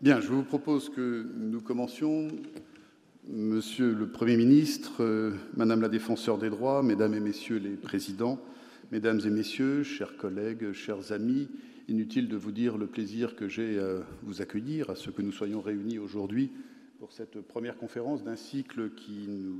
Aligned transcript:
Bien, 0.00 0.20
je 0.20 0.28
vous 0.28 0.44
propose 0.44 0.90
que 0.90 1.26
nous 1.34 1.60
commencions. 1.60 2.28
Monsieur 3.26 3.92
le 3.92 4.06
Premier 4.06 4.36
ministre, 4.36 5.02
euh, 5.02 5.32
Madame 5.56 5.80
la 5.80 5.88
défenseur 5.88 6.38
des 6.38 6.50
droits, 6.50 6.84
Mesdames 6.84 7.14
et 7.14 7.20
Messieurs 7.20 7.58
les 7.58 7.74
présidents, 7.74 8.38
Mesdames 8.92 9.20
et 9.26 9.30
Messieurs, 9.30 9.82
chers 9.82 10.16
collègues, 10.16 10.70
chers 10.70 11.10
amis, 11.10 11.48
inutile 11.88 12.28
de 12.28 12.36
vous 12.36 12.52
dire 12.52 12.78
le 12.78 12.86
plaisir 12.86 13.34
que 13.34 13.48
j'ai 13.48 13.80
à 13.80 14.04
vous 14.22 14.40
accueillir, 14.40 14.88
à 14.88 14.94
ce 14.94 15.10
que 15.10 15.20
nous 15.20 15.32
soyons 15.32 15.60
réunis 15.60 15.98
aujourd'hui 15.98 16.52
pour 17.00 17.10
cette 17.10 17.40
première 17.40 17.76
conférence 17.76 18.22
d'un 18.22 18.36
cycle 18.36 18.90
euh, 19.00 19.50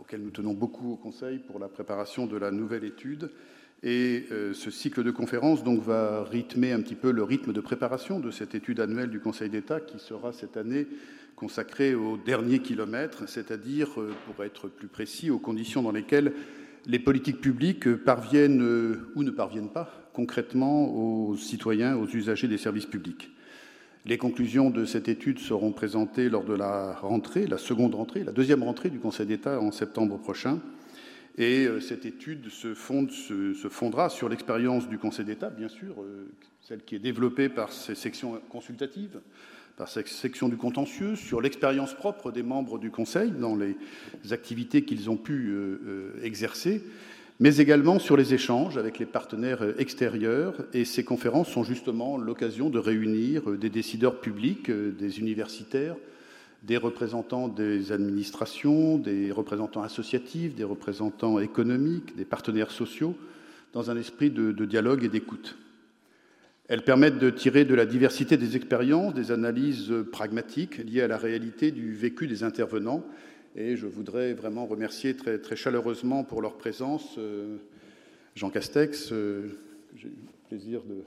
auquel 0.00 0.22
nous 0.22 0.30
tenons 0.30 0.54
beaucoup 0.54 0.90
au 0.90 0.96
Conseil 0.96 1.38
pour 1.38 1.58
la 1.58 1.68
préparation 1.68 2.26
de 2.26 2.38
la 2.38 2.50
nouvelle 2.50 2.84
étude. 2.84 3.30
Et 3.86 4.24
euh, 4.32 4.54
ce 4.54 4.70
cycle 4.70 5.04
de 5.04 5.10
conférences 5.10 5.62
donc, 5.62 5.82
va 5.82 6.24
rythmer 6.24 6.72
un 6.72 6.80
petit 6.80 6.94
peu 6.94 7.12
le 7.12 7.22
rythme 7.22 7.52
de 7.52 7.60
préparation 7.60 8.18
de 8.18 8.30
cette 8.30 8.54
étude 8.54 8.80
annuelle 8.80 9.10
du 9.10 9.20
Conseil 9.20 9.50
d'État 9.50 9.78
qui 9.78 9.98
sera 9.98 10.32
cette 10.32 10.56
année 10.56 10.86
consacrée 11.36 11.94
au 11.94 12.16
dernier 12.16 12.60
kilomètre, 12.60 13.28
c'est-à-dire, 13.28 14.00
euh, 14.00 14.14
pour 14.24 14.42
être 14.42 14.68
plus 14.68 14.88
précis, 14.88 15.30
aux 15.30 15.38
conditions 15.38 15.82
dans 15.82 15.92
lesquelles 15.92 16.32
les 16.86 16.98
politiques 16.98 17.42
publiques 17.42 17.94
parviennent 17.94 18.62
euh, 18.62 19.10
ou 19.16 19.22
ne 19.22 19.30
parviennent 19.30 19.70
pas 19.70 19.90
concrètement 20.14 20.94
aux 20.94 21.36
citoyens, 21.36 21.96
aux 21.96 22.08
usagers 22.08 22.48
des 22.48 22.56
services 22.56 22.86
publics. 22.86 23.32
Les 24.06 24.16
conclusions 24.16 24.70
de 24.70 24.86
cette 24.86 25.08
étude 25.08 25.38
seront 25.38 25.72
présentées 25.72 26.30
lors 26.30 26.44
de 26.44 26.54
la 26.54 26.94
rentrée, 26.94 27.46
la 27.46 27.58
seconde 27.58 27.94
rentrée, 27.94 28.24
la 28.24 28.32
deuxième 28.32 28.62
rentrée 28.62 28.88
du 28.88 28.98
Conseil 28.98 29.26
d'État 29.26 29.60
en 29.60 29.72
septembre 29.72 30.18
prochain. 30.18 30.60
Et 31.36 31.66
euh, 31.66 31.80
cette 31.80 32.06
étude 32.06 32.48
se, 32.48 32.74
fonde, 32.74 33.10
se, 33.10 33.54
se 33.54 33.68
fondera 33.68 34.08
sur 34.08 34.28
l'expérience 34.28 34.88
du 34.88 34.98
Conseil 34.98 35.24
d'État, 35.24 35.50
bien 35.50 35.68
sûr, 35.68 35.96
euh, 36.00 36.28
celle 36.60 36.82
qui 36.82 36.94
est 36.94 37.00
développée 37.00 37.48
par 37.48 37.72
ses 37.72 37.96
sections 37.96 38.40
consultatives, 38.48 39.20
par 39.76 39.88
cette 39.88 40.06
section 40.06 40.48
du 40.48 40.56
contentieux, 40.56 41.16
sur 41.16 41.40
l'expérience 41.40 41.92
propre 41.94 42.30
des 42.30 42.44
membres 42.44 42.78
du 42.78 42.92
Conseil 42.92 43.32
dans 43.32 43.56
les 43.56 43.76
activités 44.30 44.84
qu'ils 44.84 45.10
ont 45.10 45.16
pu 45.16 45.48
euh, 45.50 46.12
exercer, 46.22 46.84
mais 47.40 47.56
également 47.56 47.98
sur 47.98 48.16
les 48.16 48.32
échanges 48.32 48.78
avec 48.78 49.00
les 49.00 49.06
partenaires 49.06 49.80
extérieurs. 49.80 50.54
Et 50.72 50.84
ces 50.84 51.02
conférences 51.02 51.48
sont 51.48 51.64
justement 51.64 52.16
l'occasion 52.16 52.70
de 52.70 52.78
réunir 52.78 53.58
des 53.58 53.70
décideurs 53.70 54.20
publics, 54.20 54.70
des 54.70 55.18
universitaires, 55.18 55.96
des 56.66 56.76
représentants 56.76 57.48
des 57.48 57.92
administrations, 57.92 58.96
des 58.98 59.30
représentants 59.30 59.82
associatifs, 59.82 60.54
des 60.54 60.64
représentants 60.64 61.38
économiques, 61.38 62.16
des 62.16 62.24
partenaires 62.24 62.70
sociaux, 62.70 63.14
dans 63.72 63.90
un 63.90 63.96
esprit 63.96 64.30
de, 64.30 64.52
dialogue 64.64 65.04
et 65.04 65.08
d'écoute. 65.08 65.58
Elles 66.68 66.84
permettent 66.84 67.18
de 67.18 67.28
tirer 67.28 67.66
de 67.66 67.74
la 67.74 67.84
diversité 67.84 68.38
des 68.38 68.56
expériences, 68.56 69.12
des 69.12 69.30
analyses 69.30 69.92
pragmatiques 70.10 70.78
liées 70.78 71.02
à 71.02 71.08
la 71.08 71.18
réalité 71.18 71.70
du 71.70 71.92
vécu 71.92 72.26
des 72.26 72.42
intervenants. 72.42 73.04
Et 73.56 73.76
je 73.76 73.86
voudrais 73.86 74.32
vraiment 74.32 74.64
remercier 74.64 75.14
très, 75.14 75.38
très 75.38 75.56
chaleureusement 75.56 76.24
pour 76.24 76.40
leur 76.40 76.56
présence 76.56 77.16
euh, 77.18 77.58
Jean 78.34 78.50
Castex, 78.50 79.12
euh, 79.12 79.48
j'ai 79.96 80.08
eu 80.08 80.10
le 80.10 80.48
plaisir 80.48 80.82
de, 80.82 81.04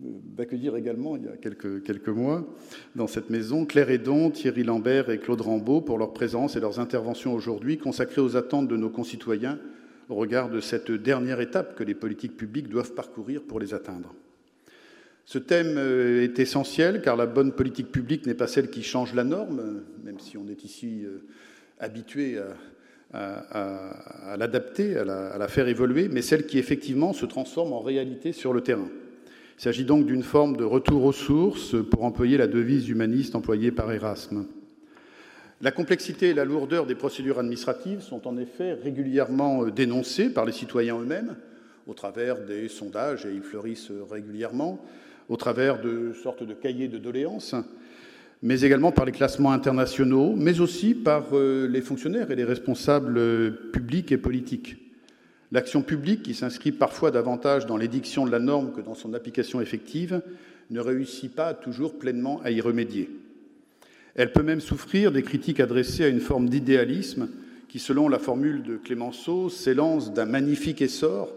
d'accueillir 0.00 0.76
également 0.76 1.16
il 1.16 1.24
y 1.24 1.28
a 1.28 1.36
quelques, 1.36 2.08
mois 2.08 2.46
dans 2.94 3.08
cette 3.08 3.30
maison 3.30 3.64
Claire 3.66 3.90
Edon, 3.90 4.30
Thierry 4.30 4.62
Lambert 4.62 5.10
et 5.10 5.18
Claude 5.18 5.40
Rambaud 5.40 5.80
pour 5.80 5.98
leur 5.98 6.12
présence 6.12 6.56
et 6.56 6.60
leurs 6.60 6.78
interventions 6.78 7.34
aujourd'hui 7.34 7.78
consacrées 7.78 8.20
aux 8.20 8.36
attentes 8.36 8.68
de 8.68 8.76
nos 8.76 8.90
concitoyens 8.90 9.58
au 10.08 10.14
regard 10.14 10.50
de 10.50 10.60
cette 10.60 10.90
dernière 10.90 11.40
étape 11.40 11.74
que 11.74 11.82
les 11.82 11.94
politiques 11.94 12.36
publiques 12.36 12.68
doivent 12.68 12.94
parcourir 12.94 13.42
pour 13.42 13.60
les 13.60 13.74
atteindre. 13.74 14.14
Ce 15.24 15.38
thème 15.38 15.74
euh, 15.76 16.22
est 16.22 16.38
essentiel 16.38 17.02
car 17.02 17.16
la 17.16 17.26
bonne 17.26 17.52
politique 17.52 17.90
publique 17.90 18.24
n'est 18.24 18.34
pas 18.34 18.46
celle 18.46 18.70
qui 18.70 18.82
change 18.82 19.14
la 19.14 19.24
norme, 19.24 19.82
même 20.04 20.20
si 20.20 20.38
on 20.38 20.48
est 20.48 20.64
ici 20.64 21.02
euh, 21.04 21.24
habitué 21.80 22.38
à, 23.12 24.36
l'adapter, 24.36 24.96
à 24.96 25.04
la 25.38 25.48
faire 25.48 25.68
évoluer, 25.68 26.08
mais 26.08 26.22
celle 26.22 26.46
qui 26.46 26.58
effectivement 26.58 27.12
se 27.12 27.26
transforme 27.26 27.72
en 27.72 27.80
réalité 27.80 28.32
sur 28.32 28.52
le 28.52 28.60
terrain. 28.60 28.88
Il 29.58 29.62
s'agit 29.62 29.84
donc 29.84 30.06
d'une 30.06 30.22
forme 30.22 30.56
de 30.56 30.62
retour 30.62 31.02
aux 31.02 31.12
sources, 31.12 31.74
pour 31.90 32.04
employer 32.04 32.36
la 32.36 32.46
devise 32.46 32.88
humaniste 32.88 33.34
employée 33.34 33.72
par 33.72 33.90
Erasme. 33.90 34.46
La 35.60 35.72
complexité 35.72 36.28
et 36.28 36.34
la 36.34 36.44
lourdeur 36.44 36.86
des 36.86 36.94
procédures 36.94 37.40
administratives 37.40 38.00
sont 38.00 38.28
en 38.28 38.36
effet 38.36 38.74
régulièrement 38.74 39.64
euh, 39.64 39.72
dénoncées 39.72 40.30
par 40.30 40.44
les 40.44 40.52
citoyens 40.52 41.00
eux-mêmes, 41.00 41.34
au 41.88 41.94
travers 41.94 42.38
des 42.44 42.68
sondages, 42.68 43.26
et 43.26 43.34
ils 43.34 43.42
fleurissent 43.42 43.90
régulièrement, 44.08 44.78
au 45.28 45.36
travers 45.36 45.80
de 45.80 46.12
sortes 46.12 46.44
de 46.44 46.54
cahiers 46.54 46.86
de 46.86 46.98
doléances, 46.98 47.56
mais 48.44 48.60
également 48.60 48.92
par 48.92 49.06
les 49.06 49.12
classements 49.12 49.50
internationaux, 49.50 50.34
mais 50.36 50.60
aussi 50.60 50.94
par 50.94 51.24
euh, 51.32 51.66
les 51.66 51.80
fonctionnaires 51.80 52.30
et 52.30 52.36
les 52.36 52.44
responsables 52.44 53.18
euh, 53.18 53.50
publics 53.72 54.12
et 54.12 54.18
politiques. 54.18 54.87
L'action 55.50 55.82
publique, 55.82 56.22
qui 56.22 56.34
s'inscrit 56.34 56.72
parfois 56.72 57.10
davantage 57.10 57.66
dans 57.66 57.76
l'édiction 57.76 58.26
de 58.26 58.30
la 58.30 58.38
norme 58.38 58.72
que 58.72 58.80
dans 58.80 58.94
son 58.94 59.14
application 59.14 59.60
effective, 59.60 60.20
ne 60.70 60.80
réussit 60.80 61.34
pas 61.34 61.54
toujours 61.54 61.98
pleinement 61.98 62.40
à 62.44 62.50
y 62.50 62.60
remédier. 62.60 63.08
Elle 64.14 64.32
peut 64.32 64.42
même 64.42 64.60
souffrir 64.60 65.12
des 65.12 65.22
critiques 65.22 65.60
adressées 65.60 66.04
à 66.04 66.08
une 66.08 66.20
forme 66.20 66.48
d'idéalisme 66.48 67.28
qui, 67.68 67.78
selon 67.78 68.08
la 68.08 68.18
formule 68.18 68.62
de 68.62 68.76
Clémenceau, 68.76 69.48
s'élance 69.48 70.12
d'un 70.12 70.26
magnifique 70.26 70.82
essor 70.82 71.32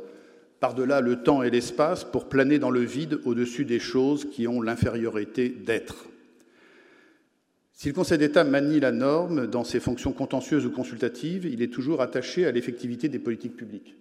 par-delà 0.59 1.01
le 1.01 1.23
temps 1.23 1.43
et 1.43 1.49
l'espace 1.49 2.03
pour 2.03 2.28
planer 2.28 2.59
dans 2.59 2.69
le 2.69 2.81
vide 2.81 3.19
au-dessus 3.25 3.66
des 3.66 3.79
choses 3.79 4.29
qui 4.29 4.47
ont 4.47 4.61
l'infériorité 4.61 5.49
d'être. 5.49 6.10
Si 7.81 7.87
le 7.87 7.95
Conseil 7.95 8.19
d'État 8.19 8.43
manie 8.43 8.79
la 8.79 8.91
norme 8.91 9.47
dans 9.47 9.63
ses 9.63 9.79
fonctions 9.79 10.13
contentieuses 10.13 10.67
ou 10.67 10.69
consultatives, 10.69 11.45
il 11.45 11.63
est 11.63 11.73
toujours 11.73 12.01
attaché 12.01 12.45
à 12.45 12.51
l'effectivité 12.51 13.09
des 13.09 13.17
politiques 13.17 13.55
publiques. 13.55 13.95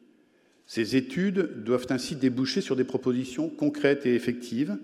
Ces 0.67 0.97
études 0.97 1.65
doivent 1.65 1.87
ainsi 1.89 2.15
déboucher 2.15 2.61
sur 2.61 2.77
des 2.77 2.85
propositions 2.85 3.49
concrètes 3.49 4.05
et 4.05 4.15
effectives, 4.15 4.77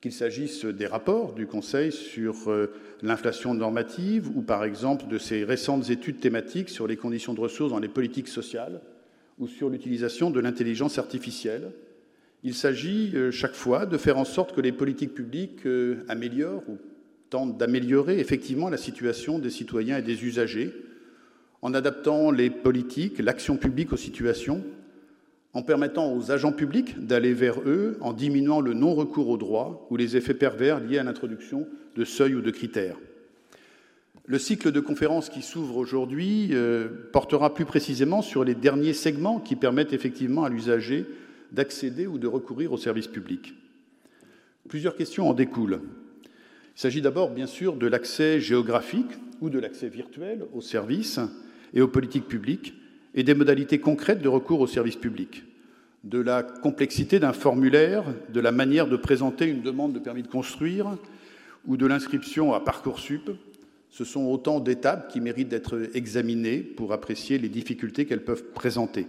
qu'il 0.00 0.12
s'agisse 0.12 0.64
des 0.64 0.86
rapports 0.86 1.34
du 1.34 1.46
Conseil 1.46 1.92
sur 1.92 2.50
euh, 2.50 2.72
l'inflation 3.02 3.52
normative 3.52 4.30
ou 4.34 4.40
par 4.40 4.64
exemple 4.64 5.08
de 5.08 5.18
ces 5.18 5.44
récentes 5.44 5.90
études 5.90 6.18
thématiques 6.18 6.70
sur 6.70 6.86
les 6.86 6.96
conditions 6.96 7.34
de 7.34 7.40
ressources 7.42 7.72
dans 7.72 7.80
les 7.80 7.86
politiques 7.86 8.28
sociales 8.28 8.80
ou 9.38 9.46
sur 9.46 9.68
l'utilisation 9.68 10.30
de 10.30 10.40
l'intelligence 10.40 10.96
artificielle. 10.96 11.70
Il 12.44 12.54
s'agit 12.54 13.12
euh, 13.14 13.30
chaque 13.30 13.52
fois 13.52 13.84
de 13.84 13.98
faire 13.98 14.16
en 14.16 14.24
sorte 14.24 14.56
que 14.56 14.62
les 14.62 14.72
politiques 14.72 15.12
publiques 15.12 15.66
euh, 15.66 16.02
améliorent 16.08 16.66
ou 16.66 16.78
tente 17.30 17.58
d'améliorer 17.58 18.18
effectivement 18.18 18.68
la 18.68 18.76
situation 18.76 19.38
des 19.38 19.50
citoyens 19.50 19.98
et 19.98 20.02
des 20.02 20.24
usagers 20.24 20.72
en 21.62 21.74
adaptant 21.74 22.30
les 22.30 22.50
politiques, 22.50 23.18
l'action 23.18 23.56
publique 23.56 23.92
aux 23.92 23.96
situations, 23.96 24.62
en 25.52 25.62
permettant 25.62 26.12
aux 26.12 26.30
agents 26.30 26.52
publics 26.52 27.06
d'aller 27.06 27.32
vers 27.32 27.60
eux, 27.62 27.96
en 28.00 28.12
diminuant 28.12 28.60
le 28.60 28.74
non-recours 28.74 29.28
aux 29.28 29.38
droits 29.38 29.86
ou 29.90 29.96
les 29.96 30.16
effets 30.16 30.34
pervers 30.34 30.80
liés 30.80 30.98
à 30.98 31.02
l'introduction 31.02 31.66
de 31.96 32.04
seuils 32.04 32.34
ou 32.34 32.42
de 32.42 32.50
critères. 32.50 32.98
Le 34.26 34.38
cycle 34.38 34.70
de 34.70 34.80
conférences 34.80 35.30
qui 35.30 35.40
s'ouvre 35.40 35.76
aujourd'hui 35.76 36.50
euh, 36.52 36.88
portera 37.12 37.54
plus 37.54 37.64
précisément 37.64 38.22
sur 38.22 38.44
les 38.44 38.54
derniers 38.54 38.92
segments 38.92 39.40
qui 39.40 39.56
permettent 39.56 39.92
effectivement 39.92 40.44
à 40.44 40.48
l'usager 40.48 41.06
d'accéder 41.52 42.06
ou 42.06 42.18
de 42.18 42.26
recourir 42.26 42.72
aux 42.72 42.78
services 42.78 43.06
publics. 43.06 43.54
Plusieurs 44.68 44.96
questions 44.96 45.28
en 45.28 45.32
découlent. 45.32 45.80
Il 46.76 46.80
s'agit 46.80 47.00
d'abord, 47.00 47.30
bien 47.30 47.46
sûr, 47.46 47.74
de 47.74 47.86
l'accès 47.86 48.38
géographique 48.38 49.10
ou 49.40 49.48
de 49.48 49.58
l'accès 49.58 49.88
virtuel 49.88 50.44
aux 50.52 50.60
services 50.60 51.20
et 51.72 51.80
aux 51.80 51.88
politiques 51.88 52.28
publiques 52.28 52.74
et 53.14 53.22
des 53.22 53.32
modalités 53.32 53.78
concrètes 53.78 54.20
de 54.20 54.28
recours 54.28 54.60
aux 54.60 54.66
services 54.66 54.96
publics, 54.96 55.44
de 56.04 56.18
la 56.18 56.42
complexité 56.42 57.18
d'un 57.18 57.32
formulaire, 57.32 58.04
de 58.30 58.40
la 58.40 58.52
manière 58.52 58.88
de 58.88 58.98
présenter 58.98 59.46
une 59.46 59.62
demande 59.62 59.94
de 59.94 59.98
permis 59.98 60.22
de 60.22 60.28
construire 60.28 60.98
ou 61.66 61.78
de 61.78 61.86
l'inscription 61.86 62.52
à 62.52 62.60
Parcoursup. 62.60 63.30
Ce 63.88 64.04
sont 64.04 64.26
autant 64.26 64.60
d'étapes 64.60 65.10
qui 65.10 65.22
méritent 65.22 65.48
d'être 65.48 65.88
examinées 65.94 66.58
pour 66.58 66.92
apprécier 66.92 67.38
les 67.38 67.48
difficultés 67.48 68.04
qu'elles 68.04 68.24
peuvent 68.24 68.50
présenter. 68.52 69.06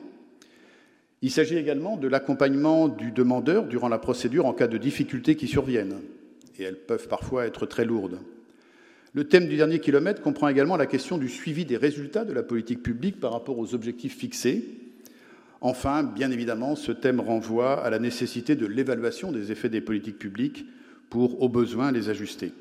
Il 1.22 1.31
s'agit 1.31 1.58
également 1.58 1.98
de 1.98 2.08
l'accompagnement 2.08 2.88
du 2.88 3.12
demandeur 3.12 3.66
durant 3.66 3.90
la 3.90 4.00
procédure 4.00 4.46
en 4.46 4.54
cas 4.54 4.68
de 4.68 4.78
difficultés 4.78 5.36
qui 5.36 5.48
surviennent 5.48 5.98
et 6.59 6.63
elles 6.63 6.80
peuvent 6.80 7.07
parfois 7.07 7.45
être 7.45 7.65
très 7.65 7.86
lourdes. 7.86 8.19
Le 9.13 9.24
thème 9.24 9.48
du 9.48 9.57
dernier 9.57 9.80
kilomètre 9.80 10.21
comprend 10.21 10.48
également 10.48 10.77
la 10.77 10.86
question 10.86 11.18
du 11.18 11.30
suivi 11.30 11.65
des 11.65 11.77
résultats 11.77 12.25
de 12.25 12.33
la 12.33 12.44
politique 12.44 12.83
publique 12.83 13.19
par 13.19 13.31
rapport 13.31 13.57
aux 13.57 13.74
objectifs 13.74 14.18
fixés. 14.18 14.63
Enfin, 15.62 16.04
bien 16.04 16.30
évidemment, 16.30 16.75
ce 16.75 16.92
thème 16.92 17.19
renvoie 17.19 17.83
à 17.83 17.89
la 17.89 18.00
nécessité 18.00 18.56
de 18.56 18.65
l'évaluation 18.65 19.31
des 19.31 19.51
effets 19.51 19.69
des 19.69 19.81
politiques 19.81 20.19
publiques 20.19 20.65
pour, 21.09 21.42
au 21.42 21.50
besoin, 21.50 21.92
les 21.92 22.09
ajuster. 22.09 22.51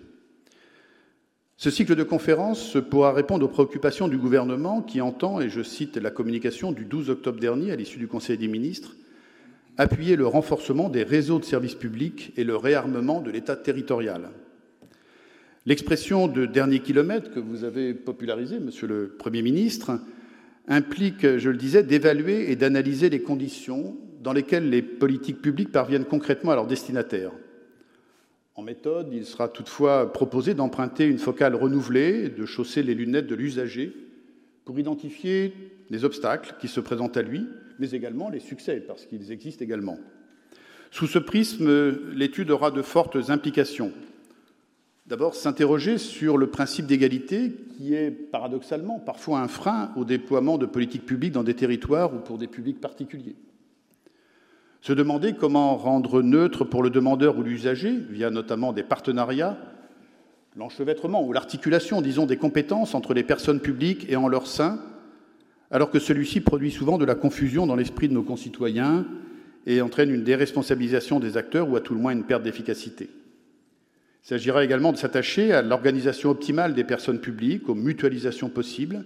Ce 1.58 1.70
cycle 1.70 1.94
de 1.94 2.02
conférences 2.02 2.76
pourra 2.90 3.12
répondre 3.12 3.44
aux 3.44 3.50
préoccupations 3.50 4.08
du 4.08 4.18
gouvernement 4.18 4.82
qui 4.82 5.00
entend, 5.00 5.40
et 5.40 5.48
je 5.48 5.62
cite 5.62 5.96
la 5.96 6.10
communication 6.10 6.70
du 6.70 6.84
12 6.84 7.10
octobre 7.10 7.40
dernier 7.40 7.72
à 7.72 7.76
l'issue 7.76 7.98
du 7.98 8.08
Conseil 8.08 8.36
des 8.38 8.48
ministres, 8.48 8.94
appuyer 9.78 10.16
le 10.16 10.26
renforcement 10.26 10.88
des 10.88 11.02
réseaux 11.02 11.38
de 11.38 11.44
services 11.44 11.74
publics 11.74 12.32
et 12.36 12.44
le 12.44 12.56
réarmement 12.56 13.20
de 13.20 13.30
l'État 13.30 13.56
territorial. 13.56 14.30
L'expression 15.66 16.28
de 16.28 16.46
dernier 16.46 16.80
kilomètre 16.80 17.32
que 17.32 17.40
vous 17.40 17.64
avez 17.64 17.92
popularisée, 17.92 18.60
Monsieur 18.60 18.86
le 18.86 19.08
Premier 19.18 19.42
ministre, 19.42 19.98
implique, 20.68 21.38
je 21.38 21.50
le 21.50 21.56
disais, 21.56 21.82
d'évaluer 21.82 22.50
et 22.50 22.56
d'analyser 22.56 23.10
les 23.10 23.20
conditions 23.20 23.96
dans 24.20 24.32
lesquelles 24.32 24.70
les 24.70 24.82
politiques 24.82 25.42
publiques 25.42 25.72
parviennent 25.72 26.04
concrètement 26.04 26.52
à 26.52 26.54
leurs 26.54 26.66
destinataires. 26.66 27.32
En 28.54 28.62
méthode, 28.62 29.08
il 29.12 29.26
sera 29.26 29.48
toutefois 29.48 30.12
proposé 30.12 30.54
d'emprunter 30.54 31.06
une 31.06 31.18
focale 31.18 31.54
renouvelée, 31.54 32.30
de 32.30 32.46
chausser 32.46 32.82
les 32.82 32.94
lunettes 32.94 33.26
de 33.26 33.34
l'usager 33.34 33.92
pour 34.64 34.78
identifier 34.78 35.52
les 35.90 36.04
obstacles 36.04 36.54
qui 36.60 36.66
se 36.66 36.80
présentent 36.80 37.16
à 37.16 37.22
lui, 37.22 37.46
mais 37.78 37.90
également 37.90 38.28
les 38.28 38.40
succès, 38.40 38.80
parce 38.80 39.06
qu'ils 39.06 39.32
existent 39.32 39.64
également. 39.64 39.98
Sous 40.90 41.06
ce 41.06 41.18
prisme, 41.18 41.68
l'étude 42.14 42.50
aura 42.50 42.70
de 42.70 42.82
fortes 42.82 43.18
implications. 43.28 43.92
D'abord, 45.06 45.34
s'interroger 45.34 45.98
sur 45.98 46.36
le 46.36 46.48
principe 46.48 46.86
d'égalité 46.86 47.52
qui 47.76 47.94
est 47.94 48.10
paradoxalement 48.10 48.98
parfois 48.98 49.40
un 49.40 49.46
frein 49.46 49.92
au 49.94 50.04
déploiement 50.04 50.58
de 50.58 50.66
politiques 50.66 51.06
publiques 51.06 51.32
dans 51.32 51.44
des 51.44 51.54
territoires 51.54 52.12
ou 52.12 52.18
pour 52.18 52.38
des 52.38 52.48
publics 52.48 52.80
particuliers. 52.80 53.36
Se 54.80 54.92
demander 54.92 55.34
comment 55.34 55.76
rendre 55.76 56.22
neutre 56.22 56.64
pour 56.64 56.82
le 56.82 56.90
demandeur 56.90 57.38
ou 57.38 57.42
l'usager, 57.42 57.92
via 58.10 58.30
notamment 58.30 58.72
des 58.72 58.82
partenariats, 58.82 59.58
l'enchevêtrement 60.56 61.24
ou 61.24 61.32
l'articulation, 61.32 62.00
disons, 62.02 62.26
des 62.26 62.36
compétences 62.36 62.94
entre 62.94 63.14
les 63.14 63.22
personnes 63.22 63.60
publiques 63.60 64.06
et 64.08 64.16
en 64.16 64.28
leur 64.28 64.46
sein, 64.46 64.80
alors 65.70 65.90
que 65.90 65.98
celui-ci 65.98 66.40
produit 66.40 66.70
souvent 66.70 66.98
de 66.98 67.04
la 67.04 67.14
confusion 67.14 67.66
dans 67.66 67.76
l'esprit 67.76 68.08
de 68.08 68.14
nos 68.14 68.22
concitoyens 68.22 69.06
et 69.66 69.80
entraîne 69.80 70.10
une 70.10 70.22
déresponsabilisation 70.22 71.18
des 71.18 71.36
acteurs 71.36 71.68
ou 71.68 71.76
à 71.76 71.80
tout 71.80 71.94
le 71.94 72.00
moins 72.00 72.12
une 72.12 72.24
perte 72.24 72.42
d'efficacité. 72.42 73.10
Il 74.24 74.28
s'agira 74.28 74.64
également 74.64 74.92
de 74.92 74.96
s'attacher 74.96 75.52
à 75.52 75.62
l'organisation 75.62 76.30
optimale 76.30 76.74
des 76.74 76.84
personnes 76.84 77.20
publiques, 77.20 77.68
aux 77.68 77.74
mutualisations 77.74 78.48
possibles 78.48 79.04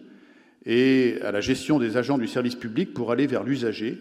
et 0.66 1.16
à 1.22 1.32
la 1.32 1.40
gestion 1.40 1.78
des 1.78 1.96
agents 1.96 2.18
du 2.18 2.28
service 2.28 2.54
public 2.54 2.92
pour 2.92 3.10
aller 3.10 3.26
vers 3.26 3.44
l'usager, 3.44 3.98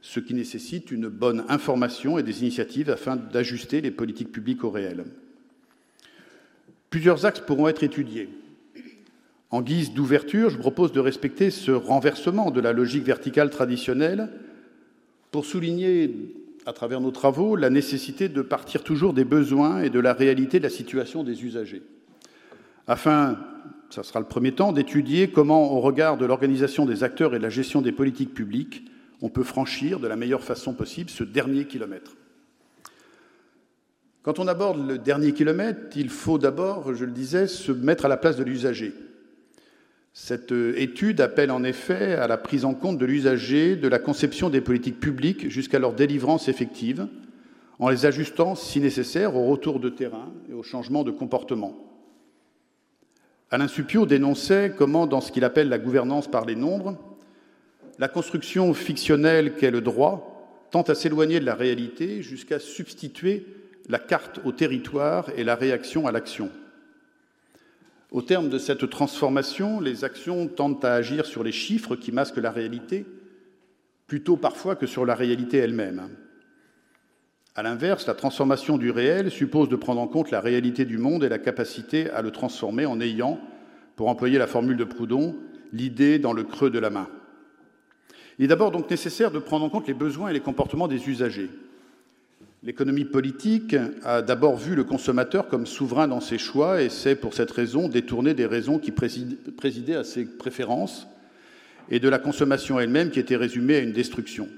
ce 0.00 0.20
qui 0.20 0.34
nécessite 0.34 0.90
une 0.92 1.08
bonne 1.08 1.44
information 1.48 2.18
et 2.18 2.22
des 2.22 2.42
initiatives 2.42 2.90
afin 2.90 3.16
d'ajuster 3.16 3.80
les 3.80 3.90
politiques 3.90 4.30
publiques 4.30 4.62
au 4.62 4.70
réel. 4.70 5.04
Plusieurs 6.90 7.26
axes 7.26 7.40
pourront 7.40 7.68
être 7.68 7.82
étudiés. 7.82 8.28
En 9.50 9.62
guise 9.62 9.94
d'ouverture, 9.94 10.50
je 10.50 10.58
propose 10.58 10.92
de 10.92 11.00
respecter 11.00 11.50
ce 11.50 11.70
renversement 11.70 12.50
de 12.50 12.60
la 12.60 12.72
logique 12.72 13.04
verticale 13.04 13.48
traditionnelle 13.48 14.28
pour 15.30 15.46
souligner, 15.46 16.14
à 16.66 16.72
travers 16.72 17.00
nos 17.00 17.10
travaux, 17.10 17.56
la 17.56 17.70
nécessité 17.70 18.28
de 18.28 18.42
partir 18.42 18.82
toujours 18.82 19.14
des 19.14 19.24
besoins 19.24 19.82
et 19.82 19.88
de 19.88 20.00
la 20.00 20.12
réalité 20.12 20.58
de 20.58 20.64
la 20.64 20.70
situation 20.70 21.24
des 21.24 21.44
usagers, 21.44 21.82
afin, 22.86 23.38
ça 23.90 24.02
sera 24.02 24.18
le 24.18 24.26
premier 24.26 24.52
temps, 24.52 24.72
d'étudier 24.72 25.30
comment, 25.30 25.72
au 25.72 25.80
regard 25.80 26.16
de 26.16 26.24
l'organisation 26.24 26.86
des 26.86 27.04
acteurs 27.04 27.34
et 27.34 27.38
de 27.38 27.42
la 27.42 27.50
gestion 27.50 27.82
des 27.82 27.92
politiques 27.92 28.34
publiques, 28.34 28.84
on 29.20 29.28
peut 29.28 29.42
franchir 29.44 30.00
de 30.00 30.06
la 30.06 30.16
meilleure 30.16 30.42
façon 30.42 30.72
possible 30.74 31.10
ce 31.10 31.24
dernier 31.24 31.66
kilomètre. 31.66 32.16
Quand 34.22 34.38
on 34.38 34.48
aborde 34.48 34.86
le 34.86 34.98
dernier 34.98 35.32
kilomètre, 35.32 35.96
il 35.96 36.08
faut 36.08 36.38
d'abord, 36.38 36.94
je 36.94 37.04
le 37.04 37.12
disais, 37.12 37.46
se 37.46 37.72
mettre 37.72 38.04
à 38.04 38.08
la 38.08 38.16
place 38.16 38.36
de 38.36 38.44
l'usager. 38.44 38.92
Cette 40.20 40.50
euh, 40.50 40.74
étude 40.76 41.20
appelle 41.20 41.52
en 41.52 41.62
effet 41.62 42.14
à 42.14 42.26
la 42.26 42.36
prise 42.36 42.64
en 42.64 42.74
compte 42.74 42.98
de 42.98 43.06
l'usager, 43.06 43.76
de 43.76 43.86
la 43.86 44.00
conception 44.00 44.50
des 44.50 44.60
politiques 44.60 44.98
publiques 44.98 45.48
jusqu'à 45.48 45.78
leur 45.78 45.92
délivrance 45.92 46.48
effective, 46.48 47.06
en 47.78 47.88
les 47.88 48.04
ajustant, 48.04 48.56
si 48.56 48.80
nécessaire, 48.80 49.36
au 49.36 49.46
retour 49.46 49.78
de 49.78 49.88
terrain 49.88 50.32
et 50.50 50.54
au 50.54 50.64
changement 50.64 51.04
de 51.04 51.12
comportement. 51.12 51.78
Alain 53.52 53.68
Supio 53.68 54.06
dénonçait 54.06 54.74
comment, 54.76 55.06
dans 55.06 55.20
ce 55.20 55.30
qu'il 55.30 55.44
appelle 55.44 55.68
la 55.68 55.78
gouvernance 55.78 56.28
par 56.28 56.46
les 56.46 56.56
nombres, 56.56 56.98
la 58.00 58.08
construction 58.08 58.74
fictionnelle 58.74 59.54
qu'est 59.54 59.70
le 59.70 59.82
droit 59.82 60.66
tend 60.72 60.82
à 60.82 60.96
s'éloigner 60.96 61.38
de 61.38 61.46
la 61.46 61.54
réalité 61.54 62.22
jusqu'à 62.22 62.58
substituer 62.58 63.46
la 63.88 64.00
carte 64.00 64.40
au 64.44 64.50
territoire 64.50 65.30
et 65.36 65.44
la 65.44 65.54
réaction 65.54 66.08
à 66.08 66.12
l'action. 66.12 66.50
Au 68.10 68.22
terme 68.22 68.48
de 68.48 68.58
cette 68.58 68.88
transformation, 68.88 69.80
les 69.80 70.02
actions 70.04 70.48
tendent 70.48 70.82
à 70.84 70.94
agir 70.94 71.26
sur 71.26 71.44
les 71.44 71.52
chiffres 71.52 71.94
qui 71.94 72.10
masquent 72.10 72.38
la 72.38 72.50
réalité, 72.50 73.04
plutôt 74.06 74.38
parfois 74.38 74.76
que 74.76 74.86
sur 74.86 75.04
la 75.04 75.14
réalité 75.14 75.58
elle-même. 75.58 76.08
À 77.54 77.62
l'inverse, 77.62 78.06
la 78.06 78.14
transformation 78.14 78.78
du 78.78 78.90
réel 78.90 79.30
suppose 79.30 79.68
de 79.68 79.76
prendre 79.76 80.00
en 80.00 80.06
compte 80.06 80.30
la 80.30 80.40
réalité 80.40 80.86
du 80.86 80.96
monde 80.96 81.22
et 81.22 81.28
la 81.28 81.38
capacité 81.38 82.08
à 82.10 82.22
le 82.22 82.30
transformer 82.30 82.86
en 82.86 83.00
ayant, 83.00 83.38
pour 83.96 84.08
employer 84.08 84.38
la 84.38 84.46
formule 84.46 84.76
de 84.76 84.84
Proudhon, 84.84 85.36
l'idée 85.72 86.18
dans 86.18 86.32
le 86.32 86.44
creux 86.44 86.70
de 86.70 86.78
la 86.78 86.88
main. 86.88 87.08
Il 88.38 88.44
est 88.44 88.48
d'abord 88.48 88.70
donc 88.70 88.88
nécessaire 88.88 89.32
de 89.32 89.40
prendre 89.40 89.64
en 89.64 89.70
compte 89.70 89.88
les 89.88 89.94
besoins 89.94 90.30
et 90.30 90.32
les 90.32 90.40
comportements 90.40 90.88
des 90.88 91.08
usagers. 91.08 91.50
L'économie 92.64 93.04
politique 93.04 93.76
a 94.02 94.20
d'abord 94.20 94.56
vu 94.56 94.74
le 94.74 94.82
consommateur 94.82 95.46
comme 95.46 95.64
souverain 95.64 96.08
dans 96.08 96.20
ses 96.20 96.38
choix 96.38 96.82
et 96.82 96.88
s'est 96.88 97.14
pour 97.14 97.32
cette 97.32 97.52
raison 97.52 97.88
détourné 97.88 98.34
des 98.34 98.46
raisons 98.46 98.80
qui 98.80 98.90
présidaient 98.90 99.94
à 99.94 100.02
ses 100.02 100.24
préférences 100.24 101.06
et 101.88 102.00
de 102.00 102.08
la 102.08 102.18
consommation 102.18 102.80
elle-même 102.80 103.10
qui 103.10 103.20
était 103.20 103.36
résumée 103.36 103.76
à 103.76 103.80
une 103.80 103.92
destruction. 103.92 104.48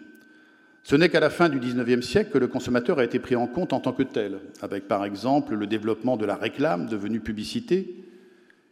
Ce 0.82 0.96
n'est 0.96 1.10
qu'à 1.10 1.20
la 1.20 1.28
fin 1.28 1.50
du 1.50 1.58
XIXe 1.58 2.04
siècle 2.04 2.30
que 2.30 2.38
le 2.38 2.48
consommateur 2.48 2.98
a 2.98 3.04
été 3.04 3.18
pris 3.18 3.36
en 3.36 3.46
compte 3.46 3.74
en 3.74 3.80
tant 3.80 3.92
que 3.92 4.02
tel, 4.02 4.38
avec 4.62 4.88
par 4.88 5.04
exemple 5.04 5.54
le 5.54 5.66
développement 5.66 6.16
de 6.16 6.24
la 6.24 6.36
réclame 6.36 6.86
devenue 6.86 7.20
publicité, 7.20 7.96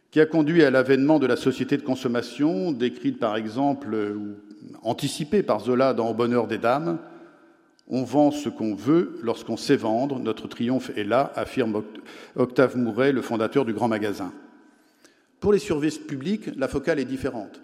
qui 0.09 0.19
a 0.19 0.25
conduit 0.25 0.63
à 0.63 0.71
l'avènement 0.71 1.19
de 1.19 1.27
la 1.27 1.35
société 1.35 1.77
de 1.77 1.83
consommation, 1.83 2.71
décrite 2.71 3.19
par 3.19 3.35
exemple 3.35 3.93
ou 3.93 4.37
anticipée 4.81 5.43
par 5.43 5.59
Zola 5.59 5.93
dans 5.93 6.09
Au 6.09 6.15
bonheur 6.15 6.47
des 6.47 6.57
dames, 6.57 6.97
on 7.89 8.03
vend 8.03 8.31
ce 8.31 8.49
qu'on 8.49 8.75
veut 8.75 9.19
lorsqu'on 9.23 9.57
sait 9.57 9.75
vendre. 9.75 10.19
Notre 10.19 10.47
triomphe 10.47 10.91
est 10.95 11.03
là, 11.03 11.31
affirme 11.35 11.83
Octave 12.35 12.77
Mouret, 12.77 13.11
le 13.11 13.21
fondateur 13.21 13.65
du 13.65 13.73
Grand 13.73 13.87
Magasin. 13.87 14.31
Pour 15.39 15.53
les 15.53 15.59
services 15.59 15.97
publics, 15.97 16.49
la 16.55 16.67
focale 16.67 16.99
est 16.99 17.05
différente. 17.05 17.61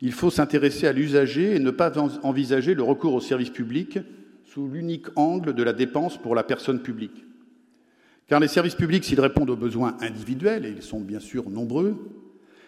Il 0.00 0.12
faut 0.12 0.30
s'intéresser 0.30 0.86
à 0.86 0.92
l'usager 0.92 1.56
et 1.56 1.58
ne 1.58 1.70
pas 1.70 1.92
envisager 2.22 2.74
le 2.74 2.82
recours 2.82 3.14
au 3.14 3.20
service 3.20 3.50
public 3.50 3.98
sous 4.44 4.68
l'unique 4.68 5.06
angle 5.16 5.54
de 5.54 5.62
la 5.62 5.72
dépense 5.72 6.16
pour 6.16 6.34
la 6.34 6.44
personne 6.44 6.80
publique. 6.80 7.24
Car 8.28 8.40
les 8.40 8.48
services 8.48 8.74
publics, 8.74 9.04
s'ils 9.04 9.20
répondent 9.20 9.50
aux 9.50 9.56
besoins 9.56 9.96
individuels, 10.00 10.66
et 10.66 10.70
ils 10.70 10.82
sont 10.82 11.00
bien 11.00 11.20
sûr 11.20 11.48
nombreux, 11.48 11.96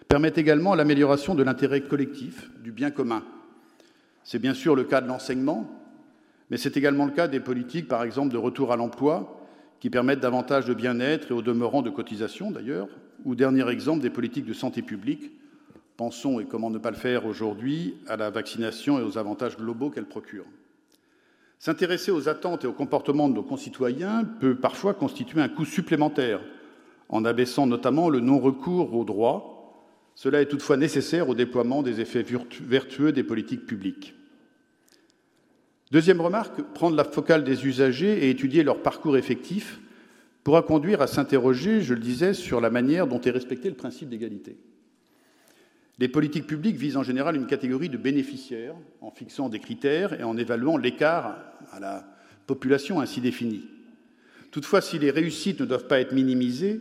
permettent 0.06 0.38
également 0.38 0.74
l'amélioration 0.74 1.34
de 1.34 1.42
l'intérêt 1.42 1.82
collectif, 1.82 2.50
du 2.62 2.72
bien 2.72 2.90
commun. 2.90 3.24
C'est 4.22 4.38
bien 4.38 4.54
sûr 4.54 4.74
le 4.74 4.84
cas 4.84 5.00
de 5.00 5.08
l'enseignement, 5.08 5.77
mais 6.50 6.56
c'est 6.56 6.76
également 6.76 7.04
le 7.04 7.12
cas 7.12 7.28
des 7.28 7.40
politiques, 7.40 7.88
par 7.88 8.02
exemple, 8.02 8.32
de 8.32 8.38
retour 8.38 8.72
à 8.72 8.76
l'emploi, 8.76 9.46
qui 9.80 9.90
permettent 9.90 10.20
davantage 10.20 10.66
de 10.66 10.74
bien-être 10.74 11.30
et 11.30 11.34
au 11.34 11.42
demeurant 11.42 11.82
de 11.82 11.90
cotisation 11.90 12.50
d'ailleurs, 12.50 12.88
ou 13.24 13.34
dernier 13.34 13.68
exemple 13.68 14.00
des 14.00 14.10
politiques 14.10 14.46
de 14.46 14.52
santé 14.52 14.82
publique. 14.82 15.30
Pensons, 15.96 16.40
et 16.40 16.46
comment 16.46 16.70
ne 16.70 16.78
pas 16.78 16.90
le 16.90 16.96
faire 16.96 17.26
aujourd'hui, 17.26 17.96
à 18.06 18.16
la 18.16 18.30
vaccination 18.30 18.98
et 18.98 19.02
aux 19.02 19.18
avantages 19.18 19.56
globaux 19.56 19.90
qu'elle 19.90 20.06
procure. 20.06 20.44
S'intéresser 21.58 22.12
aux 22.12 22.28
attentes 22.28 22.64
et 22.64 22.68
aux 22.68 22.72
comportements 22.72 23.28
de 23.28 23.34
nos 23.34 23.42
concitoyens 23.42 24.24
peut 24.24 24.54
parfois 24.54 24.94
constituer 24.94 25.40
un 25.40 25.48
coût 25.48 25.64
supplémentaire, 25.64 26.40
en 27.08 27.24
abaissant 27.24 27.66
notamment 27.66 28.10
le 28.10 28.20
non-recours 28.20 28.94
aux 28.94 29.04
droits. 29.04 29.74
Cela 30.14 30.40
est 30.40 30.46
toutefois 30.46 30.76
nécessaire 30.76 31.28
au 31.28 31.34
déploiement 31.34 31.82
des 31.82 32.00
effets 32.00 32.24
vertueux 32.60 33.12
des 33.12 33.24
politiques 33.24 33.66
publiques. 33.66 34.14
Deuxième 35.90 36.20
remarque, 36.20 36.60
prendre 36.74 36.96
la 36.96 37.04
focale 37.04 37.44
des 37.44 37.66
usagers 37.66 38.26
et 38.26 38.30
étudier 38.30 38.62
leur 38.62 38.82
parcours 38.82 39.16
effectif 39.16 39.80
pourra 40.44 40.62
conduire 40.62 41.00
à 41.00 41.06
s'interroger, 41.06 41.80
je 41.80 41.94
le 41.94 42.00
disais, 42.00 42.34
sur 42.34 42.60
la 42.60 42.68
manière 42.68 43.06
dont 43.06 43.20
est 43.20 43.30
respecté 43.30 43.68
le 43.70 43.74
principe 43.74 44.10
d'égalité. 44.10 44.58
Les 45.98 46.08
politiques 46.08 46.46
publiques 46.46 46.76
visent 46.76 46.96
en 46.96 47.02
général 47.02 47.36
une 47.36 47.46
catégorie 47.46 47.88
de 47.88 47.96
bénéficiaires 47.96 48.74
en 49.00 49.10
fixant 49.10 49.48
des 49.48 49.58
critères 49.58 50.18
et 50.18 50.22
en 50.22 50.36
évaluant 50.36 50.76
l'écart 50.76 51.36
à 51.72 51.80
la 51.80 52.06
population 52.46 53.00
ainsi 53.00 53.20
définie. 53.20 53.66
Toutefois, 54.50 54.80
si 54.80 54.98
les 54.98 55.10
réussites 55.10 55.60
ne 55.60 55.66
doivent 55.66 55.88
pas 55.88 56.00
être 56.00 56.12
minimisées, 56.12 56.80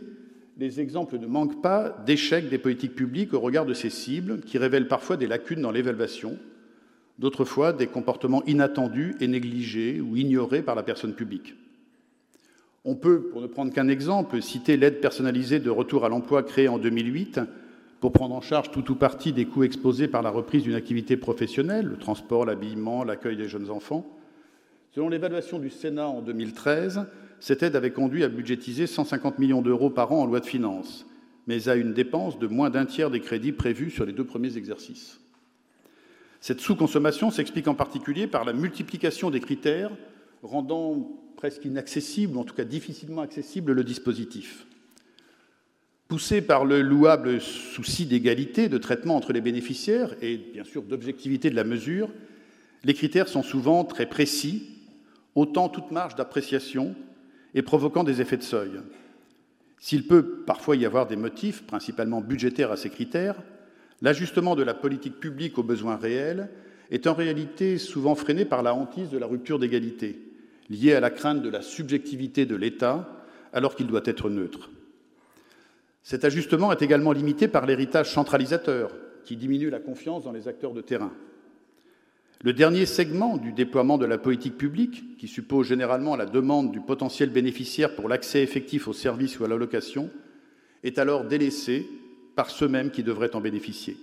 les 0.56 0.80
exemples 0.80 1.18
ne 1.18 1.26
manquent 1.26 1.62
pas 1.62 2.02
d'échecs 2.06 2.48
des 2.48 2.58
politiques 2.58 2.94
publiques 2.94 3.34
au 3.34 3.40
regard 3.40 3.66
de 3.66 3.74
ces 3.74 3.90
cibles 3.90 4.40
qui 4.40 4.58
révèlent 4.58 4.88
parfois 4.88 5.16
des 5.16 5.26
lacunes 5.26 5.62
dans 5.62 5.70
l'évaluation, 5.70 6.38
d'autres 7.18 7.44
fois 7.44 7.72
des 7.72 7.86
comportements 7.86 8.44
inattendus 8.46 9.16
et 9.20 9.28
négligés 9.28 10.00
ou 10.00 10.16
ignorés 10.16 10.62
par 10.62 10.74
la 10.74 10.82
personne 10.82 11.14
publique. 11.14 11.54
On 12.84 12.94
peut, 12.94 13.22
pour 13.22 13.40
ne 13.40 13.46
prendre 13.46 13.72
qu'un 13.72 13.88
exemple, 13.88 14.40
citer 14.40 14.76
l'aide 14.76 15.00
personnalisée 15.00 15.58
de 15.58 15.70
retour 15.70 16.04
à 16.04 16.08
l'emploi 16.08 16.42
créée 16.42 16.68
en 16.68 16.78
2008 16.78 17.40
pour 18.00 18.12
prendre 18.12 18.34
en 18.34 18.40
charge 18.40 18.70
tout 18.70 18.90
ou 18.92 18.94
partie 18.94 19.32
des 19.32 19.46
coûts 19.46 19.64
exposés 19.64 20.06
par 20.06 20.22
la 20.22 20.30
reprise 20.30 20.62
d'une 20.62 20.74
activité 20.74 21.16
professionnelle, 21.16 21.86
le 21.86 21.96
transport, 21.96 22.46
l'habillement, 22.46 23.02
l'accueil 23.02 23.36
des 23.36 23.48
jeunes 23.48 23.70
enfants. 23.70 24.06
Selon 24.92 25.08
l'évaluation 25.08 25.58
du 25.58 25.70
Sénat 25.70 26.08
en 26.08 26.22
2013, 26.22 27.06
cette 27.40 27.62
aide 27.62 27.76
avait 27.76 27.90
conduit 27.90 28.24
à 28.24 28.28
budgétiser 28.28 28.86
150 28.86 29.38
millions 29.38 29.62
d'euros 29.62 29.90
par 29.90 30.12
an 30.12 30.22
en 30.22 30.26
loi 30.26 30.40
de 30.40 30.46
finances, 30.46 31.06
mais 31.46 31.68
à 31.68 31.74
une 31.74 31.92
dépense 31.92 32.38
de 32.38 32.46
moins 32.46 32.70
d'un 32.70 32.86
tiers 32.86 33.10
des 33.10 33.20
crédits 33.20 33.52
prévus 33.52 33.90
sur 33.90 34.06
les 34.06 34.12
deux 34.12 34.24
premiers 34.24 34.56
exercices. 34.56 35.20
Cette 36.40 36.60
sous-consommation 36.60 37.30
s'explique 37.30 37.68
en 37.68 37.74
particulier 37.74 38.26
par 38.26 38.44
la 38.44 38.52
multiplication 38.52 39.30
des 39.30 39.40
critères 39.40 39.90
rendant 40.42 41.08
presque 41.36 41.64
inaccessible, 41.64 42.36
ou 42.36 42.40
en 42.40 42.44
tout 42.44 42.54
cas 42.54 42.64
difficilement 42.64 43.22
accessible, 43.22 43.72
le 43.72 43.84
dispositif. 43.84 44.66
Poussé 46.08 46.40
par 46.40 46.64
le 46.64 46.80
louable 46.80 47.40
souci 47.40 48.06
d'égalité 48.06 48.68
de 48.68 48.78
traitement 48.78 49.16
entre 49.16 49.32
les 49.32 49.40
bénéficiaires 49.40 50.14
et 50.22 50.36
bien 50.36 50.64
sûr 50.64 50.82
d'objectivité 50.82 51.50
de 51.50 51.54
la 51.54 51.64
mesure, 51.64 52.10
les 52.84 52.94
critères 52.94 53.28
sont 53.28 53.42
souvent 53.42 53.84
très 53.84 54.06
précis, 54.06 54.68
autant 55.34 55.68
toute 55.68 55.90
marge 55.90 56.14
d'appréciation 56.14 56.94
et 57.54 57.62
provoquant 57.62 58.04
des 58.04 58.20
effets 58.20 58.36
de 58.36 58.42
seuil. 58.42 58.80
S'il 59.78 60.06
peut 60.06 60.42
parfois 60.46 60.76
y 60.76 60.86
avoir 60.86 61.06
des 61.06 61.16
motifs, 61.16 61.64
principalement 61.66 62.20
budgétaires, 62.20 62.72
à 62.72 62.76
ces 62.76 62.90
critères, 62.90 63.36
l'ajustement 64.02 64.56
de 64.56 64.62
la 64.62 64.74
politique 64.74 65.20
publique 65.20 65.58
aux 65.58 65.62
besoins 65.62 65.96
réels 65.96 66.48
est 66.90 67.06
en 67.06 67.14
réalité 67.14 67.78
souvent 67.78 68.14
freiné 68.14 68.44
par 68.44 68.62
la 68.62 68.74
hantise 68.74 69.10
de 69.10 69.18
la 69.18 69.26
rupture 69.26 69.58
d'égalité, 69.58 70.18
liée 70.70 70.94
à 70.94 71.00
la 71.00 71.10
crainte 71.10 71.42
de 71.42 71.48
la 71.48 71.62
subjectivité 71.62 72.46
de 72.46 72.56
l'État 72.56 73.24
alors 73.52 73.74
qu'il 73.74 73.86
doit 73.86 74.02
être 74.04 74.30
neutre. 74.30 74.70
Cet 76.02 76.24
ajustement 76.24 76.72
est 76.72 76.82
également 76.82 77.12
limité 77.12 77.48
par 77.48 77.66
l'héritage 77.66 78.12
centralisateur 78.12 78.90
qui 79.24 79.36
diminue 79.36 79.68
la 79.68 79.80
confiance 79.80 80.24
dans 80.24 80.32
les 80.32 80.48
acteurs 80.48 80.72
de 80.72 80.80
terrain. 80.80 81.12
Le 82.42 82.52
dernier 82.52 82.86
segment 82.86 83.36
du 83.36 83.52
déploiement 83.52 83.98
de 83.98 84.06
la 84.06 84.16
politique 84.16 84.56
publique, 84.56 85.18
qui 85.18 85.26
suppose 85.26 85.66
généralement 85.66 86.14
la 86.14 86.24
demande 86.24 86.70
du 86.70 86.80
potentiel 86.80 87.30
bénéficiaire 87.30 87.96
pour 87.96 88.08
l'accès 88.08 88.42
effectif 88.42 88.86
aux 88.86 88.92
services 88.92 89.38
ou 89.38 89.44
à 89.44 89.48
l'allocation, 89.48 90.08
est 90.84 90.98
alors 90.98 91.24
délaissé 91.24 91.86
par 92.38 92.50
ceux-mêmes 92.50 92.92
qui 92.92 93.02
devraient 93.02 93.34
en 93.34 93.40
bénéficier. 93.40 93.96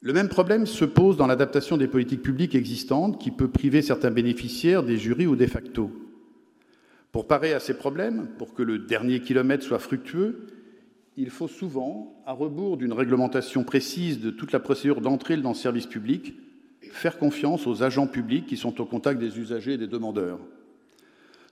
Le 0.00 0.14
même 0.14 0.30
problème 0.30 0.64
se 0.64 0.86
pose 0.86 1.18
dans 1.18 1.26
l'adaptation 1.26 1.76
des 1.76 1.88
politiques 1.88 2.22
publiques 2.22 2.54
existantes 2.54 3.20
qui 3.20 3.30
peut 3.30 3.48
priver 3.48 3.82
certains 3.82 4.10
bénéficiaires 4.10 4.82
des 4.82 4.96
jurys 4.96 5.26
ou 5.26 5.36
des 5.36 5.46
facto. 5.46 5.90
Pour 7.12 7.26
parer 7.26 7.52
à 7.52 7.60
ces 7.60 7.74
problèmes, 7.74 8.28
pour 8.38 8.54
que 8.54 8.62
le 8.62 8.78
dernier 8.78 9.20
kilomètre 9.20 9.62
soit 9.62 9.78
fructueux, 9.78 10.46
il 11.18 11.28
faut 11.28 11.48
souvent, 11.48 12.16
à 12.24 12.32
rebours 12.32 12.78
d'une 12.78 12.94
réglementation 12.94 13.62
précise 13.62 14.20
de 14.20 14.30
toute 14.30 14.52
la 14.52 14.60
procédure 14.60 15.02
d'entrée 15.02 15.36
dans 15.36 15.50
le 15.50 15.54
service 15.54 15.86
public, 15.86 16.34
faire 16.92 17.18
confiance 17.18 17.66
aux 17.66 17.82
agents 17.82 18.06
publics 18.06 18.46
qui 18.46 18.56
sont 18.56 18.80
au 18.80 18.86
contact 18.86 19.20
des 19.20 19.38
usagers 19.38 19.74
et 19.74 19.78
des 19.78 19.86
demandeurs. 19.86 20.40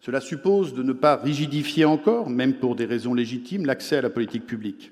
Cela 0.03 0.21
suppose 0.21 0.75
de 0.75 0.83
ne 0.83 0.93
pas 0.93 1.15
rigidifier 1.15 1.85
encore, 1.85 2.29
même 2.29 2.55
pour 2.55 2.75
des 2.75 2.87
raisons 2.87 3.15
légitimes, 3.15 3.65
l'accès 3.65 3.99
à 3.99 4.03
la 4.03 4.11
politique 4.11 4.47
publique. 4.47 4.91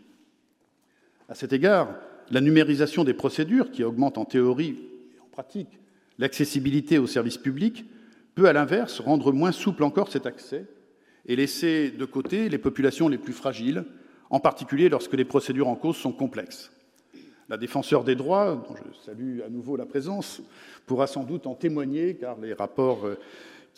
À 1.29 1.35
cet 1.35 1.53
égard, 1.53 1.97
la 2.31 2.41
numérisation 2.41 3.03
des 3.03 3.13
procédures, 3.13 3.73
qui 3.73 3.83
augmente 3.83 4.19
en 4.19 4.25
théorie 4.25 4.79
et 5.17 5.21
en 5.21 5.27
pratique 5.27 5.81
l'accessibilité 6.19 6.99
aux 6.99 7.09
services 7.09 7.39
publics, 7.39 7.85
peut 8.37 8.47
à 8.47 8.53
l'inverse 8.53 9.01
rendre 9.01 9.33
moins 9.33 9.51
souple 9.51 9.83
encore 9.83 10.13
cet 10.13 10.27
accès 10.27 10.67
et 11.27 11.35
laisser 11.35 11.91
de 11.91 12.05
côté 12.05 12.49
les 12.49 12.59
populations 12.59 13.09
les 13.09 13.19
plus 13.19 13.33
fragiles, 13.33 13.85
en 14.31 14.39
particulier 14.39 14.89
lorsque 14.89 15.15
les 15.15 15.25
procédures 15.25 15.67
en 15.67 15.75
cause 15.75 15.97
sont 15.97 16.13
complexes. 16.13 16.71
La 17.49 17.57
défenseur 17.57 18.05
des 18.05 18.15
droits, 18.15 18.65
dont 18.69 18.77
je 18.77 19.05
salue 19.05 19.41
à 19.45 19.49
nouveau 19.49 19.75
la 19.75 19.87
présence, 19.87 20.41
pourra 20.87 21.09
sans 21.09 21.25
doute 21.25 21.49
en 21.49 21.57
témoigner, 21.57 22.15
car 22.15 22.39
les 22.39 22.53
rapports 22.53 23.07
euh, 23.07 23.19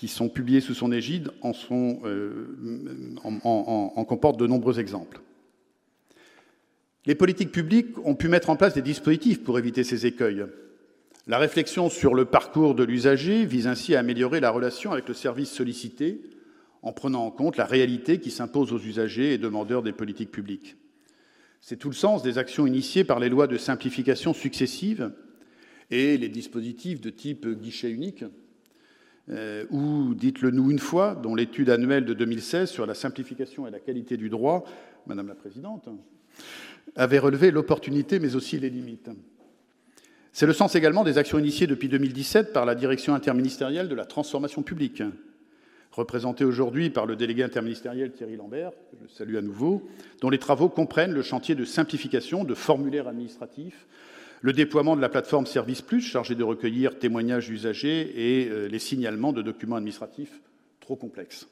qui 0.03 0.09
sont 0.09 0.29
publiés 0.29 0.61
sous 0.61 0.75
son 0.75 0.91
égide 0.91 1.31
euh, 1.45 2.33
en 3.23 4.05
comportent 4.05 4.41
de 4.41 4.49
nombreux 4.49 4.81
exemples. 4.81 5.21
Les 7.07 7.15
politiques 7.15 7.53
publiques 7.53 7.97
ont 8.05 8.17
pu 8.17 8.27
mettre 8.27 8.51
en 8.51 8.57
place 8.57 8.75
des 8.75 8.83
dispositifs 8.83 9.45
pour 9.45 9.61
éviter 9.61 9.85
ces 9.85 10.05
écueils. 10.05 10.45
La 11.29 11.39
réflexion 11.39 11.89
sur 11.89 12.15
le 12.15 12.25
parcours 12.25 12.75
de 12.75 12.83
l'usager 12.83 13.47
vise 13.47 13.69
ainsi 13.69 13.95
à 13.95 14.01
améliorer 14.01 14.41
la 14.41 14.51
relation 14.51 14.91
avec 14.91 15.07
le 15.07 15.15
service 15.15 15.53
sollicité 15.53 16.21
en 16.83 16.93
prenant 16.93 17.25
en 17.25 17.31
compte 17.31 17.57
la 17.57 17.65
réalité 17.65 18.19
qui 18.19 18.33
s'impose 18.33 18.73
aux 18.73 18.81
usagers 18.81 19.35
et 19.35 19.39
demandeurs 19.39 19.85
des 19.85 19.93
politiques 19.93 20.33
publiques. 20.33 20.75
C'est 21.61 21.79
tout 21.79 21.91
le 21.91 21.95
sens 21.95 22.25
des 22.25 22.39
actions 22.39 22.67
initiées 22.67 23.05
par 23.05 23.21
les 23.21 23.29
lois 23.29 23.47
de 23.47 23.57
simplification 23.57 24.35
successives 24.35 25.13
et 25.93 26.19
les 26.19 26.29
dispositifs 26.29 27.01
de 27.01 27.11
type 27.11 27.47
guichet 27.47 27.93
unique, 27.93 28.25
euh, 29.31 29.65
ou 29.71 30.15
dites-le 30.15 30.51
nous 30.51 30.71
une 30.71 30.79
fois, 30.79 31.15
dont 31.15 31.35
l'étude 31.35 31.71
annuelle 31.71 32.05
de 32.05 32.15
2016 32.15 32.71
sur 32.71 32.87
la 32.87 32.95
simplification 32.95 33.67
et 33.67 33.71
la 33.71 33.79
qualité 33.79 34.17
du 34.17 34.29
droit, 34.29 34.65
Madame 35.07 35.29
la 35.29 35.35
Présidente, 35.35 35.89
avait 36.97 37.19
relevé 37.19 37.51
l'opportunité 37.51 38.19
mais 38.19 38.35
aussi 38.35 38.59
les 38.59 38.71
limites. 38.71 39.11
C'est 40.33 40.47
le 40.47 40.53
sens 40.53 40.75
également 40.75 41.05
des 41.05 41.19
actions 41.19 41.39
initiées 41.39 41.67
depuis 41.67 41.89
2017 41.89 42.53
par 42.53 42.65
la 42.65 42.75
Direction 42.75 43.15
interministérielle 43.15 43.89
de 43.89 43.95
la 43.95 44.07
transformation 44.07 44.63
publique, 44.63 45.03
représenté 45.93 46.45
aujourd'hui 46.45 46.89
par 46.91 47.05
le 47.05 47.17
délégué 47.17 47.43
interministériel 47.43 48.13
Thierry 48.13 48.37
Lambert, 48.37 48.71
que 48.71 48.97
je 49.07 49.13
salue 49.13 49.37
à 49.37 49.43
nouveau, 49.43 49.87
dont 50.21 50.31
les 50.31 50.39
travaux 50.39 50.71
comprennent 50.71 51.13
le 51.13 51.23
chantier 51.23 51.55
de 51.55 51.67
simplification 51.67 52.45
de 52.45 52.55
formulaires 52.55 53.09
administratifs, 53.09 53.87
le 54.43 54.53
déploiement 54.53 54.97
de 54.97 55.01
la 55.01 55.09
plateforme 55.09 55.47
Service 55.47 55.83
Plus, 55.83 56.01
chargée 56.01 56.35
de 56.35 56.43
recueillir 56.43 56.99
témoignages 56.99 57.47
d'usagers 57.47 58.13
et 58.15 58.49
euh, 58.51 58.67
les 58.67 58.81
signalements 58.81 59.33
de 59.33 59.41
documents 59.41 59.77
administratifs 59.77 60.41
trop 60.81 60.97
complexes. 60.97 61.47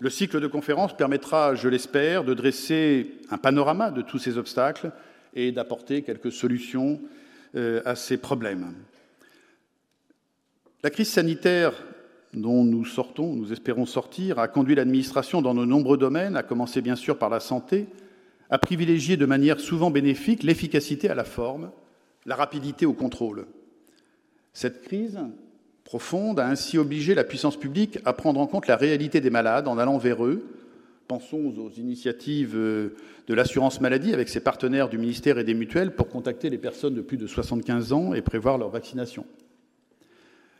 Le 0.00 0.10
cycle 0.10 0.40
de 0.40 0.46
conférences 0.48 0.96
permettra, 0.96 1.54
je 1.54 1.68
l'espère, 1.68 2.24
de 2.24 2.34
dresser 2.34 3.12
un 3.30 3.38
panorama 3.38 3.92
de 3.92 4.02
tous 4.02 4.18
ces 4.18 4.38
obstacles 4.38 4.90
et 5.34 5.52
d'apporter 5.52 6.02
quelques 6.02 6.32
solutions 6.32 7.00
euh, 7.54 7.80
à 7.84 7.94
ces 7.94 8.16
problèmes. 8.16 8.74
La 10.82 10.90
crise 10.90 11.10
sanitaire 11.10 11.74
dont 12.34 12.64
nous 12.64 12.84
sortons, 12.84 13.34
nous 13.34 13.52
espérons 13.52 13.86
sortir, 13.86 14.40
a 14.40 14.48
conduit 14.48 14.74
l'administration 14.74 15.42
dans 15.42 15.54
de 15.54 15.64
nombreux 15.64 15.98
domaines, 15.98 16.36
à 16.36 16.42
commencer 16.42 16.80
bien 16.80 16.96
sûr 16.96 17.18
par 17.18 17.28
la 17.28 17.40
santé, 17.40 17.86
à 18.48 18.58
privilégier 18.58 19.16
de 19.16 19.26
manière 19.26 19.60
souvent 19.60 19.90
bénéfique 19.90 20.42
l'efficacité 20.42 21.08
à 21.08 21.14
la 21.14 21.24
forme, 21.24 21.70
la 22.26 22.34
rapidité 22.34 22.86
au 22.86 22.92
contrôle. 22.92 23.46
Cette 24.52 24.82
crise 24.82 25.18
profonde 25.84 26.38
a 26.40 26.46
ainsi 26.46 26.78
obligé 26.78 27.14
la 27.14 27.24
puissance 27.24 27.58
publique 27.58 27.98
à 28.04 28.12
prendre 28.12 28.40
en 28.40 28.46
compte 28.46 28.66
la 28.66 28.76
réalité 28.76 29.20
des 29.20 29.30
malades 29.30 29.68
en 29.68 29.78
allant 29.78 29.98
vers 29.98 30.24
eux. 30.24 30.46
Pensons 31.08 31.52
aux 31.58 31.70
initiatives 31.70 32.54
de 32.54 33.34
l'assurance 33.34 33.80
maladie 33.80 34.12
avec 34.14 34.28
ses 34.28 34.40
partenaires 34.40 34.88
du 34.88 34.98
ministère 34.98 35.38
et 35.38 35.44
des 35.44 35.54
mutuelles 35.54 35.94
pour 35.94 36.08
contacter 36.08 36.50
les 36.50 36.58
personnes 36.58 36.94
de 36.94 37.00
plus 37.00 37.16
de 37.16 37.26
75 37.26 37.92
ans 37.92 38.14
et 38.14 38.22
prévoir 38.22 38.58
leur 38.58 38.70
vaccination. 38.70 39.26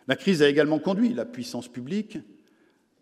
La 0.08 0.16
crise 0.16 0.42
a 0.42 0.48
également 0.48 0.80
conduit 0.80 1.14
la 1.14 1.24
puissance 1.24 1.68
publique 1.68 2.18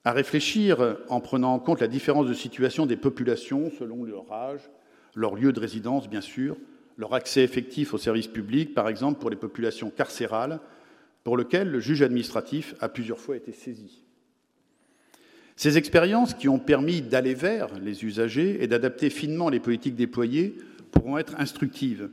à 0.05 0.13
réfléchir 0.13 0.99
en 1.09 1.21
prenant 1.21 1.55
en 1.55 1.59
compte 1.59 1.81
la 1.81 1.89
différence 1.89 2.27
de 2.27 2.35
situation 2.35 2.85
des 2.87 2.97
populations 2.97 3.71
selon 3.79 4.05
leur 4.05 4.31
âge, 4.31 4.61
leur 5.15 5.35
lieu 5.35 5.53
de 5.53 5.61
résidence, 5.61 6.09
bien 6.09 6.21
sûr, 6.21 6.57
leur 6.99 7.15
accès 7.15 7.43
effectif 7.43 7.95
aux 7.95 7.99
services 7.99 8.27
publics, 8.27 8.75
par 8.75 8.89
exemple 8.89 9.19
pour 9.19 9.31
les 9.31 9.37
populations 9.37 9.91
carcérales, 9.91 10.61
pour 11.25 11.39
lesquelles 11.39 11.71
le 11.71 11.81
juge 11.81 12.03
administratif 12.03 12.75
a 12.81 12.91
plusieurs 12.91 13.19
fois 13.19 13.37
été 13.37 13.53
saisi. 13.53 14.03
Ces 15.57 15.79
expériences 15.79 16.35
qui 16.35 16.49
ont 16.49 16.59
permis 16.59 17.01
d'aller 17.01 17.35
vers 17.35 17.79
les 17.79 18.05
usagers 18.05 18.63
et 18.63 18.67
d'adapter 18.67 19.09
finement 19.09 19.49
les 19.49 19.61
politiques 19.61 19.97
déployées 19.97 20.57
pourront 20.93 21.19
être 21.19 21.35
instructives 21.39 22.11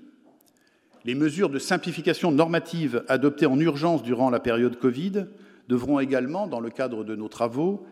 les 1.06 1.16
mesures 1.16 1.50
de 1.50 1.60
simplification 1.60 2.32
normative 2.32 3.04
adoptées 3.08 3.46
en 3.46 3.60
urgence 3.60 4.02
durant 4.02 4.32
la 4.32 4.40
période 4.40 4.78
Covid 4.80 5.28
devront 5.70 6.00
également, 6.00 6.48
dans 6.48 6.60
le 6.60 6.72
cadre 6.72 7.04
de 7.04 7.16
nos 7.16 7.28
travaux, 7.28 7.86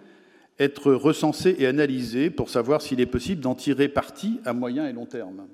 être 0.59 0.91
recensées 0.91 1.55
et 1.59 1.67
analysées 1.67 2.31
pour 2.31 2.49
savoir 2.49 2.81
s'il 2.81 2.99
est 2.99 3.05
possible 3.05 3.41
d'en 3.41 3.55
tirer 3.55 3.87
parti 3.87 4.39
à 4.45 4.53
moyen 4.53 4.87
et 4.87 4.93
long 4.93 5.05
terme. 5.05 5.45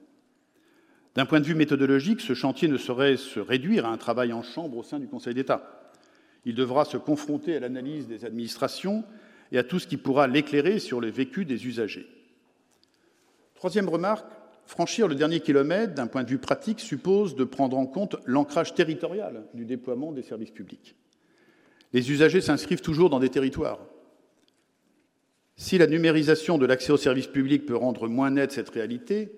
D'un 1.15 1.25
point 1.25 1.39
de 1.39 1.45
vue 1.45 1.55
méthodologique, 1.55 2.21
ce 2.21 2.33
chantier 2.33 2.67
ne 2.67 2.77
saurait 2.77 3.17
se 3.17 3.39
réduire 3.39 3.85
à 3.85 3.89
un 3.89 3.97
travail 3.97 4.31
en 4.31 4.43
chambre 4.43 4.77
au 4.77 4.83
sein 4.83 4.99
du 4.99 5.07
Conseil 5.07 5.33
d'État. 5.33 5.91
Il 6.45 6.55
devra 6.55 6.85
se 6.85 6.97
confronter 6.97 7.55
à 7.55 7.59
l'analyse 7.59 8.07
des 8.07 8.25
administrations 8.25 9.03
et 9.51 9.57
à 9.57 9.63
tout 9.63 9.79
ce 9.79 9.87
qui 9.87 9.97
pourra 9.97 10.27
l'éclairer 10.27 10.79
sur 10.79 11.01
le 11.01 11.09
vécu 11.09 11.45
des 11.45 11.67
usagers. 11.67 12.07
Troisième 13.55 13.89
remarque, 13.89 14.25
Franchir 14.69 15.07
le 15.07 15.15
dernier 15.15 15.39
kilomètre, 15.39 15.95
d'un 15.95 16.05
point 16.05 16.23
de 16.23 16.29
vue 16.29 16.37
pratique, 16.37 16.79
suppose 16.79 17.35
de 17.35 17.43
prendre 17.43 17.75
en 17.75 17.87
compte 17.87 18.17
l'ancrage 18.25 18.75
territorial 18.75 19.47
du 19.55 19.65
déploiement 19.65 20.11
des 20.11 20.21
services 20.21 20.51
publics. 20.51 20.95
Les 21.91 22.11
usagers 22.11 22.39
s'inscrivent 22.39 22.79
toujours 22.79 23.09
dans 23.09 23.19
des 23.19 23.29
territoires. 23.29 23.79
Si 25.55 25.79
la 25.79 25.87
numérisation 25.87 26.59
de 26.59 26.67
l'accès 26.67 26.91
aux 26.91 26.97
services 26.97 27.25
publics 27.25 27.65
peut 27.65 27.75
rendre 27.75 28.07
moins 28.07 28.29
nette 28.29 28.51
cette 28.51 28.69
réalité, 28.69 29.31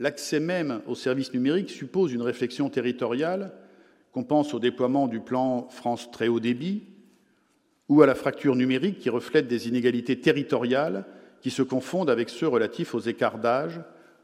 l'accès 0.00 0.40
même 0.40 0.80
aux 0.86 0.94
services 0.94 1.32
numériques 1.32 1.70
suppose 1.70 2.12
une 2.12 2.22
réflexion 2.22 2.68
territoriale 2.68 3.52
qu'on 4.12 4.24
pense 4.24 4.54
au 4.54 4.60
déploiement 4.60 5.08
du 5.08 5.20
plan 5.20 5.68
France 5.70 6.10
très 6.10 6.28
haut 6.28 6.40
débit 6.40 6.84
ou 7.88 8.02
à 8.02 8.06
la 8.06 8.14
fracture 8.14 8.56
numérique 8.56 8.98
qui 8.98 9.10
reflète 9.10 9.48
des 9.48 9.68
inégalités 9.68 10.20
territoriales 10.20 11.04
qui 11.40 11.50
se 11.50 11.62
confondent 11.62 12.10
avec 12.10 12.30
ceux 12.30 12.48
relatifs 12.48 12.94
aux 12.94 13.00
écarts 13.00 13.38
d'âge, 13.38 13.80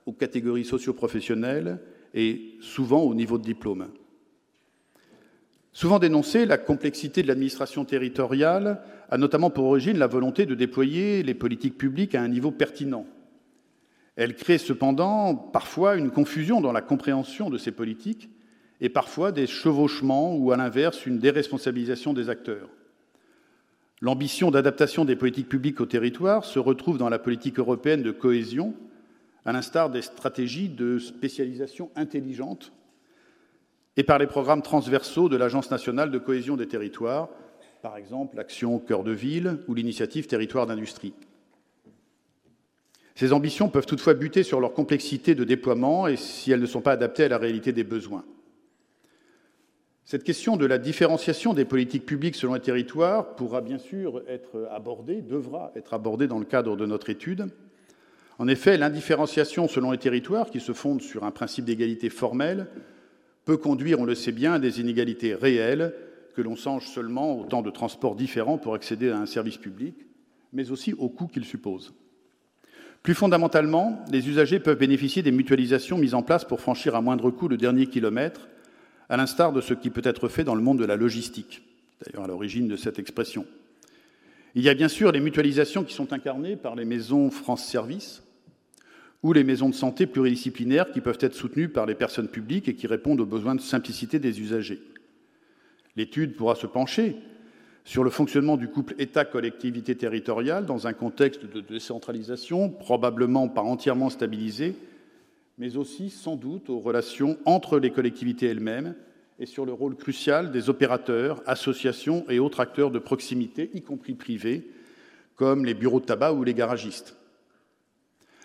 aux 0.06 0.12
catégories 0.12 0.64
socioprofessionnelles 0.64 1.78
et 2.14 2.56
souvent 2.60 3.02
au 3.02 3.14
niveau 3.14 3.36
de 3.36 3.44
diplôme. 3.44 3.88
Souvent 5.72 5.98
dénoncée, 5.98 6.46
la 6.46 6.58
complexité 6.58 7.22
de 7.22 7.28
l'administration 7.28 7.84
territoriale 7.84 8.82
a 9.10 9.18
notamment 9.18 9.50
pour 9.50 9.66
origine 9.66 9.98
la 9.98 10.06
volonté 10.06 10.46
de 10.46 10.54
déployer 10.54 11.22
les 11.22 11.34
politiques 11.34 11.78
publiques 11.78 12.14
à 12.14 12.22
un 12.22 12.28
niveau 12.28 12.50
pertinent. 12.50 13.06
Elle 14.20 14.34
crée 14.34 14.58
cependant 14.58 15.34
parfois 15.34 15.96
une 15.96 16.10
confusion 16.10 16.60
dans 16.60 16.72
la 16.72 16.82
compréhension 16.82 17.48
de 17.48 17.56
ces 17.56 17.72
politiques 17.72 18.28
et 18.82 18.90
parfois 18.90 19.32
des 19.32 19.46
chevauchements 19.46 20.36
ou 20.36 20.52
à 20.52 20.58
l'inverse 20.58 21.06
une 21.06 21.18
déresponsabilisation 21.18 22.12
des 22.12 22.28
acteurs. 22.28 22.68
L'ambition 24.02 24.50
d'adaptation 24.50 25.06
des 25.06 25.16
politiques 25.16 25.48
publiques 25.48 25.80
au 25.80 25.86
territoire 25.86 26.44
se 26.44 26.58
retrouve 26.58 26.98
dans 26.98 27.08
la 27.08 27.18
politique 27.18 27.58
européenne 27.58 28.02
de 28.02 28.10
cohésion, 28.10 28.74
à 29.46 29.52
l'instar 29.52 29.88
des 29.88 30.02
stratégies 30.02 30.68
de 30.68 30.98
spécialisation 30.98 31.90
intelligente 31.96 32.72
et 33.96 34.02
par 34.02 34.18
les 34.18 34.26
programmes 34.26 34.60
transversaux 34.60 35.30
de 35.30 35.36
l'Agence 35.38 35.70
nationale 35.70 36.10
de 36.10 36.18
cohésion 36.18 36.58
des 36.58 36.68
territoires, 36.68 37.30
par 37.80 37.96
exemple 37.96 38.36
l'action 38.36 38.80
Cœur 38.80 39.02
de 39.02 39.12
ville 39.12 39.60
ou 39.66 39.72
l'initiative 39.72 40.26
Territoire 40.26 40.66
d'industrie. 40.66 41.14
Ces 43.20 43.34
ambitions 43.34 43.68
peuvent 43.68 43.84
toutefois 43.84 44.14
buter 44.14 44.42
sur 44.42 44.60
leur 44.60 44.72
complexité 44.72 45.34
de 45.34 45.44
déploiement 45.44 46.06
et 46.06 46.16
si 46.16 46.52
elles 46.52 46.60
ne 46.60 46.64
sont 46.64 46.80
pas 46.80 46.92
adaptées 46.92 47.24
à 47.24 47.28
la 47.28 47.36
réalité 47.36 47.70
des 47.70 47.84
besoins. 47.84 48.24
Cette 50.06 50.24
question 50.24 50.56
de 50.56 50.64
la 50.64 50.78
différenciation 50.78 51.52
des 51.52 51.66
politiques 51.66 52.06
publiques 52.06 52.34
selon 52.34 52.54
les 52.54 52.60
territoires 52.60 53.36
pourra 53.36 53.60
bien 53.60 53.76
sûr 53.76 54.22
être 54.26 54.66
abordée, 54.70 55.20
devra 55.20 55.70
être 55.76 55.92
abordée 55.92 56.28
dans 56.28 56.38
le 56.38 56.46
cadre 56.46 56.78
de 56.78 56.86
notre 56.86 57.10
étude. 57.10 57.48
En 58.38 58.48
effet, 58.48 58.78
l'indifférenciation 58.78 59.68
selon 59.68 59.90
les 59.90 59.98
territoires, 59.98 60.48
qui 60.48 60.58
se 60.58 60.72
fonde 60.72 61.02
sur 61.02 61.24
un 61.24 61.30
principe 61.30 61.66
d'égalité 61.66 62.08
formelle, 62.08 62.68
peut 63.44 63.58
conduire, 63.58 64.00
on 64.00 64.06
le 64.06 64.14
sait 64.14 64.32
bien, 64.32 64.54
à 64.54 64.58
des 64.58 64.80
inégalités 64.80 65.34
réelles 65.34 65.92
que 66.34 66.40
l'on 66.40 66.56
songe 66.56 66.86
seulement 66.86 67.38
au 67.38 67.44
temps 67.44 67.60
de 67.60 67.70
transport 67.70 68.16
différents 68.16 68.56
pour 68.56 68.72
accéder 68.72 69.10
à 69.10 69.18
un 69.18 69.26
service 69.26 69.58
public, 69.58 70.06
mais 70.54 70.70
aussi 70.70 70.94
au 70.94 71.10
coût 71.10 71.26
qu'il 71.26 71.44
suppose. 71.44 71.92
Plus 73.02 73.14
fondamentalement, 73.14 74.04
les 74.12 74.28
usagers 74.28 74.60
peuvent 74.60 74.78
bénéficier 74.78 75.22
des 75.22 75.32
mutualisations 75.32 75.96
mises 75.96 76.14
en 76.14 76.22
place 76.22 76.44
pour 76.44 76.60
franchir 76.60 76.94
à 76.94 77.00
moindre 77.00 77.30
coût 77.30 77.48
le 77.48 77.56
dernier 77.56 77.86
kilomètre 77.86 78.48
à 79.08 79.16
l'instar 79.16 79.52
de 79.52 79.60
ce 79.60 79.74
qui 79.74 79.90
peut 79.90 80.02
être 80.04 80.28
fait 80.28 80.44
dans 80.44 80.54
le 80.54 80.62
monde 80.62 80.78
de 80.78 80.84
la 80.84 80.96
logistique, 80.96 81.62
d'ailleurs 82.04 82.24
à 82.24 82.28
l'origine 82.28 82.68
de 82.68 82.76
cette 82.76 82.98
expression. 82.98 83.46
Il 84.54 84.62
y 84.62 84.68
a 84.68 84.74
bien 84.74 84.88
sûr 84.88 85.12
les 85.12 85.20
mutualisations 85.20 85.82
qui 85.82 85.94
sont 85.94 86.12
incarnées 86.12 86.56
par 86.56 86.76
les 86.76 86.84
maisons 86.84 87.30
France 87.30 87.64
Service 87.64 88.22
ou 89.22 89.32
les 89.32 89.44
maisons 89.44 89.68
de 89.68 89.74
santé 89.74 90.06
pluridisciplinaires 90.06 90.90
qui 90.92 91.00
peuvent 91.00 91.18
être 91.20 91.34
soutenues 91.34 91.68
par 91.68 91.86
les 91.86 91.94
personnes 91.94 92.28
publiques 92.28 92.68
et 92.68 92.74
qui 92.74 92.86
répondent 92.86 93.20
aux 93.20 93.26
besoins 93.26 93.54
de 93.54 93.60
simplicité 93.60 94.18
des 94.18 94.40
usagers. 94.40 94.80
L'étude 95.96 96.36
pourra 96.36 96.54
se 96.54 96.66
pencher 96.66 97.16
sur 97.84 98.04
le 98.04 98.10
fonctionnement 98.10 98.56
du 98.56 98.68
couple 98.68 98.94
État-collectivité 98.98 99.96
territoriale 99.96 100.66
dans 100.66 100.86
un 100.86 100.92
contexte 100.92 101.44
de 101.44 101.60
décentralisation 101.60 102.68
probablement 102.68 103.48
pas 103.48 103.62
entièrement 103.62 104.10
stabilisé 104.10 104.74
mais 105.60 105.76
aussi 105.76 106.08
sans 106.08 106.36
doute 106.36 106.70
aux 106.70 106.80
relations 106.80 107.38
entre 107.44 107.78
les 107.78 107.90
collectivités 107.90 108.46
elles-mêmes 108.46 108.94
et 109.38 109.46
sur 109.46 109.66
le 109.66 109.74
rôle 109.74 109.94
crucial 109.94 110.50
des 110.50 110.70
opérateurs, 110.70 111.42
associations 111.46 112.24
et 112.30 112.38
autres 112.38 112.60
acteurs 112.60 112.90
de 112.90 112.98
proximité, 112.98 113.70
y 113.74 113.82
compris 113.82 114.14
privés, 114.14 114.66
comme 115.36 115.66
les 115.66 115.74
bureaux 115.74 116.00
de 116.00 116.06
tabac 116.06 116.32
ou 116.32 116.44
les 116.44 116.54
garagistes. 116.54 117.14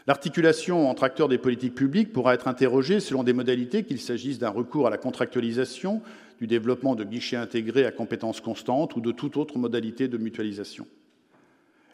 L'articulation 0.08 0.90
entre 0.90 1.04
acteurs 1.04 1.30
des 1.30 1.38
politiques 1.38 1.74
publiques 1.74 2.12
pourra 2.14 2.34
être 2.34 2.50
interrogée 2.50 3.00
selon 3.00 3.24
des 3.24 3.34
modalités, 3.34 3.84
qu'il 3.84 4.00
s'agisse 4.00 4.38
d'un 4.38 4.50
recours 4.50 4.86
à 4.86 4.90
la 4.90 4.98
contractualisation, 4.98 6.02
du 6.40 6.48
développement 6.48 6.96
de 6.96 7.04
guichets 7.04 7.38
intégrés 7.38 7.86
à 7.86 7.92
compétences 7.92 8.42
constantes 8.42 8.96
ou 8.96 9.02
de 9.02 9.12
toute 9.12 9.38
autre 9.38 9.58
modalité 9.58 10.08
de 10.08 10.18
mutualisation. 10.18 10.88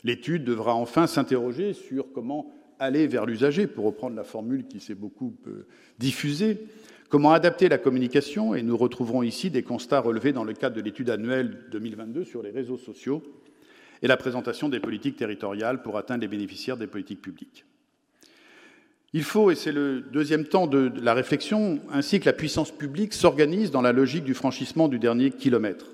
L'étude 0.04 0.44
devra 0.44 0.74
enfin 0.74 1.08
s'interroger 1.08 1.74
sur 1.74 2.12
comment 2.12 2.52
aller 2.80 3.06
vers 3.06 3.28
l'usager, 3.28 3.68
pour 3.68 3.86
reprendre 3.86 4.16
la 4.16 4.24
formule 4.24 4.66
qui 4.66 4.80
s'est 4.80 4.96
beaucoup 4.96 5.36
euh, 5.48 5.68
diffusée, 6.00 6.66
comment 7.10 7.32
adapter 7.32 7.70
la 7.70 7.78
communication, 7.78 8.56
et 8.56 8.64
nous 8.64 8.76
retrouverons 8.76 9.22
ici 9.22 9.52
des 9.52 9.62
constats 9.62 10.00
relevés 10.00 10.34
dans 10.34 10.44
le 10.44 10.54
cadre 10.54 10.76
de 10.76 10.82
l'étude 10.82 11.12
annuelle 11.12 11.60
2022 11.72 12.24
sur 12.24 12.42
les 12.42 12.50
réseaux 12.50 12.80
sociaux 12.80 13.22
et 14.02 14.08
la 14.08 14.18
présentation 14.18 14.68
des 14.68 14.80
politiques 14.80 15.18
territoriales 15.18 15.84
pour 15.84 15.98
atteindre 15.98 16.22
les 16.22 16.28
bénéficiaires 16.28 16.78
des 16.78 16.88
politiques 16.88 17.22
publiques. 17.22 17.66
Il 19.14 19.24
faut, 19.24 19.52
et 19.52 19.56
c'est 19.56 19.74
le 19.74 20.02
deuxième 20.02 20.46
temps 20.46 20.68
de 20.68 20.92
la 21.02 21.14
réflexion, 21.14 21.80
ainsi 21.92 22.20
que 22.20 22.26
la 22.26 22.34
puissance 22.34 22.72
publique 22.72 23.14
s'organise 23.14 23.70
dans 23.70 23.82
la 23.82 23.92
logique 23.92 24.24
du 24.24 24.34
franchissement 24.34 24.88
du 24.88 25.00
dernier 25.00 25.32
kilomètre. 25.32 25.88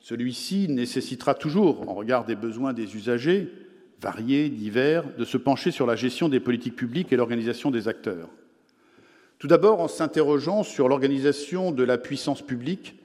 Celui-ci 0.00 0.68
nécessitera 0.68 1.34
toujours, 1.34 1.88
en 1.88 1.94
regard 1.94 2.24
des 2.24 2.34
besoins 2.34 2.72
des 2.72 2.96
usagers, 2.96 3.52
variés, 4.00 4.48
divers, 4.48 5.04
de 5.18 5.24
se 5.24 5.36
pencher 5.36 5.70
sur 5.70 5.86
la 5.86 5.94
gestion 5.94 6.28
des 6.28 6.40
politiques 6.40 6.74
publiques 6.74 7.12
et 7.12 7.16
l'organisation 7.16 7.70
des 7.70 7.86
acteurs. 7.86 8.28
Tout 9.38 9.46
d'abord 9.46 9.80
en 9.80 9.88
s'interrogeant 9.88 10.64
sur 10.64 10.88
l'organisation 10.88 11.70
de 11.70 11.84
la 11.84 11.96
puissance 11.96 12.42
publique 12.42 12.96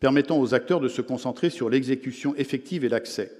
permettant 0.00 0.40
aux 0.40 0.52
acteurs 0.52 0.80
de 0.80 0.88
se 0.88 1.00
concentrer 1.00 1.50
sur 1.50 1.70
l'exécution 1.70 2.34
effective 2.36 2.84
et 2.84 2.88
l'accès. 2.88 3.32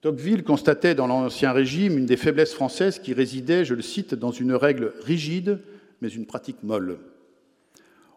Tocqueville 0.00 0.44
constatait 0.44 0.94
dans 0.94 1.06
l'Ancien 1.06 1.52
Régime 1.52 1.98
une 1.98 2.06
des 2.06 2.16
faiblesses 2.16 2.54
françaises 2.54 2.98
qui 2.98 3.12
résidait, 3.12 3.66
je 3.66 3.74
le 3.74 3.82
cite, 3.82 4.14
dans 4.14 4.30
une 4.30 4.54
règle 4.54 4.94
rigide, 5.02 5.60
mais 6.00 6.08
une 6.08 6.24
pratique 6.24 6.62
molle. 6.62 6.98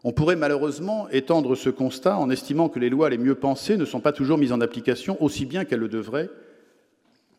On 0.05 0.13
pourrait 0.13 0.37
malheureusement 0.37 1.09
étendre 1.09 1.55
ce 1.55 1.69
constat 1.69 2.17
en 2.17 2.29
estimant 2.29 2.69
que 2.69 2.79
les 2.79 2.89
lois 2.89 3.09
les 3.09 3.17
mieux 3.17 3.35
pensées 3.35 3.75
ne 3.75 3.83
sont 3.83 3.99
pas 3.99 4.13
toujours 4.13 4.37
mises 4.37 4.53
en 4.53 4.61
application 4.61 5.21
aussi 5.21 5.45
bien 5.45 5.65
qu'elles 5.65 5.81
le 5.81 5.89
devraient, 5.89 6.29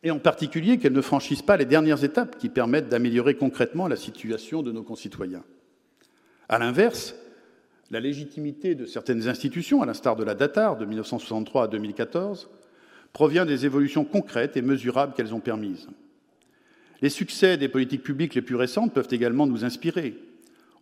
et 0.03 0.11
en 0.11 0.19
particulier 0.19 0.77
qu'elles 0.77 0.93
ne 0.93 1.01
franchissent 1.01 1.41
pas 1.41 1.57
les 1.57 1.65
dernières 1.65 2.05
étapes 2.05 2.37
qui 2.37 2.51
permettent 2.51 2.91
d'améliorer 2.91 3.37
concrètement 3.37 3.89
la 3.89 3.97
situation 3.97 4.63
de 4.63 4.73
nos 4.73 4.83
concitoyens. 4.83 5.45
À 6.51 6.59
l'inverse, 6.59 7.15
la 7.91 8.01
légitimité 8.01 8.75
de 8.75 8.85
certaines 8.85 9.27
institutions, 9.27 9.81
à 9.81 9.87
l'instar 9.87 10.17
de 10.17 10.25
la 10.25 10.35
DATAR 10.35 10.77
de 10.77 10.85
1963 10.85 11.65
à 11.65 11.69
2014, 11.69 12.51
provient 13.15 13.47
des 13.47 13.65
évolutions 13.65 14.05
concrètes 14.05 14.59
et 14.59 14.63
mesurables 14.63 15.15
qu'elles 15.15 15.33
ont 15.33 15.41
permises. 15.41 15.89
Les 17.01 17.09
succès 17.09 17.57
des 17.57 17.69
politiques 17.69 18.03
publiques 18.03 18.35
les 18.35 18.43
plus 18.43 18.57
récentes 18.57 18.93
peuvent 18.93 19.09
également 19.11 19.47
nous 19.47 19.65
inspirer. 19.65 20.19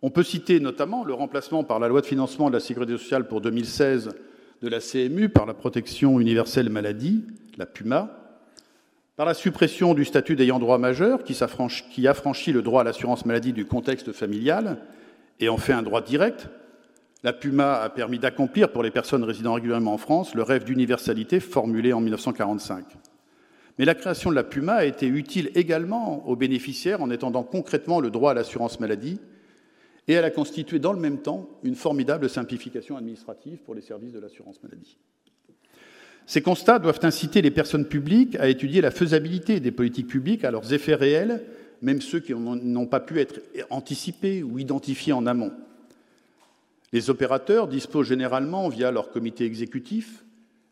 On 0.01 0.09
peut 0.09 0.23
citer 0.23 0.59
notamment 0.59 1.05
le 1.05 1.13
remplacement 1.13 1.63
par 1.63 1.79
la 1.79 1.87
loi 1.87 2.01
de 2.01 2.05
financement 2.05 2.49
de 2.49 2.55
la 2.55 2.59
sécurité 2.59 2.97
sociale 2.97 3.27
pour 3.27 3.39
2016 3.39 4.09
de 4.61 4.67
la 4.67 4.79
CMU 4.79 5.29
par 5.29 5.45
la 5.45 5.53
protection 5.53 6.19
universelle 6.19 6.69
maladie, 6.69 7.23
la 7.57 7.65
PUMA, 7.65 8.19
par 9.15 9.25
la 9.27 9.35
suppression 9.35 9.93
du 9.93 10.03
statut 10.03 10.35
d'ayant 10.35 10.59
droit 10.59 10.79
majeur, 10.79 11.23
qui, 11.23 11.37
affranchit 12.07 12.51
le 12.51 12.61
droit 12.63 12.81
à 12.81 12.83
l'assurance 12.83 13.25
maladie 13.25 13.53
du 13.53 13.65
contexte 13.65 14.11
familial 14.11 14.79
et 15.39 15.49
en 15.49 15.57
fait 15.57 15.73
un 15.73 15.83
droit 15.83 16.01
direct, 16.01 16.49
la 17.23 17.33
PUMA 17.33 17.81
a 17.81 17.89
permis 17.89 18.19
d'accomplir 18.19 18.71
pour 18.71 18.83
les 18.83 18.91
personnes 18.91 19.23
résidant 19.23 19.53
régulièrement 19.53 19.93
en 19.93 19.97
France 19.97 20.35
le 20.35 20.43
rêve 20.43 20.65
d'universalité 20.65 21.39
formulé 21.39 21.93
en 21.93 22.01
1945. 22.01 22.85
Mais 23.79 23.85
la 23.85 23.95
création 23.95 24.29
de 24.29 24.35
la 24.35 24.43
PUMA 24.43 24.73
a 24.73 24.85
été 24.85 25.07
utile 25.07 25.49
également 25.55 26.27
aux 26.27 26.35
bénéficiaires 26.35 27.01
en 27.01 27.09
étendant 27.09 27.43
concrètement 27.43 28.01
le 28.01 28.11
droit 28.11 28.31
à 28.31 28.33
l'assurance 28.33 28.79
maladie 28.79 29.19
et 30.07 30.13
elle 30.13 30.25
a 30.25 30.31
constitué 30.31 30.79
dans 30.79 30.93
le 30.93 30.99
même 30.99 31.19
temps 31.19 31.49
une 31.63 31.75
formidable 31.75 32.29
simplification 32.29 32.97
administrative 32.97 33.59
pour 33.59 33.73
les 33.73 33.81
services 33.81 34.11
de 34.11 34.19
l'assurance 34.19 34.61
maladie. 34.61 34.97
Ces 36.25 36.41
constats 36.41 36.79
doivent 36.79 36.99
inciter 37.03 37.41
les 37.41 37.51
personnes 37.51 37.85
publiques 37.85 38.35
à 38.35 38.47
étudier 38.47 38.81
la 38.81 38.91
faisabilité 38.91 39.59
des 39.59 39.71
politiques 39.71 40.07
publiques 40.07 40.43
à 40.43 40.51
leurs 40.51 40.73
effets 40.73 40.95
réels, 40.95 41.43
même 41.81 42.01
ceux 42.01 42.19
qui 42.19 42.33
n'ont 42.33 42.87
pas 42.87 42.99
pu 42.99 43.19
être 43.19 43.41
anticipés 43.69 44.43
ou 44.43 44.59
identifiés 44.59 45.13
en 45.13 45.25
amont. 45.25 45.51
Les 46.93 47.09
opérateurs 47.09 47.67
disposent 47.67 48.07
généralement, 48.07 48.69
via 48.69 48.91
leur 48.91 49.09
comité 49.09 49.45
exécutif, 49.45 50.23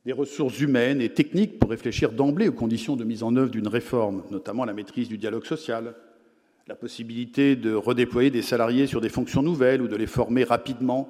des 0.06 0.14
ressources 0.14 0.60
humaines 0.60 1.02
et 1.02 1.10
techniques 1.10 1.58
pour 1.58 1.72
réfléchir 1.72 2.12
d'emblée 2.12 2.48
aux 2.48 2.54
conditions 2.54 2.96
de 2.96 3.04
mise 3.04 3.24
en 3.24 3.36
œuvre 3.36 3.50
d'une 3.50 3.68
réforme, 3.68 4.24
notamment 4.30 4.64
la 4.64 4.74
maîtrise 4.74 5.10
du 5.10 5.18
dialogue 5.18 5.46
social, 5.46 5.96
la 6.68 6.76
possibilité 6.76 7.56
de 7.56 7.74
redéployer 7.74 8.30
des 8.30 8.44
salariés 8.44 8.86
sur 8.86 9.02
des 9.02 9.10
fonctions 9.10 9.42
nouvelles 9.42 9.82
ou 9.82 9.88
de 9.88 9.96
les 9.96 10.06
former 10.06 10.44
rapidement 10.44 11.10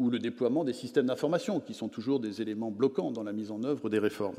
ou 0.00 0.10
le 0.10 0.18
déploiement 0.18 0.64
des 0.64 0.72
systèmes 0.72 1.06
d'information, 1.06 1.60
qui 1.60 1.72
sont 1.72 1.88
toujours 1.88 2.18
des 2.18 2.42
éléments 2.42 2.72
bloquants 2.72 3.12
dans 3.12 3.22
la 3.22 3.32
mise 3.32 3.52
en 3.52 3.62
œuvre 3.62 3.88
des 3.90 4.00
réformes. 4.00 4.34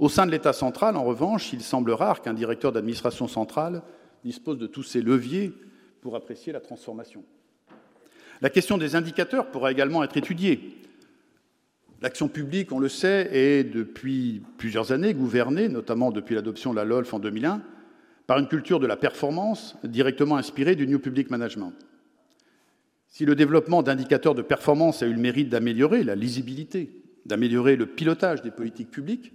Au 0.00 0.08
sein 0.08 0.26
de 0.26 0.32
l'État 0.32 0.52
central, 0.52 0.96
en 0.96 1.04
revanche, 1.04 1.52
il 1.52 1.60
semble 1.62 1.92
rare 1.92 2.22
qu'un 2.22 2.34
directeur 2.34 2.72
d'administration 2.72 3.28
centrale 3.28 3.82
dispose 4.24 4.58
de 4.58 4.66
tous 4.66 4.82
ces 4.82 5.00
leviers 5.00 5.52
pour 6.00 6.16
apprécier 6.16 6.52
la 6.52 6.60
transformation. 6.60 7.22
La 8.42 8.50
question 8.50 8.78
des 8.78 8.96
indicateurs 8.96 9.50
pourra 9.50 9.72
également 9.72 10.04
être 10.04 10.16
étudiée. 10.16 10.76
L'action 12.02 12.28
publique, 12.28 12.72
on 12.72 12.78
le 12.78 12.88
sait, 12.88 13.28
est 13.32 13.64
depuis 13.64 14.42
plusieurs 14.58 14.92
années 14.92 15.14
gouvernée, 15.14 15.68
notamment 15.68 16.10
depuis 16.10 16.34
l'adoption 16.34 16.72
de 16.72 16.76
la 16.76 16.84
LOLF 16.84 17.14
en 17.14 17.18
2001, 17.18 17.62
par 18.26 18.38
une 18.38 18.48
culture 18.48 18.80
de 18.80 18.86
la 18.86 18.96
performance 18.96 19.76
directement 19.82 20.36
inspirée 20.36 20.76
du 20.76 20.86
New 20.86 20.98
Public 20.98 21.30
Management. 21.30 21.72
Si 23.08 23.24
le 23.24 23.34
développement 23.34 23.82
d'indicateurs 23.82 24.34
de 24.34 24.42
performance 24.42 25.02
a 25.02 25.06
eu 25.06 25.14
le 25.14 25.20
mérite 25.20 25.48
d'améliorer 25.48 26.04
la 26.04 26.14
lisibilité, 26.14 26.90
d'améliorer 27.24 27.76
le 27.76 27.86
pilotage 27.86 28.42
des 28.42 28.50
politiques 28.50 28.90
publiques 28.90 29.32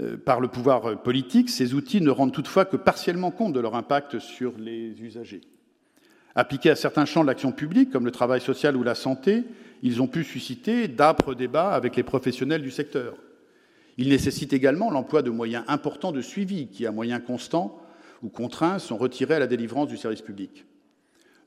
euh, 0.00 0.16
par 0.16 0.40
le 0.40 0.48
pouvoir 0.48 1.00
politique, 1.02 1.48
ces 1.48 1.74
outils 1.74 2.00
ne 2.00 2.10
rendent 2.10 2.32
toutefois 2.32 2.64
que 2.64 2.76
partiellement 2.76 3.30
compte 3.30 3.52
de 3.52 3.60
leur 3.60 3.76
impact 3.76 4.18
sur 4.18 4.58
les 4.58 5.00
usagers. 5.00 5.42
Appliqués 6.38 6.68
à 6.68 6.76
certains 6.76 7.06
champs 7.06 7.22
de 7.22 7.28
l'action 7.28 7.50
publique, 7.50 7.90
comme 7.90 8.04
le 8.04 8.10
travail 8.10 8.42
social 8.42 8.76
ou 8.76 8.82
la 8.82 8.94
santé, 8.94 9.44
ils 9.82 10.02
ont 10.02 10.06
pu 10.06 10.22
susciter 10.22 10.86
d'âpres 10.86 11.34
débats 11.34 11.70
avec 11.70 11.96
les 11.96 12.02
professionnels 12.02 12.60
du 12.60 12.70
secteur. 12.70 13.14
Ils 13.96 14.10
nécessitent 14.10 14.52
également 14.52 14.90
l'emploi 14.90 15.22
de 15.22 15.30
moyens 15.30 15.64
importants 15.66 16.12
de 16.12 16.20
suivi 16.20 16.68
qui, 16.68 16.84
à 16.84 16.92
moyens 16.92 17.22
constants 17.26 17.80
ou 18.22 18.28
contraints, 18.28 18.78
sont 18.78 18.98
retirés 18.98 19.36
à 19.36 19.38
la 19.38 19.46
délivrance 19.46 19.88
du 19.88 19.96
service 19.96 20.20
public. 20.20 20.66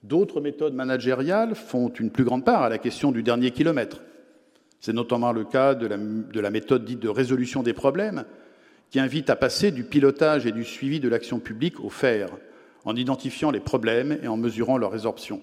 D'autres 0.02 0.42
méthodes 0.42 0.74
managériales 0.74 1.54
font 1.54 1.90
une 1.90 2.10
plus 2.10 2.24
grande 2.24 2.44
part 2.44 2.64
à 2.64 2.70
la 2.70 2.80
question 2.80 3.12
du 3.12 3.22
dernier 3.22 3.52
kilomètre. 3.52 4.02
C'est 4.80 4.94
notamment 4.94 5.34
le 5.34 5.44
cas 5.44 5.76
de 5.76 5.86
la, 5.86 5.98
de 5.98 6.40
la, 6.40 6.50
méthode 6.50 6.84
dite 6.84 7.00
de 7.00 7.10
résolution 7.10 7.62
des 7.62 7.74
problèmes, 7.74 8.26
qui 8.90 9.00
invite 9.00 9.30
à 9.30 9.36
passer 9.36 9.70
du 9.70 9.84
pilotage 9.84 10.48
et 10.48 10.52
du 10.52 10.64
suivi 10.64 11.00
de 11.00 11.10
l'action 11.10 11.40
publique 11.40 11.80
au 11.80 11.90
faire, 11.90 12.30
en 12.86 12.96
identifiant 12.96 13.52
les 13.52 13.60
problèmes 13.60 14.18
et 14.24 14.28
en 14.28 14.38
mesurant 14.38 14.78
leur 14.78 14.92
résorption. 14.92 15.42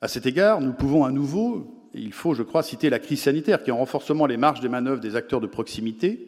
À 0.00 0.08
cet 0.08 0.26
égard, 0.26 0.60
nous 0.60 0.72
pouvons 0.72 1.04
à 1.04 1.10
nouveau, 1.10 1.88
et 1.94 2.00
il 2.00 2.12
faut, 2.12 2.34
je 2.34 2.42
crois, 2.42 2.62
citer 2.62 2.90
la 2.90 2.98
crise 2.98 3.22
sanitaire 3.22 3.62
qui, 3.62 3.70
en 3.70 3.76
renforcement 3.76 4.26
les 4.26 4.36
marges 4.36 4.60
des 4.60 4.68
manœuvres 4.68 5.00
des 5.00 5.16
acteurs 5.16 5.40
de 5.40 5.46
proximité, 5.46 6.26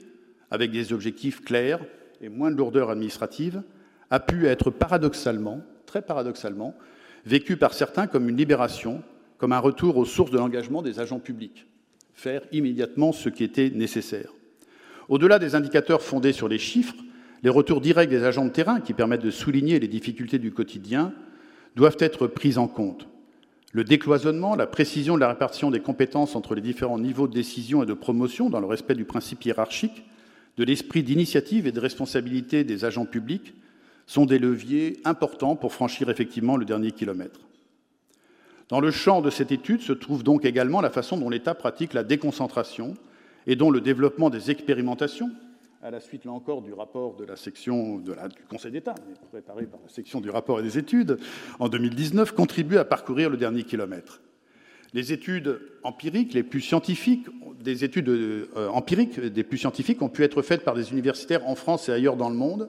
avec 0.51 0.71
des 0.71 0.93
objectifs 0.93 1.43
clairs 1.43 1.81
et 2.21 2.29
moins 2.29 2.51
de 2.51 2.57
lourdeur 2.57 2.91
administrative, 2.91 3.63
a 4.11 4.21
pu 4.21 4.47
être 4.47 4.71
paradoxalement, 4.71 5.63
très 5.87 6.03
paradoxalement, 6.03 6.75
vécu 7.25 7.57
par 7.57 7.73
certains 7.73 8.07
comme 8.07 8.29
une 8.29 8.37
libération, 8.37 9.03
comme 9.39 9.53
un 9.53 9.59
retour 9.59 9.97
aux 9.97 10.05
sources 10.05 10.31
de 10.31 10.39
l'engagement 10.39 10.83
des 10.83 11.01
agents 11.01 11.19
publics, 11.19 11.67
faire 12.13 12.43
immédiatement 12.53 13.13
ce 13.13 13.29
qui 13.29 13.43
était 13.43 13.71
nécessaire. 13.71 14.33
Au-delà 15.09 15.39
des 15.39 15.55
indicateurs 15.55 16.03
fondés 16.03 16.33
sur 16.33 16.49
les 16.49 16.59
chiffres, 16.59 16.95
les 17.43 17.51
retours 17.51 17.81
directs 17.81 18.11
des 18.11 18.25
agents 18.25 18.45
de 18.45 18.51
terrain 18.51 18.81
qui 18.81 18.93
permettent 18.93 19.23
de 19.23 19.31
souligner 19.31 19.81
les 19.81 19.89
difficultés 19.89 20.39
du 20.39 20.53
quotidien 20.53 21.13
doivent 21.75 21.97
être 21.99 22.27
pris 22.27 22.59
en 22.59 22.69
compte. 22.69 23.09
Le 23.73 23.85
décloisonnement, 23.85 24.55
la 24.55 24.67
précision 24.67 25.15
de 25.15 25.21
la 25.21 25.29
répartition 25.29 25.71
des 25.71 25.81
compétences 25.81 26.37
entre 26.37 26.55
les 26.55 26.61
différents 26.61 26.99
niveaux 26.99 27.27
de 27.27 27.33
décision 27.33 27.83
et 27.83 27.87
de 27.87 27.95
promotion 27.95 28.51
dans 28.51 28.61
le 28.61 28.67
respect 28.67 28.95
du 28.95 29.07
principe 29.07 29.45
hiérarchique, 29.45 30.05
de 30.59 30.65
l'esprit 30.65 31.03
d'initiative 31.03 31.67
et 31.67 31.73
de 31.73 31.81
responsabilité 31.81 32.65
des 32.65 32.85
agents 32.85 33.07
publics 33.07 33.55
sont 34.07 34.27
des 34.27 34.39
leviers 34.39 34.99
importants 35.05 35.57
pour 35.57 35.73
franchir 35.73 36.11
effectivement 36.11 36.59
le 36.59 36.67
dernier 36.67 36.91
kilomètre. 36.91 37.41
Dans 38.69 38.81
le 38.81 38.91
champ 38.91 39.23
de 39.23 39.31
cette 39.31 39.53
étude 39.53 39.81
se 39.81 39.93
trouve 39.93 40.23
donc 40.23 40.45
également 40.45 40.83
la 40.83 40.91
façon 40.91 41.17
dont 41.17 41.31
l'État 41.31 41.55
pratique 41.55 41.95
la 41.95 42.05
déconcentration 42.05 42.95
et 43.47 43.57
dont 43.57 43.71
le 43.71 43.81
développement 43.81 44.29
des 44.29 44.51
expérimentations, 44.51 45.31
à 45.83 45.91
la 45.91 46.01
suite, 46.01 46.25
là 46.25 46.31
encore, 46.31 46.63
du 46.63 46.73
rapport 46.73 47.17
de 47.17 47.25
la 47.25 47.35
section 47.35 47.99
du 47.99 48.13
Conseil 48.49 48.71
d'État, 48.71 48.95
préparé 49.31 49.67
par 49.67 49.81
la 49.83 49.89
section 49.89 50.21
du 50.21 50.31
rapport 50.31 50.61
et 50.61 50.63
des 50.63 50.79
études, 50.79 51.19
en 51.59 51.69
2019, 51.69 52.33
contribue 52.33 52.77
à 52.77 52.85
parcourir 52.85 53.29
le 53.29 53.37
dernier 53.37 53.65
kilomètre. 53.65 54.21
Les 54.95 55.13
études 55.13 55.59
empiriques 55.83 56.35
les 56.35 56.45
plus 56.45 56.61
scientifiques, 56.61 57.27
des 57.61 57.83
études 57.83 58.09
euh, 58.09 58.47
empiriques 58.69 59.19
des 59.19 59.43
plus 59.43 59.59
scientifiques 59.59 60.03
ont 60.03 60.09
pu 60.09 60.23
être 60.23 60.43
faites 60.43 60.65
par 60.65 60.75
des 60.75 60.93
universitaires 60.93 61.49
en 61.49 61.55
France 61.57 61.89
et 61.89 61.93
ailleurs 61.93 62.17
dans 62.17 62.29
le 62.29 62.37
monde, 62.37 62.69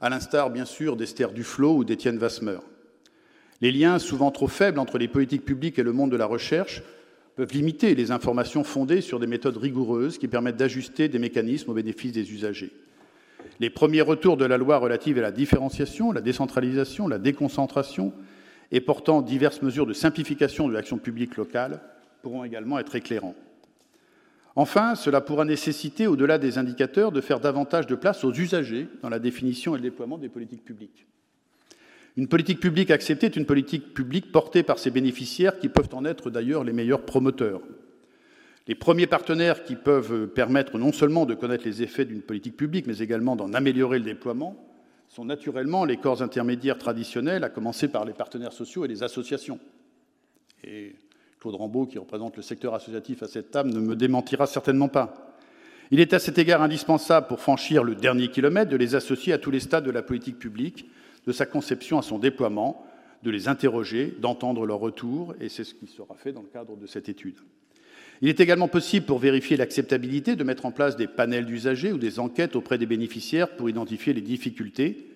à 0.00 0.08
l'instar, 0.08 0.50
bien 0.50 0.64
sûr, 0.64 0.96
d'Esther 0.96 1.32
Duflo 1.32 1.76
ou 1.76 1.84
d'Étienne 1.84 2.18
Vasmer. 2.18 2.58
Les 3.60 3.70
liens, 3.70 3.98
souvent 3.98 4.30
trop 4.30 4.48
faibles, 4.48 4.78
entre 4.80 4.98
les 4.98 5.08
politiques 5.08 5.44
publiques 5.44 5.78
et 5.78 5.82
le 5.84 5.92
monde 5.92 6.10
de 6.10 6.16
la 6.16 6.26
recherche 6.26 6.82
peuvent 7.38 7.52
limiter 7.52 7.94
les 7.94 8.10
informations 8.10 8.64
fondées 8.64 9.00
sur 9.00 9.20
des 9.20 9.28
méthodes 9.28 9.58
rigoureuses 9.58 10.18
qui 10.18 10.26
permettent 10.26 10.56
d'ajuster 10.56 11.06
des 11.06 11.20
mécanismes 11.20 11.70
au 11.70 11.74
bénéfice 11.74 12.10
des 12.10 12.32
usagers. 12.32 12.72
Les 13.60 13.70
premiers 13.70 14.00
retours 14.00 14.36
de 14.36 14.44
la 14.44 14.58
loi 14.58 14.78
relative 14.78 15.18
à 15.18 15.20
la 15.20 15.30
différenciation, 15.30 16.10
la 16.10 16.20
décentralisation, 16.20 17.06
la 17.06 17.20
déconcentration 17.20 18.12
et 18.72 18.80
portant 18.80 19.22
diverses 19.22 19.62
mesures 19.62 19.86
de 19.86 19.92
simplification 19.92 20.66
de 20.66 20.72
l'action 20.72 20.98
publique 20.98 21.36
locale 21.36 21.80
pourront 22.22 22.42
également 22.42 22.80
être 22.80 22.96
éclairants. 22.96 23.36
Enfin, 24.56 24.96
cela 24.96 25.20
pourra 25.20 25.44
nécessiter, 25.44 26.08
au-delà 26.08 26.38
des 26.38 26.58
indicateurs, 26.58 27.12
de 27.12 27.20
faire 27.20 27.38
davantage 27.38 27.86
de 27.86 27.94
place 27.94 28.24
aux 28.24 28.34
usagers 28.34 28.88
dans 29.00 29.10
la 29.10 29.20
définition 29.20 29.76
et 29.76 29.78
le 29.78 29.84
déploiement 29.84 30.18
des 30.18 30.28
politiques 30.28 30.64
publiques. 30.64 31.06
Une 32.18 32.26
politique 32.26 32.58
publique 32.58 32.90
acceptée 32.90 33.26
est 33.26 33.36
une 33.36 33.46
politique 33.46 33.94
publique 33.94 34.32
portée 34.32 34.64
par 34.64 34.80
ses 34.80 34.90
bénéficiaires 34.90 35.60
qui 35.60 35.68
peuvent 35.68 35.90
en 35.92 36.04
être 36.04 36.30
d'ailleurs 36.30 36.64
les 36.64 36.72
meilleurs 36.72 37.02
promoteurs. 37.02 37.60
Les 38.66 38.74
premiers 38.74 39.06
partenaires 39.06 39.62
qui 39.62 39.76
peuvent 39.76 40.26
permettre 40.26 40.78
non 40.78 40.90
seulement 40.90 41.26
de 41.26 41.34
connaître 41.34 41.64
les 41.64 41.80
effets 41.80 42.04
d'une 42.04 42.22
politique 42.22 42.56
publique, 42.56 42.88
mais 42.88 42.98
également 42.98 43.36
d'en 43.36 43.52
améliorer 43.54 44.00
le 44.00 44.04
déploiement, 44.04 44.56
sont 45.08 45.24
naturellement 45.24 45.84
les 45.84 45.96
corps 45.96 46.20
intermédiaires 46.20 46.76
traditionnels, 46.76 47.44
à 47.44 47.50
commencer 47.50 47.86
par 47.86 48.04
les 48.04 48.14
partenaires 48.14 48.52
sociaux 48.52 48.84
et 48.84 48.88
les 48.88 49.04
associations. 49.04 49.60
Et 50.64 50.96
Claude 51.38 51.54
Rambaud, 51.54 51.86
qui 51.86 51.98
représente 51.98 52.36
le 52.36 52.42
secteur 52.42 52.74
associatif 52.74 53.22
à 53.22 53.28
cette 53.28 53.52
table, 53.52 53.70
ne 53.70 53.78
me 53.78 53.94
démentira 53.94 54.48
certainement 54.48 54.88
pas. 54.88 55.36
Il 55.92 56.00
est 56.00 56.12
à 56.14 56.18
cet 56.18 56.36
égard 56.36 56.62
indispensable, 56.62 57.28
pour 57.28 57.38
franchir 57.38 57.84
le 57.84 57.94
dernier 57.94 58.26
kilomètre, 58.26 58.72
de 58.72 58.76
les 58.76 58.96
associer 58.96 59.32
à 59.32 59.38
tous 59.38 59.52
les 59.52 59.60
stades 59.60 59.84
de 59.84 59.92
la 59.92 60.02
politique 60.02 60.40
publique, 60.40 60.90
de 61.28 61.32
sa 61.34 61.44
conception 61.44 61.98
à 61.98 62.02
son 62.02 62.18
déploiement, 62.18 62.86
de 63.22 63.30
les 63.30 63.48
interroger, 63.48 64.14
d'entendre 64.18 64.64
leur 64.64 64.78
retour, 64.78 65.34
et 65.42 65.50
c'est 65.50 65.62
ce 65.62 65.74
qui 65.74 65.86
sera 65.86 66.14
fait 66.14 66.32
dans 66.32 66.40
le 66.40 66.48
cadre 66.48 66.74
de 66.74 66.86
cette 66.86 67.10
étude. 67.10 67.36
Il 68.22 68.30
est 68.30 68.40
également 68.40 68.66
possible, 68.66 69.04
pour 69.04 69.18
vérifier 69.18 69.58
l'acceptabilité, 69.58 70.36
de 70.36 70.42
mettre 70.42 70.64
en 70.64 70.72
place 70.72 70.96
des 70.96 71.06
panels 71.06 71.44
d'usagers 71.44 71.92
ou 71.92 71.98
des 71.98 72.18
enquêtes 72.18 72.56
auprès 72.56 72.78
des 72.78 72.86
bénéficiaires 72.86 73.56
pour 73.56 73.68
identifier 73.68 74.14
les 74.14 74.22
difficultés. 74.22 75.06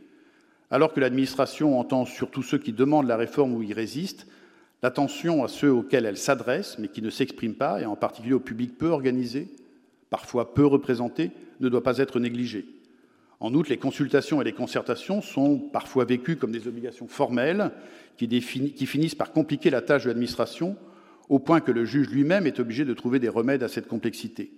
Alors 0.71 0.93
que 0.93 1.01
l'administration 1.01 1.81
entend 1.81 2.05
surtout 2.05 2.43
ceux 2.43 2.59
qui 2.59 2.75
demandent 2.75 3.09
la 3.09 3.17
réforme 3.17 3.55
ou 3.55 3.63
y 3.63 3.73
résistent, 3.73 4.27
l'attention 4.83 5.43
à 5.43 5.49
ceux 5.49 5.73
auxquels 5.73 6.05
elle 6.05 6.19
s'adresse 6.19 6.77
mais 6.79 6.89
qui 6.89 7.01
ne 7.01 7.09
s'expriment 7.09 7.55
pas, 7.55 7.81
et 7.81 7.87
en 7.87 7.97
particulier 7.97 8.35
au 8.35 8.41
public 8.41 8.77
peu 8.77 8.89
organisé, 8.89 9.49
parfois 10.11 10.53
peu 10.53 10.67
représenté, 10.67 11.31
ne 11.61 11.71
doit 11.71 11.83
pas 11.83 11.97
être 11.97 12.21
négligée. 12.21 12.67
En 13.43 13.55
outre, 13.55 13.71
les 13.71 13.77
consultations 13.77 14.41
et 14.41 14.45
les 14.45 14.53
concertations 14.53 15.21
sont 15.21 15.59
parfois 15.59 16.05
vécues 16.05 16.37
comme 16.37 16.53
des 16.53 16.69
obligations 16.69 17.09
formelles 17.09 17.73
qui, 18.17 18.41
finissent 18.41 19.17
par 19.17 19.33
compliquer 19.33 19.69
la 19.69 19.83
tâche 19.83 20.05
de 20.05 20.09
l'administration 20.09 20.77
au 21.29 21.41
point 21.41 21.59
que 21.61 21.73
le 21.73 21.85
juge 21.85 22.09
lui-même 22.09 22.47
est 22.47 22.61
obligé 22.61 22.85
de 22.85 22.95
trouver 22.95 23.19
des 23.19 23.29
remèdes 23.29 23.65
à 23.65 23.69
cette 23.69 23.89
complexité. 23.89 24.53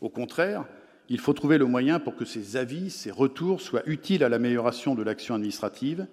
Au 0.00 0.08
contraire, 0.08 0.64
il 1.08 1.20
faut 1.20 1.34
trouver 1.34 1.56
le 1.56 1.66
moyen 1.66 2.00
pour 2.00 2.16
que 2.16 2.24
ces 2.24 2.56
avis, 2.56 2.90
ces 2.90 3.12
retours 3.12 3.60
soient 3.60 3.88
utiles 3.88 4.24
à 4.24 4.28
l'amélioration 4.28 4.96
de 4.96 5.04
l'action 5.04 5.36
administrative 5.36 6.08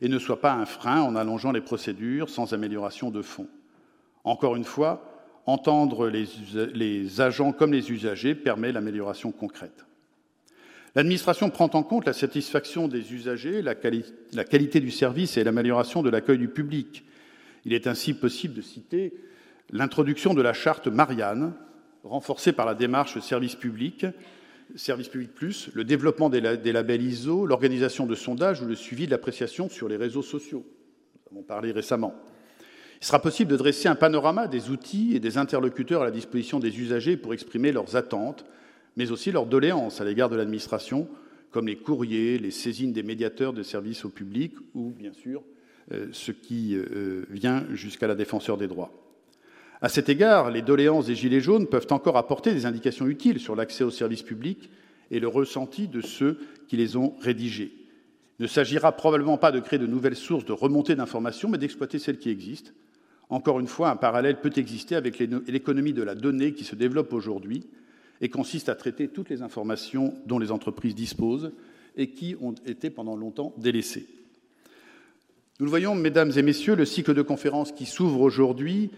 et 0.00 0.08
ne 0.08 0.18
soient 0.18 0.40
pas 0.40 0.54
un 0.54 0.64
frein 0.64 1.02
en 1.02 1.14
allongeant 1.14 1.52
les 1.52 1.60
procédures 1.60 2.30
sans 2.30 2.54
amélioration 2.54 3.10
de 3.10 3.20
fond. 3.20 3.48
Encore 4.24 4.56
une 4.56 4.64
fois, 4.64 5.04
entendre 5.44 6.08
les 6.08 7.20
agents 7.20 7.52
comme 7.52 7.74
les 7.74 7.92
usagers 7.92 8.34
permet 8.34 8.72
l'amélioration 8.72 9.30
concrète. 9.30 9.84
L'administration 10.94 11.50
prend 11.50 11.70
en 11.72 11.82
compte 11.82 12.06
la 12.06 12.12
satisfaction 12.12 12.88
des 12.88 13.12
usagers, 13.12 13.62
la, 13.62 13.74
quali 13.74 14.04
la 14.32 14.44
qualité 14.44 14.80
du 14.80 14.90
service 14.90 15.36
et 15.36 15.44
l'amélioration 15.44 16.02
de 16.02 16.10
l'accueil 16.10 16.38
du 16.38 16.48
public. 16.48 17.04
Il 17.64 17.72
est 17.72 17.86
ainsi 17.86 18.14
possible 18.14 18.54
de 18.54 18.62
citer 18.62 19.14
l'introduction 19.70 20.34
de 20.34 20.42
la 20.42 20.52
charte 20.52 20.88
Marianne, 20.88 21.54
renforcée 22.02 22.52
par 22.52 22.66
la 22.66 22.74
démarche 22.74 23.20
service 23.20 23.54
public, 23.54 24.06
service 24.74 25.08
public 25.08 25.34
plus, 25.34 25.70
le 25.74 25.84
développement 25.84 26.28
des 26.28 26.40
labels 26.40 27.02
ISO, 27.02 27.46
l'organisation 27.46 28.06
de 28.06 28.14
sondages 28.14 28.62
ou 28.62 28.66
le 28.66 28.74
suivi 28.74 29.06
de 29.06 29.10
l'appréciation 29.10 29.68
sur 29.68 29.88
les 29.88 29.96
réseaux 29.96 30.22
sociaux. 30.22 30.64
Nous 31.30 31.38
avons 31.38 31.46
parlé 31.46 31.72
récemment. 31.72 32.14
Il 33.00 33.06
sera 33.06 33.20
possible 33.20 33.50
de 33.50 33.56
dresser 33.56 33.88
un 33.88 33.94
panorama 33.94 34.46
des 34.46 34.70
outils 34.70 35.14
et 35.14 35.20
des 35.20 35.38
interlocuteurs 35.38 36.02
à 36.02 36.04
la 36.04 36.10
disposition 36.10 36.58
des 36.58 36.80
usagers 36.80 37.16
pour 37.16 37.32
exprimer 37.32 37.72
leurs 37.72 37.96
attentes, 37.96 38.44
mais 38.96 39.10
aussi 39.10 39.32
leurs 39.32 39.46
doléances 39.46 40.00
à 40.00 40.04
l'égard 40.04 40.28
de 40.28 40.36
l'administration, 40.36 41.08
comme 41.50 41.66
les 41.66 41.76
courriers, 41.76 42.38
les 42.38 42.50
saisines 42.50 42.92
des 42.92 43.02
médiateurs 43.02 43.52
de 43.52 43.62
services 43.62 44.04
au 44.04 44.08
public 44.08 44.54
ou, 44.74 44.90
bien 44.90 45.12
sûr, 45.12 45.42
euh, 45.92 46.06
ce 46.12 46.32
qui 46.32 46.76
euh, 46.76 47.24
vient 47.30 47.64
jusqu'à 47.72 48.06
la 48.06 48.14
défenseur 48.14 48.56
des 48.56 48.68
droits. 48.68 48.92
À 49.82 49.88
cet 49.88 50.08
égard, 50.08 50.50
les 50.50 50.62
doléances 50.62 51.06
des 51.06 51.14
Gilets 51.14 51.40
jaunes 51.40 51.66
peuvent 51.66 51.86
encore 51.90 52.16
apporter 52.16 52.52
des 52.52 52.66
indications 52.66 53.06
utiles 53.06 53.40
sur 53.40 53.56
l'accès 53.56 53.82
aux 53.82 53.90
services 53.90 54.22
publics 54.22 54.70
et 55.10 55.20
le 55.20 55.28
ressenti 55.28 55.88
de 55.88 56.00
ceux 56.00 56.38
qui 56.68 56.76
les 56.76 56.96
ont 56.96 57.14
rédigés. 57.20 57.72
Il 58.38 58.42
ne 58.42 58.46
s'agira 58.46 58.92
probablement 58.92 59.38
pas 59.38 59.52
de 59.52 59.60
créer 59.60 59.78
de 59.78 59.86
nouvelles 59.86 60.16
sources 60.16 60.44
de 60.44 60.52
remontée 60.52 60.94
d'informations, 60.94 61.48
mais 61.48 61.58
d'exploiter 61.58 61.98
celles 61.98 62.18
qui 62.18 62.30
existent, 62.30 62.72
Encore 63.30 63.60
une 63.60 63.68
fois, 63.68 63.90
un 63.90 63.96
parallèle 63.96 64.40
peut 64.40 64.52
exister 64.56 64.96
avec 64.96 65.18
l'économie 65.18 65.92
de 65.92 66.02
la 66.02 66.14
donnée 66.14 66.52
qui 66.52 66.64
se 66.64 66.74
développe 66.74 67.12
aujourd'hui 67.12 67.64
et 68.20 68.28
consiste 68.28 68.68
à 68.68 68.74
traiter 68.74 69.08
toutes 69.08 69.30
les 69.30 69.42
informations 69.42 70.14
dont 70.26 70.38
les 70.38 70.50
entreprises 70.50 70.94
disposent 70.94 71.52
et 71.96 72.10
qui 72.10 72.36
ont 72.40 72.54
été 72.66 72.90
pendant 72.90 73.16
longtemps 73.16 73.54
délaissées. 73.56 74.06
Nous 75.58 75.66
le 75.66 75.70
voyons, 75.70 75.94
mesdames 75.94 76.32
et 76.36 76.42
messieurs, 76.42 76.74
le 76.74 76.84
cycle 76.84 77.14
de 77.14 77.22
conférences 77.22 77.72
qui 77.72 77.86
s'ouvre 77.86 78.20
aujourd'hui 78.20 78.90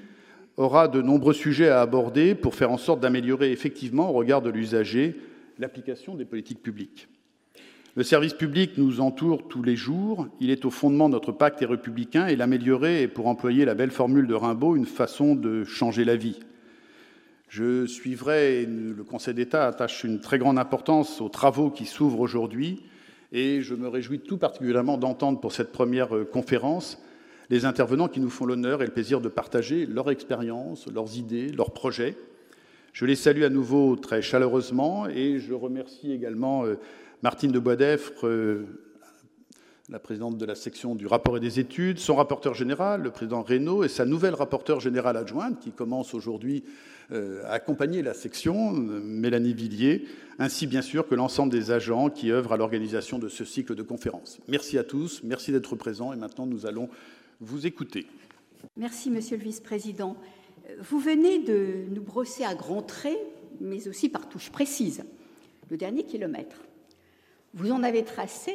aura 0.56 0.87
de 0.87 1.02
nombreux 1.02 1.32
sujets 1.32 1.68
à 1.68 1.80
aborder 1.80 2.35
pour 2.35 2.54
faire 2.54 2.70
en 2.70 2.78
sorte 2.78 3.00
d'améliorer 3.00 3.50
effectivement, 3.52 4.11
au 4.11 4.12
regard 4.12 4.42
de 4.42 4.50
l'usager, 4.50 5.16
l'application 5.58 6.14
des 6.14 6.24
politiques 6.24 6.62
publiques. 6.62 7.08
Le 7.94 8.04
service 8.04 8.32
public 8.32 8.78
nous 8.78 9.00
entoure 9.00 9.48
tous 9.48 9.62
les 9.62 9.76
jours, 9.76 10.26
il 10.40 10.50
est 10.50 10.64
au 10.64 10.70
fondement 10.70 11.08
de 11.08 11.14
notre 11.14 11.32
pacte 11.32 11.61
républicain, 11.61 12.26
et 12.26 12.37
l'améliorer 12.37 13.02
est, 13.02 13.08
pour 13.08 13.26
employer 13.26 13.64
la 13.64 13.74
belle 13.74 13.90
formule 13.90 14.26
de 14.26 14.35
Rimbaud, 14.35 14.76
une 14.76 14.87
façon 14.87 15.35
de 15.35 15.64
changer 15.64 16.04
la 16.04 16.16
vie. 16.16 16.38
Je 17.52 17.84
suivrai, 17.84 18.62
et 18.62 18.66
le 18.66 19.04
Conseil 19.04 19.34
d'État 19.34 19.66
attache 19.66 20.04
une 20.04 20.20
très 20.20 20.38
grande 20.38 20.58
importance 20.58 21.20
aux 21.20 21.28
travaux 21.28 21.68
qui 21.68 21.84
s'ouvrent 21.84 22.20
aujourd'hui, 22.20 22.80
et 23.30 23.60
je 23.60 23.74
me 23.74 23.88
réjouis 23.88 24.20
tout 24.20 24.38
particulièrement 24.38 24.96
d'entendre 24.96 25.38
pour 25.38 25.52
cette 25.52 25.70
première 25.70 26.16
euh, 26.16 26.24
conférence 26.24 26.98
les 27.50 27.66
intervenants 27.66 28.08
qui 28.08 28.20
nous 28.20 28.30
font 28.30 28.46
l'honneur 28.46 28.80
et 28.80 28.86
le 28.86 28.90
plaisir 28.90 29.20
de 29.20 29.28
partager 29.28 29.84
leur 29.84 30.10
expérience, 30.10 30.86
leurs 30.86 31.18
idées, 31.18 31.48
leurs 31.48 31.72
projets. 31.72 32.16
Je 32.94 33.04
les 33.04 33.16
salue 33.16 33.42
à 33.42 33.50
nouveau 33.50 33.96
très 33.96 34.22
chaleureusement 34.22 35.06
et 35.06 35.38
je 35.38 35.52
remercie 35.52 36.10
également 36.10 36.64
euh, 36.64 36.78
Martine 37.22 37.52
de 37.52 37.58
Boisdeffre, 37.58 38.26
euh, 38.26 38.64
la 39.90 39.98
présidente 39.98 40.38
de 40.38 40.46
la 40.46 40.54
section 40.54 40.94
du 40.94 41.06
rapport 41.06 41.36
et 41.36 41.40
des 41.40 41.60
études, 41.60 41.98
son 41.98 42.14
rapporteur 42.14 42.54
général, 42.54 43.02
le 43.02 43.10
président 43.10 43.42
Reynaud, 43.42 43.84
et 43.84 43.88
sa 43.88 44.06
nouvelle 44.06 44.34
rapporteure 44.34 44.80
générale 44.80 45.18
adjointe, 45.18 45.60
qui 45.60 45.70
commence 45.70 46.14
aujourd'hui 46.14 46.64
euh, 47.10 47.42
à 47.44 47.52
accompagner 47.52 48.02
la 48.02 48.14
section, 48.14 48.72
Mélanie 48.72 49.54
Villiers, 49.54 50.06
ainsi 50.38 50.66
bien 50.66 50.82
sûr 50.82 51.06
que 51.08 51.14
l'ensemble 51.14 51.52
des 51.52 51.70
agents 51.70 52.10
qui 52.10 52.30
œuvrent 52.30 52.52
à 52.52 52.56
l'organisation 52.56 53.18
de 53.18 53.28
ce 53.28 53.44
cycle 53.44 53.74
de 53.74 53.82
conférences. 53.82 54.38
Merci 54.48 54.78
à 54.78 54.84
tous, 54.84 55.22
merci 55.24 55.52
d'être 55.52 55.76
présents, 55.76 56.12
et 56.12 56.16
maintenant 56.16 56.46
nous 56.46 56.66
allons 56.66 56.88
vous 57.40 57.66
écouter. 57.66 58.06
Merci, 58.76 59.10
Monsieur 59.10 59.36
le 59.36 59.42
Vice-président. 59.42 60.16
Vous 60.80 61.00
venez 61.00 61.40
de 61.40 61.84
nous 61.90 62.02
brosser 62.02 62.44
à 62.44 62.54
grands 62.54 62.82
traits, 62.82 63.18
mais 63.60 63.88
aussi 63.88 64.08
par 64.08 64.28
touches 64.28 64.50
précises, 64.50 65.02
le 65.70 65.76
dernier 65.76 66.04
kilomètre. 66.04 66.56
Vous 67.54 67.70
en 67.72 67.82
avez 67.82 68.04
tracé 68.04 68.52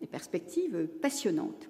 des 0.00 0.06
perspectives 0.06 0.88
passionnantes. 1.00 1.68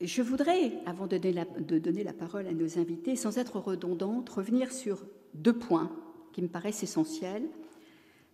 Je 0.00 0.20
voudrais, 0.20 0.72
avant 0.84 1.06
de 1.06 1.16
donner, 1.16 2.04
la, 2.04 2.12
parole 2.12 2.46
à 2.46 2.52
nos 2.52 2.78
invités, 2.78 3.16
sans 3.16 3.38
être 3.38 3.58
redondante, 3.58 4.28
revenir 4.28 4.70
sur 4.70 5.06
deux 5.32 5.54
points 5.54 5.90
qui 6.34 6.42
me 6.42 6.48
paraissent 6.48 6.82
essentiels. 6.82 7.48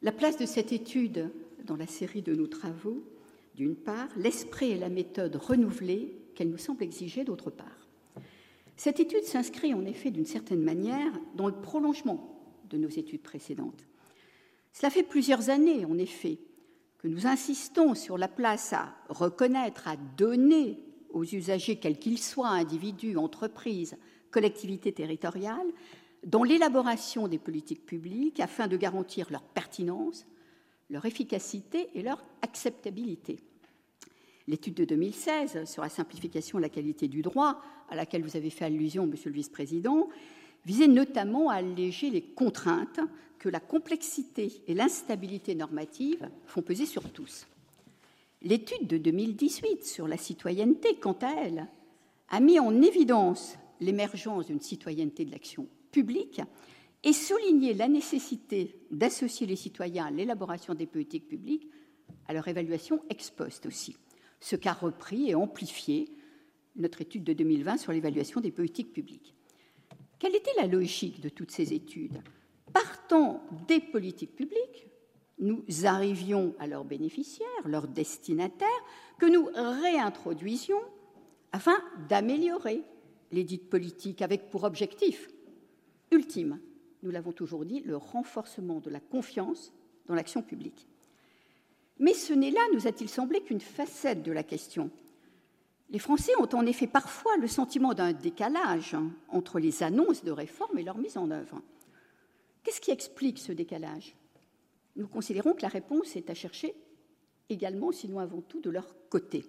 La 0.03 0.11
place 0.11 0.37
de 0.37 0.46
cette 0.46 0.72
étude 0.72 1.31
dans 1.64 1.77
la 1.77 1.87
série 1.87 2.22
de 2.22 2.35
nos 2.35 2.48
travaux, 2.48 3.05
d'une 3.55 3.77
part, 3.77 4.09
l'esprit 4.16 4.72
et 4.72 4.79
la 4.79 4.88
méthode 4.88 5.37
renouvelée 5.37 6.16
qu'elle 6.35 6.51
nous 6.51 6.59
semble 6.59 6.83
exiger 6.83 7.22
d'autre 7.22 7.51
part. 7.51 7.87
Cette 8.77 8.98
étude 8.98 9.22
s'inscrit 9.22 9.72
en 9.72 9.85
effet 9.85 10.11
d'une 10.11 10.27
certaine 10.27 10.62
manière 10.62 11.12
dans 11.37 11.46
le 11.46 11.61
prolongement 11.61 12.40
de 12.70 12.77
nos 12.77 12.88
études 12.88 13.22
précédentes. 13.22 13.87
Cela 14.72 14.90
fait 14.90 15.05
plusieurs 15.05 15.48
années, 15.48 15.85
en 15.85 15.96
effet, 15.96 16.38
que 16.98 17.07
nous 17.07 17.29
insistons 17.29 17.94
sur 17.94 18.18
la 18.18 18.27
place 18.27 18.72
à 18.72 18.96
reconnaître, 19.09 19.87
à 19.87 19.96
donner 20.16 20.81
aux 21.12 21.25
usagers, 21.25 21.77
quels 21.77 21.98
qu'ils 21.98 22.18
soient, 22.18 22.48
individus, 22.48 23.16
entreprises, 23.16 23.96
collectivités 24.31 24.92
territoriales, 24.92 25.68
dans 26.25 26.44
l'élaboration 26.44 27.29
des 27.29 27.38
politiques 27.38 27.85
publiques 27.85 28.40
afin 28.40 28.68
de 28.68 28.77
garantir 28.77 29.29
leur 29.31 29.42
pertinence, 29.42 30.27
leur 30.90 31.05
efficacité 31.05 31.88
et 31.94 32.03
leur 32.03 32.22
acceptabilité. 32.42 33.38
L'étude 34.48 34.75
de 34.75 34.85
2016 34.85 35.64
sur 35.64 35.83
la 35.83 35.88
simplification 35.88 36.59
et 36.59 36.62
la 36.62 36.68
qualité 36.68 37.09
du 37.09 37.22
droit, 37.22 37.61
à 37.88 37.96
laquelle 37.96 38.22
vous 38.22 38.37
avez 38.37 38.51
fait 38.51 38.64
allusion, 38.64 39.07
Monsieur 39.07 39.31
le 39.31 39.37
Vice-président, 39.37 40.09
visait 40.64 40.88
notamment 40.88 41.51
à 41.51 41.55
alléger 41.55 42.11
les 42.11 42.22
contraintes 42.22 43.01
que 43.38 43.48
la 43.48 43.61
complexité 43.61 44.62
et 44.68 44.75
l'instabilité 44.75 45.55
normative 45.55 46.29
font 46.46 46.62
peser 46.62 46.87
sur 46.87 47.11
tous. 47.11 47.46
L'étude 48.44 48.88
de 48.88 48.98
2018 48.98 49.85
sur 49.85 50.09
la 50.09 50.16
citoyenneté, 50.16 50.96
quant 50.96 51.16
à 51.22 51.33
elle, 51.44 51.68
a 52.28 52.40
mis 52.40 52.59
en 52.59 52.83
évidence 52.83 53.57
l'émergence 53.81 54.46
d'une 54.46 54.61
citoyenneté 54.61 55.24
de 55.24 55.31
l'action 55.31 55.68
publique 55.92 56.40
et 57.05 57.12
souligné 57.12 57.74
la 57.74 57.88
nécessité 57.88 58.81
d'associer 58.90 59.46
les 59.46 59.57
citoyens 59.57 60.07
à 60.07 60.11
l'élaboration 60.11 60.74
des 60.74 60.87
politiques 60.87 61.28
publiques, 61.28 61.68
à 62.26 62.33
leur 62.33 62.46
évaluation 62.48 63.02
ex 63.11 63.31
post 63.31 63.66
aussi 63.66 63.96
ce 64.42 64.57
qu'a 64.57 64.72
repris 64.72 65.31
et 65.31 65.35
amplifié 65.35 66.12
notre 66.74 67.00
étude 67.00 67.24
de 67.24 67.33
2020 67.33 67.76
sur 67.76 67.92
l'évaluation 67.92 68.40
des 68.40 68.50
politiques 68.50 68.92
publiques. 68.92 69.35
Quelle 70.18 70.35
était 70.35 70.50
la 70.57 70.66
logique 70.66 71.20
de 71.20 71.28
toutes 71.28 71.52
ces 71.52 71.72
études? 71.72 72.20
Partant 72.72 73.44
des 73.68 73.81
politiques 73.81 74.35
publiques, 74.35 74.88
nous 75.42 75.64
arrivions 75.85 76.55
à 76.59 76.66
leurs 76.66 76.85
bénéficiaires, 76.85 77.48
leurs 77.66 77.88
destinataires, 77.88 78.68
que 79.18 79.26
nous 79.26 79.48
réintroduisions 79.55 80.81
afin 81.52 81.76
d'améliorer 82.09 82.83
les 83.33 83.44
dites 83.44 83.68
politiques 83.68 84.22
avec 84.22 84.48
pour 84.48 84.64
objectif 84.64 85.28
ultime, 86.11 86.61
nous 87.02 87.11
l'avons 87.11 87.33
toujours 87.33 87.64
dit, 87.64 87.81
le 87.81 87.96
renforcement 87.96 88.81
de 88.81 88.90
la 88.90 89.00
confiance 89.00 89.72
dans 90.07 90.14
l'action 90.14 90.42
publique. 90.42 90.87
Mais 91.98 92.14
ce 92.14 92.33
n'est 92.33 92.50
là, 92.50 92.61
nous 92.72 92.87
a-t-il 92.87 93.09
semblé, 93.09 93.40
qu'une 93.40 93.61
facette 93.61 94.22
de 94.22 94.33
la 94.33 94.42
question. 94.42 94.90
Les 95.90 95.98
Français 95.98 96.33
ont 96.38 96.48
en 96.55 96.64
effet 96.66 96.87
parfois 96.87 97.37
le 97.37 97.48
sentiment 97.48 97.92
d'un 97.92 98.12
décalage 98.12 98.96
entre 99.28 99.59
les 99.59 99.83
annonces 99.83 100.24
de 100.24 100.31
réforme 100.31 100.78
et 100.78 100.85
leur 100.85 100.98
mise 100.98 101.18
en 101.18 101.31
œuvre. 101.31 101.61
Qu'est-ce 102.62 102.81
qui 102.81 102.92
explique 102.92 103.38
ce 103.38 103.52
décalage? 103.52 104.14
Nous 104.96 105.09
considérons 105.09 105.55
que 105.55 105.62
la 105.62 105.68
réponse 105.68 106.16
est 106.16 106.31
à 106.31 106.35
chercher 106.35 106.74
également, 107.48 107.92
sinon 107.92 108.18
avant 108.18 108.40
tout, 108.40 108.61
de 108.61 108.70
leur 108.70 108.94
côté. 109.09 109.44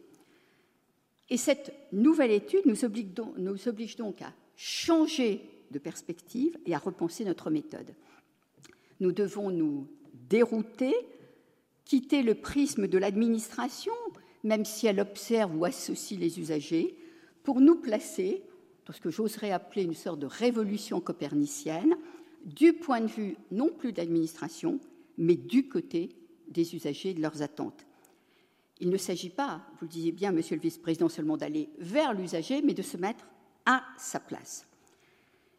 Et 1.29 1.37
cette 1.37 1.73
nouvelle 1.91 2.31
étude 2.31 2.65
nous 2.65 2.85
oblige 2.85 3.95
donc, 3.95 4.21
à 4.21 4.33
changer 4.55 5.41
de 5.71 5.79
perspective 5.79 6.57
et 6.65 6.75
à 6.75 6.77
repenser 6.77 7.25
notre 7.25 7.49
méthode. 7.49 7.93
Nous 8.99 9.11
devons 9.11 9.49
nous 9.49 9.87
dérouter 10.29 10.93
quitter 11.85 12.23
le 12.23 12.35
prisme 12.35 12.87
de 12.87 12.97
l'administration, 12.97 13.93
même 14.43 14.65
si 14.65 14.87
elle 14.87 14.99
observe 14.99 15.55
ou 15.57 15.65
associe 15.65 16.19
les 16.19 16.39
usagers, 16.39 16.95
pour 17.43 17.59
nous 17.59 17.75
placer 17.75 18.41
dans 18.85 18.93
ce 18.93 19.01
que 19.01 19.09
j'oserais 19.09 19.51
appeler 19.51 19.83
une 19.83 19.93
sorte 19.93 20.19
de 20.19 20.25
révolution 20.25 21.01
copernicienne, 21.01 21.95
du 22.45 22.73
point 22.73 23.01
de 23.01 23.07
vue 23.07 23.37
non 23.51 23.69
plus 23.69 23.93
de 23.93 23.97
l'administration, 23.97 24.79
mais 25.17 25.35
du 25.35 25.67
côté 25.67 26.09
des 26.47 26.75
usagers 26.75 27.11
et 27.11 27.13
de 27.13 27.21
leurs 27.21 27.41
attentes. 27.41 27.85
Il 28.79 28.89
ne 28.89 28.97
s'agit 28.97 29.29
pas, 29.29 29.61
vous 29.79 29.85
le 29.85 29.91
disiez 29.91 30.11
bien, 30.11 30.31
Monsieur 30.31 30.55
le 30.55 30.61
Vice-président, 30.61 31.09
seulement 31.09 31.37
d'aller 31.37 31.69
vers 31.79 32.13
l'usager, 32.13 32.61
mais 32.61 32.73
de 32.73 32.81
se 32.81 32.97
mettre 32.97 33.25
à 33.65 33.83
sa 33.97 34.19
place. 34.19 34.67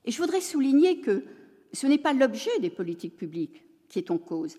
Et 0.04 0.10
je 0.10 0.20
voudrais 0.20 0.40
souligner 0.40 1.00
que 1.00 1.24
ce 1.72 1.86
n'est 1.86 1.98
pas 1.98 2.12
l'objet 2.12 2.58
des 2.60 2.70
politiques 2.70 3.16
publiques 3.16 3.64
qui 3.88 3.98
est 3.98 4.10
en 4.10 4.18
cause, 4.18 4.58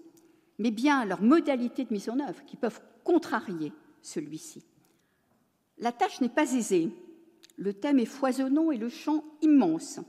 mais 0.57 0.71
bien 0.71 1.05
leurs 1.05 1.21
modalités 1.21 1.85
de 1.85 1.93
mise 1.93 2.09
en 2.09 2.19
œuvre 2.19 2.43
qui 2.45 2.57
peuvent 2.57 2.81
contrarier 3.03 3.71
celui-ci. 4.01 4.63
La 5.77 5.91
tâche 5.91 6.21
n'est 6.21 6.29
pas 6.29 6.53
aisée, 6.53 6.89
le 7.57 7.73
thème 7.73 7.99
est 7.99 8.05
foisonnant 8.05 8.71
et 8.71 8.77
le 8.77 8.89
champ 8.89 9.23
immense, 9.41 9.99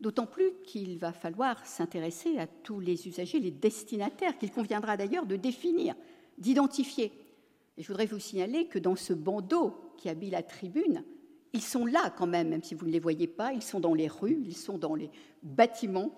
d'autant 0.00 0.26
plus 0.26 0.52
qu'il 0.64 0.98
va 0.98 1.12
falloir 1.12 1.64
s'intéresser 1.66 2.38
à 2.38 2.46
tous 2.46 2.80
les 2.80 3.08
usagers, 3.08 3.40
les 3.40 3.50
destinataires, 3.50 4.38
qu'il 4.38 4.50
conviendra 4.50 4.96
d'ailleurs 4.96 5.26
de 5.26 5.36
définir, 5.36 5.94
d'identifier. 6.38 7.12
Je 7.76 7.86
voudrais 7.86 8.06
vous 8.06 8.18
signaler 8.18 8.66
que 8.66 8.78
dans 8.78 8.96
ce 8.96 9.12
bandeau 9.12 9.74
qui 9.96 10.08
habille 10.08 10.30
la 10.30 10.42
tribune, 10.42 11.04
ils 11.52 11.62
sont 11.62 11.86
là 11.86 12.10
quand 12.16 12.26
même, 12.26 12.50
même 12.50 12.62
si 12.62 12.74
vous 12.74 12.86
ne 12.86 12.92
les 12.92 13.00
voyez 13.00 13.26
pas, 13.26 13.52
ils 13.52 13.62
sont 13.62 13.80
dans 13.80 13.94
les 13.94 14.08
rues, 14.08 14.42
ils 14.44 14.56
sont 14.56 14.78
dans 14.78 14.94
les 14.94 15.10
bâtiments, 15.42 16.12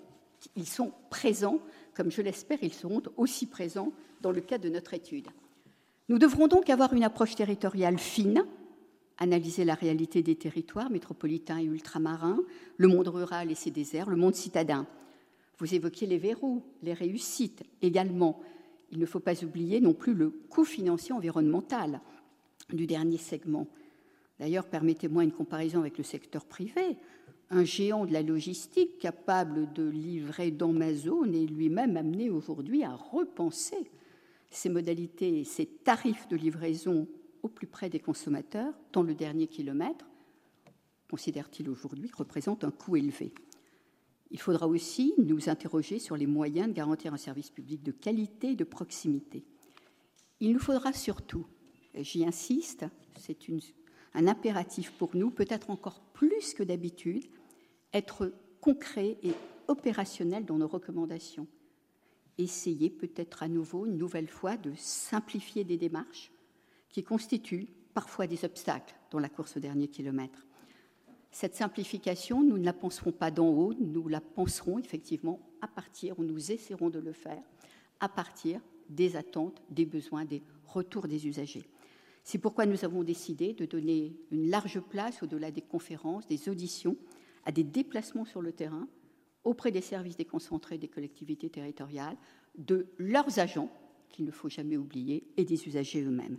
ils 0.57 0.67
sont 0.67 0.93
présents 1.09 1.61
comme 1.95 2.11
je 2.11 2.23
l'espère, 2.23 2.59
ils 2.63 2.73
seront 2.73 3.03
aussi 3.17 3.47
présents 3.47 3.93
dans 4.21 4.31
le 4.31 4.41
cadre 4.41 4.65
de 4.65 4.71
notre 4.71 4.95
étude. 4.95 5.29
Nous 6.09 6.19
devrons 6.19 6.49
donc 6.49 6.71
avoir 6.71 6.93
une 6.93 7.05
approche 7.05 7.35
territoriale 7.35 7.99
fine, 7.99 8.45
analyser 9.21 9.65
la 9.65 9.75
réalité 9.75 10.23
des 10.23 10.35
territoires 10.35 10.91
métropolitains 10.91 11.59
et 11.59 11.65
ultramarins, 11.65 12.41
le 12.79 12.89
monde 12.89 13.09
rural 13.09 13.51
et 13.51 13.55
ses 13.55 13.71
déserts, 13.71 14.09
le 14.09 14.17
monde 14.17 14.35
citadin. 14.35 14.87
Vous 15.59 15.75
évoquiez 15.75 16.07
les 16.07 16.19
verrous, 16.19 16.65
les 16.83 16.95
réussites 16.95 17.63
également. 17.83 18.41
Il 18.91 18.99
ne 18.99 19.07
faut 19.07 19.21
pas 19.21 19.45
oublier 19.45 19.81
non 19.81 19.93
plus 19.93 20.15
le 20.15 20.31
coût 20.31 20.65
financier 20.65 21.13
environnemental 21.13 22.01
du 22.73 22.87
dernier 22.87 23.19
segment. 23.19 23.67
D'ailleurs, 24.39 24.65
permettez-moi 24.65 25.23
une 25.23 25.33
comparaison 25.33 25.81
avec 25.81 25.99
le 25.99 26.05
secteur 26.05 26.47
privé. 26.47 26.97
Un 27.51 27.65
géant 27.65 28.07
de 28.07 28.13
la 28.13 28.23
logistique 28.23 28.99
capable 28.99 29.71
de 29.75 29.87
livrer 29.87 30.51
dans 30.51 30.73
ma 30.73 30.95
zone 30.95 31.35
est 31.35 31.47
lui-même 31.47 31.99
amené 31.99 32.31
aujourd'hui 32.31 32.85
à 32.85 32.95
repenser 32.95 33.91
ses 34.51 34.71
modalités, 34.71 35.45
ses 35.45 35.67
tarifs 35.67 36.27
de 36.29 36.37
livraison 36.37 37.07
au 37.43 37.49
plus 37.49 37.67
près 37.67 37.89
des 37.89 38.01
consommateurs, 38.01 38.75
dans 38.93 39.03
le 39.03 39.15
dernier 39.15 39.47
kilomètre, 39.47 40.07
considère-t-il 41.09 41.69
aujourd'hui, 41.69 42.11
représente 42.15 42.65
un 42.65 42.71
coût 42.71 42.97
élevé. 42.97 43.33
Il 44.31 44.41
faudra 44.41 44.69
aussi 44.69 45.13
nous 45.19 45.49
interroger 45.49 45.99
sur 45.99 46.17
les 46.17 46.27
moyens 46.27 46.69
de 46.69 46.73
garantir 46.73 47.13
un 47.13 47.19
service 47.19 47.51
public 47.51 47.83
de 47.83 47.91
qualité 47.91 48.53
et 48.53 48.57
de 48.57 48.65
proximité. 48.65 49.45
Il 50.39 50.53
nous 50.53 50.61
faudra 50.61 50.93
surtout, 50.93 51.47
j'y 51.95 52.25
insiste, 52.25 52.87
c'est 53.19 53.37
un 54.15 54.27
impératif 54.27 54.93
pour 54.93 55.17
nous, 55.17 55.31
peut-être 55.31 55.71
encore 55.71 56.01
plus 56.13 56.55
que 56.55 56.63
d'habitude, 56.63 57.25
être 57.93 58.33
concret 58.61 59.19
et 59.23 59.33
opérationnel 59.69 60.45
dans 60.45 60.59
nos 60.59 60.69
recommandations. 60.69 61.47
Essayer 62.39 62.89
peut-être 62.89 63.43
à 63.43 63.49
nouveau, 63.49 63.87
une 63.87 63.99
nouvelle 63.99 64.29
fois, 64.29 64.57
de 64.57 64.73
simplifier 64.77 65.65
des 65.65 65.77
démarches 65.77 66.31
qui 66.91 67.03
constituent 67.03 67.69
parfois 67.95 68.27
des 68.27 68.45
obstacles 68.45 68.95
dans 69.11 69.19
la 69.19 69.29
course 69.29 69.57
au 69.57 69.61
dernier 69.61 69.89
kilomètre. 69.89 70.47
Cette 71.31 71.55
simplification, 71.55 72.43
nous 72.43 72.59
ne 72.59 72.65
la 72.65 72.73
penserons 72.73 73.13
pas 73.13 73.31
d'en 73.31 73.49
haut, 73.49 73.75
nous 73.79 74.09
la 74.09 74.21
penserons 74.21 74.79
effectivement 74.79 75.41
à 75.61 75.69
partir, 75.69 76.19
ou 76.19 76.25
nous 76.25 76.51
essaierons 76.51 76.91
de 76.91 76.99
le 76.99 77.13
faire, 77.13 77.43
à 78.01 78.09
partir 78.09 78.61
des 78.89 79.17
attentes, 79.17 79.63
des 79.71 79.85
besoins, 79.87 80.25
des 80.25 80.43
retours 80.67 81.07
des 81.07 81.29
usagers. 81.29 81.65
C'est 82.25 82.39
pourquoi 82.39 82.67
nous 82.67 82.85
avons 82.85 83.03
décidé 83.03 83.53
de 83.53 83.65
donner 83.65 84.17
une 84.31 84.51
large 84.51 84.81
place, 84.81 85.23
au-delà 85.23 85.51
des 85.51 85.63
conférences, 85.63 86.27
des 86.27 86.49
auditions, 86.49 86.97
à 87.45 87.53
des 87.53 87.65
déplacements 87.65 88.25
sur 88.25 88.43
le 88.43 88.53
terrain 88.53 88.89
auprès 89.45 89.71
des 89.71 89.81
services 89.81 90.17
déconcentrés 90.17 90.77
des 90.77 90.89
collectivités 90.89 91.49
territoriales, 91.49 92.17
de 92.59 92.87
leurs 92.99 93.39
agents, 93.39 93.73
qu'il 94.11 94.25
ne 94.25 94.31
faut 94.31 94.51
jamais 94.51 94.77
oublier, 94.77 95.25
et 95.37 95.45
des 95.45 95.67
usagers 95.67 96.03
eux-mêmes 96.03 96.39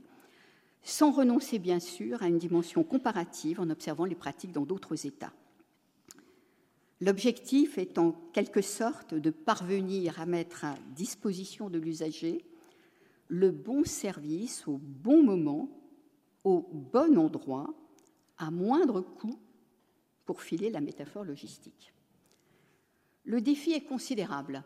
sans 0.83 1.11
renoncer 1.11 1.59
bien 1.59 1.79
sûr 1.79 2.21
à 2.23 2.27
une 2.27 2.39
dimension 2.39 2.83
comparative 2.83 3.59
en 3.59 3.69
observant 3.69 4.05
les 4.05 4.15
pratiques 4.15 4.51
dans 4.51 4.65
d'autres 4.65 5.05
États. 5.05 5.33
L'objectif 7.01 7.77
est 7.77 7.97
en 7.97 8.11
quelque 8.31 8.61
sorte 8.61 9.15
de 9.15 9.31
parvenir 9.31 10.19
à 10.19 10.25
mettre 10.25 10.65
à 10.65 10.75
disposition 10.95 11.69
de 11.69 11.79
l'usager 11.79 12.45
le 13.27 13.49
bon 13.49 13.83
service 13.83 14.67
au 14.67 14.77
bon 14.77 15.23
moment, 15.23 15.69
au 16.43 16.61
bon 16.61 17.17
endroit, 17.17 17.73
à 18.37 18.51
moindre 18.51 19.01
coût, 19.01 19.39
pour 20.25 20.41
filer 20.41 20.69
la 20.69 20.81
métaphore 20.81 21.23
logistique. 21.23 21.93
Le 23.23 23.41
défi 23.41 23.71
est 23.71 23.83
considérable. 23.83 24.63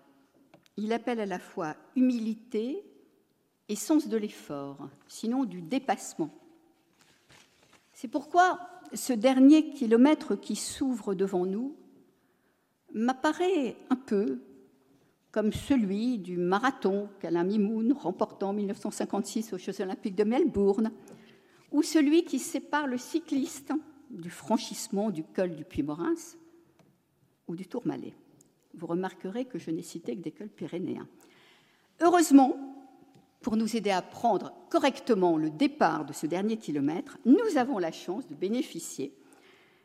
Il 0.78 0.92
appelle 0.94 1.20
à 1.20 1.26
la 1.26 1.40
fois 1.40 1.76
humilité 1.96 2.84
et 3.70 3.76
sens 3.76 4.08
de 4.08 4.18
l'effort, 4.18 4.90
sinon 5.08 5.46
du 5.46 5.62
dépassement. 5.62 6.30
C'est 7.94 8.08
pourquoi 8.08 8.60
ce 8.94 9.14
dernier 9.14 9.72
kilomètre 9.72 10.36
qui 10.36 10.56
s'ouvre 10.56 11.16
devant 11.16 11.46
nous 11.46 11.76
m'apparaît 12.94 13.76
un 13.90 13.96
peu 13.96 14.42
comme 15.32 15.52
celui 15.52 16.18
du 16.18 16.38
marathon 16.38 17.10
qu'Alain 17.20 17.44
Mimoun 17.44 17.92
remportant 17.92 18.50
en 18.50 18.54
1956 18.54 19.54
aux 19.54 19.58
Jeux 19.58 19.82
olympiques 19.82 20.16
de 20.16 20.24
Melbourne, 20.24 20.92
ou 21.72 21.84
celui 21.84 22.24
qui 22.24 22.40
sépare 22.40 22.88
le 22.88 22.98
cycliste 22.98 23.74
du 24.10 24.30
franchissement 24.30 25.10
du 25.10 25.24
col 25.24 25.56
du 25.56 25.66
Puy-Morins 25.66 26.38
ou 27.48 27.56
du 27.56 27.68
Tourmalet. 27.68 28.14
Vous 28.76 28.88
remarquerez 28.88 29.46
que 29.46 29.60
je 29.60 29.72
n'ai 29.72 29.82
cité 29.82 30.16
que 30.16 30.22
des 30.22 30.32
cols 30.32 30.48
pyrénéens. 30.48 31.08
Heureusement, 32.00 32.75
pour 33.46 33.58
nous 33.58 33.76
aider 33.76 33.92
à 33.92 34.02
prendre 34.02 34.54
correctement 34.72 35.38
le 35.38 35.52
départ 35.52 36.04
de 36.04 36.14
ce 36.14 36.26
dernier 36.26 36.58
kilomètre, 36.58 37.20
nous 37.26 37.58
avons 37.58 37.78
la 37.78 37.92
chance 37.92 38.28
de 38.28 38.34
bénéficier 38.34 39.14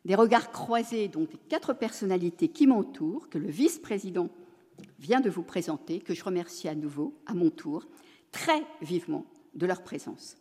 des 0.07 0.15
regards 0.15 0.51
croisés 0.51 1.09
dont 1.09 1.29
les 1.31 1.39
quatre 1.51 1.75
personnalités 1.75 2.49
qui 2.49 2.67
m'entourent, 2.67 3.29
que 3.29 3.37
le 3.37 3.51
vice-président 3.51 4.31
vient 4.99 5.21
de 5.21 5.29
vous 5.29 5.43
présenter, 5.43 6.01
que 6.01 6.15
je 6.15 6.25
remercie 6.25 6.69
à 6.69 6.75
nouveau, 6.75 7.13
à 7.27 7.35
mon 7.35 7.51
tour, 7.51 7.87
très 8.33 8.65
vivement 8.81 9.27
de 9.53 9.67
leur 9.67 9.83
présence. 9.83 10.39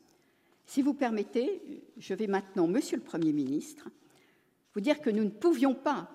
Si 0.65 0.81
vous 0.81 0.93
permettez, 0.93 1.61
je 1.97 2.13
vais 2.13 2.27
maintenant, 2.27 2.67
Monsieur 2.67 2.95
le 2.95 3.03
Premier 3.03 3.33
ministre, 3.33 3.89
vous 4.73 4.79
dire 4.79 5.01
que 5.01 5.09
nous 5.09 5.25
ne 5.25 5.29
pouvions 5.29 5.75
pas 5.75 6.09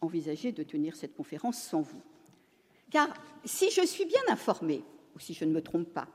envisager 0.00 0.50
de 0.50 0.64
tenir 0.64 0.96
cette 0.96 1.14
conférence 1.14 1.62
sans 1.62 1.82
vous. 1.82 2.02
Car 2.90 3.14
si 3.44 3.70
je 3.70 3.86
suis 3.86 4.06
bien 4.06 4.22
informée, 4.26 4.82
ou 5.14 5.20
si 5.20 5.34
je 5.34 5.44
ne 5.44 5.52
me 5.52 5.62
trompe 5.62 5.94
pas, 5.94 6.08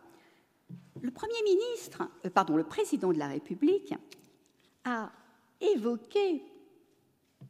le 1.02 1.12
Premier 1.12 1.42
ministre, 1.44 2.04
euh, 2.26 2.30
pardon, 2.30 2.56
le 2.56 2.64
président 2.64 3.12
de 3.12 3.18
la 3.18 3.28
République 3.28 3.94
a 4.84 5.12
évoqué 5.62 6.44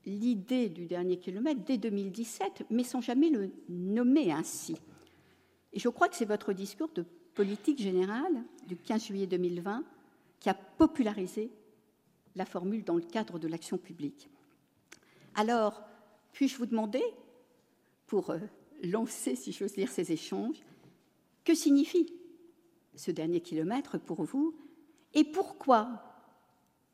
l'idée 0.06 0.70
du 0.70 0.86
dernier 0.86 1.18
kilomètre 1.18 1.62
dès 1.66 1.78
2017, 1.78 2.66
mais 2.70 2.84
sans 2.84 3.02
jamais 3.02 3.30
le 3.30 3.52
nommer 3.70 4.32
ainsi. 4.32 4.76
Et 5.74 5.80
je 5.80 5.90
crois 5.90 6.08
que 6.08 6.16
c'est 6.16 6.26
votre 6.26 6.54
discours 6.54 6.90
de 6.94 7.06
politique 7.34 7.80
générale 7.80 8.44
du 8.68 8.76
15 8.76 9.06
juillet 9.06 9.28
2020 9.28 9.84
qui 10.40 10.50
a 10.50 10.54
popularisé 10.54 11.52
la 12.36 12.46
formule 12.46 12.84
dans 12.84 12.96
le 12.96 13.02
cadre 13.02 13.40
de 13.40 13.48
l'action 13.48 13.78
publique. 13.78 14.30
Alors, 15.36 15.82
puis-je 16.32 16.58
vous 16.58 16.66
demander, 16.66 17.04
pour 18.06 18.30
euh, 18.30 18.40
lancer, 18.84 19.36
si 19.36 19.52
j'ose 19.52 19.74
dire, 19.74 19.90
ces 19.90 20.12
échanges, 20.12 20.64
que 21.44 21.56
signifie 21.56 22.14
ce 22.98 23.12
dernier 23.12 23.42
kilomètre 23.42 23.98
pour 23.98 24.24
vous 24.24 24.56
Et 25.14 25.24
pourquoi 25.24 26.04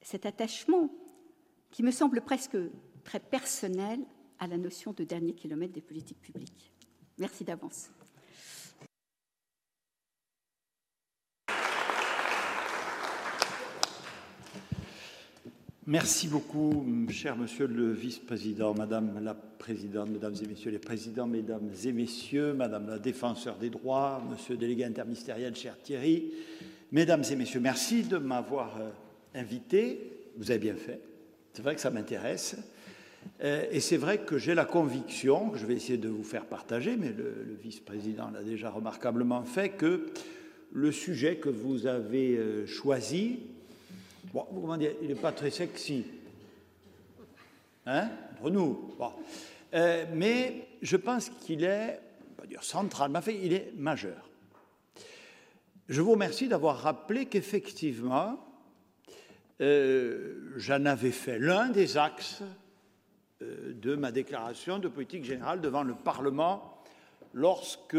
cet 0.01 0.25
attachement 0.25 0.89
qui 1.71 1.83
me 1.83 1.91
semble 1.91 2.21
presque 2.21 2.57
très 3.03 3.19
personnel 3.19 3.99
à 4.39 4.47
la 4.47 4.57
notion 4.57 4.93
de 4.93 5.03
dernier 5.03 5.33
kilomètre 5.33 5.73
des 5.73 5.81
politiques 5.81 6.21
publiques 6.21 6.71
Merci 7.17 7.43
d'avance. 7.43 7.89
Merci 15.85 16.29
beaucoup, 16.29 16.85
cher 17.09 17.35
monsieur 17.35 17.67
le 17.67 17.91
vice-président, 17.91 18.73
madame 18.73 19.21
la 19.21 19.33
présidente, 19.33 20.09
mesdames 20.09 20.35
et 20.41 20.47
messieurs 20.47 20.71
les 20.71 20.79
présidents, 20.79 21.27
mesdames 21.27 21.69
et 21.83 21.91
messieurs, 21.91 22.53
madame 22.53 22.87
la 22.87 22.99
défenseur 22.99 23.57
des 23.57 23.69
droits, 23.69 24.23
monsieur 24.31 24.53
le 24.53 24.59
délégué 24.59 24.85
interministériel, 24.85 25.53
cher 25.57 25.77
Thierry, 25.83 26.31
mesdames 26.93 27.23
et 27.29 27.35
messieurs, 27.35 27.59
merci 27.59 28.03
de 28.03 28.17
m'avoir 28.17 28.77
euh, 28.79 28.91
invité. 29.35 30.29
Vous 30.37 30.51
avez 30.51 30.59
bien 30.61 30.75
fait. 30.75 31.01
C'est 31.51 31.63
vrai 31.63 31.75
que 31.75 31.81
ça 31.81 31.91
m'intéresse. 31.91 32.55
Euh, 33.43 33.65
et 33.69 33.81
c'est 33.81 33.97
vrai 33.97 34.19
que 34.19 34.37
j'ai 34.37 34.55
la 34.55 34.63
conviction, 34.63 35.49
que 35.49 35.57
je 35.57 35.65
vais 35.65 35.75
essayer 35.75 35.97
de 35.97 36.07
vous 36.07 36.23
faire 36.23 36.45
partager, 36.45 36.95
mais 36.95 37.11
le, 37.11 37.57
vice-président 37.61 38.29
l'a 38.29 38.43
déjà 38.43 38.69
remarquablement 38.69 39.43
fait, 39.43 39.71
que 39.71 40.05
le 40.71 40.93
sujet 40.93 41.35
que 41.35 41.49
vous 41.49 41.87
avez 41.87 42.37
euh, 42.37 42.65
choisi, 42.65 43.39
Bon, 44.33 44.47
comment 44.51 44.77
dire, 44.77 44.93
il 44.99 45.09
n'est 45.09 45.15
pas 45.15 45.31
très 45.31 45.51
sexy. 45.51 46.07
Hein 47.85 48.09
Entre 48.31 48.49
nous. 48.49 48.89
Euh, 49.75 50.05
mais 50.11 50.69
je 50.81 50.97
pense 50.97 51.29
qu'il 51.29 51.63
est, 51.63 51.99
va 52.39 52.47
dire 52.47 52.63
central, 52.63 53.11
mais 53.11 53.21
fait, 53.21 53.39
il 53.39 53.53
est 53.53 53.73
majeur. 53.75 54.27
Je 55.87 56.01
vous 56.01 56.13
remercie 56.13 56.47
d'avoir 56.47 56.79
rappelé 56.79 57.27
qu'effectivement, 57.27 58.43
euh, 59.61 60.51
j'en 60.55 60.83
avais 60.85 61.11
fait 61.11 61.37
l'un 61.37 61.69
des 61.69 61.97
axes 61.97 62.41
euh, 63.43 63.73
de 63.73 63.95
ma 63.95 64.11
déclaration 64.11 64.79
de 64.79 64.87
politique 64.87 65.25
générale 65.25 65.61
devant 65.61 65.83
le 65.83 65.93
Parlement 65.93 66.81
lorsque 67.33 67.97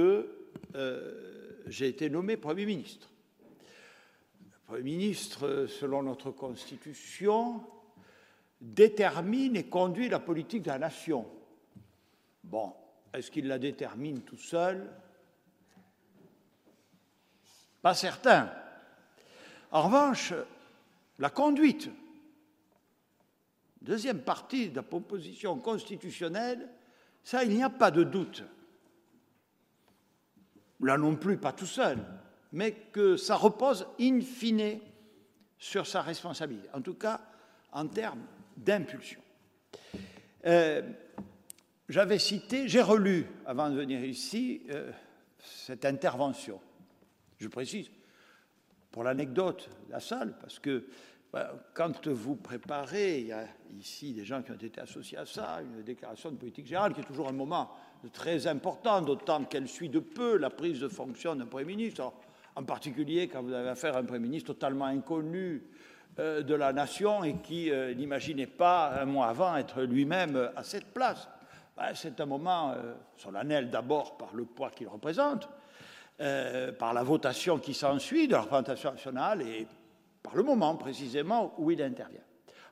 j'ai 1.66 1.88
été 1.88 2.10
nommé 2.10 2.36
Premier 2.36 2.66
ministre. 2.66 3.08
Premier 4.66 4.82
ministre, 4.82 5.66
selon 5.66 6.02
notre 6.02 6.30
Constitution, 6.30 7.62
détermine 8.60 9.56
et 9.56 9.68
conduit 9.68 10.08
la 10.08 10.20
politique 10.20 10.62
de 10.62 10.68
la 10.68 10.78
nation. 10.78 11.26
Bon, 12.42 12.72
est-ce 13.12 13.30
qu'il 13.30 13.46
la 13.46 13.58
détermine 13.58 14.22
tout 14.22 14.38
seul? 14.38 14.90
Pas 17.82 17.94
certain. 17.94 18.50
En 19.70 19.82
revanche, 19.82 20.32
la 21.18 21.28
conduite, 21.28 21.90
deuxième 23.82 24.22
partie 24.22 24.70
de 24.70 24.76
la 24.76 24.82
proposition 24.82 25.58
constitutionnelle, 25.58 26.70
ça, 27.22 27.44
il 27.44 27.50
n'y 27.50 27.62
a 27.62 27.70
pas 27.70 27.90
de 27.90 28.02
doute. 28.02 28.44
Là 30.80 30.96
non 30.96 31.16
plus, 31.16 31.36
pas 31.36 31.52
tout 31.52 31.66
seul 31.66 31.98
mais 32.54 32.72
que 32.92 33.16
ça 33.16 33.34
repose 33.34 33.84
in 34.00 34.20
fine 34.20 34.78
sur 35.58 35.86
sa 35.86 36.02
responsabilité. 36.02 36.68
En 36.72 36.80
tout 36.80 36.94
cas, 36.94 37.20
en 37.72 37.88
termes 37.88 38.22
d'impulsion. 38.56 39.20
Euh, 40.46 40.82
j'avais 41.88 42.20
cité, 42.20 42.68
j'ai 42.68 42.80
relu 42.80 43.26
avant 43.44 43.70
de 43.70 43.74
venir 43.74 44.04
ici 44.04 44.62
euh, 44.70 44.92
cette 45.38 45.84
intervention. 45.84 46.60
Je 47.38 47.48
précise, 47.48 47.90
pour 48.92 49.02
l'anecdote, 49.02 49.68
la 49.90 49.98
salle, 49.98 50.38
parce 50.38 50.60
que 50.60 50.86
bah, 51.32 51.52
quand 51.74 52.06
vous 52.06 52.36
préparez, 52.36 53.18
il 53.18 53.26
y 53.26 53.32
a 53.32 53.48
ici 53.76 54.12
des 54.12 54.24
gens 54.24 54.42
qui 54.42 54.52
ont 54.52 54.54
été 54.54 54.80
associés 54.80 55.18
à 55.18 55.26
ça, 55.26 55.60
une 55.60 55.82
déclaration 55.82 56.30
de 56.30 56.36
politique 56.36 56.66
générale 56.66 56.94
qui 56.94 57.00
est 57.00 57.04
toujours 57.04 57.28
un 57.28 57.32
moment 57.32 57.72
très 58.12 58.46
important, 58.46 59.02
d'autant 59.02 59.44
qu'elle 59.44 59.66
suit 59.66 59.88
de 59.88 59.98
peu 59.98 60.36
la 60.36 60.50
prise 60.50 60.78
de 60.78 60.88
fonction 60.88 61.34
d'un 61.34 61.46
Premier 61.46 61.64
ministre, 61.64 62.12
en 62.56 62.64
particulier 62.64 63.28
quand 63.28 63.42
vous 63.42 63.52
avez 63.52 63.68
affaire 63.68 63.96
à 63.96 64.00
un 64.00 64.04
Premier 64.04 64.20
ministre 64.20 64.52
totalement 64.52 64.86
inconnu 64.86 65.62
euh, 66.18 66.42
de 66.42 66.54
la 66.54 66.72
nation 66.72 67.24
et 67.24 67.34
qui 67.38 67.70
euh, 67.70 67.92
n'imaginait 67.94 68.46
pas 68.46 69.00
un 69.00 69.04
mois 69.04 69.26
avant 69.26 69.56
être 69.56 69.82
lui-même 69.82 70.50
à 70.54 70.62
cette 70.62 70.86
place. 70.94 71.28
Bah, 71.76 71.94
c'est 71.94 72.20
un 72.20 72.26
moment 72.26 72.70
euh, 72.70 72.94
solennel 73.16 73.68
d'abord 73.68 74.16
par 74.16 74.32
le 74.34 74.44
poids 74.44 74.70
qu'il 74.70 74.88
représente, 74.88 75.48
par 76.78 76.94
la 76.94 77.02
votation 77.02 77.58
qui 77.58 77.74
s'ensuit 77.74 78.28
de 78.28 78.34
la 78.34 78.42
représentation 78.42 78.92
nationale 78.92 79.42
et 79.42 79.66
par 80.22 80.36
le 80.36 80.44
moment 80.44 80.76
précisément 80.76 81.52
où 81.58 81.72
il 81.72 81.82
intervient. 81.82 82.20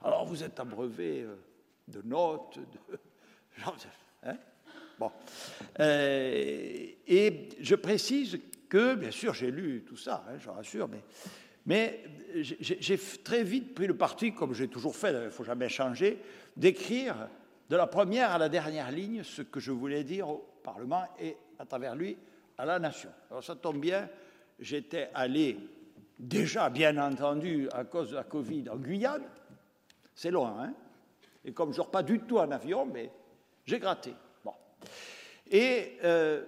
Alors 0.04 0.24
vous 0.24 0.44
êtes 0.44 0.60
abreuvé 0.60 1.26
de 1.88 2.02
notes, 2.02 2.60
de... 2.60 2.98
Hein? 4.24 4.36
Bon. 4.96 5.10
et 5.80 7.48
je 7.60 7.74
précise 7.74 8.38
que, 8.72 8.94
bien 8.94 9.10
sûr, 9.10 9.34
j'ai 9.34 9.50
lu 9.50 9.84
tout 9.86 9.98
ça, 9.98 10.24
hein, 10.26 10.38
je 10.38 10.48
rassure, 10.48 10.88
mais, 11.66 12.02
j'ai 12.34 12.98
très 13.22 13.44
vite 13.44 13.74
pris 13.74 13.86
le 13.86 13.94
parti, 13.94 14.32
comme 14.32 14.54
j'ai 14.54 14.68
toujours 14.68 14.96
fait, 14.96 15.10
il 15.10 15.24
ne 15.24 15.28
faut 15.30 15.44
jamais 15.44 15.68
changer, 15.68 16.18
d'écrire 16.56 17.28
de 17.68 17.76
la 17.76 17.86
première 17.86 18.30
à 18.30 18.38
la 18.38 18.48
dernière 18.48 18.90
ligne 18.90 19.24
ce 19.24 19.42
que 19.42 19.60
je 19.60 19.72
voulais 19.72 20.04
dire 20.04 20.30
au 20.30 20.48
Parlement 20.62 21.04
et, 21.20 21.36
à 21.58 21.66
travers 21.66 21.94
lui, 21.94 22.16
à 22.56 22.64
la 22.64 22.78
nation. 22.78 23.10
Alors 23.30 23.44
ça 23.44 23.56
tombe 23.56 23.78
bien, 23.78 24.08
j'étais 24.58 25.10
allé 25.12 25.58
déjà, 26.18 26.70
bien 26.70 26.96
entendu, 26.96 27.68
à 27.74 27.84
cause 27.84 28.12
de 28.12 28.16
la 28.16 28.24
Covid, 28.24 28.70
en 28.70 28.76
Guyane. 28.76 29.24
C'est 30.14 30.30
loin, 30.30 30.56
hein 30.58 30.72
Et 31.44 31.52
comme 31.52 31.74
je 31.74 31.82
ne 31.82 31.86
pas 31.86 32.02
du 32.02 32.20
tout 32.20 32.38
en 32.38 32.50
avion, 32.50 32.86
mais 32.86 33.10
j'ai 33.66 33.78
gratté. 33.78 34.14
Bon. 34.42 34.54
Et 35.50 35.98
euh, 36.04 36.42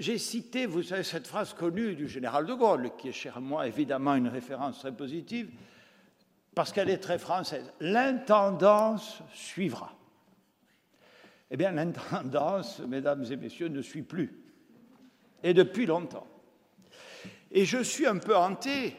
j'ai 0.00 0.16
cité, 0.16 0.64
vous 0.64 0.82
savez, 0.82 1.02
cette 1.02 1.26
phrase 1.26 1.52
connue 1.52 1.94
du 1.94 2.08
général 2.08 2.46
de 2.46 2.54
Gaulle, 2.54 2.90
qui 2.96 3.10
est 3.10 3.12
chez 3.12 3.30
moi 3.38 3.66
évidemment 3.66 4.14
une 4.14 4.28
référence 4.28 4.78
très 4.78 4.92
positive, 4.92 5.50
parce 6.54 6.72
qu'elle 6.72 6.88
est 6.88 6.98
très 6.98 7.18
française. 7.18 7.70
L'intendance 7.80 9.22
suivra. 9.34 9.94
Eh 11.50 11.56
bien, 11.58 11.72
l'intendance, 11.72 12.80
mesdames 12.80 13.26
et 13.30 13.36
messieurs, 13.36 13.68
ne 13.68 13.82
suit 13.82 14.02
plus. 14.02 14.32
Et 15.42 15.52
depuis 15.52 15.84
longtemps. 15.84 16.26
Et 17.52 17.66
je 17.66 17.82
suis 17.82 18.06
un 18.06 18.16
peu 18.16 18.34
hanté, 18.34 18.96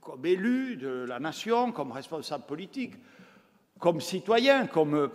comme 0.00 0.26
élu 0.26 0.76
de 0.76 1.04
la 1.06 1.20
nation, 1.20 1.70
comme 1.70 1.92
responsable 1.92 2.44
politique, 2.44 2.94
comme 3.78 4.00
citoyen, 4.00 4.66
comme 4.66 5.10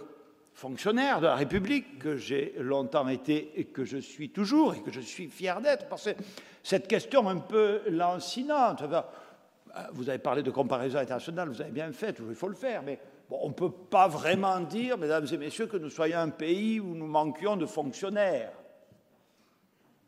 fonctionnaire 0.60 1.22
de 1.22 1.26
la 1.26 1.36
République, 1.36 2.00
que 2.00 2.18
j'ai 2.18 2.54
longtemps 2.60 3.08
été 3.08 3.54
et 3.56 3.66
que 3.66 3.86
je 3.86 3.98
suis 3.98 4.30
toujours 4.30 4.76
et 4.76 4.82
que 4.82 4.92
je 4.92 5.00
suis 5.00 5.30
fier 5.30 5.62
d'être, 5.62 5.88
parce 5.88 6.04
que 6.04 6.10
cette 6.64 6.88
question 6.88 7.30
un 7.30 7.38
peu 7.38 7.82
lancinante, 7.90 8.84
vous 9.94 10.10
avez 10.10 10.20
parlé 10.20 10.44
de 10.44 10.52
comparaison 10.52 11.00
internationale, 11.00 11.48
vous 11.48 11.62
avez 11.62 11.72
bien 11.72 11.94
fait, 11.94 12.18
il 12.20 12.36
faut 12.36 12.50
le 12.50 12.56
faire, 12.56 12.84
mais 12.84 13.00
on 13.32 13.48
ne 13.48 13.54
peut 13.54 13.72
pas 13.72 14.10
vraiment 14.10 14.60
dire, 14.60 14.98
mesdames 14.98 15.28
et 15.32 15.38
messieurs, 15.38 15.68
que 15.68 15.78
nous 15.78 15.90
soyons 15.90 16.20
un 16.20 16.30
pays 16.30 16.82
où 16.82 16.94
nous 16.94 17.08
manquions 17.08 17.56
de 17.56 17.66
fonctionnaires. 17.66 18.52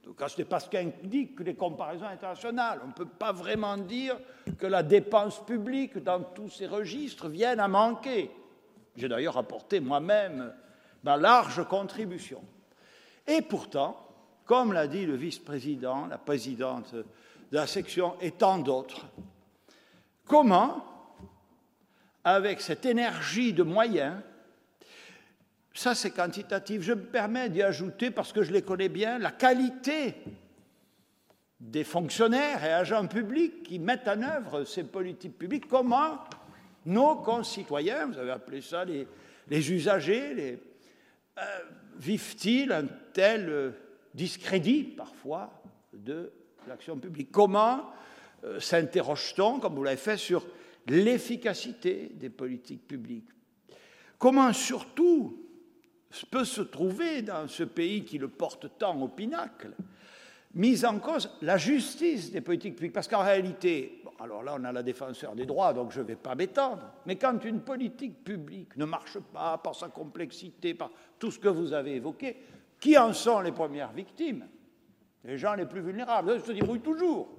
Donc, 0.03 0.21
ce 0.27 0.37
n'est 0.37 0.45
pas 0.45 0.59
ce 0.59 0.67
qu'indiquent 0.67 1.39
les 1.39 1.55
comparaisons 1.55 2.07
internationales. 2.07 2.81
On 2.83 2.87
ne 2.87 2.93
peut 2.93 3.05
pas 3.05 3.31
vraiment 3.31 3.77
dire 3.77 4.17
que 4.57 4.65
la 4.65 4.83
dépense 4.83 5.45
publique 5.45 5.99
dans 5.99 6.21
tous 6.21 6.49
ces 6.49 6.67
registres 6.67 7.29
vienne 7.29 7.59
à 7.59 7.67
manquer. 7.69 8.31
J'ai 8.95 9.07
d'ailleurs 9.07 9.37
apporté 9.37 9.79
moi-même 9.79 10.53
ma 11.03 11.17
large 11.17 11.67
contribution. 11.67 12.43
Et 13.27 13.41
pourtant, 13.41 13.97
comme 14.45 14.73
l'a 14.73 14.87
dit 14.87 15.05
le 15.05 15.15
vice-président, 15.15 16.07
la 16.07 16.17
présidente 16.17 16.93
de 16.93 17.05
la 17.51 17.67
section 17.67 18.15
et 18.19 18.31
tant 18.31 18.57
d'autres, 18.57 19.05
comment, 20.25 20.85
avec 22.23 22.61
cette 22.61 22.85
énergie 22.85 23.53
de 23.53 23.63
moyens, 23.63 24.17
ça 25.73 25.95
c'est 25.95 26.11
quantitatif, 26.11 26.81
je 26.81 26.93
me 26.93 27.03
permets 27.03 27.49
d'y 27.49 27.61
ajouter, 27.61 28.11
parce 28.11 28.33
que 28.33 28.43
je 28.43 28.51
les 28.51 28.61
connais 28.61 28.89
bien, 28.89 29.17
la 29.19 29.31
qualité 29.31 30.15
des 31.59 31.83
fonctionnaires 31.83 32.63
et 32.63 32.73
agents 32.73 33.07
publics 33.07 33.63
qui 33.63 33.79
mettent 33.79 34.07
en 34.07 34.21
œuvre 34.21 34.63
ces 34.65 34.83
politiques 34.83 35.37
publiques, 35.37 35.67
comment 35.67 36.17
nos 36.85 37.15
concitoyens, 37.17 38.07
vous 38.07 38.17
avez 38.17 38.31
appelé 38.31 38.61
ça 38.61 38.85
les, 38.85 39.71
usagers, 39.71 40.59
euh, 41.37 41.41
vivent-ils 41.97 42.71
un 42.71 42.87
tel 43.13 43.49
euh, 43.49 43.71
discrédit 44.13 44.83
parfois 44.83 45.61
de 45.93 46.31
l'action 46.67 46.97
publique? 46.97 47.31
Comment 47.31 47.91
euh, 48.43 48.59
s'interroge-t-on, 48.59 49.59
comme 49.59 49.75
vous 49.75 49.83
l'avez 49.83 49.97
fait, 49.97 50.17
sur 50.17 50.45
l'efficacité 50.87 52.11
des 52.13 52.29
politiques 52.29 52.87
publiques? 52.87 53.29
Comment 54.17 54.53
surtout 54.53 55.37
peut 56.29 56.45
se 56.45 56.61
trouver 56.61 57.21
dans 57.21 57.47
ce 57.47 57.63
pays 57.63 58.03
qui 58.03 58.17
le 58.17 58.27
porte 58.27 58.77
tant 58.77 58.99
au 59.01 59.07
pinacle, 59.07 59.71
mise 60.53 60.85
en 60.85 60.99
cause 60.99 61.29
la 61.41 61.57
justice 61.57 62.31
des 62.31 62.41
politiques 62.41 62.75
publiques 62.75 62.93
Parce 62.93 63.07
qu'en 63.07 63.23
réalité, 63.23 64.03
alors 64.19 64.43
là, 64.43 64.55
on 64.59 64.63
a 64.63 64.71
la 64.71 64.83
défenseur 64.83 65.35
des 65.35 65.45
droits, 65.45 65.73
donc 65.73 65.91
je 65.91 65.99
ne 65.99 66.05
vais 66.05 66.15
pas 66.15 66.35
m'étendre. 66.35 66.91
Mais 67.05 67.15
quand 67.15 67.43
une 67.43 67.61
politique 67.61 68.23
publique 68.23 68.75
ne 68.77 68.85
marche 68.85 69.17
pas 69.19 69.57
par 69.57 69.75
sa 69.75 69.89
complexité, 69.89 70.73
par 70.73 70.91
tout 71.17 71.31
ce 71.31 71.39
que 71.39 71.47
vous 71.47 71.73
avez 71.73 71.95
évoqué, 71.95 72.37
qui 72.79 72.97
en 72.97 73.13
sont 73.13 73.39
les 73.41 73.51
premières 73.51 73.91
victimes? 73.91 74.47
Les 75.23 75.37
gens 75.37 75.53
les 75.53 75.65
plus 75.65 75.81
vulnérables. 75.81 76.33
Ils 76.35 76.41
se 76.41 76.51
débrouillent 76.51 76.81
toujours. 76.81 77.29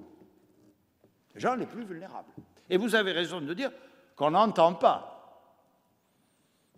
Les 1.35 1.41
gens 1.41 1.55
les 1.55 1.65
plus 1.65 1.83
vulnérables. 1.83 2.31
Et 2.69 2.77
vous 2.77 2.95
avez 2.95 3.11
raison 3.11 3.41
de 3.41 3.53
dire 3.53 3.71
qu'on 4.15 4.31
n'entend 4.31 4.73
pas. 4.73 5.09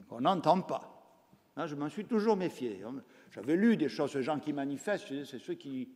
Qu'on 0.08 0.22
n'entend 0.22 0.62
pas. 0.62 0.92
je 1.66 1.76
m'en 1.76 1.90
suis 1.90 2.06
toujours 2.06 2.36
méfié. 2.36 2.84
J'avais 3.32 3.56
lu 3.56 3.76
des 3.76 3.90
choses, 3.90 4.12
ces 4.12 4.24
gens 4.24 4.40
qui 4.40 4.54
manifestent, 4.54 5.08
c'est 5.26 5.40
ceux 5.40 5.56
qui 5.56 5.90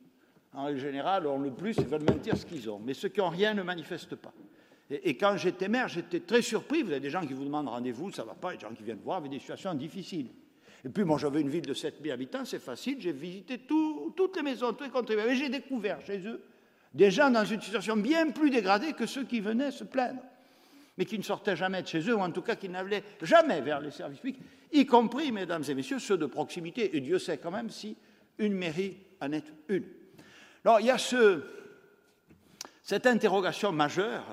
en 0.54 0.66
règle 0.66 0.80
générale, 0.80 1.24
le 1.24 1.52
plus, 1.52 1.76
ils 1.78 1.86
veulent 1.86 2.04
mentir 2.04 2.36
ce 2.38 2.45
qu'ils 2.45 2.70
ont. 2.70 2.80
Mais 2.84 2.93
ceux 2.93 3.10
qui 3.10 3.20
n'ont 3.20 3.30
rien 3.30 3.54
ne 3.54 3.62
manifestent 3.62 4.16
pas. 4.16 4.34
Et, 4.89 5.16
quand 5.16 5.38
j'étais 5.38 5.68
maire, 5.68 5.88
j'étais 5.88 6.22
très 6.22 6.41
surpris. 6.41 6.82
Vous 6.82 6.91
avez 6.91 7.00
des 7.00 7.12
gens 7.12 7.26
qui 7.26 7.34
vous 7.34 7.45
demandent 7.45 7.68
rendez-vous, 7.68 8.12
ça 8.12 8.24
ne 8.24 8.28
va 8.28 8.34
pas, 8.34 8.54
des 8.54 8.60
gens 8.60 8.74
qui 8.74 8.84
viennent 8.84 9.02
voir 9.04 9.18
avec 9.18 9.30
des 9.32 9.39
situations 9.39 9.74
difficiles. 9.76 10.30
Et 10.84 10.89
puis, 10.89 11.04
moi, 11.04 11.20
j'avais 11.20 11.41
une 11.41 11.50
ville 11.50 11.66
de 11.66 11.74
7000 11.74 12.12
habitants, 12.12 12.45
c'est 12.45 12.60
facile, 12.60 12.97
j'ai 13.00 13.12
visité 13.12 13.60
toutes 13.60 14.36
les 14.36 14.41
maisons, 14.41 14.74
tous 14.74 14.86
les 14.86 14.89
contribuables, 14.89 15.32
et 15.32 15.36
j'ai 15.36 15.50
découvert 15.50 16.02
chez 16.02 16.20
eux 16.26 16.41
des 16.93 17.12
gens 17.12 17.30
dans 17.30 17.45
une 17.45 17.62
situation 17.62 17.95
bien 17.97 18.32
plus 18.32 18.50
dégradée 18.50 18.93
que 18.93 19.06
ceux 19.06 19.26
qui 19.26 19.41
venaient 19.41 19.72
se 19.72 19.84
plaindre, 19.84 20.22
mais 20.97 21.06
qui 21.06 21.18
ne 21.18 21.24
sortaient 21.24 21.56
jamais 21.56 21.84
de 21.84 21.88
chez 21.88 22.00
eux, 22.10 22.16
ou 22.16 22.22
en 22.22 22.32
tout 22.32 22.41
cas 22.41 22.56
qui 22.56 22.70
n'allaient 22.70 23.04
jamais 23.22 23.62
vers 23.62 23.80
les 23.80 23.91
services 23.91 24.20
publics, 24.20 24.41
y 24.72 24.86
compris, 24.86 25.32
mesdames 25.32 25.64
et 25.68 25.76
messieurs, 25.76 26.00
ceux 26.00 26.18
de 26.18 26.26
proximité. 26.26 26.95
Et 26.95 27.02
Dieu 27.02 27.20
sait 27.20 27.38
quand 27.38 27.52
même 27.52 27.70
si 27.70 27.95
une 28.38 28.54
mairie 28.54 28.97
en 29.22 29.32
est 29.32 29.45
une. 29.68 29.84
Alors, 30.66 30.82
il 30.82 30.88
y 30.88 30.91
a 30.91 30.97
cette 32.84 33.07
interrogation 33.07 33.72
majeure 33.72 34.26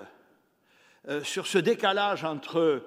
euh, 1.08 1.22
sur 1.22 1.46
ce 1.46 1.58
décalage 1.58 2.24
entre 2.24 2.82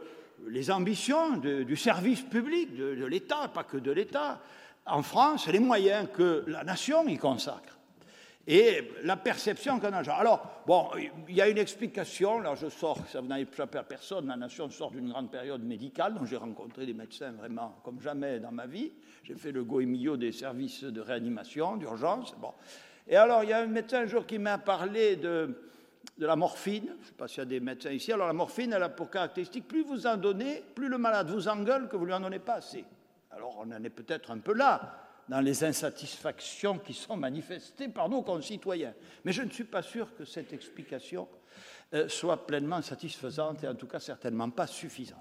les 0.47 0.71
ambitions 0.71 1.37
du 1.37 1.75
service 1.75 2.21
public, 2.21 2.75
de, 2.75 3.05
l'État, 3.05 3.49
pas 3.53 3.63
que 3.63 3.77
de 3.77 3.91
l'État, 3.91 4.39
en 4.85 5.01
France, 5.03 5.47
et 5.47 5.51
les 5.51 5.59
moyens 5.59 6.07
que 6.13 6.43
la 6.47 6.63
nation 6.63 7.07
y 7.07 7.17
consacre 7.17 7.79
et 8.47 8.91
la 9.03 9.15
perception 9.15 9.79
qu'on 9.79 9.93
a. 9.93 10.01
Alors, 10.11 10.63
bon, 10.65 10.89
il 11.27 11.35
y 11.35 11.41
a 11.41 11.47
une 11.47 11.59
explication, 11.59 12.39
là 12.39 12.55
je 12.55 12.67
sors, 12.67 12.97
ça 13.07 13.21
n'a 13.21 13.39
échappé 13.39 13.77
à 13.77 13.83
personne, 13.83 14.27
la 14.27 14.37
nation 14.37 14.69
sort 14.71 14.89
d'une 14.89 15.09
grande 15.09 15.29
période 15.29 15.63
médicale, 15.63 16.15
dont 16.15 16.25
j'ai 16.25 16.37
rencontré 16.37 16.87
des 16.87 16.95
médecins 16.95 17.31
vraiment 17.31 17.79
comme 17.83 18.01
jamais 18.01 18.39
dans 18.39 18.51
ma 18.51 18.65
vie. 18.65 18.91
J'ai 19.23 19.35
fait 19.35 19.51
le 19.51 19.63
goémillot 19.63 20.17
des 20.17 20.31
services 20.31 20.83
de 20.83 20.99
réanimation, 20.99 21.77
d'urgence. 21.77 22.33
Bon. 22.39 22.53
Et 23.09 23.15
alors, 23.15 23.43
il 23.43 23.49
y 23.49 23.53
a 23.53 23.59
un 23.59 23.65
médecin 23.65 24.01
un 24.01 24.05
jour 24.05 24.27
qui 24.27 24.37
m'a 24.37 24.59
parlé 24.59 25.15
de, 25.15 25.49
la 26.19 26.35
morphine. 26.35 26.85
Je 26.85 27.01
ne 27.01 27.05
sais 27.05 27.13
pas 27.17 27.27
s'il 27.27 27.39
y 27.39 27.41
a 27.41 27.45
des 27.45 27.59
médecins 27.59 27.89
ici. 27.89 28.13
Alors, 28.13 28.27
la 28.27 28.33
morphine, 28.33 28.71
elle 28.71 28.83
a 28.83 28.89
pour 28.89 29.09
caractéristique, 29.09 29.67
plus 29.67 29.83
vous 29.83 30.05
en 30.05 30.15
donnez, 30.15 30.63
plus 30.75 30.87
le 30.87 30.99
malade 30.99 31.27
vous 31.31 31.47
engueule 31.47 31.89
que 31.89 31.97
vous 31.97 32.05
lui 32.05 32.13
en 32.13 32.19
donnez 32.19 32.37
pas 32.37 32.55
assez. 32.55 32.85
Alors, 33.31 33.57
on 33.57 33.71
en 33.71 33.83
est 33.83 33.89
peut-être 33.89 34.29
un 34.29 34.37
peu 34.37 34.53
là. 34.53 35.07
dans 35.27 35.41
les 35.41 35.63
insatisfactions 35.63 36.77
qui 36.77 36.93
sont 36.93 37.17
manifestées 37.17 37.87
par 37.87 38.09
nos 38.09 38.21
concitoyens. 38.21 38.93
Mais 39.25 39.31
je 39.31 39.41
ne 39.41 39.49
suis 39.49 39.63
pas 39.63 39.81
sûr 39.81 40.15
que 40.15 40.23
cette 40.23 40.53
explication 40.53 41.27
euh, 41.95 42.07
soit 42.09 42.45
pleinement 42.45 42.81
satisfaisante 42.83 43.63
et 43.63 43.67
en 43.67 43.75
tout 43.75 43.87
cas 43.87 43.99
certainement 43.99 44.51
pas 44.51 44.67
suffisante. 44.67 45.17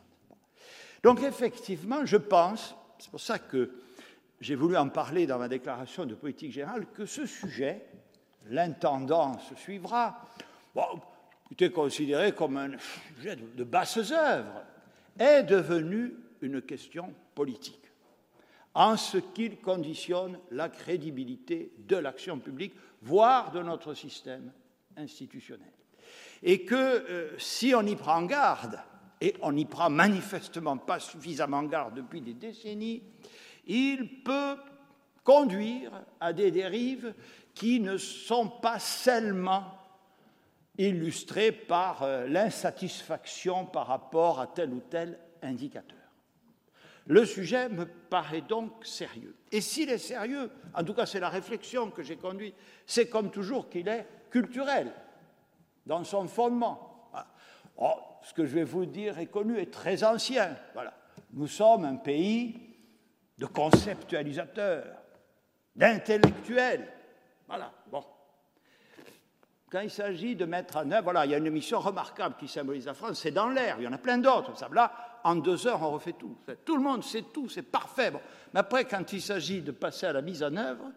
Donc 1.03 1.23
effectivement, 1.23 2.05
je 2.05 2.19
pense, 2.19 2.75
c'est 2.99 3.11
pour 3.11 3.21
ça 3.21 3.39
que 3.39 3.71
j'ai 4.41 4.55
voulu 4.55 4.77
en 4.77 4.89
parler 4.89 5.27
dans 5.27 5.39
ma 5.39 5.49
déclaration 5.49 6.07
de 6.07 6.15
politique 6.15 6.53
générale, 6.53 6.87
que 6.93 7.07
ce 7.07 7.27
sujet, 7.27 7.87
l'intendance 8.47 9.55
suivra, 9.57 10.25
bon, 10.75 11.01
était 11.51 11.71
considéré 11.71 12.33
comme 12.33 12.57
un 12.57 12.71
sujet 13.17 13.37
de 13.37 13.65
basses 13.65 14.13
œuvres, 14.13 14.63
est 15.19 15.43
devenu 15.43 16.15
une 16.41 16.63
question 16.63 17.13
politique 17.35 17.89
en 18.75 18.97
ce 18.97 19.19
qu'il 19.19 19.59
conditionne 19.59 20.39
la 20.53 20.69
crédibilité 20.69 21.73
de 21.79 21.97
l'action 21.97 22.39
publique, 22.39 22.75
voire 23.03 23.51
de 23.51 23.61
notre 23.61 23.93
système 23.95 24.53
institutionnel. 24.97 25.73
Et 26.43 26.65
que 26.65 26.75
euh, 26.75 27.39
si 27.39 27.75
on 27.75 27.83
y 27.83 27.97
prend 27.97 28.23
garde, 28.23 28.79
et 29.21 29.35
on 29.43 29.53
n'y 29.53 29.65
prend 29.65 29.91
manifestement 29.91 30.77
pas 30.77 31.01
suffisamment 31.01 31.65
garde 31.65 31.95
depuis 31.95 32.21
des 32.21 32.35
décennies, 32.35 33.03
il 33.69 34.23
peut 34.23 34.57
conduire 35.23 35.93
à 36.21 36.33
des 36.33 36.51
dérives 36.51 37.15
qui 37.55 37.81
ne 37.81 37.97
sont 37.99 38.49
pas 38.49 38.79
seulement 38.79 39.65
illustrées 40.79 41.53
par 41.53 42.03
euh, 42.03 42.27
l'insatisfaction 42.27 43.67
par 43.67 43.89
rapport 43.89 44.41
à 44.41 44.47
tel 44.47 44.73
ou 44.73 44.81
tel 44.81 45.19
indicateur. 45.43 45.99
Le 47.07 47.25
sujet 47.25 47.69
me 47.69 47.85
paraît 47.85 48.43
donc 48.43 48.87
sérieux. 48.87 49.35
Et 49.51 49.61
s'il 49.61 49.91
est 49.91 49.99
sérieux, 49.99 50.51
en 50.75 50.85
tout 50.85 50.95
cas 50.95 51.07
c'est 51.07 51.21
la 51.21 51.29
réflexion 51.29 51.91
que 51.91 52.03
j'ai 52.03 52.17
conduite, 52.17 52.55
c'est 52.87 53.09
comme 53.09 53.31
toujours 53.31 53.69
qu'il 53.69 53.89
est 53.89 54.07
culturel 54.31 54.93
dans 55.85 56.05
son 56.05 56.29
fondement. 56.29 57.11
Oh, 57.77 57.95
ce 58.23 58.35
que 58.35 58.45
je 58.45 58.55
vais 58.55 58.65
vous 58.65 58.87
dire 58.87 59.19
est 59.19 59.27
connu, 59.27 59.59
est 59.59 59.73
très 59.73 60.05
ancien. 60.05 60.57
Voilà. 60.75 60.93
Nous 61.33 61.47
sommes 61.47 61.85
un 61.85 61.97
pays 61.97 62.68
de 63.39 63.47
conceptualisateurs, 63.47 64.97
d'intellectuels. 65.75 66.93
Voilà, 67.47 67.73
bon. 67.91 68.05
Quand 69.71 69.81
il 69.81 69.91
s'agit 69.91 70.35
de 70.35 70.45
mettre 70.45 70.77
en 70.79 70.91
œuvre, 70.91 71.05
voilà, 71.05 71.27
il 71.27 71.31
y 71.31 71.35
a 71.35 71.39
une 71.39 71.47
émission 71.47 71.79
remarquable 71.79 72.37
qui 72.39 72.49
symbolise 72.49 72.87
la 72.87 72.95
France, 72.95 73.21
c'est 73.21 73.31
dans 73.31 73.49
l'air, 73.49 73.77
il 73.79 73.85
y 73.85 73.89
en 73.89 73.93
a 73.93 73.99
plein 73.99 74.19
d'autres. 74.19 74.53
Là, 74.73 75.21
en 75.25 75.37
deux 75.37 75.67
heures, 75.67 75.83
on 75.83 75.91
refait 75.91 76.15
tout. 76.15 76.37
Tout 76.65 76.77
le 76.77 76.83
monde 76.83 77.05
sait 77.05 77.25
tout, 77.35 77.49
c'est 77.49 77.63
parfait. 77.63 78.13
Mais 78.55 78.61
après, 78.61 78.87
quand 78.87 79.13
il 79.13 79.21
s'agit 79.21 79.61
de 79.61 79.73
passer 79.73 80.07
à 80.07 80.13
la 80.13 80.23
mise 80.23 80.43
en 80.43 80.57
œuvre, 80.57 80.91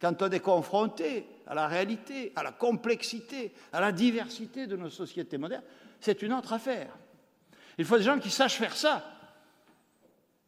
quand 0.00 0.22
on 0.22 0.30
est 0.30 0.40
confronté 0.40 1.26
à 1.46 1.54
la 1.54 1.66
réalité, 1.66 2.32
à 2.36 2.42
la 2.42 2.52
complexité, 2.52 3.52
à 3.72 3.80
la 3.80 3.90
diversité 3.90 4.66
de 4.66 4.76
nos 4.76 4.90
sociétés 4.90 5.38
modernes, 5.38 5.64
c'est 6.00 6.22
une 6.22 6.32
autre 6.32 6.52
affaire. 6.52 6.96
Il 7.78 7.84
faut 7.84 7.96
des 7.96 8.04
gens 8.04 8.18
qui 8.18 8.30
sachent 8.30 8.58
faire 8.58 8.76
ça. 8.76 9.02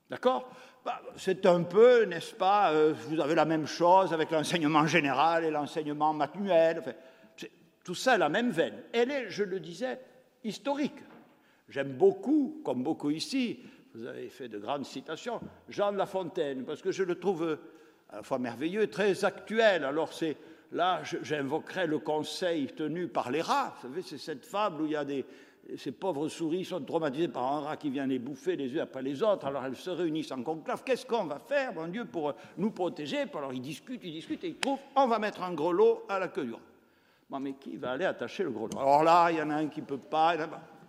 D'accord? 0.08 0.48
Bah, 0.86 1.02
C'est 1.16 1.44
un 1.46 1.64
peu, 1.64 2.04
n'est-ce 2.04 2.32
pas, 2.32 2.72
euh, 2.72 2.94
vous 2.94 3.18
avez 3.20 3.34
la 3.34 3.44
même 3.44 3.66
chose 3.66 4.12
avec 4.12 4.30
l'enseignement 4.30 4.86
général 4.86 5.44
et 5.44 5.50
l'enseignement 5.50 6.14
manuel. 6.14 6.94
tout 7.84 7.94
ça, 7.96 8.16
la 8.16 8.28
même 8.28 8.50
veine. 8.50 8.82
Elle 8.92 9.10
est, 9.10 9.28
je 9.28 9.42
le 9.42 9.58
disais, 9.58 9.98
historique. 10.44 11.00
J'aime 11.68 11.94
beaucoup, 11.94 12.62
comme 12.64 12.84
beaucoup 12.84 13.10
ici, 13.10 13.58
vous 13.94 14.06
avez 14.06 14.28
fait 14.28 14.48
de 14.48 14.58
grandes 14.58 14.86
citations, 14.86 15.40
Jean 15.68 15.90
de 15.90 15.98
La 15.98 16.06
Fontaine, 16.06 16.64
parce 16.64 16.82
que 16.82 16.92
je 16.92 17.02
le 17.02 17.18
trouve 17.18 17.42
euh, 17.42 17.56
à 18.10 18.16
la 18.16 18.22
fois 18.22 18.38
merveilleux 18.38 18.82
et 18.82 18.90
très 18.90 19.24
actuel. 19.24 19.84
Alors 19.84 20.12
c'est 20.12 20.36
là, 20.70 21.02
j'invoquerai 21.02 21.88
le 21.88 21.98
conseil 21.98 22.68
tenu 22.68 23.08
par 23.08 23.32
les 23.32 23.42
rats. 23.42 23.74
Vous 23.76 23.88
savez, 23.88 24.02
c'est 24.02 24.18
cette 24.18 24.44
fable 24.44 24.82
où 24.82 24.86
il 24.86 24.92
y 24.92 24.96
a 24.96 25.04
des, 25.04 25.24
ces 25.76 25.92
pauvres 25.92 26.28
souris 26.28 26.64
sont 26.64 26.80
traumatisées 26.80 27.28
par 27.28 27.52
un 27.52 27.60
rat 27.60 27.76
qui 27.76 27.90
vient 27.90 28.06
les 28.06 28.18
bouffer 28.18 28.54
les 28.54 28.72
unes 28.72 28.80
après 28.80 29.02
les 29.02 29.22
autres, 29.22 29.46
alors 29.46 29.64
elles 29.64 29.76
se 29.76 29.90
réunissent 29.90 30.30
en 30.30 30.42
conclave. 30.42 30.84
Qu'est-ce 30.84 31.04
qu'on 31.04 31.24
va 31.24 31.38
faire, 31.40 31.74
mon 31.74 31.88
Dieu, 31.88 32.04
pour 32.04 32.34
nous 32.56 32.70
protéger? 32.70 33.24
Alors 33.34 33.52
ils 33.52 33.60
discutent, 33.60 34.02
ils 34.04 34.12
discutent, 34.12 34.44
et 34.44 34.48
ils 34.48 34.56
trouvent, 34.56 34.78
on 34.94 35.08
va 35.08 35.18
mettre 35.18 35.42
un 35.42 35.52
grelot 35.54 36.04
à 36.08 36.18
la 36.18 36.28
queue 36.28 36.44
du. 36.44 36.54
Bon, 37.28 37.40
mais 37.40 37.54
qui 37.54 37.76
va 37.76 37.92
aller 37.92 38.04
attacher 38.04 38.44
le 38.44 38.50
grelot 38.50 38.78
Alors 38.78 39.02
là, 39.02 39.30
il 39.30 39.38
y 39.38 39.42
en 39.42 39.50
a 39.50 39.56
un 39.56 39.66
qui 39.66 39.80
ne 39.80 39.86
peut 39.86 39.98
pas, 39.98 40.36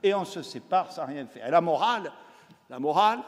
et 0.04 0.14
on 0.14 0.26
se 0.26 0.44
sépare 0.44 0.92
sans 0.92 1.08
rien 1.08 1.26
faire. 1.26 1.48
Et 1.48 1.52
la 1.52 1.62
morale, 1.62 2.12
la 2.70 2.78
morale, 2.78 3.20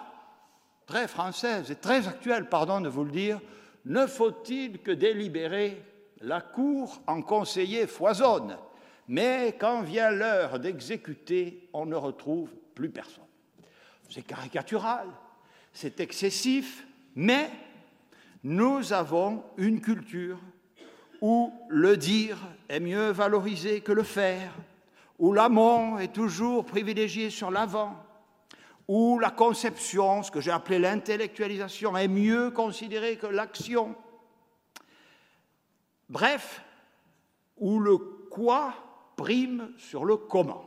très 0.86 1.08
française 1.08 1.72
et 1.72 1.76
très 1.76 2.08
actuelle, 2.08 2.48
pardon 2.48 2.80
de 2.80 2.90
vous 2.90 3.04
le 3.04 3.12
dire, 3.12 3.40
ne 3.86 4.06
faut-il 4.06 4.80
que 4.80 4.92
délibérer 4.92 5.82
la 6.22 6.42
cour 6.42 7.02
en 7.08 7.24
conseiller 7.24 7.88
foisonne? 7.88 8.56
Mais 9.10 9.56
quand 9.60 9.82
vient 9.82 10.12
l'heure 10.12 10.60
d'exécuter, 10.60 11.68
on 11.74 11.88
ne 11.88 11.96
retrouve 11.96 12.52
plus 12.76 12.92
personne. 12.92 13.24
C'est 14.08 14.22
caricatural, 14.22 15.08
c'est 15.74 16.00
excessif, 16.00 16.86
mais 17.16 17.50
nous 18.44 18.94
avons 18.94 19.44
une 19.58 19.82
culture 19.82 20.40
où 21.22 21.52
le 21.70 21.98
dire 21.98 22.38
est 22.70 22.80
mieux 22.80 23.10
valorisé 23.10 23.82
que 23.82 23.92
le 23.92 24.04
faire, 24.04 24.54
où 25.18 25.34
l'amont 25.34 25.98
est 25.98 26.14
toujours 26.14 26.64
privilégié 26.64 27.32
sur 27.32 27.50
l'avant, 27.50 27.96
où 28.88 29.18
la 29.18 29.32
conception, 29.32 30.22
ce 30.22 30.30
que 30.30 30.40
j'ai 30.40 30.52
appelé 30.52 30.78
l'intellectualisation, 30.78 31.98
est 31.98 32.08
mieux 32.08 32.52
considérée 32.52 33.18
que 33.18 33.28
l'action. 33.28 33.96
Bref, 36.10 36.62
où 37.58 37.80
le 37.80 37.98
quoi 37.98 38.76
prime 39.20 39.74
sur 39.78 40.06
le 40.06 40.16
comment. 40.16 40.64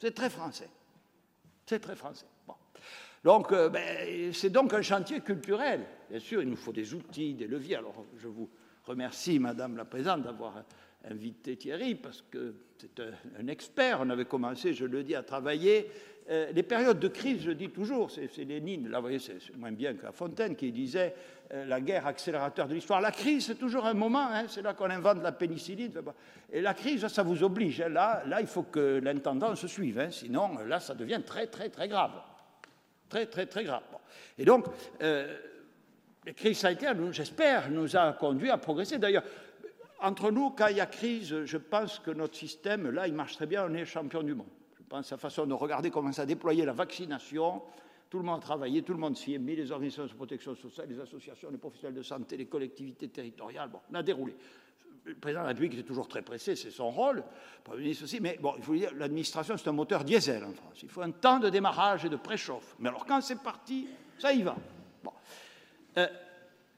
C'est 0.00 0.14
très 0.14 0.30
français. 0.30 0.70
C'est 1.66 1.78
très 1.78 1.94
français. 1.94 2.24
Donc, 3.22 3.52
euh, 3.52 3.68
ben, 3.68 4.32
c'est 4.32 4.50
donc 4.50 4.72
un 4.72 4.80
chantier 4.80 5.20
culturel. 5.20 5.84
Bien 6.08 6.18
sûr, 6.18 6.42
il 6.42 6.48
nous 6.48 6.56
faut 6.56 6.72
des 6.72 6.94
outils, 6.94 7.34
des 7.34 7.46
leviers. 7.46 7.76
Alors, 7.76 8.06
je 8.16 8.28
vous 8.28 8.48
remercie, 8.84 9.38
Madame 9.38 9.76
la 9.76 9.84
Présidente, 9.84 10.22
d'avoir 10.22 10.64
invité 11.04 11.56
Thierry, 11.56 11.94
parce 11.94 12.22
que 12.22 12.54
c'est 12.78 13.00
un, 13.38 13.46
expert. 13.46 14.00
On 14.00 14.08
avait 14.08 14.24
commencé, 14.24 14.72
je 14.72 14.86
le 14.86 15.04
dis, 15.04 15.14
à 15.14 15.22
travailler. 15.22 15.88
Euh, 16.30 16.50
les 16.52 16.62
périodes 16.62 16.98
de 16.98 17.08
crise, 17.08 17.42
je 17.42 17.50
dis 17.50 17.68
toujours, 17.68 18.10
c'est 18.10 18.44
Lénine, 18.44 18.88
là, 18.88 18.98
vous 18.98 19.02
voyez, 19.02 19.18
c'est 19.18 19.54
moins 19.56 19.72
bien 19.72 19.94
qu'à 19.94 20.12
Fontaine, 20.12 20.56
qui 20.56 20.72
disait 20.72 21.14
la 21.52 21.80
guerre 21.80 22.06
accélérateur 22.06 22.66
de 22.66 22.74
l'histoire. 22.74 23.00
La 23.00 23.10
crise, 23.10 23.46
c'est 23.46 23.56
toujours 23.56 23.84
un 23.84 23.94
moment, 23.94 24.26
hein, 24.30 24.44
c'est 24.48 24.62
là 24.62 24.72
qu'on 24.72 24.88
invente 24.88 25.22
la 25.22 25.32
pénicilline. 25.32 25.92
Et 26.50 26.60
la 26.60 26.72
crise, 26.72 27.06
ça 27.08 27.22
vous 27.22 27.42
oblige. 27.42 27.80
Hein. 27.82 27.90
Là, 27.90 28.22
là, 28.26 28.40
il 28.40 28.46
faut 28.46 28.62
que 28.62 29.00
l'intendant 29.02 29.54
se 29.54 29.68
suive, 29.68 29.98
hein, 29.98 30.10
sinon, 30.10 30.58
là, 30.66 30.80
ça 30.80 30.94
devient 30.94 31.20
très, 31.24 31.46
très, 31.48 31.68
très 31.68 31.88
grave. 31.88 32.12
Très, 33.08 33.26
très, 33.26 33.44
très 33.44 33.64
grave. 33.64 33.82
Et 34.38 34.44
donc, 34.46 34.64
euh, 35.02 35.36
les 36.24 36.32
crises 36.32 36.58
sanitaires, 36.58 36.94
j'espère, 37.12 37.70
nous 37.70 37.96
a 37.96 38.12
conduit 38.12 38.50
à 38.50 38.56
progresser. 38.56 38.96
D'ailleurs, 38.96 39.24
entre 40.00 40.30
nous, 40.30 40.50
quand 40.50 40.68
il 40.68 40.78
y 40.78 40.80
a 40.80 40.86
crise, 40.86 41.44
je 41.44 41.58
pense 41.58 41.98
que 41.98 42.10
notre 42.10 42.36
système, 42.36 42.90
là, 42.90 43.06
il 43.06 43.14
marche 43.14 43.36
très 43.36 43.46
bien, 43.46 43.66
on 43.68 43.74
est 43.74 43.84
champion 43.84 44.22
du 44.22 44.34
monde. 44.34 44.48
Je 44.78 44.82
pense 44.88 45.12
à 45.12 45.16
la 45.16 45.20
façon 45.20 45.46
de 45.46 45.54
regarder 45.54 45.90
comment 45.90 46.12
ça 46.12 46.22
a 46.22 46.26
déployé 46.26 46.64
la 46.64 46.72
vaccination, 46.72 47.62
tout 48.12 48.18
le 48.18 48.24
monde 48.24 48.40
a 48.40 48.42
travaillé, 48.42 48.82
tout 48.82 48.92
le 48.92 48.98
monde 48.98 49.16
s'y 49.16 49.32
est 49.32 49.38
mis, 49.38 49.56
les 49.56 49.72
organisations 49.72 50.04
de 50.04 50.12
protection 50.12 50.54
sociale, 50.54 50.86
les 50.86 51.00
associations, 51.00 51.48
les 51.50 51.56
professionnels 51.56 51.96
de 51.96 52.02
santé, 52.02 52.36
les 52.36 52.44
collectivités 52.44 53.08
territoriales. 53.08 53.70
Bon, 53.70 53.78
on 53.90 53.94
a 53.94 54.02
déroulé. 54.02 54.36
Le 55.06 55.14
président 55.14 55.40
de 55.40 55.44
la 55.44 55.48
République 55.48 55.78
est 55.78 55.82
toujours 55.82 56.08
très 56.08 56.20
pressé, 56.20 56.54
c'est 56.54 56.70
son 56.70 56.90
rôle, 56.90 57.24
mais 58.20 58.38
bon, 58.38 58.52
il 58.58 58.62
faut 58.62 58.74
dire, 58.74 58.90
l'administration, 58.96 59.56
c'est 59.56 59.66
un 59.66 59.72
moteur 59.72 60.04
diesel 60.04 60.44
en 60.44 60.52
France. 60.52 60.82
Il 60.82 60.90
faut 60.90 61.00
un 61.00 61.10
temps 61.10 61.38
de 61.38 61.48
démarrage 61.48 62.04
et 62.04 62.10
de 62.10 62.16
préchauffe. 62.16 62.76
Mais 62.80 62.90
alors, 62.90 63.06
quand 63.06 63.22
c'est 63.22 63.42
parti, 63.42 63.88
ça 64.18 64.30
y 64.30 64.42
va. 64.42 64.56
Euh, 65.96 66.06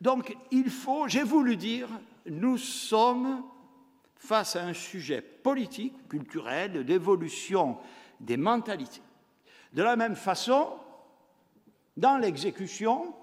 donc, 0.00 0.36
il 0.52 0.70
faut, 0.70 1.08
j'ai 1.08 1.24
voulu 1.24 1.56
dire, 1.56 1.88
nous 2.26 2.58
sommes 2.58 3.42
face 4.14 4.54
à 4.54 4.64
un 4.64 4.72
sujet 4.72 5.20
politique, 5.20 6.06
culturel, 6.08 6.84
d'évolution 6.84 7.78
des 8.20 8.36
mentalités. 8.36 9.02
De 9.72 9.82
la 9.82 9.96
même 9.96 10.14
façon, 10.14 10.78
dans 11.96 12.18
l'exécution, 12.18 13.14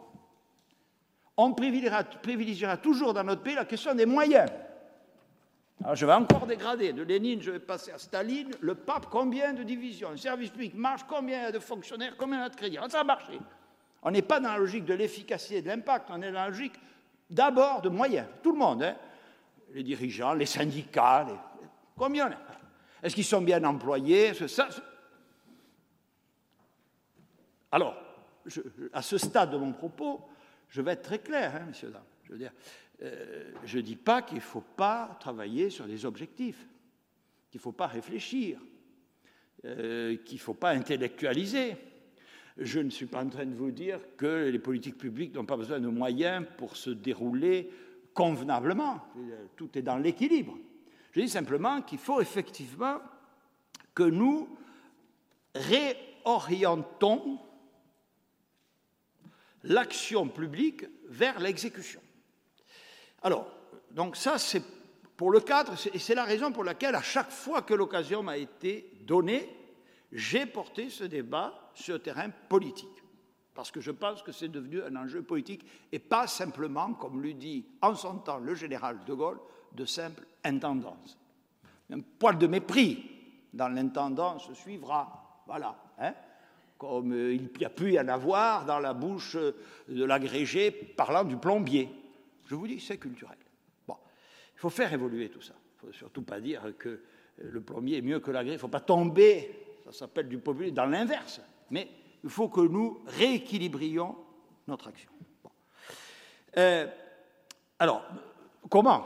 on 1.37 1.53
privilégiera, 1.53 2.77
toujours 2.77 3.13
dans 3.13 3.23
notre 3.23 3.41
pays 3.41 3.55
la 3.55 3.65
question 3.65 3.95
des 3.95 4.05
moyens. 4.05 4.49
Alors 5.83 5.95
je 5.95 6.05
vais 6.05 6.13
encore 6.13 6.45
dégrader. 6.45 6.93
De 6.93 7.01
Lénine, 7.01 7.41
je 7.41 7.51
vais 7.51 7.59
passer 7.59 7.91
à 7.91 7.97
Staline. 7.97 8.51
Le 8.61 8.75
pape, 8.75 9.07
combien 9.09 9.53
de 9.53 9.63
divisions 9.63 10.11
Le 10.11 10.17
service 10.17 10.51
public 10.51 10.75
marche, 10.75 11.01
combien 11.07 11.49
de 11.49 11.59
fonctionnaires, 11.59 12.15
combien 12.17 12.47
de 12.47 12.55
crédits? 12.55 12.77
Ça 12.89 12.99
a 12.99 13.03
marché. 13.03 13.39
On 14.03 14.11
n'est 14.11 14.21
pas 14.21 14.39
dans 14.39 14.51
la 14.51 14.57
logique 14.57 14.85
de 14.85 14.93
l'efficacité 14.93 15.57
et 15.57 15.61
de 15.61 15.67
l'impact, 15.67 16.09
on 16.09 16.21
est 16.21 16.31
dans 16.31 16.39
la 16.39 16.49
logique 16.49 16.79
d'abord 17.29 17.81
de 17.81 17.89
moyens. 17.89 18.27
Tout 18.43 18.51
le 18.51 18.59
monde, 18.59 18.83
hein. 18.83 18.95
les 19.73 19.83
dirigeants, 19.83 20.33
les 20.33 20.45
syndicats, 20.45 21.27
combien 21.97 22.29
Est-ce 23.01 23.15
qu'ils 23.15 23.25
sont 23.25 23.41
bien 23.41 23.63
employés? 23.63 24.33
Alors, 27.71 27.95
à 28.93 29.01
ce 29.01 29.17
stade 29.17 29.51
de 29.51 29.57
mon 29.57 29.73
propos, 29.73 30.21
je 30.69 30.81
vais 30.81 30.91
être 30.93 31.03
très 31.03 31.19
clair, 31.19 31.55
hein, 31.55 31.65
messieurs, 31.67 31.91
dames. 31.91 32.51
Je 33.65 33.77
ne 33.77 33.81
dis 33.81 33.95
pas 33.95 34.21
qu'il 34.21 34.37
ne 34.37 34.41
faut 34.41 34.61
pas 34.61 35.17
travailler 35.19 35.69
sur 35.69 35.85
les 35.85 36.05
objectifs, 36.05 36.67
qu'il 37.49 37.59
ne 37.59 37.63
faut 37.63 37.71
pas 37.71 37.87
réfléchir, 37.87 38.59
qu'il 39.63 39.69
ne 39.69 40.39
faut 40.39 40.53
pas 40.53 40.71
intellectualiser. 40.71 41.75
Je 42.57 42.79
ne 42.79 42.89
suis 42.89 43.05
pas 43.05 43.23
en 43.23 43.29
train 43.29 43.45
de 43.45 43.55
vous 43.55 43.71
dire 43.71 43.99
que 44.17 44.49
les 44.49 44.59
politiques 44.59 44.97
publiques 44.97 45.33
n'ont 45.33 45.45
pas 45.45 45.57
besoin 45.57 45.79
de 45.79 45.87
moyens 45.87 46.45
pour 46.57 46.75
se 46.77 46.89
dérouler 46.89 47.71
convenablement. 48.13 48.99
Tout 49.55 49.77
est 49.77 49.81
dans 49.81 49.97
l'équilibre. 49.97 50.57
Je 51.11 51.21
dis 51.21 51.29
simplement 51.29 51.81
qu'il 51.81 51.97
faut 51.97 52.21
effectivement 52.21 52.99
que 53.95 54.03
nous 54.03 54.47
réorientons 55.55 57.39
l'action 59.63 60.27
publique 60.27 60.85
vers 61.05 61.39
l'exécution. 61.39 62.01
Alors, 63.21 63.47
donc 63.91 64.15
ça, 64.15 64.37
c'est 64.37 64.63
pour 65.17 65.31
le 65.31 65.39
cadre, 65.39 65.73
et 65.93 65.99
c'est 65.99 66.15
la 66.15 66.23
raison 66.23 66.51
pour 66.51 66.63
laquelle, 66.63 66.95
à 66.95 67.01
chaque 67.01 67.31
fois 67.31 67.61
que 67.61 67.73
l'occasion 67.73 68.23
m'a 68.23 68.37
été 68.37 68.91
donnée, 69.01 69.47
j'ai 70.11 70.45
porté 70.45 70.89
ce 70.89 71.03
débat 71.03 71.71
sur 71.73 71.93
le 71.93 71.99
terrain 71.99 72.29
politique. 72.29 72.89
Parce 73.53 73.69
que 73.69 73.81
je 73.81 73.91
pense 73.91 74.23
que 74.23 74.31
c'est 74.31 74.47
devenu 74.47 74.81
un 74.81 74.95
enjeu 74.95 75.21
politique 75.21 75.65
et 75.91 75.99
pas 75.99 76.25
simplement, 76.25 76.93
comme 76.93 77.21
lui 77.21 77.35
dit 77.35 77.65
en 77.81 77.95
son 77.95 78.17
temps 78.17 78.39
le 78.39 78.55
général 78.55 79.03
de 79.05 79.13
Gaulle, 79.13 79.39
de 79.73 79.85
simple 79.85 80.25
intendance. 80.43 81.17
Un 81.91 81.99
poil 81.99 82.37
de 82.37 82.47
mépris 82.47 83.05
dans 83.53 83.67
l'intendance 83.67 84.51
suivra. 84.53 85.43
Voilà. 85.45 85.75
Hein 85.99 86.13
comme 86.81 87.13
euh, 87.13 87.35
il 87.35 87.51
n'y 87.59 87.65
a 87.65 87.69
pu 87.69 87.93
y 87.93 87.99
en 87.99 88.07
avoir 88.07 88.65
dans 88.65 88.79
la 88.79 88.95
bouche 88.95 89.37
de 89.87 90.03
l'agrégé 90.03 90.71
parlant 90.71 91.23
du 91.23 91.37
plombier. 91.37 91.87
Je 92.47 92.55
vous 92.55 92.65
dis, 92.65 92.79
c'est 92.79 92.97
culturel. 92.97 93.37
Bon, 93.87 93.95
il 94.55 94.59
faut 94.59 94.71
faire 94.71 94.91
évoluer 94.91 95.29
tout 95.29 95.41
ça. 95.41 95.53
Il 95.53 95.85
ne 95.85 95.91
faut 95.91 95.97
surtout 95.99 96.23
pas 96.23 96.41
dire 96.41 96.73
que 96.79 97.03
le 97.37 97.61
plombier 97.61 97.99
est 97.99 98.01
mieux 98.01 98.19
que 98.19 98.31
l'agrégé. 98.31 98.53
Il 98.53 98.57
ne 98.57 98.61
faut 98.61 98.67
pas 98.67 98.79
tomber, 98.79 99.51
ça 99.85 99.91
s'appelle 99.91 100.27
du 100.27 100.39
populisme, 100.39 100.73
dans 100.73 100.87
l'inverse. 100.87 101.39
Mais 101.69 101.87
il 102.23 102.31
faut 102.31 102.49
que 102.49 102.61
nous 102.61 103.03
rééquilibrions 103.05 104.15
notre 104.67 104.87
action. 104.87 105.11
Euh, 106.57 106.87
alors, 107.77 108.03
comment? 108.71 109.05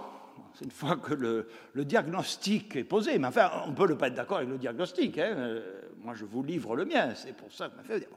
Une 0.63 0.71
fois 0.71 0.95
que 0.95 1.13
le, 1.13 1.49
diagnostic 1.83 2.77
est 2.77 2.85
posé. 2.85 3.19
Mais 3.19 3.27
enfin, 3.27 3.51
on 3.67 3.73
peut 3.73 3.89
ne 3.89 3.95
pas 3.95 4.07
être 4.07 4.13
d'accord 4.13 4.37
avec 4.37 4.47
le 4.47 4.57
diagnostic. 4.57 5.17
Hein. 5.17 5.59
Euh, 6.05 6.11
moi, 6.11 6.15
je 6.15 6.25
vous 6.25 6.43
livre 6.43 6.75
le 6.75 6.85
mien, 6.85 7.13
c'est 7.15 7.35
pour 7.35 7.51
ça 7.51 7.69
que 7.69 7.77
m'a 7.77 7.83
fait. 7.83 8.07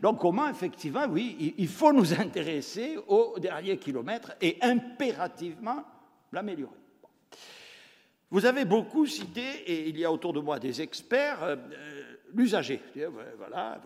Donc, 0.00 0.20
comment, 0.20 0.48
effectivement, 0.48 1.06
oui, 1.08 1.54
il 1.58 1.68
faut 1.68 1.92
nous 1.92 2.12
intéresser 2.12 2.98
au 3.08 3.38
dernier 3.38 3.78
kilomètre 3.78 4.32
et 4.40 4.58
impérativement 4.60 5.84
l'améliorer. 6.32 6.76
Vous 8.30 8.44
avez 8.44 8.64
beaucoup 8.64 9.06
cité, 9.06 9.62
et 9.66 9.88
il 9.88 9.98
y 9.98 10.04
a 10.04 10.10
autour 10.10 10.32
de 10.32 10.40
moi 10.40 10.58
des 10.58 10.82
experts, 10.82 11.42
euh, 11.42 11.56
euh, 11.56 12.16
l'usager. 12.34 12.82
Voilà. 13.38 13.80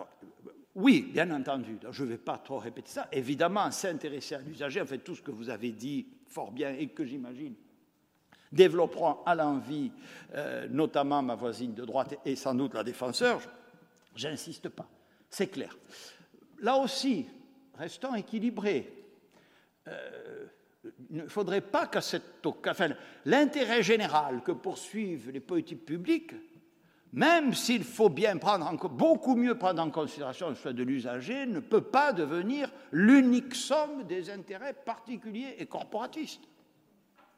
Oui, 0.75 1.11
bien 1.13 1.31
entendu, 1.31 1.79
je 1.91 2.05
ne 2.05 2.09
vais 2.11 2.19
pas 2.19 2.39
trop 2.39 2.59
répéter 2.59 2.91
ça. 2.91 3.09
Évidemment, 3.13 3.71
s'intéresser 3.71 4.37
à 4.37 4.39
l'usager, 4.39 4.81
en 4.81 4.87
fait, 4.87 4.99
tout 4.99 5.15
ce 5.15 5.23
que 5.23 5.31
vous 5.31 5.51
avez 5.51 5.73
dit 5.73 6.07
fort 6.27 6.53
bien 6.53 6.73
et 6.73 6.89
que 6.89 7.05
j'imagine 7.05 7.55
développeront 8.53 9.19
à 9.25 9.35
l'envie, 9.35 9.93
euh, 10.35 10.67
notamment 10.71 11.23
ma 11.23 11.35
voisine 11.35 11.75
de 11.75 11.85
droite 11.85 12.19
et 12.25 12.37
sans 12.37 12.55
doute 12.55 12.75
la 12.75 12.85
défenseur, 12.85 13.41
j'insiste 14.17 14.69
pas, 14.69 14.89
c'est 15.29 15.49
clair. 15.49 15.77
Là 16.61 16.77
aussi, 16.77 17.27
restons 17.79 18.15
équilibrés. 18.15 18.93
Euh, 19.89 20.47
il 21.11 21.19
ne 21.19 21.29
faudrait 21.29 21.61
pas 21.61 21.87
qu'à 21.87 22.01
cette 22.01 22.41
l'intérêt 23.27 23.83
général 23.83 24.43
que 24.43 24.53
poursuivent 24.53 25.31
les 25.31 25.41
politiques 25.41 25.85
publiques, 25.85 26.35
même 27.13 27.55
s'il 27.55 27.85
faut 27.85 28.09
bien 28.09 28.37
prendre 28.37 28.67
en, 28.67 28.75
beaucoup 28.89 29.35
mieux 29.35 29.59
prendre 29.59 29.83
en 29.83 29.91
considération 29.91 30.49
le 30.49 30.55
choix 30.55 30.73
de 30.73 30.83
l'usager, 30.83 31.45
ne 31.47 31.61
peut 31.61 31.83
pas 31.83 32.13
devenir 32.13 32.71
l'unique 32.93 33.55
somme 33.55 34.05
des 34.05 34.31
intérêts 34.31 34.73
particuliers 34.73 35.57
et 35.59 35.67
corporatistes. 35.67 36.49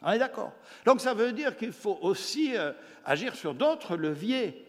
On 0.05 0.11
est 0.13 0.19
d'accord. 0.19 0.53
Donc 0.85 1.01
ça 1.01 1.15
veut 1.15 1.33
dire 1.33 1.57
qu'il 1.57 1.73
faut 1.73 1.99
aussi 2.03 2.57
euh, 2.57 2.73
agir 3.05 3.35
sur 3.35 3.55
d'autres 3.55 3.97
leviers 3.97 4.65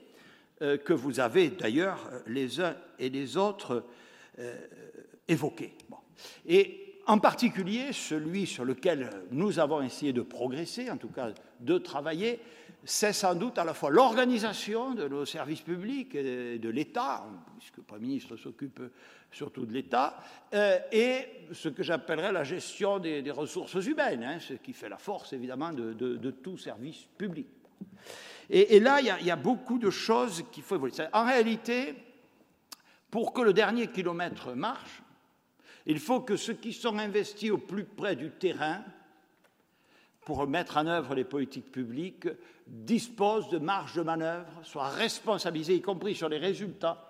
euh, 0.61 0.77
que 0.77 0.93
vous 0.93 1.19
avez 1.19 1.49
d'ailleurs 1.49 2.09
euh, 2.11 2.19
les 2.27 2.61
uns 2.61 2.75
et 2.99 3.09
les 3.09 3.37
autres 3.37 3.83
évoqués. 5.27 5.75
Et 6.47 6.95
en 7.05 7.19
particulier 7.19 7.93
celui 7.93 8.47
sur 8.47 8.65
lequel 8.65 9.11
nous 9.29 9.59
avons 9.59 9.83
essayé 9.83 10.11
de 10.11 10.23
progresser, 10.23 10.89
en 10.89 10.97
tout 10.97 11.09
cas 11.09 11.29
de 11.59 11.77
travailler, 11.77 12.39
c'est 12.85 13.13
sans 13.13 13.35
doute 13.35 13.57
à 13.57 13.63
la 13.63 13.73
fois 13.73 13.89
l'organisation 13.89 14.93
de 14.93 15.07
nos 15.07 15.25
services 15.25 15.61
publics 15.61 16.15
et 16.15 16.59
de 16.59 16.69
l'État, 16.69 17.25
puisque 17.57 17.77
le 17.77 17.83
Premier 17.83 18.07
ministre 18.07 18.35
s'occupe 18.35 18.81
surtout 19.31 19.65
de 19.65 19.73
l'État, 19.73 20.17
euh, 20.53 20.79
et 20.91 21.25
ce 21.51 21.69
que 21.69 21.81
j'appellerais 21.81 22.31
la 22.31 22.43
gestion 22.43 22.99
des, 22.99 23.31
ressources 23.31 23.75
humaines, 23.75 24.23
hein, 24.23 24.37
ce 24.39 24.53
qui 24.53 24.73
fait 24.73 24.89
la 24.89 24.97
force 24.97 25.33
évidemment 25.33 25.71
de, 25.71 26.31
tout 26.31 26.57
service 26.57 27.07
public. 27.17 27.47
Et, 28.49 28.79
là, 28.79 28.99
il 28.99 29.25
y, 29.25 29.31
a, 29.31 29.35
beaucoup 29.35 29.79
de 29.79 29.89
choses 29.89 30.43
qu'il 30.51 30.63
faut 30.63 30.75
évoluer. 30.75 30.93
En 31.13 31.25
réalité, 31.25 31.95
pour 33.09 33.33
que 33.33 33.41
le 33.41 33.53
dernier 33.53 33.87
kilomètre 33.87 34.53
marche, 34.53 35.01
il 35.85 35.99
faut 35.99 36.19
que 36.19 36.35
ceux 36.35 36.53
qui 36.53 36.73
sont 36.73 36.97
investis 36.99 37.51
au 37.51 37.57
plus 37.57 37.85
près 37.85 38.15
du 38.15 38.31
terrain 38.31 38.83
pour 40.25 40.47
mettre 40.47 40.77
en 40.77 40.87
œuvre 40.87 41.15
les 41.15 41.23
politiques 41.23 41.71
publiques 41.71 42.27
disposent 42.67 43.49
de 43.49 43.57
marge 43.57 43.93
de 43.95 44.01
manœuvre, 44.01 44.47
soient 44.63 44.89
responsabilisés, 44.89 45.75
y 45.75 45.81
compris 45.81 46.15
sur 46.15 46.29
les 46.29 46.37
résultats, 46.37 47.09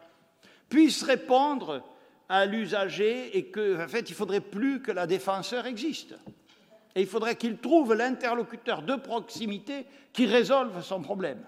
puissent 0.69 1.03
répondre 1.03 1.83
à 2.29 2.45
l'usager 2.45 3.37
et 3.37 3.45
qu'en 3.45 3.83
en 3.83 3.87
fait, 3.87 4.09
il 4.09 4.13
ne 4.13 4.17
faudrait 4.17 4.41
plus 4.41 4.81
que 4.81 4.91
la 4.91 5.05
défenseur 5.05 5.65
existe. 5.65 6.15
Et 6.95 7.01
il 7.01 7.07
faudrait 7.07 7.35
qu'il 7.35 7.57
trouve 7.57 7.93
l'interlocuteur 7.93 8.81
de 8.81 8.95
proximité 8.95 9.85
qui 10.11 10.25
résolve 10.25 10.81
son 10.81 11.01
problème. 11.01 11.43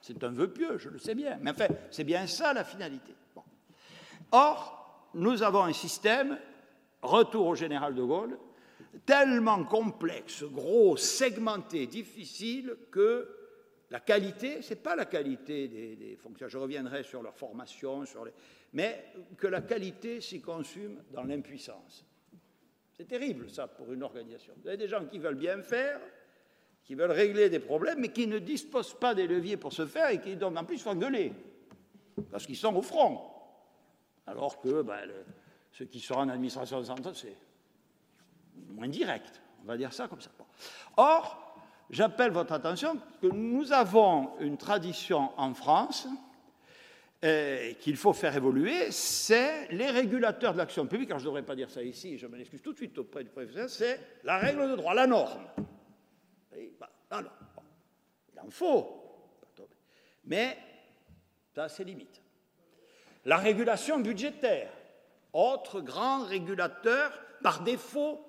C'est 0.00 0.22
un 0.24 0.30
vœu 0.30 0.48
pieux, 0.48 0.78
je 0.78 0.88
le 0.88 0.98
sais 0.98 1.14
bien, 1.14 1.38
mais 1.40 1.50
enfin, 1.50 1.68
c'est 1.90 2.04
bien 2.04 2.26
ça 2.26 2.52
la 2.52 2.64
finalité. 2.64 3.14
Or, 4.32 5.08
nous 5.14 5.42
avons 5.42 5.64
un 5.64 5.72
système, 5.72 6.38
retour 7.02 7.46
au 7.46 7.54
général 7.54 7.94
de 7.94 8.02
Gaulle, 8.02 8.38
tellement 9.04 9.64
complexe, 9.64 10.44
gros, 10.44 10.96
segmenté, 10.96 11.86
difficile, 11.86 12.76
que 12.90 13.28
la 13.90 14.00
qualité, 14.00 14.60
ce 14.62 14.70
n'est 14.70 14.80
pas 14.80 14.96
la 14.96 15.06
qualité 15.06 15.68
des, 15.68 16.16
fonctionnaires, 16.16 16.50
je 16.50 16.58
reviendrai 16.58 17.02
sur 17.02 17.22
leur 17.22 17.34
formation, 17.34 18.04
sur 18.04 18.24
les, 18.24 18.32
mais 18.72 19.12
que 19.36 19.46
la 19.46 19.62
qualité 19.62 20.20
s'y 20.20 20.40
consume 20.40 21.02
dans 21.10 21.24
l'impuissance. 21.24 22.04
C'est 22.92 23.06
terrible, 23.06 23.48
ça, 23.48 23.68
pour 23.68 23.92
une 23.92 24.02
organisation. 24.02 24.52
Vous 24.60 24.68
avez 24.68 24.76
des 24.76 24.88
gens 24.88 25.06
qui 25.06 25.18
veulent 25.18 25.36
bien 25.36 25.62
faire, 25.62 26.00
qui 26.84 26.94
veulent 26.94 27.12
régler 27.12 27.48
des 27.48 27.60
problèmes, 27.60 28.00
mais 28.00 28.08
qui 28.08 28.26
ne 28.26 28.38
disposent 28.38 28.98
pas 28.98 29.14
des 29.14 29.26
leviers 29.26 29.56
pour 29.56 29.72
se 29.72 29.86
faire 29.86 30.10
et 30.10 30.20
qui, 30.20 30.36
donc, 30.36 30.56
en 30.56 30.64
plus, 30.64 30.82
font 30.82 30.96
gueuler, 30.96 31.32
parce 32.30 32.46
qu'ils 32.46 32.56
sont 32.56 32.74
au 32.74 32.82
front. 32.82 33.20
Alors 34.26 34.60
que 34.60 34.82
ben, 34.82 35.08
ceux 35.72 35.86
qui 35.86 36.00
sont 36.00 36.14
en 36.14 36.28
administration 36.28 36.82
centrale, 36.84 37.14
c'est 37.14 37.36
moins 38.70 38.88
direct, 38.88 39.40
on 39.62 39.66
va 39.66 39.76
dire 39.76 39.92
ça 39.92 40.08
comme 40.08 40.20
ça. 40.20 40.30
Or, 40.96 41.56
j'appelle 41.90 42.30
votre 42.30 42.52
attention 42.52 42.98
que 43.20 43.26
nous 43.26 43.72
avons 43.72 44.38
une 44.40 44.56
tradition 44.56 45.30
en 45.36 45.54
France 45.54 46.08
euh, 47.24 47.72
qu'il 47.80 47.96
faut 47.96 48.12
faire 48.12 48.36
évoluer, 48.36 48.92
c'est 48.92 49.66
les 49.72 49.90
régulateurs 49.90 50.52
de 50.52 50.58
l'action 50.58 50.86
publique. 50.86 51.10
Alors 51.10 51.18
je 51.18 51.24
ne 51.24 51.30
devrais 51.30 51.42
pas 51.42 51.56
dire 51.56 51.68
ça 51.68 51.82
ici, 51.82 52.16
je 52.16 52.28
m'en 52.28 52.36
excuse 52.36 52.62
tout 52.62 52.72
de 52.72 52.76
suite 52.76 52.96
auprès 52.98 53.24
du 53.24 53.30
professeur, 53.30 53.68
c'est 53.68 54.00
la 54.22 54.38
règle 54.38 54.70
de 54.70 54.76
droit, 54.76 54.94
la 54.94 55.08
norme. 55.08 55.44
Bah, 56.78 56.90
il 57.10 58.40
en 58.40 58.50
faut, 58.50 59.02
mais 60.26 60.56
ça 61.52 61.64
a 61.64 61.68
ses 61.68 61.82
limites. 61.82 62.22
La 63.24 63.36
régulation 63.36 63.98
budgétaire, 63.98 64.70
autre 65.32 65.80
grand 65.80 66.24
régulateur 66.24 67.12
par 67.42 67.62
défaut 67.62 68.24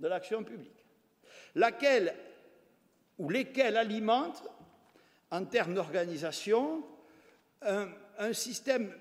de 0.00 0.08
l'action 0.08 0.44
publique, 0.44 0.84
laquelle 1.54 2.14
ou 3.18 3.28
lesquels 3.30 3.76
alimentent, 3.76 4.48
en 5.30 5.44
termes 5.44 5.74
d'organisation, 5.74 6.84
un 7.62 7.88
un 8.18 8.32
système 8.32 8.92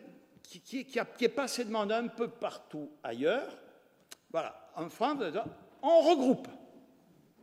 qui, 0.43 0.87
est 1.19 1.29
passé 1.29 1.63
de 1.63 1.69
demande 1.69 1.91
un 1.91 2.07
peu 2.07 2.29
partout 2.29 2.89
ailleurs. 3.03 3.57
Voilà, 4.31 4.69
en 4.75 4.89
France, 4.89 5.17
on 5.81 6.01
regroupe. 6.01 6.47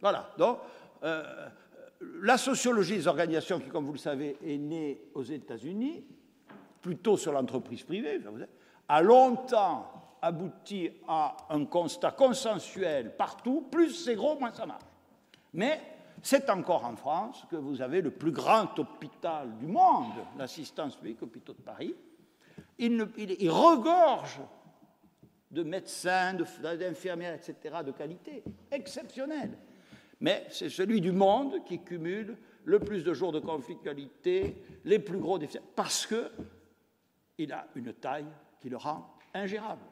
Voilà, 0.00 0.30
donc 0.38 0.58
euh, 1.02 1.48
la 2.22 2.38
sociologie 2.38 2.96
des 2.96 3.08
organisations, 3.08 3.58
qui, 3.58 3.68
comme 3.68 3.84
vous 3.84 3.92
le 3.92 3.98
savez, 3.98 4.36
est 4.44 4.56
née 4.56 5.08
aux 5.14 5.22
États-Unis, 5.22 6.04
plutôt 6.80 7.16
sur 7.16 7.32
l'entreprise 7.32 7.82
privée, 7.82 8.20
a 8.88 9.02
longtemps 9.02 10.03
aboutit 10.24 10.90
à 11.06 11.36
un 11.50 11.66
constat 11.66 12.12
consensuel 12.12 13.14
partout, 13.16 13.68
plus 13.70 13.90
c'est 13.90 14.14
gros, 14.14 14.38
moins 14.38 14.52
ça 14.52 14.64
marche. 14.64 14.84
Mais 15.52 15.80
c'est 16.22 16.48
encore 16.48 16.84
en 16.86 16.96
France 16.96 17.44
que 17.50 17.56
vous 17.56 17.82
avez 17.82 18.00
le 18.00 18.10
plus 18.10 18.32
grand 18.32 18.78
hôpital 18.78 19.56
du 19.58 19.66
monde, 19.66 20.14
l'assistance 20.38 20.96
publique, 20.96 21.22
hôpitaux 21.22 21.52
de 21.52 21.60
Paris. 21.60 21.94
Il, 22.78 23.00
regorge 23.50 24.40
de 25.50 25.62
médecins, 25.62 26.34
d'infirmières, 26.34 27.34
etc., 27.34 27.76
de 27.84 27.92
qualité 27.92 28.42
exceptionnelle. 28.70 29.56
Mais 30.20 30.46
c'est 30.48 30.70
celui 30.70 31.02
du 31.02 31.12
monde 31.12 31.62
qui 31.64 31.80
cumule 31.80 32.36
le 32.64 32.78
plus 32.78 33.04
de 33.04 33.12
jours 33.12 33.32
de 33.32 33.40
conflictualité, 33.40 34.56
les 34.84 34.98
plus 34.98 35.18
gros 35.18 35.38
déficits, 35.38 35.60
parce 35.76 36.06
qu'il 36.06 37.52
a 37.52 37.66
une 37.74 37.92
taille 37.92 38.26
qui 38.58 38.70
le 38.70 38.78
rend 38.78 39.14
ingérable, 39.34 39.82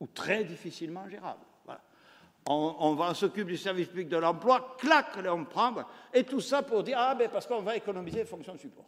ou 0.00 0.06
très 0.06 0.44
difficilement 0.44 1.08
gérable. 1.08 1.40
On, 2.46 2.94
va 2.94 3.14
s'occuper 3.14 3.52
du 3.52 3.56
service 3.56 3.88
public 3.88 4.08
de 4.10 4.18
l'emploi, 4.18 4.76
clac, 4.78 5.06
on 5.26 5.44
prend, 5.46 5.74
et 6.12 6.24
tout 6.24 6.42
ça 6.42 6.62
pour 6.62 6.82
dire, 6.82 6.98
ah 7.00 7.14
ben 7.14 7.30
parce 7.30 7.46
qu'on 7.46 7.62
va 7.62 7.74
économiser 7.74 8.18
les 8.18 8.24
fonctions 8.26 8.52
de 8.54 8.58
support. 8.58 8.84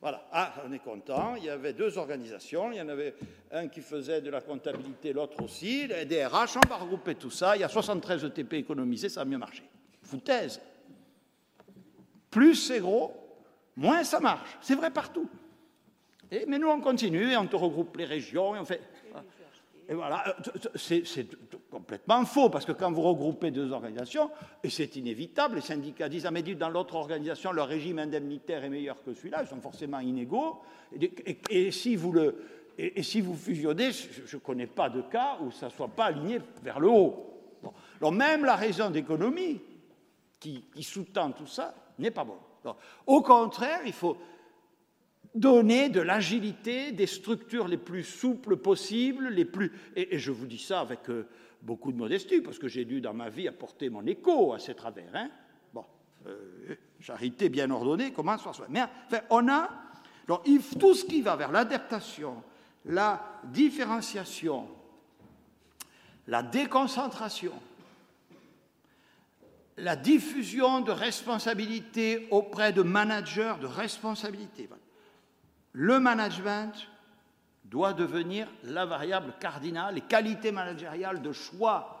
Voilà, 0.00 0.26
ah, 0.32 0.54
on 0.66 0.72
est 0.72 0.78
content, 0.78 1.34
il 1.36 1.44
y 1.44 1.50
avait 1.50 1.74
deux 1.74 1.98
organisations, 1.98 2.72
il 2.72 2.78
y 2.78 2.80
en 2.80 2.88
avait 2.88 3.14
un 3.52 3.68
qui 3.68 3.82
faisait 3.82 4.22
de 4.22 4.30
la 4.30 4.40
comptabilité, 4.40 5.12
l'autre 5.12 5.42
aussi, 5.42 5.88
les 5.88 6.06
DRH, 6.06 6.56
on 6.56 6.66
va 6.66 6.76
regrouper 6.76 7.16
tout 7.16 7.30
ça, 7.30 7.54
il 7.54 7.60
y 7.60 7.64
a 7.64 7.68
73 7.68 8.24
ETP 8.24 8.54
économisés, 8.54 9.10
ça 9.10 9.20
a 9.20 9.24
mieux 9.26 9.36
marché. 9.36 9.62
Foutaise. 10.02 10.58
Plus 12.30 12.54
c'est 12.54 12.80
gros, 12.80 13.12
moins 13.76 14.04
ça 14.04 14.20
marche. 14.20 14.56
C'est 14.62 14.74
vrai 14.74 14.90
partout. 14.90 15.28
Mais 16.30 16.58
nous, 16.58 16.68
on 16.68 16.80
continue 16.80 17.32
et 17.32 17.36
on 17.36 17.46
te 17.46 17.56
regroupe 17.56 17.96
les 17.96 18.04
régions 18.04 18.54
et 18.54 18.58
on 18.60 18.64
fait. 18.64 18.80
Et 19.90 19.94
voilà, 19.94 20.22
euh, 20.28 20.68
c'est 20.76 21.26
complètement 21.68 22.24
faux, 22.24 22.48
parce 22.48 22.64
que 22.64 22.70
quand 22.70 22.92
vous 22.92 23.02
regroupez 23.02 23.50
deux 23.50 23.72
organisations, 23.72 24.30
et 24.62 24.70
c'est 24.70 24.94
inévitable, 24.94 25.56
les 25.56 25.60
syndicats 25.60 26.08
disent, 26.08 26.26
ah 26.26 26.30
mais 26.30 26.42
dans 26.42 26.68
l'autre 26.68 26.94
organisation, 26.94 27.50
leur 27.50 27.66
régime 27.66 27.98
indemnitaire 27.98 28.62
est 28.62 28.68
meilleur 28.68 29.02
que 29.02 29.12
celui-là, 29.12 29.42
ils 29.42 29.48
sont 29.48 29.60
forcément 29.60 29.98
inégaux, 29.98 30.60
et, 31.50 31.72
si, 31.72 31.96
vous 31.96 32.12
le, 32.12 32.36
et, 32.78 33.02
si 33.02 33.20
vous 33.20 33.34
fusionnez, 33.34 33.90
je 33.90 34.36
ne 34.36 34.40
connais 34.40 34.68
pas 34.68 34.88
de 34.88 35.02
cas 35.02 35.38
où 35.40 35.50
ça 35.50 35.66
ne 35.66 35.72
soit 35.72 35.88
pas 35.88 36.04
aligné 36.04 36.38
vers 36.62 36.78
le 36.78 36.88
haut. 36.88 37.26
Alors 38.00 38.12
même 38.12 38.44
la 38.44 38.54
raison 38.54 38.90
d'économie 38.90 39.60
qui 40.38 40.64
sous-tend 40.80 41.32
tout 41.32 41.48
ça 41.48 41.74
n'est 41.98 42.12
pas 42.12 42.24
bonne. 42.24 42.74
au 43.06 43.22
contraire, 43.22 43.80
il 43.84 43.92
faut 43.92 44.16
donner 45.34 45.88
de 45.88 46.00
l'agilité, 46.00 46.92
des 46.92 47.06
structures 47.06 47.68
les 47.68 47.76
plus 47.76 48.04
souples 48.04 48.56
possibles, 48.56 49.28
les 49.28 49.44
plus. 49.44 49.72
Et, 49.96 50.18
je 50.18 50.30
vous 50.30 50.46
dis 50.46 50.58
ça 50.58 50.80
avec 50.80 51.08
euh, 51.08 51.26
beaucoup 51.62 51.92
de 51.92 51.96
modestie, 51.96 52.40
parce 52.40 52.58
que 52.58 52.68
j'ai 52.68 52.84
dû 52.84 53.00
dans 53.00 53.14
ma 53.14 53.28
vie 53.28 53.48
apporter 53.48 53.90
mon 53.90 54.04
écho 54.06 54.52
à 54.52 54.58
ces 54.58 54.74
travers. 54.74 55.14
Hein. 55.14 55.30
Bon, 55.72 55.84
euh, 56.26 56.74
charité 57.00 57.48
bien 57.48 57.70
ordonnée 57.70 58.12
commence 58.12 58.42
par 58.42 58.54
soi. 58.54 58.66
Mais 58.68 58.82
enfin, 59.06 59.20
on 59.30 59.48
a 59.48 59.70
donc, 60.26 60.42
tout 60.78 60.94
ce 60.94 61.04
qui 61.04 61.22
va 61.22 61.34
vers 61.34 61.50
l'adaptation, 61.50 62.42
la 62.84 63.40
différenciation, 63.44 64.68
la 66.28 66.42
déconcentration, 66.42 67.52
la 69.76 69.96
diffusion 69.96 70.82
de 70.82 70.92
responsabilités 70.92 72.28
auprès 72.30 72.72
de 72.72 72.82
managers 72.82 73.54
de 73.60 73.66
responsabilité 73.66 74.68
le 75.72 76.00
management 76.00 76.88
doit 77.64 77.92
devenir 77.92 78.48
la 78.64 78.84
variable 78.84 79.34
cardinale, 79.38 79.94
les 79.94 80.00
qualités 80.00 80.50
managériales 80.50 81.22
de 81.22 81.32
choix 81.32 81.96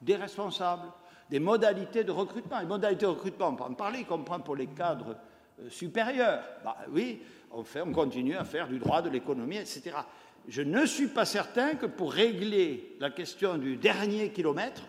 des 0.00 0.16
responsables, 0.16 0.88
des 1.30 1.38
modalités 1.38 2.02
de 2.04 2.10
recrutement. 2.10 2.58
Les 2.58 2.66
modalités 2.66 3.06
de 3.06 3.10
recrutement, 3.10 3.48
on 3.48 3.56
peut 3.56 3.64
en 3.64 3.74
parler, 3.74 4.00
y 4.00 4.04
compris 4.04 4.40
pour 4.44 4.56
les 4.56 4.66
cadres 4.66 5.16
euh, 5.60 5.70
supérieurs. 5.70 6.42
Bah, 6.64 6.76
oui, 6.90 7.22
on, 7.52 7.62
fait, 7.62 7.82
on 7.82 7.92
continue 7.92 8.36
à 8.36 8.44
faire 8.44 8.66
du 8.66 8.78
droit, 8.78 9.00
de 9.00 9.10
l'économie, 9.10 9.56
etc. 9.56 9.92
Je 10.48 10.62
ne 10.62 10.84
suis 10.86 11.06
pas 11.06 11.24
certain 11.24 11.76
que 11.76 11.86
pour 11.86 12.12
régler 12.12 12.96
la 12.98 13.10
question 13.10 13.58
du 13.58 13.76
dernier 13.76 14.30
kilomètre, 14.32 14.82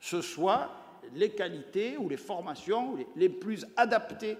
ce 0.00 0.20
soit 0.20 0.70
les 1.14 1.30
qualités 1.30 1.96
ou 1.96 2.08
les 2.08 2.16
formations 2.16 2.96
les 3.14 3.28
plus 3.28 3.64
adaptées 3.76 4.36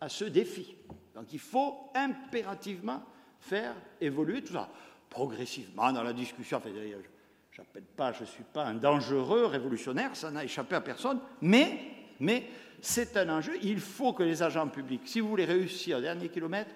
à 0.00 0.10
ce 0.10 0.26
défi. 0.26 0.76
Donc 1.14 1.32
il 1.32 1.38
faut 1.38 1.90
impérativement 1.94 3.02
faire 3.40 3.74
évoluer 4.00 4.42
tout 4.42 4.54
ça, 4.54 4.68
progressivement 5.08 5.92
dans 5.92 6.02
la 6.02 6.12
discussion. 6.12 6.58
Enfin, 6.58 6.70
je 7.50 7.60
n'appelle 7.60 7.84
pas, 7.96 8.12
je 8.12 8.22
ne 8.22 8.26
suis 8.26 8.42
pas 8.42 8.64
un 8.64 8.74
dangereux 8.74 9.46
révolutionnaire, 9.46 10.16
ça 10.16 10.30
n'a 10.30 10.44
échappé 10.44 10.74
à 10.74 10.80
personne, 10.80 11.20
mais, 11.40 11.78
c'est 12.80 13.16
un 13.16 13.28
enjeu. 13.30 13.52
Il 13.62 13.80
faut 13.80 14.12
que 14.12 14.22
les 14.22 14.42
agents 14.42 14.68
publics, 14.68 15.02
si 15.06 15.20
vous 15.20 15.28
voulez 15.28 15.46
réussir 15.46 15.98
au 15.98 16.00
dernier 16.00 16.28
kilomètre, 16.28 16.70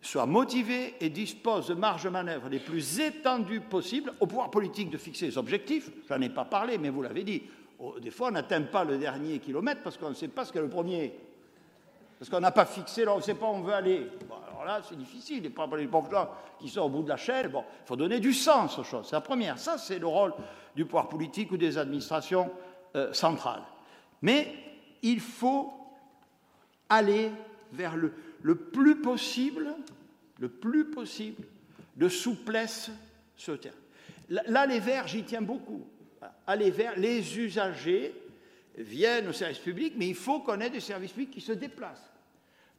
soient 0.00 0.26
motivés 0.26 0.94
et 1.00 1.10
disposent 1.10 1.68
de 1.68 1.74
marges 1.74 2.04
de 2.04 2.08
manœuvre 2.08 2.48
les 2.48 2.60
plus 2.60 3.00
étendues 3.00 3.60
possibles 3.60 4.12
au 4.20 4.26
pouvoir 4.26 4.50
politique 4.50 4.90
de 4.90 4.96
fixer 4.96 5.26
les 5.26 5.38
objectifs. 5.38 5.90
Je 6.08 6.14
n'en 6.14 6.20
ai 6.20 6.28
pas 6.28 6.44
parlé, 6.44 6.78
mais 6.78 6.88
vous 6.90 7.02
l'avez 7.02 7.24
dit. 7.24 7.42
Des 8.00 8.10
fois, 8.10 8.28
on 8.28 8.32
n'atteint 8.32 8.62
pas 8.62 8.84
le 8.84 8.98
dernier 8.98 9.38
kilomètre 9.38 9.82
parce 9.82 9.96
qu'on 9.96 10.10
ne 10.10 10.14
sait 10.14 10.28
pas 10.28 10.44
ce 10.44 10.52
qu'est 10.52 10.60
le 10.60 10.68
premier 10.68 11.14
parce 12.20 12.28
qu'on 12.28 12.40
n'a 12.40 12.50
pas 12.50 12.66
fixé, 12.66 13.08
on 13.08 13.16
ne 13.16 13.22
sait 13.22 13.32
pas 13.32 13.46
où 13.46 13.54
on 13.54 13.62
veut 13.62 13.72
aller. 13.72 14.06
alors 14.46 14.66
là, 14.66 14.82
c'est 14.86 14.98
difficile, 14.98 15.42
a 15.46 15.66
pas 15.66 15.74
les 15.78 15.88
gens 15.90 16.28
qui 16.58 16.68
sont 16.68 16.82
au 16.82 16.90
bout 16.90 17.02
de 17.02 17.08
la 17.08 17.16
chaîne. 17.16 17.48
Bon, 17.48 17.64
il 17.82 17.86
faut 17.86 17.96
donner 17.96 18.20
du 18.20 18.34
sens 18.34 18.78
aux 18.78 18.84
choses, 18.84 19.06
c'est 19.08 19.16
la 19.16 19.22
première. 19.22 19.58
Ça, 19.58 19.78
c'est 19.78 19.98
le 19.98 20.06
rôle 20.06 20.34
du 20.76 20.84
pouvoir 20.84 21.08
politique 21.08 21.50
ou 21.50 21.56
des 21.56 21.78
administrations 21.78 22.50
euh, 22.94 23.10
centrales. 23.14 23.62
Mais 24.20 24.52
il 25.00 25.18
faut 25.18 25.72
aller 26.90 27.32
vers 27.72 27.96
le, 27.96 28.12
plus 28.54 29.00
possible, 29.00 29.74
le 30.40 30.50
plus 30.50 30.90
possible, 30.90 31.44
de 31.96 32.10
souplesse 32.10 32.90
sur 33.34 33.54
le. 33.54 33.72
Là, 34.28 34.66
les 34.66 34.78
Verts, 34.78 35.08
j'y 35.08 35.22
tiens 35.22 35.40
beaucoup. 35.40 35.86
Vers 36.46 36.98
les 36.98 37.38
usagers 37.38 38.14
viennent 38.76 39.28
au 39.28 39.32
service 39.32 39.58
public, 39.58 39.94
mais 39.96 40.08
il 40.08 40.14
faut 40.14 40.40
qu'on 40.40 40.60
ait 40.60 40.68
des 40.68 40.80
services 40.80 41.12
publics 41.12 41.30
qui 41.30 41.40
se 41.40 41.52
déplacent. 41.52 42.09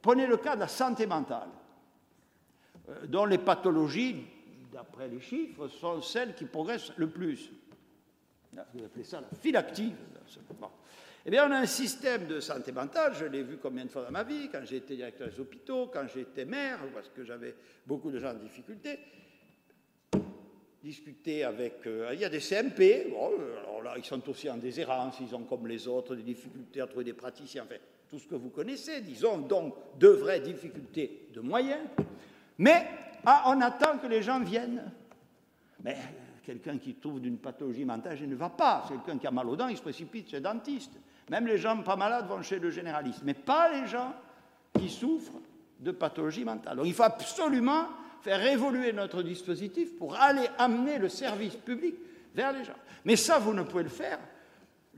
Prenez 0.02 0.26
le 0.26 0.38
cas 0.38 0.56
de 0.56 0.62
la 0.62 0.68
santé 0.68 1.06
mentale, 1.06 1.50
euh, 2.90 3.06
dont 3.08 3.26
les 3.26 3.38
pathologies, 3.38 4.26
d'après 4.72 5.08
les 5.08 5.20
chiffres, 5.20 5.68
sont 5.68 6.02
celles 6.02 6.34
qui 6.34 6.46
progressent 6.46 6.94
le 6.98 7.10
plus. 7.10 7.52
Vous 8.74 8.84
appelez 8.84 9.04
ça 9.04 9.22
la 9.22 9.28
file 9.38 9.58
active. 9.58 9.96
Eh 11.24 11.30
bien, 11.30 11.48
on 11.48 11.52
a 11.52 11.58
un 11.58 11.68
système 11.68 12.26
de 12.26 12.40
santé 12.40 12.72
mentale, 12.72 13.14
je 13.14 13.26
l'ai 13.26 13.44
vu 13.44 13.58
combien 13.58 13.86
de 13.86 13.92
fois 13.92 14.04
dans 14.04 14.12
ma 14.12 14.24
vie, 14.24 14.50
quand 14.52 14.64
été 14.64 14.96
directeur 14.96 15.30
des 15.30 15.40
hôpitaux, 15.40 15.88
quand 15.94 16.08
j'étais 16.12 16.46
maire, 16.46 16.80
parce 16.94 17.10
que 17.10 17.24
j'avais 17.24 17.54
beaucoup 17.86 18.10
de 18.10 18.20
gens 18.20 18.32
en 18.32 18.40
difficulté. 18.40 18.98
Discuter 20.82 21.44
avec. 21.44 21.86
Euh, 21.86 22.10
il 22.14 22.20
y 22.20 22.26
a 22.26 22.30
des 22.30 22.40
CMP, 22.40 23.14
alors 23.16 23.84
là, 23.84 23.94
ils 23.98 24.04
sont 24.04 24.28
aussi 24.28 24.50
en 24.50 24.58
déshérence, 24.58 25.20
ils 25.22 25.36
ont 25.36 25.44
comme 25.44 25.68
les 25.68 25.88
autres 25.88 26.16
des 26.16 26.24
difficultés 26.24 26.82
à 26.82 26.88
trouver 26.88 27.06
des 27.06 27.14
praticiens. 27.14 27.66
Enfin, 27.66 27.76
tout 28.12 28.20
ce 28.20 28.28
que 28.28 28.36
vous 28.36 28.50
connaissez, 28.50 29.00
disons, 29.00 29.38
donc 29.38 29.74
de 29.98 30.10
vraies 30.10 30.42
difficultés 30.42 31.30
de 31.34 31.40
moyens, 31.40 31.80
mais 32.58 32.86
ah, 33.26 33.44
on 33.48 33.62
attend 33.62 33.98
que 34.00 34.08
les 34.08 34.22
gens 34.22 34.42
viennent. 34.42 34.92
Mais 35.82 35.96
quelqu'un 36.44 36.78
qui 36.78 36.96
trouve 36.96 37.22
d'une 37.22 37.38
pathologie 37.38 37.86
mentale, 37.86 38.18
il 38.22 38.30
ne 38.30 38.36
va 38.36 38.50
pas. 38.50 38.84
Quelqu'un 38.90 39.18
qui 39.18 39.28
a 39.28 39.32
mal 39.32 39.48
aux 39.48 39.56
dents, 39.56 39.70
il 39.70 39.78
se 39.78 39.82
précipite 39.82 40.30
chez 40.30 40.38
le 40.38 40.42
dentiste. 40.42 40.92
Même 41.30 41.48
les 41.48 41.58
gens 41.58 41.82
pas 41.84 41.96
malades 41.96 42.28
vont 42.28 42.42
chez 42.42 42.60
le 42.60 42.70
généraliste, 42.70 43.22
mais 43.24 43.34
pas 43.34 43.72
les 43.72 43.88
gens 43.88 44.14
qui 44.78 44.90
souffrent 44.90 45.40
de 45.80 45.92
pathologie 45.92 46.44
mentale. 46.44 46.78
Donc 46.78 46.88
il 46.88 46.94
faut 46.94 47.04
absolument 47.04 47.88
faire 48.22 48.46
évoluer 48.46 48.92
notre 48.92 49.24
dispositif 49.24 49.96
pour 49.96 50.16
aller 50.16 50.48
amener 50.58 50.98
le 50.98 51.08
service 51.08 51.56
public 51.56 51.96
vers 52.36 52.52
les 52.52 52.66
gens. 52.66 52.76
Mais 53.06 53.16
ça, 53.16 53.40
vous 53.40 53.54
ne 53.54 53.64
pouvez 53.64 53.84
le 53.84 53.90
faire 53.90 54.20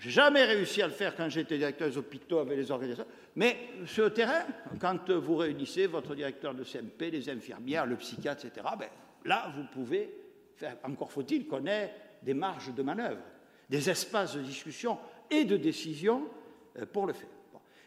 j'ai 0.04 0.10
jamais 0.10 0.43
réussi 0.43 0.82
à 0.82 0.88
le 0.88 0.91
faire 0.91 1.16
quand 1.16 1.30
j'étais 1.30 1.58
directeur 1.58 1.88
des 1.88 1.97
hôpitaux 1.97 2.39
avec 2.39 2.58
les 2.58 2.70
organisations. 2.70 3.06
Mais 3.38 3.70
sur 3.86 4.04
le 4.04 4.10
terrain, 4.14 4.43
quand 4.78 5.10
vous 5.12 5.38
réunissez 5.38 5.88
votre 5.88 6.14
directeur 6.14 6.54
de 6.54 6.66
CMP, 6.66 7.10
les 7.10 7.30
infirmières, 7.30 7.86
le 7.86 7.95
psychiatre, 7.95 8.45
etc., 8.45 8.68
ben, 8.78 8.89
là, 9.24 9.54
vous 9.56 9.64
pouvez 9.72 10.14
faire. 10.58 10.76
Encore 10.84 11.10
faut-il 11.10 11.47
qu'on 11.47 11.66
ait 11.68 11.93
des 12.22 12.34
marges 12.34 12.74
de 12.76 12.84
manœuvre, 12.84 13.22
des 13.70 13.89
espaces 13.89 14.36
de 14.36 14.41
discussion 14.41 14.97
et 15.32 15.45
de 15.45 15.56
décision 15.56 16.28
euh, 16.78 16.86
pour 16.86 17.08
le 17.08 17.14
faire. 17.14 17.30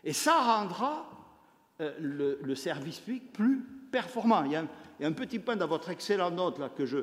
Et 0.02 0.14
ça 0.14 0.40
rendra 0.40 1.10
euh, 1.82 1.92
le, 2.00 2.54
service 2.54 2.98
public 2.98 3.30
plus 3.30 3.62
performant. 3.92 4.42
Il 4.44 4.52
y, 4.52 4.56
a 4.56 4.64
un, 5.02 5.12
petit 5.12 5.38
point 5.38 5.56
dans 5.56 5.66
votre 5.66 5.90
excellente 5.90 6.32
note 6.32 6.58
là, 6.60 6.70
que 6.70 6.86
je, 6.86 7.02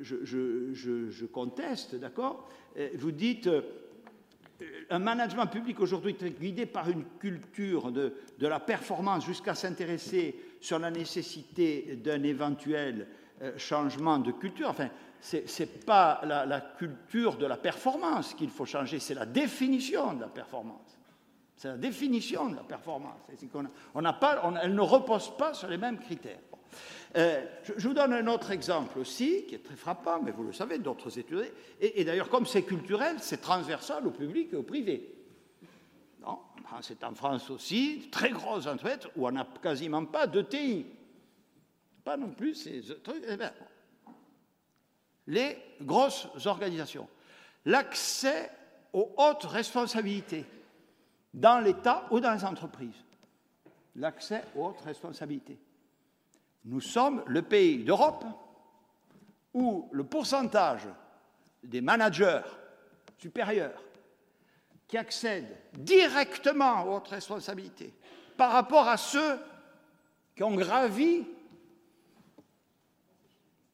je 0.00 1.26
conteste, 1.26 1.96
d'accord? 1.96 2.48
Euh, 2.78 2.88
Vous 2.94 3.12
dites 3.12 3.50
un 4.90 4.98
management 4.98 5.46
public 5.46 5.80
aujourd'hui 5.80 6.16
est 6.20 6.40
guidé 6.40 6.66
par 6.66 6.88
une 6.90 7.04
culture 7.18 7.90
de, 7.90 8.14
la 8.40 8.60
performance 8.60 9.24
jusqu'à 9.24 9.54
s'intéresser 9.54 10.38
sur 10.60 10.78
la 10.78 10.90
nécessité 10.90 11.98
d'un 12.02 12.22
éventuel 12.22 13.08
changement 13.56 14.18
de 14.18 14.32
culture. 14.32 14.68
Enfin, 14.68 14.88
ce 15.20 15.36
n'est 15.36 15.66
pas 15.66 16.20
la, 16.24 16.60
culture 16.78 17.36
de 17.36 17.46
la 17.46 17.56
performance 17.56 18.34
qu'il 18.34 18.50
faut 18.50 18.66
changer, 18.66 18.98
c'est 18.98 19.14
la 19.14 19.26
définition 19.26 20.12
de 20.12 20.20
la 20.20 20.28
performance. 20.28 20.98
C'est 21.56 21.68
la 21.68 21.76
définition 21.76 22.50
de 22.50 22.56
la 22.56 22.62
performance. 22.62 23.20
On, 23.94 24.02
pas, 24.02 24.52
elle 24.62 24.74
ne 24.74 24.80
repose 24.80 25.36
pas 25.36 25.54
sur 25.54 25.68
les 25.68 25.78
mêmes 25.78 25.98
critères. 25.98 26.40
Euh, 27.16 27.44
je, 27.62 27.86
vous 27.86 27.94
donne 27.94 28.12
un 28.12 28.26
autre 28.26 28.50
exemple 28.50 28.98
aussi, 28.98 29.44
qui 29.46 29.54
est 29.54 29.62
très 29.62 29.76
frappant, 29.76 30.20
mais 30.20 30.32
vous 30.32 30.42
le 30.42 30.52
savez, 30.52 30.78
d'autres 30.78 31.16
études. 31.18 31.52
Et, 31.80 32.04
d'ailleurs, 32.04 32.28
comme 32.28 32.44
c'est 32.44 32.62
culturel, 32.62 33.16
c'est 33.20 33.40
transversal 33.40 34.06
au 34.06 34.10
public 34.10 34.52
et 34.52 34.56
au 34.56 34.62
privé. 34.62 35.10
C'est 36.80 37.04
en 37.04 37.14
France 37.14 37.50
aussi, 37.50 38.08
très 38.10 38.30
grosses 38.30 38.66
entreprises 38.66 39.08
où 39.14 39.28
on 39.28 39.30
n'a 39.30 39.46
quasiment 39.62 40.04
pas 40.06 40.26
de 40.26 40.42
TI. 40.42 40.86
Pas 42.02 42.16
non 42.16 42.30
plus 42.30 42.54
ces 42.54 42.82
trucs. 43.00 43.22
Eh 43.28 43.36
ben, 43.36 43.52
les 45.28 45.56
grosses 45.80 46.26
organisations. 46.46 47.08
L'accès 47.66 48.50
aux 48.92 49.14
hautes 49.16 49.44
responsabilités 49.44 50.44
dans 51.32 51.60
l'État 51.60 52.06
ou 52.10 52.18
dans 52.20 52.34
les 52.34 52.44
entreprises. 52.44 53.04
L'accès 53.96 54.44
aux 54.56 54.66
hautes 54.66 54.80
responsabilités. 54.80 55.58
Nous 56.64 56.80
sommes 56.80 57.22
le 57.26 57.42
pays 57.42 57.84
d'Europe 57.84 58.24
où 59.52 59.88
le 59.92 60.04
pourcentage 60.04 60.88
des 61.62 61.80
managers 61.80 62.40
supérieurs 63.18 63.82
qui 64.88 64.96
accèdent 64.96 65.56
directement 65.72 66.84
aux 66.84 66.96
hautes 66.96 67.08
responsabilités 67.08 67.92
par 68.36 68.52
rapport 68.52 68.88
à 68.88 68.96
ceux 68.96 69.38
qui 70.34 70.42
ont 70.42 70.54
gravi 70.54 71.24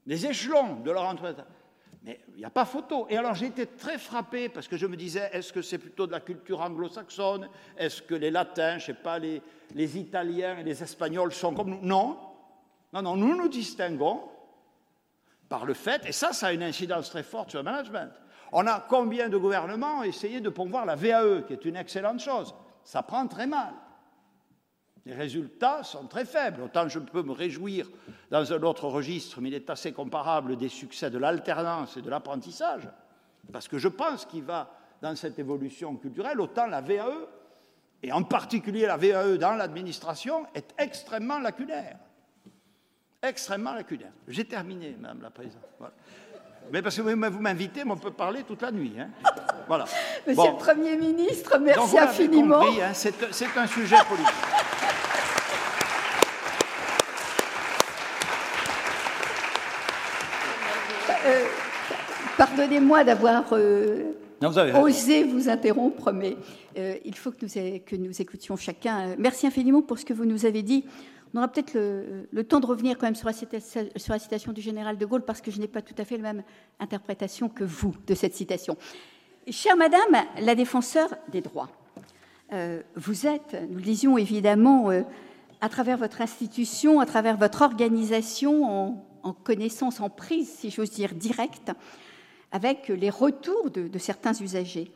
les 0.07 0.26
échelons 0.26 0.76
de 0.76 0.91
leur 0.91 1.05
entreprise. 1.05 1.45
Mais 2.03 2.20
il 2.28 2.36
n'y 2.38 2.45
a 2.45 2.51
pas 2.51 2.64
photo. 2.64 3.07
Et 3.09 3.16
alors 3.16 3.34
j'ai 3.34 3.47
été 3.47 3.66
très 3.66 3.99
frappé 3.99 4.49
parce 4.49 4.66
que 4.68 4.76
je 4.76 4.86
me 4.86 4.97
disais, 4.97 5.30
est-ce 5.32 5.53
que 5.53 5.62
c'est 5.62 5.78
plutôt 5.78 6.07
de 6.07 6.12
la 6.12 6.20
culture 6.20 6.61
anglo-saxonne? 6.61 7.49
Est-ce 7.76 8.03
que 8.03 8.14
les 8.14 8.30
latins, 8.30 8.78
je 8.78 8.91
ne 8.91 8.97
sais 8.97 9.03
pas, 9.03 9.18
les, 9.18 9.43
les 9.74 9.99
Italiens 9.99 10.59
et 10.59 10.64
les 10.64 10.82
Espagnols 10.82 11.32
sont 11.32 11.55
comme 11.55 11.70
nous? 11.70 11.86
Non. 11.86 12.18
Non, 12.93 13.03
non, 13.03 13.16
nous 13.16 13.36
nous 13.36 13.49
distinguons 13.49 14.22
par 15.49 15.64
le 15.64 15.74
fait, 15.74 16.07
et 16.07 16.12
ça, 16.12 16.32
ça 16.32 16.49
a 16.49 16.53
une 16.53 16.62
incidence 16.62 17.11
très 17.11 17.22
forte 17.22 17.51
sur 17.51 17.61
le 17.61 17.64
management. 17.64 18.11
On 18.53 18.66
a 18.66 18.80
combien 18.80 19.28
de 19.28 19.36
gouvernements 19.36 20.03
essayé 20.03 20.41
de 20.41 20.49
promouvoir 20.49 20.86
la 20.86 20.97
VAE, 20.97 21.43
qui 21.43 21.53
est 21.53 21.64
une 21.64 21.76
excellente 21.76 22.20
chose? 22.20 22.55
Ça 22.84 23.03
prend 23.03 23.26
très 23.26 23.47
mal. 23.47 23.74
Les 25.07 25.14
résultats 25.14 25.82
sont 25.82 26.07
très 26.07 26.24
faibles. 26.24 26.62
Autant 26.62 26.88
je 26.88 26.99
peux 26.99 27.22
me 27.22 27.32
réjouir 27.32 27.88
dans 28.30 28.53
un 28.53 28.62
autre 28.62 28.86
registre, 28.86 29.41
mais 29.41 29.49
il 29.49 29.55
est 29.55 29.70
assez 29.70 29.93
comparable 29.93 30.57
des 30.57 30.68
succès 30.68 31.11
de 31.11 31.18
l'alternance 31.18 31.97
et 31.97 32.03
de 32.03 32.11
l'apprentissage, 32.11 32.88
parce 33.53 33.68
que 33.68 33.78
je 33.78 33.88
pense 33.88 34.26
qu'il 34.26 34.45
va 34.45 34.70
dans 35.01 35.16
cette 35.16 35.38
évolution 35.38 35.97
culturelle, 35.97 36.41
autant 36.41 36.66
la 36.66 36.80
VAE, 36.80 37.28
et 38.03 38.12
en 38.12 38.22
particulier 38.22 38.86
la 38.86 38.97
VAE 38.97 39.38
dans 39.38 39.55
l'administration, 39.55 40.47
est 40.55 40.74
extrêmement 40.78 41.38
lacunaire 41.38 41.99
extrêmement 43.22 43.74
lacunaire. 43.74 44.12
J'ai 44.28 44.44
terminé, 44.44 44.96
Madame 45.00 45.22
la 45.22 45.30
Présidente. 45.30 45.62
Mais 46.72 46.82
parce 46.82 46.96
que 46.96 47.02
vous 47.02 47.40
m'invitez, 47.40 47.82
on 47.86 47.96
peut 47.96 48.12
parler 48.12 48.42
toute 48.44 48.62
la 48.62 48.70
nuit. 48.70 48.92
Hein. 48.98 49.08
Voilà. 49.66 49.84
Monsieur 50.26 50.50
le 50.50 50.56
Premier 50.56 50.96
ministre, 50.96 51.58
merci 51.58 51.98
infiniment. 51.98 52.62
Hein, 52.62 52.92
c'est 52.94 53.56
un 53.56 53.66
sujet 53.66 53.96
politique. 54.08 54.34
Euh, 61.26 61.44
pardonnez-moi 62.38 63.04
d'avoir 63.04 63.44
euh, 63.52 64.12
osé 64.80 65.24
vous 65.24 65.50
interrompre, 65.50 66.12
mais 66.12 66.36
euh, 66.78 66.94
il 67.04 67.14
faut 67.14 67.30
que 67.30 67.36
nous, 67.42 67.78
que 67.84 67.96
nous 67.96 68.22
écoutions 68.22 68.56
chacun. 68.56 69.14
Merci 69.18 69.46
infiniment 69.46 69.82
pour 69.82 69.98
ce 69.98 70.04
que 70.04 70.14
vous 70.14 70.24
nous 70.24 70.46
avez 70.46 70.62
dit. 70.62 70.84
On 71.33 71.39
aura 71.39 71.49
peut-être 71.49 71.74
le, 71.74 72.45
temps 72.45 72.61
de 72.61 72.66
revenir 72.66 72.99
quand 72.99 73.07
même 73.07 73.14
sur 73.14 73.28
la, 73.28 74.18
citation, 74.18 74.53
du 74.53 74.61
général 74.61 74.99
de 74.99 75.07
Gaulle, 75.07 75.24
parce 75.24 75.41
que 75.41 75.51
je 75.51 75.61
n'ai 75.61 75.68
pas 75.68 75.83
tout 75.83 75.95
à 75.99 76.05
fait 76.05 76.16
la 76.16 76.33
même 76.33 76.43
interprétation 76.81 77.49
que 77.49 77.62
vous 77.62 77.95
de 78.07 78.14
cette 78.14 78.35
citation. 78.35 78.76
Chère 79.49 79.76
Madame 79.76 80.24
la 80.41 80.55
défenseur 80.55 81.09
des 81.31 81.41
droits, 81.41 81.70
euh, 82.53 82.83
vous 82.97 83.26
êtes, 83.26 83.57
nous 83.70 83.76
le 83.76 83.83
disions 83.83 84.18
évidemment, 84.18 84.91
euh, 84.91 85.03
à 85.61 85.68
travers 85.68 85.97
votre 85.97 86.20
institution, 86.20 87.01
à 87.01 87.07
travers 87.07 87.37
votre 87.37 87.62
organisation, 87.62 89.05
en, 89.22 89.33
connaissance, 89.33 90.01
en 90.01 90.11
prise, 90.11 90.49
si 90.49 90.70
j'ose 90.70 90.91
dire, 90.91 91.14
directe, 91.14 91.70
avec 92.51 92.89
les 92.89 93.11
retours 93.11 93.70
de 93.70 93.99
certains 93.99 94.33
usagers 94.33 94.91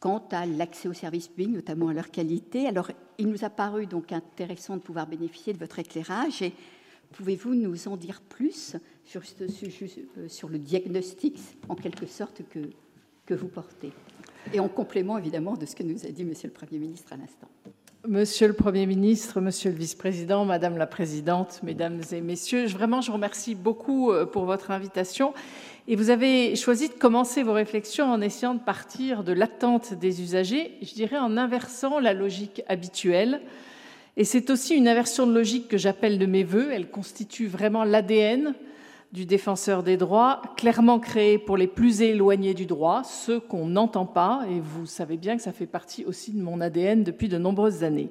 quant 0.00 0.22
à 0.30 0.46
l'accès 0.46 0.88
aux 0.88 0.92
services 0.92 1.28
publics, 1.28 1.50
notamment 1.50 1.88
à 1.88 1.92
leur 1.92 2.10
qualité. 2.10 2.66
Alors, 2.66 2.90
il 3.18 3.28
nous 3.28 3.44
a 3.44 3.50
paru 3.50 3.86
donc 3.86 4.12
intéressant 4.12 4.76
de 4.76 4.82
pouvoir 4.82 5.06
bénéficier 5.06 5.52
de 5.52 5.58
votre 5.58 5.78
éclairage. 5.78 6.42
Et 6.42 6.52
pouvez-vous 7.12 7.54
nous 7.54 7.88
en 7.88 7.96
dire 7.96 8.20
plus 8.20 8.76
sur, 9.04 9.22
euh, 9.40 10.28
sur 10.28 10.48
le 10.48 10.58
diagnostic, 10.58 11.38
en 11.68 11.74
quelque 11.74 12.06
sorte, 12.06 12.42
que, 12.48 12.60
que 13.26 13.34
vous 13.34 13.48
portez? 13.48 13.92
Et 14.52 14.60
en 14.60 14.68
complément, 14.68 15.18
évidemment, 15.18 15.56
de 15.56 15.66
ce 15.66 15.74
que 15.74 15.82
nous 15.82 16.06
a 16.06 16.10
dit 16.10 16.24
Monsieur 16.24 16.48
le 16.48 16.54
Premier 16.54 16.78
ministre 16.78 17.12
à 17.12 17.16
l'instant. 17.16 17.48
Monsieur 18.06 18.46
le 18.46 18.54
Premier 18.54 18.86
ministre, 18.86 19.40
Monsieur 19.40 19.70
le 19.70 19.76
Vice-président, 19.76 20.44
Madame 20.44 20.78
la 20.78 20.86
Présidente, 20.86 21.60
Mesdames 21.64 22.00
et 22.12 22.20
Messieurs, 22.20 22.66
vraiment, 22.68 23.00
je 23.00 23.10
remercie 23.10 23.56
beaucoup 23.56 24.12
euh, 24.12 24.24
pour 24.24 24.44
votre 24.44 24.70
invitation 24.70 25.34
et 25.90 25.96
vous 25.96 26.10
avez 26.10 26.54
choisi 26.54 26.90
de 26.90 26.92
commencer 26.92 27.42
vos 27.42 27.54
réflexions 27.54 28.12
en 28.12 28.20
essayant 28.20 28.52
de 28.52 28.60
partir 28.60 29.24
de 29.24 29.32
l'attente 29.32 29.94
des 29.94 30.20
usagers, 30.20 30.76
je 30.82 30.92
dirais 30.92 31.16
en 31.16 31.38
inversant 31.38 31.98
la 31.98 32.12
logique 32.12 32.62
habituelle. 32.68 33.40
Et 34.18 34.24
c'est 34.24 34.50
aussi 34.50 34.74
une 34.74 34.86
inversion 34.86 35.26
de 35.26 35.32
logique 35.32 35.66
que 35.66 35.78
j'appelle 35.78 36.18
de 36.18 36.26
mes 36.26 36.44
voeux. 36.44 36.68
Elle 36.70 36.90
constitue 36.90 37.46
vraiment 37.46 37.84
l'ADN 37.84 38.52
du 39.12 39.24
défenseur 39.24 39.82
des 39.82 39.96
droits, 39.96 40.42
clairement 40.58 40.98
créé 40.98 41.38
pour 41.38 41.56
les 41.56 41.66
plus 41.66 42.02
éloignés 42.02 42.52
du 42.52 42.66
droit, 42.66 43.02
ceux 43.02 43.40
qu'on 43.40 43.64
n'entend 43.64 44.04
pas, 44.04 44.44
et 44.50 44.60
vous 44.60 44.84
savez 44.84 45.16
bien 45.16 45.38
que 45.38 45.42
ça 45.42 45.52
fait 45.52 45.66
partie 45.66 46.04
aussi 46.04 46.32
de 46.32 46.42
mon 46.42 46.60
ADN 46.60 47.02
depuis 47.02 47.28
de 47.28 47.38
nombreuses 47.38 47.82
années. 47.82 48.10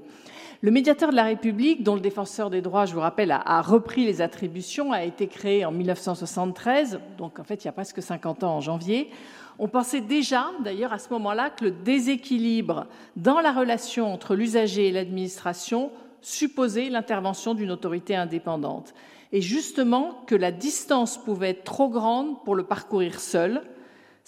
Le 0.61 0.71
médiateur 0.71 1.11
de 1.11 1.15
la 1.15 1.23
République, 1.23 1.83
dont 1.83 1.93
le 1.93 2.01
défenseur 2.01 2.49
des 2.49 2.61
droits, 2.61 2.85
je 2.85 2.93
vous 2.95 2.99
rappelle, 2.99 3.31
a, 3.31 3.61
repris 3.61 4.05
les 4.05 4.21
attributions, 4.21 4.91
a 4.91 5.03
été 5.03 5.27
créé 5.27 5.65
en 5.65 5.71
1973, 5.71 6.99
donc 7.19 7.37
en 7.39 7.43
fait 7.43 7.63
il 7.63 7.65
y 7.65 7.67
a 7.67 7.73
presque 7.73 8.01
50 8.01 8.43
ans 8.43 8.55
en 8.55 8.61
janvier. 8.61 9.11
On 9.59 9.67
pensait 9.67 10.01
déjà, 10.01 10.47
d'ailleurs, 10.63 10.93
à 10.93 10.99
ce 10.99 11.09
moment-là, 11.13 11.51
que 11.51 11.65
le 11.65 11.71
déséquilibre 11.71 12.87
dans 13.15 13.39
la 13.39 13.51
relation 13.51 14.11
entre 14.11 14.35
l'usager 14.35 14.87
et 14.87 14.91
l'administration 14.91 15.91
supposait 16.21 16.89
l'intervention 16.89 17.53
d'une 17.53 17.71
autorité 17.71 18.15
indépendante. 18.15 18.95
Et 19.31 19.41
justement 19.41 20.23
que 20.25 20.35
la 20.35 20.51
distance 20.51 21.17
pouvait 21.17 21.49
être 21.49 21.65
trop 21.65 21.89
grande 21.89 22.43
pour 22.43 22.55
le 22.55 22.63
parcourir 22.63 23.19
seul, 23.19 23.61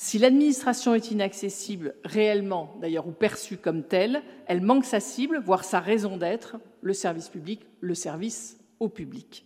si 0.02 0.18
l'administration 0.18 0.96
est 0.96 1.12
inaccessible 1.12 1.94
réellement, 2.06 2.78
d'ailleurs, 2.80 3.06
ou 3.06 3.12
perçue 3.12 3.58
comme 3.58 3.84
telle, 3.84 4.22
elle 4.48 4.62
manque 4.62 4.86
sa 4.86 5.02
cible, 5.02 5.42
voire 5.44 5.66
sa 5.66 5.82
raison 5.82 6.16
d'être, 6.16 6.56
le 6.82 6.94
service 6.94 7.28
public, 7.28 7.60
le 7.82 7.94
service 7.96 8.58
au 8.80 8.88
public. 8.88 9.46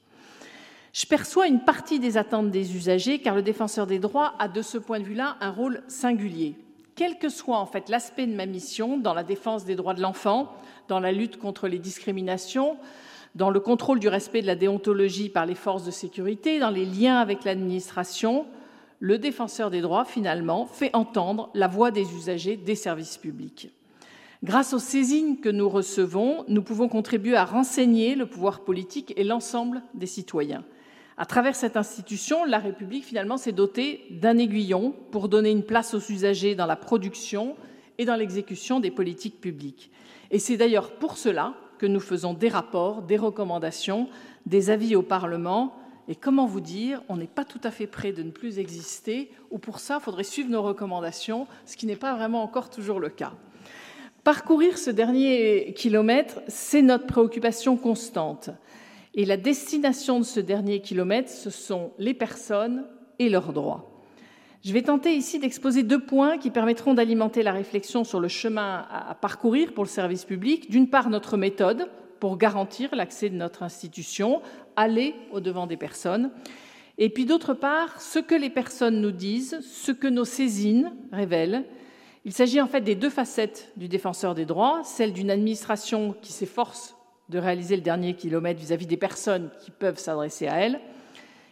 Je 0.93 1.07
perçois 1.07 1.47
une 1.47 1.61
partie 1.61 1.99
des 1.99 2.17
attentes 2.17 2.51
des 2.51 2.75
usagers, 2.75 3.17
car 3.17 3.33
le 3.33 3.41
défenseur 3.41 3.87
des 3.87 3.97
droits 3.97 4.35
a 4.37 4.47
de 4.47 4.61
ce 4.61 4.77
point 4.77 4.99
de 4.99 5.05
vue-là 5.05 5.37
un 5.41 5.49
rôle 5.49 5.81
singulier. 5.87 6.55
Quel 6.93 7.17
que 7.17 7.29
soit 7.29 7.57
en 7.57 7.65
fait 7.65 7.89
l'aspect 7.89 8.27
de 8.27 8.35
ma 8.35 8.45
mission 8.45 8.99
dans 8.99 9.15
la 9.15 9.23
défense 9.23 9.65
des 9.65 9.75
droits 9.75 9.95
de 9.95 10.03
l'enfant, 10.03 10.53
dans 10.87 10.99
la 10.99 11.11
lutte 11.11 11.37
contre 11.37 11.67
les 11.67 11.79
discriminations, 11.79 12.77
dans 13.33 13.49
le 13.49 13.59
contrôle 13.59 13.99
du 13.99 14.07
respect 14.07 14.43
de 14.43 14.47
la 14.47 14.55
déontologie 14.55 15.29
par 15.29 15.47
les 15.47 15.55
forces 15.55 15.83
de 15.83 15.89
sécurité, 15.89 16.59
dans 16.59 16.69
les 16.69 16.85
liens 16.85 17.17
avec 17.17 17.43
l'administration, 17.43 18.45
le 19.03 19.17
défenseur 19.17 19.69
des 19.69 19.81
droits, 19.81 20.05
finalement, 20.05 20.65
fait 20.65 20.89
entendre 20.95 21.49
la 21.53 21.67
voix 21.67 21.91
des 21.91 22.15
usagers 22.15 22.55
des 22.55 22.73
services 22.73 23.17
publics. 23.17 23.69
Grâce 24.45 24.71
aux 24.71 24.79
saisines 24.79 25.41
que 25.41 25.49
nous 25.49 25.67
recevons, 25.67 26.45
nous 26.47 26.63
pouvons 26.63 26.87
contribuer 26.87 27.35
à 27.35 27.43
renseigner 27.43 28.15
le 28.15 28.25
pouvoir 28.27 28.61
politique 28.61 29.13
et 29.17 29.25
l'ensemble 29.25 29.81
des 29.93 30.05
citoyens. 30.05 30.63
À 31.17 31.25
travers 31.25 31.53
cette 31.53 31.75
institution, 31.75 32.45
la 32.45 32.59
République, 32.59 33.03
finalement, 33.03 33.35
s'est 33.35 33.51
dotée 33.51 34.05
d'un 34.09 34.37
aiguillon 34.37 34.95
pour 35.11 35.27
donner 35.27 35.51
une 35.51 35.65
place 35.65 35.93
aux 35.93 36.11
usagers 36.11 36.55
dans 36.55 36.65
la 36.65 36.77
production 36.77 37.57
et 37.97 38.05
dans 38.05 38.15
l'exécution 38.15 38.79
des 38.79 38.89
politiques 38.89 39.41
publiques. 39.41 39.91
Et 40.31 40.39
c'est 40.39 40.55
d'ailleurs 40.55 40.91
pour 40.91 41.17
cela 41.17 41.55
que 41.77 41.87
nous 41.87 41.99
faisons 41.99 42.33
des 42.33 42.47
rapports, 42.47 43.01
des 43.01 43.17
recommandations, 43.17 44.07
des 44.45 44.69
avis 44.69 44.95
au 44.95 45.01
Parlement 45.01 45.75
et 46.07 46.15
comment 46.15 46.45
vous 46.45 46.61
dire, 46.61 47.01
on 47.07 47.17
n'est 47.17 47.27
pas 47.27 47.45
tout 47.45 47.61
à 47.63 47.71
fait 47.71 47.87
prêt 47.87 48.11
de 48.11 48.23
ne 48.23 48.31
plus 48.31 48.59
exister, 48.59 49.31
ou 49.51 49.57
pour 49.57 49.79
ça, 49.79 49.99
il 50.01 50.03
faudrait 50.03 50.23
suivre 50.23 50.49
nos 50.49 50.61
recommandations, 50.61 51.47
ce 51.65 51.77
qui 51.77 51.85
n'est 51.85 51.95
pas 51.95 52.15
vraiment 52.15 52.43
encore 52.43 52.69
toujours 52.69 52.99
le 52.99 53.09
cas. 53.09 53.33
Parcourir 54.23 54.77
ce 54.77 54.89
dernier 54.89 55.73
kilomètre, 55.75 56.41
c'est 56.47 56.81
notre 56.81 57.07
préoccupation 57.07 57.77
constante. 57.77 58.49
Et 59.15 59.25
la 59.25 59.37
destination 59.37 60.19
de 60.19 60.25
ce 60.25 60.39
dernier 60.39 60.81
kilomètre, 60.81 61.29
ce 61.29 61.49
sont 61.49 61.91
les 61.99 62.13
personnes 62.13 62.85
et 63.19 63.29
leurs 63.29 63.53
droits. 63.53 63.89
Je 64.63 64.71
vais 64.71 64.81
tenter 64.81 65.13
ici 65.13 65.39
d'exposer 65.39 65.83
deux 65.83 65.99
points 65.99 66.37
qui 66.37 66.49
permettront 66.49 66.93
d'alimenter 66.93 67.43
la 67.43 67.51
réflexion 67.51 68.05
sur 68.05 68.21
le 68.21 68.29
chemin 68.29 68.85
à 68.89 69.13
parcourir 69.13 69.73
pour 69.73 69.83
le 69.83 69.89
service 69.89 70.23
public. 70.23 70.71
D'une 70.71 70.89
part, 70.89 71.09
notre 71.09 71.35
méthode 71.35 71.89
pour 72.21 72.37
garantir 72.37 72.95
l'accès 72.95 73.29
de 73.29 73.35
notre 73.35 73.63
institution, 73.63 74.41
aller 74.75 75.15
au-devant 75.31 75.67
des 75.67 75.77
personnes. 75.77 76.31
Et 76.97 77.09
puis 77.09 77.25
d'autre 77.25 77.53
part, 77.53 78.01
ce 78.01 78.19
que 78.19 78.35
les 78.35 78.49
personnes 78.49 79.01
nous 79.01 79.11
disent, 79.11 79.59
ce 79.61 79.91
que 79.91 80.07
nos 80.07 80.25
saisines 80.25 80.93
révèlent. 81.11 81.65
Il 82.25 82.31
s'agit 82.31 82.61
en 82.61 82.67
fait 82.67 82.81
des 82.81 82.95
deux 82.95 83.09
facettes 83.09 83.71
du 83.75 83.87
défenseur 83.87 84.35
des 84.35 84.45
droits, 84.45 84.81
celle 84.83 85.11
d'une 85.11 85.31
administration 85.31 86.15
qui 86.21 86.31
s'efforce 86.31 86.95
de 87.29 87.39
réaliser 87.39 87.75
le 87.75 87.81
dernier 87.81 88.13
kilomètre 88.13 88.59
vis-à-vis 88.59 88.85
des 88.85 88.97
personnes 88.97 89.49
qui 89.59 89.71
peuvent 89.71 89.97
s'adresser 89.97 90.47
à 90.47 90.57
elle, 90.57 90.79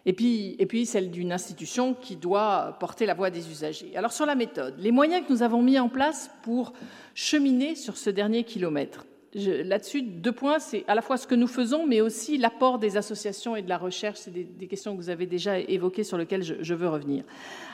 et 0.05 0.13
puis, 0.13 0.55
et 0.59 0.65
puis 0.65 0.86
celle 0.86 1.11
d'une 1.11 1.32
institution 1.32 1.93
qui 1.93 2.15
doit 2.15 2.78
porter 2.80 3.05
la 3.05 3.13
voix 3.13 3.30
des 3.30 3.49
usagers. 3.49 3.95
Alors 3.95 4.11
sur 4.11 4.26
la 4.26 4.36
méthode, 4.36 4.76
les 4.80 4.91
moyens 4.91 5.26
que 5.26 5.32
nous 5.32 5.43
avons 5.43 5.61
mis 5.61 5.78
en 5.80 5.89
place 5.89 6.32
pour 6.43 6.74
cheminer 7.13 7.76
sur 7.76 7.97
ce 7.97 8.09
dernier 8.09 8.43
kilomètre. 8.43 9.05
Là-dessus, 9.34 10.02
deux 10.02 10.34
points, 10.34 10.60
c'est 10.60 10.84
à 10.88 10.96
la 10.96 11.02
fois 11.02 11.16
ce 11.16 11.26
que 11.26 11.36
nous 11.36 11.48
faisons, 11.48 11.88
mais 11.88 12.02
aussi 12.02 12.38
l'apport 12.38 12.80
des 12.80 12.98
associations 12.98 13.56
et 13.56 13.62
de 13.62 13.70
la 13.70 13.78
recherche. 13.78 14.20
C'est 14.20 14.32
des, 14.32 14.68
questions 14.68 14.94
que 14.94 15.02
vous 15.02 15.10
avez 15.10 15.26
déjà 15.26 15.58
évoquées 15.58 16.04
sur 16.04 16.18
lesquelles 16.18 16.44
je, 16.44 16.74
veux 16.74 16.90
revenir. 16.90 17.24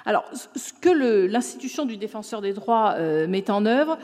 Alors, 0.05 0.25
ce 0.33 0.71
que 0.71 0.89
l'institution 1.27 1.85
du 1.85 1.97
défenseur 1.97 2.41
des 2.41 2.53
droits 2.53 2.93
euh, 2.97 3.27
met 3.27 3.49
en 3.49 3.65
œuvre, 3.65 3.97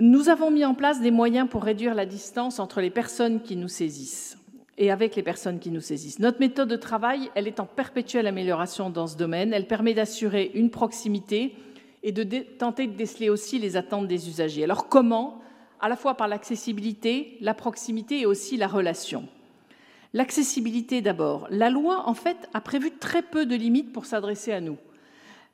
nous 0.00 0.28
avons 0.28 0.50
mis 0.50 0.64
en 0.64 0.74
place 0.74 1.00
des 1.00 1.12
moyens 1.12 1.48
pour 1.48 1.62
réduire 1.62 1.94
la 1.94 2.06
distance 2.06 2.58
entre 2.58 2.80
les 2.80 2.90
personnes 2.90 3.42
qui 3.42 3.54
nous 3.56 3.68
saisissent 3.68 4.36
et 4.78 4.90
avec 4.90 5.14
les 5.14 5.22
personnes 5.22 5.60
qui 5.60 5.70
nous 5.70 5.80
saisissent. 5.80 6.18
Notre 6.18 6.40
méthode 6.40 6.68
de 6.68 6.76
travail, 6.76 7.30
elle 7.34 7.46
est 7.46 7.60
en 7.60 7.66
perpétuelle 7.66 8.26
amélioration 8.26 8.90
dans 8.90 9.06
ce 9.06 9.16
domaine. 9.16 9.52
Elle 9.52 9.68
permet 9.68 9.94
d'assurer 9.94 10.50
une 10.54 10.70
proximité 10.70 11.54
et 12.02 12.10
de 12.10 12.24
tenter 12.58 12.88
de 12.88 12.96
déceler 12.96 13.28
aussi 13.28 13.58
les 13.58 13.76
attentes 13.76 14.08
des 14.08 14.28
usagers. 14.28 14.64
Alors 14.64 14.88
comment 14.88 15.41
À 15.82 15.88
la 15.88 15.96
fois 15.96 16.16
par 16.16 16.28
l'accessibilité, 16.28 17.36
la 17.40 17.54
proximité 17.54 18.20
et 18.20 18.26
aussi 18.26 18.56
la 18.56 18.68
relation. 18.68 19.28
L'accessibilité 20.14 21.02
d'abord. 21.02 21.48
La 21.50 21.70
loi, 21.70 22.08
en 22.08 22.14
fait, 22.14 22.48
a 22.54 22.60
prévu 22.60 22.92
très 22.92 23.20
peu 23.20 23.46
de 23.46 23.56
limites 23.56 23.92
pour 23.92 24.06
s'adresser 24.06 24.52
à 24.52 24.60
nous. 24.60 24.76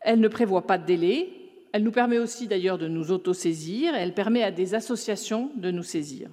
Elle 0.01 0.20
ne 0.20 0.29
prévoit 0.29 0.66
pas 0.66 0.76
de 0.76 0.85
délai. 0.85 1.33
Elle 1.72 1.83
nous 1.83 1.93
permet 1.93 2.18
aussi 2.18 2.47
d'ailleurs 2.47 2.76
de 2.76 2.89
nous 2.89 3.11
autosaisir. 3.11 3.95
Elle 3.95 4.12
permet 4.12 4.43
à 4.43 4.51
des 4.51 4.74
associations 4.74 5.51
de 5.57 5.70
nous 5.70 5.83
saisir. 5.83 6.29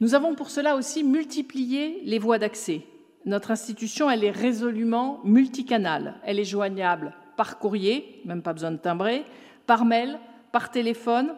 Nous 0.00 0.14
avons 0.14 0.34
pour 0.34 0.48
cela 0.48 0.74
aussi 0.74 1.04
multiplié 1.04 2.00
les 2.04 2.18
voies 2.18 2.38
d'accès. 2.38 2.82
Notre 3.26 3.50
institution, 3.50 4.10
elle 4.10 4.24
est 4.24 4.30
résolument 4.30 5.20
multicanale. 5.24 6.14
Elle 6.24 6.38
est 6.38 6.44
joignable 6.44 7.14
par 7.36 7.58
courrier, 7.58 8.22
même 8.24 8.40
pas 8.40 8.54
besoin 8.54 8.70
de 8.70 8.78
timbrer, 8.78 9.24
par 9.66 9.84
mail, 9.84 10.18
par 10.52 10.70
téléphone, 10.70 11.34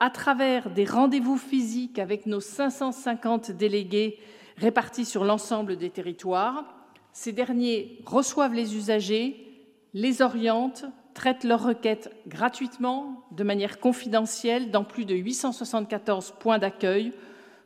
à 0.00 0.10
travers 0.10 0.70
des 0.70 0.84
rendez-vous 0.84 1.36
physiques 1.36 1.98
avec 1.98 2.26
nos 2.26 2.40
550 2.40 3.50
délégués 3.50 4.18
répartis 4.56 5.04
sur 5.04 5.24
l'ensemble 5.24 5.76
des 5.76 5.90
territoires. 5.90 6.64
Ces 7.12 7.32
derniers 7.32 8.00
reçoivent 8.06 8.54
les 8.54 8.76
usagers, 8.76 9.44
les 9.94 10.22
orientent, 10.22 10.84
traitent 11.14 11.44
leurs 11.44 11.64
requêtes 11.64 12.12
gratuitement, 12.28 13.24
de 13.32 13.42
manière 13.42 13.80
confidentielle, 13.80 14.70
dans 14.70 14.84
plus 14.84 15.04
de 15.04 15.14
874 15.14 16.34
points 16.38 16.58
d'accueil 16.58 17.12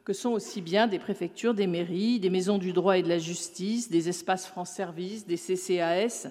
que 0.05 0.13
sont 0.13 0.31
aussi 0.31 0.61
bien 0.61 0.87
des 0.87 0.99
préfectures, 0.99 1.55
des 1.55 1.67
mairies, 1.67 2.19
des 2.19 2.31
maisons 2.31 2.59
du 2.59 2.73
droit 2.73 2.99
et 2.99 3.03
de 3.03 3.09
la 3.09 3.19
justice, 3.19 3.91
des 3.91 4.09
espaces 4.09 4.47
France 4.47 4.71
Service, 4.71 5.27
des 5.27 5.37
CCAS, 5.37 6.29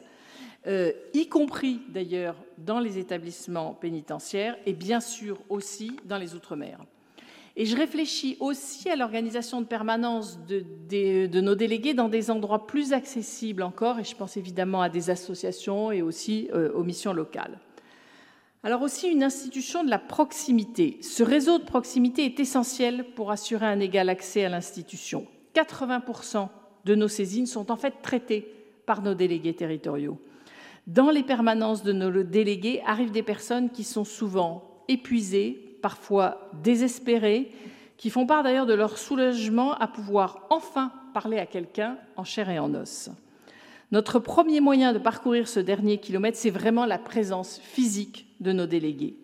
euh, 0.68 0.92
y 1.14 1.28
compris 1.28 1.82
d'ailleurs 1.90 2.36
dans 2.60 2.80
les 2.80 3.00
établissements 3.00 3.74
pénitentiaires 3.74 4.56
et 4.68 4.74
bien 4.74 5.00
sûr 5.00 5.40
aussi 5.50 5.98
dans 6.06 6.18
les 6.18 6.36
Outre-mer. 6.36 6.80
Et 7.56 7.66
je 7.66 7.76
réfléchis 7.76 8.38
aussi 8.40 8.90
à 8.90 8.96
l'organisation 8.96 9.60
de 9.60 9.66
permanence 9.66 10.40
de, 10.48 11.42
nos 11.42 11.56
délégués 11.56 11.94
dans 11.94 12.10
des 12.10 12.32
endroits 12.32 12.66
plus 12.66 12.94
accessibles 12.94 13.64
encore, 13.64 14.00
et 14.00 14.04
je 14.04 14.16
pense 14.16 14.38
évidemment 14.38 14.82
à 14.82 14.90
des 14.90 15.10
associations 15.10 15.92
et 15.92 16.02
aussi 16.02 16.48
euh, 16.54 16.72
aux 16.74 16.84
missions 16.84 17.12
locales. 17.12 17.60
Alors 18.64 18.84
aussi 18.84 19.08
une 19.08 19.24
institution 19.24 19.84
de 19.84 19.90
la 19.90 19.98
proximité. 20.00 21.00
Ce 21.02 21.24
réseau 21.24 21.58
de 21.58 21.64
proximité 21.64 22.26
est 22.26 22.40
essentiel 22.40 23.06
pour 23.16 23.32
assurer 23.32 23.66
un 23.66 23.80
égal 23.80 24.08
accès 24.08 24.46
à 24.46 24.50
l'institution. 24.50 25.26
80% 25.56 26.48
de 26.86 26.96
nos 26.96 27.08
saisines 27.08 27.48
sont 27.48 27.72
en 27.72 27.76
fait 27.76 27.96
traitées 28.04 28.48
par 28.86 29.02
nos 29.02 29.16
délégués 29.16 29.56
territoriaux. 29.56 30.20
Dans 30.88 31.12
les 31.12 31.24
permanences 31.24 31.84
de 31.84 31.94
nos 31.94 32.24
délégués 32.24 32.82
arrivent 32.86 33.12
des 33.12 33.24
personnes 33.24 33.70
qui 33.70 33.84
sont 33.84 34.04
souvent 34.04 34.84
épuisées, 34.88 35.78
parfois 35.82 36.50
désespérées, 36.64 37.52
qui 37.98 38.10
font 38.10 38.26
part 38.26 38.44
d'ailleurs 38.44 38.66
de 38.66 38.74
leur 38.74 38.98
soulagement 38.98 39.74
à 39.74 39.88
pouvoir 39.88 40.48
enfin 40.50 40.92
parler 41.14 41.38
à 41.38 41.46
quelqu'un 41.46 41.98
en 42.16 42.24
chair 42.24 42.50
et 42.50 42.58
en 42.58 42.74
os. 42.74 43.10
Notre 43.92 44.20
premier 44.20 44.60
moyen 44.60 44.94
de 44.94 45.00
parcourir 45.00 45.48
ce 45.48 45.60
dernier 45.60 45.98
kilomètre, 45.98 46.38
c'est 46.38 46.50
vraiment 46.50 46.86
la 46.86 46.98
présence 46.98 47.60
physique 47.60 48.26
de 48.40 48.52
nos 48.54 48.66
délégués. 48.66 49.21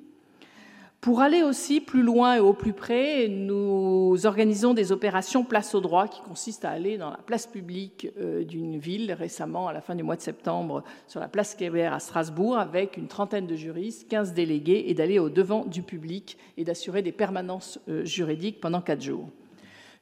Pour 1.08 1.22
aller 1.22 1.42
aussi 1.42 1.80
plus 1.80 2.04
loin 2.04 2.36
et 2.36 2.40
au 2.42 2.52
plus 2.52 2.74
près, 2.74 3.30
nous 3.30 4.26
organisons 4.26 4.74
des 4.74 4.92
opérations 4.92 5.46
place 5.46 5.74
au 5.74 5.80
droit 5.80 6.06
qui 6.10 6.20
consistent 6.22 6.66
à 6.66 6.72
aller 6.72 6.98
dans 6.98 7.12
la 7.12 7.16
place 7.26 7.48
publique 7.48 8.10
euh, 8.20 8.44
d'une 8.44 8.78
ville, 8.78 9.14
récemment 9.14 9.70
à 9.70 9.74
la 9.74 9.80
fin 9.80 9.96
du 9.96 10.04
mois 10.04 10.18
de 10.18 10.22
septembre 10.22 10.84
sur 11.08 11.22
la 11.22 11.30
place 11.30 11.56
Kébert 11.56 11.94
à 11.94 12.02
Strasbourg, 12.02 12.58
avec 12.58 12.98
une 12.98 13.08
trentaine 13.08 13.48
de 13.48 13.56
juristes, 13.56 14.10
15 14.10 14.34
délégués, 14.34 14.84
et 14.90 14.94
d'aller 14.96 15.18
au 15.18 15.30
devant 15.30 15.64
du 15.64 15.82
public 15.82 16.38
et 16.58 16.66
d'assurer 16.66 17.02
des 17.04 17.14
permanences 17.14 17.80
euh, 17.88 18.04
juridiques 18.04 18.60
pendant 18.60 18.82
quatre 18.82 19.02
jours. 19.02 19.30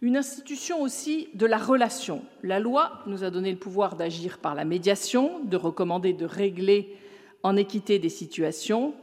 Une 0.02 0.18
institution 0.18 0.82
aussi 0.82 1.28
de 1.36 1.46
la 1.46 1.60
relation. 1.60 2.24
La 2.42 2.60
loi 2.60 3.04
nous 3.06 3.24
a 3.24 3.30
donné 3.30 3.52
le 3.52 3.60
pouvoir 3.60 3.96
d'agir 3.96 4.40
par 4.40 4.56
la 4.56 4.66
médiation, 4.66 5.40
de 5.44 5.56
recommander, 5.56 6.14
de 6.14 6.26
régler 6.26 6.96
en 7.44 7.58
équité 7.58 8.00
des 8.00 8.10
situations, 8.10 8.96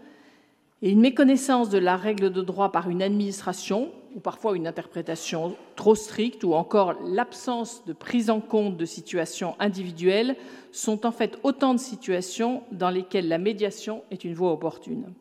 et 0.82 0.90
une 0.90 1.00
méconnaissance 1.00 1.70
de 1.70 1.78
la 1.78 1.96
règle 1.96 2.32
de 2.32 2.42
droit 2.42 2.72
par 2.72 2.90
une 2.90 3.02
administration, 3.02 3.92
ou 4.16 4.20
parfois 4.20 4.56
une 4.56 4.66
interprétation 4.66 5.54
trop 5.76 5.94
stricte, 5.94 6.42
ou 6.42 6.54
encore 6.54 6.94
l'absence 7.04 7.84
de 7.86 7.92
prise 7.92 8.30
en 8.30 8.40
compte 8.40 8.76
de 8.76 8.84
situations 8.84 9.54
individuelles, 9.60 10.36
sont 10.72 11.06
en 11.06 11.12
fait 11.12 11.38
autant 11.44 11.72
de 11.72 11.78
situations 11.78 12.64
dans 12.72 12.90
lesquelles 12.90 13.28
la 13.28 13.38
médiation 13.38 14.02
est 14.10 14.24
une 14.24 14.34
voie 14.34 14.52
opportune. 14.52 15.12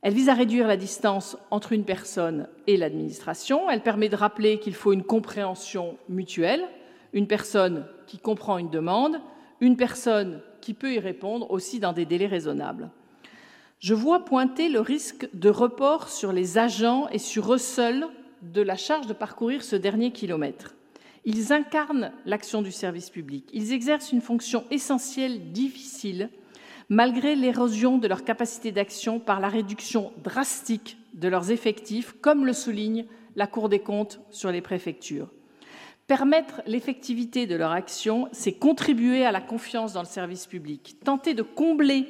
Elle 0.00 0.14
vise 0.14 0.30
à 0.30 0.34
réduire 0.34 0.66
la 0.66 0.76
distance 0.78 1.36
entre 1.50 1.72
une 1.72 1.84
personne 1.84 2.48
et 2.66 2.76
l'administration. 2.76 3.70
Elle 3.70 3.82
permet 3.82 4.08
de 4.08 4.16
rappeler 4.16 4.58
qu'il 4.58 4.74
faut 4.74 4.92
une 4.92 5.02
compréhension 5.02 5.96
mutuelle, 6.08 6.64
une 7.12 7.26
personne 7.26 7.86
qui 8.06 8.18
comprend 8.18 8.58
une 8.58 8.70
demande, 8.70 9.20
une 9.60 9.76
personne 9.76 10.40
qui 10.60 10.74
peut 10.74 10.94
y 10.94 10.98
répondre 10.98 11.50
aussi 11.50 11.80
dans 11.80 11.92
des 11.92 12.04
délais 12.06 12.26
raisonnables. 12.26 12.90
Je 13.84 13.92
vois 13.92 14.24
pointer 14.24 14.70
le 14.70 14.80
risque 14.80 15.28
de 15.34 15.50
report 15.50 16.08
sur 16.08 16.32
les 16.32 16.56
agents 16.56 17.06
et 17.10 17.18
sur 17.18 17.52
eux 17.52 17.58
seuls 17.58 18.06
de 18.40 18.62
la 18.62 18.76
charge 18.76 19.06
de 19.06 19.12
parcourir 19.12 19.62
ce 19.62 19.76
dernier 19.76 20.10
kilomètre. 20.10 20.74
Ils 21.26 21.52
incarnent 21.52 22.10
l'action 22.24 22.62
du 22.62 22.72
service 22.72 23.10
public. 23.10 23.46
Ils 23.52 23.74
exercent 23.74 24.10
une 24.10 24.22
fonction 24.22 24.64
essentielle, 24.70 25.52
difficile, 25.52 26.30
malgré 26.88 27.36
l'érosion 27.36 27.98
de 27.98 28.08
leur 28.08 28.24
capacité 28.24 28.72
d'action 28.72 29.20
par 29.20 29.38
la 29.38 29.50
réduction 29.50 30.14
drastique 30.22 30.96
de 31.12 31.28
leurs 31.28 31.50
effectifs, 31.50 32.14
comme 32.22 32.46
le 32.46 32.54
souligne 32.54 33.04
la 33.36 33.46
Cour 33.46 33.68
des 33.68 33.80
comptes 33.80 34.18
sur 34.30 34.50
les 34.50 34.62
préfectures. 34.62 35.28
Permettre 36.06 36.62
l'effectivité 36.66 37.46
de 37.46 37.54
leur 37.54 37.72
action, 37.72 38.28
c'est 38.32 38.54
contribuer 38.54 39.26
à 39.26 39.32
la 39.32 39.42
confiance 39.42 39.92
dans 39.92 40.00
le 40.00 40.06
service 40.06 40.46
public. 40.46 40.96
Tenter 41.04 41.34
de 41.34 41.42
combler 41.42 42.06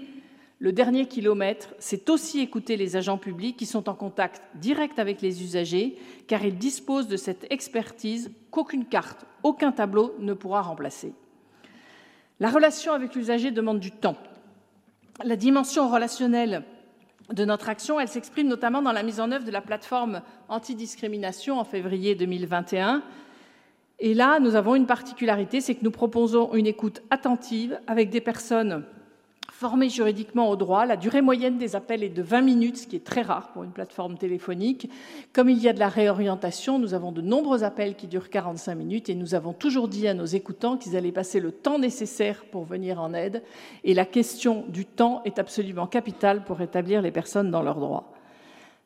le 0.65 0.73
dernier 0.73 1.05
kilomètre, 1.05 1.75
c'est 1.79 2.09
aussi 2.09 2.41
écouter 2.41 2.79
les 2.79 2.97
agents 2.97 3.19
publics 3.19 3.55
qui 3.55 3.67
sont 3.67 3.87
en 3.87 3.95
contact 3.95 4.41
direct 4.55 4.99
avec 4.99 5.21
les 5.21 5.43
usagers, 5.43 5.99
car 6.27 6.43
ils 6.43 6.57
disposent 6.57 7.07
de 7.07 7.19
cette 7.19 7.47
expertise 7.51 8.31
qu'aucune 8.51 8.87
carte, 8.87 9.27
aucun 9.43 9.73
tableau 9.73 10.15
ne 10.21 10.33
pourra 10.33 10.62
remplacer. 10.62 11.12
La 12.41 12.49
relation 12.49 12.95
avec 12.95 13.15
l'usager 13.15 13.51
demande 13.51 13.79
du 13.79 13.91
temps, 13.91 14.17
la 15.23 15.37
dimension 15.37 15.87
relationnelle 15.87 16.65
de 17.31 17.45
notre 17.45 17.69
action, 17.69 18.01
elle 18.01 18.09
s'exprime 18.09 18.49
notamment 18.49 18.81
dans 18.81 18.93
la 18.93 19.03
mise 19.03 19.21
en 19.21 19.33
œuvre 19.33 19.45
de 19.45 19.51
la 19.51 19.61
plateforme 19.61 20.23
antidiscrimination 20.49 21.59
en 21.59 21.65
février 21.65 22.15
2021. 22.15 23.03
Et 23.99 24.15
là, 24.15 24.41
nous 24.41 24.55
avons 24.55 24.77
une 24.77 24.87
particularité, 24.87 25.61
c'est 25.61 25.75
que 25.75 25.85
nous 25.85 25.91
proposons 25.91 26.55
une 26.55 26.67
écoute 26.67 27.03
attentive 27.11 27.79
avec 27.87 28.09
des 28.09 28.23
personnes 28.23 28.87
formés 29.65 29.89
juridiquement 29.89 30.51
au 30.51 30.57
droit. 30.57 30.85
La 30.85 30.99
durée 30.99 31.23
moyenne 31.23 31.57
des 31.57 31.75
appels 31.75 32.03
est 32.03 32.11
de 32.11 32.21
20 32.21 32.43
minutes, 32.43 32.77
ce 32.77 32.87
qui 32.87 32.97
est 32.97 33.05
très 33.05 33.23
rare 33.23 33.49
pour 33.55 33.65
une 33.65 33.71
plateforme 33.71 34.19
téléphonique. 34.19 34.91
Comme 35.33 35.49
il 35.49 35.59
y 35.59 35.71
a 35.71 35.73
de 35.73 35.79
la 35.79 35.89
réorientation, 35.89 36.79
nous 36.79 36.93
avons 36.93 37.12
de 37.12 37.23
nombreux 37.23 37.65
appels 37.65 37.95
qui 37.95 38.07
durent 38.07 38.29
45 38.29 38.75
minutes 38.75 39.09
et 39.09 39.15
nous 39.15 39.35
avons 39.35 39.55
toujours 39.55 39.89
dit 39.89 40.07
à 40.07 40.12
nos 40.12 40.27
écoutants 40.27 40.77
qu'ils 40.77 40.99
allaient 40.99 41.12
passer 41.12 41.41
le 41.41 41.51
temps 41.51 41.79
nécessaire 41.79 42.45
pour 42.53 42.65
venir 42.65 43.01
en 43.01 43.15
aide. 43.15 43.43
Et 43.85 43.95
la 43.95 44.05
question 44.05 44.67
du 44.69 44.85
temps 44.85 45.23
est 45.25 45.39
absolument 45.39 45.87
capitale 45.87 46.45
pour 46.45 46.59
rétablir 46.59 47.01
les 47.01 47.11
personnes 47.11 47.51
dans 47.51 47.62
leurs 47.62 47.81
droits. 47.81 48.14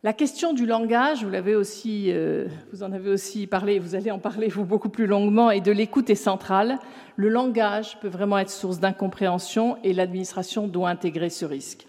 La 0.05 0.13
question 0.13 0.53
du 0.53 0.65
langage, 0.65 1.25
vous, 1.25 1.55
aussi, 1.55 2.13
euh, 2.13 2.47
vous 2.73 2.85
en 2.85 2.93
avez 2.93 3.11
aussi 3.11 3.49
parlé, 3.49 3.81
vous 3.81 3.97
allez 3.97 4.13
en 4.13 4.21
parler 4.21 4.47
vous 4.47 4.65
beaucoup 4.65 4.91
plus 4.91 5.09
longuement, 5.09 5.51
et 5.51 5.61
de 5.61 5.73
l'écoute 5.73 6.09
est 6.09 6.15
centrale. 6.15 6.79
Le 7.17 7.29
langage 7.29 7.99
peut 7.99 8.07
vraiment 8.07 8.39
être 8.39 8.51
source 8.51 8.79
d'incompréhension 8.79 9.77
et 9.83 9.93
l'administration 9.93 10.69
doit 10.69 10.89
intégrer 10.89 11.31
ce 11.31 11.45
risque. 11.45 11.89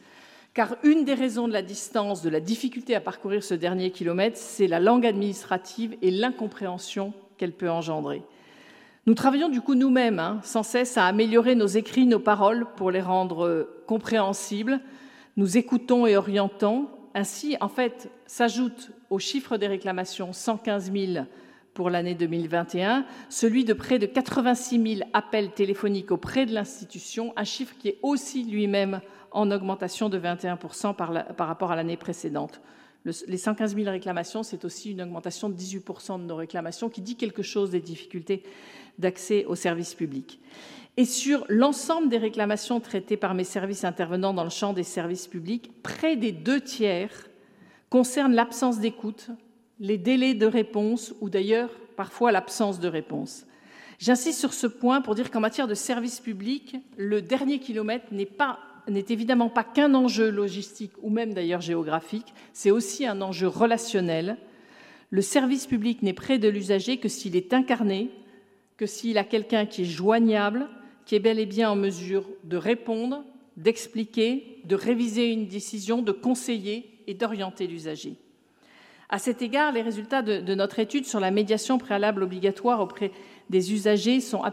Car 0.55 0.75
une 0.81 1.05
des 1.05 1.13
raisons 1.13 1.47
de 1.47 1.53
la 1.53 1.61
distance, 1.61 2.23
de 2.23 2.31
la 2.31 2.39
difficulté 2.39 2.95
à 2.95 2.99
parcourir 2.99 3.43
ce 3.43 3.53
dernier 3.53 3.91
kilomètre, 3.91 4.37
c'est 4.37 4.65
la 4.65 4.79
langue 4.79 5.05
administrative 5.05 5.95
et 6.01 6.09
l'incompréhension 6.09 7.13
qu'elle 7.37 7.53
peut 7.53 7.69
engendrer. 7.69 8.23
Nous 9.05 9.13
travaillons 9.13 9.49
du 9.49 9.61
coup 9.61 9.75
nous-mêmes 9.75 10.17
hein, 10.17 10.39
sans 10.41 10.63
cesse 10.63 10.97
à 10.97 11.05
améliorer 11.05 11.53
nos 11.53 11.67
écrits, 11.67 12.07
nos 12.07 12.19
paroles 12.19 12.65
pour 12.75 12.89
les 12.89 13.01
rendre 13.01 13.45
euh, 13.45 13.83
compréhensibles. 13.85 14.79
Nous 15.37 15.57
écoutons 15.59 16.07
et 16.07 16.17
orientons 16.17 16.87
ainsi, 17.13 17.57
en 17.61 17.69
fait, 17.69 18.09
s'ajoute 18.25 18.91
au 19.09 19.19
chiffre 19.19 19.57
des 19.57 19.67
réclamations 19.67 20.33
115 20.33 20.91
000 20.91 21.25
pour 21.73 21.89
l'année 21.89 22.15
2021, 22.15 23.05
celui 23.29 23.63
de 23.63 23.73
près 23.73 23.99
de 23.99 24.05
86 24.05 24.97
000 24.97 25.09
appels 25.13 25.51
téléphoniques 25.51 26.11
auprès 26.11 26.45
de 26.45 26.53
l'institution, 26.53 27.33
un 27.37 27.43
chiffre 27.43 27.75
qui 27.77 27.89
est 27.89 27.99
aussi 28.01 28.43
lui-même 28.43 29.01
en 29.31 29.51
augmentation 29.51 30.09
de 30.09 30.19
21% 30.19 30.95
par, 30.95 31.47
rapport 31.47 31.71
à 31.71 31.75
l'année 31.75 31.97
précédente. 31.97 32.61
les 33.05 33.37
115 33.37 33.75
000 33.75 33.89
réclamations, 33.89 34.43
c'est 34.43 34.65
aussi 34.65 34.91
une 34.91 35.01
augmentation 35.01 35.49
de 35.49 35.55
18% 35.55 36.19
de 36.19 36.25
nos 36.25 36.35
réclamations, 36.35 36.89
qui 36.89 37.01
dit 37.01 37.15
quelque 37.15 37.43
chose 37.43 37.69
des 37.71 37.81
difficultés 37.81 38.43
d'accès 38.97 39.45
aux 39.45 39.55
services 39.55 39.93
publics 39.93 40.39
et 40.99 41.05
sur 41.05 41.45
l'ensemble 41.47 42.09
des 42.09 42.17
réclamations 42.17 42.81
traitées 42.81 43.15
par 43.15 43.33
mes 43.33 43.45
services 43.45 43.85
intervenant 43.85 44.33
dans 44.33 44.43
le 44.43 44.49
champ 44.49 44.73
des 44.73 44.83
services 44.83 45.27
publics, 45.27 45.71
près 45.81 46.17
des 46.17 46.33
deux 46.33 46.59
tiers 46.59 47.29
concernent 47.89 48.33
l'absence 48.33 48.81
d'écoute, 48.81 49.29
les 49.79 49.97
délais 49.97 50.33
de 50.33 50.45
réponse 50.45 51.13
ou 51.21 51.29
d'ailleurs 51.29 51.69
parfois 51.95 52.33
l'absence 52.33 52.81
de 52.81 52.89
réponse. 52.89 53.45
J'insiste 53.97 54.39
sur 54.39 54.51
ce 54.51 54.67
point 54.67 54.99
pour 54.99 55.15
dire 55.15 55.31
qu'en 55.31 55.39
matière 55.39 55.69
de 55.69 55.73
services 55.73 56.19
publics, 56.19 56.75
le 56.97 57.21
dernier 57.21 57.59
kilomètre 57.59 58.07
n'est 58.11 59.05
évidemment 59.07 59.47
pas 59.47 59.63
qu'un 59.63 59.93
enjeu 59.93 60.29
logistique 60.29 60.91
ou 61.01 61.09
même 61.09 61.33
d'ailleurs 61.33 61.61
géographique, 61.61 62.33
c'est 62.51 62.71
aussi 62.71 63.07
un 63.07 63.21
enjeu 63.21 63.47
relationnel. 63.47 64.35
Le 65.11 65.21
service 65.21 65.65
public 65.65 66.03
n'est 66.03 66.11
près 66.11 66.39
de 66.39 66.49
l'usager 66.49 66.97
que 66.97 67.07
s'il 67.07 67.37
est 67.37 67.53
incarné, 67.53 68.11
que 68.75 68.85
s'il 68.85 69.17
a 69.17 69.23
quelqu'un 69.23 69.65
qui 69.65 69.83
est 69.83 69.85
joignable, 69.85 70.67
qui 71.09 71.15
est 71.15 71.19
bel 71.19 71.39
et 71.39 71.47
bien 71.47 71.71
en 71.71 71.75
mesure 71.75 72.23
de 72.43 72.55
répondre, 72.55 73.23
d'expliquer, 73.57 74.61
de 74.65 74.75
réviser 74.75 75.31
une 75.31 75.47
décision, 75.47 76.03
de 76.03 76.11
conseiller 76.11 76.87
et 77.07 77.15
d'orienter 77.15 77.65
l'usager. 77.65 78.13
À 79.09 79.17
cet 79.17 79.41
égard, 79.41 79.71
les 79.71 79.81
résultats 79.81 80.21
de, 80.21 80.53
notre 80.53 80.77
étude 80.77 81.07
sur 81.07 81.19
la 81.19 81.31
médiation 81.31 81.79
préalable 81.79 82.21
obligatoire 82.21 82.79
auprès 82.79 83.11
des 83.49 83.73
usagers 83.73 84.19
sont, 84.19 84.43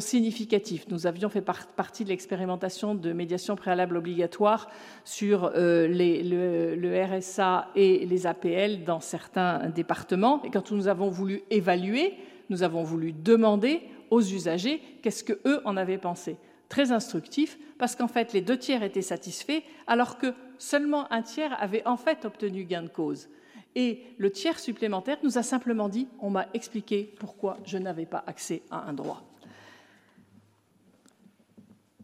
significatifs. 0.00 0.86
Nous 0.88 1.06
avions 1.06 1.28
fait 1.28 1.42
partie 1.42 2.02
de 2.02 2.08
l'expérimentation 2.08 2.94
de 2.94 3.12
médiation 3.12 3.54
préalable 3.54 3.98
obligatoire 3.98 4.70
sur 5.04 5.52
euh, 5.54 5.86
le, 5.86 6.76
le, 6.76 7.04
RSA 7.04 7.68
et 7.76 8.06
les 8.06 8.26
APL 8.26 8.84
dans 8.84 9.00
certains 9.00 9.68
départements. 9.68 10.42
Et 10.44 10.50
quand 10.50 10.72
nous 10.72 10.88
avons 10.88 11.10
voulu 11.10 11.42
évaluer, 11.50 12.14
nous 12.48 12.62
avons 12.62 12.84
voulu 12.84 13.12
demander 13.12 13.82
aux 14.10 14.22
usagers 14.22 14.80
qu'est-ce 15.02 15.24
que 15.24 15.40
eux 15.46 15.60
en 15.64 15.76
avaient 15.76 15.98
pensé. 15.98 16.36
Très 16.68 16.90
instructif, 16.92 17.58
parce 17.78 17.94
qu'en 17.94 18.08
fait, 18.08 18.32
les 18.32 18.40
deux 18.40 18.58
tiers 18.58 18.82
étaient 18.82 19.02
satisfaits, 19.02 19.62
alors 19.86 20.18
que 20.18 20.34
seulement 20.58 21.10
un 21.12 21.22
tiers 21.22 21.56
avait 21.62 21.86
en 21.86 21.96
fait 21.96 22.24
obtenu 22.24 22.64
gain 22.64 22.82
de 22.82 22.88
cause. 22.88 23.28
Et 23.74 24.02
le 24.16 24.30
tiers 24.30 24.58
supplémentaire 24.58 25.18
nous 25.22 25.38
a 25.38 25.42
simplement 25.42 25.88
dit 25.88 26.08
on 26.20 26.30
m'a 26.30 26.46
expliqué 26.54 27.14
pourquoi 27.20 27.58
je 27.64 27.78
n'avais 27.78 28.06
pas 28.06 28.24
accès 28.26 28.62
à 28.70 28.88
un 28.88 28.94
droit. 28.94 29.22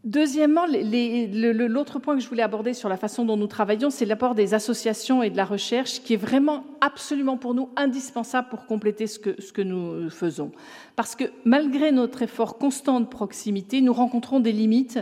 Deuxièmement, 0.03 0.65
l'autre 0.67 1.97
point 1.99 2.15
que 2.15 2.21
je 2.21 2.27
voulais 2.27 2.43
aborder 2.43 2.73
sur 2.73 2.89
la 2.89 2.97
façon 2.97 3.23
dont 3.23 3.37
nous 3.37 3.47
travaillons, 3.47 3.89
c'est 3.89 4.05
l'apport 4.05 4.35
des 4.35 4.53
associations 4.53 5.23
et 5.23 5.29
de 5.29 5.37
la 5.37 5.45
recherche, 5.45 6.01
qui 6.01 6.15
est 6.15 6.17
vraiment 6.17 6.65
absolument 6.81 7.37
pour 7.37 7.53
nous 7.53 7.69
indispensable 7.77 8.49
pour 8.49 8.65
compléter 8.65 9.07
ce 9.07 9.17
que, 9.17 9.61
nous 9.61 10.09
faisons. 10.09 10.51
Parce 10.97 11.15
que 11.15 11.23
malgré 11.45 11.93
notre 11.93 12.21
effort 12.21 12.57
constant 12.57 12.99
de 12.99 13.05
proximité, 13.05 13.79
nous 13.79 13.93
rencontrons 13.93 14.41
des 14.41 14.51
limites, 14.51 14.99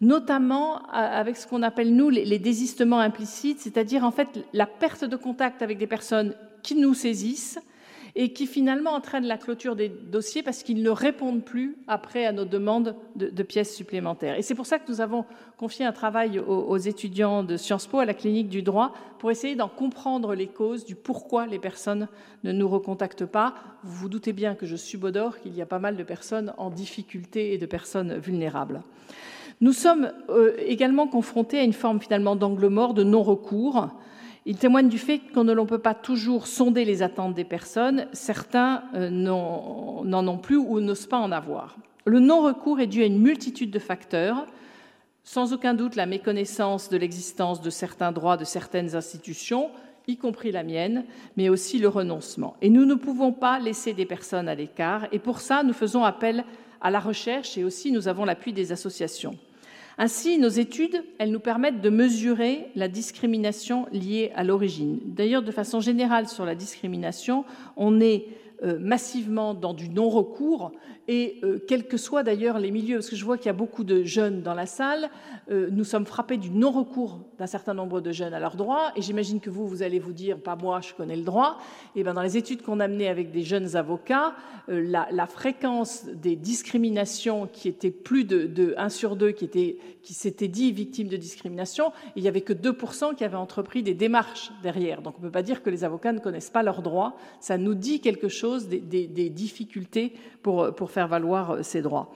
notamment 0.00 0.82
avec 0.92 1.36
ce 1.36 1.46
qu'on 1.46 1.62
appelle, 1.62 1.94
nous, 1.94 2.08
les 2.08 2.38
désistements 2.38 3.00
implicites, 3.00 3.60
c'est-à-dire 3.60 4.02
en 4.02 4.10
fait 4.10 4.28
la 4.54 4.66
perte 4.66 5.04
de 5.04 5.16
contact 5.16 5.60
avec 5.60 5.76
des 5.76 5.86
personnes 5.86 6.34
qui 6.62 6.74
nous 6.74 6.94
saisissent, 6.94 7.58
et 8.20 8.32
qui 8.32 8.48
finalement 8.48 8.94
entraîne 8.94 9.24
la 9.26 9.38
clôture 9.38 9.76
des 9.76 9.88
dossiers 9.88 10.42
parce 10.42 10.64
qu'ils 10.64 10.82
ne 10.82 10.90
répondent 10.90 11.44
plus 11.44 11.76
après 11.86 12.26
à 12.26 12.32
nos 12.32 12.44
demandes 12.44 12.96
de, 13.14 13.42
pièces 13.44 13.72
supplémentaires. 13.72 14.36
Et 14.36 14.42
c'est 14.42 14.56
pour 14.56 14.66
ça 14.66 14.80
que 14.80 14.90
nous 14.90 15.00
avons 15.00 15.24
confié 15.56 15.86
un 15.86 15.92
travail 15.92 16.40
aux, 16.40 16.76
étudiants 16.76 17.44
de 17.44 17.56
Sciences 17.56 17.86
Po 17.86 18.00
à 18.00 18.04
la 18.04 18.14
clinique 18.14 18.48
du 18.48 18.60
droit 18.60 18.92
pour 19.20 19.30
essayer 19.30 19.54
d'en 19.54 19.68
comprendre 19.68 20.34
les 20.34 20.48
causes 20.48 20.84
du 20.84 20.96
pourquoi 20.96 21.46
les 21.46 21.60
personnes 21.60 22.08
ne 22.42 22.50
nous 22.50 22.68
recontactent 22.68 23.24
pas. 23.24 23.54
Vous 23.84 23.94
vous 23.94 24.08
doutez 24.08 24.32
bien 24.32 24.56
que 24.56 24.66
je 24.66 24.74
subodore 24.74 25.38
qu'il 25.38 25.54
y 25.54 25.62
a 25.62 25.66
pas 25.66 25.78
mal 25.78 25.96
de 25.96 26.02
personnes 26.02 26.52
en 26.58 26.70
difficulté 26.70 27.52
et 27.52 27.58
de 27.58 27.66
personnes 27.66 28.18
vulnérables. 28.18 28.82
Nous 29.60 29.72
sommes 29.72 30.10
euh, 30.28 30.56
également 30.58 31.06
confrontés 31.06 31.60
à 31.60 31.62
une 31.62 31.72
forme 31.72 32.00
finalement 32.00 32.34
d'angle 32.34 32.66
mort, 32.66 32.94
de 32.94 33.04
non-recours. 33.04 33.90
Il 34.48 34.56
témoigne 34.56 34.88
du 34.88 34.96
fait 34.96 35.18
qu'on 35.18 35.44
ne 35.44 35.62
peut 35.64 35.78
pas 35.78 35.92
toujours 35.92 36.46
sonder 36.46 36.86
les 36.86 37.02
attentes 37.02 37.34
des 37.34 37.44
personnes. 37.44 38.06
Certains 38.14 38.82
euh, 38.94 39.10
n'en 39.10 40.26
ont 40.26 40.38
plus 40.38 40.56
ou 40.56 40.80
n'osent 40.80 41.06
pas 41.06 41.18
en 41.18 41.32
avoir. 41.32 41.76
Le 42.06 42.18
non-recours 42.18 42.80
est 42.80 42.86
dû 42.86 43.02
à 43.02 43.06
une 43.06 43.20
multitude 43.20 43.70
de 43.70 43.78
facteurs. 43.78 44.46
Sans 45.22 45.52
aucun 45.52 45.74
doute, 45.74 45.96
la 45.96 46.06
méconnaissance 46.06 46.88
de 46.88 46.96
l'existence 46.96 47.60
de 47.60 47.68
certains 47.68 48.10
droits 48.10 48.38
de 48.38 48.46
certaines 48.46 48.96
institutions, 48.96 49.68
y 50.06 50.16
compris 50.16 50.50
la 50.50 50.62
mienne, 50.62 51.04
mais 51.36 51.50
aussi 51.50 51.78
le 51.78 51.88
renoncement. 51.88 52.56
Et 52.62 52.70
nous 52.70 52.86
ne 52.86 52.94
pouvons 52.94 53.34
pas 53.34 53.58
laisser 53.58 53.92
des 53.92 54.06
personnes 54.06 54.48
à 54.48 54.54
l'écart. 54.54 55.08
Et 55.12 55.18
pour 55.18 55.42
ça, 55.42 55.62
nous 55.62 55.74
faisons 55.74 56.04
appel 56.04 56.42
à 56.80 56.90
la 56.90 57.00
recherche 57.00 57.58
et 57.58 57.64
aussi 57.64 57.92
nous 57.92 58.08
avons 58.08 58.24
l'appui 58.24 58.54
des 58.54 58.72
associations. 58.72 59.36
Ainsi, 60.00 60.38
nos 60.38 60.48
études, 60.48 61.02
elles 61.18 61.32
nous 61.32 61.40
permettent 61.40 61.80
de 61.80 61.90
mesurer 61.90 62.68
la 62.76 62.86
discrimination 62.86 63.86
liée 63.90 64.30
à 64.36 64.44
l'origine. 64.44 65.00
D'ailleurs, 65.04 65.42
de 65.42 65.50
façon 65.50 65.80
générale, 65.80 66.28
sur 66.28 66.44
la 66.44 66.54
discrimination, 66.54 67.44
on 67.76 68.00
est 68.00 68.26
massivement 68.62 69.54
dans 69.54 69.74
du 69.74 69.88
non-recours 69.88 70.72
et 71.08 71.40
euh, 71.42 71.58
quels 71.66 71.88
que 71.88 71.96
soient 71.96 72.22
d'ailleurs 72.22 72.58
les 72.58 72.70
milieux, 72.70 72.96
parce 72.96 73.08
que 73.08 73.16
je 73.16 73.24
vois 73.24 73.38
qu'il 73.38 73.46
y 73.46 73.50
a 73.50 73.54
beaucoup 73.54 73.82
de 73.82 74.04
jeunes 74.04 74.42
dans 74.42 74.52
la 74.52 74.66
salle, 74.66 75.08
euh, 75.50 75.70
nous 75.72 75.84
sommes 75.84 76.04
frappés 76.04 76.36
du 76.36 76.50
non-recours 76.50 77.20
d'un 77.38 77.46
certain 77.46 77.72
nombre 77.72 78.02
de 78.02 78.12
jeunes 78.12 78.34
à 78.34 78.40
leurs 78.40 78.56
droits, 78.56 78.92
et 78.94 79.00
j'imagine 79.00 79.40
que 79.40 79.48
vous, 79.48 79.66
vous 79.66 79.82
allez 79.82 79.98
vous 79.98 80.12
dire, 80.12 80.38
pas 80.38 80.54
moi, 80.54 80.82
je 80.82 80.92
connais 80.92 81.16
le 81.16 81.22
droit. 81.22 81.58
Et 81.96 82.02
bien 82.02 82.12
dans 82.12 82.22
les 82.22 82.36
études 82.36 82.60
qu'on 82.60 82.78
a 82.78 82.88
menées 82.88 83.08
avec 83.08 83.30
des 83.30 83.42
jeunes 83.42 83.74
avocats, 83.74 84.34
euh, 84.68 84.84
la, 84.86 85.26
fréquence 85.26 86.04
des 86.04 86.36
discriminations 86.36 87.48
qui 87.50 87.68
était 87.68 87.90
plus 87.90 88.24
de, 88.24 88.46
de 88.46 88.74
1 88.76 88.90
sur 88.90 89.16
2 89.16 89.30
qui, 89.30 89.46
était, 89.46 89.78
qui 90.02 90.12
s'était 90.12 90.48
dit 90.48 90.72
victime 90.72 91.08
de 91.08 91.16
discrimination, 91.16 91.90
il 92.16 92.22
n'y 92.22 92.28
avait 92.28 92.42
que 92.42 92.52
2% 92.52 93.14
qui 93.14 93.24
avaient 93.24 93.36
entrepris 93.36 93.82
des 93.82 93.94
démarches 93.94 94.52
derrière. 94.62 95.00
Donc 95.00 95.14
on 95.16 95.22
ne 95.22 95.26
peut 95.26 95.32
pas 95.32 95.42
dire 95.42 95.62
que 95.62 95.70
les 95.70 95.84
avocats 95.84 96.12
ne 96.12 96.18
connaissent 96.18 96.50
pas 96.50 96.62
leurs 96.62 96.82
droits, 96.82 97.16
ça 97.40 97.56
nous 97.56 97.74
dit 97.74 98.00
quelque 98.00 98.28
chose 98.28 98.47
des, 98.56 99.28
difficultés 99.30 100.12
pour, 100.42 100.90
faire 100.90 101.08
valoir 101.08 101.50
euh, 101.50 101.62
ses 101.62 101.82
droits. 101.82 102.10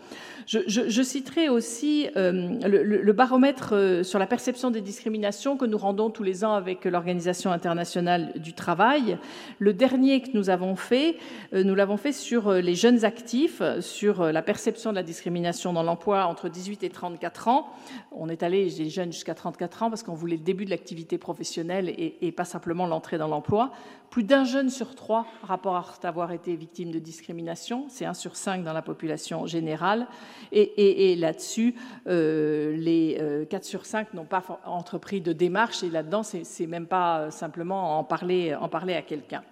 Je, 0.46 1.02
citerai 1.02 1.48
aussi 1.48 2.08
euh, 2.16 2.58
le, 2.66 3.12
baromètre 3.12 3.74
euh, 3.74 4.02
sur 4.02 4.18
la 4.18 4.26
perception 4.26 4.70
des 4.70 4.80
discriminations 4.80 5.56
que 5.56 5.66
nous 5.66 5.78
rendons 5.78 6.10
tous 6.10 6.22
les 6.22 6.44
ans 6.44 6.54
avec 6.54 6.84
l'Organisation 6.84 7.52
internationale 7.52 8.32
du 8.36 8.52
travail. 8.54 9.18
Le 9.58 9.72
dernier 9.72 10.20
que 10.22 10.30
nous 10.34 10.50
avons 10.50 10.74
fait, 10.74 11.16
nous 11.52 11.74
l'avons 11.74 11.96
fait 11.96 12.12
sur 12.12 12.52
les 12.52 12.74
jeunes 12.74 13.04
actifs, 13.04 13.62
sur 13.80 14.32
la 14.32 14.42
perception 14.42 14.90
de 14.90 14.96
la 14.96 15.02
discrimination 15.02 15.72
dans 15.72 15.82
l'emploi 15.82 16.26
entre 16.26 16.48
18 16.48 16.82
et 16.82 16.90
34 16.90 17.48
ans. 17.48 17.68
On 18.10 18.28
est 18.28 18.42
allé 18.42 18.70
des 18.70 18.88
jeunes 18.88 19.12
jusqu'à 19.12 19.34
34 19.34 19.84
ans 19.84 19.90
parce 19.90 20.02
qu'on 20.02 20.14
voulait 20.14 20.36
le 20.36 20.42
début 20.42 20.64
de 20.64 20.70
l'activité 20.70 21.18
professionnelle 21.18 21.94
et 21.96 22.32
pas 22.32 22.44
simplement 22.44 22.86
l'entrée 22.86 23.18
dans 23.18 23.28
l'emploi. 23.28 23.70
Plus 24.12 24.24
d'un 24.24 24.44
jeune 24.44 24.68
sur 24.68 24.94
trois 24.94 25.26
rapporte 25.42 26.04
avoir 26.04 26.32
été 26.32 26.54
victime 26.54 26.90
de 26.90 26.98
discrimination. 26.98 27.86
C'est 27.88 28.04
1 28.04 28.12
sur 28.12 28.36
5 28.36 28.62
dans 28.62 28.74
la 28.74 28.82
population 28.82 29.46
générale. 29.46 30.06
Et, 30.52 31.16
là-dessus, 31.16 31.74
euh, 32.06 32.76
les 32.76 33.46
4 33.48 33.64
sur 33.64 33.86
5 33.86 34.12
n'ont 34.12 34.26
pas 34.26 34.44
entrepris 34.66 35.22
de 35.22 35.32
démarche. 35.32 35.82
Et 35.82 35.88
là-dedans, 35.88 36.22
c'est 36.22 36.66
même 36.66 36.86
pas 36.86 37.30
simplement 37.30 37.98
en 37.98 38.04
parler, 38.04 38.54
en 38.54 38.68
parler 38.68 38.92
à 38.92 39.00
quelqu'un. 39.00 39.42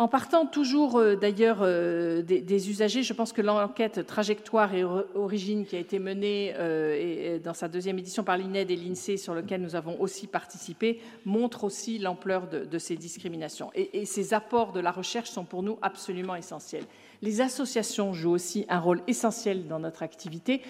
En 0.00 0.08
partant 0.08 0.46
toujours 0.46 0.96
euh, 0.96 1.14
d'ailleurs 1.14 1.58
euh, 1.60 2.22
des, 2.22 2.70
usagers, 2.70 3.02
je 3.02 3.12
pense 3.12 3.34
que 3.34 3.42
l'enquête 3.42 4.06
trajectoire 4.06 4.74
et 4.74 4.82
origine 4.82 5.66
qui 5.66 5.76
a 5.76 5.78
été 5.78 5.98
menée 5.98 6.54
euh, 6.56 7.38
dans 7.38 7.52
sa 7.52 7.68
deuxième 7.68 7.98
édition 7.98 8.24
par 8.24 8.38
l'INED 8.38 8.70
et 8.70 8.76
l'INSEE, 8.76 9.18
sur 9.18 9.34
lequel 9.34 9.60
nous 9.60 9.76
avons 9.76 10.00
aussi 10.00 10.26
participé, 10.26 11.02
montre 11.26 11.64
aussi 11.64 11.98
l'ampleur 11.98 12.48
de, 12.48 12.78
ces 12.78 12.96
discriminations. 12.96 13.70
Et, 13.74 14.06
ces 14.06 14.32
apports 14.32 14.72
de 14.72 14.80
la 14.80 14.90
recherche 14.90 15.28
sont 15.28 15.44
pour 15.44 15.62
nous 15.62 15.76
absolument 15.82 16.34
essentiels. 16.34 16.84
Les 17.20 17.42
associations 17.42 18.14
jouent 18.14 18.30
aussi 18.30 18.64
un 18.70 18.78
rôle 18.78 19.02
essentiel 19.06 19.68
dans 19.68 19.80
notre 19.80 20.02
activité. 20.02 20.62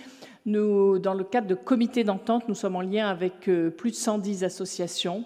Dans 0.44 1.15
le 1.15 1.23
cadre 1.23 1.47
de 1.47 1.55
comités 1.55 2.02
d'entente, 2.02 2.48
nous 2.48 2.57
sommes 2.57 2.74
en 2.74 2.81
lien 2.81 3.07
avec 3.07 3.48
plus 3.77 3.90
de 3.93 3.97
110 3.97 4.43
associations 4.43 5.24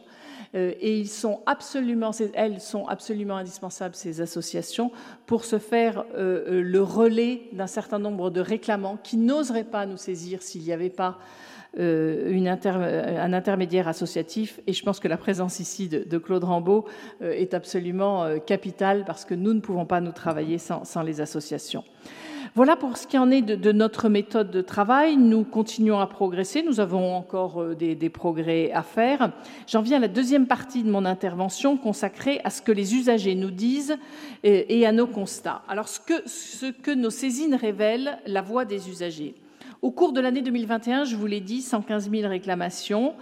et 0.54 1.04
sont 1.04 1.40
absolument, 1.46 2.12
elles 2.34 2.60
sont 2.60 2.86
absolument 2.86 3.36
indispensables, 3.36 3.94
ces 3.94 4.20
associations, 4.20 4.92
pour 5.26 5.44
se 5.44 5.58
faire 5.58 6.04
euh, 6.14 6.44
euh, 6.48 6.62
le 6.62 6.82
relais 6.82 7.42
d'un 7.52 7.66
certain 7.66 7.98
nombre 7.98 8.30
de 8.30 8.40
réclamants 8.40 8.96
qui 9.02 9.16
n'oseraient 9.16 9.64
pas 9.64 9.86
nous 9.86 9.96
saisir 9.96 10.42
s'il 10.42 10.62
n'y 10.62 10.72
avait 10.72 10.90
pas 10.90 11.18
un 11.76 13.32
intermédiaire 13.32 13.88
associatif. 13.88 14.60
Et 14.68 14.72
je 14.72 14.84
pense 14.84 15.00
que 15.00 15.08
la 15.08 15.16
présence 15.16 15.58
ici 15.58 15.88
de, 15.88 16.18
Claude 16.18 16.44
Rambaud 16.44 16.84
est 17.20 17.52
absolument 17.52 18.38
capitale 18.46 19.02
parce 19.04 19.24
que 19.24 19.34
nous 19.34 19.52
ne 19.54 19.58
pouvons 19.58 19.84
pas 19.84 20.00
nous 20.00 20.12
travailler 20.12 20.58
sans 20.58 21.02
les 21.02 21.20
associations. 21.20 21.82
Voilà 22.56 22.76
pour 22.76 22.96
ce 22.96 23.08
qui 23.08 23.18
en 23.18 23.32
est 23.32 23.42
de, 23.42 23.72
notre 23.72 24.08
méthode 24.08 24.52
de 24.52 24.60
travail. 24.60 25.16
Nous 25.16 25.42
continuons 25.42 25.98
à 25.98 26.06
progresser. 26.06 26.62
Nous 26.62 26.78
avons 26.78 27.16
encore 27.16 27.60
euh, 27.60 27.74
des, 27.74 28.10
progrès 28.10 28.70
à 28.70 28.84
faire. 28.84 29.32
J'en 29.66 29.82
viens 29.82 29.96
à 29.96 30.00
la 30.00 30.06
deuxième 30.06 30.46
partie 30.46 30.84
de 30.84 30.88
mon 30.88 31.04
intervention 31.04 31.76
consacrée 31.76 32.40
à 32.44 32.50
ce 32.50 32.62
que 32.62 32.70
les 32.70 32.94
usagers 32.94 33.34
nous 33.34 33.50
disent 33.50 33.96
et, 34.44 34.86
à 34.86 34.92
nos 34.92 35.08
constats. 35.08 35.62
Alors, 35.66 35.88
ce 35.88 35.98
que, 36.70 36.94
nos 36.94 37.10
saisines 37.10 37.56
révèlent, 37.56 38.20
la 38.24 38.40
voix 38.40 38.64
des 38.64 38.88
usagers. 38.88 39.34
Au 39.82 39.90
cours 39.90 40.12
de 40.12 40.20
l'année 40.20 40.42
2021, 40.42 41.06
je 41.06 41.16
vous 41.16 41.26
l'ai 41.26 41.40
dit, 41.40 41.60
115 41.60 42.08
000 42.08 42.28
réclamations. 42.28 43.14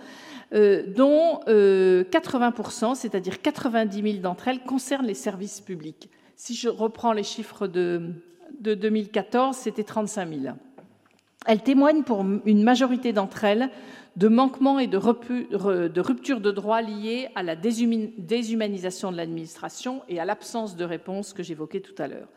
Euh, 0.53 0.83
dont 0.95 1.41
80%, 1.47 1.49
euh, 1.49 2.95
c'est-à-dire 2.95 3.41
90 3.41 4.03
000 4.03 4.23
d'entre 4.23 4.49
elles, 4.49 4.61
concernent 4.61 5.07
les 5.07 5.15
services 5.15 5.63
publics. 5.63 6.11
Si 6.37 6.55
je 6.55 6.69
reprends 6.69 7.15
les 7.15 7.23
chiffres 7.23 7.67
de, 7.67 8.13
de 8.63 8.75
2014, 8.75 9.57
c'était 9.57 9.85
35 9.85 10.29
000. 10.29 10.55
Elle 11.47 11.63
témoigne 11.63 12.05
pour 12.05 12.25
une 12.45 12.63
majorité 12.63 13.13
d'entre 13.13 13.45
elles 13.45 13.71
de 14.17 14.29
manquements 14.29 14.79
et 14.79 14.87
de 14.87 14.97
ruptures 14.97 16.41
de 16.41 16.51
droits 16.51 16.83
liés 16.83 17.29
à 17.35 17.43
la 17.43 17.57
déshumanisation 17.57 19.11
de 19.11 19.17
l'administration 19.17 20.03
et 20.09 20.21
à 20.21 20.25
l'absence 20.25 20.77
de 20.77 20.85
réponse 20.85 21.33
que 21.33 21.43
j'évoquais 21.43 21.81
tout 21.81 22.01
à 22.01 22.09
l'heure. 22.09 22.29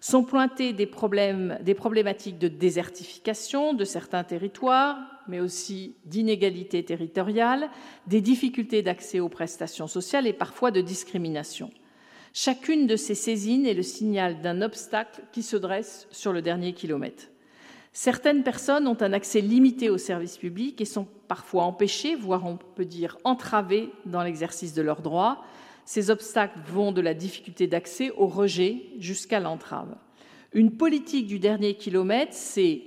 Sont 0.00 0.22
pointées 0.22 0.74
des, 0.74 0.86
problèmes, 0.86 1.58
des 1.62 1.74
problématiques 1.74 2.38
de 2.38 2.48
désertification 2.48 3.72
de 3.72 3.84
certains 3.84 4.22
territoires, 4.22 4.98
mais 5.28 5.40
aussi 5.40 5.96
d'inégalité 6.04 6.84
territoriale, 6.84 7.70
des 8.06 8.20
difficultés 8.20 8.82
d'accès 8.82 9.18
aux 9.18 9.30
prestations 9.30 9.86
sociales 9.86 10.26
et 10.26 10.34
parfois 10.34 10.70
de 10.70 10.82
discrimination. 10.82 11.70
Chacune 12.36 12.88
de 12.88 12.96
ces 12.96 13.14
saisines 13.14 13.64
est 13.64 13.74
le 13.74 13.84
signal 13.84 14.40
d'un 14.40 14.60
obstacle 14.60 15.22
qui 15.30 15.44
se 15.44 15.56
dresse 15.56 16.08
sur 16.10 16.32
le 16.32 16.42
dernier 16.42 16.72
kilomètre. 16.72 17.28
Certaines 17.92 18.42
personnes 18.42 18.88
ont 18.88 19.00
un 19.00 19.12
accès 19.12 19.40
limité 19.40 19.88
aux 19.88 19.98
services 19.98 20.36
publics 20.36 20.80
et 20.80 20.84
sont 20.84 21.06
parfois 21.28 21.62
empêchées, 21.62 22.16
voire 22.16 22.44
on 22.44 22.56
peut 22.56 22.86
dire 22.86 23.18
entravées 23.22 23.88
dans 24.04 24.24
l'exercice 24.24 24.74
de 24.74 24.82
leurs 24.82 25.00
droits. 25.00 25.44
Ces 25.84 26.10
obstacles 26.10 26.58
vont 26.66 26.90
de 26.90 27.00
la 27.00 27.14
difficulté 27.14 27.68
d'accès 27.68 28.10
au 28.16 28.26
rejet 28.26 28.82
jusqu'à 28.98 29.38
l'entrave. 29.38 29.94
Une 30.52 30.72
politique 30.72 31.28
du 31.28 31.38
dernier 31.38 31.74
kilomètre, 31.74 32.32
c'est 32.32 32.82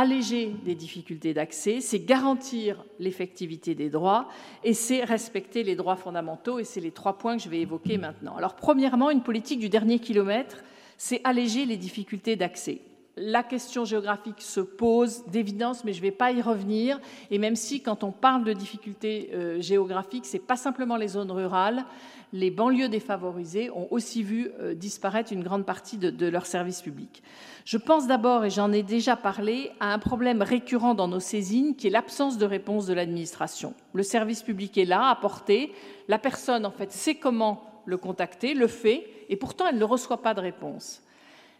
alléger 0.00 0.54
des 0.64 0.74
difficultés 0.74 1.34
d'accès, 1.34 1.80
c'est 1.82 2.00
garantir 2.00 2.82
l'effectivité 2.98 3.74
des 3.74 3.90
droits 3.90 4.28
et 4.64 4.72
c'est 4.72 5.04
respecter 5.04 5.62
les 5.62 5.76
droits 5.76 5.96
fondamentaux. 5.96 6.58
Et 6.58 6.64
c'est 6.64 6.80
les 6.80 6.90
trois 6.90 7.18
points 7.18 7.36
que 7.36 7.42
je 7.42 7.50
vais 7.50 7.60
évoquer 7.60 7.98
maintenant. 7.98 8.34
Alors, 8.36 8.56
premièrement, 8.56 9.10
une 9.10 9.22
politique 9.22 9.60
du 9.60 9.68
dernier 9.68 9.98
kilomètre, 9.98 10.64
c'est 10.96 11.20
alléger 11.22 11.66
les 11.66 11.76
difficultés 11.76 12.34
d'accès. 12.34 12.80
La 13.16 13.42
question 13.42 13.84
géographique 13.84 14.40
se 14.40 14.60
pose 14.60 15.24
d'évidence, 15.26 15.84
mais 15.84 15.92
je 15.92 15.98
ne 15.98 16.02
vais 16.02 16.10
pas 16.12 16.30
y 16.30 16.40
revenir. 16.40 17.00
Et 17.30 17.38
même 17.38 17.56
si, 17.56 17.82
quand 17.82 18.04
on 18.04 18.12
parle 18.12 18.44
de 18.44 18.52
difficultés 18.52 19.30
euh, 19.34 19.60
géographiques, 19.60 20.26
ce 20.26 20.34
n'est 20.34 20.42
pas 20.42 20.56
simplement 20.56 20.96
les 20.96 21.08
zones 21.08 21.32
rurales, 21.32 21.84
les 22.32 22.50
banlieues 22.50 22.88
défavorisées 22.88 23.70
ont 23.70 23.88
aussi 23.90 24.22
vu 24.22 24.50
euh, 24.60 24.74
disparaître 24.74 25.32
une 25.32 25.42
grande 25.42 25.66
partie 25.66 25.98
de, 25.98 26.26
leurs 26.28 26.46
services 26.46 26.82
publics. 26.82 27.22
Je 27.64 27.76
pense 27.76 28.06
d'abord, 28.06 28.44
et 28.44 28.50
j'en 28.50 28.72
ai 28.72 28.84
déjà 28.84 29.16
parlé, 29.16 29.72
à 29.80 29.92
un 29.92 29.98
problème 29.98 30.40
récurrent 30.40 30.94
dans 30.94 31.08
nos 31.08 31.20
saisines, 31.20 31.74
qui 31.74 31.88
est 31.88 31.90
l'absence 31.90 32.38
de 32.38 32.46
réponse 32.46 32.86
de 32.86 32.94
l'administration. 32.94 33.74
Le 33.92 34.04
service 34.04 34.42
public 34.42 34.78
est 34.78 34.84
là, 34.84 35.10
à 35.10 35.16
portée. 35.16 35.72
La 36.06 36.18
personne, 36.18 36.64
en 36.64 36.70
fait, 36.70 36.92
sait 36.92 37.16
comment 37.16 37.82
le 37.86 37.96
contacter, 37.96 38.54
le 38.54 38.68
fait, 38.68 39.04
et 39.28 39.36
pourtant 39.36 39.66
elle 39.66 39.78
ne 39.78 39.84
reçoit 39.84 40.22
pas 40.22 40.34
de 40.34 40.40
réponse. 40.40 41.02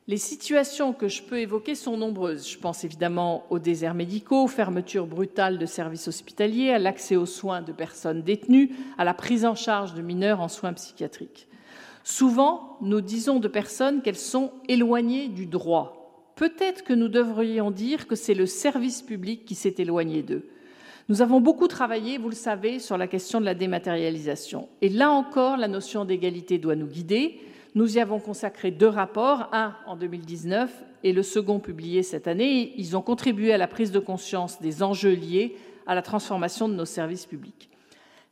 Les 0.09 0.16
situations 0.16 0.93
que 0.93 1.09
je 1.09 1.22
peux 1.22 1.39
évoquer 1.39 1.74
sont 1.74 1.97
nombreuses. 1.97 2.48
Je 2.48 2.59
pense 2.59 2.85
évidemment 2.85 3.44
aux 3.51 3.59
déserts 3.59 3.94
médicaux, 3.94 4.44
aux 4.44 4.48
fermetures 4.48 5.06
brutales 5.06 5.59
de 5.59 5.66
services 5.66 6.09
hospitaliers, 6.09 6.70
à 6.70 6.78
l'accès 6.78 7.16
aux 7.16 7.27
soins 7.27 7.62
de 7.62 7.72
personnes 7.72 8.22
détenues, 8.22 8.70
à 8.98 9.05
la 9.05 9.14
prise 9.14 9.44
en 9.44 9.55
charge 9.55 9.94
de 9.94 10.02
mineurs 10.02 10.40
en 10.40 10.48
soins 10.48 10.72
psychiatriques. 10.72 11.47
Souvent, 12.02 12.78
nous 12.81 13.01
disons 13.01 13.40
de 13.40 13.48
personnes 13.48 14.02
qu'elles 14.02 14.16
sont 14.16 14.52
éloignées 14.68 15.28
du 15.28 15.47
droit. 15.47 16.32
Peut-être 16.35 16.82
que 16.82 16.94
nous 16.94 17.09
devrions 17.09 17.70
dire 17.70 18.06
que 18.06 18.16
c'est 18.16 18.35
le 18.35 18.47
service 18.47 19.02
public 19.02 19.44
qui 19.44 19.55
s'est 19.55 19.74
éloigné 19.78 20.22
d'eux. 20.22 20.48
Nous 21.10 21.22
avons 21.22 21.40
beaucoup 21.40 21.68
travaillé, 21.68 22.18
vous 22.18 22.31
le 22.31 22.35
savez, 22.35 22.78
sur 22.78 22.97
la 22.97 23.06
question 23.06 23.40
de 23.40 23.44
la 23.44 23.55
dématérialisation. 23.55 24.68
Et 24.81 24.89
là 24.89 25.10
encore, 25.10 25.56
la 25.56 25.68
notion 25.68 26.05
d'égalité 26.05 26.59
doit 26.59 26.77
nous 26.77 26.86
guider. 26.86 27.40
Nous 27.76 27.97
y 27.97 28.01
avons 28.01 28.18
consacré 28.18 28.72
deux 28.72 28.88
rapports, 28.88 29.48
un 29.52 29.76
en 29.86 29.94
2019 29.94 30.72
et 31.05 31.12
le 31.12 31.22
second 31.22 31.60
publié 31.60 32.02
cette 32.02 32.26
année. 32.26 32.72
Ils 32.76 32.97
ont 32.97 33.02
contribué 33.02 33.52
à 33.52 33.59
la 33.59 33.68
prise 33.68 33.92
de 33.92 34.01
conscience 34.01 34.60
des 34.60 34.82
enjeux 34.82 35.14
liés 35.14 35.56
à 35.86 35.94
la 35.94 36.02
transformation 36.02 36.68
de 36.68 36.74
nos 36.74 36.84
services 36.84 37.26
publics. 37.26 37.70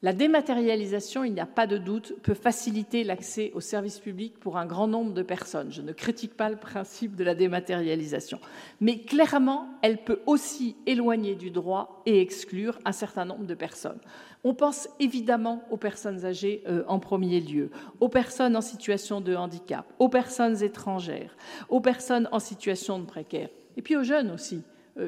La 0.00 0.12
dématérialisation, 0.12 1.24
il 1.24 1.34
n'y 1.34 1.40
a 1.40 1.46
pas 1.46 1.66
de 1.66 1.76
doute, 1.76 2.14
peut 2.22 2.34
faciliter 2.34 3.02
l'accès 3.02 3.50
aux 3.56 3.60
services 3.60 3.98
publics 3.98 4.38
pour 4.38 4.56
un 4.56 4.64
grand 4.64 4.86
nombre 4.86 5.12
de 5.12 5.22
personnes. 5.22 5.72
Je 5.72 5.82
ne 5.82 5.90
critique 5.90 6.36
pas 6.36 6.48
le 6.48 6.54
principe 6.54 7.16
de 7.16 7.24
la 7.24 7.34
dématérialisation. 7.34 8.38
Mais 8.80 9.00
clairement, 9.00 9.66
elle 9.82 10.04
peut 10.04 10.20
aussi 10.26 10.76
éloigner 10.86 11.34
du 11.34 11.50
droit 11.50 12.04
et 12.06 12.20
exclure 12.20 12.78
un 12.84 12.92
certain 12.92 13.24
nombre 13.24 13.44
de 13.44 13.54
personnes. 13.54 13.98
On 14.44 14.54
pense 14.54 14.88
évidemment 15.00 15.64
aux 15.72 15.76
personnes 15.76 16.24
âgées 16.24 16.62
euh, 16.68 16.84
en 16.86 17.00
premier 17.00 17.40
lieu, 17.40 17.72
aux 17.98 18.08
personnes 18.08 18.54
en 18.54 18.60
situation 18.60 19.20
de 19.20 19.34
handicap, 19.34 19.92
aux 19.98 20.08
personnes 20.08 20.62
étrangères, 20.62 21.36
aux 21.68 21.80
personnes 21.80 22.28
en 22.30 22.38
situation 22.38 23.00
de 23.00 23.04
précaire, 23.04 23.48
et 23.76 23.82
puis 23.82 23.96
aux 23.96 24.04
jeunes 24.04 24.30
aussi 24.30 24.62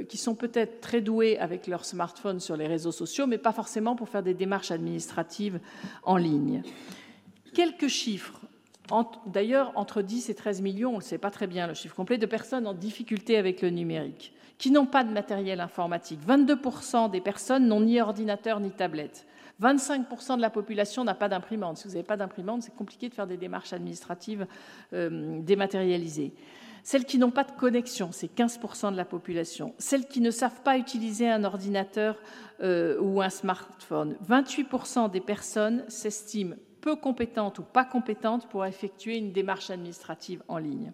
qui 0.09 0.17
sont 0.17 0.35
peut-être 0.35 0.81
très 0.81 1.01
doués 1.01 1.39
avec 1.39 1.67
leur 1.67 1.85
smartphone 1.85 2.41
sur 2.41 2.57
les 2.57 2.67
réseaux 2.67 2.93
sociaux, 2.93 3.27
mais 3.27 3.39
pas 3.39 3.53
forcément 3.53 3.97
pour 3.97 4.09
faire 4.09 4.23
des 4.23 4.35
démarches 4.35 4.71
administratives 4.71 5.59
en 6.05 6.17
ligne. 6.17 6.63
Quelques 7.55 7.89
chiffres. 7.89 8.41
D'ailleurs, 9.27 9.73
entre 9.77 10.03
10 10.03 10.31
et 10.31 10.35
13 10.35 10.63
millions, 10.63 10.93
on 10.95 10.99
ne 10.99 11.03
sait 11.03 11.19
pas 11.19 11.31
très 11.31 11.47
bien 11.47 11.67
le 11.67 11.75
chiffre 11.75 11.95
complet, 11.95 12.19
de 12.19 12.27
personnes 12.27 12.67
en 12.67 12.75
difficulté 12.75 13.37
avec 13.37 13.63
le 13.63 13.71
numérique 13.71 14.33
qui 14.61 14.71
n'ont 14.71 14.87
pas 14.87 15.05
de 15.05 15.11
matériel 15.11 15.59
informatique. 15.59 16.21
22% 16.29 17.11
des 17.11 17.23
personnes 17.23 17.67
n'ont 17.67 17.81
ni 17.81 17.99
ordinateur 17.99 18.61
ni 18.61 18.71
tablette. 18.71 19.27
25% 19.61 20.37
de 20.37 20.43
la 20.43 20.51
population 20.51 21.03
n'a 21.03 21.15
pas 21.15 21.31
d'imprimante. 21.31 21.79
Si 21.79 21.85
vous 21.89 21.95
n'avez 21.95 22.05
pas 22.05 22.19
d'imprimante, 22.19 22.63
c'est 22.63 22.75
compliqué 22.75 23.09
de 23.09 23.15
faire 23.15 23.27
des 23.27 23.39
démarches 23.39 23.73
administratives 23.73 24.47
euh, 24.93 25.41
dématérialisées. 25.41 26.35
Celles 26.83 27.05
qui 27.05 27.19
n'ont 27.19 27.31
pas 27.31 27.45
de 27.45 27.53
connexion, 27.53 28.11
c'est 28.13 28.35
15% 28.35 28.93
de 28.93 28.97
la 28.97 29.05
population. 29.05 29.75
Celles 29.79 30.07
qui 30.07 30.21
ne 30.21 30.31
savent 30.31 30.63
pas 30.63 30.79
utiliser 30.79 31.29
un 31.29 31.45
ordinateur 31.45 32.17
euh, 32.63 32.99
ou 33.01 33.21
un 33.21 33.31
smartphone, 33.31 34.17
28% 34.29 35.11
des 35.11 35.21
personnes 35.21 35.85
s'estiment 35.89 36.57
peu 36.81 36.97
compétentes 36.97 37.59
ou 37.59 37.63
pas 37.63 37.85
compétentes 37.85 38.49
pour 38.49 38.65
effectuer 38.65 39.17
une 39.17 39.33
démarche 39.33 39.71
administrative 39.71 40.43
en 40.49 40.59
ligne. 40.59 40.93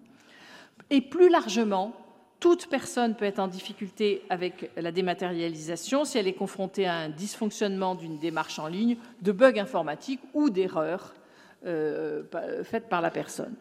Et 0.91 1.01
plus 1.01 1.29
largement, 1.29 1.93
toute 2.41 2.67
personne 2.67 3.15
peut 3.15 3.25
être 3.25 3.39
en 3.39 3.49
difficulté 3.49 4.23
avec 4.29 4.71
la 4.77 4.93
dématérialisation 4.93 6.05
si 6.05 6.19
elle 6.19 6.29
est 6.29 6.35
confrontée 6.35 6.87
à 6.87 6.95
un 6.95 7.09
dysfonctionnement 7.09 7.95
d'une 7.95 8.19
démarche 8.19 8.59
en 8.59 8.67
ligne, 8.67 8.97
de 9.23 9.33
bugs 9.33 9.59
informatiques 9.59 10.21
ou 10.35 10.51
d'erreurs 10.51 11.15
euh, 11.65 12.25
faites 12.63 12.89
par 12.89 13.01
la 13.01 13.11
personne. 13.11 13.55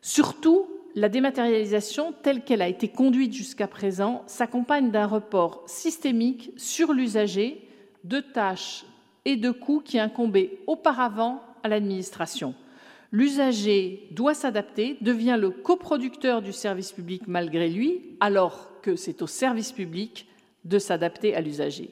Surtout, 0.00 0.68
la 0.94 1.08
dématérialisation 1.08 2.14
telle 2.22 2.42
qu'elle 2.42 2.62
a 2.62 2.68
été 2.68 2.88
conduite 2.88 3.32
jusqu'à 3.32 3.68
présent 3.68 4.22
s'accompagne 4.26 4.90
d'un 4.90 5.06
report 5.06 5.62
systémique 5.66 6.52
sur 6.56 6.92
l'usager 6.92 7.68
de 8.04 8.20
tâches 8.20 8.84
et 9.24 9.36
de 9.36 9.50
coûts 9.50 9.82
qui 9.84 9.98
incombaient 9.98 10.58
auparavant 10.66 11.42
à 11.62 11.68
l'administration. 11.68 12.54
L'usager 13.10 14.08
doit 14.10 14.34
s'adapter, 14.34 14.98
devient 15.00 15.36
le 15.38 15.50
coproducteur 15.50 16.42
du 16.42 16.52
service 16.52 16.92
public 16.92 17.22
malgré 17.26 17.68
lui, 17.68 18.02
alors 18.20 18.68
que 18.82 18.96
c'est 18.96 19.22
au 19.22 19.26
service 19.26 19.72
public 19.72 20.26
de 20.64 20.78
s'adapter 20.78 21.34
à 21.34 21.40
l'usager. 21.40 21.90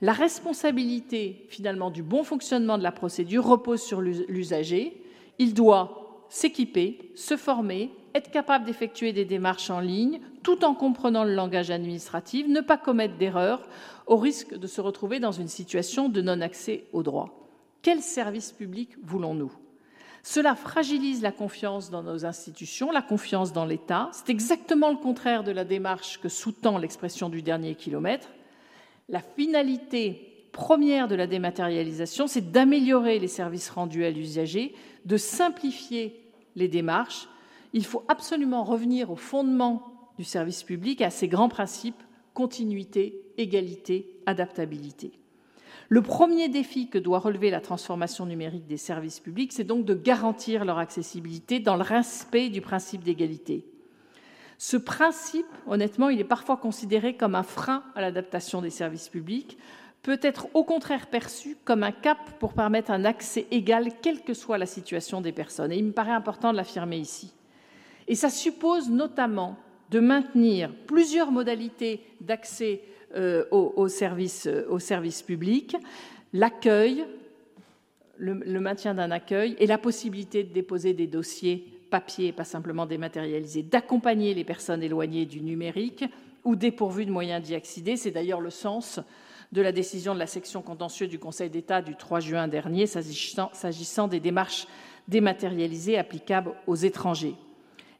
La 0.00 0.12
responsabilité 0.12 1.46
finalement 1.48 1.90
du 1.90 2.02
bon 2.02 2.22
fonctionnement 2.22 2.78
de 2.78 2.82
la 2.82 2.92
procédure 2.92 3.44
repose 3.44 3.82
sur 3.82 4.00
l'usager. 4.00 5.02
Il 5.38 5.54
doit 5.54 6.24
s'équiper, 6.28 7.10
se 7.14 7.36
former, 7.36 7.90
être 8.14 8.30
capable 8.30 8.64
d'effectuer 8.64 9.12
des 9.12 9.24
démarches 9.24 9.70
en 9.70 9.80
ligne 9.80 10.20
tout 10.42 10.64
en 10.64 10.74
comprenant 10.74 11.24
le 11.24 11.34
langage 11.34 11.70
administratif, 11.70 12.46
ne 12.46 12.60
pas 12.60 12.78
commettre 12.78 13.16
d'erreurs 13.16 13.62
au 14.06 14.16
risque 14.16 14.56
de 14.56 14.66
se 14.66 14.80
retrouver 14.80 15.20
dans 15.20 15.32
une 15.32 15.48
situation 15.48 16.08
de 16.08 16.20
non-accès 16.20 16.84
au 16.92 17.02
droit. 17.02 17.48
Quel 17.82 18.00
service 18.00 18.52
public 18.52 18.90
voulons-nous? 19.02 19.52
Cela 20.22 20.54
fragilise 20.54 21.22
la 21.22 21.32
confiance 21.32 21.90
dans 21.90 22.02
nos 22.02 22.26
institutions, 22.26 22.90
la 22.90 23.02
confiance 23.02 23.52
dans 23.52 23.64
l'État. 23.64 24.10
C'est 24.12 24.30
exactement 24.30 24.90
le 24.90 24.96
contraire 24.96 25.44
de 25.44 25.52
la 25.52 25.64
démarche 25.64 26.20
que 26.20 26.28
sous-tend 26.28 26.78
l'expression 26.78 27.28
du 27.28 27.40
dernier 27.40 27.74
kilomètre. 27.74 28.28
La 29.08 29.20
finalité 29.20 30.48
première 30.52 31.08
de 31.08 31.14
la 31.14 31.26
dématérialisation, 31.26 32.26
c'est 32.26 32.50
d'améliorer 32.50 33.18
les 33.18 33.28
services 33.28 33.70
rendus 33.70 34.04
à 34.04 34.10
l'usager, 34.10 34.74
de 35.04 35.16
simplifier 35.16 36.20
les 36.56 36.68
démarches. 36.68 37.28
Il 37.72 37.84
faut 37.84 38.04
absolument 38.08 38.64
revenir 38.64 39.10
au 39.10 39.16
fondement 39.16 40.10
du 40.18 40.24
service 40.24 40.62
public, 40.62 41.00
à 41.02 41.10
ses 41.10 41.28
grands 41.28 41.48
principes 41.48 42.02
continuité, 42.38 43.20
égalité, 43.36 44.20
adaptabilité. 44.26 45.10
Le 45.88 46.02
premier 46.02 46.48
défi 46.48 46.88
que 46.88 46.98
doit 46.98 47.18
relever 47.18 47.50
la 47.50 47.60
transformation 47.60 48.26
numérique 48.26 48.68
des 48.68 48.76
services 48.76 49.18
publics, 49.18 49.52
c'est 49.52 49.64
donc 49.64 49.84
de 49.84 49.94
garantir 49.94 50.64
leur 50.64 50.78
accessibilité 50.78 51.58
dans 51.58 51.74
le 51.74 51.82
respect 51.82 52.48
du 52.48 52.60
principe 52.60 53.02
d'égalité. 53.02 53.66
Ce 54.56 54.76
principe, 54.76 55.48
honnêtement, 55.66 56.10
il 56.10 56.20
est 56.20 56.24
parfois 56.24 56.58
considéré 56.58 57.16
comme 57.16 57.34
un 57.34 57.42
frein 57.42 57.82
à 57.96 58.02
l'adaptation 58.02 58.62
des 58.62 58.70
services 58.70 59.08
publics, 59.08 59.58
peut 60.02 60.20
être 60.22 60.46
au 60.54 60.62
contraire 60.62 61.08
perçu 61.08 61.56
comme 61.64 61.82
un 61.82 61.90
cap 61.90 62.18
pour 62.38 62.52
permettre 62.52 62.92
un 62.92 63.04
accès 63.04 63.48
égal, 63.50 63.88
quelle 64.00 64.22
que 64.22 64.32
soit 64.32 64.58
la 64.58 64.66
situation 64.66 65.20
des 65.20 65.32
personnes. 65.32 65.72
Et 65.72 65.78
il 65.78 65.86
me 65.86 65.92
paraît 65.92 66.12
important 66.12 66.52
de 66.52 66.56
l'affirmer 66.56 66.98
ici. 66.98 67.32
Et 68.08 68.14
ça 68.14 68.30
suppose 68.30 68.90
notamment 68.90 69.56
de 69.90 70.00
maintenir 70.00 70.72
plusieurs 70.86 71.30
modalités 71.30 72.00
d'accès 72.20 72.82
euh, 73.14 73.44
aux, 73.50 73.88
services, 73.88 74.46
euh, 74.46 75.24
publics, 75.26 75.76
l'accueil, 76.32 77.04
le, 78.18 78.60
maintien 78.60 78.94
d'un 78.94 79.10
accueil 79.10 79.56
et 79.58 79.66
la 79.66 79.78
possibilité 79.78 80.42
de 80.42 80.52
déposer 80.52 80.92
des 80.92 81.06
dossiers 81.06 81.66
papier, 81.90 82.32
pas 82.32 82.44
simplement 82.44 82.84
dématérialisés, 82.84 83.62
d'accompagner 83.62 84.34
les 84.34 84.44
personnes 84.44 84.82
éloignées 84.82 85.24
du 85.24 85.40
numérique 85.40 86.04
ou 86.44 86.54
dépourvues 86.56 87.06
de 87.06 87.10
moyens 87.10 87.42
d'y 87.42 87.54
accéder. 87.54 87.96
C'est 87.96 88.10
d'ailleurs 88.10 88.40
le 88.40 88.50
sens 88.50 89.00
de 89.52 89.62
la 89.62 89.72
décision 89.72 90.12
de 90.12 90.18
la 90.18 90.26
section 90.26 90.60
contentieuse 90.60 91.08
du 91.08 91.18
Conseil 91.18 91.48
d'État 91.48 91.80
du 91.80 91.96
3 91.96 92.20
juin 92.20 92.48
dernier 92.48 92.86
s'agissant 92.86 94.08
des 94.08 94.20
démarches 94.20 94.66
dématérialisées 95.08 95.96
applicables 95.96 96.52
aux 96.66 96.76
étrangers. 96.76 97.36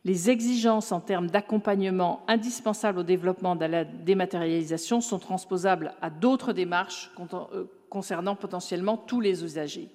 Les 0.08 0.30
exigences 0.30 0.90
en 0.90 1.00
termes 1.00 1.26
d'accompagnement 1.26 2.22
indispensables 2.28 3.00
au 3.00 3.02
développement 3.02 3.56
de 3.56 3.66
la 3.66 3.84
dématérialisation 3.84 5.02
sont 5.02 5.18
transposables 5.18 5.92
à 6.00 6.08
d'autres 6.08 6.54
démarches 6.54 7.10
euh, 7.20 7.64
concernant 7.90 8.34
potentiellement 8.34 8.96
tous 8.96 9.20
les 9.20 9.44
usagers. 9.44 9.90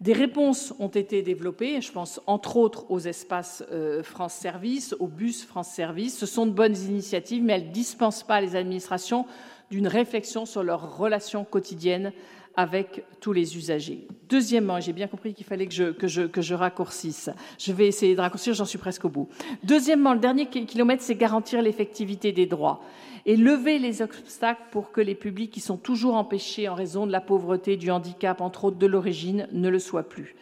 Des 0.00 0.12
réponses 0.12 0.72
ont 0.78 0.86
été 0.86 1.22
développées, 1.22 1.80
je 1.80 1.90
pense 1.90 2.20
entre 2.28 2.56
autres 2.56 2.88
aux 2.88 3.00
espaces 3.00 3.64
euh, 3.72 4.04
France 4.04 4.34
Service, 4.34 4.94
aux 5.00 5.08
bus 5.08 5.44
France 5.44 5.70
Service. 5.70 6.16
Ce 6.16 6.26
sont 6.26 6.46
de 6.46 6.52
bonnes 6.52 6.76
initiatives, 6.76 7.42
mais 7.42 7.54
elles 7.54 7.66
ne 7.66 7.72
dispensent 7.72 8.22
pas 8.22 8.40
les 8.40 8.54
administrations 8.54 9.26
d'une 9.72 9.88
réflexion 9.88 10.46
sur 10.46 10.62
leurs 10.62 10.98
relations 10.98 11.44
quotidiennes 11.44 12.12
avec 12.56 13.04
tous 13.20 13.32
les 13.32 13.56
usagers. 13.56 14.06
Deuxièmement, 14.28 14.80
j'ai 14.80 14.92
bien 14.92 15.06
compris 15.06 15.34
qu'il 15.34 15.46
fallait 15.46 15.66
que 15.66 16.08
je, 16.08 16.54
raccourcisse. 16.54 17.30
Je 17.58 17.72
vais 17.72 17.86
essayer 17.86 18.14
de 18.14 18.20
raccourcir, 18.20 18.54
j'en 18.54 18.64
suis 18.64 18.78
presque 18.78 19.04
au 19.04 19.08
bout. 19.08 19.28
Deuxièmement, 19.62 20.14
le 20.14 20.20
dernier 20.20 20.46
kilomètre, 20.46 21.02
c'est 21.02 21.14
garantir 21.14 21.62
l'effectivité 21.62 22.32
des 22.32 22.46
droits 22.46 22.82
et 23.24 23.36
lever 23.36 23.78
les 23.78 24.02
obstacles 24.02 24.62
pour 24.70 24.90
que 24.90 25.00
les 25.00 25.14
publics 25.14 25.50
qui 25.50 25.60
sont 25.60 25.76
toujours 25.76 26.14
empêchés 26.14 26.68
en 26.68 26.74
raison 26.74 27.06
de 27.06 27.12
la 27.12 27.20
pauvreté, 27.20 27.76
du 27.76 27.90
handicap, 27.90 28.40
entre 28.40 28.64
autres 28.64 28.78
de 28.78 28.86
l'origine, 28.86 29.46
ne 29.52 29.68
le 29.68 29.78
soient 29.78 30.08
plus. 30.08 30.34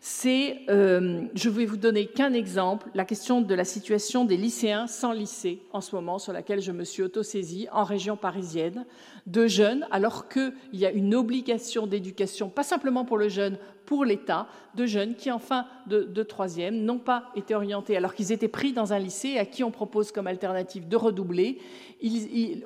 C'est, 0.00 0.62
euh, 0.68 1.22
je 1.34 1.48
vais 1.48 1.64
vous 1.64 1.76
donner 1.76 2.06
qu'un 2.06 2.32
exemple, 2.32 2.88
la 2.94 3.04
question 3.04 3.40
de 3.40 3.54
la 3.54 3.64
situation 3.64 4.24
des 4.24 4.36
lycéens 4.36 4.88
sans 4.88 5.12
lycée 5.12 5.62
en 5.72 5.80
ce 5.80 5.94
moment, 5.94 6.18
sur 6.18 6.32
laquelle 6.32 6.60
je 6.60 6.72
me 6.72 6.82
suis 6.82 7.04
autosaisie 7.04 7.68
en 7.70 7.84
région 7.84 8.16
parisienne, 8.16 8.84
de 9.26 9.46
jeunes, 9.46 9.86
alors 9.90 10.28
qu'il 10.28 10.52
y 10.72 10.86
a 10.86 10.90
une 10.90 11.14
obligation 11.14 11.86
d'éducation, 11.86 12.48
pas 12.48 12.62
simplement 12.62 13.04
pour 13.04 13.18
le 13.18 13.28
jeune, 13.28 13.56
pour 13.86 14.04
l'État 14.04 14.46
de 14.74 14.86
jeunes 14.86 15.14
qui, 15.14 15.30
en 15.30 15.38
fin 15.38 15.66
de, 15.86 16.22
troisième, 16.22 16.82
n'ont 16.82 16.98
pas 16.98 17.30
été 17.36 17.54
orientés 17.54 17.96
alors 17.96 18.14
qu'ils 18.14 18.32
étaient 18.32 18.48
pris 18.48 18.72
dans 18.72 18.92
un 18.92 18.98
lycée 18.98 19.38
à 19.38 19.44
qui 19.44 19.64
on 19.64 19.70
propose 19.70 20.12
comme 20.12 20.26
alternative 20.26 20.88
de 20.88 20.96
redoubler. 20.96 21.58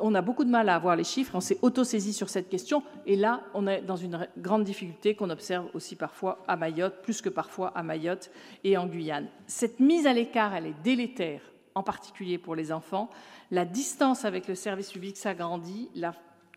on 0.01 0.15
a 0.15 0.23
beaucoup 0.23 0.45
de 0.45 0.51
mal 0.51 0.69
à 0.69 0.77
avoir 0.77 0.97
les 0.97 1.05
chiffres, 1.05 1.35
on 1.35 1.41
s'est 1.41 1.59
autosaisi 1.63 2.13
sur 2.13 2.29
cette 2.29 2.49
question, 2.49 2.83
et 3.07 3.17
là, 3.17 3.43
on 3.55 3.67
est 3.67 3.83
dans 3.83 3.97
une 3.97 4.27
grande 4.39 4.65
difficulté 4.65 5.15
qu'on 5.15 5.31
observe 5.31 5.67
aussi 5.75 5.97
parfois 5.97 6.45
à 6.47 6.57
Mayotte, 6.57 7.03
plus 7.03 7.21
que 7.21 7.29
parfois 7.29 7.73
à 7.75 7.83
Mayotte 7.83 8.31
et 8.63 8.77
en 8.77 8.87
Guyane. 8.87 9.29
Cette 9.47 9.81
mise 9.81 10.07
à 10.07 10.13
l'écart, 10.13 10.55
elle 10.55 10.67
est 10.67 10.83
délétère, 10.85 11.41
en 11.75 11.83
particulier 11.83 12.39
pour 12.39 12.55
les 12.55 12.73
enfants. 12.73 13.11
La 13.51 13.65
distance 13.65 14.25
avec 14.25 14.49
le 14.49 14.55
service 14.55 14.93
public 14.93 15.17
s'agrandit, 15.17 15.89
la 15.95 16.13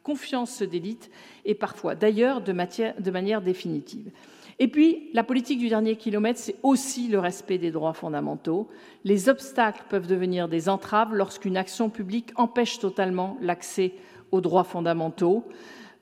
confiance 0.10 0.50
se 0.50 0.64
délite, 0.64 1.12
et 1.46 1.54
parfois, 1.54 1.94
d'ailleurs, 1.94 2.42
de, 2.42 2.52
de 2.52 3.12
manière 3.12 3.44
définitive. 3.44 4.10
Et 4.58 4.68
puis, 4.68 5.12
la 5.14 5.24
politique 5.24 5.60
du 5.60 5.70
dernier 5.70 5.98
kilomètre, 5.98 6.40
c'est 6.40 6.56
aussi 6.64 7.10
le 7.10 7.20
respect 7.20 7.60
des 7.60 7.70
droits 7.70 7.94
fondamentaux. 7.94 8.68
Les 9.04 9.30
obstacles 9.30 9.84
peuvent 9.88 10.08
devenir 10.08 10.48
des 10.50 10.68
entraves 10.68 11.14
lorsqu'une 11.14 11.58
action 11.58 11.92
publique 11.92 12.32
empêche 12.38 12.80
totalement 12.80 13.38
l'accès 13.40 13.94
aux 14.32 14.42
droits 14.42 14.64
fondamentaux. 14.64 15.44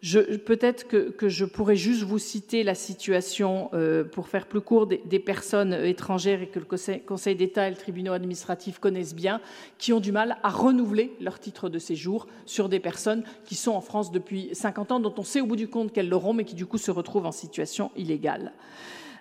Peut-être 0.01 0.87
que, 0.87 1.27
je 1.27 1.43
pourrais 1.43 1.75
juste 1.75 2.03
vous 2.03 2.19
citer 2.19 2.63
la 2.63 2.75
situation, 2.75 3.69
euh, 3.73 4.03
pour 4.03 4.27
faire 4.27 4.45
plus 4.45 4.61
court, 4.61 4.85
des, 4.85 5.19
personnes 5.19 5.73
étrangères 5.73 6.41
et 6.43 6.47
que 6.47 6.59
le 6.59 6.65
Conseil, 6.65 7.35
d'État 7.35 7.67
et 7.67 7.71
le 7.71 7.75
tribunal 7.75 8.13
administratif 8.13 8.77
connaissent 8.77 9.15
bien, 9.15 9.41
qui 9.79 9.93
ont 9.93 9.99
du 9.99 10.11
mal 10.11 10.37
à 10.43 10.49
renouveler 10.49 11.15
leur 11.19 11.39
titre 11.39 11.67
de 11.67 11.79
séjour 11.79 12.27
sur 12.45 12.69
des 12.69 12.79
personnes 12.79 13.23
qui 13.43 13.55
sont 13.55 13.71
en 13.71 13.81
France 13.81 14.11
depuis 14.11 14.49
50 14.53 14.91
ans, 14.91 14.99
dont 14.99 15.15
on 15.17 15.23
sait 15.23 15.41
au 15.41 15.47
bout 15.47 15.55
du 15.55 15.67
compte 15.67 15.91
qu'elles 15.91 16.09
l'auront, 16.09 16.33
mais 16.33 16.43
qui 16.43 16.55
du 16.55 16.67
coup 16.67 16.77
se 16.77 16.91
retrouvent 16.91 17.25
en 17.25 17.31
situation 17.31 17.89
illégale. 17.95 18.53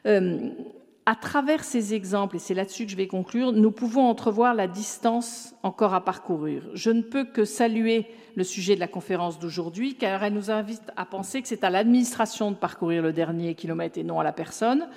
Euh, 0.04 0.50
à 1.08 1.14
travers 1.14 1.62
ces 1.62 1.94
exemples, 1.94 2.34
et 2.34 2.38
c'est 2.40 2.52
là-dessus 2.52 2.84
que 2.84 2.90
je 2.90 2.96
vais 2.96 3.06
conclure, 3.06 3.52
nous 3.52 3.70
pouvons 3.70 4.08
entrevoir 4.08 4.54
la 4.54 4.66
distance 4.66 5.54
encore 5.62 5.94
à 5.94 6.04
parcourir. 6.04 6.64
Je 6.74 6.90
ne 6.90 7.00
peux 7.00 7.24
que 7.24 7.44
saluer 7.44 8.06
le 8.34 8.42
sujet 8.42 8.74
de 8.74 8.80
la 8.80 8.88
conférence 8.88 9.38
d'aujourd'hui, 9.38 9.94
car 9.94 10.24
elle 10.24 10.34
nous 10.34 10.50
invite 10.50 10.82
à 10.96 11.06
penser 11.06 11.42
que 11.42 11.48
c'est 11.48 11.62
à 11.62 11.70
l'administration 11.70 12.50
de 12.50 12.56
parcourir 12.56 13.02
le 13.02 13.12
dernier 13.12 13.54
kilomètre 13.54 13.98
et 13.98 14.02
non 14.02 14.18
à 14.18 14.24
la 14.24 14.32
personne, 14.32 14.88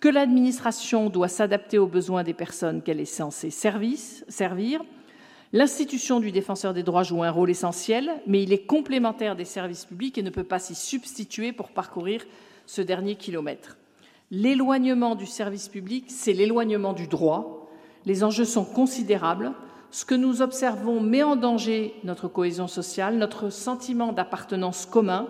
que 0.00 0.08
l'administration 0.10 1.08
doit 1.08 1.28
s'adapter 1.28 1.78
aux 1.78 1.86
besoins 1.86 2.24
des 2.24 2.34
personnes 2.34 2.82
qu'elle 2.82 3.00
est 3.00 3.06
censée 3.06 3.48
servir. 3.48 4.84
L'institution 5.54 6.20
du 6.20 6.30
défenseur 6.30 6.74
des 6.74 6.82
droits 6.82 7.04
joue 7.04 7.22
un 7.22 7.30
rôle 7.30 7.50
essentiel, 7.50 8.10
mais 8.26 8.42
il 8.42 8.52
est 8.52 8.66
complémentaire 8.66 9.34
des 9.34 9.46
services 9.46 9.86
publics 9.86 10.18
et 10.18 10.22
ne 10.22 10.28
peut 10.28 10.44
pas 10.44 10.58
s'y 10.58 10.74
substituer 10.74 11.52
pour 11.52 11.70
parcourir 11.70 12.22
ce 12.66 12.82
dernier 12.82 13.14
kilomètre. 13.14 13.78
L'éloignement 14.36 15.14
du 15.14 15.26
service 15.26 15.68
public, 15.68 16.06
c'est 16.08 16.32
l'éloignement 16.32 16.92
du 16.92 17.06
droit. 17.06 17.70
Les 18.04 18.24
enjeux 18.24 18.44
sont 18.44 18.64
considérables. 18.64 19.52
Ce 19.92 20.04
que 20.04 20.16
nous 20.16 20.42
observons 20.42 21.00
met 21.00 21.22
en 21.22 21.36
danger 21.36 21.94
notre 22.02 22.26
cohésion 22.26 22.66
sociale, 22.66 23.16
notre 23.16 23.48
sentiment 23.50 24.12
d'appartenance 24.12 24.86
commun, 24.86 25.28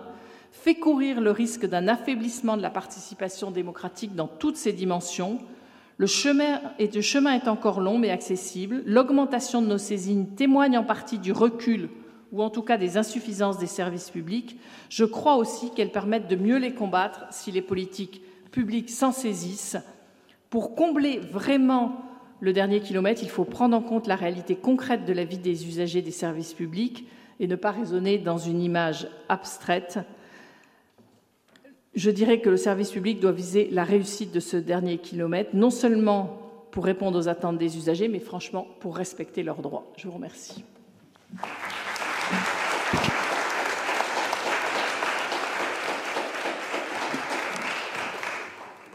fait 0.49 0.73
courir 0.73 1.21
le 1.21 1.29
risque 1.29 1.67
d'un 1.67 1.87
affaiblissement 1.87 2.57
de 2.57 2.63
la 2.63 2.71
participation 2.71 3.51
démocratique 3.51 4.15
dans 4.15 4.25
toutes 4.25 4.57
ses 4.57 4.73
dimensions. 4.73 5.37
Le 5.97 6.07
chemin 6.07 6.61
est, 6.79 7.47
encore 7.47 7.81
long 7.81 7.99
mais 7.99 8.09
accessible. 8.09 8.81
L'augmentation 8.87 9.61
de 9.61 9.67
nos 9.67 9.77
saisines 9.77 10.29
témoigne 10.29 10.79
en 10.79 10.83
partie 10.83 11.19
du 11.19 11.31
recul 11.31 11.89
ou 12.31 12.41
en 12.41 12.49
tout 12.49 12.63
cas 12.63 12.77
des 12.77 12.97
insuffisances 12.97 13.59
des 13.59 13.67
services 13.67 14.09
publics. 14.09 14.59
Je 14.89 15.05
crois 15.05 15.35
aussi 15.35 15.69
qu'elles 15.75 15.91
permettent 15.91 16.27
de 16.27 16.35
mieux 16.35 16.57
les 16.57 16.73
combattre 16.73 17.27
si 17.29 17.51
les 17.51 17.61
politiques 17.61 18.23
publics 18.55 18.89
s'en 18.89 19.11
saisissent 19.11 19.77
pour 20.49 20.75
combler 20.75 21.19
vraiment 21.19 22.01
le 22.39 22.53
dernier 22.53 22.79
kilomètre, 22.79 23.21
il 23.21 23.29
faut 23.29 23.43
prendre 23.43 23.75
en 23.75 23.81
compte 23.81 24.07
la 24.07 24.15
réalité 24.15 24.55
concrète 24.55 25.03
de 25.03 25.11
la 25.11 25.25
vie 25.25 25.37
des 25.37 25.67
usagers 25.67 26.01
des 26.01 26.11
services 26.11 26.53
publics 26.53 27.05
et 27.41 27.47
ne 27.47 27.55
pas 27.55 27.71
raisonner 27.71 28.17
dans 28.17 28.37
une 28.37 28.61
image 28.61 29.09
abstraite. 29.27 29.99
Je 31.95 32.09
dirais 32.09 32.39
que 32.39 32.49
le 32.49 32.57
service 32.57 32.91
public 32.91 33.19
doit 33.19 33.33
viser 33.33 33.67
la 33.71 33.83
réussite 33.83 34.31
de 34.31 34.39
ce 34.39 34.55
dernier 34.55 34.99
kilomètre, 34.99 35.49
non 35.53 35.69
seulement 35.69 36.39
pour 36.71 36.85
répondre 36.85 37.19
aux 37.19 37.27
attentes 37.27 37.57
des 37.57 37.75
usagers, 37.75 38.07
mais 38.07 38.19
franchement 38.19 38.67
pour 38.79 38.95
respecter 38.95 39.43
leurs 39.43 39.61
droits. 39.61 39.91
Je 39.97 40.07
vous 40.07 40.13
remercie. 40.13 40.63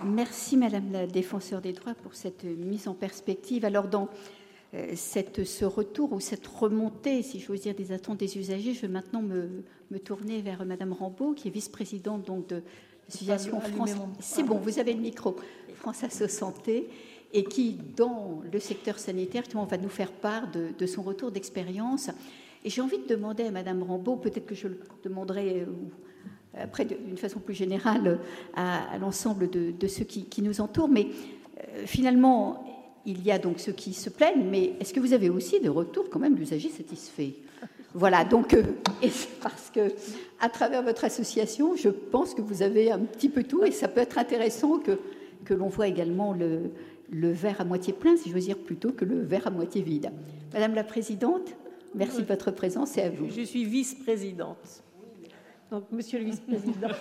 Merci 0.05 0.57
Madame 0.57 0.93
la 0.93 1.07
défenseur 1.07 1.61
des 1.61 1.73
droits 1.73 1.95
pour 1.95 2.15
cette 2.15 2.45
mise 2.45 2.89
en 2.89 2.95
perspective. 2.95 3.65
Alors 3.65 3.89
dans 3.89 4.09
euh, 4.75 4.93
cette, 4.95 5.45
ce 5.45 5.65
retour 5.65 6.13
ou 6.13 6.21
cette 6.21 6.47
remontée, 6.47 7.23
si 7.23 7.41
j'ose 7.41 7.63
dire, 7.63 7.75
des 7.75 7.93
attentes 7.93 8.19
des 8.19 8.39
usagers, 8.39 8.73
je 8.73 8.83
vais 8.83 8.89
maintenant 8.89 9.21
me, 9.21 9.49
me 9.91 9.99
tourner 9.99 10.41
vers 10.41 10.65
Madame 10.65 10.93
Rambaud, 10.93 11.35
qui 11.35 11.49
est 11.49 11.51
vice-présidente 11.51 12.25
donc 12.27 12.47
de 12.47 12.63
l'association 13.09 13.61
France. 13.61 13.91
C'est 14.21 14.43
bon, 14.43 14.57
vous 14.57 14.79
avez 14.79 14.95
le 14.95 15.01
micro. 15.01 15.37
France 15.75 16.05
Asso 16.05 16.29
Santé 16.29 16.89
et 17.33 17.45
qui, 17.45 17.79
dans 17.97 18.43
le 18.51 18.59
secteur 18.59 18.99
sanitaire, 18.99 19.45
va 19.55 19.77
nous 19.77 19.89
faire 19.89 20.13
part 20.13 20.51
de, 20.51 20.69
de 20.79 20.87
son 20.87 21.03
retour 21.03 21.31
d'expérience. 21.31 22.11
Et 22.65 22.71
j'ai 22.71 22.81
envie 22.81 22.99
de 22.99 23.07
demander 23.07 23.45
à 23.45 23.51
Madame 23.51 23.83
Rambaud, 23.83 24.17
peut-être 24.17 24.47
que 24.47 24.55
je 24.55 24.69
le 24.69 24.79
demanderai 25.03 25.61
euh, 25.61 25.67
après 26.59 26.85
d'une 26.85 27.17
façon 27.17 27.41
plus 27.41 27.55
générale 27.55 28.19
à, 28.55 28.99
l'ensemble 29.01 29.49
de, 29.51 29.87
ceux 29.87 30.05
qui, 30.05 30.43
nous 30.43 30.61
entourent. 30.61 30.89
Mais 30.89 31.09
euh, 31.59 31.87
finalement, 31.87 32.65
il 33.07 33.23
y 33.25 33.31
a 33.31 33.39
donc 33.39 33.61
ceux 33.61 33.73
qui 33.73 33.93
se 33.93 34.11
plaignent, 34.11 34.47
mais 34.51 34.75
est-ce 34.81 34.93
que 34.93 35.01
vous 35.01 35.13
avez 35.13 35.31
aussi 35.31 35.61
des 35.61 35.69
retours 35.69 36.11
quand 36.11 36.19
même 36.19 36.35
d'usagers 36.35 36.71
satisfaits? 36.71 37.35
Voilà, 37.95 38.25
donc, 38.25 38.55
euh, 38.55 38.63
parce 39.43 39.71
que 39.75 39.93
à 40.41 40.49
travers 40.49 40.83
votre 40.83 41.05
association, 41.05 41.77
je 41.77 41.89
pense 41.89 42.35
que 42.35 42.43
vous 42.43 42.63
avez 42.63 42.91
un 42.91 43.01
petit 43.01 43.29
peu 43.29 43.43
tout, 43.43 43.65
et 43.65 43.73
ça 43.73 43.89
peut 43.89 44.01
être 44.01 44.19
intéressant 44.19 44.79
que, 44.79 44.99
que 45.45 45.55
l'on 45.55 45.69
voit 45.69 45.89
également 45.89 46.33
le, 46.33 46.71
le 47.11 47.33
verre 47.33 47.61
à 47.61 47.65
moitié 47.65 47.93
plein, 47.93 48.17
si 48.17 48.29
je 48.29 48.35
veux 48.35 48.41
dire, 48.41 48.59
plutôt 48.59 48.93
que 48.93 49.05
le 49.05 49.21
verre 49.21 49.47
à 49.47 49.51
moitié 49.51 49.83
vide. 49.83 50.13
Madame 50.53 50.75
la 50.75 50.85
Présidente, 50.85 51.51
merci 51.95 52.23
de 52.23 52.27
votre 52.27 52.51
présence 52.51 52.97
et 52.97 53.03
à 53.03 53.11
vous. 53.11 53.29
Je 53.29 53.43
suis 53.43 53.65
vice-présidente. 53.65 54.85
Monsieur 55.93 56.19
le 56.19 56.25
vice-président, 56.25 56.89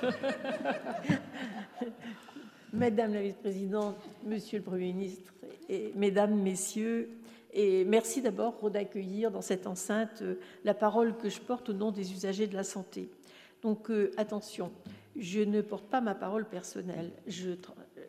madame 2.73 3.15
la 3.15 3.23
vice-présidente, 3.23 3.95
monsieur 4.23 4.59
le 4.59 4.63
Premier 4.63 4.93
ministre, 4.93 5.33
mesdames, 5.95 6.39
messieurs, 6.39 7.09
et 7.51 7.83
merci 7.83 8.21
d'abord 8.21 8.69
d'accueillir 8.69 9.31
dans 9.31 9.41
cette 9.41 9.65
enceinte 9.65 10.21
euh, 10.21 10.35
la 10.63 10.75
parole 10.75 11.17
que 11.17 11.29
je 11.29 11.39
porte 11.39 11.69
au 11.69 11.73
nom 11.73 11.91
des 11.91 12.11
usagers 12.11 12.45
de 12.45 12.55
la 12.55 12.63
santé. 12.63 13.09
Donc, 13.63 13.89
euh, 13.89 14.11
attention, 14.17 14.71
je 15.15 15.39
ne 15.39 15.61
porte 15.61 15.89
pas 15.89 15.99
ma 15.99 16.13
parole 16.13 16.47
personnelle. 16.47 17.11
Je, 17.25 17.51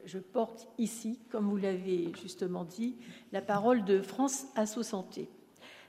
je 0.05 0.19
porte 0.19 0.69
ici, 0.77 1.21
comme 1.31 1.49
vous 1.49 1.57
l'avez 1.57 2.13
justement 2.21 2.65
dit, 2.65 2.97
la 3.33 3.41
parole 3.41 3.83
de 3.85 4.03
France 4.03 4.45
Asso 4.57 4.83
Santé. 4.83 5.31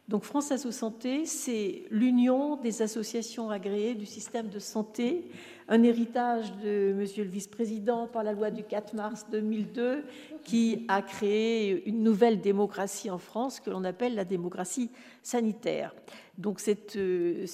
Donc 0.07 0.23
France 0.23 0.51
Asso 0.51 0.71
Santé, 0.71 1.25
c'est 1.25 1.83
l'union 1.89 2.57
des 2.57 2.81
associations 2.81 3.49
agréées 3.49 3.95
du 3.95 4.05
système 4.05 4.49
de 4.49 4.59
santé, 4.59 5.29
un 5.69 5.83
héritage 5.83 6.53
de 6.57 6.93
Monsieur 6.93 7.23
le 7.23 7.29
Vice-président 7.29 8.07
par 8.07 8.23
la 8.23 8.33
loi 8.33 8.51
du 8.51 8.63
4 8.63 8.93
mars 8.93 9.25
2002 9.31 10.03
qui 10.43 10.85
a 10.89 11.01
créé 11.01 11.87
une 11.87 12.03
nouvelle 12.03 12.41
démocratie 12.41 13.09
en 13.09 13.19
France 13.19 13.61
que 13.61 13.69
l'on 13.69 13.85
appelle 13.85 14.15
la 14.15 14.25
démocratie 14.25 14.91
sanitaire. 15.23 15.93
Donc 16.37 16.59
cette, 16.59 16.95
euh, 16.95 17.45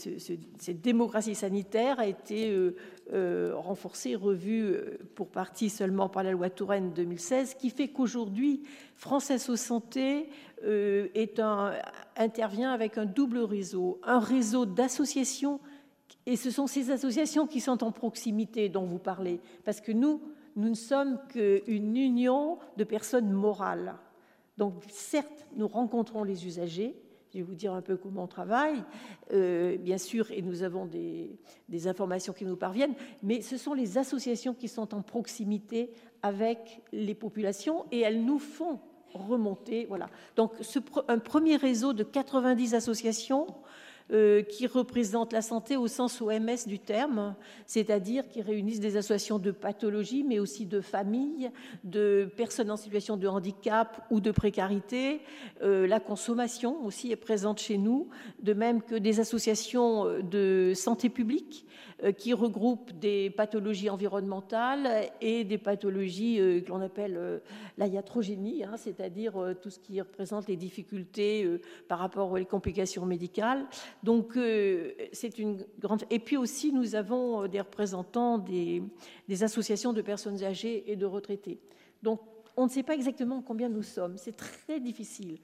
démocratie 0.70 1.36
sanitaire 1.36 2.00
a 2.00 2.08
été 2.08 2.50
euh, 2.52 2.76
euh, 3.14 3.52
renforcée, 3.56 4.16
revue 4.16 4.78
pour 5.16 5.28
partie 5.28 5.70
seulement 5.70 6.10
par 6.10 6.24
la 6.24 6.32
loi 6.32 6.50
Touraine 6.50 6.94
2016, 6.94 7.56
qui 7.56 7.70
fait 7.70 7.90
qu'aujourd'hui, 7.90 8.64
France 8.96 9.30
Asso 9.30 9.56
Santé 9.58 10.30
un, 10.66 11.74
intervient 12.16 12.72
avec 12.72 12.98
un 12.98 13.06
double 13.06 13.40
réseau, 13.40 14.00
un 14.04 14.20
réseau 14.20 14.66
d'associations, 14.66 15.60
et 16.26 16.36
ce 16.36 16.52
sont 16.52 16.68
ces 16.68 16.92
associations 16.92 17.48
qui 17.48 17.62
sont 17.62 17.84
en 17.84 17.92
proximité 17.92 18.70
dont 18.70 18.86
vous 18.86 19.00
parlez, 19.00 19.40
parce 19.64 19.82
que 19.82 19.92
nous, 19.92 20.22
nous 20.56 20.70
ne 20.70 20.76
sommes 20.76 21.20
qu'une 21.30 21.96
union 21.96 22.58
de 22.78 22.84
personnes 22.84 23.32
morales. 23.32 23.96
Donc 24.58 24.74
certes, 24.90 25.48
nous 25.56 25.68
rencontrons 25.68 26.24
les 26.24 26.46
usagers, 26.46 26.96
je 27.32 27.38
vais 27.40 27.44
vous 27.44 27.56
dire 27.56 27.74
un 27.74 27.82
peu 27.82 27.98
comment 27.98 28.24
on 28.24 28.28
travaille, 28.28 28.84
euh, 29.32 29.78
bien 29.78 29.98
sûr, 29.98 30.32
et 30.32 30.42
nous 30.42 30.64
avons 30.64 30.86
des, 30.86 31.38
informations 31.88 32.34
qui 32.34 32.46
nous 32.46 32.56
parviennent, 32.56 32.96
mais 33.22 33.42
ce 33.42 33.58
sont 33.58 33.74
les 33.74 33.98
associations 33.98 34.54
qui 34.54 34.68
sont 34.68 34.96
en 34.96 35.02
proximité 35.02 35.92
avec 36.24 36.82
les 36.92 37.14
populations 37.14 37.86
et 37.92 38.00
elles 38.00 38.26
nous 38.26 38.40
font 38.40 38.80
remonter. 39.18 39.86
Voilà. 39.88 40.10
Donc, 40.36 40.54
un 41.08 41.20
premier 41.20 41.56
réseau 41.56 41.94
de 41.94 42.04
90 42.04 42.74
associations 42.74 43.48
euh, 44.14 44.42
qui 44.42 44.68
représentent 44.68 45.34
la 45.34 45.42
santé 45.42 45.76
au 45.76 45.88
sens 45.88 46.22
OMS 46.22 46.66
du 46.66 46.80
terme, 46.80 47.36
c'est-à-dire 47.66 48.30
qui 48.30 48.42
réunissent 48.42 48.80
des 48.80 48.96
associations 48.96 49.38
de 49.38 49.52
pathologie, 49.52 50.24
mais 50.24 50.40
aussi 50.40 50.66
de 50.66 50.80
familles, 50.80 51.52
de 51.84 52.32
personnes 52.38 52.72
en 52.72 52.78
situation 52.78 53.18
de 53.18 53.28
handicap 53.28 54.06
ou 54.10 54.22
de 54.22 54.32
précarité. 54.32 55.20
Euh, 55.62 55.88
la 55.88 56.00
consommation 56.00 56.86
aussi 56.86 57.12
est 57.12 57.18
présente 57.18 57.60
chez 57.60 57.78
nous, 57.78 58.08
de 58.42 58.54
même 58.54 58.82
que 58.82 58.96
des 58.96 59.20
associations 59.20 60.06
de 60.22 60.72
santé 60.74 61.10
publique 61.10 61.66
euh, 61.66 61.87
qui 62.18 62.34
regroupent 62.34 62.92
des 62.92 63.30
pathologies 63.30 63.90
environnementales 63.90 65.10
et 65.20 65.44
des 65.44 65.58
pathologies 65.58 66.40
euh, 66.40 66.62
que 66.62 66.70
l'on 66.70 66.82
appelle 66.82 67.16
euh, 67.18 67.40
la 67.78 67.88
iatrogénie, 67.88 68.64
hein, 68.64 68.78
c'est-à-dire 68.78 69.34
tout 69.62 69.70
ce 69.70 69.80
qui 69.80 70.00
représente 70.00 70.48
les 70.48 70.56
difficultés 70.56 71.48
par 71.88 72.00
rapport 72.00 72.32
aux 72.32 72.46
complications 72.46 73.06
médicales. 73.06 73.66
Donc, 74.04 74.38
c'est 75.12 75.38
une 75.40 75.64
grande. 75.80 76.04
Et 76.10 76.20
puis 76.20 76.38
aussi, 76.38 76.72
nous 76.72 76.96
avons 76.96 77.48
des 77.48 77.62
représentants 77.62 78.38
des, 78.38 78.82
des 79.28 79.44
associations 79.44 79.94
de 79.94 80.02
personnes 80.02 80.44
âgées 80.44 80.92
et 80.92 80.96
de 80.96 81.06
retraités. 81.06 81.60
Donc, 82.02 82.20
on 82.58 82.66
ne 82.66 82.70
sait 82.70 82.84
pas 82.84 82.96
exactement 82.96 83.42
combien 83.42 83.70
nous 83.70 83.84
sommes. 83.84 84.18
C'est 84.18 84.36
très 84.36 84.80
difficile. 84.80 85.38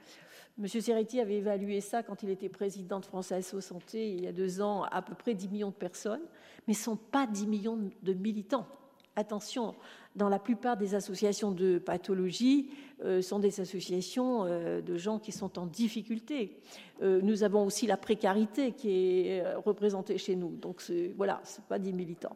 Monsieur 0.58 0.82
Serretti 0.82 1.20
avait 1.20 1.38
évalué 1.38 1.82
ça 1.82 2.04
quand 2.04 2.22
il 2.22 2.30
était 2.30 2.48
président 2.48 3.00
de 3.00 3.06
France 3.06 3.32
ASO 3.32 3.60
Santé 3.60 4.12
il 4.12 4.24
y 4.24 4.28
a 4.28 4.32
deux 4.32 4.62
ans, 4.62 4.84
à 4.84 5.02
peu 5.02 5.16
près 5.16 5.34
10 5.34 5.50
millions 5.50 5.70
de 5.70 5.74
personnes, 5.74 6.22
mais 6.68 6.76
ce 6.76 6.82
ne 6.82 6.96
sont 6.96 6.96
pas 6.96 7.26
10 7.26 7.48
millions 7.48 7.80
de 8.04 8.14
militants. 8.14 8.68
Attention, 9.16 9.76
dans 10.16 10.30
la 10.30 10.40
plupart 10.40 10.78
des 10.78 10.96
associations 10.96 11.52
de 11.52 11.80
pathologie, 11.80 12.70
euh, 13.04 13.22
sont 13.22 13.40
des 13.40 13.62
associations 13.62 14.46
euh, 14.46 14.82
de 14.82 14.96
gens 14.98 15.20
qui 15.20 15.32
sont 15.32 15.60
en 15.60 15.66
difficulté. 15.66 16.60
Euh, 17.02 17.20
nous 17.22 17.44
avons 17.44 17.66
aussi 17.66 17.86
la 17.86 17.98
précarité 17.98 18.72
qui 18.72 19.28
est 19.28 19.56
représentée 19.56 20.18
chez 20.18 20.36
nous. 20.36 20.56
Donc 20.56 20.84
voilà, 21.16 21.42
ce 21.46 21.62
pas 21.62 21.80
10 21.80 21.94
militants. 21.94 22.36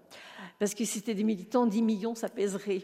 Parce 0.59 0.73
que 0.73 0.85
si 0.85 0.99
c'était 0.99 1.15
des 1.15 1.23
militants, 1.23 1.67
10 1.67 1.81
millions, 1.83 2.15
ça 2.15 2.29
pèserait 2.29 2.81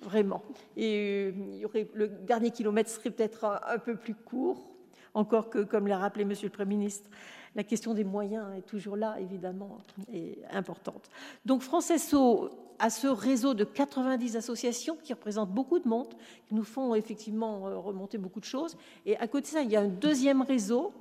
vraiment. 0.00 0.42
Et 0.76 1.28
il 1.28 1.56
y 1.56 1.64
aurait, 1.64 1.88
le 1.94 2.08
dernier 2.08 2.50
kilomètre 2.50 2.90
serait 2.90 3.10
peut-être 3.10 3.44
un 3.66 3.78
peu 3.78 3.96
plus 3.96 4.14
court 4.14 4.73
encore 5.14 5.48
que, 5.48 5.60
comme 5.60 5.86
l'a 5.86 5.98
rappelé 5.98 6.24
Monsieur 6.24 6.48
le 6.48 6.52
Premier 6.52 6.76
ministre, 6.76 7.08
la 7.54 7.62
question 7.62 7.94
des 7.94 8.04
moyens 8.04 8.46
est 8.56 8.66
toujours 8.66 8.96
là, 8.96 9.16
évidemment, 9.20 9.78
et 10.12 10.38
importante. 10.50 11.08
Donc 11.44 11.62
France 11.62 11.92
SO 11.96 12.50
a 12.80 12.90
ce 12.90 13.06
réseau 13.06 13.54
de 13.54 13.64
90 13.64 14.36
associations 14.36 14.96
qui 15.02 15.12
représentent 15.12 15.52
beaucoup 15.52 15.78
de 15.78 15.88
monde, 15.88 16.12
qui 16.46 16.54
nous 16.54 16.64
font 16.64 16.94
effectivement 16.94 17.68
euh, 17.68 17.78
remonter 17.78 18.18
beaucoup 18.18 18.40
de 18.40 18.44
choses. 18.44 18.76
Et 19.06 19.16
à 19.16 19.28
côté 19.28 19.42
de 19.42 19.46
ça, 19.46 19.62
il 19.62 19.70
y 19.70 19.76
a 19.76 19.80
un 19.80 19.88
deuxième 19.88 20.42
réseau 20.42 20.92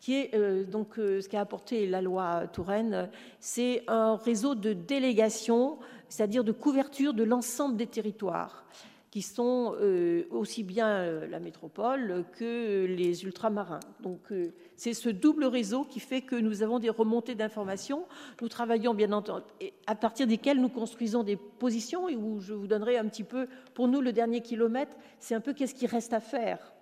qui 0.00 0.14
est 0.14 0.34
euh, 0.34 0.64
donc 0.64 0.98
euh, 0.98 1.20
ce 1.20 1.28
qu'a 1.28 1.40
apporté 1.40 1.86
la 1.86 2.00
loi 2.00 2.46
Touraine, 2.52 3.10
c'est 3.40 3.82
un 3.88 4.16
réseau 4.16 4.54
de 4.54 4.72
délégation, 4.72 5.78
c'est-à-dire 6.08 6.44
de 6.44 6.52
couverture 6.52 7.12
de 7.12 7.24
l'ensemble 7.24 7.76
des 7.76 7.86
territoires 7.86 8.64
qui 9.10 9.22
sont 9.22 9.74
euh, 9.80 10.24
aussi 10.30 10.62
bien 10.62 10.88
euh, 10.88 11.26
la 11.26 11.40
métropole 11.40 12.24
que 12.36 12.84
les 12.84 13.24
ultramarins. 13.24 13.80
Donc 14.00 14.32
euh, 14.32 14.52
c'est 14.76 14.92
ce 14.92 15.08
double 15.08 15.44
réseau 15.44 15.84
qui 15.84 16.00
fait 16.00 16.20
que 16.20 16.36
nous 16.36 16.62
avons 16.62 16.78
des 16.78 16.90
remontées 16.90 17.34
d'informations. 17.34 18.06
Nous 18.40 18.48
travaillons 18.48 18.94
bien 18.94 19.12
entendu 19.12 19.44
à 19.86 19.94
partir 19.94 20.26
desquelles 20.26 20.60
nous 20.60 20.68
construisons 20.68 21.22
des 21.22 21.36
positions 21.36 22.08
et 22.08 22.16
où 22.16 22.40
je 22.40 22.52
vous 22.52 22.66
donnerai 22.66 22.98
un 22.98 23.08
petit 23.08 23.24
peu, 23.24 23.48
pour 23.74 23.88
nous, 23.88 24.00
le 24.00 24.12
dernier 24.12 24.40
kilomètre, 24.40 24.96
c'est 25.18 25.34
un 25.34 25.40
peu 25.40 25.54
qu'est-ce 25.54 25.74
qui 25.74 25.86
reste 25.86 26.12
à 26.12 26.20
faire 26.20 26.72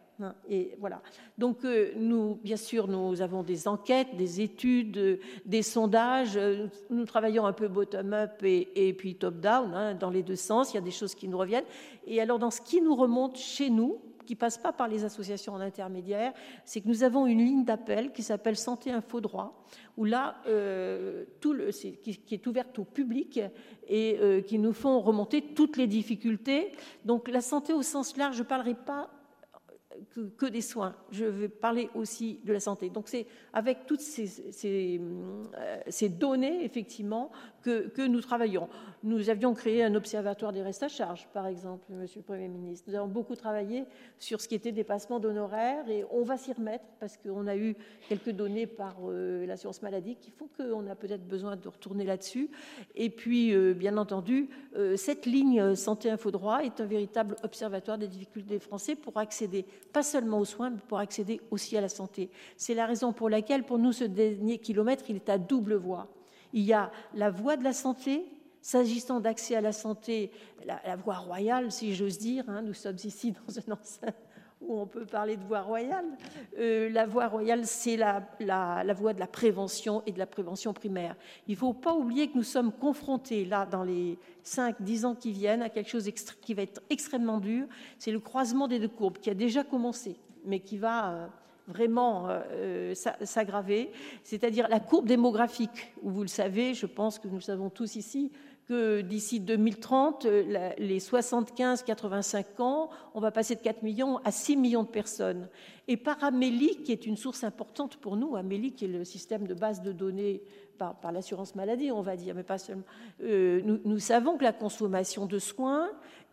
et 0.48 0.74
voilà. 0.78 1.02
Donc, 1.36 1.64
euh, 1.64 1.92
nous, 1.96 2.38
bien 2.42 2.56
sûr, 2.56 2.88
nous 2.88 3.20
avons 3.20 3.42
des 3.42 3.68
enquêtes, 3.68 4.16
des 4.16 4.40
études, 4.40 4.96
euh, 4.96 5.16
des 5.44 5.62
sondages. 5.62 6.36
Euh, 6.36 6.68
nous 6.88 7.04
travaillons 7.04 7.44
un 7.44 7.52
peu 7.52 7.68
bottom-up 7.68 8.42
et, 8.42 8.94
puis 8.94 9.16
top-down, 9.16 9.74
hein, 9.74 9.94
dans 9.94 10.10
les 10.10 10.22
deux 10.22 10.36
sens. 10.36 10.72
Il 10.72 10.76
y 10.76 10.78
a 10.78 10.82
des 10.82 10.90
choses 10.90 11.14
qui 11.14 11.28
nous 11.28 11.38
reviennent. 11.38 11.66
Et 12.06 12.20
alors, 12.20 12.38
dans 12.38 12.50
ce 12.50 12.60
qui 12.60 12.80
nous 12.80 12.94
remonte 12.94 13.36
chez 13.36 13.68
nous, 13.68 13.98
qui 14.24 14.34
ne 14.34 14.38
passe 14.38 14.58
pas 14.58 14.72
par 14.72 14.88
les 14.88 15.04
associations 15.04 15.52
en 15.52 15.60
intermédiaire, 15.60 16.32
c'est 16.64 16.80
que 16.80 16.88
nous 16.88 17.04
avons 17.04 17.26
une 17.26 17.38
ligne 17.38 17.64
d'appel 17.64 18.12
qui 18.12 18.24
s'appelle 18.24 18.56
Santé 18.56 18.90
Info 18.90 19.20
Droit, 19.20 19.64
où 19.96 20.04
là, 20.04 20.42
tout 21.40 21.52
le, 21.52 21.70
qui, 21.70 22.20
est 22.32 22.46
ouverte 22.48 22.76
au 22.80 22.84
public 22.84 23.38
et 23.86 24.18
qui 24.44 24.58
nous 24.58 24.72
font 24.72 24.98
remonter 24.98 25.42
toutes 25.54 25.76
les 25.76 25.86
difficultés. 25.86 26.72
Donc 27.04 27.28
la 27.28 27.40
santé 27.40 27.72
au 27.72 27.82
sens 27.82 28.16
large, 28.16 28.34
je 28.34 28.42
ne 28.42 28.48
parlerai 28.48 28.74
pas 28.74 29.10
que, 30.36 30.46
des 30.46 30.60
soins. 30.60 30.94
Je 31.10 31.24
vais 31.24 31.48
parler 31.48 31.90
aussi 31.94 32.40
de 32.44 32.52
la 32.52 32.60
santé. 32.60 32.90
Donc 32.90 33.08
c'est 33.08 33.26
avec 33.52 33.86
toutes 33.86 34.00
ces, 34.00 35.00
euh, 35.54 36.08
données, 36.08 36.64
effectivement, 36.64 37.30
que, 37.66 38.06
nous 38.06 38.20
travaillons. 38.20 38.68
Nous 39.02 39.30
avions 39.30 39.54
créé 39.54 39.82
un 39.82 39.94
observatoire 39.94 40.52
des 40.52 40.62
restes 40.62 40.82
à 40.82 40.88
charge, 40.88 41.28
par 41.32 41.46
exemple, 41.46 41.84
Monsieur 41.90 42.20
le 42.20 42.24
Premier 42.24 42.48
ministre. 42.48 42.88
Nous 42.88 42.96
avons 42.96 43.08
beaucoup 43.08 43.34
travaillé 43.34 43.84
sur 44.18 44.40
ce 44.40 44.48
qui 44.48 44.54
était 44.54 44.72
dépassement 44.72 45.18
d'honoraires 45.18 45.88
et 45.88 46.04
on 46.10 46.22
va 46.22 46.36
s'y 46.36 46.52
remettre 46.52 46.84
parce 47.00 47.16
qu'on 47.16 47.46
a 47.46 47.56
eu 47.56 47.76
quelques 48.08 48.30
données 48.30 48.66
par 48.66 48.96
euh, 49.04 49.46
l'assurance 49.46 49.82
maladie 49.82 50.16
qui 50.16 50.30
font 50.30 50.48
qu'on 50.56 50.86
a 50.86 50.94
peut-être 50.94 51.26
besoin 51.26 51.56
de 51.56 51.68
retourner 51.68 52.04
là-dessus. 52.04 52.50
Et 52.94 53.10
puis, 53.10 53.52
euh, 53.52 53.74
bien 53.74 53.96
entendu, 53.96 54.48
cette 54.96 55.24
ligne 55.24 55.74
Santé 55.74 56.10
Info 56.10 56.30
Droit 56.30 56.62
est 56.62 56.80
un 56.80 56.84
véritable 56.84 57.36
observatoire 57.42 57.96
des 57.96 58.08
difficultés 58.08 58.54
des 58.54 58.58
Français 58.58 58.94
pour 58.94 59.16
accéder 59.16 59.64
pas 59.92 60.02
seulement 60.02 60.38
aux 60.38 60.44
soins, 60.44 60.70
mais 60.70 60.80
pour 60.88 60.98
accéder 60.98 61.40
aussi 61.50 61.76
à 61.76 61.80
la 61.80 61.88
santé. 61.88 62.30
C'est 62.56 62.74
la 62.74 62.86
raison 62.86 63.12
pour 63.12 63.30
laquelle, 63.30 63.64
pour 63.64 63.78
nous, 63.78 63.92
ce 63.92 64.04
dernier 64.04 64.58
kilomètre, 64.58 65.04
il 65.08 65.16
est 65.16 65.28
à 65.28 65.38
double 65.38 65.74
voie. 65.74 66.08
Il 66.56 66.62
y 66.62 66.72
a 66.72 66.90
la 67.12 67.28
voie 67.28 67.58
de 67.58 67.64
la 67.64 67.74
santé, 67.74 68.24
s'agissant 68.62 69.20
d'accès 69.20 69.56
à 69.56 69.60
la 69.60 69.72
santé, 69.72 70.30
la, 70.64 70.96
voie 70.96 71.18
royale, 71.18 71.70
si 71.70 71.94
j'ose 71.94 72.16
dire. 72.16 72.48
Hein, 72.48 72.62
nous 72.62 72.72
sommes 72.72 72.96
ici 73.04 73.32
dans 73.32 73.58
un 73.58 73.72
enceinte 73.74 74.16
où 74.62 74.80
on 74.80 74.86
peut 74.86 75.04
parler 75.04 75.36
de 75.36 75.44
voie 75.44 75.60
royale. 75.60 76.06
Euh, 76.58 76.88
la 76.88 77.04
voie 77.04 77.28
royale, 77.28 77.66
c'est 77.66 77.98
la, 77.98 78.26
la, 78.40 78.94
voie 78.94 79.12
de 79.12 79.20
la 79.20 79.26
prévention 79.26 80.02
et 80.06 80.12
de 80.12 80.18
la 80.18 80.24
prévention 80.24 80.72
primaire. 80.72 81.14
Il 81.46 81.52
ne 81.52 81.58
faut 81.58 81.74
pas 81.74 81.92
oublier 81.92 82.28
que 82.28 82.38
nous 82.38 82.42
sommes 82.42 82.72
confrontés, 82.72 83.44
là, 83.44 83.66
dans 83.66 83.84
les 83.84 84.18
5-10 84.42 85.04
ans 85.04 85.14
qui 85.14 85.32
viennent, 85.32 85.60
à 85.60 85.68
quelque 85.68 85.90
chose 85.90 86.10
qui 86.40 86.54
va 86.54 86.62
être 86.62 86.80
extrêmement 86.88 87.38
dur. 87.38 87.66
C'est 87.98 88.12
le 88.12 88.20
croisement 88.20 88.66
des 88.66 88.78
deux 88.78 88.88
courbes 88.88 89.18
qui 89.18 89.28
a 89.28 89.34
déjà 89.34 89.62
commencé, 89.62 90.16
mais 90.46 90.60
qui 90.60 90.78
va... 90.78 91.10
Euh, 91.10 91.26
vraiment 91.66 92.26
euh, 92.28 92.94
s'aggraver, 92.94 93.90
c'est-à-dire 94.22 94.68
la 94.68 94.80
courbe 94.80 95.06
démographique, 95.06 95.92
où 96.02 96.10
vous 96.10 96.22
le 96.22 96.28
savez, 96.28 96.74
je 96.74 96.86
pense 96.86 97.18
que 97.18 97.28
nous 97.28 97.40
savons 97.40 97.70
tous 97.70 97.96
ici, 97.96 98.30
que 98.66 99.00
d'ici 99.00 99.40
2030, 99.40 100.26
euh, 100.26 100.70
les 100.78 100.98
75-85 100.98 102.44
ans, 102.60 102.90
on 103.14 103.20
va 103.20 103.30
passer 103.30 103.54
de 103.54 103.60
4 103.60 103.82
millions 103.82 104.18
à 104.24 104.32
6 104.32 104.56
millions 104.56 104.82
de 104.82 104.88
personnes. 104.88 105.48
Et 105.88 105.96
par 105.96 106.22
Amélie, 106.24 106.82
qui 106.82 106.92
est 106.92 107.06
une 107.06 107.16
source 107.16 107.44
importante 107.44 107.96
pour 107.96 108.16
nous, 108.16 108.36
Amélie 108.36 108.72
qui 108.72 108.86
est 108.86 108.88
le 108.88 109.04
système 109.04 109.46
de 109.46 109.54
base 109.54 109.82
de 109.82 109.92
données 109.92 110.42
par, 110.76 111.12
l'assurance 111.12 111.54
maladie, 111.54 111.90
on 111.90 112.02
va 112.02 112.16
dire, 112.16 112.34
mais 112.34 112.42
pas 112.42 112.58
seulement, 112.58 112.84
euh, 113.22 113.62
nous, 113.62 113.98
savons 113.98 114.36
que 114.36 114.44
la 114.44 114.52
consommation 114.52 115.26
de 115.26 115.38
soins, 115.38 115.88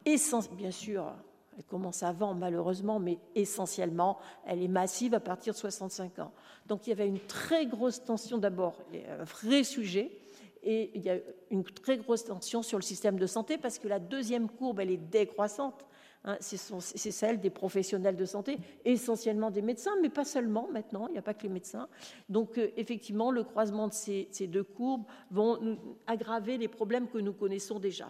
bien 0.06 0.72
sûr, 0.72 1.14
elle 1.58 1.64
commence 1.66 2.04
avant 2.04 2.34
malheureusement, 2.34 3.00
mais 3.00 3.18
essentiellement, 3.36 4.18
elle 4.46 4.62
est 4.62 4.68
massive 4.68 5.14
à 5.14 5.20
partir 5.20 5.54
de 5.54 5.60
65 5.60 6.20
ans. 6.20 6.32
Donc 6.68 6.88
il 6.88 6.92
y 6.92 6.94
avait 6.94 7.08
une 7.08 7.20
très 7.20 7.66
grosse 7.66 8.04
tension 8.04 8.38
d'abord, 8.38 8.78
un 8.94 9.24
vrai 9.24 9.64
sujet, 9.64 10.12
et 10.64 10.92
il 10.96 11.02
y 11.04 11.10
a 11.10 11.18
une 11.52 11.64
très 11.64 11.98
grosse 11.98 12.24
tension 12.24 12.64
sur 12.64 12.78
le 12.78 12.84
système 12.84 13.20
de 13.20 13.28
santé 13.28 13.58
parce 13.58 13.80
que 13.80 13.88
la 13.88 14.00
deuxième 14.00 14.50
courbe, 14.50 14.80
elle 14.80 14.92
est 14.92 14.98
décroissante. 14.98 15.86
Hein, 16.26 16.38
c'est 16.40 17.12
celle 17.12 17.42
des 17.42 17.50
professionnels 17.50 18.16
de 18.16 18.24
santé, 18.24 18.58
essentiellement 18.86 19.52
des 19.52 19.62
médecins, 19.62 19.92
mais 20.02 20.08
pas 20.08 20.24
seulement 20.24 20.70
maintenant, 20.72 21.08
il 21.08 21.12
n'y 21.12 21.18
a 21.18 21.22
pas 21.22 21.34
que 21.34 21.44
les 21.44 21.50
médecins. 21.50 21.90
Donc 22.30 22.58
euh, 22.58 22.72
effectivement, 22.78 23.30
le 23.30 23.44
croisement 23.44 23.90
de 23.90 23.94
ces, 23.94 24.30
deux 24.48 24.64
courbes 24.64 25.04
vont 25.32 25.78
aggraver 26.08 26.58
les 26.58 26.70
problèmes 26.70 27.10
que 27.10 27.18
nous 27.18 27.34
connaissons 27.34 27.78
déjà. 27.78 28.10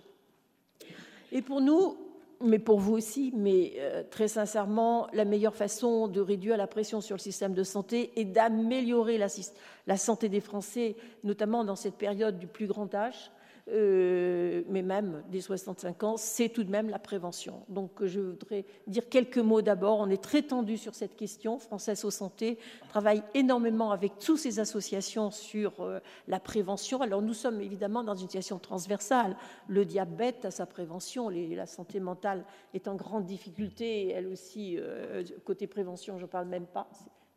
Et 1.31 1.41
pour 1.41 1.59
nous, 1.59 1.97
mais 2.43 2.59
pour 2.59 2.79
vous 2.79 2.93
aussi, 2.93 3.31
mais 3.35 3.73
euh, 3.77 4.03
très 4.09 4.27
sincèrement, 4.27 5.07
la 5.13 5.25
meilleure 5.25 5.55
façon 5.55 6.07
de 6.07 6.21
réduire 6.21 6.57
la 6.57 6.67
pression 6.67 7.01
sur 7.01 7.15
le 7.15 7.21
système 7.21 7.53
de 7.53 7.63
santé 7.63 8.11
et 8.15 8.25
d'améliorer 8.25 9.17
la, 9.17 9.97
santé 9.97 10.29
des 10.29 10.41
Français, 10.41 10.95
notamment 11.23 11.63
dans 11.63 11.75
cette 11.75 11.95
période 11.95 12.37
du 12.37 12.47
plus 12.47 12.67
grand 12.67 12.93
âge, 12.93 13.31
mais 13.67 14.81
même 14.81 15.23
des 15.29 15.41
65 15.41 16.03
ans, 16.03 16.17
c'est 16.17 16.49
tout 16.49 16.63
de 16.63 16.71
même 16.71 16.89
la 16.89 16.99
prévention. 16.99 17.63
Donc 17.69 18.03
je 18.03 18.19
voudrais 18.19 18.65
dire 18.87 19.07
quelques 19.09 19.37
mots 19.37 19.61
d'abord. 19.61 19.99
On 19.99 20.09
est 20.09 20.21
très 20.21 20.41
tendu 20.41 20.77
sur 20.77 20.95
cette 20.95 21.15
question. 21.15 21.59
Française 21.59 22.03
aux 22.05 22.11
Santé 22.11 22.57
travaille 22.89 23.23
énormément 23.33 23.91
avec 23.91 24.19
toutes 24.19 24.39
ces 24.39 24.59
associations 24.59 25.31
sur 25.31 25.81
euh, 25.81 25.99
la 26.27 26.39
prévention. 26.39 27.01
Alors 27.01 27.21
nous 27.21 27.33
sommes 27.33 27.61
évidemment 27.61 28.03
dans 28.03 28.15
une 28.15 28.27
situation 28.27 28.59
transversale. 28.59 29.35
Le 29.67 29.85
diabète 29.85 30.45
a 30.45 30.51
sa 30.51 30.65
prévention, 30.65 31.29
la 31.29 31.65
santé 31.65 31.99
mentale 31.99 32.45
est 32.73 32.87
en 32.87 32.95
grande 32.95 33.25
difficulté, 33.25 34.09
elle 34.09 34.27
aussi, 34.27 34.77
euh, 34.77 35.23
côté 35.45 35.67
prévention, 35.67 36.17
je 36.17 36.23
ne 36.23 36.29
parle 36.29 36.47
même 36.47 36.65
pas 36.65 36.87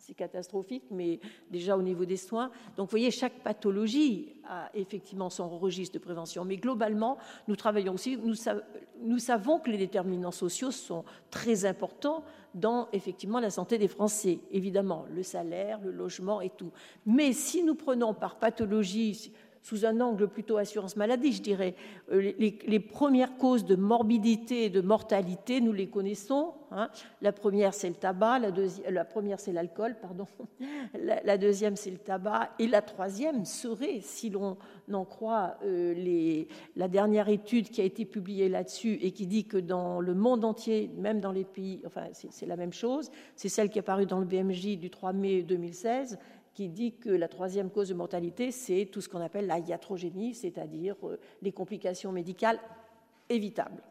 c'est 0.06 0.14
catastrophique, 0.14 0.84
mais 0.92 1.18
déjà 1.50 1.76
au 1.76 1.82
niveau 1.82 2.04
des 2.04 2.16
soins. 2.16 2.52
Donc, 2.76 2.86
vous 2.86 2.92
voyez, 2.92 3.10
chaque 3.10 3.42
pathologie 3.42 4.34
a 4.48 4.70
effectivement 4.72 5.30
son 5.30 5.48
registre 5.48 5.94
de 5.94 5.98
prévention. 5.98 6.44
Mais 6.44 6.58
globalement, 6.58 7.18
nous 7.48 7.56
travaillons 7.56 7.94
aussi, 7.94 8.16
nous, 8.16 9.18
savons 9.18 9.58
que 9.58 9.68
les 9.68 9.78
déterminants 9.78 10.30
sociaux 10.30 10.70
sont 10.70 11.04
très 11.30 11.64
importants 11.64 12.22
dans 12.54 12.88
effectivement 12.92 13.40
la 13.40 13.50
santé 13.50 13.78
des 13.78 13.88
Français. 13.88 14.38
Évidemment, 14.52 15.06
le 15.10 15.24
salaire, 15.24 15.80
le 15.80 15.90
logement 15.90 16.40
et 16.40 16.50
tout. 16.50 16.70
Mais 17.04 17.32
si 17.32 17.64
nous 17.64 17.74
prenons 17.74 18.14
par 18.14 18.38
pathologie 18.38 19.32
sous 19.66 19.84
un 19.84 20.00
angle 20.00 20.28
plutôt 20.28 20.58
assurance 20.58 20.94
maladie, 20.94 21.32
je 21.32 21.42
dirais. 21.42 21.74
Euh, 22.12 22.32
les, 22.38 22.78
premières 22.78 23.36
causes 23.36 23.64
de 23.64 23.74
morbidité 23.74 24.66
et 24.66 24.70
de 24.70 24.80
mortalité, 24.80 25.60
nous 25.60 25.72
les 25.72 25.88
connaissons. 25.88 26.54
Hein. 26.70 26.88
La 27.20 27.32
première, 27.32 27.74
c'est 27.74 27.88
le 27.88 27.96
tabac. 27.96 28.38
La, 28.38 28.50
la 28.88 29.04
première, 29.04 29.40
c'est 29.40 29.50
l'alcool, 29.50 29.96
pardon. 30.00 30.28
La, 30.94 31.36
deuxième, 31.36 31.74
c'est 31.74 31.90
le 31.90 31.98
tabac. 31.98 32.50
Et 32.60 32.68
la 32.68 32.80
troisième 32.80 33.44
serait, 33.44 33.98
si 34.02 34.30
l'on 34.30 34.56
en 34.92 35.04
croit 35.04 35.56
euh, 35.64 36.44
la 36.76 36.86
dernière 36.86 37.28
étude 37.28 37.68
qui 37.68 37.80
a 37.80 37.84
été 37.84 38.04
publiée 38.04 38.48
là-dessus 38.48 38.98
et 39.02 39.10
qui 39.10 39.26
dit 39.26 39.46
que 39.46 39.56
dans 39.58 40.00
le 40.00 40.14
monde 40.14 40.44
entier, 40.44 40.90
même 40.96 41.20
dans 41.20 41.32
les 41.32 41.44
pays, 41.44 41.82
enfin, 41.86 42.04
c'est 42.12 42.46
la 42.46 42.56
même 42.56 42.72
chose, 42.72 43.10
c'est 43.34 43.48
celle 43.48 43.68
qui 43.68 43.78
est 43.78 43.80
apparue 43.80 44.06
dans 44.06 44.20
le 44.20 44.26
BMJ 44.26 44.78
du 44.78 44.90
3 44.90 45.12
mai 45.12 45.42
2016 45.42 46.18
qui 46.56 46.68
dit 46.68 46.94
que 46.94 47.10
la 47.10 47.28
troisième 47.28 47.68
cause 47.68 47.90
de 47.90 47.94
mortalité, 47.94 48.50
c'est 48.50 48.88
tout 48.90 49.02
ce 49.02 49.10
qu'on 49.10 49.20
appelle 49.20 49.46
la 49.46 49.58
iatrogénie, 49.58 50.34
c'est-à-dire 50.34 50.96
euh, 51.04 51.20
les 51.42 51.52
complications 51.52 52.12
médicales 52.12 52.58
évitables, 53.28 53.82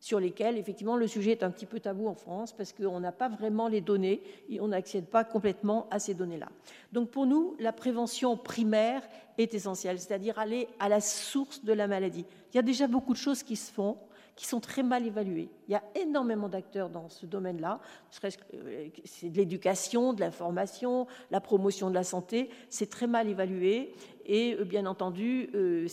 sur 0.00 0.18
lesquelles, 0.18 0.58
effectivement, 0.58 0.96
le 0.96 1.06
sujet 1.06 1.30
est 1.30 1.44
un 1.44 1.50
petit 1.52 1.64
peu 1.64 1.78
tabou 1.78 2.08
en 2.08 2.14
France, 2.14 2.52
parce 2.52 2.72
qu'on 2.72 2.98
n'a 2.98 3.12
pas 3.12 3.28
vraiment 3.28 3.68
les 3.68 3.80
données 3.80 4.20
et 4.48 4.60
on 4.60 4.66
n'accède 4.66 5.06
pas 5.06 5.22
complètement 5.22 5.86
à 5.92 6.00
ces 6.00 6.14
données-là. 6.14 6.48
Donc 6.92 7.10
pour 7.10 7.24
nous, 7.24 7.54
la 7.60 7.72
prévention 7.72 8.36
primaire 8.36 9.02
est 9.38 9.54
essentielle, 9.54 10.00
c'est-à-dire 10.00 10.40
aller 10.40 10.66
à 10.80 10.88
la 10.88 11.00
source 11.00 11.64
de 11.64 11.72
la 11.72 11.86
maladie. 11.86 12.24
Il 12.52 12.56
y 12.56 12.58
a 12.58 12.62
déjà 12.62 12.88
beaucoup 12.88 13.12
de 13.12 13.18
choses 13.18 13.44
qui 13.44 13.54
se 13.54 13.70
font, 13.70 13.96
qui 14.38 14.46
sont 14.46 14.60
très 14.60 14.84
mal 14.84 15.04
évalués. 15.04 15.48
Il 15.66 15.72
y 15.72 15.74
a 15.74 15.82
énormément 15.96 16.48
d'acteurs 16.48 16.90
dans 16.90 17.08
ce 17.08 17.26
domaine-là. 17.26 17.80
Euh, 18.22 18.88
c'est 19.04 19.30
de 19.30 19.36
l'éducation, 19.36 20.12
de 20.12 20.20
l'information, 20.20 21.08
la 21.32 21.40
promotion 21.40 21.90
de 21.90 21.94
la 21.94 22.04
santé. 22.04 22.48
C'est 22.70 22.88
très 22.88 23.08
mal 23.08 23.28
évalué. 23.28 23.92
Et 24.26 24.54
euh, 24.54 24.64
bien 24.64 24.86
entendu, 24.86 25.50
euh, 25.56 25.88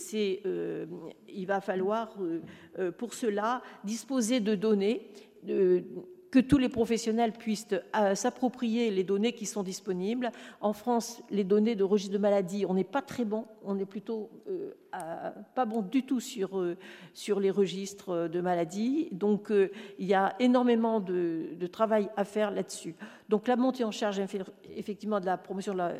il 1.28 1.46
va 1.46 1.60
falloir 1.60 2.16
pour 2.98 3.14
cela 3.14 3.62
disposer 3.82 4.38
de 4.38 4.54
données 4.54 5.10
que 6.36 6.40
tous 6.42 6.58
les 6.58 6.68
professionnels 6.68 7.32
puissent 7.32 7.68
euh, 7.72 8.14
s'approprier 8.14 8.90
les 8.90 9.04
données 9.04 9.32
qui 9.32 9.46
sont 9.46 9.62
disponibles. 9.62 10.30
En 10.60 10.74
France, 10.74 11.22
les 11.30 11.44
données 11.44 11.76
de 11.76 11.82
registre 11.82 12.12
de 12.12 12.18
maladie, 12.18 12.66
on 12.68 12.74
n'est 12.74 12.84
pas 12.84 13.00
très 13.00 13.24
bon, 13.24 13.46
on 13.64 13.78
est 13.78 13.86
plutôt 13.86 14.28
euh, 14.46 14.70
pas 15.54 15.64
bon 15.64 15.80
du 15.80 16.02
tout 16.02 16.20
sur, 16.20 16.58
euh, 16.58 16.76
sur 17.14 17.40
les 17.40 17.50
registres 17.50 18.28
de 18.28 18.40
maladies. 18.42 19.08
Donc, 19.12 19.50
il 19.50 20.06
y 20.06 20.12
a 20.12 20.34
énormément 20.38 21.00
de, 21.00 21.54
de 21.58 21.66
travail 21.66 22.10
à 22.18 22.24
faire 22.24 22.50
là-dessus. 22.50 22.94
Donc, 23.30 23.48
la 23.48 23.56
montée 23.56 23.84
en 23.84 23.90
charge, 23.90 24.20
effectivement, 24.76 25.20
de 25.20 25.26
la 25.26 25.38
promotion 25.38 25.72
de 25.72 25.78
la, 25.78 25.94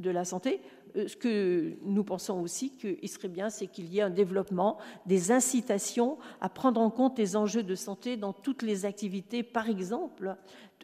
de 0.00 0.10
la 0.10 0.24
santé, 0.24 0.60
euh, 0.96 1.06
ce 1.06 1.16
que 1.16 1.74
nous 1.82 2.04
pensons 2.04 2.40
aussi 2.40 2.70
qu'il 2.70 3.08
serait 3.08 3.28
bien, 3.28 3.50
c'est 3.50 3.66
qu'il 3.66 3.92
y 3.92 3.98
ait 3.98 4.02
un 4.02 4.10
développement, 4.10 4.78
des 5.06 5.30
incitations 5.30 6.18
à 6.40 6.48
prendre 6.48 6.80
en 6.80 6.90
compte 6.90 7.18
les 7.18 7.36
enjeux 7.36 7.62
de 7.62 7.74
santé 7.74 8.16
dans 8.16 8.32
toutes 8.32 8.62
les 8.62 8.84
activités. 8.84 9.42
Par 9.42 9.68
exemple, 9.68 10.36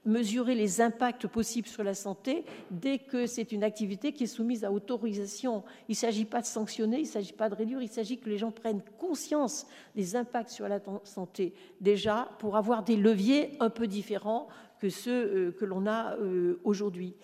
mesurer 0.06 0.54
les 0.54 0.80
impacts 0.80 1.26
possibles 1.26 1.66
sur 1.66 1.82
la 1.82 1.94
santé 1.94 2.44
dès 2.70 2.98
que 2.98 3.26
c'est 3.26 3.52
une 3.52 3.64
activité 3.64 4.12
qui 4.12 4.24
est 4.24 4.28
soumise 4.28 4.64
à 4.64 4.70
autorisation. 4.70 5.64
Il 5.88 5.92
ne 5.92 5.96
s'agit 5.96 6.24
pas 6.24 6.40
de 6.40 6.46
sanctionner, 6.46 6.98
il 6.98 7.02
ne 7.02 7.08
s'agit 7.08 7.32
pas 7.32 7.48
de 7.48 7.54
réduire, 7.54 7.82
il 7.82 7.88
s'agit 7.88 8.18
que 8.18 8.30
les 8.30 8.38
gens 8.38 8.52
prennent 8.52 8.82
conscience 8.98 9.66
des 9.96 10.16
impacts 10.16 10.50
sur 10.50 10.68
la 10.68 10.80
santé, 11.02 11.52
déjà 11.80 12.30
pour 12.38 12.56
avoir 12.56 12.84
des 12.84 12.96
leviers 12.96 13.56
un 13.60 13.70
peu 13.70 13.86
différents 13.86 14.46
que 14.78 14.88
ceux 14.88 15.10
euh, 15.10 15.52
que 15.52 15.64
l'on 15.64 15.86
a 15.86 16.16
euh, 16.16 16.60
aujourd'hui. 16.62 17.14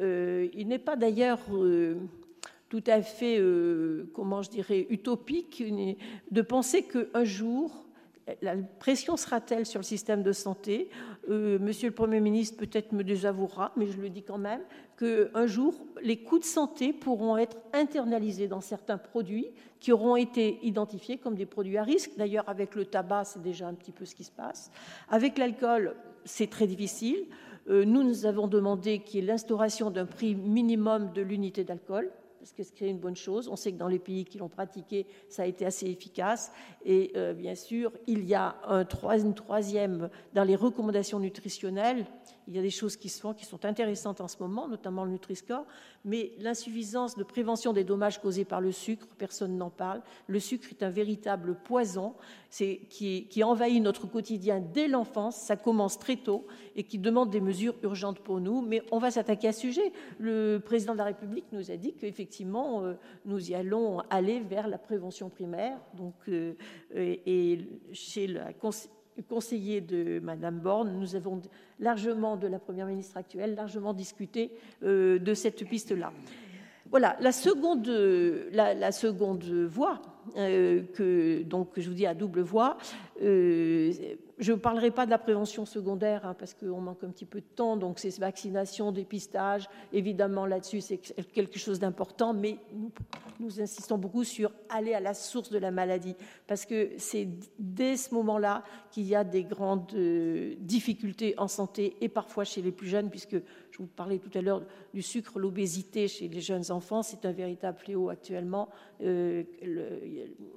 Euh, 0.00 0.48
il 0.54 0.68
n'est 0.68 0.78
pas 0.78 0.96
d'ailleurs 0.96 1.40
tout 2.68 2.84
à 2.86 3.02
fait, 3.02 3.40
comment 4.14 4.42
je 4.42 4.50
dirais, 4.50 4.86
utopique 4.88 5.62
de 6.30 6.42
penser 6.42 6.84
qu'un 6.84 7.24
jour, 7.24 7.86
la 8.40 8.56
pression 8.78 9.16
sera 9.16 9.40
telle 9.40 9.66
sur 9.66 9.80
le 9.80 9.84
système 9.84 10.22
de 10.22 10.32
santé, 10.32 10.88
euh, 11.28 11.58
Monsieur 11.58 11.88
le 11.88 11.94
Premier 11.94 12.20
ministre 12.20 12.56
peut-être 12.56 12.92
me 12.92 13.04
désavouera, 13.04 13.72
mais 13.76 13.86
je 13.86 14.00
le 14.00 14.08
dis 14.10 14.22
quand 14.22 14.38
même, 14.38 14.60
qu'un 14.96 15.46
jour, 15.46 15.74
les 16.02 16.22
coûts 16.22 16.38
de 16.38 16.44
santé 16.44 16.92
pourront 16.92 17.36
être 17.36 17.56
internalisés 17.72 18.48
dans 18.48 18.60
certains 18.60 18.98
produits 18.98 19.48
qui 19.80 19.92
auront 19.92 20.16
été 20.16 20.58
identifiés 20.62 21.18
comme 21.18 21.34
des 21.34 21.46
produits 21.46 21.78
à 21.78 21.82
risque. 21.82 22.12
D'ailleurs, 22.16 22.48
avec 22.48 22.74
le 22.74 22.84
tabac, 22.84 23.24
c'est 23.24 23.42
déjà 23.42 23.66
un 23.66 23.74
petit 23.74 23.92
peu 23.92 24.04
ce 24.04 24.14
qui 24.14 24.24
se 24.24 24.30
passe. 24.30 24.70
Avec 25.08 25.38
l'alcool, 25.38 25.94
c'est 26.24 26.50
très 26.50 26.66
difficile. 26.66 27.26
Euh, 27.68 27.84
nous, 27.84 28.02
nous 28.02 28.26
avons 28.26 28.48
demandé 28.48 29.00
qu'il 29.00 29.20
y 29.20 29.22
ait 29.22 29.26
l'instauration 29.26 29.90
d'un 29.90 30.06
prix 30.06 30.34
minimum 30.34 31.12
de 31.12 31.22
l'unité 31.22 31.64
d'alcool 31.64 32.10
parce 32.42 32.52
que 32.52 32.64
c'est 32.64 32.88
une 32.88 32.98
bonne 32.98 33.14
chose. 33.14 33.46
On 33.46 33.54
sait 33.54 33.70
que 33.70 33.78
dans 33.78 33.86
les 33.86 34.00
pays 34.00 34.24
qui 34.24 34.36
l'ont 34.38 34.48
pratiqué, 34.48 35.06
ça 35.28 35.44
a 35.44 35.46
été 35.46 35.64
assez 35.64 35.86
efficace. 35.86 36.50
Et 36.84 37.12
euh, 37.14 37.34
bien 37.34 37.54
sûr, 37.54 37.92
il 38.08 38.24
y 38.24 38.34
a 38.34 38.56
un 38.66 38.84
une 39.16 39.34
troisième 39.34 40.10
dans 40.34 40.42
les 40.42 40.56
recommandations 40.56 41.20
nutritionnelles. 41.20 42.04
Il 42.48 42.54
y 42.54 42.58
a 42.58 42.62
des 42.62 42.70
choses 42.70 42.96
qui 42.96 43.08
se 43.08 43.20
font 43.20 43.34
qui 43.34 43.44
sont 43.44 43.64
intéressantes 43.64 44.20
en 44.20 44.28
ce 44.28 44.36
moment, 44.40 44.68
notamment 44.68 45.04
le 45.04 45.12
Nutri-Score, 45.12 45.64
mais 46.04 46.32
l'insuffisance 46.38 47.16
de 47.16 47.24
prévention 47.24 47.72
des 47.72 47.84
dommages 47.84 48.20
causés 48.20 48.44
par 48.44 48.60
le 48.60 48.72
sucre, 48.72 49.06
personne 49.18 49.56
n'en 49.56 49.70
parle. 49.70 50.02
Le 50.26 50.40
sucre 50.40 50.68
est 50.70 50.82
un 50.82 50.90
véritable 50.90 51.56
poison 51.64 52.14
qui, 52.50 53.26
qui 53.28 53.44
envahit 53.44 53.82
notre 53.82 54.06
quotidien 54.06 54.60
dès 54.60 54.88
l'enfance, 54.88 55.36
ça 55.36 55.56
commence 55.56 55.98
très 55.98 56.16
tôt 56.16 56.46
et 56.76 56.84
qui 56.84 56.98
demande 56.98 57.30
des 57.30 57.40
mesures 57.40 57.74
urgentes 57.82 58.20
pour 58.20 58.40
nous. 58.40 58.62
Mais 58.62 58.82
on 58.90 58.98
va 58.98 59.10
s'attaquer 59.10 59.48
à 59.48 59.52
ce 59.52 59.60
sujet. 59.60 59.92
Le 60.18 60.58
président 60.58 60.92
de 60.92 60.98
la 60.98 61.04
République 61.04 61.46
nous 61.52 61.70
a 61.70 61.76
dit 61.76 61.94
qu'effectivement, 61.94 62.84
euh, 62.84 62.94
nous 63.24 63.50
y 63.50 63.54
allons 63.54 64.00
aller 64.10 64.40
vers 64.40 64.68
la 64.68 64.78
prévention 64.78 65.30
primaire. 65.30 65.78
Donc, 65.94 66.14
euh, 66.28 66.54
et 66.94 67.58
chez 67.92 68.26
la 68.26 68.52
conseiller 69.28 69.80
de 69.80 70.20
Madame 70.20 70.58
Borne, 70.58 70.98
nous 70.98 71.14
avons 71.14 71.40
largement, 71.78 72.36
de 72.36 72.46
la 72.46 72.58
Première 72.58 72.86
ministre 72.86 73.16
actuelle, 73.16 73.54
largement 73.54 73.92
discuté 73.92 74.52
euh, 74.82 75.18
de 75.18 75.34
cette 75.34 75.68
piste-là. 75.68 76.12
Voilà, 76.90 77.16
la 77.20 77.32
seconde, 77.32 77.86
la, 78.52 78.92
seconde 78.92 79.44
voie, 79.44 80.02
euh, 80.36 80.82
que, 80.94 81.42
donc, 81.42 81.70
je 81.76 81.88
vous 81.88 81.94
dis 81.94 82.06
à 82.06 82.14
double 82.14 82.40
voie, 82.40 82.78
euh, 83.22 83.92
je 84.42 84.52
ne 84.52 84.56
parlerai 84.56 84.90
pas 84.90 85.06
de 85.06 85.10
la 85.10 85.18
prévention 85.18 85.64
secondaire 85.64 86.26
hein, 86.26 86.34
parce 86.36 86.54
qu'on 86.54 86.80
manque 86.80 87.04
un 87.04 87.10
petit 87.10 87.24
peu 87.24 87.40
de 87.40 87.46
temps, 87.54 87.76
donc 87.76 87.98
c'est 87.98 88.18
vaccination, 88.18 88.90
dépistage, 88.90 89.68
évidemment 89.92 90.46
là-dessus 90.46 90.80
c'est 90.80 90.98
quelque 91.32 91.58
chose 91.58 91.78
d'important, 91.78 92.34
mais 92.34 92.58
nous, 93.38 93.60
insistons 93.60 93.98
beaucoup 93.98 94.24
sur 94.24 94.50
aller 94.68 94.94
à 94.94 95.00
la 95.00 95.14
source 95.14 95.50
de 95.50 95.58
la 95.58 95.70
maladie. 95.70 96.16
Parce 96.46 96.64
que 96.64 96.90
c'est 96.96 97.28
dès 97.58 97.96
ce 97.96 98.14
moment-là 98.14 98.64
qu'il 98.90 99.04
y 99.04 99.14
a 99.14 99.24
des 99.24 99.44
grandes 99.44 99.92
euh, 99.94 100.54
difficultés 100.58 101.34
en 101.38 101.48
santé 101.48 101.96
et 102.00 102.08
parfois 102.08 102.44
chez 102.44 102.62
les 102.62 102.72
plus 102.72 102.88
jeunes, 102.88 103.10
puisque 103.10 103.36
je 103.70 103.78
vous 103.78 103.86
parlais 103.86 104.18
tout 104.18 104.36
à 104.36 104.42
l'heure 104.42 104.62
du 104.94 105.02
sucre, 105.02 105.38
l'obésité 105.38 106.08
chez 106.08 106.28
les 106.28 106.40
jeunes 106.40 106.70
enfants, 106.70 107.02
c'est 107.02 107.24
un 107.24 107.32
véritable 107.32 107.78
fléau 107.78 108.08
actuellement. 108.08 108.68
Euh, 109.02 109.42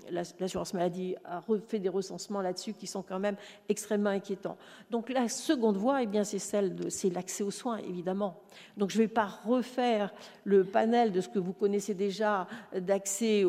l'assurance 0.10 0.74
maladie 0.74 1.16
a 1.26 1.40
refait 1.40 1.80
des 1.80 1.90
recensements 1.90 2.42
là-dessus 2.42 2.74
qui 2.74 2.88
sont 2.88 3.02
quand 3.02 3.20
même 3.20 3.36
extrêmement 3.70 4.10
inquiétants. 4.10 4.58
Donc 4.92 5.10
la 5.10 5.28
seconde 5.30 5.78
voie, 5.78 6.04
eh 6.04 6.08
bien, 6.08 6.24
c'est 6.24 6.40
celle 6.40 6.76
de, 6.76 6.90
c'est 6.90 7.10
l'accès 7.10 7.44
aux 7.44 7.52
soins, 7.52 7.78
évidemment. 7.78 8.42
Donc 8.78 8.90
je 8.90 8.98
ne 8.98 9.04
vais 9.04 9.08
pas 9.08 9.26
refaire 9.26 10.14
le 10.44 10.64
panel 10.64 11.12
de 11.12 11.22
ce 11.22 11.30
que 11.30 11.40
vous 11.40 11.54
connaissez 11.54 11.94
déjà 11.94 12.48
d'accès 12.76 13.44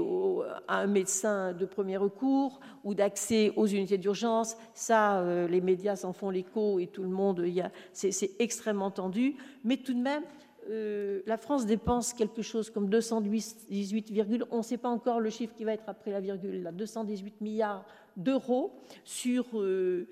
à 0.68 0.78
un 0.78 0.86
médecin 0.86 1.52
de 1.52 1.64
premier 1.66 1.96
recours 1.96 2.60
ou 2.84 2.94
d'accès 2.94 3.52
aux 3.56 3.66
unités 3.66 3.98
d'urgence. 3.98 4.56
Ça, 4.74 5.20
euh, 5.20 5.48
les 5.48 5.60
médias 5.60 5.96
s'en 5.96 6.12
font 6.12 6.30
l'écho 6.30 6.78
et 6.78 6.86
tout 6.86 7.02
le 7.02 7.08
monde, 7.08 7.44
c'est 7.92 8.30
extrêmement 8.38 8.90
tendu 8.90 9.36
mais 9.64 9.76
tout 9.76 9.94
de 9.94 10.00
même, 10.00 10.22
euh, 10.68 11.20
la 11.26 11.36
France 11.36 11.66
dépense 11.66 12.12
quelque 12.12 12.42
chose 12.42 12.70
comme 12.70 12.88
218, 12.88 14.12
on 14.50 14.58
ne 14.58 14.62
sait 14.62 14.78
pas 14.78 14.88
encore 14.88 15.20
le 15.20 15.30
chiffre 15.30 15.54
qui 15.54 15.64
va 15.64 15.72
être 15.72 15.88
après 15.88 16.10
la 16.10 16.20
virgule, 16.20 16.62
là, 16.62 16.72
218 16.72 17.40
milliards 17.40 17.84
d'euros 18.16 18.72
sur 19.04 19.44
euh, 19.54 20.08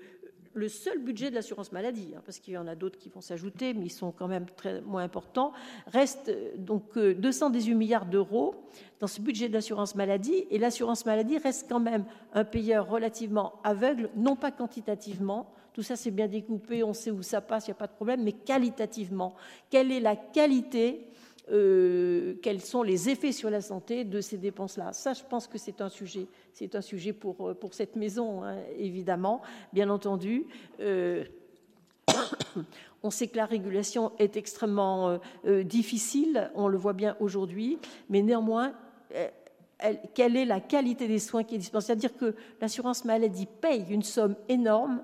le 0.53 0.69
seul 0.69 0.99
budget 0.99 1.29
de 1.29 1.35
l'assurance 1.35 1.71
maladie, 1.71 2.13
hein, 2.15 2.21
parce 2.25 2.39
qu'il 2.39 2.53
y 2.53 2.57
en 2.57 2.67
a 2.67 2.75
d'autres 2.75 2.97
qui 2.97 3.09
vont 3.09 3.21
s'ajouter, 3.21 3.73
mais 3.73 3.87
ils 3.87 3.91
sont 3.91 4.11
quand 4.11 4.27
même 4.27 4.45
très 4.55 4.81
moins 4.81 5.03
importants. 5.03 5.51
Reste 5.87 6.29
euh, 6.29 6.51
donc 6.57 6.97
218 6.97 7.75
milliards 7.75 8.05
d'euros 8.05 8.55
dans 9.01 9.07
ce 9.07 9.19
budget 9.21 9.49
de 9.49 9.53
l'assurance 9.53 9.95
maladie, 9.95 10.45
et 10.49 10.57
l'assurance 10.57 11.05
maladie 11.05 11.37
reste 11.37 11.67
quand 11.67 11.81
même 11.81 12.05
un 12.33 12.45
payeur 12.45 12.89
relativement 12.89 13.59
aveugle, 13.63 14.09
non 14.15 14.35
pas 14.35 14.51
quantitativement, 14.51 15.51
tout 15.75 15.83
ça, 15.83 15.97
c'est 15.97 16.11
bien 16.11 16.29
découpé, 16.29 16.83
on 16.83 16.93
sait 16.93 17.11
où 17.11 17.21
ça 17.21 17.41
passe, 17.41 17.67
il 17.67 17.71
n'y 17.71 17.73
a 17.73 17.79
pas 17.79 17.87
de 17.87 17.91
problème, 17.91 18.23
mais 18.23 18.31
qualitativement, 18.31 19.35
quelle 19.69 19.91
est 19.91 19.99
la 19.99 20.15
qualité 20.15 21.01
euh, 21.51 22.35
quels 22.41 22.61
sont 22.61 22.81
les 22.81 23.09
effets 23.09 23.33
sur 23.33 23.49
la 23.49 23.59
santé 23.59 24.05
de 24.05 24.21
ces 24.21 24.37
dépenses-là? 24.37 24.93
Ça, 24.93 25.11
je 25.11 25.21
pense 25.29 25.47
que 25.47 25.57
c'est 25.57 25.81
un 25.81 25.89
sujet, 25.89 26.27
c'est 26.53 26.75
un 26.75 26.81
sujet 26.81 27.11
pour, 27.11 27.57
pour 27.59 27.73
cette 27.73 27.97
maison, 27.97 28.41
hein, 28.45 28.55
évidemment, 28.77 29.41
bien 29.73 29.89
entendu. 29.89 30.45
Euh, 30.79 31.25
on 33.03 33.09
sait 33.09 33.27
que 33.27 33.35
la 33.35 33.45
régulation 33.45 34.13
est 34.17 34.37
extrêmement 34.37 35.19
euh, 35.45 35.63
difficile, 35.63 36.51
on 36.55 36.69
le 36.69 36.77
voit 36.77 36.93
bien 36.93 37.17
aujourd'hui, 37.19 37.79
mais 38.09 38.21
néanmoins, 38.21 38.73
quelle 40.13 40.37
est 40.37 40.45
la 40.45 40.61
qualité 40.61 41.05
des 41.09 41.19
soins 41.19 41.43
qui 41.43 41.55
est 41.55 41.57
dispensée? 41.57 41.87
C'est-à-dire 41.87 42.15
que 42.15 42.33
l'assurance 42.61 43.03
maladie 43.03 43.45
paye 43.59 43.85
une 43.89 44.03
somme 44.03 44.37
énorme 44.47 45.01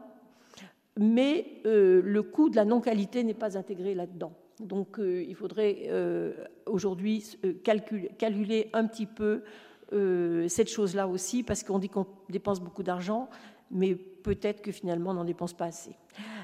mais 0.99 1.61
euh, 1.65 2.01
le 2.03 2.23
coût 2.23 2.49
de 2.49 2.55
la 2.55 2.65
non-qualité 2.65 3.23
n'est 3.23 3.33
pas 3.33 3.57
intégré 3.57 3.93
là-dedans. 3.93 4.33
Donc 4.59 4.99
euh, 4.99 5.23
il 5.27 5.35
faudrait 5.35 5.87
euh, 5.87 6.33
aujourd'hui 6.65 7.37
calculer, 7.63 8.69
un 8.73 8.85
petit 8.87 9.05
peu 9.05 9.43
cette 10.47 10.69
chose-là 10.69 11.05
aussi, 11.05 11.43
parce 11.43 11.63
qu'on 11.63 11.77
dit 11.77 11.89
qu'on 11.89 12.07
dépense 12.29 12.61
beaucoup 12.61 12.81
d'argent, 12.81 13.27
mais 13.71 13.93
peut-être 13.93 14.61
que 14.61 14.71
finalement 14.71 15.09
on 15.09 15.15
n'en 15.15 15.25
dépense 15.25 15.51
pas 15.51 15.65
assez. 15.65 15.97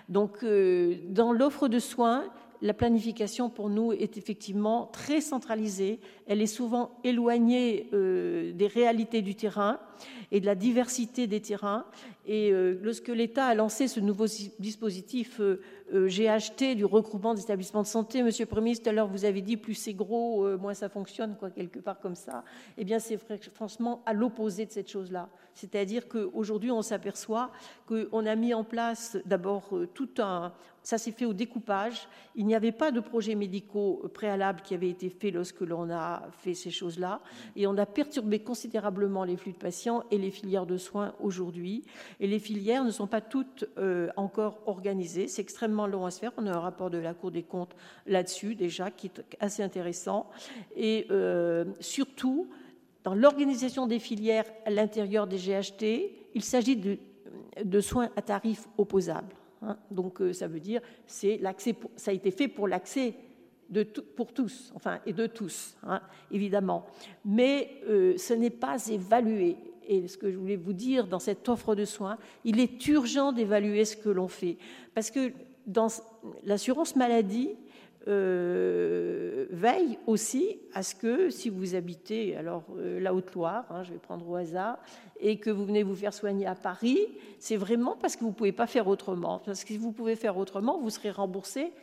Donc 0.10 0.44
dans 0.44 1.32
l'offre 1.32 1.70
de 1.70 1.80
soins, 1.80 2.26
la 2.62 2.74
planification 2.74 3.50
pour 3.50 3.70
nous 3.70 3.94
est 3.94 4.18
effectivement 4.18 4.88
très 4.88 5.22
centralisée. 5.22 6.02
Elle 6.26 6.42
est 6.42 6.46
souvent 6.46 7.00
éloignée 7.06 7.88
des 7.94 8.68
réalités 8.68 9.22
du 9.22 9.34
terrain 9.34 9.80
et 10.32 10.40
de 10.40 10.46
la 10.46 10.56
diversité 10.56 11.28
des 11.28 11.42
terrains. 11.42 11.86
Et 12.26 12.52
euh, 12.52 12.78
lorsque 12.84 13.08
l'État 13.08 13.46
a 13.46 13.56
lancé 13.56 13.88
ce 13.88 14.00
nouveau 14.00 14.26
dispositif 14.60 15.40
euh, 15.40 15.62
euh, 15.94 16.08
GHT 16.08 16.76
du 16.76 16.84
regroupement 16.84 17.34
des 17.34 17.42
établissements 17.42 17.84
de 17.84 17.88
santé, 17.88 18.22
Monsieur 18.22 18.44
le 18.44 18.50
Premier 18.50 18.66
ministre, 18.66 18.84
tout 18.84 18.90
à 18.90 18.94
l'heure 18.94 19.08
vous 19.08 19.24
avez 19.24 19.42
dit 19.42 19.56
plus 19.56 19.76
c'est 19.76 19.94
gros, 19.94 20.58
moins 20.58 20.74
ça 20.74 20.90
fonctionne, 20.90 21.36
quoi, 21.40 21.50
quelque 21.50 21.80
part 21.80 22.00
comme 22.00 22.16
ça. 22.16 22.44
Eh 22.78 22.84
bien, 22.84 23.00
c'est 23.00 23.18
franchement 23.54 24.04
à 24.06 24.14
l'opposé 24.14 24.66
de 24.66 24.72
cette 24.72 24.90
chose-là. 24.90 25.30
C'est-à-dire 25.54 26.08
qu'aujourd'hui, 26.08 26.70
on 26.70 26.82
s'aperçoit 26.82 27.52
qu'on 27.88 28.26
a 28.26 28.36
mis 28.36 28.54
en 28.54 28.64
place 28.64 29.18
d'abord 29.26 29.74
tout 29.94 30.10
un, 30.20 30.52
ça 30.88 30.98
s'est 30.98 31.12
fait 31.12 31.26
au 31.26 31.34
découpage. 31.34 32.08
Il 32.36 32.46
n'y 32.46 32.56
avait 32.56 32.72
pas 32.72 32.92
de 32.92 33.02
projets 33.02 33.36
médicaux 33.36 34.10
préalables 34.14 34.62
qui 34.62 34.74
avaient 34.74 34.90
été 34.90 35.10
faits 35.10 35.34
lorsque 35.34 35.60
l'on 35.60 35.90
a 35.90 36.24
fait 36.32 36.54
ces 36.54 36.72
choses-là. 36.72 37.20
Et 37.58 37.68
on 37.68 37.78
a 37.78 37.86
perturbé 37.86 38.40
considérablement 38.40 39.26
les 39.26 39.36
flux 39.36 39.52
de 39.52 39.58
patients 39.58 39.87
et 40.12 40.18
les 40.18 40.32
filières 40.32 40.66
de 40.66 40.78
soins 40.78 41.14
aujourd'hui. 41.20 41.84
Et 42.20 42.28
les 42.28 42.40
filières 42.40 42.84
ne 42.84 42.92
sont 42.92 43.08
pas 43.08 43.22
toutes 43.22 43.66
euh, 43.78 44.10
encore 44.16 44.60
organisées. 44.66 45.28
C'est 45.28 45.42
extrêmement 45.42 45.88
long 45.88 46.06
à 46.06 46.12
se 46.12 46.20
faire. 46.20 46.32
On 46.38 46.46
a 46.48 46.52
un 46.52 46.60
rapport 46.60 46.90
de 46.90 46.98
la 46.98 47.14
Cour 47.14 47.32
des 47.32 47.44
comptes 47.44 47.76
là-dessus 48.06 48.56
déjà 48.56 48.92
qui 48.92 49.08
est 49.08 49.38
assez 49.40 49.64
intéressant. 49.64 50.30
Et 50.76 51.08
euh, 51.12 51.66
surtout, 51.80 52.50
dans 53.04 53.16
l'organisation 53.16 53.88
des 53.88 54.00
filières 54.00 54.46
à 54.66 54.70
l'intérieur 54.70 55.28
des 55.28 55.38
GHT, 55.38 56.12
il 56.36 56.44
s'agit 56.44 56.76
de, 57.64 57.80
soins 57.80 58.10
à 58.16 58.22
tarifs 58.22 58.68
opposables. 58.78 59.36
Hein. 59.62 59.78
Donc 59.90 60.22
euh, 60.22 60.34
ça 60.34 60.48
veut 60.48 60.60
dire 60.60 60.82
c'est 61.08 61.38
l'accès, 61.38 61.76
ça 61.96 62.12
a 62.12 62.14
été 62.14 62.32
fait 62.32 62.48
pour 62.48 62.68
l'accès 62.68 63.16
de 63.70 63.84
pour 63.84 64.34
tous, 64.34 64.72
enfin, 64.76 65.00
et 65.06 65.12
de 65.12 65.28
tous, 65.28 65.76
hein, 65.84 66.02
évidemment. 66.32 66.86
Mais 67.26 67.82
ce 67.86 68.34
n'est 68.34 68.50
pas 68.50 68.78
évalué. 68.88 69.58
Et 69.88 70.08
ce 70.08 70.18
que 70.18 70.30
je 70.32 70.38
voulais 70.38 70.58
vous 70.58 70.74
dire 70.74 71.08
dans 71.08 71.20
cette 71.20 71.48
offre 71.50 71.74
de 71.74 71.86
soins, 71.86 72.18
il 72.44 72.60
est 72.60 72.88
urgent 72.88 73.32
d'évaluer 73.32 73.86
ce 73.86 73.96
que 73.96 74.10
l'on 74.10 74.28
fait. 74.28 74.58
Parce 74.94 75.12
que 75.12 75.32
dans 75.66 75.88
l'assurance 76.44 76.96
maladie, 76.96 77.50
euh, 78.08 79.48
veille 79.50 80.00
aussi 80.08 80.60
à 80.74 80.82
ce 80.82 80.96
que 80.96 81.30
si 81.30 81.50
vous 81.50 81.76
habitez 81.76 82.38
alors 82.38 82.64
euh, 82.78 83.02
la 83.02 83.14
Haute-Loire, 83.14 83.66
hein, 83.70 83.84
je 83.84 83.92
vais 83.92 84.00
prendre 84.00 84.30
au 84.30 84.36
hasard, 84.36 84.78
et 85.20 85.38
que 85.40 85.50
vous 85.50 85.66
venez 85.66 85.84
vous 85.84 85.96
faire 85.96 86.14
soigner 86.14 86.46
à 86.46 86.56
Paris, 86.56 87.00
c'est 87.38 87.58
vraiment 87.58 87.98
parce 88.00 88.16
que 88.16 88.22
vous 88.22 88.30
ne 88.30 88.36
pouvez 88.36 88.54
pas 88.54 88.68
faire 88.68 88.88
autrement. 88.88 89.42
Parce 89.46 89.64
que 89.64 89.70
si 89.70 89.78
vous 89.78 89.92
pouvez 89.92 90.16
faire 90.16 90.38
autrement, 90.38 90.80
vous 90.80 90.90
serez 90.90 91.12
remboursé 91.12 91.74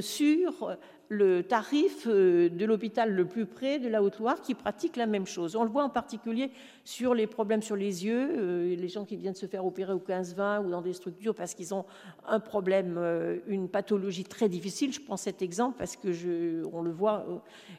sur 0.00 0.76
le 1.08 1.42
tarif 1.42 2.06
euh, 2.06 2.48
de 2.48 2.64
l'hôpital 2.64 3.12
le 3.12 3.26
plus 3.26 3.46
près 3.46 3.78
de 3.78 3.88
la 3.88 4.02
Haute-Loire 4.02 4.40
qui 4.40 4.54
pratique 4.54 4.96
la 4.96 5.06
même 5.06 5.26
chose. 5.26 5.56
On 5.56 5.64
le 5.64 5.70
voit 5.70 5.84
en 5.84 5.90
particulier 5.90 6.50
sur 6.84 7.14
les 7.14 7.26
problèmes 7.26 7.62
sur 7.62 7.76
les 7.76 8.04
yeux, 8.04 8.28
euh, 8.36 8.76
les 8.76 8.88
gens 8.88 9.04
qui 9.04 9.16
viennent 9.16 9.34
se 9.34 9.46
faire 9.46 9.64
opérer 9.64 9.92
au 9.92 9.98
15-20 9.98 10.64
ou 10.64 10.70
dans 10.70 10.82
des 10.82 10.92
structures 10.92 11.34
parce 11.34 11.54
qu'ils 11.54 11.74
ont 11.74 11.84
un 12.26 12.40
problème, 12.40 12.98
une 13.46 13.68
pathologie 13.68 14.24
très 14.24 14.48
difficile. 14.48 14.92
Je 14.92 15.00
prends 15.00 15.16
cet 15.16 15.42
exemple 15.42 15.76
parce 15.78 15.96
que 15.96 16.12
je, 16.12 16.64
on 16.72 16.82
le 16.82 16.90
voit. 16.90 17.26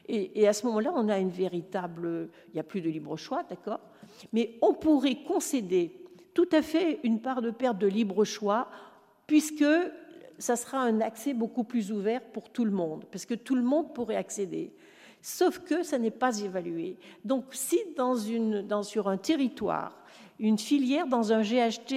Et, 0.08 0.40
et 0.40 0.48
à 0.48 0.52
ce 0.52 0.66
moment-là, 0.66 0.92
on 0.94 1.08
a 1.08 1.18
une 1.18 1.30
véritable. 1.30 2.28
Il 2.48 2.54
n'y 2.54 2.60
a 2.60 2.64
plus 2.64 2.80
de 2.80 2.88
libre 2.88 3.16
choix, 3.16 3.42
d'accord? 3.48 3.80
Mais 4.32 4.58
on 4.62 4.72
pourrait 4.74 5.18
concéder 5.26 5.92
tout 6.34 6.48
à 6.52 6.62
fait 6.62 7.00
une 7.02 7.20
part 7.20 7.42
de 7.42 7.50
perte 7.50 7.78
de 7.78 7.86
libre 7.86 8.24
choix 8.24 8.68
puisque 9.26 9.64
ça 10.38 10.56
sera 10.56 10.78
un 10.78 11.00
accès 11.00 11.34
beaucoup 11.34 11.64
plus 11.64 11.92
ouvert 11.92 12.22
pour 12.22 12.50
tout 12.50 12.64
le 12.64 12.70
monde, 12.70 13.04
parce 13.10 13.26
que 13.26 13.34
tout 13.34 13.54
le 13.54 13.62
monde 13.62 13.94
pourrait 13.94 14.16
accéder. 14.16 14.72
Sauf 15.22 15.60
que 15.60 15.82
ça 15.82 15.98
n'est 15.98 16.10
pas 16.10 16.38
évalué. 16.40 16.96
Donc, 17.24 17.46
si 17.52 17.78
dans 17.96 18.82
sur 18.82 19.08
un 19.08 19.16
territoire, 19.16 19.96
une 20.38 20.58
filière 20.58 21.06
dans 21.06 21.32
un 21.32 21.42
GHT 21.42 21.92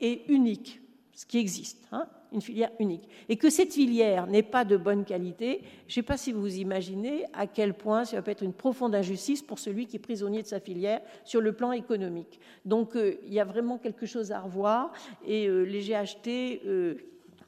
est 0.00 0.28
unique, 0.28 0.80
ce 1.12 1.24
qui 1.24 1.38
existe, 1.38 1.86
hein, 1.92 2.06
une 2.32 2.40
filière 2.40 2.72
unique, 2.80 3.08
et 3.28 3.36
que 3.36 3.48
cette 3.48 3.72
filière 3.72 4.26
n'est 4.26 4.42
pas 4.42 4.64
de 4.64 4.76
bonne 4.76 5.04
qualité, 5.04 5.62
je 5.86 5.92
ne 5.92 5.94
sais 5.94 6.02
pas 6.02 6.16
si 6.16 6.32
vous 6.32 6.56
imaginez 6.56 7.24
à 7.32 7.46
quel 7.46 7.74
point 7.74 8.04
ça 8.04 8.20
va 8.20 8.32
être 8.32 8.42
une 8.42 8.52
profonde 8.52 8.94
injustice 8.94 9.40
pour 9.40 9.60
celui 9.60 9.86
qui 9.86 9.96
est 9.96 10.00
prisonnier 10.00 10.42
de 10.42 10.48
sa 10.48 10.58
filière 10.58 11.00
sur 11.24 11.40
le 11.40 11.52
plan 11.52 11.70
économique. 11.70 12.40
Donc, 12.64 12.96
euh, 12.96 13.14
il 13.24 13.32
y 13.32 13.40
a 13.40 13.44
vraiment 13.44 13.78
quelque 13.78 14.06
chose 14.06 14.32
à 14.32 14.40
revoir, 14.40 14.92
et 15.24 15.46
euh, 15.46 15.62
les 15.62 15.80
GHT 15.80 16.66
euh, 16.66 16.94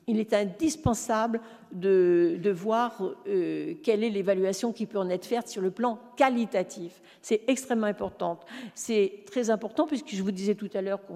il 0.06 0.20
est 0.20 0.32
indispensable 0.32 1.40
de, 1.72 2.50
voir 2.54 3.02
euh, 3.26 3.74
quelle 3.82 4.04
est 4.04 4.10
l'évaluation 4.10 4.72
qui 4.72 4.86
peut 4.86 4.98
en 4.98 5.10
être 5.10 5.26
faite 5.26 5.48
sur 5.48 5.60
le 5.60 5.70
plan 5.70 5.98
qualitatif. 6.16 7.02
C'est 7.20 7.42
extrêmement 7.48 7.86
important. 7.86 8.38
C'est 8.74 9.24
très 9.26 9.50
important 9.50 9.86
puisque 9.86 10.14
je 10.14 10.22
vous 10.22 10.30
disais 10.30 10.54
tout 10.54 10.70
à 10.74 10.80
l'heure 10.80 11.00
que 11.04 11.12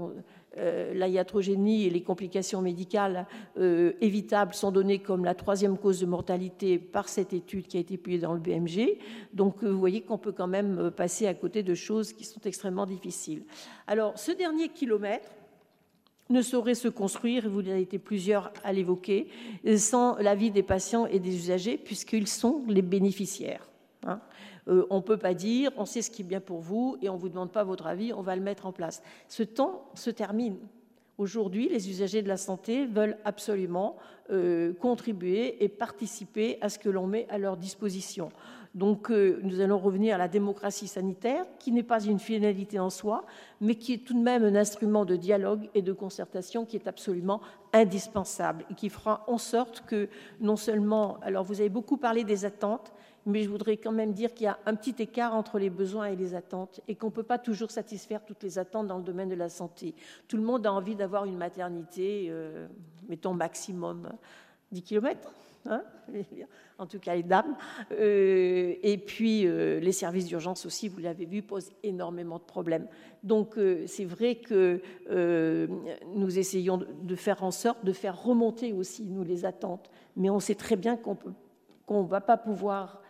euh, 0.58 0.92
la 0.92 1.06
iatrogénie 1.06 1.86
et 1.86 1.90
les 1.90 2.02
complications 2.02 2.60
médicales 2.60 3.28
euh, 3.58 3.92
évitables 4.00 4.52
sont 4.52 4.72
données 4.72 4.98
comme 4.98 5.24
la 5.24 5.36
troisième 5.36 5.78
cause 5.78 6.00
de 6.00 6.06
mortalité 6.06 6.78
par 6.78 7.08
cette 7.08 7.32
étude 7.32 7.68
qui 7.68 7.76
a 7.76 7.80
été 7.80 7.96
publiée 7.96 8.20
dans 8.20 8.34
le 8.34 8.40
BMG. 8.40 8.98
Donc 9.32 9.62
vous 9.62 9.78
voyez 9.78 10.00
qu'on 10.00 10.18
peut 10.18 10.32
quand 10.32 10.48
même 10.48 10.90
passer 10.90 11.28
à 11.28 11.34
côté 11.34 11.62
de 11.62 11.74
choses 11.74 12.12
qui 12.12 12.24
sont 12.24 12.40
extrêmement 12.44 12.86
difficiles. 12.86 13.44
Alors 13.86 14.18
ce 14.18 14.32
dernier 14.32 14.68
kilomètre, 14.68 15.30
ne 16.30 16.42
saurait 16.42 16.74
se 16.74 16.88
construire, 16.88 17.48
vous 17.48 17.60
avez 17.60 17.82
été 17.82 17.98
plusieurs 17.98 18.52
à 18.64 18.72
l'évoquer, 18.72 19.28
sans 19.76 20.16
l'avis 20.16 20.50
des 20.50 20.62
patients 20.62 21.06
et 21.06 21.18
des 21.18 21.34
usagers, 21.34 21.76
puisqu'ils 21.76 22.28
sont 22.28 22.62
les 22.68 22.82
bénéficiaires. 22.82 23.68
Hein. 24.06 24.20
Euh, 24.68 24.86
on 24.90 24.96
ne 24.96 25.02
peut 25.02 25.16
pas 25.16 25.34
dire 25.34 25.72
on 25.76 25.84
sait 25.84 26.02
ce 26.02 26.10
qui 26.10 26.22
est 26.22 26.24
bien 26.24 26.40
pour 26.40 26.60
vous 26.60 26.96
et 27.02 27.08
on 27.08 27.14
ne 27.14 27.18
vous 27.18 27.28
demande 27.28 27.52
pas 27.52 27.64
votre 27.64 27.86
avis, 27.86 28.12
on 28.12 28.22
va 28.22 28.36
le 28.36 28.42
mettre 28.42 28.66
en 28.66 28.72
place. 28.72 29.02
Ce 29.28 29.42
temps 29.42 29.84
se 29.94 30.10
termine. 30.10 30.56
Aujourd'hui, 31.18 31.68
les 31.68 31.90
usagers 31.90 32.22
de 32.22 32.28
la 32.28 32.38
santé 32.38 32.86
veulent 32.86 33.18
absolument 33.24 33.96
euh, 34.30 34.72
contribuer 34.72 35.62
et 35.62 35.68
participer 35.68 36.56
à 36.62 36.70
ce 36.70 36.78
que 36.78 36.88
l'on 36.88 37.06
met 37.06 37.26
à 37.28 37.36
leur 37.36 37.58
disposition. 37.58 38.30
Donc 38.74 39.10
euh, 39.10 39.40
nous 39.42 39.60
allons 39.60 39.78
revenir 39.78 40.14
à 40.14 40.18
la 40.18 40.28
démocratie 40.28 40.86
sanitaire, 40.86 41.44
qui 41.58 41.72
n'est 41.72 41.82
pas 41.82 42.02
une 42.04 42.20
finalité 42.20 42.78
en 42.78 42.90
soi, 42.90 43.24
mais 43.60 43.74
qui 43.74 43.94
est 43.94 44.04
tout 44.04 44.14
de 44.14 44.22
même 44.22 44.44
un 44.44 44.54
instrument 44.54 45.04
de 45.04 45.16
dialogue 45.16 45.68
et 45.74 45.82
de 45.82 45.92
concertation 45.92 46.64
qui 46.64 46.76
est 46.76 46.86
absolument 46.86 47.40
indispensable 47.72 48.64
et 48.70 48.74
qui 48.74 48.88
fera 48.88 49.24
en 49.26 49.38
sorte 49.38 49.84
que 49.86 50.08
non 50.40 50.56
seulement, 50.56 51.18
alors 51.22 51.44
vous 51.44 51.60
avez 51.60 51.68
beaucoup 51.68 51.96
parlé 51.96 52.22
des 52.22 52.44
attentes, 52.44 52.92
mais 53.26 53.42
je 53.42 53.50
voudrais 53.50 53.76
quand 53.76 53.92
même 53.92 54.12
dire 54.12 54.32
qu'il 54.34 54.44
y 54.44 54.48
a 54.48 54.58
un 54.66 54.74
petit 54.76 54.94
écart 55.02 55.34
entre 55.34 55.58
les 55.58 55.68
besoins 55.68 56.06
et 56.06 56.16
les 56.16 56.34
attentes 56.34 56.80
et 56.86 56.94
qu'on 56.94 57.08
ne 57.08 57.12
peut 57.12 57.24
pas 57.24 57.38
toujours 57.38 57.72
satisfaire 57.72 58.24
toutes 58.24 58.42
les 58.44 58.58
attentes 58.58 58.86
dans 58.86 58.98
le 58.98 59.02
domaine 59.02 59.28
de 59.28 59.34
la 59.34 59.48
santé. 59.48 59.94
Tout 60.28 60.36
le 60.36 60.44
monde 60.44 60.64
a 60.64 60.72
envie 60.72 60.94
d'avoir 60.94 61.24
une 61.24 61.36
maternité, 61.36 62.28
euh, 62.30 62.68
mettons 63.08 63.34
maximum 63.34 64.10
10 64.70 64.82
km 64.82 65.28
Hein, 65.66 65.82
en 66.78 66.86
tout 66.86 66.98
cas 66.98 67.14
les 67.14 67.22
dames. 67.22 67.54
Euh, 67.92 68.74
et 68.82 68.96
puis 68.96 69.46
euh, 69.46 69.78
les 69.80 69.92
services 69.92 70.26
d'urgence 70.26 70.64
aussi, 70.64 70.88
vous 70.88 71.00
l'avez 71.00 71.26
vu, 71.26 71.42
posent 71.42 71.70
énormément 71.82 72.38
de 72.38 72.44
problèmes. 72.44 72.86
Donc 73.22 73.58
euh, 73.58 73.84
c'est 73.86 74.06
vrai 74.06 74.36
que 74.36 74.80
nous 76.14 76.38
essayons 76.38 76.78
de, 76.78 77.14
faire 77.14 77.44
en 77.44 77.50
sorte 77.50 77.84
de 77.84 77.92
faire 77.92 78.22
remonter 78.22 78.72
aussi 78.72 79.04
nous 79.04 79.22
les 79.22 79.44
attentes, 79.44 79.90
mais 80.16 80.30
on 80.30 80.40
sait 80.40 80.54
très 80.54 80.76
bien 80.76 80.96
qu'on 80.96 82.02
ne 82.02 82.08
va 82.08 82.20
pas 82.20 82.36
pouvoir 82.36 83.02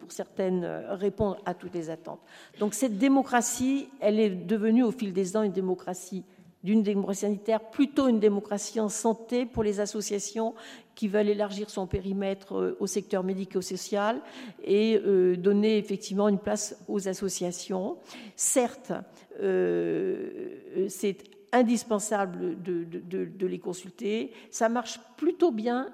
pour 0.00 0.10
certaines, 0.10 0.64
répondre 0.64 1.38
à 1.44 1.52
toutes 1.52 1.74
les 1.74 1.90
attentes. 1.90 2.20
Donc 2.58 2.72
cette 2.72 2.96
démocratie, 2.96 3.90
elle 4.00 4.18
est 4.18 4.30
devenue 4.30 4.82
au 4.82 4.90
fil 4.90 5.12
des 5.12 5.36
ans 5.36 5.42
une 5.42 5.52
démocratie 5.52 6.24
d'une 6.66 6.82
démocratie 6.82 7.20
sanitaire, 7.20 7.60
plutôt 7.60 8.08
une 8.08 8.18
démocratie 8.18 8.80
en 8.80 8.88
santé 8.88 9.46
pour 9.46 9.62
les 9.62 9.78
associations 9.78 10.52
qui 10.96 11.06
veulent 11.06 11.28
élargir 11.28 11.70
son 11.70 11.86
périmètre 11.86 12.56
euh, 12.56 12.76
au 12.80 12.88
secteur 12.88 13.22
médico-social 13.22 14.20
et 14.64 14.98
euh, 14.98 15.36
donner 15.36 15.78
effectivement 15.78 16.28
une 16.28 16.40
place 16.40 16.76
aux 16.88 17.06
associations. 17.06 17.98
Certes, 18.34 18.92
euh, 19.40 20.88
c'est 20.88 21.18
indispensable 21.52 22.60
de, 22.60 22.84
de, 22.84 23.46
les 23.46 23.60
consulter. 23.60 24.32
Ça 24.50 24.68
marche 24.68 24.98
plutôt 25.16 25.52
bien 25.52 25.88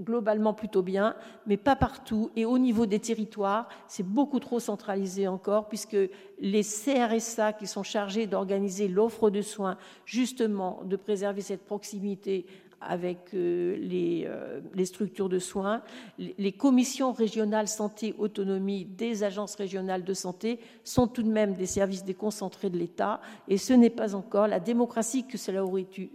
globalement 0.00 0.54
plutôt 0.54 0.82
bien, 0.82 1.14
mais 1.46 1.56
pas 1.56 1.76
partout. 1.76 2.30
Et 2.36 2.44
au 2.44 2.58
niveau 2.58 2.86
des 2.86 2.98
territoires, 2.98 3.68
c'est 3.86 4.06
beaucoup 4.06 4.40
trop 4.40 4.60
centralisé 4.60 5.28
encore, 5.28 5.68
puisque 5.68 5.96
les 6.40 6.62
CRSA 6.62 7.52
qui 7.52 7.66
sont 7.66 7.82
chargés 7.82 8.26
d'organiser 8.26 8.88
l'offre 8.88 9.30
de 9.30 9.42
soins, 9.42 9.76
justement, 10.04 10.80
de 10.84 10.96
préserver 10.96 11.42
cette 11.42 11.64
proximité 11.64 12.46
avec 12.80 13.34
euh, 13.34 13.76
euh, 13.92 14.60
les, 14.74 14.84
structures 14.86 15.28
de 15.28 15.38
soins, 15.38 15.82
les 16.18 16.52
commissions 16.52 17.12
régionales 17.12 17.68
santé 17.68 18.14
autonomie 18.18 18.86
des 18.86 19.22
agences 19.22 19.54
régionales 19.54 20.04
de 20.04 20.14
santé 20.14 20.60
sont 20.82 21.06
tout 21.06 21.22
de 21.22 21.28
même 21.28 21.54
des 21.54 21.66
services 21.66 22.04
déconcentrés 22.04 22.70
de 22.70 22.78
l'État, 22.78 23.20
et 23.48 23.58
ce 23.58 23.74
n'est 23.74 23.90
pas 23.90 24.14
encore 24.14 24.46
la 24.46 24.60
démocratie 24.60 25.26
que 25.26 25.36
cela 25.36 25.64
aurait 25.64 25.86
eu 25.98 26.08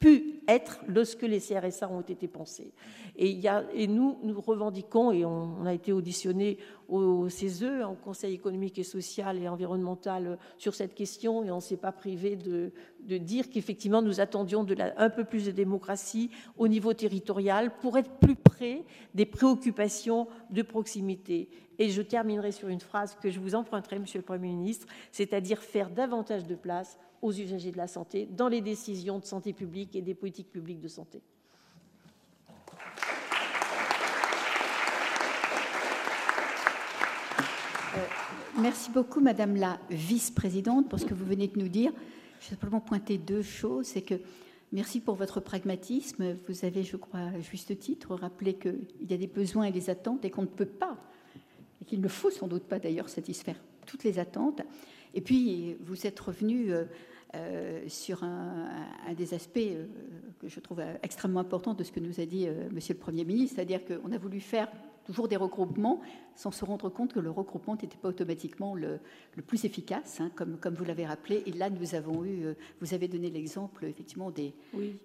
pu 0.00 0.40
être 0.48 0.80
lorsque 0.88 1.22
les 1.22 1.40
CRSA 1.40 1.88
ont 1.90 2.00
été 2.00 2.26
pensés. 2.26 2.72
Et, 3.16 3.86
nous, 3.86 4.18
nous 4.22 4.40
revendiquons, 4.40 5.12
et 5.12 5.26
on, 5.26 5.66
a 5.66 5.74
été 5.74 5.92
auditionné 5.92 6.56
au 6.88 7.28
CESE, 7.28 7.84
au 7.86 7.94
Conseil 8.02 8.34
économique 8.34 8.78
et 8.78 8.82
social 8.82 9.38
et 9.38 9.46
environnemental, 9.46 10.38
sur 10.56 10.74
cette 10.74 10.94
question, 10.94 11.44
et 11.44 11.50
on 11.50 11.56
ne 11.56 11.60
s'est 11.60 11.76
pas 11.76 11.92
privé 11.92 12.34
de, 12.34 12.72
dire 13.18 13.50
qu'effectivement 13.50 14.00
nous 14.00 14.20
attendions 14.20 14.66
un 14.96 15.10
peu 15.10 15.24
plus 15.24 15.44
de 15.46 15.50
démocratie 15.50 16.30
au 16.56 16.66
niveau 16.66 16.94
territorial 16.94 17.76
pour 17.80 17.98
être 17.98 18.10
plus 18.18 18.36
près 18.36 18.84
des 19.14 19.26
préoccupations 19.26 20.28
de 20.50 20.62
proximité. 20.62 21.48
Et 21.78 21.90
je 21.90 22.02
terminerai 22.02 22.52
sur 22.52 22.68
une 22.68 22.80
phrase 22.80 23.16
que 23.22 23.30
je 23.30 23.40
vous 23.40 23.54
emprunterai, 23.54 23.98
Monsieur 23.98 24.18
le 24.18 24.24
Premier 24.24 24.48
ministre, 24.48 24.86
c'est-à-dire 25.12 25.58
faire 25.58 25.90
davantage 25.90 26.46
de 26.46 26.54
place 26.54 26.98
aux 27.22 27.32
usagers 27.32 27.70
de 27.70 27.76
la 27.76 27.86
santé 27.86 28.26
dans 28.26 28.48
les 28.48 28.60
décisions 28.60 29.18
de 29.18 29.24
santé 29.24 29.52
publique 29.52 29.94
et 29.96 30.02
des 30.02 30.14
politiques 30.14 30.50
publiques 30.50 30.80
de 30.80 30.88
santé. 30.88 31.20
Euh, 37.96 38.06
merci 38.60 38.90
beaucoup, 38.90 39.20
Madame 39.20 39.56
la 39.56 39.78
vice-présidente, 39.90 40.88
pour 40.88 40.98
ce 40.98 41.04
que 41.04 41.14
vous 41.14 41.24
venez 41.26 41.48
de 41.48 41.58
nous 41.58 41.68
dire. 41.68 41.92
Je 42.40 42.46
vais 42.46 42.50
simplement 42.50 42.80
pointer 42.80 43.18
deux 43.18 43.42
choses. 43.42 43.86
C'est 43.86 44.02
que 44.02 44.14
merci 44.72 45.00
pour 45.00 45.14
votre 45.14 45.40
pragmatisme. 45.40 46.34
Vous 46.48 46.64
avez, 46.64 46.84
je 46.84 46.96
crois, 46.96 47.20
à 47.20 47.40
juste 47.40 47.78
titre, 47.78 48.14
rappelé 48.14 48.54
qu'il 48.54 48.86
y 49.08 49.12
a 49.12 49.18
des 49.18 49.26
besoins 49.26 49.64
et 49.64 49.72
des 49.72 49.90
attentes 49.90 50.24
et 50.24 50.30
qu'on 50.30 50.42
ne 50.42 50.46
peut 50.46 50.64
pas, 50.64 50.96
et 51.82 51.84
qu'il 51.84 52.00
ne 52.00 52.08
faut 52.08 52.30
sans 52.30 52.48
doute 52.48 52.64
pas 52.64 52.78
d'ailleurs 52.78 53.08
satisfaire 53.08 53.56
toutes 53.86 54.04
les 54.04 54.18
attentes. 54.18 54.62
Et 55.14 55.20
puis, 55.20 55.76
vous 55.80 56.06
êtes 56.06 56.20
revenu 56.20 56.72
euh, 56.72 56.84
sur 57.88 58.24
un, 58.24 58.68
des 59.16 59.34
aspects 59.34 59.58
euh, 59.58 59.86
que 60.40 60.48
je 60.48 60.60
trouve 60.60 60.80
extrêmement 61.02 61.40
important 61.40 61.74
de 61.74 61.84
ce 61.84 61.92
que 61.92 62.00
nous 62.00 62.20
a 62.20 62.26
dit 62.26 62.48
Monsieur 62.72 62.94
le 62.94 63.00
Premier 63.00 63.24
ministre, 63.24 63.56
c'est-à-dire 63.56 63.80
qu'on 63.84 64.12
a 64.12 64.18
voulu 64.18 64.40
faire 64.40 64.68
toujours 65.10 65.26
des 65.26 65.36
regroupements, 65.36 66.00
sans 66.36 66.52
se 66.52 66.64
rendre 66.64 66.88
compte 66.88 67.12
que 67.12 67.18
le 67.18 67.30
regroupement 67.30 67.74
n'était 67.74 67.96
pas 67.96 68.08
automatiquement 68.08 68.76
le, 68.76 69.00
plus 69.44 69.64
efficace, 69.64 70.20
hein, 70.20 70.30
comme, 70.36 70.56
comme 70.56 70.74
vous 70.74 70.84
l'avez 70.84 71.04
rappelé. 71.04 71.42
Et 71.46 71.52
là, 71.52 71.68
nous 71.68 71.96
avons 71.96 72.24
eu, 72.24 72.44
euh, 72.44 72.54
vous 72.80 72.94
avez 72.94 73.08
donné 73.08 73.28
l'exemple 73.28 73.86
effectivement 73.86 74.30
des, 74.30 74.54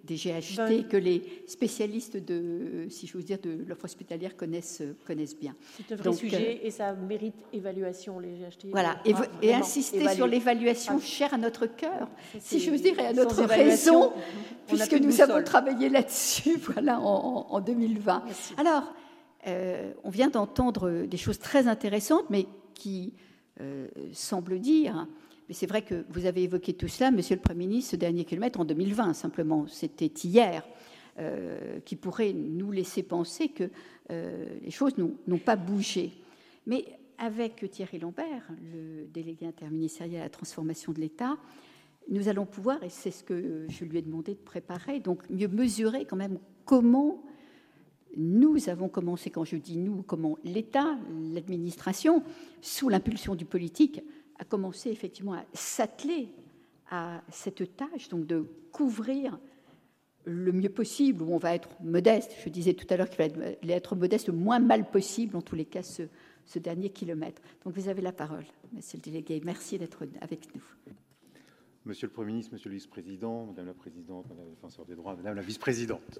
des 0.03 0.15
GHT 0.15 0.87
que 0.87 0.97
les 0.97 1.43
spécialistes 1.47 2.17
de, 2.17 2.85
si 2.89 3.07
je 3.07 3.17
veux 3.17 3.23
dire, 3.23 3.39
de 3.39 3.65
l'offre 3.67 3.85
hospitalière 3.85 4.37
connaissent, 4.37 4.83
connaissent 5.07 5.37
bien. 5.37 5.55
C'est 5.75 5.93
un 5.93 5.95
vrai 5.95 6.13
sujet 6.13 6.59
et 6.63 6.69
ça 6.69 6.93
mérite 6.93 7.35
évaluation, 7.51 8.19
les 8.19 8.33
GHT. 8.33 8.69
Voilà, 8.71 8.99
et, 9.05 9.13
et 9.41 9.53
insister 9.55 10.07
sur 10.09 10.27
l'évaluation 10.27 10.97
ah. 10.97 11.01
chère 11.01 11.33
à 11.33 11.37
notre 11.37 11.65
cœur, 11.65 12.09
si 12.39 12.59
je 12.59 12.69
veux 12.69 12.77
dire, 12.77 12.99
et 12.99 13.07
à 13.07 13.13
notre 13.13 13.43
raison, 13.43 14.13
puisque 14.67 14.93
nous 14.93 15.19
avons 15.21 15.43
travaillé 15.43 15.89
là-dessus 15.89 16.57
voilà, 16.61 16.99
en, 16.99 17.47
en 17.49 17.59
2020. 17.59 18.23
Alors, 18.57 18.93
euh, 19.47 19.93
on 20.03 20.09
vient 20.09 20.29
d'entendre 20.29 21.05
des 21.05 21.17
choses 21.17 21.39
très 21.39 21.67
intéressantes, 21.67 22.29
mais 22.29 22.47
qui 22.73 23.13
euh, 23.61 23.87
semblent 24.11 24.59
dire, 24.59 25.07
mais 25.47 25.53
c'est 25.53 25.67
vrai 25.67 25.83
que 25.83 26.05
vous 26.09 26.25
avez 26.25 26.43
évoqué 26.43 26.73
tout 26.73 26.87
cela, 26.87 27.11
Monsieur 27.11 27.35
le 27.35 27.41
Premier 27.41 27.67
ministre, 27.67 27.91
ce 27.91 27.95
dernier 27.95 28.25
kilomètre 28.25 28.59
en 28.59 28.65
2020, 28.65 29.13
simplement, 29.13 29.67
c'était 29.67 30.11
hier, 30.23 30.63
euh, 31.19 31.79
qui 31.85 31.95
pourrait 31.95 32.33
nous 32.33 32.71
laisser 32.71 33.03
penser 33.03 33.49
que 33.49 33.69
les 34.09 34.71
choses 34.71 34.93
n'ont 34.97 35.39
pas 35.39 35.55
bougé. 35.55 36.11
Mais 36.67 36.85
avec 37.17 37.69
Thierry 37.71 37.97
Lambert, 37.97 38.51
le 38.61 39.05
délégué 39.07 39.47
interministériel 39.47 40.21
à 40.21 40.25
la 40.25 40.29
transformation 40.29 40.91
de 40.91 40.99
l'État, 40.99 41.37
nous 42.09 42.27
allons 42.27 42.45
pouvoir, 42.45 42.83
et 42.83 42.89
c'est 42.89 43.11
ce 43.11 43.23
que 43.23 43.65
je 43.67 43.85
lui 43.85 43.97
ai 43.97 44.01
demandé 44.01 44.33
de 44.33 44.39
préparer, 44.39 44.99
donc 44.99 45.27
mieux 45.29 45.47
mesurer 45.47 46.05
quand 46.05 46.15
même 46.15 46.39
comment 46.65 47.23
nous 48.15 48.69
avons 48.69 48.89
commencé, 48.89 49.29
quand 49.29 49.43
je 49.43 49.57
dis 49.57 49.77
nous, 49.77 50.03
comment 50.03 50.37
l'État, 50.43 50.97
l'administration, 51.33 52.23
sous 52.61 52.89
l'impulsion 52.89 53.35
du 53.35 53.45
politique, 53.45 54.01
a 54.39 54.45
commencé 54.45 54.89
effectivement 54.89 55.33
à 55.33 55.45
s'atteler 55.53 56.29
à 56.89 57.21
cette 57.31 57.75
tâche, 57.75 58.09
donc 58.09 58.25
de 58.27 58.45
couvrir 58.71 59.39
le 60.25 60.51
mieux 60.51 60.69
possible, 60.69 61.23
où 61.23 61.33
on 61.33 61.37
va 61.37 61.55
être 61.55 61.69
modeste. 61.83 62.33
Je 62.43 62.49
disais 62.49 62.73
tout 62.73 62.87
à 62.89 62.97
l'heure 62.97 63.09
qu'il 63.09 63.17
fallait 63.17 63.57
être 63.67 63.95
modeste 63.95 64.27
le 64.27 64.33
moins 64.33 64.59
mal 64.59 64.89
possible, 64.89 65.35
en 65.35 65.41
tous 65.41 65.55
les 65.55 65.65
cas, 65.65 65.83
ce, 65.83 66.03
ce 66.45 66.59
dernier 66.59 66.89
kilomètre. 66.89 67.41
Donc 67.63 67.75
vous 67.75 67.89
avez 67.89 68.01
la 68.01 68.11
parole, 68.11 68.45
monsieur 68.73 68.97
le 68.97 69.03
délégué. 69.03 69.41
Merci 69.45 69.77
d'être 69.77 70.03
avec 70.21 70.53
nous. 70.55 70.63
Monsieur 71.85 72.07
le 72.07 72.13
Premier 72.13 72.31
ministre, 72.31 72.51
Monsieur 72.51 72.69
le 72.69 72.75
Vice-président, 72.77 73.45
Madame 73.45 73.67
la 73.67 73.73
Présidente, 73.75 74.25
Madame 74.27 74.45
la 74.45 74.51
Défenseur 74.55 74.85
des 74.87 74.95
droits, 74.95 75.15
Madame 75.15 75.35
la 75.35 75.43
Vice-présidente. 75.43 76.19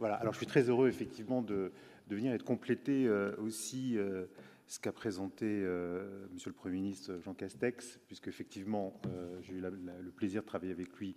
Voilà, 0.00 0.16
alors 0.16 0.32
je 0.32 0.38
suis 0.38 0.46
très 0.46 0.68
heureux 0.68 0.88
effectivement 0.88 1.40
de, 1.40 1.70
venir 2.10 2.34
et 2.34 2.38
de 2.38 2.42
compléter 2.42 3.06
euh, 3.06 3.32
aussi 3.36 3.96
euh, 3.96 4.24
ce 4.66 4.80
qu'a 4.80 4.90
présenté 4.90 5.46
euh, 5.46 6.26
Monsieur 6.32 6.50
le 6.50 6.56
Premier 6.56 6.74
ministre 6.74 7.16
Jean 7.22 7.32
Castex, 7.32 8.00
puisque 8.08 8.26
effectivement 8.26 9.00
j'ai 9.42 9.54
eu 9.54 9.60
le 9.60 10.10
plaisir 10.10 10.42
de 10.42 10.48
travailler 10.48 10.72
avec 10.72 10.92
lui 10.96 11.14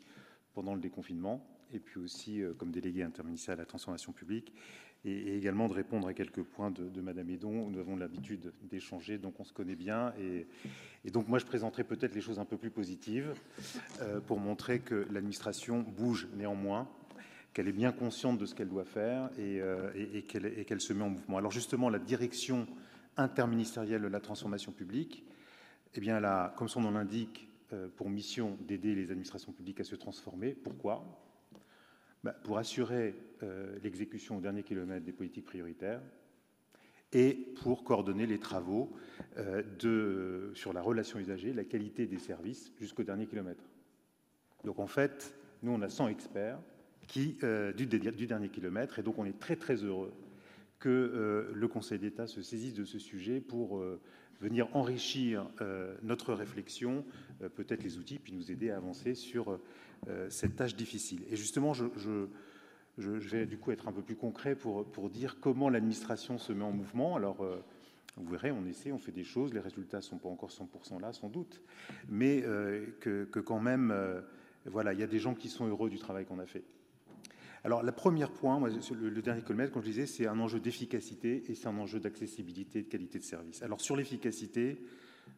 pendant 0.54 0.76
le 0.76 0.80
déconfinement 0.80 1.44
et 1.74 1.80
puis 1.80 2.00
aussi 2.00 2.44
comme 2.60 2.70
délégué 2.70 3.02
interministériel 3.02 3.62
à 3.62 3.64
la 3.64 3.68
transformation 3.68 4.12
publique 4.12 4.54
et, 5.06 5.38
également 5.38 5.68
de 5.68 5.74
répondre 5.74 6.08
à 6.08 6.14
quelques 6.14 6.44
points 6.44 6.72
de, 6.72 7.02
Madame 7.02 7.30
Edon. 7.30 7.70
Nous 7.70 7.80
avons 7.80 7.96
l'habitude 7.96 8.54
d'échanger, 8.64 9.18
donc 9.18 9.40
on 9.40 9.44
se 9.44 9.54
connaît 9.54 9.76
bien. 9.76 10.14
Et, 10.20 10.48
donc 11.12 11.28
moi, 11.28 11.40
je 11.40 11.46
présenterai 11.46 11.84
peut-être 11.84 12.16
les 12.16 12.22
choses 12.22 12.40
un 12.40 12.46
peu 12.46 12.58
plus 12.58 12.72
positives 12.72 13.34
euh, 14.02 14.20
pour 14.20 14.40
montrer 14.40 14.80
que 14.80 15.08
l'administration 15.12 15.82
bouge 15.82 16.28
néanmoins, 16.36 16.88
qu'elle 17.54 17.68
est 17.68 17.74
bien 17.74 17.92
consciente 17.92 18.38
de 18.38 18.46
ce 18.46 18.56
qu'elle 18.56 18.70
doit 18.70 18.86
faire 18.86 19.30
et, 19.38 19.62
euh, 19.62 19.92
et 19.96 20.24
qu'elle 20.24 20.82
se 20.82 20.94
met 20.94 21.04
en 21.04 21.10
mouvement. 21.10 21.38
Alors 21.38 21.52
justement, 21.52 21.90
la 21.90 22.00
direction 22.00 22.68
interministérielle 23.18 24.02
de 24.02 24.08
la 24.08 24.20
transformation 24.20 24.72
publique, 24.72 25.26
eh 25.94 26.00
bien, 26.00 26.18
elle 26.18 26.26
a, 26.26 26.54
comme 26.56 26.70
son 26.70 26.82
nom 26.82 26.92
l'indique, 26.92 27.50
euh, 27.74 27.88
pour 27.96 28.10
mission 28.10 28.58
d'aider 28.68 28.96
les 28.96 29.12
administrations 29.12 29.54
publiques 29.54 29.80
à 29.80 29.86
se 29.86 29.96
transformer. 29.96 30.52
Pourquoi? 30.52 31.06
Bah, 32.22 32.36
pour 32.44 32.58
assurer 32.58 33.16
euh, 33.44 33.78
l'exécution 33.84 34.38
au 34.38 34.42
dernier 34.42 34.64
kilomètre 34.64 35.06
des 35.06 35.12
politiques 35.12 35.46
prioritaires 35.46 36.02
et 37.14 37.34
pour 37.62 37.84
coordonner 37.84 38.26
les 38.26 38.40
travaux 38.40 38.92
euh, 39.38 40.54
sur 40.54 40.74
la 40.74 40.82
relation 40.82 41.20
usagée, 41.20 41.54
la 41.54 41.64
qualité 41.64 42.08
des 42.08 42.20
services 42.20 42.72
jusqu'au 42.80 43.04
dernier 43.04 43.28
kilomètre. 43.28 43.64
Donc 44.64 44.80
en 44.80 44.88
fait, 44.88 45.36
nous, 45.64 45.72
on 45.72 45.82
a 45.82 45.90
100 45.90 46.08
experts 46.10 46.60
qui, 47.08 47.38
euh, 47.44 47.74
du, 47.74 47.86
dernier 47.86 48.50
kilomètre, 48.50 49.00
et 49.00 49.04
donc 49.04 49.18
on 49.18 49.26
est 49.26 49.40
très 49.40 49.56
très 49.56 49.76
heureux 49.76 50.14
que 50.80 51.52
le 51.54 51.68
Conseil 51.68 52.00
d'État 52.00 52.26
se 52.26 52.42
saisisse 52.42 52.74
de 52.74 52.86
ce 52.86 52.98
sujet 52.98 53.40
pour 53.40 53.84
venir 54.40 54.68
enrichir 54.76 55.48
notre 56.02 56.34
réflexion, 56.34 57.06
peut-être 57.56 57.84
les 57.84 58.00
outils, 58.00 58.18
puis 58.18 58.34
nous 58.34 58.52
aider 58.52 58.72
à 58.72 58.78
avancer 58.78 59.14
sur 59.14 59.60
cette 60.30 60.56
tâche 60.56 60.76
difficile. 60.76 61.22
Et 61.30 61.36
justement, 61.36 61.76
je, 61.76 61.86
vais 63.10 63.46
du 63.46 63.58
coup 63.58 63.72
être 63.72 63.88
un 63.88 63.92
peu 63.92 64.02
plus 64.02 64.16
concret 64.16 64.56
pour, 64.56 64.86
pour 64.86 65.10
dire 65.10 65.40
comment 65.40 65.70
l'administration 65.70 66.38
se 66.38 66.54
met 66.54 66.64
en 66.64 66.72
mouvement. 66.72 67.16
Alors, 67.16 67.44
euh, 67.44 67.64
vous 68.18 68.30
verrez, 68.30 68.52
on 68.52 68.66
essaie, 68.66 68.92
on 68.92 69.00
fait 69.00 69.12
des 69.12 69.24
choses, 69.24 69.54
les 69.54 69.60
résultats 69.60 69.98
ne 69.98 70.04
sont 70.04 70.18
pas 70.18 70.30
encore 70.30 70.50
100% 70.50 71.00
là, 71.00 71.14
sans 71.14 71.30
doute, 71.30 71.62
mais 72.10 72.44
euh, 72.44 72.86
que, 73.00 73.24
quand 73.40 73.60
même, 73.60 73.96
voilà, 74.66 74.94
il 74.94 75.00
y 75.00 75.04
a 75.04 75.08
des 75.08 75.20
gens 75.20 75.34
qui 75.34 75.50
sont 75.50 75.66
heureux 75.66 75.90
du 75.90 75.98
travail 75.98 76.26
qu'on 76.26 76.40
a 76.40 76.46
fait. 76.46 76.64
Alors, 77.64 77.84
le 77.84 77.92
premier 77.92 78.26
point, 78.28 78.60
le, 78.70 79.22
dernier 79.22 79.44
kilomètre, 79.44 79.72
comme 79.72 79.84
je 79.84 79.90
disais, 79.90 80.06
c'est 80.08 80.28
un 80.28 80.40
enjeu 80.40 80.60
d'efficacité 80.60 81.44
et 81.48 81.56
c'est 81.56 81.68
un 81.68 81.78
enjeu 81.78 82.00
d'accessibilité 82.00 82.82
de 82.82 82.88
qualité 82.88 83.20
de 83.20 83.24
service. 83.24 83.62
Alors, 83.62 83.80
sur 83.82 83.96
l'efficacité, 83.96 84.82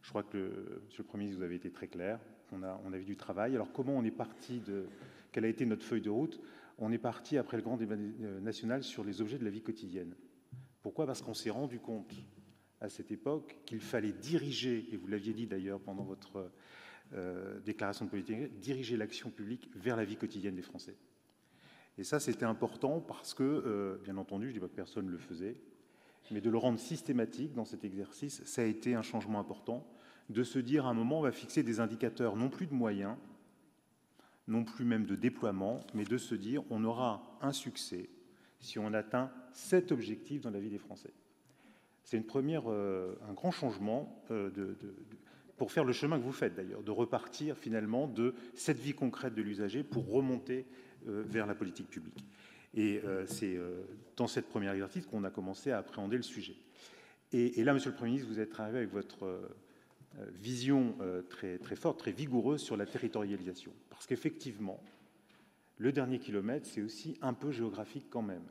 je 0.01 0.09
crois 0.09 0.23
que, 0.23 0.81
Monsieur 0.85 1.03
le 1.03 1.07
Premier 1.07 1.25
ministre, 1.25 1.39
vous 1.39 1.45
avez 1.45 1.55
été 1.55 1.69
très 1.69 1.87
clair 1.87 2.19
on 2.53 2.63
a, 2.63 2.79
on 2.85 2.93
a 2.93 2.97
vu 2.97 3.05
du 3.05 3.15
travail. 3.15 3.55
Alors 3.55 3.71
comment 3.71 3.93
on 3.93 4.03
est 4.03 4.11
parti 4.11 4.59
de... 4.59 4.85
Quelle 5.31 5.45
a 5.45 5.47
été 5.47 5.65
notre 5.65 5.83
feuille 5.83 6.01
de 6.01 6.09
route? 6.09 6.39
On 6.77 6.91
est 6.91 6.97
parti 6.97 7.37
après 7.37 7.57
le 7.57 7.63
grand 7.63 7.77
débat 7.77 7.95
euh, 7.95 8.39
national 8.39 8.83
sur 8.83 9.03
les 9.03 9.21
objets 9.21 9.37
de 9.37 9.45
la 9.45 9.51
vie 9.51 9.61
quotidienne. 9.61 10.15
Pourquoi? 10.81 11.05
Parce 11.05 11.21
qu'on 11.21 11.33
s'est 11.33 11.49
rendu 11.49 11.79
compte 11.79 12.13
à 12.81 12.89
cette 12.89 13.11
époque 13.11 13.57
qu'il 13.65 13.79
fallait 13.79 14.11
diriger, 14.11 14.87
et 14.91 14.97
vous 14.97 15.07
l'aviez 15.07 15.33
dit 15.33 15.47
d'ailleurs 15.47 15.79
pendant 15.79 16.03
votre 16.03 16.51
euh, 17.13 17.59
déclaration 17.61 18.05
de 18.05 18.09
politique, 18.09 18.59
diriger 18.59 18.97
l'action 18.97 19.29
publique 19.29 19.69
vers 19.75 19.95
la 19.95 20.03
vie 20.03 20.17
quotidienne 20.17 20.55
des 20.55 20.61
Français. 20.61 20.97
Et 21.97 22.03
ça, 22.03 22.19
c'était 22.19 22.45
important 22.45 22.99
parce 22.99 23.33
que, 23.33 23.43
euh, 23.43 23.97
bien 24.03 24.17
entendu, 24.17 24.49
je 24.49 24.53
dis 24.53 24.59
pas 24.59 24.67
que 24.67 24.75
personne 24.75 25.05
ne 25.05 25.11
le 25.11 25.17
faisait, 25.17 25.55
mais 26.31 26.41
de 26.41 26.49
le 26.49 26.57
rendre 26.57 26.79
systématique 26.79 27.53
dans 27.53 27.65
cet 27.65 27.85
exercice, 27.85 28.43
ça 28.45 28.63
a 28.63 28.65
été 28.65 28.95
un 28.95 29.01
changement 29.01 29.39
important 29.39 29.87
de 30.29 30.43
se 30.43 30.57
dire 30.57 30.85
à 30.85 30.89
un 30.89 30.93
moment, 30.93 31.19
on 31.19 31.23
va 31.23 31.31
fixer 31.31 31.63
des 31.63 31.79
indicateurs 31.79 32.35
non 32.35 32.49
plus 32.49 32.65
de 32.65 32.73
moyens, 32.73 33.15
non 34.47 34.63
plus 34.63 34.85
même 34.85 35.05
de 35.05 35.15
déploiement, 35.15 35.79
mais 35.93 36.03
de 36.03 36.17
se 36.17 36.35
dire, 36.35 36.63
on 36.69 36.83
aura 36.83 37.37
un 37.41 37.53
succès 37.53 38.09
si 38.59 38.79
on 38.79 38.93
atteint 38.93 39.31
cet 39.51 39.91
objectif 39.91 40.41
dans 40.41 40.49
la 40.49 40.59
vie 40.59 40.69
des 40.69 40.77
Français. 40.77 41.13
C'est 42.03 42.17
une 42.17 42.25
première, 42.25 42.63
euh, 42.69 43.15
un 43.29 43.33
grand 43.33 43.51
changement 43.51 44.23
euh, 44.31 44.49
pour 45.57 45.71
faire 45.71 45.85
le 45.85 45.93
chemin 45.93 46.17
que 46.17 46.23
vous 46.23 46.31
faites 46.31 46.55
d'ailleurs, 46.55 46.83
de 46.83 46.91
repartir 46.91 47.57
finalement 47.57 48.07
de 48.07 48.33
cette 48.55 48.79
vie 48.79 48.93
concrète 48.93 49.35
de 49.35 49.41
l'usager 49.41 49.83
pour 49.83 50.09
remonter 50.09 50.65
euh, 51.07 51.23
vers 51.25 51.45
la 51.45 51.55
politique 51.55 51.89
publique. 51.89 52.25
Et 52.75 53.03
c'est 53.27 53.55
dans 54.17 54.25
cette 54.25 54.49
première 54.49 54.71
exercice 54.71 55.05
qu'on 55.05 55.23
a 55.25 55.29
commencé 55.29 55.69
à 55.69 55.77
appréhender 55.77 56.17
le 56.17 56.23
sujet. 56.23 56.55
Et, 57.31 57.59
et, 57.59 57.63
là, 57.63 57.71
Monsieur 57.71 57.91
le 57.91 57.95
Premier 57.95 58.13
ministre, 58.13 58.31
vous 58.33 58.39
êtes 58.39 58.59
arrivé 58.59 58.79
avec 58.79 58.91
votre 58.91 59.47
vision 60.33 60.95
euh, 61.01 61.21
très, 61.23 61.57
très 61.57 61.75
forte, 61.75 61.99
très 61.99 62.11
vigoureuse 62.11 62.61
sur 62.61 62.77
la 62.77 62.85
territorialisation. 62.85 63.71
Parce 63.89 64.05
qu'effectivement, 64.05 64.79
le 65.77 65.91
dernier 65.91 66.19
kilomètre, 66.19 66.67
c'est 66.67 66.81
aussi 66.81 67.17
un 67.21 67.33
peu 67.33 67.51
géographique 67.51 68.07
quand 68.09 68.21
même. 68.21 68.43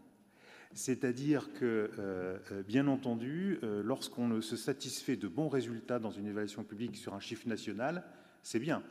C'est-à-dire 0.74 1.52
que, 1.52 1.90
euh, 1.98 2.62
bien 2.66 2.88
entendu, 2.88 3.58
lorsqu'on 3.62 4.40
se 4.40 4.56
satisfait 4.56 5.16
de 5.16 5.28
bons 5.28 5.48
résultats 5.48 5.98
dans 5.98 6.10
une 6.10 6.26
évaluation 6.26 6.64
publique 6.64 6.96
sur 6.96 7.14
un 7.14 7.20
chiffre 7.20 7.46
national, 7.46 8.04
c'est 8.42 8.58
bien. 8.58 8.82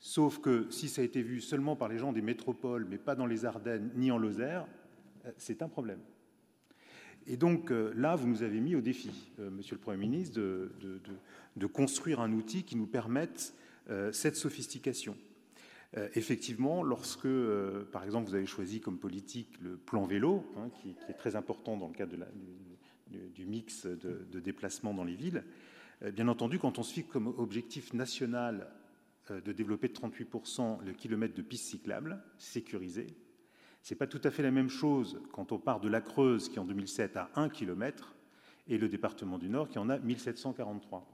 Sauf 0.00 0.38
que 0.38 0.70
si 0.70 0.88
ça 0.88 1.00
a 1.00 1.04
été 1.04 1.22
vu 1.22 1.40
seulement 1.40 1.76
par 1.76 1.88
les 1.88 1.98
gens 1.98 2.12
des 2.12 2.22
métropoles, 2.22 2.86
mais 2.88 2.98
pas 2.98 3.16
dans 3.16 3.26
les 3.26 3.44
Ardennes 3.46 3.90
ni 3.96 4.12
en 4.12 4.18
Lozère, 4.18 4.66
c'est 5.38 5.62
un 5.62 5.68
problème. 5.68 6.00
Et 7.28 7.36
donc 7.36 7.70
là, 7.70 8.16
vous 8.16 8.26
nous 8.26 8.42
avez 8.42 8.58
mis 8.58 8.74
au 8.74 8.80
défi, 8.80 9.10
Monsieur 9.38 9.76
le 9.76 9.80
Premier 9.80 9.98
ministre, 9.98 10.40
de, 10.40 11.66
construire 11.66 12.20
un 12.20 12.32
outil 12.32 12.64
qui 12.64 12.74
nous 12.74 12.86
permette 12.86 13.54
euh, 13.90 14.12
cette 14.12 14.36
sophistication. 14.36 15.16
Euh, 15.96 16.08
effectivement, 16.14 16.82
lorsque, 16.82 17.26
euh, 17.26 17.84
par 17.90 18.04
exemple, 18.04 18.28
vous 18.28 18.34
avez 18.34 18.46
choisi 18.46 18.80
comme 18.80 18.98
politique 18.98 19.58
le 19.62 19.76
plan 19.76 20.04
vélo, 20.04 20.44
hein, 20.56 20.70
qui, 20.80 20.96
est 21.08 21.14
très 21.14 21.36
important 21.36 21.76
dans 21.76 21.88
le 21.88 21.94
cadre 21.94 22.16
du, 23.06 23.46
mix 23.46 23.86
de, 23.86 24.26
de, 24.30 24.40
déplacement 24.40 24.94
dans 24.94 25.04
les 25.04 25.14
villes, 25.14 25.44
bien 26.12 26.28
entendu, 26.28 26.58
quand 26.58 26.78
on 26.78 26.82
se 26.82 26.94
fixe 26.94 27.08
comme 27.10 27.26
objectif 27.26 27.92
national 27.92 28.70
de 29.30 29.52
développer 29.52 29.88
de 29.88 29.94
38% 29.94 30.84
le 30.84 30.92
kilomètre 30.92 31.34
de 31.34 31.42
pistes 31.42 31.66
cyclables 31.66 32.22
sécurisées, 32.38 33.08
c'est 33.88 33.94
pas 33.94 34.06
tout 34.06 34.20
à 34.22 34.30
fait 34.30 34.42
la 34.42 34.50
même 34.50 34.68
chose 34.68 35.18
quand 35.32 35.50
on 35.50 35.58
part 35.58 35.80
de 35.80 35.88
la 35.88 36.02
Creuse, 36.02 36.50
qui 36.50 36.58
en 36.58 36.66
2007 36.66 37.16
a 37.16 37.30
1 37.36 37.48
km, 37.48 38.14
et 38.66 38.76
le 38.76 38.86
département 38.86 39.38
du 39.38 39.48
Nord 39.48 39.70
qui 39.70 39.78
en 39.78 39.88
a 39.88 39.98
1743. 39.98 41.06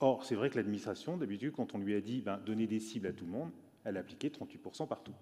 Or, 0.00 0.22
c'est 0.22 0.34
vrai 0.34 0.50
que 0.50 0.56
l'administration, 0.56 1.16
d'habitude, 1.16 1.52
quand 1.52 1.74
on 1.74 1.78
lui 1.78 1.94
a 1.94 2.02
dit 2.02 2.20
ben, 2.20 2.36
donner 2.44 2.66
des 2.66 2.78
cibles 2.78 3.06
à 3.06 3.14
tout 3.14 3.24
le 3.24 3.30
monde, 3.30 3.50
elle 3.84 3.96
a 3.96 4.00
appliqué 4.00 4.28
38% 4.28 4.86
partout. 4.86 5.14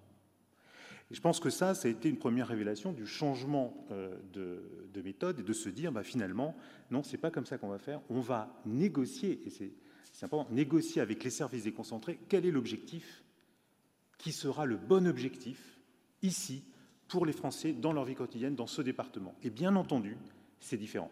Je 1.09 1.21
pense 1.21 1.39
que 1.39 1.49
ça, 1.49 1.73
ça 1.73 1.87
a 1.87 1.91
été 1.91 2.09
une 2.09 2.19
première 2.19 2.49
révélation 2.49 2.91
du 2.91 3.07
changement 3.07 3.87
euh, 3.91 4.13
de, 4.33 5.01
méthode 5.01 5.39
et 5.39 5.43
de 5.43 5.53
se 5.53 5.69
dire 5.69 5.93
ben, 5.93 6.03
finalement, 6.03 6.57
non, 6.91 7.01
c'est 7.01 7.17
pas 7.17 7.31
comme 7.31 7.45
ça 7.45 7.57
qu'on 7.57 7.69
va 7.69 7.79
faire. 7.79 8.01
On 8.09 8.19
va 8.19 8.61
négocier, 8.65 9.41
et 9.45 9.49
c'est 9.49 9.71
important, 10.25 10.53
négocier 10.53 11.01
avec 11.01 11.23
les 11.23 11.29
services 11.29 11.63
déconcentrés 11.63 12.19
quel 12.27 12.45
est 12.45 12.51
l'objectif 12.51 13.23
qui 14.17 14.33
sera 14.33 14.65
le 14.65 14.75
bon 14.75 15.07
objectif 15.07 15.76
ici 16.21 16.63
pour 17.07 17.25
les 17.25 17.33
Français 17.33 17.73
dans 17.73 17.93
leur 17.93 18.05
vie 18.05 18.15
quotidienne, 18.15 18.55
dans 18.55 18.67
ce 18.67 18.81
département. 18.81 19.35
Et 19.43 19.49
bien 19.49 19.75
entendu, 19.75 20.17
c'est 20.59 20.77
différent. 20.77 21.11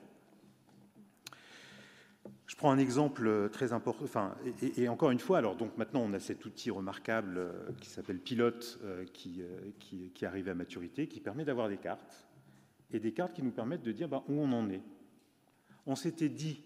Je 2.48 2.56
prends 2.56 2.72
un 2.72 2.78
exemple 2.78 3.28
euh, 3.28 3.50
très 3.50 3.74
important, 3.74 4.32
et, 4.78 4.88
encore 4.88 5.12
une 5.12 5.20
fois, 5.20 5.40
alors 5.40 5.56
donc 5.56 5.78
maintenant 5.78 6.02
on 6.02 6.14
a 6.14 6.20
cet 6.20 6.46
outil 6.46 6.70
remarquable 6.70 7.38
euh, 7.38 7.72
qui 7.82 7.90
s'appelle 7.90 8.20
Pilote 8.20 8.80
euh, 8.84 9.04
qui, 9.14 9.42
qui, 10.14 10.26
arrive 10.26 10.48
à 10.50 10.54
maturité, 10.54 11.08
qui 11.08 11.20
permet 11.20 11.44
d'avoir 11.44 11.70
des 11.70 11.78
cartes, 11.78 12.28
et 12.92 13.00
des 13.00 13.14
cartes 13.14 13.34
qui 13.34 13.44
nous 13.44 13.52
permettent 13.52 13.84
de 13.84 13.92
dire 13.92 14.08
ben, 14.08 14.24
où 14.28 14.40
on 14.40 14.52
en 14.54 14.70
est. 14.70 14.82
On 15.88 15.96
s'était 15.96 16.30
dit 16.30 16.64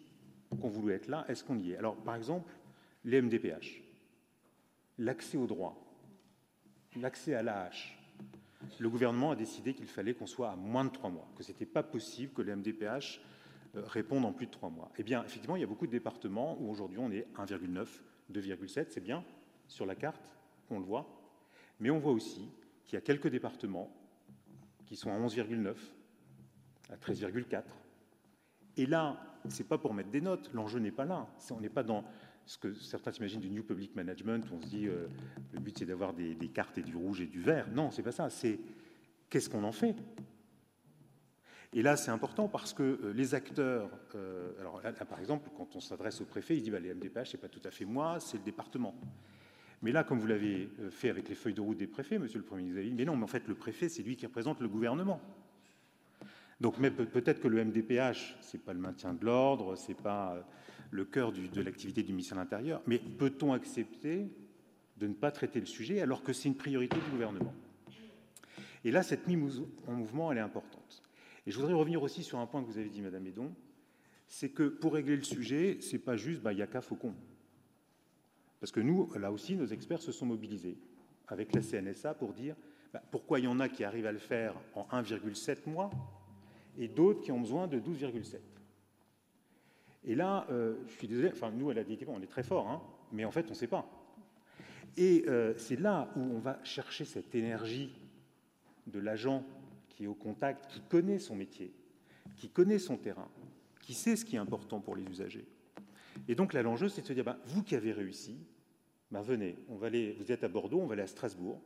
qu'on 0.50 0.70
voulait 0.70 0.96
être 0.96 1.08
là, 1.08 1.26
est-ce 1.28 1.44
qu'on 1.44 1.58
y 1.58 1.72
est? 1.72 1.78
Alors 1.78 1.96
par 1.96 2.16
exemple, 2.16 2.54
les 3.06 3.22
MDPH, 3.22 3.82
l'accès 4.98 5.38
au 5.38 5.48
droit, 5.48 5.82
l'accès 6.98 7.34
à 7.34 7.42
l'AH, 7.42 7.99
le 8.80 8.90
gouvernement 8.90 9.32
a 9.32 9.36
décidé 9.36 9.74
qu'il 9.74 9.88
fallait 9.88 10.14
qu'on 10.14 10.28
soit 10.28 10.52
à 10.52 10.56
moins 10.56 10.86
de 10.86 10.90
trois 10.90 11.10
mois, 11.10 11.28
que 11.36 11.44
ce 11.44 11.52
n'était 11.52 11.66
pas 11.66 11.84
possible 11.84 12.34
que 12.34 12.42
les 12.42 12.56
MDPH 12.56 13.22
euh, 13.76 13.84
répondent 13.86 14.26
en 14.26 14.34
plus 14.34 14.48
de 14.48 14.52
trois 14.52 14.70
mois. 14.70 14.92
Eh 14.98 15.04
bien, 15.04 15.24
effectivement, 15.24 15.56
il 15.56 15.62
y 15.62 15.64
a 15.64 15.68
beaucoup 15.68 15.88
de 15.88 15.92
départements 15.92 16.58
où 16.60 16.70
aujourd'hui 16.70 17.00
on 17.00 17.12
est 17.12 17.28
1,9, 17.38 17.88
2,7, 18.32 18.88
c'est 18.90 19.00
bien, 19.00 19.24
sur 19.68 19.86
la 19.86 19.96
carte, 19.96 20.36
on 20.70 20.80
le 20.80 20.86
voit, 20.86 21.08
mais 21.80 21.90
on 21.90 22.00
voit 22.00 22.12
aussi 22.12 22.50
qu'il 22.86 22.96
y 22.96 22.98
a 22.98 23.02
quelques 23.02 23.28
départements 23.28 23.96
qui 24.86 24.96
sont 24.96 25.12
à 25.12 25.20
11,9, 25.20 25.76
à 26.90 26.96
13,4. 26.98 27.64
Et 28.78 28.86
là, 28.86 29.18
ce 29.48 29.62
n'est 29.62 29.68
pas 29.68 29.78
pour 29.78 29.94
mettre 29.94 30.10
des 30.10 30.22
notes, 30.22 30.50
l'enjeu 30.54 30.80
n'est 30.80 30.92
pas 30.92 31.06
là. 31.06 31.28
On 31.52 31.60
n'est 31.60 31.70
pas 31.70 31.84
dans 31.84 32.04
ce 32.50 32.58
que 32.58 32.74
certains 32.74 33.12
s'imaginent 33.12 33.42
du 33.42 33.52
New 33.52 33.62
Public 33.62 33.96
Management, 33.96 34.44
on 34.52 34.60
se 34.60 34.66
dit 34.66 34.88
euh, 34.88 35.06
le 35.54 35.60
but 35.60 35.78
c'est 35.78 35.86
d'avoir 35.86 36.14
des, 36.16 36.36
cartes 36.52 36.80
et 36.80 36.82
du 36.82 36.96
rouge 36.96 37.22
et 37.22 37.28
du 37.28 37.42
vert. 37.42 37.68
Non, 37.72 37.92
c'est 37.92 38.02
pas 38.02 38.12
ça. 38.12 38.32
C'est 38.32 38.60
qu'est-ce 39.30 39.52
qu'on 39.52 39.64
en 39.64 39.72
fait? 39.72 39.96
Et 41.74 41.84
là, 41.84 41.96
c'est 41.96 42.10
important 42.10 42.48
parce 42.48 42.74
que 42.74 42.82
euh, 42.82 43.14
les 43.14 43.36
acteurs, 43.36 43.92
euh, 44.16 44.60
alors 44.60 44.82
là, 44.82 44.92
par 44.94 45.20
exemple, 45.20 45.52
quand 45.56 45.76
on 45.76 45.80
s'adresse 45.80 46.22
au 46.22 46.26
préfet, 46.26 46.58
il 46.58 46.64
dit 46.64 46.72
bah, 46.72 46.80
les 46.80 46.92
MDPH, 46.92 47.30
c'est 47.30 47.38
pas 47.38 47.50
tout 47.50 47.62
à 47.64 47.70
fait 47.70 47.86
moi, 47.86 48.20
c'est 48.20 48.38
le 48.38 48.44
département. 48.44 48.96
Mais 49.84 49.92
là, 49.92 50.04
comme 50.04 50.18
vous 50.18 50.26
l'avez 50.26 50.72
fait 50.90 51.12
avec 51.12 51.30
les 51.30 51.36
feuilles 51.36 51.54
de 51.54 51.62
route 51.62 51.78
des 51.78 51.86
préfets, 51.86 52.18
Monsieur 52.18 52.40
le 52.40 52.46
Premier 52.46 52.64
ministre, 52.64 52.96
mais 52.98 53.06
non, 53.06 53.16
mais 53.16 53.26
en 53.26 53.28
fait, 53.28 53.48
le 53.48 53.54
préfet, 53.54 53.90
c'est 53.90 54.02
lui 54.02 54.16
qui 54.16 54.26
représente 54.26 54.60
le 54.60 54.68
gouvernement. 54.68 55.22
Donc 56.60 56.78
peut-être 56.80 57.42
que 57.42 57.48
le 57.48 57.64
MDPH, 57.64 58.38
c'est 58.42 58.58
pas 58.58 58.74
le 58.74 58.80
maintien 58.80 59.14
de 59.14 59.24
l'ordre, 59.24 59.76
c'est 59.76 59.94
pas 59.94 60.44
le 60.92 61.06
cœur 61.06 61.32
de 61.32 61.62
l'activité 61.62 62.04
du 62.04 62.12
ministère 62.12 62.38
de 62.38 62.42
l'Intérieur. 62.42 62.82
Mais 62.88 63.00
peut-on 63.00 63.54
accepter 63.54 64.28
de 64.98 65.08
ne 65.08 65.14
pas 65.14 65.32
traiter 65.32 65.60
le 65.60 65.66
sujet 65.66 66.02
alors 66.02 66.24
que 66.24 66.34
c'est 66.34 66.50
une 66.50 66.56
priorité 66.56 66.98
du 66.98 67.12
gouvernement? 67.12 67.54
Et 68.84 68.92
là, 68.92 69.04
cette 69.04 69.28
mise 69.28 69.62
en 69.88 69.94
mouvement, 69.94 70.32
elle 70.32 70.38
est 70.38 70.42
importante. 70.42 71.02
Et 71.46 71.52
je 71.52 71.58
voudrais 71.58 71.74
revenir 71.74 72.02
aussi 72.02 72.24
sur 72.24 72.40
un 72.40 72.46
point 72.46 72.62
que 72.62 72.68
vous 72.68 72.78
avez 72.78 72.90
dit, 72.90 73.02
Madame 73.02 73.26
Edon, 73.28 73.54
c'est 74.28 74.50
que 74.50 74.64
pour 74.64 74.94
régler 74.94 75.16
le 75.16 75.24
sujet, 75.24 75.80
c'est 75.82 76.00
pas 76.00 76.16
juste 76.16 76.42
bah, 76.42 76.54
Yaka 76.54 76.82
Faucon. 76.82 77.14
Parce 78.60 78.72
que 78.72 78.80
nous, 78.80 79.12
là 79.16 79.32
aussi, 79.32 79.56
nos 79.56 79.66
experts 79.66 80.02
se 80.02 80.12
sont 80.12 80.26
mobilisés 80.26 80.78
avec 81.28 81.54
la 81.54 81.62
CNSA 81.62 82.14
pour 82.14 82.34
dire 82.34 82.56
bah, 82.94 83.02
pourquoi 83.12 83.40
il 83.40 83.46
y 83.46 83.48
en 83.48 83.60
a 83.60 83.70
qui 83.70 83.84
arrivent 83.84 84.06
à 84.06 84.12
le 84.12 84.20
faire 84.20 84.56
en 84.76 84.84
1,7 84.92 85.70
mois 85.70 85.90
et 86.78 86.88
d'autres 86.88 87.22
qui 87.22 87.32
ont 87.32 87.40
besoin 87.40 87.68
de 87.68 87.80
12,7. 87.80 88.38
Et 90.04 90.16
là, 90.16 90.48
euh, 90.50 90.76
je 90.88 90.94
suis 90.94 91.08
désolé, 91.08 91.30
enfin, 91.32 91.52
nous, 91.52 91.70
à 91.70 91.74
la 91.74 91.84
DTP, 91.84 92.10
on 92.10 92.22
est 92.22 92.28
très 92.28 92.44
fort, 92.44 92.68
hein, 92.68 92.82
mais 93.12 93.26
en 93.26 93.32
fait, 93.32 93.46
on 93.48 93.50
ne 93.50 93.56
sait 93.56 93.68
pas. 93.68 93.90
Et 94.98 95.26
euh, 95.28 95.54
c'est 95.58 95.80
là 95.80 96.10
où 96.16 96.20
on 96.20 96.40
va 96.40 96.60
chercher 96.64 97.06
cette 97.06 97.34
énergie 97.36 97.94
de 98.88 99.00
l'agent 99.00 99.44
qui 99.90 100.06
est 100.06 100.08
au 100.08 100.14
contact, 100.14 100.68
qui 100.68 100.82
connaît 100.82 101.20
son 101.20 101.36
métier, 101.36 101.74
qui 102.38 102.50
connaît 102.50 102.80
son 102.80 102.98
terrain, 102.98 103.28
qui 103.82 103.94
sait 103.94 104.16
ce 104.16 104.26
qui 104.26 104.36
est 104.36 104.40
important 104.40 104.80
pour 104.80 104.96
les 104.96 105.04
usagers. 105.04 105.46
Et 106.28 106.36
donc 106.36 106.54
là, 106.54 106.62
l'enjeu, 106.64 106.90
c'est 106.90 107.02
de 107.02 107.08
se 107.08 107.14
dire, 107.14 107.24
ben, 107.24 107.38
vous 107.46 107.64
qui 107.64 107.76
avez 107.76 107.92
réussi, 107.92 108.38
ben, 109.12 109.22
venez, 109.22 109.58
on 109.68 109.76
va 109.76 109.88
aller, 109.88 110.16
vous 110.20 110.32
êtes 110.32 110.44
à 110.44 110.48
Bordeaux, 110.48 110.80
on 110.80 110.86
va 110.86 110.94
aller 110.94 111.04
à 111.04 111.08
Strasbourg, 111.08 111.62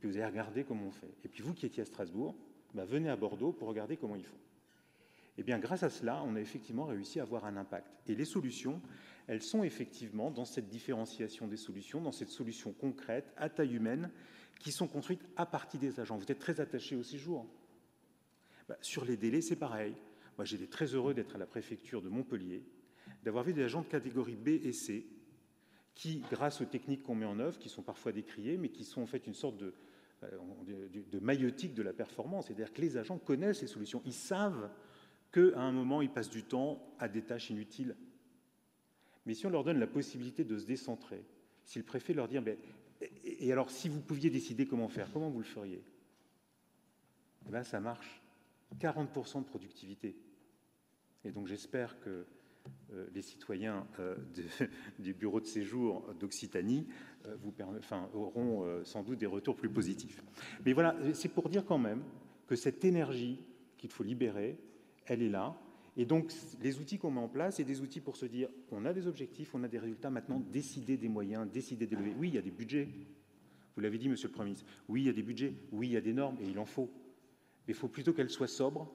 puis 0.00 0.08
vous 0.08 0.16
allez 0.16 0.26
regarder 0.26 0.64
comment 0.64 0.86
on 0.86 0.90
fait. 0.90 1.14
Et 1.24 1.28
puis 1.28 1.42
vous 1.42 1.54
qui 1.54 1.66
étiez 1.66 1.82
à 1.82 1.86
Strasbourg, 1.86 2.34
ben, 2.74 2.84
venez 2.84 3.08
à 3.08 3.16
Bordeaux 3.16 3.52
pour 3.52 3.68
regarder 3.68 3.96
comment 3.96 4.16
ils 4.16 4.24
font. 4.24 4.36
Eh 5.38 5.44
bien, 5.44 5.60
grâce 5.60 5.84
à 5.84 5.88
cela, 5.88 6.22
on 6.24 6.34
a 6.34 6.40
effectivement 6.40 6.84
réussi 6.84 7.20
à 7.20 7.22
avoir 7.22 7.44
un 7.44 7.56
impact. 7.56 7.86
Et 8.08 8.16
les 8.16 8.24
solutions, 8.24 8.82
elles 9.28 9.40
sont 9.40 9.62
effectivement 9.62 10.32
dans 10.32 10.44
cette 10.44 10.68
différenciation 10.68 11.46
des 11.46 11.56
solutions, 11.56 12.00
dans 12.00 12.10
cette 12.12 12.30
solution 12.30 12.72
concrète, 12.72 13.32
à 13.36 13.48
taille 13.48 13.76
humaine, 13.76 14.10
qui 14.58 14.72
sont 14.72 14.88
construites 14.88 15.24
à 15.36 15.46
partir 15.46 15.78
des 15.78 16.00
agents. 16.00 16.16
Vous 16.16 16.30
êtes 16.30 16.40
très 16.40 16.60
attachés 16.60 16.96
au 16.96 17.04
séjour. 17.04 17.46
Bah, 18.68 18.76
sur 18.82 19.04
les 19.04 19.16
délais, 19.16 19.40
c'est 19.40 19.56
pareil. 19.56 19.94
Moi, 20.36 20.44
j'étais 20.44 20.66
très 20.66 20.86
heureux 20.86 21.14
d'être 21.14 21.36
à 21.36 21.38
la 21.38 21.46
préfecture 21.46 22.02
de 22.02 22.08
Montpellier, 22.08 22.64
d'avoir 23.22 23.44
vu 23.44 23.52
des 23.52 23.62
agents 23.62 23.82
de 23.82 23.86
catégorie 23.86 24.36
B 24.36 24.48
et 24.48 24.72
C 24.72 25.06
qui, 25.94 26.22
grâce 26.30 26.60
aux 26.60 26.64
techniques 26.64 27.04
qu'on 27.04 27.14
met 27.14 27.26
en 27.26 27.38
œuvre, 27.38 27.58
qui 27.58 27.68
sont 27.68 27.82
parfois 27.82 28.10
décriées, 28.10 28.56
mais 28.56 28.70
qui 28.70 28.84
sont 28.84 29.02
en 29.02 29.06
fait 29.06 29.26
une 29.26 29.34
sorte 29.34 29.56
de, 29.56 29.72
euh, 30.24 30.30
de, 30.66 31.18
de 31.18 31.68
de 31.74 31.82
la 31.82 31.92
performance. 31.92 32.46
C'est-à-dire 32.46 32.72
que 32.72 32.80
les 32.80 32.96
agents 32.96 33.18
connaissent 33.18 33.62
les 33.62 33.68
solutions, 33.68 34.02
ils 34.04 34.12
savent 34.12 34.68
qu'à 35.32 35.60
un 35.60 35.72
moment, 35.72 36.02
ils 36.02 36.10
passent 36.10 36.30
du 36.30 36.42
temps 36.42 36.94
à 36.98 37.08
des 37.08 37.22
tâches 37.22 37.50
inutiles. 37.50 37.96
Mais 39.26 39.34
si 39.34 39.46
on 39.46 39.50
leur 39.50 39.64
donne 39.64 39.78
la 39.78 39.86
possibilité 39.86 40.44
de 40.44 40.58
se 40.58 40.66
décentrer, 40.66 41.24
si 41.64 41.78
le 41.78 42.14
leur 42.14 42.28
dit, 42.28 42.38
et 43.24 43.52
alors 43.52 43.70
si 43.70 43.88
vous 43.88 44.00
pouviez 44.00 44.30
décider 44.30 44.66
comment 44.66 44.88
faire, 44.88 45.12
comment 45.12 45.30
vous 45.30 45.40
le 45.40 45.44
feriez? 45.44 45.82
Eh 47.46 47.50
bien, 47.50 47.62
ça 47.62 47.80
marche. 47.80 48.22
40% 48.80 49.40
de 49.40 49.44
productivité. 49.44 50.16
Et 51.24 51.30
donc 51.30 51.46
j'espère 51.46 51.98
que 52.00 52.26
euh, 52.92 53.06
les 53.14 53.22
citoyens 53.22 53.86
euh, 53.98 54.16
du 54.98 55.14
bureau 55.14 55.40
de 55.40 55.46
séjour 55.46 56.14
d'Occitanie 56.18 56.86
euh, 57.26 57.36
auront 58.14 58.66
sans 58.84 59.02
doute 59.02 59.18
des 59.18 59.26
retours 59.26 59.56
plus 59.56 59.70
positifs. 59.70 60.22
Mais 60.64 60.72
voilà, 60.72 60.96
c'est 61.14 61.28
pour 61.28 61.48
dire 61.48 61.64
quand 61.64 61.78
même 61.78 62.02
que 62.46 62.56
cette 62.56 62.84
énergie 62.84 63.44
qu'il 63.76 63.90
faut 63.90 64.02
libérer, 64.02 64.58
elle 65.08 65.22
est 65.22 65.28
là. 65.28 65.56
Et 65.96 66.04
donc, 66.04 66.32
les 66.62 66.78
outils 66.78 66.98
qu'on 66.98 67.10
met 67.10 67.20
en 67.20 67.28
place, 67.28 67.56
c'est 67.56 67.64
des 67.64 67.80
outils 67.80 68.00
pour 68.00 68.16
se 68.16 68.26
dire, 68.26 68.48
on 68.70 68.84
a 68.84 68.92
des 68.92 69.08
objectifs, 69.08 69.54
on 69.54 69.64
a 69.64 69.68
des 69.68 69.78
résultats, 69.78 70.10
maintenant, 70.10 70.38
décider 70.38 70.96
des 70.96 71.08
moyens, 71.08 71.50
décider 71.50 71.86
d'élever. 71.86 72.14
Oui, 72.16 72.28
il 72.28 72.34
y 72.34 72.38
a 72.38 72.42
des 72.42 72.52
budgets. 72.52 72.88
Vous 73.74 73.82
l'avez 73.82 73.98
dit, 73.98 74.08
Monsieur 74.08 74.28
le 74.28 74.32
Premier 74.32 74.50
ministre. 74.50 74.66
Oui, 74.88 75.02
il 75.02 75.06
y 75.06 75.10
a 75.10 75.12
des 75.12 75.22
budgets. 75.22 75.54
Oui, 75.72 75.88
il 75.88 75.92
y 75.92 75.96
a 75.96 76.00
des 76.00 76.12
normes, 76.12 76.36
et 76.40 76.48
il 76.48 76.58
en 76.58 76.66
faut. 76.66 76.88
Mais 77.66 77.74
il 77.74 77.74
faut 77.74 77.88
plutôt 77.88 78.12
qu'elles 78.12 78.30
soient 78.30 78.46
sobres 78.46 78.88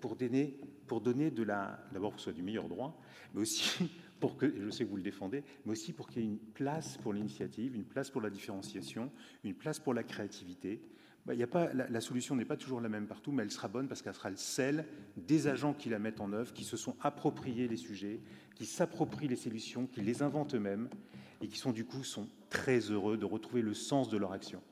pour 0.00 0.16
donner, 0.16 0.60
pour 0.86 1.00
donner 1.00 1.30
de 1.30 1.42
la, 1.42 1.82
d'abord 1.92 2.10
pour 2.10 2.16
que 2.16 2.20
ce 2.20 2.24
soit 2.24 2.32
du 2.34 2.42
meilleur 2.42 2.68
droit, 2.68 3.00
mais 3.32 3.40
aussi 3.40 3.90
pour 4.20 4.36
que, 4.36 4.52
je 4.62 4.68
sais 4.68 4.84
que 4.84 4.90
vous 4.90 4.96
le 4.96 5.02
défendez, 5.02 5.42
mais 5.64 5.72
aussi 5.72 5.94
pour 5.94 6.08
qu'il 6.08 6.22
y 6.22 6.24
ait 6.26 6.28
une 6.28 6.38
place 6.38 6.98
pour 6.98 7.14
l'initiative, 7.14 7.74
une 7.74 7.84
place 7.84 8.10
pour 8.10 8.20
la 8.20 8.28
différenciation, 8.28 9.10
une 9.44 9.54
place 9.54 9.78
pour 9.78 9.94
la 9.94 10.02
créativité, 10.02 10.82
bah, 11.26 11.32
a 11.40 11.46
pas, 11.46 11.72
la, 11.72 12.00
solution 12.00 12.36
n'est 12.36 12.44
pas 12.44 12.56
toujours 12.56 12.80
la 12.80 12.90
même 12.90 13.06
partout, 13.06 13.32
mais 13.32 13.42
elle 13.42 13.50
sera 13.50 13.68
bonne 13.68 13.88
parce 13.88 14.02
qu'elle 14.02 14.14
sera 14.14 14.30
celle 14.36 14.84
des 15.16 15.46
agents 15.46 15.72
qui 15.72 15.88
la 15.88 15.98
mettent 15.98 16.20
en 16.20 16.32
œuvre, 16.32 16.52
qui 16.52 16.64
se 16.64 16.76
sont 16.76 16.96
appropriés 17.00 17.66
les 17.66 17.78
sujets, 17.78 18.20
qui 18.54 18.66
s'approprient 18.66 19.28
les 19.28 19.36
solutions, 19.36 19.86
qui 19.86 20.02
les 20.02 20.22
inventent 20.22 20.54
eux-mêmes 20.54 20.88
et 21.40 21.48
qui 21.48 21.56
sont 21.58 21.72
du 21.72 21.84
coup 21.84 22.04
sont 22.04 22.28
très 22.50 22.78
heureux 22.78 23.16
de 23.16 23.24
retrouver 23.24 23.62
le 23.62 23.74
sens 23.74 24.10
de 24.10 24.18
leur 24.18 24.32
action. 24.32 24.62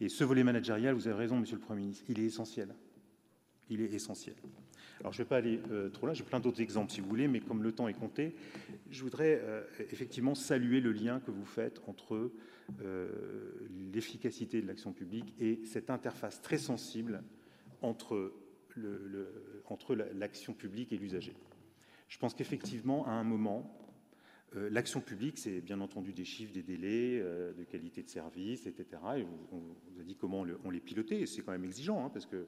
Et 0.00 0.08
ce 0.08 0.24
volet 0.24 0.44
managérial, 0.44 0.94
vous 0.94 1.06
avez 1.08 1.16
raison, 1.16 1.38
Monsieur 1.38 1.56
le 1.56 1.62
Premier 1.62 1.82
ministre, 1.82 2.04
il 2.08 2.18
est 2.18 2.24
essentiel. 2.24 2.74
Il 3.68 3.80
est 3.80 3.92
essentiel. 3.92 4.34
Alors, 5.00 5.12
je 5.12 5.20
ne 5.20 5.24
vais 5.24 5.28
pas 5.28 5.36
aller 5.36 5.60
euh, 5.70 5.90
trop 5.90 6.06
là, 6.06 6.14
j'ai 6.14 6.24
plein 6.24 6.40
d'autres 6.40 6.60
exemples 6.60 6.92
si 6.92 7.00
vous 7.00 7.08
voulez, 7.08 7.28
mais 7.28 7.40
comme 7.40 7.62
le 7.62 7.72
temps 7.72 7.88
est 7.88 7.94
compté, 7.94 8.34
je 8.90 9.02
voudrais 9.02 9.40
euh, 9.42 9.62
effectivement 9.92 10.34
saluer 10.34 10.80
le 10.80 10.92
lien 10.92 11.20
que 11.20 11.30
vous 11.30 11.44
faites 11.44 11.80
entre 11.86 12.30
l'efficacité 13.92 14.60
de 14.62 14.66
l'action 14.66 14.92
publique 14.92 15.34
et 15.38 15.64
cette 15.64 15.90
interface 15.90 16.40
très 16.42 16.58
sensible 16.58 17.22
entre 17.82 18.32
l'action 20.14 20.54
publique 20.54 20.92
et 20.92 20.96
l'usager. 20.96 21.34
Je 22.08 22.18
pense 22.18 22.34
qu'effectivement, 22.34 23.06
à 23.06 23.12
un 23.12 23.24
moment, 23.24 23.78
l'action 24.54 25.00
publique, 25.00 25.38
c'est 25.38 25.60
bien 25.60 25.80
entendu 25.80 26.12
des 26.12 26.24
chiffres, 26.24 26.52
des 26.52 26.62
délais, 26.62 27.20
de 27.20 27.64
qualité 27.64 28.02
de 28.02 28.08
service, 28.08 28.66
etc. 28.66 28.86
Et 29.18 29.26
on, 29.52 29.58
vous 29.58 30.00
a 30.00 30.04
dit 30.04 30.16
comment 30.16 30.44
on 30.64 30.70
les 30.70 30.80
pilotait, 30.80 31.20
et 31.20 31.26
c'est 31.26 31.42
quand 31.42 31.52
même 31.52 31.64
exigeant, 31.64 32.04
hein, 32.04 32.10
parce 32.10 32.26
que 32.26 32.46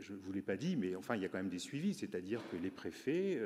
je 0.00 0.12
ne 0.12 0.18
vous 0.18 0.32
l'ai 0.32 0.42
pas 0.42 0.56
dit, 0.56 0.76
mais 0.76 0.94
enfin, 0.94 1.16
il 1.16 1.22
y 1.22 1.24
a 1.24 1.28
quand 1.28 1.38
même 1.38 1.48
des 1.48 1.58
suivis, 1.58 1.94
c'est-à-dire 1.94 2.42
que 2.50 2.56
les 2.56 2.70
préfets 2.70 3.40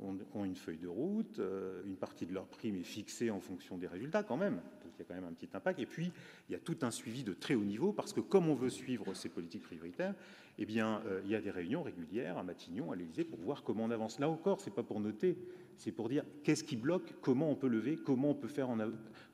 ont, 0.00 0.44
une 0.44 0.56
feuille 0.56 0.78
de 0.78 0.88
route, 0.88 1.40
une 1.84 1.96
partie 1.96 2.26
de 2.26 2.32
leur 2.32 2.46
prime 2.46 2.76
est 2.76 2.82
fixée 2.82 3.30
en 3.30 3.40
fonction 3.40 3.78
des 3.78 3.86
résultats 3.86 4.22
quand 4.22 4.36
même, 4.36 4.54
donc 4.54 4.92
il 4.96 4.98
y 4.98 5.02
a 5.02 5.04
quand 5.04 5.14
même 5.14 5.24
un 5.24 5.32
petit 5.32 5.48
impact, 5.52 5.78
et 5.78 5.86
puis 5.86 6.10
il 6.48 6.52
y 6.52 6.56
a 6.56 6.58
tout 6.58 6.78
un 6.82 6.90
suivi 6.90 7.22
de 7.24 7.32
très 7.32 7.54
haut 7.54 7.64
niveau, 7.64 7.92
parce 7.92 8.12
que 8.12 8.20
comme 8.20 8.48
on 8.48 8.54
veut 8.54 8.70
suivre 8.70 9.14
ces 9.14 9.28
politiques 9.28 9.62
prioritaires, 9.62 10.14
eh 10.58 10.66
bien, 10.66 11.02
il 11.24 11.30
y 11.30 11.34
a 11.34 11.40
des 11.40 11.50
réunions 11.50 11.82
régulières 11.82 12.36
à 12.36 12.42
Matignon, 12.42 12.92
à 12.92 12.96
l'Élysée, 12.96 13.24
pour 13.24 13.38
voir 13.38 13.62
comment 13.62 13.84
on 13.84 13.90
avance. 13.90 14.18
Là 14.18 14.28
encore, 14.28 14.60
c'est 14.60 14.70
pas 14.70 14.82
pour 14.82 15.00
noter, 15.00 15.38
c'est 15.78 15.92
pour 15.92 16.10
dire 16.10 16.24
qu'est-ce 16.44 16.62
qui 16.62 16.76
bloque, 16.76 17.14
comment 17.22 17.50
on 17.50 17.54
peut 17.54 17.68
lever, 17.68 17.96
comment 17.96 18.30
on 18.30 18.34
peut 18.34 18.48
faire 18.48 18.68
en 18.68 18.76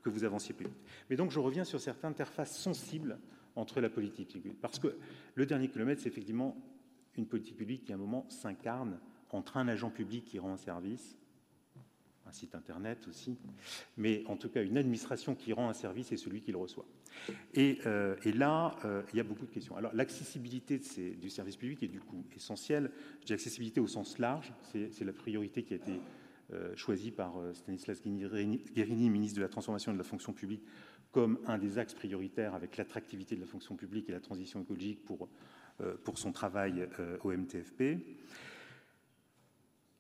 que 0.02 0.10
vous 0.10 0.22
avanciez 0.22 0.55
plus 0.55 0.66
vite. 0.66 0.78
Mais 1.10 1.16
donc, 1.16 1.32
je 1.32 1.40
reviens 1.40 1.64
sur 1.64 1.80
certaines 1.80 2.10
interfaces 2.10 2.56
sensibles 2.56 3.18
entre 3.56 3.80
la 3.80 3.90
politique 3.90 4.28
publique. 4.28 4.60
Parce 4.60 4.78
que 4.78 4.97
le 5.35 5.44
dernier 5.44 5.68
kilomètre, 5.68 6.01
c'est 6.01 6.09
effectivement 6.09 6.56
une 7.16 7.26
politique 7.26 7.56
publique 7.56 7.85
qui, 7.85 7.93
à 7.93 7.97
un 7.97 7.98
moment, 7.98 8.24
s'incarne 8.28 9.01
entre 9.30 9.56
un 9.56 9.68
agent 9.68 9.90
public 9.90 10.24
qui 10.24 10.38
rend 10.38 10.52
un 10.52 10.56
service, 10.56 11.18
un 12.28 12.32
site 12.32 12.55
internet 12.55 13.06
aussi, 13.09 13.36
mais 13.96 14.22
en 14.26 14.36
tout 14.36 14.48
cas 14.48 14.62
une 14.62 14.76
administration 14.76 15.34
qui 15.34 15.52
rend 15.52 15.68
un 15.68 15.74
service 15.74 16.12
et 16.12 16.16
celui 16.16 16.40
qui 16.40 16.52
le 16.52 16.59
reçoit. 16.59 16.86
Et, 17.55 17.78
euh, 17.86 18.16
là, 18.34 18.76
euh, 18.84 19.02
il 19.12 19.16
y 19.16 19.20
a 19.20 19.24
beaucoup 19.24 19.46
de 19.46 19.50
questions. 19.50 19.76
Alors 19.76 19.94
l'accessibilité 19.94 20.80
du 21.20 21.30
service 21.30 21.56
public 21.56 21.82
est 21.82 21.88
du 21.88 22.00
coup 22.00 22.24
essentielle. 22.36 22.90
Je 23.20 23.26
dis 23.26 23.32
accessibilité 23.32 23.80
au 23.80 23.86
sens 23.86 24.18
large, 24.18 24.52
c'est 24.62 25.05
la 25.05 25.12
priorité 25.12 25.62
qui 25.62 25.74
a 25.74 25.76
été 25.76 26.00
euh, 26.52 26.74
choisi 26.76 27.10
par 27.10 27.34
Stanislas 27.55 28.02
Guérini, 28.02 29.10
ministre 29.10 29.36
de 29.36 29.42
la 29.42 29.48
Transformation 29.48 29.92
et 29.92 29.94
de 29.94 29.98
la 29.98 30.05
fonction 30.05 30.32
publique, 30.32 30.62
comme 31.12 31.38
un 31.46 31.59
des 31.59 31.78
axes 31.78 31.94
prioritaires 31.94 32.55
avec 32.55 32.76
l'attractivité 32.76 33.34
de 33.34 33.40
la 33.40 33.46
fonction 33.46 33.76
publique 33.76 34.09
et 34.09 34.12
la 34.12 34.20
transition 34.20 34.60
écologique 34.60 35.05
pour 35.05 35.28
son 36.18 36.32
travail 36.32 36.88
au 37.22 37.32
MTFP. 37.32 37.98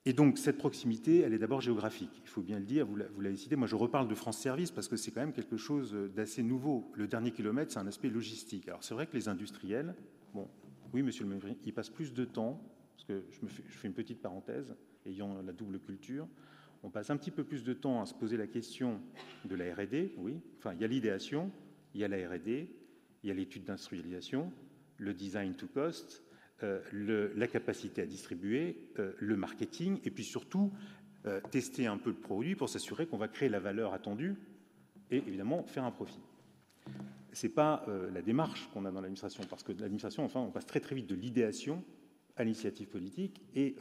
Et 0.08 0.14
donc, 0.14 0.38
cette 0.38 0.56
proximité, 0.56 1.18
elle 1.18 1.34
est 1.34 1.38
d'abord 1.38 1.60
géographique. 1.60 2.22
Il 2.24 2.30
faut 2.30 2.40
bien 2.40 2.58
le 2.58 2.64
dire, 2.64 2.86
vous 2.86 3.20
l'avez 3.20 3.36
cité. 3.36 3.56
Moi, 3.56 3.68
je 3.68 3.76
reparle 3.76 4.08
de 4.08 4.14
France 4.14 4.38
Service 4.38 4.70
parce 4.70 4.88
que 4.88 4.96
c'est 4.96 5.10
quand 5.10 5.20
même 5.20 5.34
quelque 5.34 5.58
chose 5.58 5.94
d'assez 6.16 6.42
nouveau. 6.42 6.90
Le 6.94 7.06
dernier 7.06 7.30
kilomètre, 7.30 7.70
c'est 7.72 7.78
un 7.78 7.86
aspect 7.86 8.08
logistique. 8.08 8.68
Alors, 8.68 8.82
c'est 8.82 8.94
vrai 8.94 9.06
que 9.06 9.14
les 9.14 9.28
industriels, 9.28 9.94
bon, 10.32 10.48
oui, 10.94 11.02
monsieur 11.02 11.24
le 11.24 11.28
maire, 11.28 11.54
ils 11.62 11.74
passent 11.74 11.90
plus 11.90 12.14
de 12.14 12.24
temps, 12.24 12.58
parce 12.96 13.04
que 13.04 13.22
je, 13.30 13.46
fais 13.76 13.86
une 13.86 13.92
petite 13.92 14.22
parenthèse, 14.22 14.74
ayant 15.04 15.42
la 15.42 15.52
double 15.52 15.78
culture, 15.78 16.26
on 16.82 16.88
passe 16.88 17.10
un 17.10 17.18
petit 17.18 17.30
peu 17.30 17.44
plus 17.44 17.62
de 17.62 17.74
temps 17.74 18.00
à 18.00 18.06
se 18.06 18.14
poser 18.14 18.38
la 18.38 18.46
question 18.46 19.02
de 19.44 19.54
la 19.56 19.74
R&D, 19.74 20.14
oui. 20.16 20.40
Enfin, 20.56 20.72
il 20.72 20.80
y 20.80 20.84
a 20.84 20.88
l'idéation, 20.88 21.50
il 21.92 22.00
y 22.00 22.04
a 22.04 22.08
la 22.08 22.16
R&D, 22.16 22.70
il 23.24 23.28
y 23.28 23.30
a 23.30 23.34
l'étude 23.34 23.64
d'industrialisation, 23.64 24.50
le 24.96 25.12
design 25.12 25.52
to 25.52 25.66
cost, 25.66 26.24
euh, 26.62 27.32
la 27.36 27.46
capacité 27.46 28.02
à 28.02 28.06
distribuer, 28.06 28.76
euh, 28.98 29.12
le 29.18 29.36
marketing, 29.36 30.00
et 30.04 30.10
puis 30.10 30.24
surtout 30.24 30.72
euh, 31.26 31.40
tester 31.50 31.86
un 31.86 31.98
peu 31.98 32.10
le 32.10 32.16
produit 32.16 32.54
pour 32.54 32.68
s'assurer 32.68 33.06
qu'on 33.06 33.18
va 33.18 33.28
créer 33.28 33.48
la 33.48 33.60
valeur 33.60 33.92
attendue 33.92 34.36
et 35.10 35.18
évidemment 35.18 35.64
faire 35.64 35.84
un 35.84 35.90
profit. 35.90 36.20
C'est 37.32 37.50
pas 37.50 37.86
la 38.12 38.22
démarche 38.22 38.68
qu'on 38.72 38.84
a 38.86 38.90
dans 38.90 39.00
l'administration, 39.00 39.44
parce 39.48 39.62
que 39.62 39.72
l'administration, 39.72 40.24
enfin, 40.24 40.40
on 40.40 40.50
passe 40.50 40.66
très 40.66 40.80
très 40.80 40.94
vite 40.94 41.06
de 41.06 41.14
l'idéation 41.14 41.84
à 42.36 42.42
l'initiative 42.42 42.88
politique 42.88 43.42
et 43.54 43.76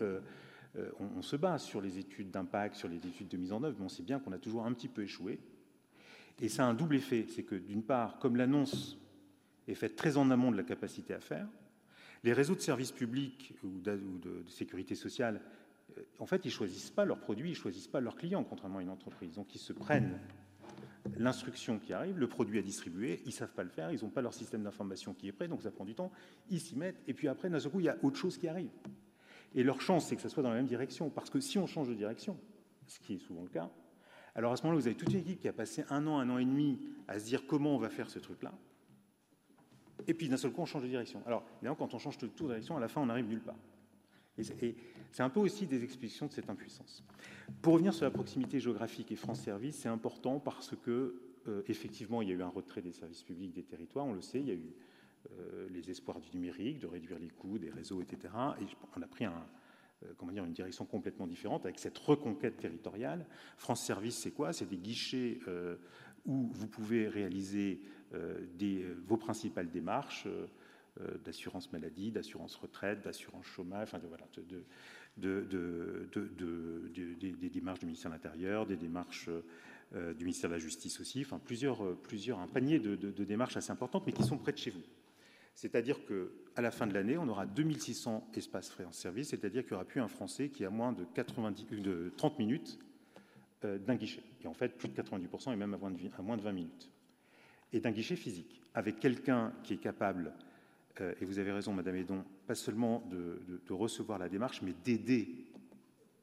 euh, 0.78 0.92
on, 1.00 1.22
se 1.22 1.36
base 1.36 1.64
sur 1.64 1.82
les 1.82 1.98
études 1.98 2.30
d'impact, 2.30 2.76
sur 2.76 2.88
les 2.88 2.98
études 2.98 3.30
de 3.30 3.38
mise 3.38 3.52
en 3.52 3.64
œuvre, 3.64 3.76
mais 3.80 3.86
on 3.86 3.90
sait 3.90 4.04
bien 4.04 4.20
qu'on 4.20 4.32
a 4.32 4.38
toujours 4.38 4.66
un 4.66 4.74
petit 4.74 4.88
peu 4.88 5.04
échoué. 5.04 5.40
Et 6.40 6.50
ça 6.50 6.66
a 6.66 6.70
un 6.70 6.74
double 6.74 6.96
effet, 6.96 7.26
c'est 7.30 7.44
que 7.44 7.56
d'une 7.56 7.82
part, 7.82 8.20
comme 8.20 8.36
l'annonce 8.36 8.98
est 9.68 9.74
faite 9.74 9.96
très 9.96 10.18
en 10.18 10.30
amont 10.30 10.52
de 10.52 10.58
la 10.58 10.64
capacité 10.64 11.14
à 11.14 11.20
faire, 11.20 11.48
les 12.28 12.34
réseaux 12.34 12.56
de 12.56 12.60
services 12.60 12.92
publics 12.92 13.54
ou 13.64 13.80
de, 13.80 14.44
sécurité 14.50 14.96
sociale, 14.96 15.40
euh, 15.98 16.02
en 16.20 16.26
fait, 16.26 16.44
ils 16.44 16.52
choisissent 16.52 16.90
pas 16.90 17.06
leurs 17.06 17.20
produits, 17.20 17.52
ils 17.52 17.56
choisissent 17.56 17.88
pas 17.88 18.02
leurs 18.02 18.18
clients, 18.18 18.44
contrairement 18.44 18.80
à 18.80 18.82
une 18.82 18.90
entreprise. 18.90 19.36
Donc, 19.36 19.56
ils 19.56 19.60
se 19.60 19.72
prennent 19.72 20.20
l'instruction 21.18 21.80
qui 21.80 21.94
arrive, 21.94 22.20
le 22.20 22.28
produit 22.28 22.60
à 22.60 22.62
distribuer, 22.62 23.22
ils 23.26 23.32
savent 23.32 23.54
pas 23.54 23.64
le 23.64 23.70
faire, 23.70 23.94
ils 23.94 24.04
n'ont 24.04 24.10
pas 24.10 24.22
leur 24.22 24.34
système 24.34 24.62
d'information 24.62 25.14
qui 25.14 25.30
est 25.30 25.32
prêt, 25.32 25.48
donc 25.48 25.62
ça 25.62 25.72
prend 25.72 25.86
du 25.86 25.96
temps, 25.96 26.12
ils 26.50 26.60
s'y 26.60 26.76
mettent, 26.76 27.02
et 27.08 27.14
puis 27.14 27.30
après, 27.30 27.50
d'un 27.50 27.62
seul 27.62 27.72
coup, 27.72 27.80
il 27.80 27.86
y 27.86 27.90
a 27.90 27.96
autre 28.04 28.18
chose 28.18 28.38
qui 28.38 28.50
arrive. 28.50 28.72
Et 29.56 29.64
leur 29.64 29.80
chance, 29.80 30.08
c'est 30.08 30.18
que 30.18 30.22
ça 30.22 30.28
soit 30.28 30.44
dans 30.44 30.50
la 30.50 30.58
même 30.58 30.68
direction. 30.68 31.10
Parce 31.10 31.30
que 31.30 31.40
si 31.40 31.58
on 31.58 31.66
change 31.66 31.88
de 31.88 31.94
direction, 31.94 32.38
ce 32.88 33.00
qui 33.00 33.14
est 33.14 33.20
souvent 33.20 33.44
le 33.44 33.50
cas, 33.50 33.72
alors 34.36 34.52
à 34.52 34.58
ce 34.58 34.64
moment-là, 34.64 34.82
vous 34.82 34.88
avez 34.88 34.98
toute 34.98 35.14
une 35.14 35.22
équipe 35.22 35.40
qui 35.40 35.48
a 35.48 35.54
passé 35.54 35.86
un 35.90 36.06
an, 36.08 36.20
un 36.20 36.30
an 36.30 36.40
et 36.40 36.46
demi 36.46 36.78
à 37.08 37.20
se 37.20 37.26
dire 37.26 37.48
comment 37.48 37.74
on 37.74 37.80
va 37.80 37.90
faire 37.90 38.10
ce 38.10 38.20
truc-là. 38.20 38.52
Et 40.08 40.14
puis 40.14 40.30
d'un 40.30 40.38
seul 40.38 40.52
coup, 40.52 40.62
on 40.62 40.66
change 40.66 40.84
de 40.84 40.88
direction. 40.88 41.22
Alors, 41.26 41.44
évidemment, 41.58 41.76
quand 41.76 41.94
on 41.94 42.00
change 42.00 42.18
de 42.18 42.28
tour 42.28 42.48
de 42.48 42.54
direction, 42.54 42.78
à 42.78 42.80
la 42.80 42.88
fin, 42.88 43.02
on 43.02 43.10
arrive 43.10 43.28
nulle 43.28 43.42
part. 43.42 43.56
Et 44.38 44.76
c'est 45.12 45.24
un 45.24 45.30
peu 45.30 45.40
aussi 45.40 45.66
des 45.66 45.84
explications 45.84 46.28
de 46.28 46.32
cette 46.32 46.50
impuissance. 46.50 47.04
Pour 47.62 47.74
revenir 47.74 47.94
sur 47.94 48.06
la 48.06 48.12
proximité 48.12 48.60
géographique 48.60 49.12
et 49.12 49.16
France 49.16 49.42
Service, 49.42 49.78
c'est 49.78 49.90
important 49.90 50.40
parce 50.40 50.76
que, 50.76 51.16
euh, 51.48 51.64
effectivement, 51.68 52.22
il 52.22 52.30
y 52.30 52.32
a 52.32 52.36
eu 52.36 52.44
un 52.44 52.50
retrait 52.50 52.82
des 52.82 52.92
services 52.92 53.24
publics 53.24 53.54
des 53.54 53.64
territoires, 53.64 54.06
on 54.06 54.14
le 54.14 54.22
sait, 54.22 54.40
il 54.40 54.48
y 54.48 54.52
a 54.52 54.56
eu 54.56 54.76
euh, 55.32 55.68
les 55.72 55.90
espoirs 55.90 56.20
du 56.20 56.30
numérique, 56.34 56.80
de 56.80 56.88
réduire 56.88 57.18
les 57.20 57.30
coûts 57.30 57.58
des 57.58 57.72
réseaux, 57.72 58.02
etc. 58.02 58.34
Et 58.62 58.66
on 58.96 59.02
a 59.02 59.08
pris 59.08 59.26
euh, 59.26 60.46
une 60.46 60.54
direction 60.54 60.86
complètement 60.86 61.26
différente 61.26 61.66
avec 61.66 61.80
cette 61.80 61.98
reconquête 61.98 62.58
territoriale. 62.58 63.26
France 63.58 63.84
Service, 63.84 64.18
c'est 64.18 64.32
quoi? 64.32 64.54
C'est 64.54 64.70
des 64.70 64.78
guichets 64.78 65.40
où 66.26 66.50
vous 66.52 66.68
pouvez 66.68 67.08
réaliser 67.08 67.82
des, 68.58 68.86
vos 69.08 69.18
principales 69.18 69.70
démarches 69.70 70.28
d'assurance 71.24 71.72
maladie, 71.72 72.12
d'assurance 72.12 72.56
retraite, 72.56 73.04
d'assurance 73.04 73.46
chômage, 73.46 73.92
des 75.18 75.40
démarches 77.50 77.80
du 77.80 77.86
ministère 77.86 78.12
de 78.12 78.16
l'Intérieur, 78.16 78.66
des 78.66 78.78
démarches 78.78 79.30
du 79.94 80.24
ministère 80.24 80.50
de 80.50 80.56
la 80.56 80.60
Justice 80.60 81.00
aussi, 81.00 81.22
enfin 81.22 81.40
plusieurs, 81.44 81.96
plusieurs 81.98 82.40
un 82.40 82.48
panier 82.48 82.80
de, 82.80 83.24
démarches 83.24 83.58
assez 83.58 83.72
importantes, 83.72 84.04
mais 84.08 84.14
qui 84.14 84.24
sont 84.24 84.38
près 84.38 84.54
de 84.54 84.58
chez 84.58 84.72
vous. 84.72 84.84
C'est-à-dire 85.58 85.98
qu'à 86.06 86.62
la 86.62 86.70
fin 86.70 86.86
de 86.86 86.94
l'année, 86.94 87.18
on 87.18 87.28
aura 87.28 87.48
2600 87.48 88.30
espaces 88.36 88.70
frais 88.70 88.86
en 88.86 88.92
service, 88.92 89.30
c'est-à-dire 89.30 89.64
qu'il 89.64 89.72
n'y 89.72 89.78
aura 89.78 89.86
plus 89.86 90.00
un 90.00 90.08
Français 90.08 90.50
qui 90.50 90.64
a 90.64 90.70
moins 90.70 90.94
de, 90.94 91.04
90, 91.16 91.82
de 91.82 92.14
30 92.16 92.38
minutes 92.38 92.78
euh, 93.66 93.80
d'un 93.80 93.96
guichet. 93.96 94.22
Et 94.44 94.48
en 94.48 94.54
fait, 94.54 94.78
plus 94.78 94.88
de 94.88 95.02
90% 95.02 95.54
et 95.54 95.56
même 95.56 95.74
à 95.74 96.22
moins 96.22 96.38
de 96.38 96.42
20 96.44 96.52
minutes. 96.52 96.92
Et 97.74 97.80
d'un 97.80 97.92
guichet 97.92 98.16
physique, 98.16 98.62
avec 98.74 99.00
quelqu'un 99.00 99.54
qui 99.64 99.74
est 99.74 99.78
capable, 99.78 100.34
euh, 101.02 101.14
et 101.22 101.26
vous 101.26 101.40
avez 101.40 101.52
raison, 101.52 101.74
Madame 101.74 101.96
Edon, 101.96 102.24
pas 102.46 102.56
seulement 102.56 103.04
de, 103.10 103.40
recevoir 103.70 104.20
la 104.20 104.30
démarche, 104.30 104.62
mais 104.62 104.74
d'aider 104.84 105.46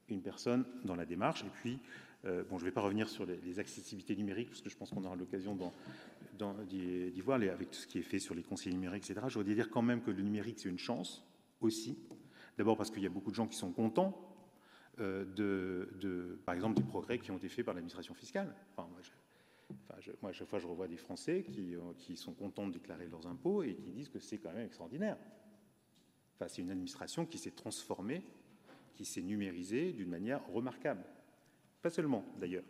une 0.09 0.23
personne 0.23 0.65
dans 0.85 0.97
la 0.97 1.05
démarche. 1.05 1.43
Et 1.43 1.51
puis, 1.61 1.79
euh, 2.25 2.43
bon, 2.49 2.59
je 2.59 2.65
ne 2.65 2.69
vais 2.69 2.75
pas 2.75 2.81
revenir 2.81 3.09
sur 3.09 3.27
les, 3.27 3.59
accessibilités 3.59 4.17
numériques, 4.17 4.49
parce 4.49 4.63
que 4.63 4.71
je 4.71 4.77
pense 4.77 4.91
qu'on 4.91 5.05
aura 5.05 5.17
l'occasion 5.17 5.57
d'y 6.39 7.21
voir, 7.21 7.41
avec 7.41 7.71
tout 7.71 7.79
ce 7.79 7.87
qui 7.87 7.99
est 7.99 8.03
fait 8.03 8.19
sur 8.19 8.35
les 8.35 8.43
conseils 8.43 8.73
numériques, 8.73 9.09
etc., 9.11 9.27
je 9.29 9.39
voudrais 9.39 9.55
dire 9.55 9.71
quand 9.71 9.83
même 9.83 10.03
que 10.03 10.11
le 10.11 10.23
numérique, 10.23 10.59
c'est 10.59 10.69
une 10.69 10.79
chance 10.79 11.25
aussi. 11.61 11.99
D'abord 12.57 12.77
parce 12.77 12.91
qu'il 12.91 13.03
y 13.03 13.07
a 13.07 13.11
beaucoup 13.11 13.31
de 13.31 13.37
gens 13.37 13.47
qui 13.47 13.57
sont 13.57 13.73
contents 13.73 14.35
euh, 15.01 15.25
de, 15.25 16.39
par 16.47 16.55
exemple, 16.55 16.77
des 16.77 16.83
progrès 16.83 17.19
qui 17.19 17.31
ont 17.31 17.37
été 17.37 17.49
faits 17.49 17.65
par 17.65 17.75
l'administration 17.75 18.15
fiscale. 18.15 18.55
Enfin, 18.77 18.89
moi, 18.91 19.01
à 19.91 20.33
chaque 20.33 20.49
fois, 20.49 20.59
je 20.59 20.67
revois 20.67 20.89
des 20.89 20.97
Français 20.97 21.45
qui, 21.45 21.75
euh, 21.75 21.81
qui, 21.99 22.17
sont 22.17 22.33
contents 22.33 22.67
de 22.67 22.73
déclarer 22.73 23.07
leurs 23.07 23.27
impôts 23.27 23.63
et 23.63 23.75
qui 23.75 23.91
disent 23.93 24.09
que 24.09 24.19
c'est 24.19 24.39
quand 24.39 24.53
même 24.53 24.67
extraordinaire. 24.67 25.17
Enfin, 26.35 26.49
c'est 26.49 26.63
une 26.63 26.71
administration 26.71 27.27
qui 27.27 27.39
s'est 27.39 27.53
transformée, 27.53 28.23
qui 28.95 29.05
s'est 29.05 29.23
numérisée 29.23 29.93
d'une 29.93 30.09
manière 30.09 30.47
remarquable. 30.49 31.05
Pas 31.83 31.91
seulement, 31.91 32.25
d'ailleurs. 32.39 32.65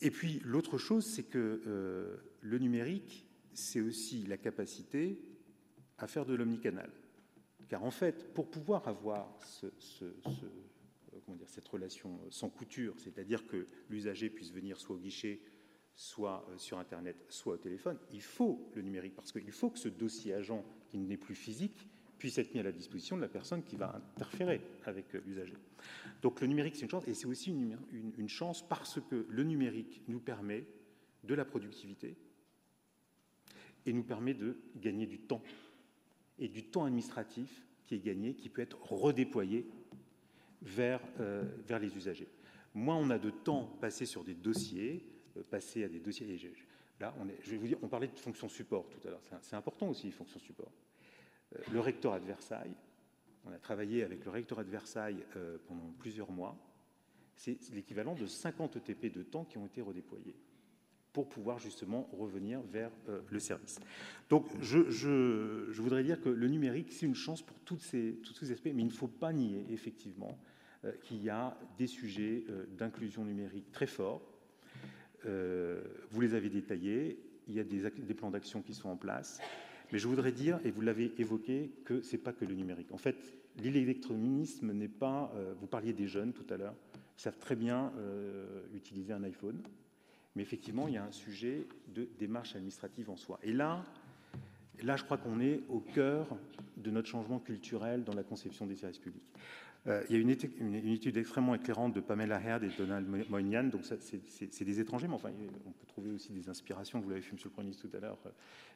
Et 0.00 0.10
puis 0.10 0.40
l'autre 0.44 0.78
chose, 0.78 1.04
c'est 1.04 1.24
que 1.24 1.62
euh, 1.66 2.16
le 2.40 2.58
numérique, 2.58 3.26
c'est 3.52 3.80
aussi 3.80 4.26
la 4.26 4.36
capacité 4.36 5.20
à 5.98 6.06
faire 6.06 6.24
de 6.24 6.34
l'omnicanal. 6.34 6.90
Car 7.68 7.84
en 7.84 7.90
fait, 7.90 8.32
pour 8.32 8.50
pouvoir 8.50 8.88
avoir 8.88 9.38
euh, 9.64 9.70
cette 11.46 11.68
relation 11.68 12.20
sans 12.30 12.48
couture, 12.48 12.94
c'est-à-dire 12.98 13.46
que 13.46 13.66
l'usager 13.88 14.30
puisse 14.30 14.52
venir 14.52 14.80
soit 14.80 14.96
au 14.96 14.98
guichet, 14.98 15.40
soit 16.00 16.46
euh, 16.48 16.56
sur 16.56 16.78
Internet, 16.78 17.26
soit 17.28 17.54
au 17.54 17.58
téléphone, 17.58 17.98
il 18.10 18.22
faut 18.22 18.70
le 18.74 18.80
numérique, 18.80 19.14
parce 19.14 19.32
qu'il 19.32 19.52
faut 19.52 19.68
que 19.68 19.78
ce 19.78 19.90
dossier 19.90 20.32
agent, 20.32 20.64
qui 20.88 20.96
n'est 20.96 21.18
plus 21.18 21.34
physique, 21.34 21.86
puisse 22.16 22.38
être 22.38 22.54
mis 22.54 22.60
à 22.60 22.62
la 22.62 22.72
disposition 22.72 23.16
de 23.16 23.20
la 23.20 23.28
personne 23.28 23.62
qui 23.62 23.76
va 23.76 23.94
interférer 23.94 24.62
avec 24.86 25.14
euh, 25.14 25.20
l'usager. 25.26 25.58
Donc 26.22 26.40
le 26.40 26.46
numérique, 26.46 26.76
c'est 26.76 26.84
une 26.84 26.90
chance, 26.90 27.06
et 27.06 27.12
c'est 27.12 27.26
aussi 27.26 27.50
une, 27.50 28.28
chance 28.30 28.66
parce 28.66 28.98
que 29.10 29.26
le 29.28 29.44
numérique 29.44 30.00
nous 30.08 30.20
permet 30.20 30.64
de 31.22 31.34
la 31.34 31.44
productivité 31.44 32.16
et 33.84 33.92
nous 33.92 34.02
permet 34.02 34.32
de 34.32 34.56
gagner 34.76 35.06
du 35.06 35.18
temps, 35.18 35.42
et 36.38 36.48
du 36.48 36.64
temps 36.64 36.86
administratif 36.86 37.66
qui 37.84 37.96
est 37.96 38.00
gagné, 38.00 38.32
qui 38.32 38.48
peut 38.48 38.62
être 38.62 38.90
redéployé 38.90 39.66
vers, 40.62 41.02
euh, 41.20 41.44
vers 41.66 41.78
les 41.78 41.94
usagers. 41.94 42.28
Moins 42.72 42.96
on 42.96 43.10
a 43.10 43.18
de 43.18 43.30
temps 43.30 43.66
passé 43.82 44.06
sur 44.06 44.24
des 44.24 44.34
dossiers, 44.34 45.04
euh, 45.36 45.42
passé 45.42 45.84
à 45.84 45.88
des 45.88 46.00
dossiers. 46.00 46.38
là, 46.98 47.14
on 47.20 47.26
je 47.42 47.50
vais 47.50 47.56
vous 47.56 47.66
dire, 47.66 47.78
on 47.82 47.88
parlait 47.88 48.08
de 48.08 48.18
fonction 48.18 48.48
support 48.48 48.88
tout 48.88 49.06
à 49.06 49.10
l'heure. 49.10 49.22
C'est 49.42 49.56
important 49.56 49.88
aussi, 49.88 50.06
les 50.06 50.12
fonctions 50.12 50.40
support. 50.40 50.72
le 51.72 51.80
rectorat 51.80 52.20
de 52.20 52.26
Versailles. 52.26 52.74
On 53.46 53.52
a 53.52 53.58
travaillé 53.58 54.04
avec 54.04 54.24
le 54.24 54.30
rectorat 54.30 54.64
de 54.64 54.70
Versailles 54.70 55.24
pendant 55.66 55.92
plusieurs 55.98 56.30
mois. 56.30 56.56
C'est 57.36 57.58
l'équivalent 57.72 58.14
de 58.14 58.26
50 58.26 58.76
ETP 58.76 59.12
de 59.12 59.22
temps 59.22 59.46
qui 59.46 59.56
ont 59.56 59.64
été 59.64 59.80
redéployés 59.80 60.36
pour 61.12 61.28
pouvoir 61.28 61.58
justement 61.58 62.08
revenir 62.12 62.60
vers 62.70 62.90
le 63.30 63.38
service. 63.40 63.80
Donc 64.28 64.46
je, 64.60 65.80
voudrais 65.80 66.04
dire 66.04 66.20
que 66.20 66.28
le 66.28 66.48
numérique, 66.48 66.92
c'est 66.92 67.06
une 67.06 67.14
chance 67.14 67.42
pour 67.42 67.58
tous 67.60 67.78
ces 67.78 68.20
aspects, 68.52 68.70
mais 68.74 68.82
il 68.82 68.86
ne 68.86 68.90
faut 68.90 69.08
pas 69.08 69.32
nier 69.32 69.64
effectivement 69.70 70.38
qu'il 71.02 71.22
y 71.22 71.28
a 71.28 71.56
des 71.78 71.86
sujets 71.86 72.44
d'inclusion 72.78 73.24
numérique 73.24 73.70
très 73.72 73.86
forts. 73.86 74.22
Vous 75.24 76.20
les 76.20 76.34
avez 76.34 76.48
détaillés, 76.50 77.18
il 77.48 77.54
y 77.54 77.60
a 77.60 77.64
des, 77.64 77.90
des 77.90 78.14
plans 78.14 78.30
d'action 78.30 78.62
qui 78.62 78.74
sont 78.74 78.88
en 78.88 78.96
place. 78.96 79.40
Mais 79.92 79.98
je 79.98 80.06
voudrais 80.06 80.32
dire, 80.32 80.60
et 80.64 80.70
vous 80.70 80.82
l'avez 80.82 81.12
évoqué, 81.18 81.72
que 81.84 82.00
ce 82.00 82.12
n'est 82.12 82.22
pas 82.22 82.32
que 82.32 82.44
le 82.44 82.54
numérique. 82.54 82.92
En 82.92 82.98
fait, 82.98 83.16
l'électronisme 83.58 84.72
n'est 84.72 84.88
pas. 84.88 85.32
Euh, 85.34 85.54
vous 85.58 85.66
parliez 85.66 85.92
des 85.92 86.06
jeunes 86.06 86.32
tout 86.32 86.46
à 86.52 86.56
l'heure, 86.56 86.74
ils 87.18 87.22
savent 87.22 87.38
très 87.38 87.56
bien 87.56 87.92
euh, 87.98 88.62
utiliser 88.74 89.12
un 89.12 89.24
iPhone. 89.24 89.60
Mais 90.36 90.42
effectivement, 90.42 90.86
il 90.86 90.94
y 90.94 90.96
a 90.96 91.04
un 91.04 91.10
sujet 91.10 91.66
de 91.88 92.08
démarche 92.18 92.54
administrative 92.54 93.10
en 93.10 93.16
soi. 93.16 93.40
Et 93.42 93.52
là, 93.52 93.84
là 94.82 94.96
je 94.96 95.02
crois 95.02 95.18
qu'on 95.18 95.40
est 95.40 95.60
au 95.68 95.80
cœur 95.80 96.28
de 96.76 96.90
notre 96.90 97.08
changement 97.08 97.40
culturel 97.40 98.04
dans 98.04 98.14
la 98.14 98.22
conception 98.22 98.66
des 98.66 98.76
services 98.76 99.00
publics. 99.00 99.24
Euh, 99.86 100.02
il 100.08 100.16
y 100.16 100.18
a 100.18 100.20
une 100.20 100.28
étude, 100.28 100.52
une, 100.58 100.74
étude, 100.74 101.16
extrêmement 101.16 101.54
éclairante 101.54 101.94
de 101.94 102.00
Pamela 102.00 102.38
Heard 102.40 102.64
et 102.64 102.70
Donald 102.76 103.06
Moynihan, 103.30 103.64
donc 103.64 103.82
c'est 103.84 104.64
des 104.64 104.80
étrangers, 104.80 105.08
mais 105.08 105.14
enfin, 105.14 105.30
on 105.66 105.72
peut 105.72 105.86
trouver 105.86 106.10
aussi 106.10 106.32
des 106.32 106.50
inspirations, 106.50 107.00
vous 107.00 107.08
l'avez 107.08 107.22
fait, 107.22 107.32
M. 107.32 107.38
le 107.42 107.50
Premier 107.50 107.68
ministre, 107.68 107.88
tout 107.88 107.96
à 107.96 108.00
l'heure, 108.00 108.18
euh, 108.26 108.30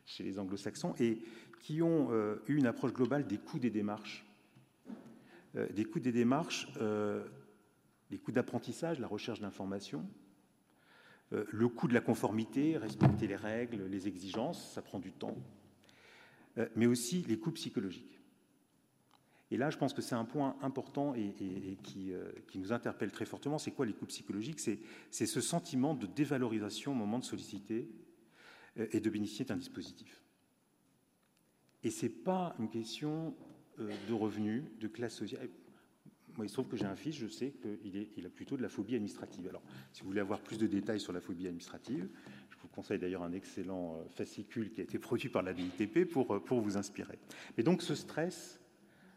chez 0.06 0.24
les 0.24 0.38
anglo-saxons, 0.38 0.94
et 0.98 1.18
qui 1.60 1.82
ont 1.82 2.08
euh, 2.10 2.42
eu 2.48 2.56
une 2.56 2.66
approche 2.66 2.94
globale 2.94 3.26
des 3.26 3.36
coûts 3.38 3.58
des 3.58 3.70
démarches. 3.70 4.26
Des 5.72 5.84
coûts 5.84 6.00
des 6.00 6.10
démarches, 6.10 6.66
les 8.10 8.18
coûts 8.18 8.32
d'apprentissage, 8.32 8.98
la 8.98 9.06
recherche 9.06 9.38
d'informations, 9.38 10.04
le 11.30 11.68
coût 11.68 11.86
de 11.86 11.94
la 11.94 12.00
conformité, 12.00 12.76
respecter 12.76 13.28
les 13.28 13.36
règles, 13.36 13.86
les 13.86 14.08
exigences, 14.08 14.72
ça 14.72 14.82
prend 14.82 14.98
du 14.98 15.12
temps, 15.12 15.36
mais 16.74 16.86
aussi 16.86 17.22
les 17.28 17.38
coûts 17.38 17.52
psychologiques. 17.52 18.18
Et 19.50 19.56
là, 19.56 19.70
je 19.70 19.76
pense 19.76 19.92
que 19.92 20.02
c'est 20.02 20.14
un 20.14 20.24
point 20.24 20.56
important 20.62 21.14
et, 21.14 21.34
qui, 21.82 22.12
euh, 22.12 22.30
qui, 22.48 22.58
nous 22.58 22.72
interpelle 22.72 23.10
très 23.10 23.26
fortement. 23.26 23.58
C'est 23.58 23.72
quoi 23.72 23.86
les 23.86 23.92
coûts 23.92 24.06
psychologiques? 24.06 24.60
C'est 24.60 25.26
ce 25.26 25.40
sentiment 25.40 25.94
de 25.94 26.06
dévalorisation 26.06 26.92
au 26.92 26.94
moment 26.94 27.18
de 27.18 27.24
solliciter 27.24 27.88
euh, 28.78 28.86
et 28.92 29.00
de 29.00 29.10
bénéficier 29.10 29.44
d'un 29.44 29.56
dispositif. 29.56 30.22
Et 31.82 31.90
ce 31.90 32.06
n'est 32.06 32.12
pas 32.12 32.56
une 32.58 32.70
question 32.70 33.36
euh, 33.78 33.92
de 34.08 34.14
revenus, 34.14 34.64
de 34.80 34.88
classe 34.88 35.14
sociale. 35.14 35.48
Moi, 36.36 36.46
il 36.46 36.48
se 36.48 36.54
trouve 36.54 36.66
que 36.66 36.76
j'ai 36.76 36.86
un 36.86 36.96
fils, 36.96 37.14
je 37.14 37.28
sais 37.28 37.52
qu'il 37.62 38.08
il 38.16 38.26
a 38.26 38.30
plutôt 38.30 38.56
de 38.56 38.62
la 38.62 38.68
phobie 38.68 38.96
administrative. 38.96 39.46
Alors, 39.46 39.62
si 39.92 40.02
vous 40.02 40.08
voulez 40.08 40.20
avoir 40.20 40.40
plus 40.40 40.58
de 40.58 40.66
détails 40.66 40.98
sur 40.98 41.12
la 41.12 41.20
phobie 41.20 41.46
administrative, 41.46 42.08
je 42.50 42.56
vous 42.56 42.66
conseille 42.66 42.98
d'ailleurs 42.98 43.22
un 43.22 43.32
excellent 43.32 44.02
fascicule 44.10 44.72
qui 44.72 44.80
a 44.80 44.84
été 44.84 44.98
produit 44.98 45.28
par 45.28 45.42
la 45.42 45.54
pour, 46.10 46.42
pour 46.42 46.60
vous 46.60 46.76
inspirer. 46.76 47.20
Mais 47.56 47.62
donc, 47.62 47.82
ce 47.82 47.94
stress, 47.94 48.63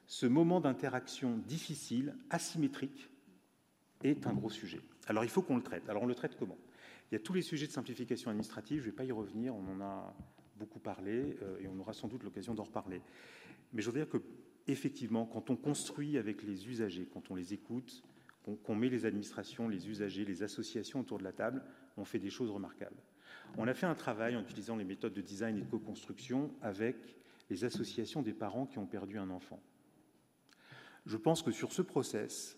ce 0.07 0.25
moment 0.25 0.61
d'interaction 0.61 1.38
difficile, 1.38 2.15
asymétrique, 2.29 3.09
est 4.03 4.25
un 4.25 4.34
gros 4.34 4.49
sujet. 4.49 4.81
Alors 5.07 5.23
il 5.23 5.29
faut 5.29 5.41
qu'on 5.41 5.57
le 5.57 5.63
traite. 5.63 5.88
Alors 5.89 6.03
on 6.03 6.07
le 6.07 6.15
traite 6.15 6.38
comment? 6.38 6.57
Il 7.11 7.15
y 7.15 7.17
a 7.17 7.19
tous 7.19 7.34
les 7.34 7.41
sujets 7.41 7.67
de 7.67 7.71
simplification 7.71 8.29
administrative, 8.29 8.79
je 8.79 8.88
ne 8.88 8.91
vais 8.91 8.95
pas 8.95 9.05
y 9.05 9.11
revenir, 9.11 9.55
on 9.55 9.67
en 9.75 9.81
a 9.81 10.13
beaucoup 10.57 10.79
parlé 10.79 11.38
euh, 11.41 11.59
et 11.59 11.67
on 11.67 11.79
aura 11.79 11.93
sans 11.93 12.07
doute 12.07 12.23
l'occasion 12.23 12.53
d'en 12.53 12.63
reparler. 12.63 13.01
Mais 13.73 13.81
je 13.81 13.89
veux 13.89 13.97
dire 13.97 14.09
que 14.09 14.17
effectivement, 14.67 15.25
quand 15.25 15.49
on 15.49 15.55
construit 15.55 16.17
avec 16.17 16.43
les 16.43 16.67
usagers, 16.67 17.07
quand 17.11 17.29
on 17.31 17.35
les 17.35 17.53
écoute, 17.53 18.03
qu'on 18.63 18.75
met 18.75 18.89
les 18.89 19.05
administrations, 19.05 19.67
les 19.67 19.89
usagers, 19.89 20.23
les 20.23 20.41
associations 20.41 21.01
autour 21.01 21.17
de 21.17 21.23
la 21.23 21.34
table, 21.34 21.63
on 21.97 22.05
fait 22.05 22.19
des 22.19 22.29
choses 22.29 22.49
remarquables. 22.49 23.01
On 23.57 23.67
a 23.67 23.73
fait 23.73 23.85
un 23.85 23.95
travail 23.95 24.38
en 24.38 24.41
utilisant 24.41 24.77
les 24.77 24.85
méthodes 24.85 25.13
de 25.13 25.21
design 25.21 25.57
et 25.57 25.61
de 25.61 25.65
co-construction 25.65 26.51
avec 26.61 26.95
les 27.49 27.65
associations 27.65 28.21
des 28.21 28.34
parents 28.34 28.65
qui 28.65 28.77
ont 28.77 28.85
perdu 28.85 29.17
un 29.17 29.29
enfant. 29.29 29.61
Je 31.07 31.15
pense 31.15 31.41
que 31.41 31.51
sur 31.51 31.71
ce 31.71 31.81
process, 31.81 32.57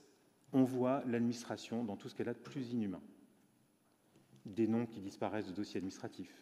on 0.54 0.64
voit 0.64 1.04
l'administration 1.06 1.84
dans 1.84 1.96
tout 1.96 2.10
ce 2.10 2.16
qu'elle 2.16 2.30
a 2.30 2.34
de 2.34 2.40
plus 2.40 2.72
inhumain. 2.72 3.02
Des 4.44 4.68
noms 4.68 4.88
qui 4.88 5.02
disparaissent 5.02 5.46
de 5.46 5.54
dossiers 5.54 5.78
administratifs, 5.78 6.36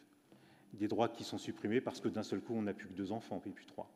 des 0.71 0.87
droits 0.87 1.09
qui 1.09 1.25
sont 1.25 1.37
supprimés 1.37 1.81
parce 1.81 1.99
que 1.99 2.07
d'un 2.07 2.23
seul 2.23 2.39
coup, 2.39 2.53
on 2.53 2.61
n'a 2.61 2.73
plus 2.73 2.87
que 2.87 2.93
deux 2.93 3.11
enfants, 3.11 3.41
puis 3.41 3.65
trois. 3.65 3.91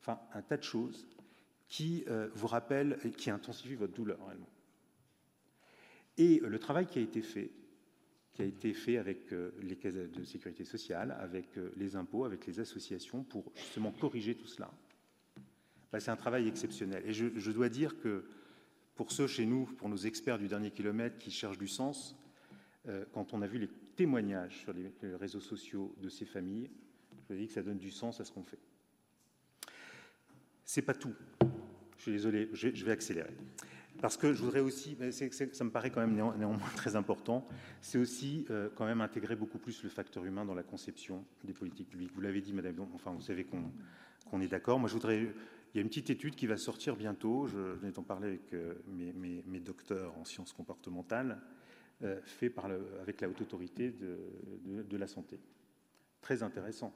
Enfin, 0.00 0.20
un 0.34 0.42
tas 0.42 0.56
de 0.56 0.62
choses 0.62 1.08
qui 1.66 2.04
euh, 2.06 2.28
vous 2.32 2.46
rappellent 2.46 2.96
et 3.04 3.10
qui 3.10 3.28
intensifient 3.28 3.74
votre 3.74 3.94
douleur 3.94 4.24
réellement. 4.24 4.48
Et 6.18 6.38
le 6.38 6.58
travail 6.60 6.86
qui 6.86 7.00
a 7.00 7.02
été 7.02 7.22
fait, 7.22 7.50
qui 8.34 8.42
a 8.42 8.44
été 8.44 8.72
fait 8.72 8.98
avec 8.98 9.32
euh, 9.32 9.50
les 9.62 9.74
caisses 9.76 9.94
de 9.94 10.22
sécurité 10.22 10.64
sociale, 10.64 11.16
avec 11.18 11.58
euh, 11.58 11.72
les 11.76 11.96
impôts, 11.96 12.24
avec 12.24 12.46
les 12.46 12.60
associations, 12.60 13.24
pour 13.24 13.50
justement 13.56 13.90
corriger 13.90 14.36
tout 14.36 14.46
cela, 14.46 14.70
c'est 16.00 16.10
un 16.10 16.16
travail 16.16 16.48
exceptionnel. 16.48 17.02
Et 17.06 17.12
je, 17.12 17.50
dois 17.50 17.68
dire 17.68 17.98
que 17.98 18.24
pour 18.94 19.12
ceux 19.12 19.26
chez 19.26 19.44
nous, 19.44 19.66
pour 19.66 19.88
nos 19.88 19.96
experts 19.96 20.38
du 20.38 20.48
dernier 20.48 20.70
kilomètre 20.70 21.18
qui 21.18 21.30
cherchent 21.30 21.58
du 21.58 21.68
sens, 21.68 22.16
euh, 22.88 23.04
quand 23.12 23.34
on 23.34 23.42
a 23.42 23.46
vu 23.46 23.58
les 23.58 23.68
témoignages 23.96 24.58
sur 24.58 24.72
les, 24.72 24.92
réseaux 25.16 25.40
sociaux 25.40 25.94
de 26.00 26.08
ces 26.08 26.24
familles, 26.24 26.70
je 27.28 27.34
dis 27.34 27.46
que 27.46 27.52
ça 27.52 27.62
donne 27.62 27.78
du 27.78 27.90
sens 27.90 28.20
à 28.20 28.24
ce 28.24 28.32
qu'on 28.32 28.42
fait. 28.42 28.58
C'est 30.64 30.82
pas 30.82 30.94
tout. 30.94 31.14
Je 31.98 32.02
suis 32.02 32.12
désolé, 32.12 32.48
je, 32.52 32.84
vais 32.84 32.92
accélérer. 32.92 33.36
Parce 34.00 34.16
que 34.16 34.32
je 34.32 34.42
voudrais 34.42 34.60
aussi, 34.60 34.96
ça 35.12 35.64
me 35.64 35.70
paraît 35.70 35.90
quand 35.90 36.00
même 36.00 36.14
néanmoins 36.14 36.58
très 36.76 36.96
important, 36.96 37.46
c'est 37.80 37.98
aussi 37.98 38.46
euh, 38.50 38.70
quand 38.74 38.86
même 38.86 39.00
intégrer 39.02 39.36
beaucoup 39.36 39.58
plus 39.58 39.82
le 39.82 39.90
facteur 39.90 40.24
humain 40.24 40.44
dans 40.44 40.54
la 40.54 40.62
conception 40.62 41.24
des 41.44 41.52
politiques 41.52 41.90
publiques. 41.90 42.12
Vous 42.14 42.22
l'avez 42.22 42.40
dit, 42.40 42.52
Madame, 42.52 42.80
enfin 42.94 43.12
vous 43.12 43.20
savez 43.20 43.44
qu'on 43.44 44.40
est 44.40 44.48
d'accord. 44.48 44.78
Moi, 44.78 44.88
je 44.88 44.94
voudrais 44.94 45.32
il 45.72 45.78
y 45.78 45.80
a 45.80 45.82
une 45.82 45.88
petite 45.88 46.10
étude 46.10 46.34
qui 46.34 46.46
va 46.46 46.58
sortir 46.58 46.96
bientôt, 46.96 47.46
je 47.46 47.56
venais 47.56 47.92
d'en 47.92 48.02
parler 48.02 48.28
avec 48.28 48.52
euh, 48.52 48.74
mes, 48.86 49.60
docteurs 49.60 50.16
en 50.18 50.24
sciences 50.24 50.52
comportementales, 50.52 51.40
euh, 52.02 52.20
avec 53.00 53.20
la 53.22 53.28
haute 53.28 53.40
autorité 53.40 53.90
de, 53.90 54.96
la 54.96 55.06
santé. 55.06 55.40
Très 56.20 56.42
intéressant. 56.42 56.92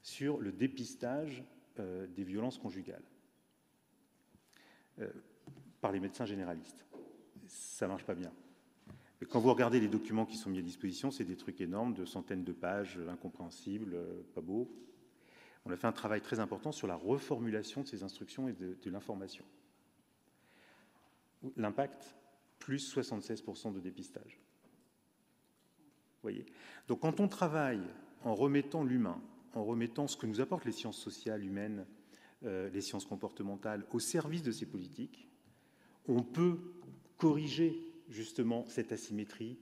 Sur 0.00 0.38
le 0.38 0.52
dépistage 0.52 1.42
euh, 1.80 2.06
des 2.06 2.24
violences 2.24 2.58
conjugales 2.58 3.02
par 5.82 5.92
les 5.92 6.00
médecins 6.00 6.24
généralistes. 6.24 6.86
Ça 7.48 7.84
ne 7.84 7.90
marche 7.90 8.04
pas 8.04 8.14
bien. 8.14 8.32
Quand 9.28 9.40
vous 9.40 9.50
regardez 9.50 9.78
les 9.78 9.88
documents 9.88 10.24
qui 10.24 10.38
sont 10.38 10.48
mis 10.48 10.58
à 10.58 10.62
disposition, 10.62 11.10
c'est 11.10 11.24
des 11.24 11.36
trucs 11.36 11.60
énormes, 11.60 11.92
de 11.92 12.06
centaines 12.06 12.44
de 12.44 12.52
pages, 12.52 12.98
incompréhensibles, 13.10 13.98
pas 14.34 14.40
beaux 14.40 14.72
on 15.66 15.72
a 15.72 15.76
fait 15.76 15.88
un 15.88 15.92
travail 15.92 16.20
très 16.20 16.38
important 16.38 16.70
sur 16.70 16.86
la 16.86 16.94
reformulation 16.94 17.82
de 17.82 17.88
ces 17.88 18.04
instructions 18.04 18.48
et 18.48 18.52
de, 18.52 18.76
l'information. 18.86 19.44
L'impact, 21.56 22.14
plus 22.60 22.94
76% 22.96 23.72
de 23.72 23.80
dépistage. 23.80 24.38
voyez? 26.22 26.46
Donc 26.86 27.00
quand 27.00 27.18
on 27.18 27.26
travaille 27.26 27.82
en 28.22 28.34
remettant 28.34 28.84
l'humain, 28.84 29.20
en 29.54 29.64
remettant 29.64 30.06
ce 30.06 30.16
que 30.16 30.26
nous 30.26 30.40
apportent 30.40 30.66
les 30.66 30.72
sciences 30.72 30.98
sociales, 30.98 31.44
humaines, 31.44 31.84
euh, 32.44 32.70
les 32.70 32.80
sciences 32.80 33.04
comportementales 33.04 33.84
au 33.90 33.98
service 33.98 34.42
de 34.42 34.52
ces 34.52 34.66
politiques, 34.66 35.28
on 36.06 36.22
peut 36.22 36.58
corriger 37.18 37.76
justement 38.08 38.64
cette 38.68 38.92
asymétrie, 38.92 39.58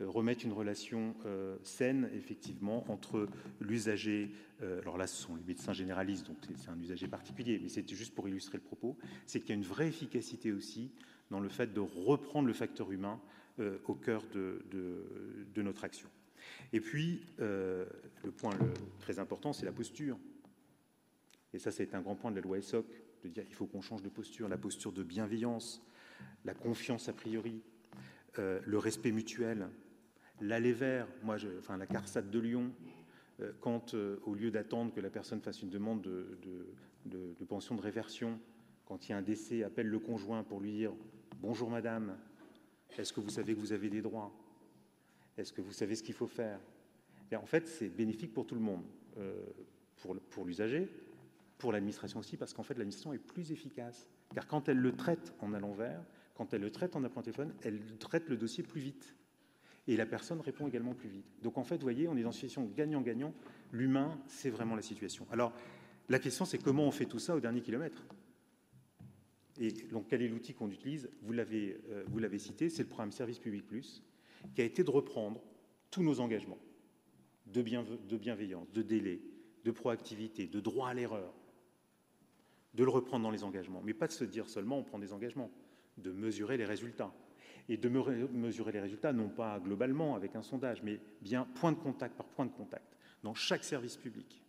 euh, 0.00 0.08
remettre 0.08 0.46
une 0.46 0.52
relation 0.52 1.14
euh, 1.26 1.58
saine, 1.64 2.08
effectivement, 2.14 2.90
entre 2.90 3.28
l'usager, 3.60 4.32
euh, 4.62 4.80
alors 4.80 4.96
là, 4.96 5.06
ce 5.06 5.20
sont 5.22 5.36
les 5.36 5.42
médecins 5.42 5.74
généralistes, 5.74 6.26
donc 6.26 6.38
c'est 6.56 6.70
un 6.70 6.80
usager 6.80 7.08
particulier, 7.08 7.60
mais 7.62 7.68
c'était 7.68 7.94
juste 7.94 8.14
pour 8.14 8.26
illustrer 8.26 8.56
le 8.56 8.64
propos, 8.64 8.96
c'est 9.26 9.40
qu'il 9.40 9.50
y 9.50 9.52
a 9.52 9.56
une 9.56 9.64
vraie 9.64 9.88
efficacité 9.88 10.50
aussi 10.50 10.90
dans 11.30 11.40
le 11.40 11.50
fait 11.50 11.74
de 11.74 11.80
reprendre 11.80 12.46
le 12.48 12.54
facteur 12.54 12.90
humain 12.90 13.20
au 13.84 13.94
cœur 13.94 14.24
de, 14.32 14.64
de, 14.72 15.62
notre 15.62 15.84
action. 15.84 16.08
Et 16.72 16.80
puis, 16.80 17.22
le 17.38 17.86
point 18.34 18.52
très 18.98 19.18
important, 19.18 19.52
c'est 19.52 19.66
la 19.66 19.72
posture. 19.72 20.18
Et 21.52 21.58
ça, 21.58 21.70
c'est 21.70 21.94
un 21.94 22.00
grand 22.00 22.16
point 22.16 22.30
de 22.30 22.36
la 22.36 22.42
loi 22.42 22.58
ESSOC, 22.58 22.86
de 23.24 23.28
dire 23.28 23.44
qu'il 23.44 23.54
faut 23.54 23.66
qu'on 23.66 23.82
change 23.82 24.02
de 24.02 24.08
posture, 24.08 24.48
la 24.48 24.58
posture 24.58 24.92
de 24.92 25.02
bienveillance, 25.02 25.82
la 26.44 26.54
confiance 26.54 27.08
a 27.08 27.12
priori, 27.12 27.62
le 28.36 28.78
respect 28.78 29.12
mutuel, 29.12 29.68
l'aller 30.42 30.72
vers, 30.72 31.06
moi, 31.22 31.38
je, 31.38 31.48
enfin 31.58 31.76
la 31.76 31.86
CARSAT 31.86 32.22
de 32.22 32.38
Lyon, 32.38 32.72
euh, 33.40 33.52
quand 33.60 33.94
euh, 33.94 34.18
au 34.24 34.34
lieu 34.34 34.50
d'attendre 34.50 34.92
que 34.92 35.00
la 35.00 35.10
personne 35.10 35.40
fasse 35.40 35.62
une 35.62 35.70
demande 35.70 36.02
de, 36.02 37.44
pension 37.48 37.74
de 37.74 37.80
réversion, 37.80 38.38
quand 38.84 39.08
il 39.08 39.12
y 39.12 39.14
a 39.14 39.18
un 39.18 39.22
décès, 39.22 39.62
appelle 39.62 39.88
le 39.88 39.98
conjoint 39.98 40.42
pour 40.42 40.60
lui 40.60 40.72
dire 40.72 40.92
Bonjour 41.40 41.70
madame, 41.70 42.16
est-ce 42.96 43.12
que 43.12 43.20
vous 43.20 43.30
savez 43.30 43.54
que 43.54 43.60
vous 43.60 43.72
avez 43.72 43.88
des 43.88 44.02
droits? 44.02 44.32
Est-ce 45.36 45.52
que 45.52 45.60
vous 45.60 45.72
savez 45.72 45.94
ce 45.94 46.02
qu'il 46.02 46.14
faut 46.14 46.26
faire? 46.26 46.60
En 47.34 47.46
fait, 47.46 47.66
c'est 47.66 47.88
bénéfique 47.88 48.34
pour 48.34 48.46
tout 48.46 48.54
le 48.54 48.60
monde, 48.60 48.84
euh, 49.16 49.42
pour, 49.96 50.14
pour 50.30 50.44
l'usager, 50.44 50.88
pour 51.56 51.72
l'administration 51.72 52.20
aussi, 52.20 52.36
parce 52.36 52.52
qu'en 52.52 52.62
fait, 52.62 52.74
l'administration 52.74 53.14
est 53.14 53.18
plus 53.18 53.52
efficace. 53.52 54.06
Car 54.34 54.46
quand 54.46 54.68
elle 54.68 54.76
le 54.76 54.92
traite 54.92 55.32
en 55.40 55.54
allant 55.54 55.72
vers, 55.72 56.04
quand 56.34 56.52
elle 56.52 56.60
le 56.60 56.70
traite 56.70 56.94
en 56.94 57.04
appelant 57.04 57.22
téléphone, 57.22 57.54
elle 57.62 57.80
traite 57.98 58.28
le 58.28 58.36
dossier 58.36 58.62
plus 58.62 58.80
vite. 58.80 59.14
Et 59.88 59.96
la 59.96 60.06
personne 60.06 60.40
répond 60.40 60.68
également 60.68 60.94
plus 60.94 61.08
vite. 61.08 61.26
Donc 61.42 61.58
en 61.58 61.64
fait, 61.64 61.76
vous 61.76 61.82
voyez, 61.82 62.08
on 62.08 62.16
est 62.16 62.22
dans 62.22 62.30
une 62.30 62.34
situation 62.34 62.64
gagnant-gagnant. 62.76 63.34
L'humain, 63.72 64.18
c'est 64.26 64.50
vraiment 64.50 64.76
la 64.76 64.82
situation. 64.82 65.26
Alors, 65.32 65.52
la 66.08 66.18
question, 66.18 66.44
c'est 66.44 66.58
comment 66.58 66.84
on 66.84 66.90
fait 66.90 67.06
tout 67.06 67.18
ça 67.18 67.34
au 67.34 67.40
dernier 67.40 67.60
kilomètre? 67.60 68.04
Et 69.58 69.70
donc, 69.70 70.06
quel 70.08 70.22
est 70.22 70.28
l'outil 70.28 70.54
qu'on 70.54 70.70
utilise? 70.70 71.10
Vous 71.22 71.32
l'avez 71.32 71.78
euh, 71.90 72.38
cité, 72.38 72.70
c'est 72.70 72.82
le 72.82 72.88
programme 72.88 73.12
Service 73.12 73.38
Public 73.38 73.66
Plus, 73.66 74.02
qui 74.54 74.60
a 74.60 74.64
été 74.64 74.82
de 74.84 74.90
reprendre 74.90 75.42
tous 75.90 76.02
nos 76.02 76.20
engagements 76.20 76.58
de, 77.46 77.62
de 77.62 78.16
bienveillance, 78.16 78.70
de 78.72 78.82
délai, 78.82 79.20
de 79.64 79.70
proactivité, 79.70 80.46
de 80.46 80.60
droit 80.60 80.88
à 80.88 80.94
l'erreur, 80.94 81.34
de 82.74 82.84
le 82.84 82.90
reprendre 82.90 83.22
dans 83.22 83.30
les 83.30 83.44
engagements, 83.44 83.82
mais 83.84 83.94
pas 83.94 84.06
de 84.06 84.12
se 84.12 84.24
dire 84.24 84.48
seulement 84.48 84.78
on 84.78 84.84
prend 84.84 84.98
des 84.98 85.12
engagements, 85.12 85.50
de 85.98 86.12
mesurer 86.12 86.56
les 86.56 86.64
résultats. 86.64 87.14
Et 87.68 87.76
de 87.76 87.88
mesurer 87.88 88.72
les 88.72 88.80
résultats, 88.80 89.12
non 89.12 89.28
pas 89.28 89.58
globalement 89.60 90.16
avec 90.16 90.34
un 90.36 90.42
sondage, 90.42 90.82
mais 90.82 91.00
bien 91.20 91.46
point 91.54 91.72
de 91.72 91.78
contact 91.78 92.16
par 92.16 92.26
point 92.26 92.46
de 92.46 92.50
contact, 92.50 92.96
dans 93.22 93.34
chaque 93.34 93.64
service 93.64 93.96
public. 93.96 94.42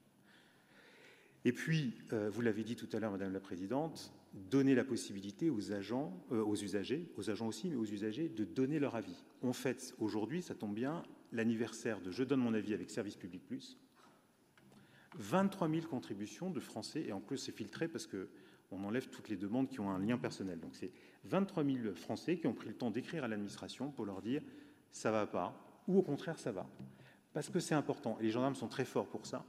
Et 1.46 1.52
puis, 1.52 1.94
euh, 2.14 2.30
vous 2.30 2.42
l'avez 2.42 2.64
dit 2.64 2.76
tout 2.76 2.88
à 2.94 3.00
l'heure, 3.00 3.12
Madame 3.12 3.34
la 3.34 3.40
Présidente, 3.40 4.14
donner 4.34 4.76
la 4.76 4.84
possibilité 4.84 5.50
aux 5.50 5.74
agents, 5.74 6.26
euh, 6.32 6.44
aux 6.44 6.56
usagers, 6.56 7.08
aux 7.18 7.30
agents 7.30 7.48
aussi, 7.48 7.70
mais 7.70 7.76
aux 7.76 7.86
usagers, 7.86 8.30
de 8.30 8.46
donner 8.46 8.80
leur 8.80 8.96
avis. 8.96 9.24
On 9.42 9.54
fête 9.54 9.94
aujourd'hui, 10.00 10.42
ça 10.42 10.56
tombe 10.56 10.74
bien, 10.74 11.04
l'anniversaire 11.32 12.02
de 12.02 12.12
Je 12.12 12.24
donne 12.24 12.40
mon 12.40 12.54
avis 12.54 12.74
avec 12.74 12.90
Service 12.90 13.18
Public 13.18 13.46
Plus. 13.46 13.78
23 15.16 15.70
000 15.70 15.88
contributions 15.88 16.50
de 16.50 16.60
Français, 16.60 17.04
et 17.08 17.12
en 17.12 17.20
plus 17.20 17.38
c'est 17.38 17.52
filtré 17.52 17.88
parce 17.88 18.08
qu'on 18.70 18.84
enlève 18.84 19.10
toutes 19.10 19.30
les 19.30 19.38
demandes 19.38 19.70
qui 19.70 19.80
ont 19.80 19.90
un 19.90 20.00
lien 20.00 20.18
personnel. 20.18 20.60
Donc 20.60 20.76
c'est 20.76 20.92
23 21.26 21.64
000 21.64 21.96
Français 21.96 22.38
qui 22.38 22.48
ont 22.48 22.54
pris 22.54 22.70
le 22.70 22.76
temps 22.76 22.92
d'écrire 22.92 23.24
à 23.24 23.28
l'administration 23.28 23.92
pour 23.92 24.06
leur 24.06 24.22
dire 24.22 24.42
ça 24.92 25.12
va 25.12 25.26
pas, 25.26 25.56
ou 25.88 25.98
au 25.98 26.02
contraire 26.02 26.40
ça 26.40 26.52
va. 26.52 26.68
Parce 27.34 27.50
que 27.50 27.60
c'est 27.60 27.76
important, 27.76 28.18
et 28.20 28.24
les 28.24 28.30
gendarmes 28.30 28.56
sont 28.56 28.68
très 28.68 28.86
forts 28.86 29.08
pour 29.08 29.26
ça, 29.26 29.44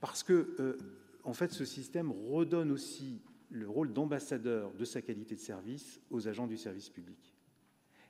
parce 0.00 0.22
que 0.22 0.54
euh, 0.60 0.78
en 1.24 1.32
fait 1.32 1.52
ce 1.52 1.64
système 1.64 2.12
redonne 2.12 2.70
aussi 2.70 3.20
le 3.50 3.68
rôle 3.68 3.92
d'ambassadeur 3.92 4.72
de 4.74 4.84
sa 4.84 5.02
qualité 5.02 5.34
de 5.34 5.40
service 5.40 6.00
aux 6.10 6.28
agents 6.28 6.46
du 6.46 6.56
service 6.56 6.88
public. 6.88 7.34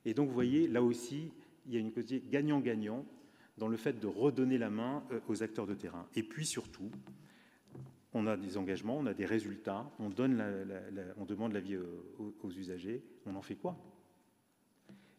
Et 0.05 0.15
donc 0.15 0.29
vous 0.29 0.35
voyez, 0.35 0.69
là 0.69 0.83
aussi, 0.83 1.33
il 1.67 1.75
y 1.75 1.77
a 1.77 1.81
une 1.81 1.93
côté 1.93 2.23
gagnant-gagnant 2.31 3.07
dans 3.57 3.69
le 3.69 3.77
fait 3.77 3.99
de 3.99 4.07
redonner 4.07 4.59
la 4.59 4.71
main 4.71 5.05
euh, 5.13 5.21
aux 5.29 5.43
acteurs 5.43 5.67
de 5.67 5.75
terrain. 5.75 6.07
Et 6.15 6.23
puis 6.23 6.47
surtout, 6.47 6.91
on 8.13 8.27
a 8.27 8.37
des 8.37 8.57
engagements, 8.57 8.99
on 8.99 9.07
a 9.07 9.15
des 9.15 9.27
résultats, 9.27 9.91
on, 9.99 10.09
demande 10.09 11.53
l'avis 11.53 11.77
aux, 11.77 12.51
usagers, 12.51 13.03
on 13.27 13.35
en 13.37 13.43
fait 13.43 13.55
quoi? 13.55 13.77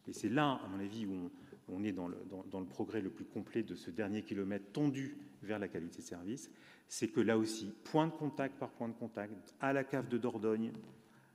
Et 0.08 0.12
c'est 0.12 0.28
là, 0.28 0.60
à 0.64 0.68
mon 0.68 0.80
avis, 0.80 1.06
où 1.06 1.30
on, 1.68 1.84
est 1.84 1.92
dans 1.92 2.08
le, 2.08 2.18
dans 2.50 2.60
le, 2.60 2.66
progrès 2.66 3.00
le 3.00 3.10
plus 3.10 3.24
complet 3.24 3.62
de 3.62 3.74
ce 3.74 3.90
dernier 3.90 4.22
kilomètre 4.22 4.72
tendu 4.72 5.16
vers 5.42 5.58
la 5.58 5.68
qualité 5.68 5.98
de 5.98 6.06
service, 6.06 6.50
c'est 6.88 7.08
que 7.08 7.20
là 7.20 7.38
aussi, 7.38 7.72
point 7.84 8.06
de 8.06 8.12
contact 8.12 8.58
par 8.58 8.70
point 8.70 8.88
de 8.88 8.94
contact, 8.94 9.54
à 9.60 9.72
la 9.72 9.84
cave 9.84 10.08
de 10.08 10.18
Dordogne, 10.18 10.72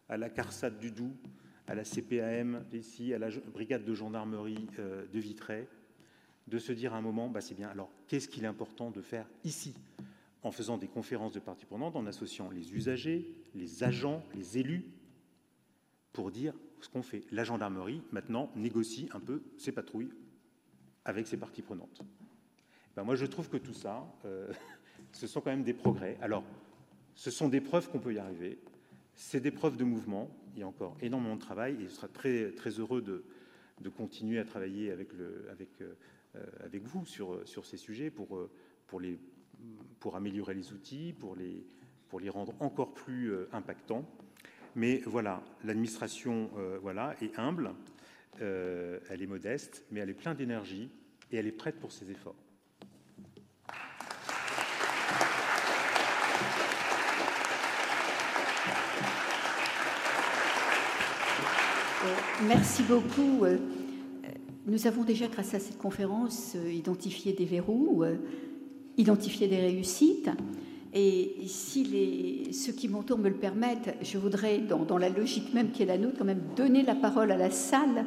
à 0.09 0.17
la 0.17 0.29
CARSAT 0.29 0.71
du 0.71 0.91
Doubs, 0.91 1.15
à 1.65 1.75
la 1.75 1.83
CPAM 1.83 2.65
ici, 2.73 3.13
à 3.13 3.19
la 3.19 3.29
brigade 3.53 3.83
de 3.83 3.93
gendarmerie 3.93 4.67
euh, 4.79 5.05
de 5.07 5.19
Vitré, 5.19 5.67
de 6.47 6.59
se 6.59 6.71
dire 6.71 6.93
à 6.93 6.97
un 6.97 7.01
moment, 7.01 7.27
bah 7.29 7.41
c'est 7.41 7.55
bien, 7.55 7.69
alors 7.69 7.91
qu'est-ce 8.07 8.27
qu'il 8.29 8.43
est 8.43 8.47
important 8.47 8.89
de 8.89 9.01
faire 9.01 9.27
ici? 9.43 9.73
En 10.47 10.51
faisant 10.51 10.77
des 10.77 10.87
conférences 10.87 11.33
de 11.33 11.41
parties 11.41 11.65
prenantes, 11.65 11.97
en 11.97 12.05
associant 12.05 12.49
les 12.49 12.73
usagers, 12.73 13.29
les 13.53 13.83
agents, 13.83 14.23
les 14.33 14.57
élus, 14.57 14.85
pour 16.13 16.31
dire 16.31 16.53
ce 16.79 16.87
qu'on 16.87 17.01
fait. 17.01 17.25
La 17.31 17.43
gendarmerie, 17.43 18.01
maintenant, 18.13 18.49
négocie 18.55 19.09
un 19.11 19.19
peu 19.19 19.43
ses 19.57 19.73
patrouilles 19.73 20.13
avec 21.03 21.27
ses 21.27 21.35
parties 21.35 21.61
prenantes. 21.61 22.01
Ben 22.95 23.03
moi, 23.03 23.15
je 23.15 23.25
trouve 23.25 23.49
que 23.49 23.57
tout 23.57 23.73
ça, 23.73 24.07
euh, 24.23 24.53
ce 25.11 25.27
sont 25.27 25.41
quand 25.41 25.51
même 25.51 25.65
des 25.65 25.73
progrès. 25.73 26.17
Alors, 26.21 26.45
ce 27.13 27.29
sont 27.29 27.49
des 27.49 27.59
preuves 27.59 27.89
qu'on 27.89 27.99
peut 27.99 28.13
y 28.13 28.19
arriver. 28.19 28.57
C'est 29.15 29.41
des 29.41 29.51
preuves 29.51 29.75
de 29.75 29.83
mouvement. 29.83 30.31
Il 30.55 30.61
y 30.61 30.63
a 30.63 30.67
encore 30.67 30.95
énormément 31.01 31.35
de 31.35 31.41
travail 31.41 31.75
et 31.81 31.89
je 31.89 31.89
serai 31.89 32.07
très, 32.07 32.51
très 32.51 32.69
heureux 32.69 33.01
de, 33.01 33.25
de 33.81 33.89
continuer 33.89 34.39
à 34.39 34.45
travailler 34.45 34.91
avec, 34.91 35.11
le, 35.11 35.45
avec, 35.51 35.81
euh, 35.81 35.95
avec 36.63 36.83
vous 36.83 37.05
sur, 37.05 37.47
sur 37.47 37.65
ces 37.65 37.77
sujets 37.77 38.09
pour, 38.09 38.37
euh, 38.37 38.49
pour, 38.87 38.99
les, 38.99 39.19
pour 39.99 40.15
améliorer 40.15 40.53
les 40.53 40.73
outils, 40.73 41.13
pour 41.13 41.35
les, 41.35 41.65
pour 42.09 42.19
les 42.19 42.29
rendre 42.29 42.53
encore 42.59 42.93
plus 42.93 43.31
euh, 43.31 43.49
impactants. 43.51 44.05
Mais 44.75 45.01
voilà, 45.05 45.43
l'administration 45.63 46.51
voilà, 46.83 47.15
est 47.19 47.39
humble, 47.39 47.73
elle 48.39 49.21
est 49.23 49.25
modeste, 49.25 49.83
mais 49.89 50.01
elle 50.01 50.11
est 50.11 50.13
pleine 50.13 50.35
d'énergie 50.35 50.91
et 51.31 51.37
elle 51.37 51.47
est 51.47 51.51
prête 51.51 51.79
pour 51.79 51.91
ses 51.91 52.11
efforts. 52.11 52.35
Merci 62.43 62.83
beaucoup. 62.83 63.45
Euh, 64.67 64.71
nous 64.71 64.87
avons 64.87 65.03
déjà, 65.03 65.27
grâce 65.27 65.53
à 65.53 65.59
cette 65.59 65.77
conférence, 65.77 66.53
euh, 66.55 66.71
identifié 66.71 67.33
des 67.33 67.45
verrous, 67.45 68.03
euh, 68.03 68.15
identifié 68.97 69.47
des 69.47 69.57
réussites. 69.57 70.29
Et 70.93 71.35
si 71.47 72.49
ceux 72.53 72.71
qui 72.71 72.87
m'entourent 72.87 73.19
me 73.19 73.29
le 73.29 73.35
permettent, 73.35 73.95
je 74.01 74.17
voudrais, 74.17 74.59
dans, 74.59 74.97
la 74.97 75.09
logique 75.09 75.53
même 75.53 75.71
qui 75.71 75.83
est 75.83 75.85
la 75.85 75.97
nôtre, 75.97 76.17
quand 76.17 76.25
même 76.25 76.41
donner 76.55 76.81
la 76.81 76.95
parole 76.95 77.31
à 77.31 77.37
la 77.37 77.51
salle 77.51 78.05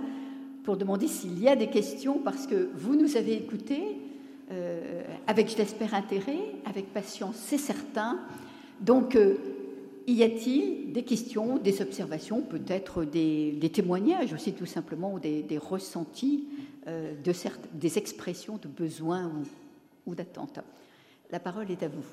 pour 0.65 0.77
demander 0.77 1.07
s'il 1.07 1.39
y 1.39 1.47
a 1.49 1.55
des 1.55 1.69
questions, 1.69 2.19
parce 2.24 2.47
que 2.47 2.70
vous 2.74 2.97
nous 2.97 3.16
avez 3.16 3.35
écoutés 3.35 3.99
avec, 5.28 5.53
je 5.53 5.59
l'espère, 5.59 5.95
intérêt, 5.95 6.41
avec 6.65 6.93
patience, 6.93 7.37
c'est 7.37 7.59
certain. 7.59 8.19
Donc, 8.81 9.16
y 10.06 10.22
a-t-il 10.22 10.93
des 10.93 11.05
questions, 11.05 11.59
des 11.59 11.82
observations, 11.82 12.43
peut-être 12.43 13.05
des, 13.05 13.70
témoignages 13.72 14.32
aussi 14.32 14.52
tout 14.52 14.66
simplement, 14.66 15.14
ou 15.14 15.18
des, 15.18 15.59
ressentis, 15.59 16.48
euh, 16.86 17.14
de 17.22 17.32
des 17.74 17.98
expressions 17.98 18.59
de 18.59 18.68
besoin 18.68 19.32
ou, 20.06 20.14
d'attente 20.14 20.60
La 21.31 21.40
parole 21.40 21.70
est 21.70 21.82
à 21.82 21.89
vous. 21.89 22.05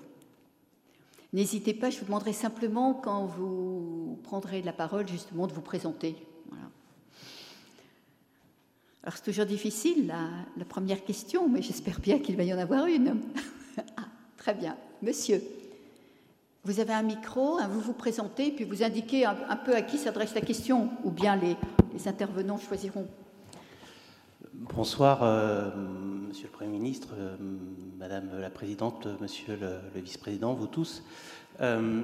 N'hésitez 1.34 1.74
pas, 1.74 1.90
je 1.90 2.00
vous 2.00 2.06
demanderai 2.06 2.34
simplement, 2.34 2.94
quand 2.94 3.26
vous 3.26 4.20
prendrez 4.24 4.62
la 4.62 4.74
parole, 4.74 5.08
justement, 5.08 5.48
de 5.48 5.54
vous 5.54 5.62
présenter. 5.62 6.16
Alors 9.04 9.16
c'est 9.16 9.24
toujours 9.24 9.46
difficile, 9.46 10.08
la, 10.08 10.28
la 10.58 10.66
première 10.66 11.06
question, 11.06 11.48
mais 11.48 11.62
j'espère 11.62 12.02
bien 12.02 12.20
qu'il 12.20 12.36
va 12.36 12.44
y 12.44 12.54
en 12.54 12.58
avoir 12.58 12.88
une. 12.88 13.22
ah, 13.98 14.04
très 14.36 14.54
bien. 14.54 14.76
Monsieur. 15.02 15.42
Vous 16.68 16.82
avez 16.82 16.92
un 16.92 17.02
micro, 17.02 17.60
hein, 17.60 17.70
vous 17.72 17.80
vous 17.80 17.94
présentez, 17.94 18.52
puis 18.52 18.66
vous 18.66 18.84
indiquez 18.84 19.24
un, 19.24 19.56
peu 19.56 19.74
à 19.74 19.82
qui 19.82 19.98
s'adresse 19.98 20.36
la 20.36 20.42
question, 20.42 20.90
ou 21.06 21.12
bien 21.12 21.38
les, 21.38 21.56
intervenants 22.10 22.58
choisiront. 22.58 23.08
Bonsoir, 24.54 25.24
euh, 25.24 25.72
Monsieur 26.28 26.48
le 26.48 26.52
Premier 26.52 26.72
ministre, 26.72 27.14
euh, 27.18 27.38
Madame 27.98 28.42
la 28.42 28.50
Présidente, 28.50 29.08
Monsieur 29.22 29.56
le, 29.56 30.02
Vice-président, 30.02 30.56
vous 30.56 30.68
tous. 30.68 31.04
Euh, 31.62 32.02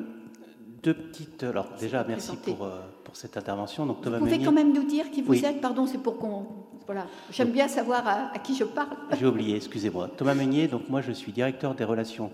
deux 0.81 0.94
petites. 0.94 1.44
Alors 1.44 1.68
déjà, 1.77 2.06
merci 2.07 2.38
pour, 2.38 2.65
pour 3.03 3.18
cette 3.18 3.35
intervention. 3.35 3.85
Donc, 3.85 4.02
Thomas 4.02 4.19
vous 4.19 4.27
pouvez 4.27 4.41
quand 4.41 4.53
même 4.53 4.72
nous 4.72 4.85
dire 4.85 5.11
qui 5.11 5.22
vous 5.22 5.44
êtes. 5.44 5.60
Pardon, 5.60 5.85
c'est 5.88 6.02
pour 6.02 6.18
qu'on. 6.18 6.45
Voilà. 6.85 7.07
J'aime 7.31 7.52
bien 7.52 7.68
savoir 7.68 8.07
à, 8.07 8.34
à, 8.34 8.40
qui 8.40 8.56
je 8.56 8.64
parle. 8.64 8.95
J'ai 9.19 9.26
oublié, 9.26 9.57
excusez-moi. 9.57 10.10
Thomas 10.15 10.35
Meunier. 10.35 10.69
Donc 10.69 10.88
moi, 10.88 11.02
je 11.02 11.11
suis 11.11 11.34
directeur 11.34 11.76
des 11.76 11.84
relations 11.84 12.31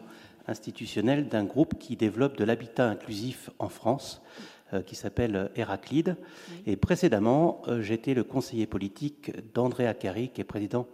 institutionnel 0.50 1.30
d'un 1.30 1.44
groupe 1.44 1.78
qui 1.80 1.96
développe 1.96 2.38
de 2.38 2.44
l'habitat 2.44 2.90
inclusif 2.90 3.50
en 3.60 3.70
France, 3.70 4.22
euh, 4.74 4.82
qui 4.82 4.96
s'appelle 4.96 5.50
Héraclide. 5.56 6.16
Et 6.66 6.76
précédemment, 6.76 7.62
euh, 7.68 7.82
j'étais 7.82 8.14
le 8.14 8.24
conseiller 8.24 8.68
politique 8.68 9.32
d'André 9.54 9.88
Acari, 9.88 10.30
qui 10.30 10.42
est 10.42 10.44
président 10.44 10.88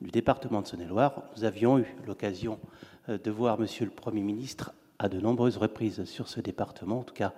du 0.00 0.10
département 0.10 0.62
de 0.62 0.66
Saône-et-Loire. 0.66 1.22
Nous 1.36 1.44
avions 1.44 1.78
eu 1.78 1.84
l'occasion 2.06 2.58
euh, 3.08 3.18
de 3.18 3.30
voir 3.30 3.58
Monsieur 3.58 3.84
le 3.84 3.90
Premier 3.90 4.22
ministre 4.22 4.72
à 4.98 5.08
de 5.08 5.20
nombreuses 5.20 5.56
reprises 5.56 6.04
sur 6.04 6.28
ce 6.28 6.40
département. 6.40 7.00
En 7.00 7.02
tout 7.02 7.14
cas, 7.14 7.32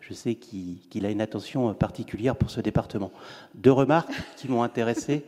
je 0.00 0.14
sais 0.14 0.34
qu'il 0.34 1.04
a 1.04 1.10
une 1.10 1.20
attention 1.20 1.72
particulière 1.74 2.36
pour 2.36 2.50
ce 2.50 2.60
département. 2.60 3.10
Deux 3.54 3.72
remarques 3.72 4.12
qui 4.36 4.48
m'ont 4.48 4.62
intéressé, 4.62 5.24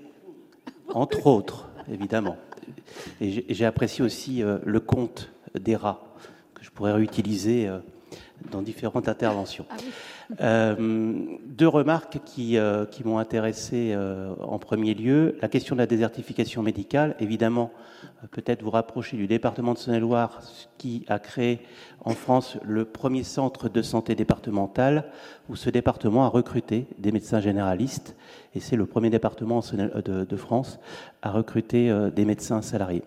entre 0.95 1.27
autres, 1.27 1.69
évidemment. 1.91 2.37
Et 3.21 3.53
j'ai 3.53 3.65
apprécié 3.65 4.05
aussi 4.05 4.41
le 4.43 4.81
compte 4.81 5.33
des 5.59 5.77
rats 5.77 6.03
que 6.55 6.65
je 6.65 6.71
pourrais 6.71 6.93
réutiliser 6.93 7.69
euh, 7.69 7.79
dans 8.51 8.63
différentes 8.63 9.09
interventions. 9.09 9.67
Ah 9.71 9.77
euh, 10.41 11.15
deux 11.47 11.69
remarques 11.69 12.19
qui, 12.25 12.57
euh, 12.57 12.85
qui 12.87 13.05
m'ont 13.05 13.19
intéressé 13.19 13.93
euh, 13.93 14.33
en 14.41 14.59
premier 14.59 14.95
lieu. 14.95 15.37
La 15.43 15.49
question 15.49 15.75
de 15.75 15.81
la 15.81 15.87
désertification 15.87 16.63
médicale, 16.63 17.17
évidemment, 17.19 17.73
peut-être 18.31 18.63
vous 18.63 18.71
rapprocher 18.71 19.17
du 19.17 19.27
département 19.27 19.75
de 19.75 19.79
Saône-et-Loire, 19.79 20.41
qui 20.79 21.05
a 21.09 21.19
créé 21.19 21.61
en 22.05 22.13
France 22.13 22.59
le 22.63 22.85
premier 22.85 23.25
centre 23.25 23.69
de 23.69 23.83
santé 23.83 24.15
départemental, 24.15 25.07
où 25.49 25.57
ce 25.57 25.69
département 25.69 26.25
a 26.25 26.29
recruté 26.29 26.87
des 26.99 27.13
médecins 27.13 27.41
généralistes, 27.41 28.15
et 28.55 28.61
c'est 28.61 28.77
le 28.77 28.87
premier 28.87 29.11
département 29.11 29.61
de, 29.61 30.25
de 30.25 30.37
France 30.37 30.79
à 31.23 31.31
recruter 31.31 31.93
des 32.15 32.25
médecins 32.25 32.63
salariés. 32.63 33.03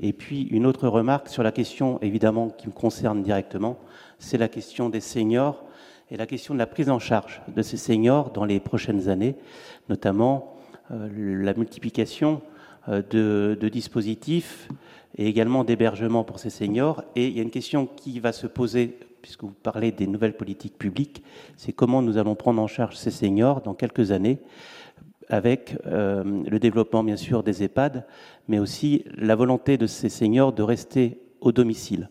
Et 0.00 0.12
puis 0.12 0.42
une 0.42 0.66
autre 0.66 0.88
remarque 0.88 1.28
sur 1.28 1.42
la 1.42 1.52
question, 1.52 1.98
évidemment, 2.02 2.48
qui 2.48 2.66
me 2.66 2.72
concerne 2.72 3.22
directement, 3.22 3.78
c'est 4.18 4.38
la 4.38 4.48
question 4.48 4.88
des 4.88 5.00
seniors 5.00 5.64
et 6.10 6.16
la 6.16 6.26
question 6.26 6.54
de 6.54 6.58
la 6.58 6.66
prise 6.66 6.90
en 6.90 6.98
charge 6.98 7.42
de 7.48 7.62
ces 7.62 7.76
seniors 7.76 8.30
dans 8.30 8.44
les 8.44 8.60
prochaines 8.60 9.08
années, 9.08 9.36
notamment 9.88 10.54
euh, 10.90 11.42
la 11.42 11.54
multiplication 11.54 12.42
euh, 12.88 13.02
de, 13.56 13.68
dispositifs 13.68 14.68
et 15.16 15.26
également 15.26 15.64
d'hébergement 15.64 16.24
pour 16.24 16.38
ces 16.38 16.50
seniors. 16.50 17.02
Et 17.16 17.28
il 17.28 17.36
y 17.36 17.38
a 17.38 17.42
une 17.42 17.50
question 17.50 17.86
qui 17.86 18.20
va 18.20 18.32
se 18.32 18.46
poser, 18.46 18.98
puisque 19.22 19.44
vous 19.44 19.54
parlez 19.62 19.92
des 19.92 20.06
nouvelles 20.06 20.36
politiques 20.36 20.76
publiques, 20.76 21.22
c'est 21.56 21.72
comment 21.72 22.02
nous 22.02 22.18
allons 22.18 22.34
prendre 22.34 22.60
en 22.60 22.66
charge 22.66 22.96
ces 22.96 23.10
seniors 23.10 23.62
dans 23.62 23.74
quelques 23.74 24.10
années 24.10 24.38
avec 25.28 25.78
euh, 25.86 26.22
le 26.46 26.58
développement 26.58 27.02
bien 27.02 27.16
sûr 27.16 27.42
des 27.42 27.62
EHPAD, 27.62 28.04
mais 28.48 28.58
aussi 28.58 29.04
la 29.16 29.36
volonté 29.36 29.78
de 29.78 29.86
ces 29.86 30.08
seniors 30.08 30.52
de 30.52 30.62
rester 30.62 31.18
au 31.40 31.52
domicile. 31.52 32.10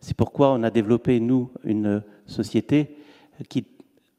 C'est 0.00 0.16
pourquoi 0.16 0.52
on 0.52 0.62
a 0.62 0.70
développé, 0.70 1.20
nous, 1.20 1.50
une 1.64 2.02
société 2.26 2.96
qui, 3.48 3.64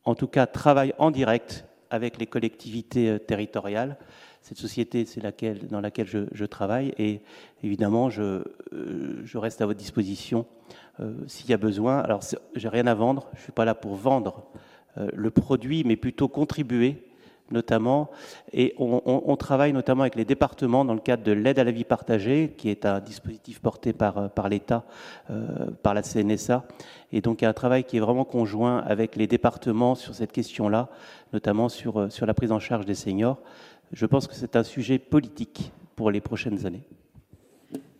en 0.05 0.15
tout 0.15 0.27
cas, 0.27 0.45
travaille 0.45 0.93
en 0.97 1.11
direct 1.11 1.65
avec 1.89 2.17
les 2.17 2.25
collectivités 2.25 3.09
euh, 3.09 3.19
territoriales. 3.19 3.97
Cette 4.41 4.57
société, 4.57 5.05
c'est 5.05 5.21
dans 5.69 5.79
laquelle 5.79 6.07
je, 6.07 6.45
travaille, 6.45 6.93
et 6.97 7.21
évidemment, 7.63 8.09
je, 8.09 8.43
euh, 8.73 9.23
reste 9.35 9.61
à 9.61 9.65
votre 9.65 9.79
disposition 9.79 10.45
euh, 10.99 11.13
s'il 11.27 11.49
y 11.49 11.53
a 11.53 11.57
besoin. 11.57 11.99
Alors, 11.99 12.21
j'ai 12.55 12.67
rien 12.67 12.87
à 12.87 12.93
vendre, 12.93 13.29
je 13.33 13.39
ne 13.39 13.43
suis 13.43 13.51
pas 13.53 13.63
là 13.63 13.75
pour 13.75 13.95
vendre 13.95 14.43
le 14.95 15.31
produit, 15.31 15.83
mais 15.85 15.95
plutôt 15.95 16.27
contribuer 16.27 17.03
notamment, 17.51 18.09
et 18.51 18.73
on, 18.77 19.35
travaille 19.35 19.73
notamment 19.73 20.01
avec 20.01 20.15
les 20.15 20.25
départements 20.25 20.85
dans 20.85 20.93
le 20.93 20.99
cadre 20.99 21.23
de 21.23 21.31
l'aide 21.31 21.59
à 21.59 21.63
la 21.63 21.71
vie 21.71 21.83
partagée, 21.83 22.53
qui 22.57 22.69
est 22.69 22.85
un 22.85 22.99
dispositif 22.99 23.59
porté 23.59 23.93
par, 23.93 24.17
euh, 24.17 24.47
l'État, 24.49 24.85
euh, 25.29 25.67
par 25.83 25.93
la 25.93 26.01
CNSA. 26.01 26.65
Et 27.11 27.21
donc 27.21 27.43
un 27.43 27.53
travail 27.53 27.83
qui 27.83 27.97
est 27.97 27.99
vraiment 27.99 28.25
conjoint 28.25 28.79
avec 28.79 29.15
les 29.15 29.27
départements 29.27 29.95
sur 29.95 30.15
cette 30.15 30.31
question-là, 30.31 30.89
notamment 31.31 31.69
sur, 31.69 31.99
euh, 31.99 32.09
sur 32.09 32.25
la 32.25 32.33
prise 32.33 32.51
en 32.51 32.59
charge 32.59 32.85
des 32.85 32.95
seniors. 32.95 33.39
Je 33.91 34.05
pense 34.05 34.27
que 34.27 34.33
c'est 34.33 34.55
un 34.55 34.63
sujet 34.63 34.97
politique 34.97 35.71
pour 35.95 36.11
les 36.11 36.21
prochaines 36.21 36.65
années. 36.65 36.83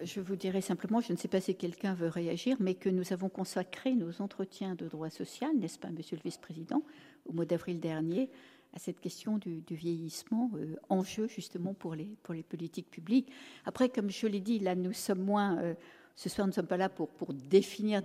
Je 0.03 0.19
vous 0.19 0.35
dirais 0.35 0.61
simplement, 0.61 0.99
je 0.99 1.13
ne 1.13 1.17
sais 1.17 1.29
pas 1.29 1.39
si 1.39 1.55
quelqu'un 1.55 1.93
veut 1.93 2.09
réagir, 2.09 2.57
mais 2.59 2.73
que 2.73 2.89
nous 2.89 3.13
avons 3.13 3.29
consacré 3.29 3.93
nos 3.93 4.21
entretiens 4.21 4.75
de 4.75 4.87
droit 4.87 5.09
social, 5.09 5.51
n'est-ce 5.55 5.79
pas, 5.79 5.89
Monsieur 5.89 6.17
le 6.17 6.21
Vice-président, 6.23 6.83
au 7.25 7.31
mois 7.31 7.45
d'avril 7.45 7.79
dernier, 7.79 8.29
à 8.73 8.79
cette 8.79 8.99
question 8.99 9.37
du, 9.37 9.63
vieillissement, 9.69 10.51
euh, 10.55 10.75
enjeu 10.89 11.27
justement 11.27 11.73
pour 11.73 11.95
les, 11.95 12.15
politiques 12.49 12.89
publiques. 12.89 13.31
Après, 13.65 13.89
comme 13.89 14.09
je 14.09 14.27
l'ai 14.27 14.39
dit, 14.39 14.59
là, 14.59 14.75
nous 14.75 14.93
sommes 14.93 15.21
moins, 15.21 15.59
euh, 15.59 15.73
ce 16.15 16.29
soir, 16.29 16.47
nous 16.47 16.51
ne 16.51 16.55
sommes 16.55 16.67
pas 16.67 16.77
là 16.77 16.89
pour, 16.89 17.09
définir 17.33 18.01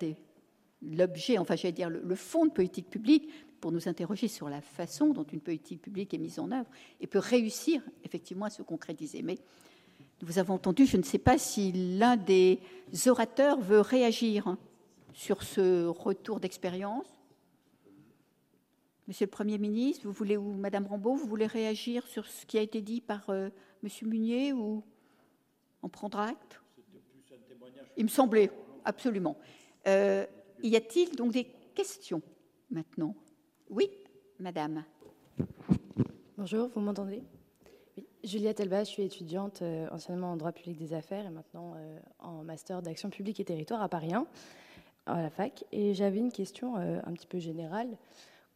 l'objet, 0.83 1.39
enfin, 1.39 1.57
j'allais 1.57 1.73
dire 1.73 1.91
le, 1.91 2.15
fond 2.15 2.47
de 2.47 2.53
politique 2.53 2.91
publique, 2.91 3.29
pour 3.61 3.73
nous 3.73 3.89
interroger 3.89 4.29
sur 4.29 4.49
la 4.49 4.61
façon 4.61 5.09
dont 5.13 5.25
une 5.25 5.41
politique 5.41 5.83
publique 5.83 6.15
est 6.15 6.19
mise 6.19 6.39
en 6.39 6.53
œuvre 6.53 6.69
et 7.01 7.09
peut 7.09 7.19
réussir 7.19 7.83
effectivement 8.05 8.45
à 8.45 8.51
se 8.51 8.63
concrétiser. 8.63 9.23
Mais 9.23 9.37
nous 10.23 10.39
avons 10.39 10.55
entendu, 10.55 10.87
je 10.87 10.97
ne 10.97 11.03
sais 11.03 11.19
pas 11.19 11.39
si 11.39 11.73
l'un 11.99 12.17
des 12.17 12.61
orateurs 13.07 13.59
veut 13.59 13.81
réagir 13.81 14.57
sur 15.13 15.43
ce 15.43 15.87
retour 15.87 16.39
d'expérience. 16.39 17.18
Monsieur 19.09 19.25
le 19.25 19.31
Premier 19.31 19.57
ministre, 19.57 20.07
vous 20.07 20.13
voulez, 20.13 20.37
ou 20.37 20.53
Madame 20.53 20.87
Rambaud, 20.87 21.15
vous 21.15 21.27
voulez 21.27 21.47
réagir 21.47 22.07
sur 22.07 22.27
ce 22.27 22.45
qui 22.45 22.59
a 22.59 22.61
été 22.61 22.83
dit 22.83 23.01
par 23.01 23.31
euh, 23.31 23.49
Monsieur 23.83 24.07
Munier 24.07 24.53
ou 24.53 24.85
en 25.81 25.89
prendre 25.89 26.19
acte? 26.19 26.61
Il 27.97 28.05
me 28.05 28.11
semblait, 28.11 28.51
absolument. 28.85 29.39
Euh, 29.87 30.27
y 30.63 30.77
a-t-il 30.77 31.17
donc 31.17 31.33
des 31.33 31.45
questions 31.75 32.21
maintenant? 32.71 33.15
Oui, 33.71 33.89
Madame. 34.41 34.85
Bonjour, 36.37 36.69
vous 36.75 36.81
m'entendez? 36.83 37.23
Oui. 37.97 38.07
Juliette 38.25 38.61
Elba, 38.61 38.85
je 38.85 38.91
suis 38.91 39.05
étudiante 39.05 39.63
euh, 39.63 39.89
anciennement 39.91 40.33
en 40.33 40.37
droit 40.37 40.53
public 40.53 40.77
des 40.77 40.93
affaires 40.93 41.25
et 41.25 41.31
maintenant 41.31 41.77
en 42.19 42.45
master 42.45 42.83
d'action 42.83 43.09
publique 43.09 43.41
et 43.41 43.45
territoire 43.47 43.81
à 43.81 43.89
Paris 43.89 44.13
1, 44.13 44.27
à 45.07 45.23
la 45.23 45.31
fac. 45.31 45.65
Et 45.73 45.95
j'avais 45.95 46.19
une 46.19 46.31
question 46.31 46.77
un 46.77 47.13
petit 47.15 47.27
peu 47.27 47.39
générale. 47.39 47.97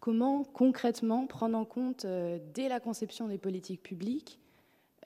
Comment 0.02 0.42
concrètement 0.42 1.28
prendre 1.28 1.56
en 1.56 1.64
compte 1.64 2.06
euh, 2.06 2.40
dès 2.54 2.68
la 2.68 2.80
conception 2.80 3.28
des 3.28 3.38
politiques 3.38 3.84
publiques 3.84 4.40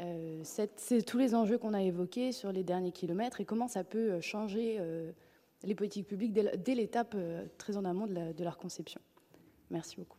euh, 0.00 0.42
tous 1.06 1.18
les 1.18 1.34
enjeux 1.34 1.58
qu'on 1.58 1.74
a 1.74 1.82
évoqués 1.82 2.32
sur 2.32 2.50
les 2.50 2.64
derniers 2.64 2.92
kilomètres 2.92 3.42
et 3.42 3.44
comment 3.44 3.68
ça 3.68 3.84
peut 3.84 4.12
euh, 4.12 4.20
changer 4.22 4.80
les 5.64 5.74
politiques 5.74 6.06
publiques 6.06 6.32
dès, 6.32 6.74
l'étape 6.74 7.14
très 7.58 7.76
en 7.76 7.84
amont 7.84 8.06
de 8.06 8.42
leur 8.42 8.56
conception. 8.56 9.02
Merci 9.70 9.96
beaucoup. 9.96 10.16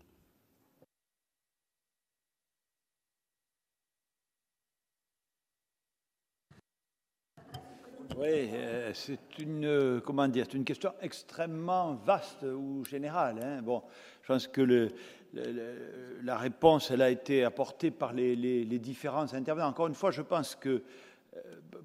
Oui, 8.15 8.49
c'est 8.93 9.37
une, 9.37 10.01
comment 10.03 10.27
dire, 10.27 10.47
une 10.53 10.65
question 10.65 10.91
extrêmement 11.01 11.93
vaste 11.93 12.43
ou 12.43 12.83
générale. 12.83 13.39
Hein. 13.43 13.61
Bon, 13.61 13.83
je 14.27 14.33
pense 14.33 14.47
que 14.49 14.89
la 16.23 16.37
réponse, 16.37 16.91
elle 16.91 17.01
a 17.01 17.09
été 17.09 17.45
apportée 17.45 17.91
par 17.91 18.11
les, 18.11 18.65
différents 18.77 19.33
intervenants. 19.33 19.69
Encore 19.69 19.87
une 19.87 19.95
fois, 19.95 20.11
je 20.11 20.21
pense 20.21 20.53
que, 20.53 20.83
euh, 21.37 21.39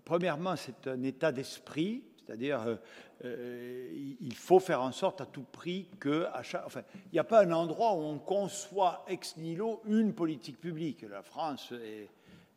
premièrement, 0.05 0.57
c'est 0.57 0.89
un 0.89 1.05
état 1.05 1.31
d'esprit, 1.31 2.03
c'est-à-dire 2.27 2.79
il 3.23 4.35
faut 4.35 4.59
faire 4.59 4.83
en 4.83 4.91
sorte 4.91 5.21
à 5.21 5.27
tout 5.27 5.45
prix 5.53 5.87
que, 6.01 6.27
chaque, 6.43 6.67
enfin, 6.67 6.83
il 7.07 7.13
n'y 7.13 7.21
a 7.21 7.25
pas 7.25 7.45
un 7.45 7.53
endroit 7.53 7.93
où 7.93 8.01
on 8.01 8.19
conçoit 8.19 9.05
ex 9.07 9.37
nihilo 9.37 9.81
une 9.87 10.13
politique 10.13 10.61
publique. 10.61 11.05
La 11.09 11.23
France 11.23 11.73
est 11.73 12.09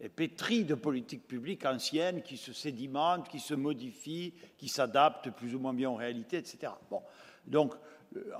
est 0.01 0.09
pétri 0.09 0.65
de 0.65 0.75
politiques 0.75 1.25
publiques 1.25 1.65
anciennes 1.65 2.21
qui 2.21 2.35
se 2.35 2.51
sédimentent, 2.51 3.29
qui 3.29 3.39
se 3.39 3.53
modifient, 3.53 4.33
qui 4.57 4.67
s'adaptent 4.67 5.29
plus 5.29 5.55
ou 5.55 5.59
moins 5.59 5.73
bien 5.73 5.89
aux 5.89 5.95
réalités, 5.95 6.37
etc. 6.37 6.73
Bon, 6.89 7.01
donc, 7.47 7.73
euh, 7.73 7.77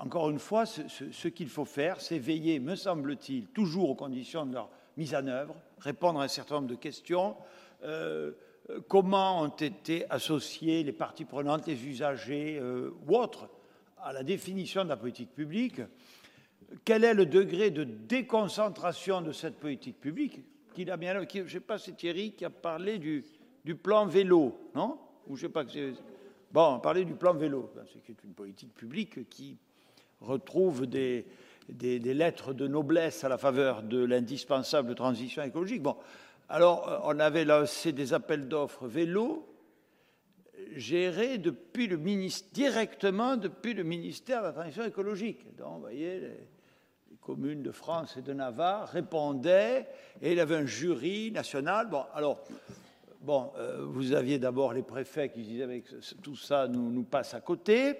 encore 0.00 0.30
une 0.30 0.38
fois, 0.38 0.66
ce, 0.66 1.28
qu'il 1.28 1.48
faut 1.48 1.64
faire, 1.64 2.00
c'est 2.00 2.18
veiller, 2.18 2.58
me 2.60 2.76
semble-t-il, 2.76 3.46
toujours 3.48 3.90
aux 3.90 3.94
conditions 3.94 4.46
de 4.46 4.54
leur 4.54 4.70
mise 4.96 5.14
en 5.14 5.26
œuvre, 5.26 5.54
répondre 5.78 6.20
à 6.20 6.24
un 6.24 6.28
certain 6.28 6.56
nombre 6.56 6.68
de 6.68 6.74
questions. 6.74 7.36
Euh, 7.84 8.32
euh, 8.70 8.80
comment 8.88 9.42
ont 9.42 9.48
été 9.48 10.10
associés 10.10 10.82
les 10.82 10.92
parties 10.92 11.24
prenantes, 11.24 11.66
les 11.66 11.86
usagers 11.86 12.60
ou 13.06 13.16
autres 13.16 13.48
à 13.98 14.12
la 14.12 14.22
définition 14.22 14.84
de 14.84 14.88
la 14.88 14.96
politique 14.96 15.34
publique? 15.34 15.80
Quel 16.84 17.04
est 17.04 17.14
le 17.14 17.26
degré 17.26 17.70
de 17.70 17.84
déconcentration 17.84 19.20
de 19.20 19.32
cette 19.32 19.58
politique 19.58 20.00
publique 20.00 20.40
bien, 20.98 21.20
je 21.32 21.40
ne 21.40 21.48
sais 21.48 21.60
pas, 21.60 21.78
c'est 21.78 21.96
Thierry 21.96 22.32
qui 22.32 22.44
a 22.44 22.50
parlé 22.50 22.98
du, 22.98 23.24
plan 23.82 24.06
vélo, 24.06 24.58
non? 24.74 24.98
Ou 25.26 25.36
je 25.36 25.42
sais 25.42 25.52
pas 25.52 25.64
que 25.64 25.92
Bon, 26.52 26.78
parler 26.78 27.04
du 27.04 27.14
plan 27.14 27.34
vélo, 27.34 27.70
ben, 27.74 27.84
c'est 27.92 28.24
une 28.24 28.32
politique 28.32 28.72
publique 28.74 29.28
qui 29.28 29.58
retrouve 30.20 30.86
des, 30.86 31.26
lettres 31.68 32.52
de 32.52 32.66
noblesse 32.66 33.24
à 33.24 33.28
la 33.28 33.38
faveur 33.38 33.82
de 33.82 34.04
l'indispensable 34.04 34.94
transition 34.94 35.42
écologique. 35.42 35.82
Bon, 35.82 35.96
alors 36.48 36.88
euh, 36.88 36.98
on 37.04 37.18
avait 37.18 37.44
lancé 37.44 37.92
des 37.92 38.12
appels 38.12 38.48
d'offres 38.48 38.86
vélo 38.86 39.52
gérés 40.74 41.38
depuis 41.38 41.86
le 41.86 41.96
directement 42.52 43.36
depuis 43.36 43.74
le 43.74 43.82
ministère 43.82 44.40
de 44.42 44.46
la 44.46 44.52
transition 44.52 44.84
écologique. 44.84 45.56
Donc, 45.56 45.74
vous 45.74 45.80
voyez, 45.80 46.20
communes 47.26 47.62
de 47.62 47.72
France 47.72 48.16
et 48.16 48.22
de 48.22 48.32
Navarre 48.32 48.88
répondaient, 48.88 49.88
et 50.22 50.30
il 50.30 50.38
y 50.38 50.40
avait 50.40 50.54
un 50.54 50.66
jury 50.66 51.32
national. 51.32 51.88
Bon, 51.90 52.04
alors, 52.14 52.44
bon, 53.20 53.50
euh, 53.58 53.84
vous 53.84 54.12
aviez 54.12 54.38
d'abord 54.38 54.72
les 54.72 54.84
préfets 54.84 55.28
qui 55.30 55.42
disaient 55.42 55.80
que 55.80 56.14
tout 56.22 56.36
ça 56.36 56.68
nous, 56.68 57.02
passe 57.02 57.34
à 57.34 57.40
côté. 57.40 57.96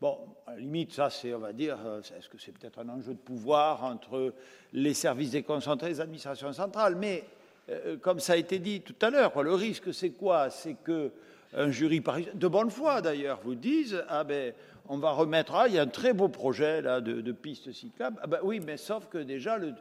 Bon, 0.00 0.16
à 0.46 0.52
la 0.52 0.58
limite, 0.58 0.92
ça, 0.92 1.10
c'est, 1.10 1.34
on 1.34 1.40
va 1.40 1.52
dire, 1.52 1.76
euh, 1.84 2.00
est-ce 2.00 2.28
que 2.28 2.38
c'est 2.38 2.52
peut-être 2.52 2.78
un 2.78 2.88
enjeu 2.88 3.14
de 3.14 3.18
pouvoir 3.18 3.82
entre 3.82 4.32
les 4.72 4.94
services 4.94 5.32
déconcentrés 5.32 5.88
et 5.88 5.90
les 5.94 6.00
administrations 6.00 6.52
centrales? 6.52 6.94
Mais, 6.94 7.24
euh, 7.68 7.96
comme 7.96 8.20
ça 8.20 8.34
a 8.34 8.36
été 8.36 8.60
dit 8.60 8.80
tout 8.80 8.94
à 9.02 9.10
l'heure, 9.10 9.42
le 9.42 9.54
risque, 9.54 9.92
c'est 9.92 10.10
quoi? 10.10 10.50
C'est 10.50 10.74
que 10.74 11.10
un 11.54 11.70
jury 11.70 12.02
de 12.34 12.48
bonne 12.48 12.70
foi 12.70 13.00
d'ailleurs 13.00 13.40
vous 13.42 13.54
disent 13.54 14.04
ah 14.08 14.24
ben 14.24 14.52
on 14.88 14.98
va 14.98 15.12
remettre 15.12 15.54
ah, 15.54 15.68
il 15.68 15.74
y 15.74 15.78
a 15.78 15.82
un 15.82 15.86
très 15.86 16.12
beau 16.12 16.28
projet 16.28 16.82
là 16.82 17.00
de, 17.00 17.20
de 17.20 17.32
piste 17.32 17.72
cyclable 17.72 18.18
ah 18.22 18.26
ben 18.26 18.40
oui 18.42 18.60
mais 18.60 18.76
sauf 18.76 19.08
que 19.08 19.18
déjà 19.18 19.58
le, 19.58 19.72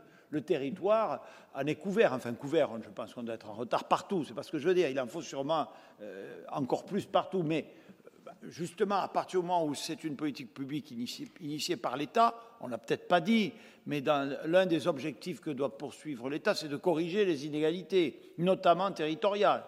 territoire 0.42 1.26
en 1.56 1.66
est 1.66 1.76
couvert, 1.76 2.14
enfin 2.14 2.34
couvert, 2.34 2.70
je 2.84 2.90
pense 2.90 3.14
qu'on 3.14 3.24
doit 3.24 3.36
être 3.36 3.50
en 3.50 3.54
retard 3.54 3.86
partout, 3.86 4.24
c'est 4.24 4.34
pas 4.34 4.44
ce 4.44 4.52
que 4.52 4.60
je 4.60 4.68
veux 4.68 4.76
dire, 4.76 4.88
il 4.90 5.00
en 5.00 5.08
faut 5.08 5.22
sûrement 5.22 5.68
euh, 6.02 6.44
encore 6.52 6.86
plus 6.86 7.06
partout, 7.06 7.42
mais 7.44 7.66
euh, 7.66 7.87
justement, 8.44 8.96
à 8.96 9.08
partir 9.08 9.42
du 9.42 9.48
moment 9.48 9.66
où 9.66 9.74
c'est 9.76 10.04
une 10.04 10.16
politique 10.16 10.54
publique 10.54 10.92
initiée, 10.92 11.78
par 11.78 11.98
l'État, 11.98 12.36
on 12.62 12.68
l'a 12.68 12.78
peut-être 12.78 13.08
pas 13.08 13.22
dit, 13.22 13.54
mais 13.86 14.02
l'un 14.46 14.66
des 14.66 14.88
objectifs 14.88 15.40
que 15.40 15.50
doit 15.50 15.78
poursuivre 15.78 16.30
l'État, 16.30 16.56
c'est 16.56 16.68
de 16.68 16.78
corriger 16.78 17.26
les 17.26 17.46
inégalités, 17.46 18.34
notamment 18.38 18.92
territoriales. 18.92 19.64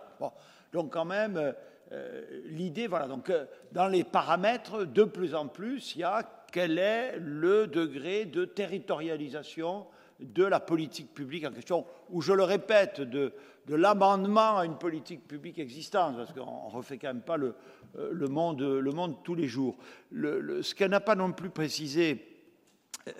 Donc 0.74 0.94
quand 0.94 1.06
même, 1.06 1.54
euh, 1.92 2.42
l'idée, 2.46 2.88
voilà, 2.88 3.08
donc 3.08 3.32
dans 3.72 3.88
les 3.88 4.04
paramètres, 4.04 4.86
de 4.86 5.04
plus 5.04 5.36
en 5.36 5.48
plus, 5.48 5.96
il 5.96 6.00
y 6.00 6.04
a 6.04 6.24
quel 6.52 6.78
est 6.78 7.18
le 7.20 7.68
degré 7.68 8.26
de 8.26 8.46
territorialisation 8.46 9.86
de 10.20 10.44
la 10.44 10.60
politique 10.60 11.14
publique 11.14 11.46
en 11.46 11.52
question, 11.52 11.86
ou 12.10 12.22
je 12.22 12.34
le 12.34 12.44
répète, 12.44 13.02
de, 13.02 13.34
l'amendement 13.68 14.58
à 14.58 14.66
une 14.66 14.78
politique 14.78 15.28
publique 15.28 15.60
existante, 15.60 16.18
parce 16.18 16.34
qu'on 16.34 16.70
ne 16.70 16.72
refait 16.72 16.98
quand 16.98 17.10
même 17.10 17.22
pas 17.22 17.38
le, 17.38 17.56
euh, 17.98 18.28
monde, 18.28 19.18
tous 19.24 19.36
les 19.36 19.48
jours. 19.48 19.78
ce 20.12 20.74
qu'elle 20.74 20.92
n'a 20.92 21.00
pas 21.00 21.16
non 21.16 21.32
plus 21.34 21.50
précisé 21.50 22.26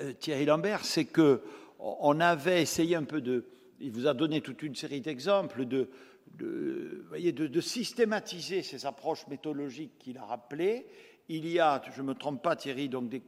euh, 0.02 0.14
Thierry 0.14 0.46
Lambert, 0.46 0.86
c'est 0.86 1.06
que 1.06 1.42
on 1.80 2.20
avait 2.20 2.62
essayé 2.62 2.96
un 2.96 3.04
peu 3.04 3.22
de, 3.22 3.46
il 3.80 3.92
vous 3.92 4.08
a 4.08 4.14
donné 4.14 4.42
toute 4.42 4.64
une 4.64 4.76
série 4.76 5.02
d'exemples 5.02 5.66
de, 5.66 5.90
de, 6.38 7.06
voyez, 7.08 7.32
de, 7.32 7.62
systématiser 7.62 8.62
ces 8.64 8.86
approches 8.86 9.28
méthodologiques 9.28 9.98
qu'il 10.00 10.18
a 10.18 10.26
rappelées. 10.26 10.88
Il 11.30 11.48
y 11.48 11.60
a, 11.60 11.82
je 11.96 12.02
ne 12.02 12.08
me 12.08 12.16
trompe 12.16 12.42
pas 12.42 12.56
Thierry, 12.56 12.90
donc 12.90 13.10
des, 13.10 13.22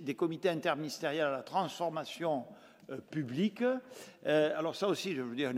des 0.00 0.14
comités 0.14 0.48
interministériels 0.48 1.26
à 1.26 1.30
la 1.30 1.42
transformation 1.42 2.44
euh. 2.90 3.78
Euh, 4.26 4.58
alors 4.58 4.76
ça 4.76 4.88
aussi, 4.88 5.14
je 5.14 5.22
veux 5.22 5.34
dire, 5.34 5.52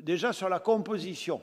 déjà 0.00 0.32
sur 0.32 0.48
la 0.48 0.60
composition 0.60 1.40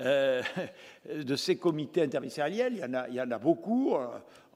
euh, 0.00 0.42
de 1.14 1.36
ces 1.36 1.56
comités 1.56 2.02
interministériels, 2.02 2.74
il 2.74 2.78
y, 2.80 2.84
en 2.84 2.94
a, 2.94 3.08
il 3.08 3.14
y 3.14 3.20
en 3.20 3.30
a 3.30 3.38
beaucoup. 3.38 3.94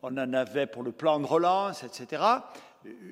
On 0.02 0.16
en 0.16 0.32
avait 0.32 0.66
pour 0.66 0.82
le 0.82 0.92
plan 0.92 1.20
de 1.20 1.26
relance, 1.26 1.84
etc. 1.84 2.22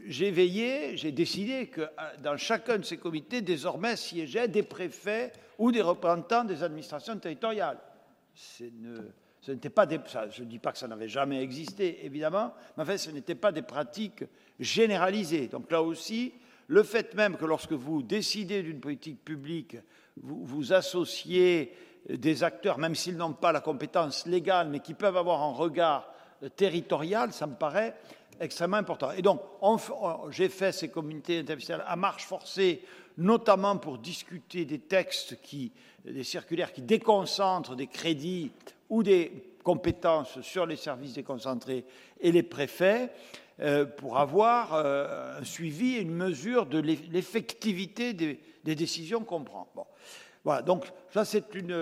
J'ai 0.06 0.30
veillé, 0.30 0.96
j'ai 0.96 1.12
décidé 1.12 1.66
que 1.66 1.82
dans 2.22 2.38
chacun 2.38 2.78
de 2.78 2.84
ces 2.84 2.96
comités, 2.96 3.42
désormais, 3.42 3.96
siégeaient 3.96 4.48
des 4.48 4.62
préfets 4.62 5.32
ou 5.58 5.70
des 5.70 5.82
représentants 5.82 6.44
des 6.44 6.62
administrations 6.62 7.18
territoriales. 7.18 7.78
ce 8.34 8.64
n'était 9.46 9.68
pas 9.68 9.86
je 10.30 10.42
ne 10.42 10.48
dis 10.48 10.58
pas 10.58 10.72
que 10.72 10.78
ça 10.78 10.88
n'avait 10.88 11.08
jamais 11.08 11.42
existé, 11.42 12.06
évidemment, 12.06 12.54
mais 12.76 12.84
en 12.84 12.86
fait, 12.86 12.98
ce 12.98 13.10
n'était 13.10 13.34
pas 13.34 13.52
des 13.52 13.62
pratiques 13.62 14.24
généralisées. 14.58 15.48
Donc 15.48 15.70
là 15.70 15.82
aussi, 15.82 16.32
le 16.68 16.82
fait 16.82 17.14
même 17.14 17.36
que 17.36 17.44
lorsque 17.44 17.72
vous 17.72 18.02
décidez 18.02 18.62
d'une 18.62 18.80
politique 18.80 19.24
publique, 19.24 19.76
vous, 20.22 20.44
vous 20.44 20.72
associez 20.72 21.74
des 22.08 22.44
acteurs, 22.44 22.78
même 22.78 22.94
s'ils 22.94 23.16
n'ont 23.16 23.32
pas 23.32 23.52
la 23.52 23.60
compétence 23.60 24.26
légale, 24.26 24.68
mais 24.68 24.80
qui 24.80 24.94
peuvent 24.94 25.16
avoir 25.16 25.42
un 25.42 25.52
regard 25.52 26.12
territorial, 26.56 27.32
ça 27.32 27.46
me 27.46 27.54
paraît 27.54 27.96
extrêmement 28.40 28.76
important. 28.76 29.10
Et 29.12 29.22
donc, 29.22 29.40
j'ai 30.30 30.48
fait 30.48 30.72
ces 30.72 30.88
communautés 30.88 31.40
interministérielles 31.40 31.84
à 31.86 31.96
marche 31.96 32.24
forcée, 32.24 32.82
notamment 33.16 33.76
pour 33.76 33.98
discuter 33.98 34.64
des 34.64 34.78
textes, 34.78 35.36
des 36.04 36.24
circulaires 36.24 36.72
qui 36.72 36.82
déconcentrent 36.82 37.74
des 37.74 37.88
crédits 37.88 38.52
ou 38.88 39.02
des 39.02 39.32
compétences 39.64 40.40
sur 40.42 40.66
les 40.66 40.76
services 40.76 41.14
déconcentrés 41.14 41.84
et 42.20 42.32
les 42.32 42.42
préfets. 42.42 43.10
Euh, 43.60 43.84
pour 43.84 44.18
avoir 44.18 44.74
euh, 44.74 45.40
un 45.40 45.44
suivi 45.44 45.96
et 45.96 46.00
une 46.00 46.14
mesure 46.14 46.66
de 46.66 46.78
l'effectivité 46.78 48.12
des, 48.12 48.38
décisions 48.62 49.24
qu'on 49.24 49.42
prend. 49.42 49.68
Bon. 49.74 49.84
Voilà, 50.44 50.62
donc 50.62 50.84
ça 51.12 51.24
c'est 51.24 51.56
une, 51.56 51.74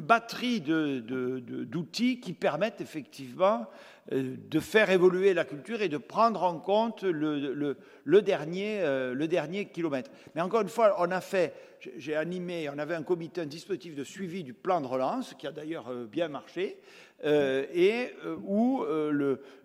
batterie 0.00 0.60
d'outils 0.60 2.20
qui 2.20 2.34
permettent 2.34 2.82
effectivement 2.82 3.66
euh, 4.12 4.34
de 4.50 4.60
faire 4.60 4.90
évoluer 4.90 5.32
la 5.32 5.46
culture 5.46 5.80
et 5.80 5.88
de 5.88 5.96
prendre 5.96 6.42
en 6.42 6.58
compte 6.58 7.02
le 7.02 7.76
dernier 8.20 9.70
kilomètre. 9.72 10.10
Mais 10.34 10.42
encore 10.42 10.60
une 10.60 10.68
fois, 10.68 10.96
on 10.98 11.10
a 11.10 11.22
fait, 11.22 11.54
j'ai 11.96 12.14
animé, 12.14 12.68
on 12.68 12.76
avait 12.76 12.94
un 12.94 13.04
comité, 13.04 13.40
un 13.40 13.46
dispositif 13.46 13.94
de 13.94 14.04
suivi 14.04 14.44
du 14.44 14.52
plan 14.52 14.82
de 14.82 14.86
relance 14.86 15.32
qui 15.38 15.46
a 15.46 15.52
d'ailleurs 15.52 15.90
bien 16.10 16.28
marché, 16.28 16.76
et 17.24 18.10
où 18.44 18.84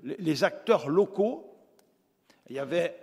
les 0.03 0.43
acteurs 0.45 0.87
locaux 0.87 1.55
il 2.49 2.55
y 2.55 2.59
avait 2.59 2.95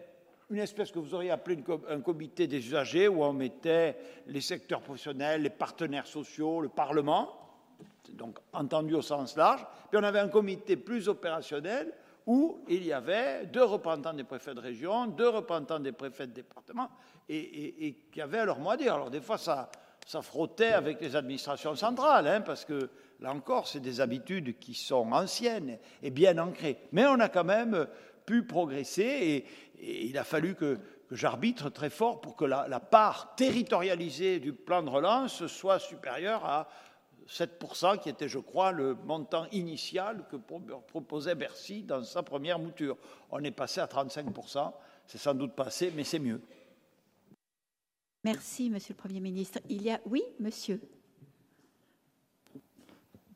une 0.50 0.58
espèce 0.58 0.90
que 0.90 0.98
vous 0.98 1.14
auriez 1.14 1.30
appelé 1.30 1.62
un 1.88 2.00
comité 2.00 2.46
des 2.46 2.58
usagers 2.58 3.08
où 3.08 3.24
on 3.24 3.32
mettait 3.32 3.96
les 4.26 4.40
secteurs 4.40 4.80
professionnels, 4.80 5.42
les 5.42 5.50
partenaires 5.50 6.06
sociaux, 6.06 6.60
le 6.60 6.68
Parlement, 6.68 7.30
donc 8.12 8.38
entendu 8.52 8.94
au 8.94 9.02
sens 9.02 9.36
large. 9.36 9.66
Puis 9.90 9.98
on 9.98 10.04
avait 10.04 10.18
un 10.18 10.28
comité 10.28 10.76
plus 10.76 11.08
opérationnel 11.08 11.92
où 12.26 12.60
il 12.68 12.84
y 12.84 12.92
avait 12.92 13.46
deux 13.46 13.64
représentants 13.64 14.14
des 14.14 14.24
préfets 14.24 14.54
de 14.54 14.60
région, 14.60 15.06
deux 15.06 15.28
représentants 15.28 15.80
des 15.80 15.92
préfets 15.92 16.26
de 16.26 16.32
département, 16.32 16.88
et, 17.28 17.96
qui 18.12 18.20
avaient 18.20 18.44
leur 18.44 18.58
mot 18.58 18.70
à 18.70 18.76
dire. 18.76 18.94
Alors 18.94 19.10
des 19.10 19.20
fois, 19.20 19.38
ça, 19.38 19.70
ça 20.06 20.22
frottait 20.22 20.72
avec 20.72 21.00
les 21.00 21.16
administrations 21.16 21.74
centrales, 21.74 22.26
hein, 22.26 22.40
parce 22.40 22.64
que 22.64 22.90
là 23.20 23.32
encore, 23.32 23.68
c'est 23.68 23.80
des 23.80 24.00
habitudes 24.00 24.58
qui 24.58 24.74
sont 24.74 25.12
anciennes 25.12 25.78
et 26.02 26.10
bien 26.10 26.38
ancrées. 26.38 26.78
Mais 26.92 27.06
on 27.06 27.20
a 27.20 27.28
quand 27.28 27.44
même 27.44 27.86
pu 28.26 28.44
progresser 28.44 29.02
et, 29.02 29.46
il 30.06 30.16
a 30.16 30.24
fallu 30.24 30.54
que, 30.54 30.78
j'arbitre 31.10 31.70
très 31.70 31.90
fort 31.90 32.20
pour 32.20 32.36
que 32.36 32.44
la, 32.44 32.80
part 32.80 33.34
territorialisée 33.36 34.40
du 34.40 34.52
plan 34.52 34.82
de 34.82 34.88
relance 34.88 35.46
soit 35.46 35.78
supérieure 35.78 36.44
à 36.44 36.68
7%, 37.28 37.98
qui 37.98 38.08
était, 38.08 38.28
je 38.28 38.38
crois, 38.38 38.72
le 38.72 38.94
montant 38.94 39.46
initial 39.52 40.26
que 40.30 40.36
proposait 40.36 41.34
Bercy 41.34 41.82
dans 41.82 42.02
sa 42.02 42.22
première 42.22 42.58
mouture. 42.58 42.96
On 43.30 43.42
est 43.42 43.50
passé 43.50 43.80
à 43.80 43.86
35%, 43.86 44.72
c'est 45.06 45.18
sans 45.18 45.34
doute 45.34 45.54
passé, 45.54 45.92
mais 45.94 46.04
c'est 46.04 46.18
mieux. 46.18 46.40
Merci, 48.24 48.70
Monsieur 48.70 48.94
le 48.94 48.98
Premier 48.98 49.20
ministre. 49.20 49.58
Il 49.68 49.82
y 49.82 49.90
a, 49.90 50.00
oui, 50.06 50.22
Monsieur. 50.40 50.80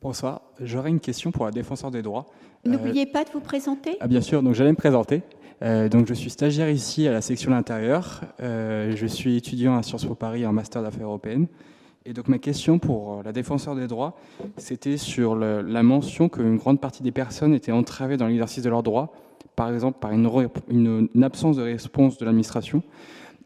Bonsoir. 0.01 0.43
J'aurais 0.61 0.91
une 0.91 1.01
question 1.01 1.33
pour 1.33 1.45
la 1.45 1.51
défenseur 1.51 1.91
des 1.91 2.03
droits. 2.03 2.27
N'oubliez 2.65 3.05
pas 3.05 3.25
de 3.25 3.31
vous 3.31 3.41
présenter. 3.41 3.97
Ah, 3.99 4.07
bien 4.07 4.21
sûr, 4.21 4.45
donc 4.45 4.55
j'allais 4.55 4.71
me 4.71 4.77
présenter. 4.77 5.23
Euh, 5.63 5.89
donc 5.89 6.07
je 6.07 6.15
suis 6.15 6.31
stagiaire 6.31 6.71
ici 6.71 7.09
à 7.09 7.13
la 7.13 7.21
section 7.21 7.51
de 7.51 7.57
l'intérieur. 7.57 8.21
Euh, 8.41 8.95
je 8.95 9.07
suis 9.07 9.37
étudiant 9.37 9.77
à 9.77 9.83
Sciences 9.83 10.05
Po 10.05 10.15
Paris 10.15 10.47
en 10.47 10.53
master 10.53 10.83
d'affaires 10.85 11.07
européennes. 11.07 11.49
Et 12.07 12.13
donc 12.13 12.29
ma 12.29 12.39
question 12.39 12.79
pour 12.79 13.25
la 13.25 13.33
défenseur 13.33 13.75
des 13.75 13.89
droits, 13.89 14.17
c'était 14.57 14.99
sur 14.99 15.35
la 15.35 15.83
mention 15.83 16.29
qu'une 16.29 16.59
grande 16.59 16.81
partie 16.81 17.03
des 17.03 17.13
personnes 17.13 17.53
étaient 17.53 17.73
entravées 17.73 18.17
dans 18.17 18.29
l'exercice 18.29 18.63
de 18.63 18.71
leurs 18.71 18.85
droits, 18.85 19.13
par 19.57 19.69
exemple 19.75 19.99
par 20.01 20.13
une, 20.13 21.09
une 21.13 21.25
absence 21.25 21.57
de 21.57 21.63
réponse 21.63 22.19
de 22.19 22.25
l'administration. 22.25 22.83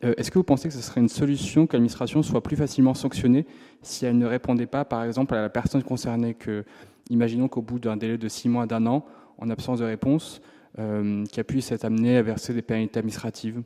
Euh, 0.05 0.15
est-ce 0.17 0.31
que 0.31 0.39
vous 0.39 0.45
pensez 0.45 0.69
que 0.69 0.75
ce 0.75 0.83
serait 0.83 1.01
une 1.01 1.09
solution 1.09 1.67
que 1.67 1.75
l'administration 1.75 2.23
soit 2.23 2.43
plus 2.43 2.57
facilement 2.57 2.95
sanctionnée 2.95 3.47
si 3.83 4.05
elle 4.05 4.19
ne 4.19 4.27
répondait 4.27 4.67
pas, 4.67 4.85
par 4.85 5.05
exemple, 5.05 5.35
à 5.35 5.43
la 5.43 5.49
personne 5.49 5.83
concernée 5.83 6.35
que, 6.35 6.65
Imaginons 7.11 7.49
qu'au 7.49 7.63
bout 7.63 7.79
d'un 7.79 7.97
délai 7.97 8.17
de 8.17 8.29
six 8.29 8.49
mois, 8.49 8.67
d'un 8.67 8.87
an, 8.87 9.05
en 9.39 9.51
absence 9.51 9.81
de 9.81 9.85
réponse, 9.85 10.41
euh, 10.79 11.25
qu'elle 11.27 11.45
puisse 11.45 11.73
être 11.73 11.85
amenée 11.85 12.17
à 12.17 12.23
verser 12.23 12.55
des 12.55 12.63
pénalités 12.63 12.99
administratives? 12.99 13.63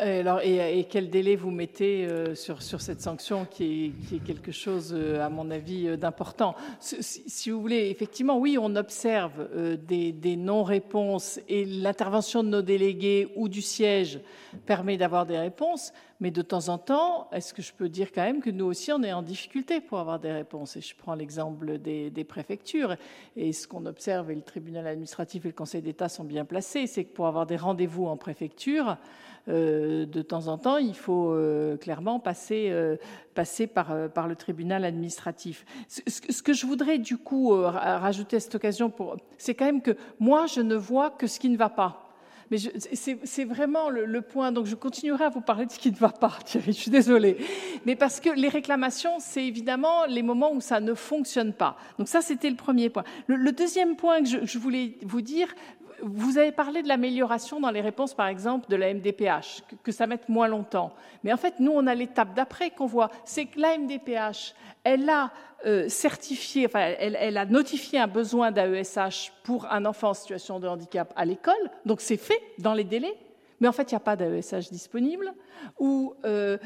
Euh, 0.00 0.20
alors, 0.20 0.40
et, 0.40 0.86
quel 0.88 1.10
délai 1.10 1.36
vous 1.36 1.50
mettez 1.50 2.06
euh, 2.06 2.34
sur, 2.34 2.62
cette 2.62 3.00
sanction 3.00 3.44
qui 3.44 3.92
est, 4.12 4.24
quelque 4.24 4.52
chose, 4.52 4.94
euh, 4.96 5.24
à 5.24 5.28
mon 5.28 5.50
avis, 5.50 5.96
d'important? 5.98 6.54
Si, 6.80 7.50
vous 7.50 7.60
voulez, 7.60 7.88
effectivement, 7.90 8.38
oui, 8.38 8.56
on 8.60 8.76
observe 8.76 9.48
des, 9.86 10.36
non-réponses 10.36 11.40
et 11.48 11.64
l'intervention 11.64 12.42
de 12.42 12.48
nos 12.48 12.62
délégués 12.62 13.28
ou 13.36 13.48
du 13.48 13.62
siège 13.62 14.20
permet 14.66 14.96
d'avoir 14.96 15.26
des 15.26 15.38
réponses, 15.38 15.92
mais 16.20 16.30
de 16.30 16.42
temps 16.42 16.68
en 16.68 16.78
temps, 16.78 17.28
est-ce 17.32 17.54
que 17.54 17.62
je 17.62 17.72
peux 17.72 17.88
dire 17.88 18.12
quand 18.12 18.22
même 18.22 18.40
que 18.40 18.50
nous 18.50 18.66
aussi, 18.66 18.92
on 18.92 19.02
est 19.02 19.12
en 19.12 19.22
difficulté 19.22 19.80
pour 19.80 19.98
avoir 19.98 20.18
des 20.18 20.32
réponses? 20.32 20.76
Et 20.76 20.80
je 20.80 20.94
prends 20.94 21.14
l'exemple 21.14 21.78
des, 21.78 22.24
préfectures. 22.24 22.96
Et 23.36 23.52
ce 23.52 23.66
qu'on 23.66 23.86
observe, 23.86 24.30
et 24.30 24.34
le 24.34 24.42
tribunal 24.42 24.86
administratif 24.86 25.44
et 25.44 25.48
le 25.48 25.54
Conseil 25.54 25.82
d'État 25.82 26.08
sont 26.08 26.24
bien 26.24 26.44
placés, 26.44 26.86
c'est 26.86 27.04
que 27.04 27.14
pour 27.14 27.26
avoir 27.26 27.46
des 27.46 27.56
rendez-vous 27.56 28.06
en 28.06 28.16
préfecture, 28.16 28.90
euh, 28.90 28.94
de 29.46 30.22
temps 30.22 30.48
en 30.48 30.58
temps, 30.58 30.76
il 30.76 30.94
faut 30.94 31.32
euh, 31.32 31.76
clairement 31.76 32.20
passer, 32.20 32.68
euh, 32.70 32.96
passer 33.34 33.66
par, 33.66 33.94
par 34.10 34.28
le 34.28 34.36
tribunal 34.36 34.84
administratif. 34.84 35.64
Ce, 35.88 36.42
que 36.42 36.52
je 36.52 36.66
voudrais 36.66 36.98
du 36.98 37.16
coup 37.16 37.50
rajouter 37.52 38.36
à 38.36 38.40
cette 38.40 38.54
occasion, 38.54 38.92
c'est 39.38 39.54
quand 39.54 39.64
même 39.64 39.82
que 39.82 39.96
moi, 40.18 40.46
je 40.46 40.60
ne 40.60 40.74
vois 40.74 41.10
que 41.10 41.26
ce 41.26 41.40
qui 41.40 41.48
ne 41.48 41.56
va 41.56 41.68
pas. 41.68 42.06
Mais 42.50 42.58
c'est 42.58 43.44
vraiment 43.44 43.90
le, 43.90 44.22
point. 44.22 44.50
Donc 44.50 44.66
je 44.66 44.74
continuerai 44.74 45.24
à 45.24 45.28
vous 45.28 45.40
parler 45.40 45.66
de 45.66 45.70
ce 45.70 45.78
qui 45.78 45.90
ne 45.90 45.96
va 45.96 46.08
pas, 46.08 46.36
Thierry. 46.44 46.72
Je 46.72 46.78
suis 46.78 46.90
désolée. 46.90 47.36
Mais 47.86 47.94
parce 47.94 48.18
que 48.18 48.28
les 48.28 48.48
réclamations, 48.48 49.18
c'est 49.20 49.44
évidemment 49.44 50.06
les 50.06 50.22
moments 50.22 50.52
où 50.52 50.60
ça 50.60 50.80
ne 50.80 50.94
fonctionne 50.94 51.52
pas. 51.52 51.76
Donc 51.98 52.08
ça, 52.08 52.22
c'était 52.22 52.50
le 52.50 52.56
premier 52.56 52.90
point. 52.90 53.04
Le, 53.28 53.52
deuxième 53.52 53.94
point 53.94 54.22
que 54.22 54.44
je 54.44 54.58
voulais 54.58 54.96
vous 55.02 55.20
dire, 55.20 55.46
vous 56.02 56.38
avez 56.38 56.52
parlé 56.52 56.82
de 56.82 56.88
l'amélioration 56.88 57.60
dans 57.60 57.70
les 57.70 57.80
réponses, 57.80 58.14
par 58.14 58.26
exemple, 58.26 58.68
de 58.68 58.76
la 58.76 58.92
MDPH, 58.92 59.62
que, 59.82 59.92
ça 59.92 60.06
mette 60.06 60.28
moins 60.28 60.48
longtemps. 60.48 60.92
Mais 61.24 61.32
en 61.32 61.36
fait, 61.36 61.54
nous, 61.58 61.72
on 61.72 61.86
a 61.86 61.94
l'étape 61.94 62.34
d'après 62.34 62.70
qu'on 62.70 62.86
voit. 62.86 63.10
C'est 63.24 63.46
que 63.46 63.60
la 63.60 63.76
MDPH, 63.76 64.54
elle 64.84 65.08
a 65.08 65.30
euh, 65.66 65.88
certifié, 65.88 66.66
enfin, 66.66 66.94
elle, 66.98 67.36
a 67.36 67.44
notifié 67.44 67.98
un 67.98 68.06
besoin 68.06 68.50
d'AESH 68.50 69.32
pour 69.44 69.66
un 69.70 69.84
enfant 69.84 70.10
en 70.10 70.14
situation 70.14 70.60
de 70.60 70.68
handicap 70.68 71.12
à 71.16 71.24
l'école. 71.24 71.70
Donc, 71.84 72.00
c'est 72.00 72.16
fait 72.16 72.40
dans 72.58 72.74
les 72.74 72.84
délais. 72.84 73.14
Mais 73.60 73.68
en 73.68 73.72
fait, 73.72 73.92
il 73.92 73.94
n'y 73.94 73.98
a 73.98 74.00
pas 74.00 74.16
d'AESH 74.16 74.70
disponible. 74.70 75.34
Euh, 75.82 76.56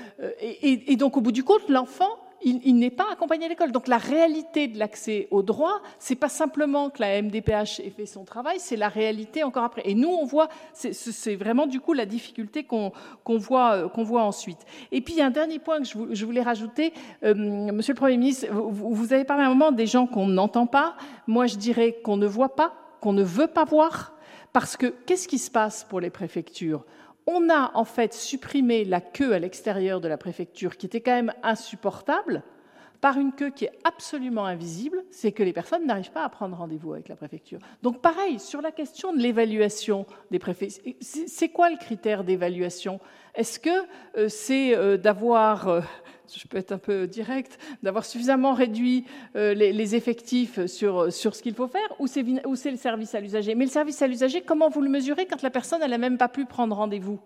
et, 0.40 0.92
et, 0.92 0.96
donc, 0.96 1.16
au 1.16 1.20
bout 1.20 1.32
du 1.32 1.42
compte, 1.42 1.68
l'enfant 1.68 2.18
il, 2.44 2.76
n'est 2.76 2.90
pas 2.90 3.06
accompagné 3.10 3.46
à 3.46 3.48
l'école. 3.48 3.72
Donc 3.72 3.88
la 3.88 3.98
réalité 3.98 4.68
de 4.68 4.78
l'accès 4.78 5.28
au 5.30 5.42
droit, 5.42 5.80
c'est 5.98 6.14
pas 6.14 6.28
simplement 6.28 6.90
que 6.90 7.00
la 7.00 7.20
MDPH 7.22 7.80
ait 7.80 7.90
fait 7.90 8.06
son 8.06 8.24
travail, 8.24 8.56
c'est 8.58 8.76
la 8.76 8.88
réalité 8.88 9.42
encore 9.42 9.64
après. 9.64 9.82
Et 9.84 9.94
nous, 9.94 10.08
on 10.08 10.24
voit, 10.24 10.48
c'est 10.72 11.36
vraiment 11.36 11.66
du 11.66 11.80
coup 11.80 11.92
la 11.92 12.06
difficulté 12.06 12.64
qu'on 12.64 12.92
voit, 13.26 13.74
euh, 13.74 14.02
voit 14.04 14.22
ensuite. 14.22 14.60
Et 14.92 15.00
puis 15.00 15.20
un 15.20 15.30
dernier 15.30 15.58
point 15.58 15.80
que 15.80 15.86
je, 16.12 16.24
voulais 16.24 16.42
rajouter, 16.42 16.92
euh, 17.24 17.34
Monsieur 17.34 17.94
le 17.94 17.98
Premier 17.98 18.16
ministre, 18.16 18.46
vous, 18.50 18.94
vous 18.94 19.12
avez 19.12 19.24
parlé 19.24 19.44
à 19.44 19.46
un 19.46 19.50
moment 19.50 19.72
des 19.72 19.86
gens 19.86 20.06
qu'on 20.06 20.26
n'entend 20.26 20.66
pas. 20.66 20.96
Moi, 21.26 21.46
je 21.46 21.56
dirais 21.56 21.96
qu'on 22.02 22.16
ne 22.16 22.26
voit 22.26 22.54
pas, 22.54 22.74
qu'on 23.00 23.12
ne 23.12 23.22
veut 23.22 23.46
pas 23.46 23.64
voir, 23.64 24.14
parce 24.52 24.76
que 24.76 24.86
qu'est-ce 24.86 25.28
qui 25.28 25.38
se 25.38 25.50
passe 25.50 25.84
pour 25.84 26.00
les 26.00 26.10
préfectures? 26.10 26.84
On 27.26 27.48
a 27.50 27.72
en 27.74 27.84
fait 27.84 28.14
supprimé 28.14 28.84
la 28.84 29.00
queue 29.00 29.32
à 29.32 29.38
l'extérieur 29.38 30.00
de 30.00 30.08
la 30.08 30.16
préfecture, 30.16 30.76
qui 30.76 30.86
était 30.86 31.00
quand 31.00 31.14
même 31.14 31.32
insupportable, 31.42 32.42
par 33.04 33.18
une 33.18 33.32
queue 33.32 33.50
qui 33.50 33.66
est 33.66 33.72
absolument 33.84 34.46
invisible, 34.46 35.04
c'est 35.10 35.30
que 35.30 35.42
les 35.42 35.52
personnes 35.52 35.84
n'arrivent 35.84 36.10
pas 36.10 36.24
à 36.24 36.30
prendre 36.30 36.56
rendez-vous 36.56 36.94
avec 36.94 37.08
la 37.08 37.16
préfecture. 37.16 37.58
Donc 37.82 38.00
pareil, 38.00 38.38
sur 38.38 38.62
la 38.62 38.72
question 38.72 39.12
de 39.12 39.18
l'évaluation 39.18 40.06
des 40.30 40.38
préfectures, 40.38 40.94
c'est 41.02 41.50
quoi 41.50 41.68
le 41.68 41.76
critère 41.76 42.24
d'évaluation? 42.24 43.00
Est-ce 43.34 43.60
que 43.60 43.68
euh, 44.16 44.30
c'est 44.30 44.74
euh, 44.74 44.96
d'avoir 44.96 45.68
euh, 45.68 45.80
je 46.32 46.46
peux 46.46 46.56
être 46.56 46.72
un 46.72 46.78
peu 46.78 47.06
direct, 47.06 47.58
d'avoir 47.82 48.04
suffisamment 48.04 48.54
réduit 48.54 49.04
euh, 49.36 49.54
les, 49.54 49.94
effectifs 49.94 50.66
sur, 50.66 51.12
sur 51.12 51.34
ce 51.34 51.42
qu'il 51.42 51.54
faut 51.54 51.68
faire, 51.68 51.94
ou 51.98 52.06
c'est 52.06 52.70
le 52.70 52.76
service 52.76 53.14
à 53.14 53.20
l'usager 53.20 53.54
Mais 53.54 53.64
le 53.64 53.70
service 53.70 54.00
à 54.02 54.06
l'usager, 54.06 54.40
comment 54.40 54.68
vous 54.68 54.80
le 54.80 54.90
mesurez 54.90 55.26
quand 55.26 55.42
la 55.42 55.50
personne 55.50 55.80
n'a 55.80 55.98
même 55.98 56.18
pas 56.18 56.28
pu 56.28 56.44
prendre 56.44 56.76
rendez-vous? 56.76 57.18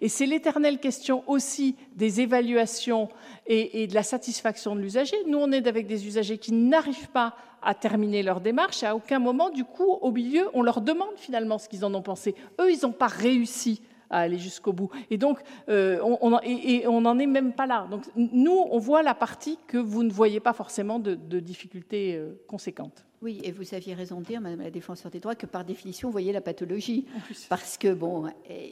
Et 0.00 0.08
c'est 0.08 0.26
l'éternelle 0.26 0.78
question 0.78 1.24
aussi 1.26 1.76
des 1.94 2.20
évaluations 2.20 3.08
et, 3.46 3.82
et 3.82 3.86
de 3.86 3.94
la 3.94 4.02
satisfaction 4.02 4.74
de 4.76 4.80
l'usager. 4.80 5.16
Nous, 5.26 5.38
on 5.38 5.50
est 5.52 5.66
avec 5.66 5.86
des 5.86 6.06
usagers 6.06 6.38
qui 6.38 6.52
n'arrivent 6.52 7.10
pas 7.10 7.34
à 7.62 7.74
terminer 7.74 8.22
leur 8.22 8.40
démarche. 8.40 8.82
À 8.82 8.94
aucun 8.94 9.18
moment, 9.18 9.50
du 9.50 9.64
coup, 9.64 9.90
au 10.00 10.12
milieu, 10.12 10.48
on 10.54 10.62
leur 10.62 10.80
demande 10.80 11.16
finalement 11.16 11.58
ce 11.58 11.68
qu'ils 11.68 11.84
en 11.84 11.94
ont 11.94 12.02
pensé. 12.02 12.34
Eux, 12.60 12.70
ils 12.70 12.82
n'ont 12.82 12.92
pas 12.92 13.06
réussi 13.06 13.82
à 14.10 14.20
aller 14.20 14.38
jusqu'au 14.38 14.72
bout. 14.72 14.90
Et 15.10 15.18
donc, 15.18 15.40
euh, 15.68 15.98
on 16.02 17.00
n'en 17.00 17.18
est 17.18 17.26
même 17.26 17.52
pas 17.52 17.66
là. 17.66 17.86
Donc, 17.90 18.02
nous, 18.16 18.66
on 18.70 18.78
voit 18.78 19.02
la 19.02 19.14
partie 19.14 19.58
que 19.66 19.78
vous 19.78 20.02
ne 20.02 20.10
voyez 20.10 20.40
pas 20.40 20.52
forcément 20.52 20.98
de, 20.98 21.14
difficultés 21.40 22.16
euh, 22.16 22.34
conséquentes. 22.46 23.04
Oui, 23.22 23.40
et 23.42 23.52
vous 23.52 23.74
aviez 23.74 23.94
raison 23.94 24.20
de 24.20 24.26
dire, 24.26 24.40
Madame 24.40 24.60
la 24.60 24.70
défenseur 24.70 25.10
des 25.10 25.20
droits, 25.20 25.34
que 25.34 25.46
par 25.46 25.64
définition, 25.64 26.08
vous 26.08 26.12
voyez 26.12 26.32
la 26.32 26.40
pathologie. 26.40 27.06
Parce 27.48 27.78
que, 27.78 27.92
bon, 27.94 28.26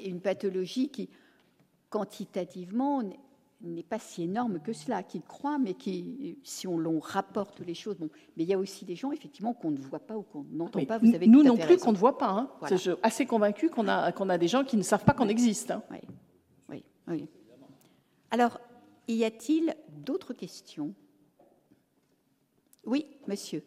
une 0.05 0.21
pathologie 0.21 0.91
qui, 0.91 1.09
quantitativement, 1.89 3.03
n'est 3.63 3.83
pas 3.83 3.99
si 3.99 4.25
énorme 4.25 4.61
que 4.61 4.73
cela, 4.73 5.03
qu'il 5.03 5.23
croit, 5.23 5.59
mais 5.59 5.75
qui, 5.75 6.39
si 6.43 6.67
on 6.67 6.79
l'on 6.79 6.99
rapporte 6.99 7.61
les 7.61 7.75
choses, 7.75 7.97
bon, 7.97 8.11
mais 8.37 8.43
il 8.43 8.49
y 8.49 8.55
a 8.55 8.59
aussi 8.59 8.85
des 8.85 8.97
gens 8.97 9.13
effectivement 9.13 9.55
qu'on 9.55 9.71
ne 9.71 9.79
voit 9.79 10.01
pas 10.01 10.17
ou 10.17 10.23
qu'on 10.23 10.45
n'entend 10.51 10.85
pas. 10.85 10.99
Vous 10.99 11.15
avez 11.15 11.27
nous 11.27 11.43
non 11.43 11.57
plus 11.57 11.79
qu'on 11.79 11.93
ne 11.93 11.97
voit 11.97 12.19
pas. 12.19 12.31
Hein. 12.31 12.51
Je 12.69 12.77
suis 12.77 12.91
assez 13.03 13.27
convaincu 13.27 13.71
qu'on 13.71 13.89
a 13.89 14.13
qu'on 14.13 14.29
a 14.29 14.39
des 14.39 14.49
gens 14.49 14.65
qui 14.65 14.77
ne 14.77 14.83
savent 14.83 15.05
pas 15.05 15.15
qu'on 15.15 15.29
existe. 15.29 15.71
Hein. 15.71 15.83
Oui. 15.91 15.99
oui, 16.69 16.85
oui. 17.09 17.29
Alors, 18.31 18.61
y 19.09 19.25
a-t-il 19.25 19.75
d'autres 19.91 20.33
questions? 20.33 20.95
Oui, 22.85 23.07
monsieur. 23.29 23.63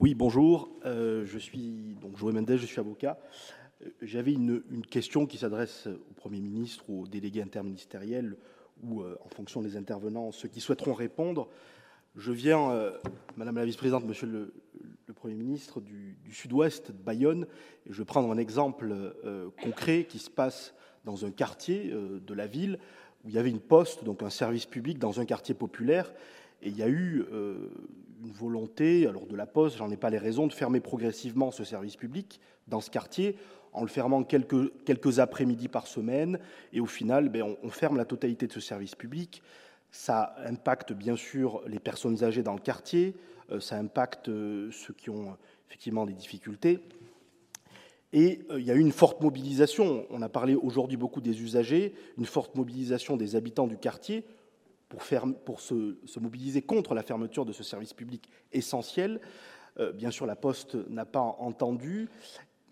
Oui, 0.00 0.14
bonjour. 0.14 0.70
Euh, 0.84 1.24
je 1.24 1.38
suis 1.38 1.96
donc 2.00 2.16
Joël 2.16 2.34
Mendez, 2.34 2.56
je 2.56 2.66
suis 2.66 2.78
avocat. 2.78 3.18
J'avais 4.02 4.32
une, 4.32 4.62
question 4.90 5.26
qui 5.26 5.38
s'adresse 5.38 5.86
au 5.86 6.14
Premier 6.14 6.40
ministre, 6.40 6.90
aux 6.90 7.06
délégués 7.06 7.42
interministériels 7.42 8.36
ou, 8.82 9.02
euh, 9.02 9.16
en 9.24 9.28
fonction 9.28 9.62
des 9.62 9.76
intervenants, 9.76 10.32
ceux 10.32 10.48
qui 10.48 10.60
souhaiteront 10.60 10.94
répondre. 10.94 11.48
Je 12.16 12.32
viens, 12.32 12.70
euh, 12.70 12.98
Madame 13.36 13.56
la 13.56 13.64
Vice-présidente, 13.64 14.04
Monsieur 14.04 14.26
le, 14.26 14.52
Premier 15.14 15.34
ministre, 15.34 15.80
du, 15.80 16.16
sud-ouest 16.30 16.92
de 16.92 17.02
Bayonne, 17.02 17.46
et 17.86 17.92
je 17.92 17.98
vais 17.98 18.04
prendre 18.04 18.30
un 18.30 18.36
exemple 18.36 18.92
euh, 18.92 19.48
concret 19.62 20.04
qui 20.04 20.18
se 20.18 20.30
passe 20.30 20.74
dans 21.04 21.24
un 21.24 21.30
quartier 21.30 21.90
de 21.90 22.34
la 22.34 22.46
ville 22.46 22.78
où 23.24 23.28
il 23.28 23.34
y 23.34 23.38
avait 23.38 23.50
une 23.50 23.60
poste, 23.60 24.04
donc 24.04 24.22
un 24.22 24.30
service 24.30 24.66
public, 24.66 24.98
dans 24.98 25.18
un 25.18 25.24
quartier 25.24 25.54
populaire, 25.54 26.12
et 26.62 26.68
il 26.68 26.76
y 26.76 26.82
a 26.82 26.88
eu 26.88 27.24
une 27.30 28.32
volonté, 28.32 29.06
alors 29.06 29.26
de 29.26 29.36
la 29.36 29.46
poste, 29.46 29.76
j'en 29.76 29.90
ai 29.90 29.96
pas 29.96 30.10
les 30.10 30.18
raisons, 30.18 30.46
de 30.46 30.52
fermer 30.52 30.80
progressivement 30.80 31.50
ce 31.50 31.64
service 31.64 31.96
public 31.96 32.40
dans 32.66 32.80
ce 32.80 32.90
quartier 32.90 33.36
en 33.72 33.82
le 33.82 33.88
fermant 33.88 34.24
quelques, 34.24 35.18
après-midi 35.18 35.68
par 35.68 35.86
semaine, 35.86 36.38
et 36.72 36.80
au 36.80 36.86
final, 36.86 37.28
ben, 37.28 37.56
on, 37.62 37.70
ferme 37.70 37.96
la 37.96 38.04
totalité 38.04 38.46
de 38.46 38.52
ce 38.52 38.60
service 38.60 38.94
public. 38.94 39.42
Ça 39.90 40.34
impacte 40.44 40.92
bien 40.92 41.16
sûr 41.16 41.62
les 41.66 41.78
personnes 41.78 42.24
âgées 42.24 42.42
dans 42.42 42.54
le 42.54 42.60
quartier, 42.60 43.14
euh, 43.50 43.60
ça 43.60 43.76
impacte 43.76 44.28
euh, 44.28 44.70
ceux 44.70 44.94
qui 44.94 45.10
ont 45.10 45.36
effectivement 45.68 46.06
des 46.06 46.12
difficultés. 46.12 46.80
Et 48.12 48.40
euh, 48.50 48.60
il 48.60 48.66
y 48.66 48.70
a 48.70 48.74
eu 48.74 48.80
une 48.80 48.92
forte 48.92 49.20
mobilisation, 49.20 50.06
on 50.10 50.22
a 50.22 50.28
parlé 50.28 50.54
aujourd'hui 50.54 50.96
beaucoup 50.96 51.20
des 51.20 51.42
usagers, 51.42 51.94
une 52.16 52.26
forte 52.26 52.54
mobilisation 52.54 53.16
des 53.16 53.36
habitants 53.36 53.66
du 53.66 53.76
quartier 53.76 54.24
pour, 54.88 55.02
se, 55.60 56.18
mobiliser 56.18 56.62
contre 56.62 56.94
la 56.94 57.02
fermeture 57.02 57.44
de 57.44 57.52
ce 57.52 57.62
service 57.62 57.94
public 57.94 58.30
essentiel. 58.52 59.20
bien 59.94 60.10
sûr, 60.10 60.26
la 60.26 60.36
Poste 60.36 60.76
n'a 60.88 61.04
pas 61.04 61.20
entendu, 61.20 62.08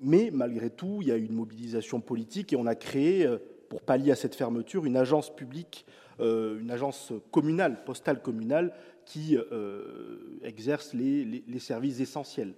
mais 0.00 0.30
malgré 0.32 0.70
tout, 0.70 0.98
il 1.00 1.08
y 1.08 1.12
a 1.12 1.16
eu 1.16 1.24
une 1.24 1.34
mobilisation 1.34 2.00
politique 2.00 2.52
et 2.52 2.56
on 2.56 2.66
a 2.66 2.74
créé, 2.74 3.26
euh, 3.26 3.38
pour 3.68 3.82
pallier 3.82 4.12
à 4.12 4.16
cette 4.16 4.34
fermeture, 4.34 4.84
une 4.84 4.96
agence 4.96 5.34
publique, 5.34 5.86
euh, 6.20 6.60
une 6.60 6.70
agence 6.70 7.12
communale, 7.30 7.84
postale 7.84 8.20
communale, 8.20 8.74
qui 9.04 9.36
euh, 9.36 10.38
exerce 10.42 10.92
les, 10.92 11.44
services 11.58 12.00
essentiels, 12.00 12.54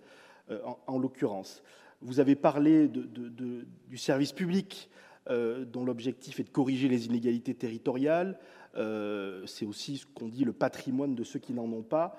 en, 0.86 0.98
l'occurrence. 0.98 1.62
Vous 2.00 2.20
avez 2.20 2.36
parlé 2.36 2.88
du 2.88 3.98
service 3.98 4.32
public, 4.32 4.88
dont 5.28 5.84
l'objectif 5.84 6.40
est 6.40 6.44
de 6.44 6.48
corriger 6.48 6.88
les 6.88 7.04
inégalités 7.04 7.52
territoriales. 7.52 8.38
C'est 8.74 9.66
aussi 9.66 9.98
ce 9.98 10.06
qu'on 10.06 10.28
dit 10.28 10.44
le 10.44 10.52
patrimoine 10.52 11.14
de 11.14 11.24
ceux 11.24 11.38
qui 11.38 11.52
n'en 11.52 11.64
ont 11.64 11.82
pas. 11.82 12.18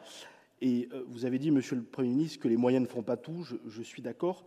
Et 0.61 0.89
vous 1.07 1.25
avez 1.25 1.39
dit, 1.39 1.51
Monsieur 1.51 1.75
le 1.75 1.83
Premier 1.83 2.09
ministre, 2.09 2.39
que 2.39 2.47
les 2.47 2.57
moyens 2.57 2.83
ne 2.83 2.89
font 2.89 3.03
pas 3.03 3.17
tout. 3.17 3.45
je 3.67 3.81
suis 3.81 4.01
d'accord 4.01 4.43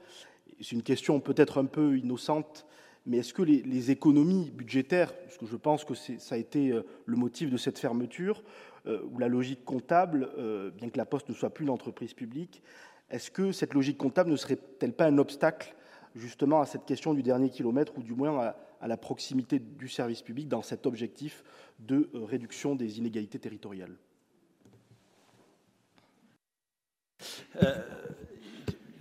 c'est 0.62 0.72
une 0.72 0.82
question 0.82 1.20
peut-être 1.20 1.58
un 1.58 1.64
peu 1.64 1.98
innocente, 1.98 2.66
mais 3.04 3.18
est-ce 3.18 3.34
que 3.34 3.42
les, 3.42 3.90
économies 3.90 4.50
budgétaires, 4.50 5.12
parce 5.12 5.36
que 5.36 5.46
je 5.46 5.56
pense 5.56 5.84
que 5.84 5.94
ça 5.94 6.34
a 6.34 6.38
été 6.38 6.70
euh, 6.70 6.82
le 7.04 7.16
motif 7.16 7.50
de 7.50 7.56
cette 7.56 7.78
fermeture, 7.78 8.44
euh, 8.86 9.02
ou 9.10 9.18
la 9.18 9.28
logique 9.28 9.64
comptable, 9.64 10.30
euh, 10.38 10.70
bien 10.70 10.88
que 10.88 10.98
la 10.98 11.04
Poste 11.04 11.28
ne 11.28 11.34
soit 11.34 11.50
plus 11.50 11.64
une 11.64 11.70
entreprise 11.70 12.14
publique, 12.14 12.62
est-ce 13.10 13.30
que 13.30 13.52
cette 13.52 13.74
logique 13.74 13.98
comptable 13.98 14.30
ne 14.30 14.36
serait-elle 14.36 14.92
pas 14.92 15.06
un 15.06 15.18
obstacle 15.18 15.74
justement 16.14 16.60
à 16.60 16.66
cette 16.66 16.84
question 16.84 17.12
du 17.14 17.22
dernier 17.22 17.50
kilomètre, 17.50 17.92
ou 17.98 18.02
du 18.02 18.14
moins 18.14 18.38
à, 18.38 18.56
à 18.82 18.88
la 18.88 18.98
proximité 18.98 19.58
du 19.58 19.88
service 19.88 20.20
public 20.20 20.48
dans 20.48 20.62
cet 20.62 20.84
objectif 20.84 21.42
de 21.78 22.10
réduction 22.12 22.74
des 22.74 22.98
inégalités 22.98 23.38
territoriales 23.38 23.96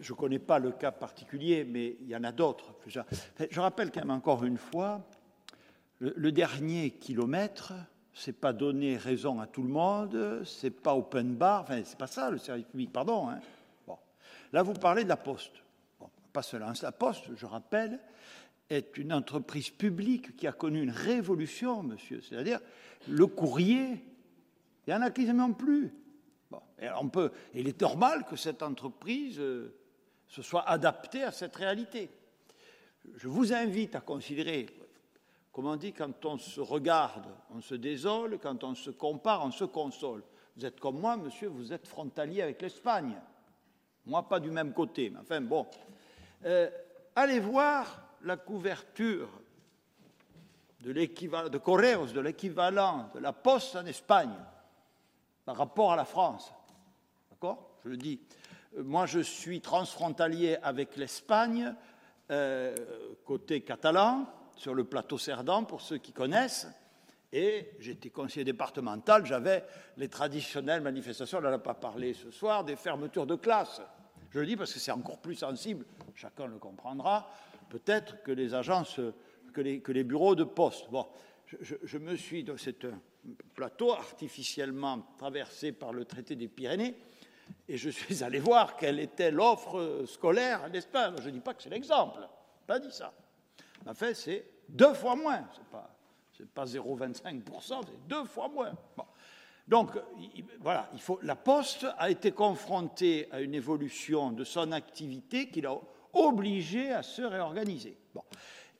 je 0.02 0.14
ne 0.14 0.18
connais 0.18 0.40
pas 0.40 0.60
le 0.60 0.72
cas 0.72 0.92
particulier, 0.92 1.64
mais 1.64 1.96
il 2.02 2.08
y 2.08 2.16
en 2.16 2.24
a 2.24 2.32
d'autres. 2.32 2.74
Je 2.88 3.60
rappelle 3.60 3.92
quand 3.92 4.02
même 4.02 4.12
encore 4.12 4.44
une 4.44 4.58
fois, 4.58 5.02
le, 6.00 6.32
dernier 6.32 6.92
kilomètre, 6.92 7.74
c'est 8.14 8.34
pas 8.34 8.52
donner 8.52 8.98
raison 8.98 9.40
à 9.40 9.48
tout 9.48 9.62
le 9.62 9.70
monde, 9.70 10.44
c'est 10.44 10.72
pas 10.72 10.96
open 10.96 11.36
bar, 11.36 11.62
enfin 11.62 11.82
c'est 11.86 11.98
pas 11.98 12.08
ça 12.08 12.32
le 12.32 12.40
service 12.40 12.66
public, 12.66 12.92
pardon. 12.92 13.30
Hein. 13.30 13.40
Là, 14.52 14.64
vous 14.64 14.74
parlez 14.74 15.04
de 15.04 15.10
la 15.10 15.18
Poste. 15.18 15.54
Pas 16.34 16.42
seulement 16.42 16.74
la 16.82 16.92
Poste, 16.92 17.36
je 17.36 17.46
rappelle, 17.46 18.00
est 18.72 18.98
une 18.98 19.12
entreprise 19.12 19.70
publique 19.70 20.36
qui 20.38 20.48
a 20.48 20.52
connu 20.52 20.82
une 20.82 20.92
révolution, 20.92 21.84
monsieur. 21.84 22.22
C'est-à-dire 22.22 22.60
le 23.08 23.28
courrier, 23.28 24.04
il 24.88 24.92
y 24.92 24.94
en 24.94 25.02
a 25.02 25.12
quasiment 25.12 25.52
plus. 25.52 25.94
Bon, 26.50 26.62
et 26.80 26.88
on 27.00 27.10
peut, 27.10 27.32
il 27.54 27.68
est 27.68 27.82
normal 27.82 28.26
que 28.30 28.36
cette 28.36 28.64
entreprise 28.64 29.40
euh, 29.40 29.76
se 30.28 30.42
soit 30.42 30.68
adapté 30.68 31.24
à 31.24 31.32
cette 31.32 31.56
réalité. 31.56 32.10
Je 33.16 33.28
vous 33.28 33.52
invite 33.54 33.96
à 33.96 34.02
considérer, 34.02 34.68
comme 35.52 35.66
on 35.66 35.76
dit, 35.76 35.92
quand 35.92 36.26
on 36.26 36.38
se 36.38 36.62
regarde, 36.62 37.28
on 37.54 37.62
se 37.62 37.76
désole, 37.76 38.40
quand 38.42 38.64
on 38.64 38.76
se 38.76 38.92
compare, 38.92 39.46
on 39.46 39.52
se 39.52 39.66
console. 39.66 40.24
Vous 40.56 40.66
êtes 40.66 40.80
comme 40.80 41.00
moi, 41.00 41.18
monsieur, 41.18 41.48
vous 41.50 41.74
êtes 41.74 41.88
frontalier 41.88 42.42
avec 42.42 42.62
l'Espagne. 42.62 43.16
Moi, 44.06 44.28
pas 44.28 44.40
du 44.40 44.50
même 44.50 44.74
côté, 44.74 45.10
mais 45.10 45.20
enfin 45.20 45.42
bon. 45.42 45.68
Euh, 46.46 46.70
allez 47.16 47.40
voir 47.40 48.01
la 48.24 48.38
couverture 48.38 49.30
de 50.82 51.58
Correos, 51.58 52.08
de 52.08 52.20
l'équivalent 52.20 53.10
de 53.14 53.20
la 53.20 53.34
Poste 53.34 53.76
en 53.76 53.86
Espagne 53.86 54.34
par 55.46 55.58
rapport 55.58 55.94
à 55.94 55.96
la 55.96 56.06
France. 56.06 56.52
D'accord? 57.30 57.78
Je 57.84 57.90
le 57.90 57.98
dis. 57.98 58.20
Euh, 58.78 58.84
moi, 58.84 59.06
je 59.06 59.20
suis 59.20 59.62
transfrontalier 59.62 60.58
avec 60.64 60.98
l'Espagne, 60.98 61.74
euh, 62.32 62.76
côté 63.26 63.62
catalan, 63.62 64.28
sur 64.56 64.74
le 64.74 64.84
plateau 64.84 65.18
Cerdan, 65.18 65.66
pour 65.66 65.82
ceux 65.82 65.98
qui 65.98 66.14
connaissent. 66.14 66.68
Et 67.34 67.72
j'étais 67.80 68.10
conseiller 68.10 68.44
départemental, 68.44 69.26
j'avais 69.26 69.66
les 69.98 70.10
traditionnelles 70.10 70.82
manifestations, 70.82 71.38
on 71.38 71.42
n'en 71.42 71.54
a 71.54 71.60
pas 71.60 71.74
parlé 71.74 72.14
ce 72.14 72.30
soir, 72.30 72.66
des 72.66 72.76
fermetures 72.76 73.26
de 73.26 73.36
classes. 73.36 73.82
Je 74.32 74.40
le 74.40 74.46
dis 74.46 74.58
parce 74.58 74.74
que 74.74 74.80
c'est 74.80 74.92
encore 74.92 75.20
plus 75.20 75.36
sensible, 75.36 75.86
chacun 76.14 76.48
le 76.48 76.58
comprendra, 76.58 77.30
peut-être 77.72 78.22
que 78.22 78.32
les 78.32 78.54
agences, 78.54 79.00
que 79.54 79.62
les, 79.62 80.04
bureaux 80.04 80.36
de 80.36 80.44
poste. 80.44 80.92
Bon, 80.92 81.08
je, 81.46 81.98
me 81.98 82.16
suis, 82.16 82.46
c'est 82.58 82.84
un 82.86 83.00
plateau 83.56 83.94
artificiellement 83.94 85.02
traversé 85.18 85.72
par 85.72 85.94
le 85.94 86.04
traité 86.06 86.36
des 86.36 86.50
Pyrénées, 86.50 86.96
et 87.68 87.78
je 87.78 87.90
suis 87.90 88.24
allé 88.24 88.40
voir 88.40 88.76
quelle 88.76 89.00
était 89.00 89.32
l'offre 89.32 90.04
scolaire 90.06 90.64
en 90.64 90.74
Espagne. 90.74 91.16
Je 91.22 91.30
ne 91.30 91.32
dis 91.32 91.40
pas 91.40 91.54
que 91.54 91.64
c'est 91.64 91.70
l'exemple, 91.70 92.20
pas 92.68 92.80
dit 92.80 92.92
ça. 92.92 93.14
En 93.86 93.94
fait, 93.94 94.14
c'est 94.14 94.46
deux 94.68 94.94
fois 94.94 95.16
moins, 95.16 95.48
c'est 95.56 95.66
pas 95.66 95.98
c'est 96.42 96.50
pas 96.50 96.66
0,25%, 96.66 97.82
c'est 97.86 98.08
deux 98.08 98.24
fois 98.26 98.48
moins. 98.48 98.74
Donc, 99.68 99.92
voilà, 100.60 100.90
il 100.94 101.00
faut, 101.00 101.20
la 101.22 101.36
Poste 101.36 101.86
a 101.98 102.10
été 102.10 102.32
confrontée 102.32 103.28
à 103.32 103.42
une 103.42 103.54
évolution 103.54 104.32
de 104.32 104.44
son 104.44 104.72
activité 104.72 105.50
qui 105.50 105.62
l'a 105.62 105.76
obligée 106.14 106.92
à 106.92 107.04
se 107.04 107.22
réorganiser. 107.22 107.98
Bon. 108.14 108.24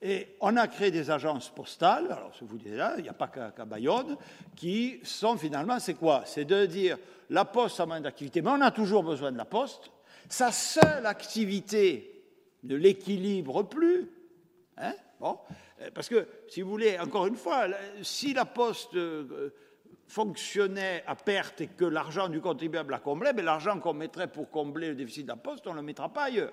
Et 0.04 0.36
on 0.40 0.56
a 0.56 0.66
créé 0.66 0.90
des 0.90 1.10
agences 1.10 1.48
postales, 1.48 2.06
alors 2.06 2.32
je 2.38 2.44
vous 2.44 2.58
dis 2.58 2.70
là, 2.70 2.94
il 2.98 3.04
n'y 3.04 3.08
a 3.08 3.12
pas 3.12 3.28
qu'à 3.28 3.64
Bayonne, 3.64 4.16
qui 4.56 4.98
sont 5.04 5.36
finalement, 5.36 5.78
c'est 5.78 5.94
quoi? 5.94 6.24
C'est 6.26 6.44
de 6.44 6.66
dire, 6.66 6.98
la 7.30 7.44
Poste 7.44 7.78
a 7.78 7.86
moins 7.86 8.00
d'activité, 8.00 8.42
mais 8.42 8.50
on 8.50 8.60
a 8.60 8.72
toujours 8.72 9.04
besoin 9.04 9.30
de 9.30 9.38
la 9.38 9.44
Poste. 9.44 9.92
Sa 10.28 10.50
seule 10.50 11.06
activité 11.06 12.24
ne 12.64 12.74
l'équilibre 12.74 13.62
plus. 13.62 14.10
Hein 14.76 14.94
bon. 15.20 15.38
Euh, 15.80 15.90
parce 15.94 16.08
que, 16.08 16.26
si 16.48 16.62
vous 16.62 16.70
voulez, 16.70 16.98
encore 16.98 17.26
une 17.26 17.36
fois, 17.36 17.66
si 18.02 18.34
la 18.34 18.44
Poste 18.44 18.94
euh, 18.94 19.54
fonctionnait 20.12 21.02
à 21.06 21.14
perte 21.14 21.62
et 21.62 21.68
que 21.68 21.86
l'argent 21.86 22.28
du 22.28 22.42
contribuable 22.42 22.90
la 22.90 22.98
comblait, 22.98 23.32
mais 23.32 23.40
l'argent 23.40 23.80
qu'on 23.80 23.94
mettrait 23.94 24.26
pour 24.26 24.50
combler 24.50 24.88
le 24.88 24.94
déficit 24.94 25.24
de 25.24 25.30
la 25.30 25.36
Poste, 25.36 25.66
on 25.66 25.70
ne 25.70 25.76
le 25.76 25.82
mettra 25.82 26.10
pas 26.10 26.24
ailleurs. 26.24 26.52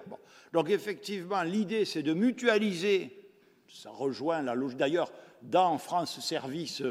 Donc, 0.54 0.70
effectivement, 0.70 1.44
l'idée, 1.44 1.84
c'est 1.84 2.02
de 2.02 2.14
mutualiser. 2.14 3.30
Ça 3.68 3.90
rejoint 3.90 4.42
la 4.42 4.56
logique. 4.56 4.78
D'ailleurs, 4.78 5.12
dans 5.42 5.78
France 5.78 6.22
Service, 6.22 6.82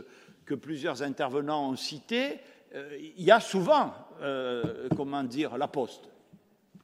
que 0.45 0.55
plusieurs 0.55 1.03
intervenants 1.03 1.71
ont 1.71 1.77
cité, 1.77 2.39
euh, 2.75 2.99
il 3.17 3.25
y 3.25 3.31
a 3.31 3.41
souvent, 3.41 3.95
euh, 4.21 4.89
comment 4.95 5.25
dire, 5.25 5.57
la 5.57 5.69
Poste 5.69 6.11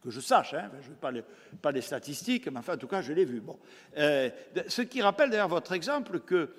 que 0.03 0.11
je 0.11 0.21
sache, 0.21 0.55
hein, 0.55 0.71
je 0.81 0.89
ne 0.89 0.93
veux 0.93 1.01
pas 1.01 1.11
les, 1.11 1.23
pas 1.61 1.73
les, 1.73 1.81
statistiques, 1.81 2.49
mais 2.49 2.59
enfin, 2.59 2.75
en 2.75 2.79
tout 2.79 2.89
cas, 2.89 3.03
je 3.03 3.13
l'ai 3.13 3.25
vu. 3.25 3.41
Bon. 3.41 3.59
Euh, 3.97 4.31
ce 4.67 4.83
qui 4.83 5.01
rappelle 5.01 5.31
d'ailleurs 5.31 5.49
votre 5.49 5.73
exemple 5.73 6.21
que 6.21 6.51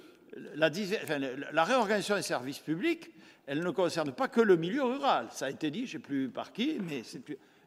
la, 0.56 1.64
réorganisation 1.64 2.16
des 2.16 2.22
services 2.22 2.60
publics, 2.60 3.12
elle 3.48 3.64
ne 3.64 3.72
concerne 3.72 4.12
pas 4.12 4.28
que 4.28 4.42
le 4.42 4.58
milieu 4.58 4.84
rural. 4.84 5.28
Ça 5.32 5.46
a 5.46 5.50
été 5.50 5.72
dit, 5.72 5.86
je 5.86 5.98
ne 5.98 6.02
sais 6.02 6.08
plus 6.08 6.30
par 6.30 6.52
qui, 6.52 6.78
mais 6.80 7.04
c'est 7.04 7.22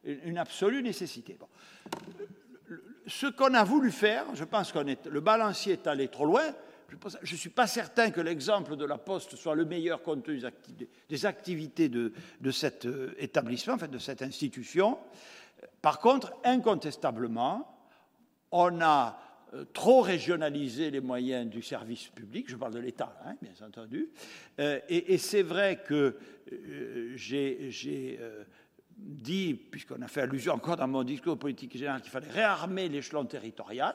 une 0.04 0.38
absolue 0.38 0.82
nécessité. 0.82 1.38
Ce 3.06 3.26
qu'on 3.26 3.54
a 3.54 3.64
voulu 3.64 3.90
faire, 3.90 4.24
je 4.34 4.44
pense 4.44 4.72
que 4.72 4.78
le 4.78 5.20
balancier 5.20 5.74
est 5.74 5.86
allé 5.86 6.08
trop 6.08 6.26
loin. 6.26 6.44
Je 7.22 7.34
ne 7.34 7.38
suis 7.38 7.50
pas 7.50 7.66
certain 7.66 8.10
que 8.10 8.20
l'exemple 8.20 8.76
de 8.76 8.84
la 8.84 8.98
Poste 8.98 9.36
soit 9.36 9.54
le 9.54 9.64
meilleur 9.64 10.02
compte 10.02 10.24
tenu 10.24 10.42
des 11.08 11.26
activités 11.26 11.88
de, 11.88 12.12
de 12.40 12.50
cet 12.50 12.86
euh, 12.86 13.14
établissement, 13.18 13.74
enfin 13.74 13.88
de 13.88 13.98
cette 13.98 14.22
institution. 14.22 14.98
Par 15.82 15.98
contre, 16.00 16.32
incontestablement, 16.44 17.78
on 18.50 18.80
a 18.80 19.18
trop 19.72 20.00
régionalisé 20.00 20.90
les 20.90 21.00
moyens 21.00 21.48
du 21.48 21.62
service 21.62 22.08
public, 22.08 22.48
je 22.48 22.56
parle 22.56 22.74
de 22.74 22.78
l'État, 22.78 23.16
hein, 23.24 23.34
bien 23.40 23.52
entendu, 23.66 24.08
euh, 24.60 24.80
et, 24.88 25.18
c'est 25.18 25.42
vrai 25.42 25.82
que 25.86 26.16
euh, 26.52 27.12
j'ai 27.16 28.18
euh, 28.20 28.44
dit, 28.96 29.54
puisqu'on 29.54 30.02
a 30.02 30.08
fait 30.08 30.22
allusion 30.22 30.54
encore 30.54 30.76
dans 30.76 30.88
mon 30.88 31.04
discours 31.04 31.38
politique 31.38 31.76
général, 31.76 32.00
qu'il 32.00 32.10
fallait 32.10 32.30
réarmer 32.30 32.88
l'échelon 32.88 33.24
territorial. 33.24 33.94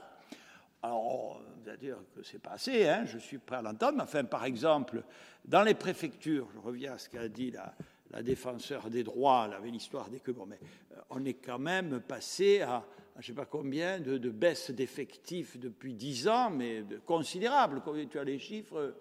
Alors, 0.82 1.42
vous 1.62 1.70
allez 1.70 1.78
dire 1.78 1.98
que 2.16 2.24
c'est 2.24 2.42
pas 2.42 2.52
assez, 2.52 2.88
hein, 2.88 3.06
je 3.06 3.18
suis 3.18 3.38
prêt 3.38 3.58
à 3.58 3.62
l'entendre, 3.62 3.98
mais 3.98 4.04
enfin, 4.04 4.24
par 4.24 4.46
exemple, 4.46 5.04
dans 5.46 5.64
les 5.64 5.76
préfectures, 5.76 6.48
je 6.54 6.60
reviens 6.60 6.94
à 6.94 6.98
ce 6.98 7.10
qu'a 7.10 7.28
dit 7.28 7.52
la, 7.52 7.74
la 8.14 8.22
défenseur 8.22 8.90
des 8.90 9.04
droits, 9.04 9.46
elle 9.48 9.56
avait 9.56 9.72
l'histoire 9.72 10.10
des 10.10 10.20
que 10.20 10.32
mais 10.48 10.60
euh, 10.92 11.02
on 11.10 11.26
est 11.26 11.34
quand 11.34 11.60
même 11.60 12.00
passé 12.00 12.62
à, 12.62 12.86
je 13.16 13.20
ne 13.20 13.24
sais 13.24 13.34
pas 13.34 13.46
combien 13.46 14.00
de, 14.00 14.18
de 14.18 14.30
baisse 14.30 14.72
d'effectifs 14.72 15.58
depuis 15.60 15.94
10 15.94 16.28
ans, 16.28 16.50
mais 16.50 16.84
considérable. 17.06 17.82
Tu 18.10 18.18
as 18.18 18.24
les 18.24 18.40
chiffres, 18.40 18.96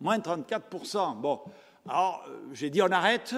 moins 0.00 0.18
34%. 0.18 1.20
Bon, 1.20 1.40
alors 1.88 2.24
euh, 2.28 2.38
j'ai 2.52 2.70
dit 2.70 2.80
on 2.80 2.90
arrête, 2.92 3.34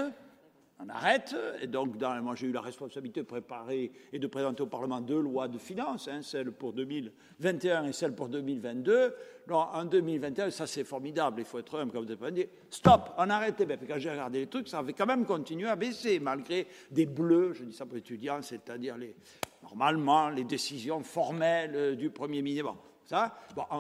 on 0.78 0.88
arrête. 0.90 1.34
Et 1.62 1.66
donc, 1.66 1.94
moi, 2.22 2.34
j'ai 2.34 2.48
eu 2.48 2.52
la 2.52 2.60
responsabilité 2.60 3.20
de 3.20 3.26
préparer 3.26 3.90
et 4.12 4.18
de 4.18 4.26
présenter 4.26 4.62
au 4.62 4.66
Parlement 4.66 5.00
deux 5.00 5.20
lois 5.20 5.48
de 5.48 5.56
finances, 5.56 6.08
hein, 6.08 6.20
celle 6.20 6.52
pour 6.52 6.74
2021 6.74 7.86
et 7.86 7.92
celle 7.92 8.14
pour 8.14 8.28
2022. 8.28 9.14
Non, 9.48 9.56
en 9.56 9.84
2021, 9.86 10.50
ça 10.50 10.66
c'est 10.66 10.84
formidable, 10.84 11.40
il 11.40 11.46
faut 11.46 11.58
être 11.58 11.78
humble, 11.78 11.92
comme 11.92 12.04
vous 12.04 12.12
avez 12.12 12.32
dit, 12.32 12.46
stop, 12.68 13.14
on 13.16 13.30
arrête. 13.30 13.56
Ben, 13.66 13.78
quand 13.88 13.98
j'ai 13.98 14.10
regardé 14.10 14.40
les 14.40 14.46
trucs, 14.46 14.68
ça 14.68 14.80
avait 14.80 14.92
quand 14.92 15.06
même 15.06 15.24
continué 15.24 15.68
à 15.68 15.76
baisser, 15.76 16.20
malgré 16.20 16.66
des 16.90 17.06
bleus, 17.06 17.54
je 17.54 17.64
dis 17.64 17.74
ça 17.74 17.86
pour 17.86 17.96
étudiants, 17.96 18.42
c'est-à-dire 18.42 18.98
les, 18.98 19.14
normalement 19.70 20.30
les 20.30 20.44
décisions 20.44 21.02
formelles 21.02 21.74
euh, 21.74 21.94
du 21.96 22.10
Premier 22.10 22.42
ministre. 22.42 22.74
Ça, 23.04 23.36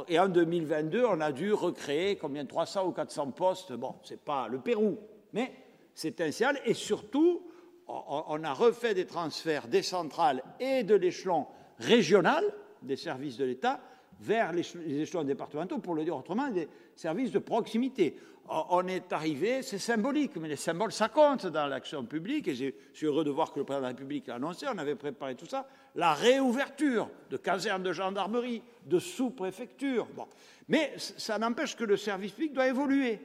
et 0.06 0.20
en 0.20 0.28
2022, 0.28 1.04
on 1.04 1.20
a 1.20 1.32
dû 1.32 1.52
recréer 1.52 2.16
combien 2.16 2.46
300 2.46 2.86
ou 2.86 2.92
400 2.92 3.32
postes. 3.32 3.72
Bon, 3.72 3.96
c'est 4.04 4.20
pas 4.20 4.46
le 4.46 4.60
Pérou, 4.60 4.98
mais 5.32 5.52
c'est 5.94 6.20
un 6.20 6.30
signal. 6.30 6.60
Et 6.64 6.74
surtout, 6.74 7.42
on 7.88 8.44
a 8.44 8.52
refait 8.52 8.94
des 8.94 9.06
transferts 9.06 9.66
des 9.66 9.82
centrales 9.82 10.44
et 10.60 10.84
de 10.84 10.94
l'échelon 10.94 11.46
régional 11.80 12.44
des 12.82 12.94
services 12.94 13.36
de 13.36 13.44
l'État 13.44 13.80
vers 14.20 14.52
les 14.52 14.62
échelons 15.00 15.24
départementaux, 15.24 15.78
pour 15.78 15.94
le 15.94 16.04
dire 16.04 16.16
autrement, 16.16 16.48
des 16.48 16.68
services 16.94 17.32
de 17.32 17.38
proximité. 17.38 18.16
On 18.48 18.86
est 18.86 19.12
arrivé, 19.12 19.62
c'est 19.62 19.78
symbolique, 19.78 20.36
mais 20.36 20.48
les 20.48 20.56
symboles, 20.56 20.92
ça 20.92 21.08
compte 21.08 21.46
dans 21.46 21.66
l'action 21.66 22.04
publique, 22.04 22.46
et 22.48 22.54
je 22.54 22.70
suis 22.92 23.06
heureux 23.06 23.24
de 23.24 23.30
voir 23.30 23.52
que 23.52 23.58
le 23.58 23.64
président 23.64 23.80
de 23.80 23.82
la 23.82 23.88
République 23.88 24.28
l'a 24.28 24.36
annoncé, 24.36 24.66
on 24.72 24.78
avait 24.78 24.94
préparé 24.94 25.34
tout 25.34 25.46
ça, 25.46 25.66
la 25.96 26.14
réouverture 26.14 27.08
de 27.30 27.36
casernes 27.36 27.82
de 27.82 27.92
gendarmerie, 27.92 28.62
de 28.84 28.98
sous-préfectures. 28.98 30.06
Bon. 30.14 30.26
Mais 30.68 30.92
ça 30.96 31.38
n'empêche 31.38 31.74
que 31.74 31.84
le 31.84 31.96
service 31.96 32.32
public 32.32 32.52
doit 32.52 32.68
évoluer. 32.68 33.20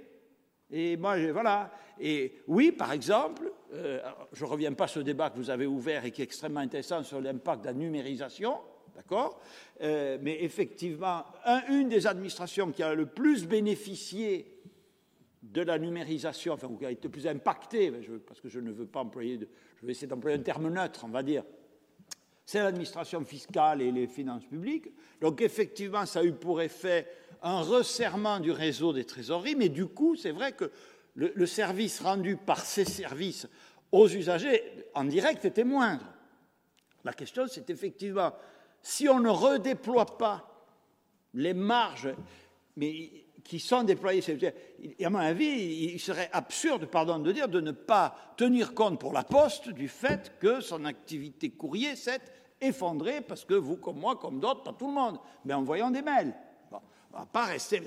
Et 0.71 0.97
moi, 0.97 1.17
voilà. 1.31 1.71
Et 1.99 2.41
oui, 2.47 2.71
par 2.71 2.91
exemple, 2.91 3.51
euh, 3.73 3.99
je 4.33 4.43
ne 4.43 4.49
reviens 4.49 4.73
pas 4.73 4.87
sur 4.87 5.01
ce 5.01 5.05
débat 5.05 5.29
que 5.29 5.37
vous 5.37 5.49
avez 5.49 5.67
ouvert 5.67 6.03
et 6.05 6.11
qui 6.11 6.21
est 6.21 6.25
extrêmement 6.25 6.61
intéressant 6.61 7.03
sur 7.03 7.21
l'impact 7.21 7.61
de 7.61 7.67
la 7.67 7.73
numérisation, 7.73 8.57
d'accord 8.95 9.39
euh, 9.81 10.17
Mais 10.21 10.43
effectivement, 10.43 11.25
un, 11.45 11.61
une 11.69 11.89
des 11.89 12.07
administrations 12.07 12.71
qui 12.71 12.81
a 12.81 12.95
le 12.95 13.05
plus 13.05 13.45
bénéficié 13.45 14.50
de 15.41 15.61
la 15.61 15.79
numérisation, 15.79 16.53
enfin, 16.53 16.69
qui 16.77 16.85
a 16.85 16.91
été 16.91 17.09
plus 17.09 17.27
impactée, 17.27 17.91
parce 18.27 18.39
que 18.39 18.49
je 18.49 18.59
ne 18.59 18.71
veux 18.71 18.85
pas 18.85 19.01
employer, 19.01 19.39
je 19.79 19.85
vais 19.85 19.91
essayer 19.91 20.07
d'employer 20.07 20.37
un 20.37 20.41
terme 20.41 20.69
neutre, 20.69 21.03
on 21.03 21.09
va 21.09 21.23
dire, 21.23 21.43
c'est 22.45 22.59
l'administration 22.59 23.23
fiscale 23.23 23.81
et 23.81 23.91
les 23.91 24.07
finances 24.07 24.45
publiques. 24.45 24.89
Donc 25.19 25.41
effectivement, 25.41 26.05
ça 26.05 26.19
a 26.19 26.23
eu 26.23 26.33
pour 26.33 26.61
effet 26.61 27.07
un 27.41 27.61
resserrement 27.61 28.39
du 28.39 28.51
réseau 28.51 28.93
des 28.93 29.05
trésoreries, 29.05 29.55
mais 29.55 29.69
du 29.69 29.87
coup, 29.87 30.15
c'est 30.15 30.31
vrai 30.31 30.51
que 30.51 30.69
le, 31.15 31.31
le, 31.33 31.45
service 31.45 32.01
rendu 32.01 32.37
par 32.37 32.59
ces 32.59 32.85
services 32.85 33.47
aux 33.91 34.07
usagers 34.07 34.61
en 34.93 35.05
direct 35.05 35.43
était 35.45 35.63
moindre. 35.63 36.05
La 37.03 37.13
question, 37.13 37.45
c'est 37.47 37.69
effectivement, 37.69 38.31
si 38.81 39.09
on 39.09 39.19
ne 39.19 39.29
redéploie 39.29 40.17
pas 40.17 40.65
les 41.33 41.53
marges 41.53 42.13
mais, 42.75 43.25
qui 43.43 43.59
sont 43.59 43.83
déployées, 43.83 44.23
à 45.03 45.09
mon 45.09 45.19
avis, 45.19 45.91
il 45.93 45.99
serait 45.99 46.29
absurde, 46.31 46.85
pardon 46.85 47.19
de 47.19 47.31
dire, 47.31 47.47
de 47.47 47.61
ne 47.61 47.71
pas 47.71 48.15
tenir 48.37 48.73
compte 48.73 48.99
pour 48.99 49.13
la 49.13 49.23
Poste 49.23 49.69
du 49.69 49.87
fait 49.87 50.33
que 50.39 50.61
son 50.61 50.85
activité 50.85 51.49
courrier 51.49 51.95
s'est 51.95 52.21
effondré 52.59 53.21
parce 53.21 53.45
que 53.45 53.53
vous, 53.53 53.77
comme 53.77 53.99
moi, 53.99 54.15
comme 54.15 54.39
d'autres, 54.39 54.63
pas 54.63 54.73
tout 54.73 54.87
le 54.87 54.93
monde, 54.93 55.19
mais 55.45 55.53
en 55.53 55.63
voyant 55.63 55.91
des 55.91 56.01
mails. 56.01 56.33
Bon, 56.69 56.79
on 57.13 57.19
va 57.19 57.25
pas 57.25 57.45
rester. 57.45 57.81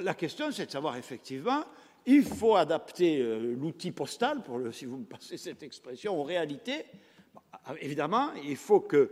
La 0.00 0.14
question, 0.14 0.50
c'est 0.50 0.66
de 0.66 0.70
savoir 0.70 0.96
effectivement, 0.96 1.64
il 2.06 2.24
faut 2.24 2.56
adapter 2.56 3.20
euh, 3.20 3.54
l'outil 3.54 3.92
postal, 3.92 4.42
si 4.72 4.86
vous 4.86 4.98
me 4.98 5.04
passez 5.04 5.36
cette 5.36 5.62
expression, 5.62 6.18
aux 6.18 6.24
réalités. 6.24 6.86
évidemment, 7.80 8.30
il 8.44 8.56
faut 8.56 8.80
que 8.80 9.10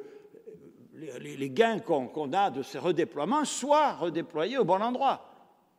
les, 1.18 1.50
gains 1.50 1.78
qu'on 1.80 2.32
a 2.32 2.50
de 2.50 2.62
ces 2.62 2.78
redéploiements 2.78 3.44
soient 3.44 3.94
redéployés 3.94 4.58
au 4.58 4.64
bon 4.64 4.80
endroit. 4.80 5.30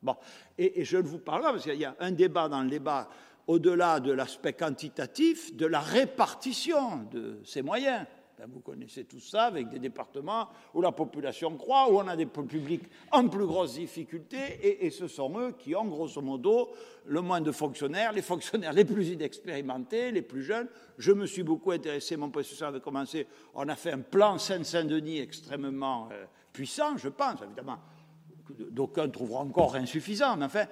Bon. 0.02 0.16
Et, 0.58 0.86
je 0.86 0.98
ne 0.98 1.04
vous 1.04 1.20
parle 1.20 1.42
pas, 1.42 1.52
parce 1.52 1.64
qu'il 1.64 1.76
y 1.76 1.86
a 1.86 1.96
un 2.00 2.12
débat 2.12 2.48
dans 2.48 2.62
le 2.62 2.70
débat, 2.70 3.10
au-delà 3.48 4.00
de 4.00 4.12
l'aspect 4.12 4.54
quantitatif, 4.54 5.56
de 5.56 5.66
la 5.66 5.80
répartition 5.80 7.04
de 7.12 7.42
ces 7.44 7.62
moyens. 7.62 8.06
Ben, 8.38 8.48
vous 8.54 8.60
connaissez 8.60 9.06
tout 9.06 9.20
ça 9.20 9.46
avec 9.46 9.68
des 9.70 9.80
départements 9.80 10.48
où 10.76 10.82
la 10.82 10.92
population 10.92 11.58
croît, 11.58 11.92
où 11.92 11.98
on 11.98 12.08
a 12.08 12.16
des 12.16 12.28
publics 12.28 12.84
en 13.12 13.28
plus 13.28 13.48
grosse 13.48 13.74
difficulté, 13.74 14.86
et, 14.86 14.92
ce 14.92 15.08
sont 15.08 15.40
eux 15.40 15.56
qui 15.58 15.76
ont 15.76 15.86
grosso 15.86 16.22
modo 16.22 16.70
le 17.08 17.22
moins 17.22 17.42
de 17.42 17.52
fonctionnaires, 17.52 18.12
les 18.14 18.22
fonctionnaires 18.22 18.74
les 18.74 18.86
plus 18.86 19.10
inexpérimentés, 19.10 20.12
les 20.12 20.22
plus 20.22 20.44
jeunes. 20.44 20.68
Je 21.00 21.14
me 21.14 21.26
suis 21.26 21.42
beaucoup 21.42 21.72
intéressé, 21.72 22.16
mon 22.16 22.30
prédécesseur 22.30 22.68
avait 22.68 22.80
commencé, 22.80 23.26
on 23.56 23.68
a 23.70 23.76
fait 23.76 23.94
un 23.94 24.02
plan 24.02 24.38
Seine-Saint-Denis 24.38 25.20
extrêmement 25.20 26.10
euh, 26.12 26.26
puissant, 26.54 26.96
je 26.96 27.10
pense, 27.10 27.42
évidemment 27.42 27.80
d'aucuns 28.54 29.10
trouveront 29.10 29.42
encore 29.42 29.76
insuffisant, 29.76 30.38
mais 30.38 30.46
enfin, 30.46 30.66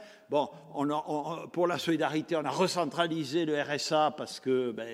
pour 1.51 1.67
la 1.67 1.77
solidarité, 1.77 2.35
on 2.35 2.45
a 2.45 2.49
recentralisé 2.49 3.45
le 3.45 3.61
RSA 3.61 4.13
parce 4.17 4.39
que 4.39 4.71
ben, 4.71 4.87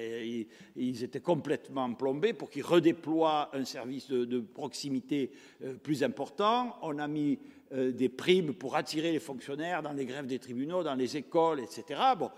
ils, 0.75 1.03
étaient 1.03 1.19
complètement 1.19 1.93
plombés 1.93 2.33
pour 2.33 2.49
qu'ils 2.49 2.63
redéploient 2.63 3.49
un 3.53 3.65
service 3.65 4.09
de, 4.09 4.39
proximité 4.39 5.31
euh, 5.63 5.75
plus 5.75 6.03
important. 6.03 6.77
On 6.81 6.97
a 6.99 7.07
mis 7.07 7.39
euh, 7.73 7.91
des 7.91 8.09
primes 8.09 8.53
pour 8.53 8.75
attirer 8.75 9.13
les 9.13 9.19
fonctionnaires 9.19 9.81
dans 9.81 9.93
les 9.93 10.05
grèves 10.05 10.25
des 10.25 10.39
tribunaux, 10.39 10.83
dans 10.83 10.95
les 10.95 11.15
écoles, 11.15 11.61
etc. 11.61 12.01
Bon, 12.17 12.29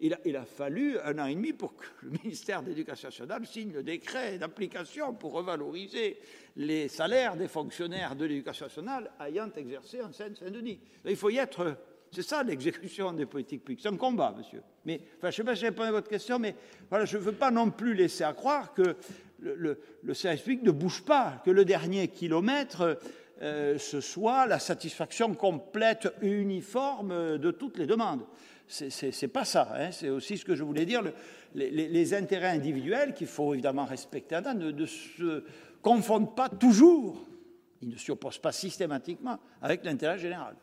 il, 0.00 0.14
a, 0.14 0.18
il, 0.24 0.36
a, 0.36 0.46
fallu 0.46 0.98
un 1.00 1.18
an 1.18 1.26
et 1.26 1.34
demi 1.34 1.52
pour 1.52 1.76
que 1.76 1.84
le 2.02 2.10
ministère 2.24 2.62
de 2.62 2.68
l'Éducation 2.68 3.08
nationale 3.08 3.46
signe 3.46 3.72
le 3.74 3.82
décret 3.82 4.38
d'application 4.38 5.12
pour 5.12 5.32
revaloriser 5.32 6.18
les 6.56 6.88
salaires 6.88 7.36
des 7.36 7.46
fonctionnaires 7.46 8.16
de 8.16 8.24
l'Éducation 8.24 8.64
nationale 8.64 9.10
ayant 9.20 9.50
exercé 9.54 10.00
en 10.00 10.10
Seine-Saint-Denis. 10.12 10.80
Il 11.04 11.16
faut 11.16 11.28
y 11.28 11.36
être. 11.36 11.76
C'est 12.10 12.22
ça 12.22 12.42
l'exécution 12.42 13.12
des 13.12 13.26
politiques 13.26 13.64
publiques. 13.64 13.80
C'est 13.82 13.88
un 13.88 13.96
combat, 13.96 14.34
monsieur. 14.34 14.62
Mais, 14.86 15.00
enfin, 15.18 15.24
je 15.24 15.26
ne 15.26 15.32
sais 15.32 15.44
pas 15.44 15.54
si 15.56 15.60
j'ai 15.60 15.68
répondu 15.68 15.88
à 15.88 15.92
votre 15.92 16.08
question, 16.08 16.38
mais 16.38 16.54
voilà, 16.88 17.04
je 17.04 17.18
ne 17.18 17.22
veux 17.22 17.32
pas 17.32 17.50
non 17.50 17.70
plus 17.70 17.92
laisser 17.92 18.24
à 18.24 18.32
croire 18.32 18.72
que 18.72 18.96
le, 19.40 19.78
le 20.02 20.14
service 20.14 20.40
public 20.40 20.62
ne 20.62 20.70
bouge 20.70 21.04
pas, 21.04 21.42
que 21.44 21.50
le 21.50 21.66
dernier 21.66 22.08
kilomètre 22.08 22.98
euh, 23.42 23.78
ce 23.78 24.00
soit 24.00 24.46
la 24.46 24.58
satisfaction 24.58 25.34
complète, 25.34 26.12
uniforme 26.22 27.38
de 27.38 27.50
toutes 27.50 27.78
les 27.78 27.86
demandes. 27.86 28.24
C'est 28.66 29.28
pas 29.28 29.44
ça. 29.44 29.72
Hein. 29.74 29.90
C'est 29.92 30.08
aussi 30.08 30.38
ce 30.38 30.44
que 30.44 30.54
je 30.54 30.64
voulais 30.64 30.86
dire. 30.86 31.02
les, 31.54 32.14
intérêts 32.14 32.48
individuels 32.48 33.12
qu'il 33.12 33.26
faut 33.26 33.52
évidemment 33.52 33.84
respecter 33.84 34.40
ne, 34.54 34.70
ne 34.70 34.86
se 34.86 35.44
confondent 35.82 36.34
pas 36.34 36.48
toujours. 36.48 37.26
Ils 37.82 37.90
ne 37.90 37.96
s'y 37.96 38.10
opposent 38.10 38.38
pas 38.38 38.52
systématiquement 38.52 39.38
avec 39.60 39.84
l'intérêt 39.84 40.18
général. 40.18 40.56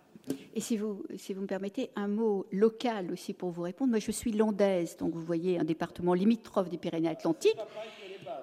Et 0.53 0.61
si 0.61 0.77
vous, 0.77 1.03
si 1.17 1.33
vous 1.33 1.41
me 1.41 1.48
permettez, 1.48 1.90
un 1.95 2.08
mot 2.08 2.45
local 2.51 3.11
aussi 3.11 3.33
pour 3.33 3.51
vous 3.51 3.64
répondre. 3.64 3.91
Moi, 3.91 4.00
je 4.00 4.11
suis 4.11 4.32
landaise, 4.32 4.98
donc 4.98 5.14
vous 5.14 5.24
voyez 5.24 5.59
un 5.59 5.64
département 5.64 6.14
limitrophe 6.14 6.69
des 6.69 6.77
Pyrénées-Atlantiques. 6.77 7.58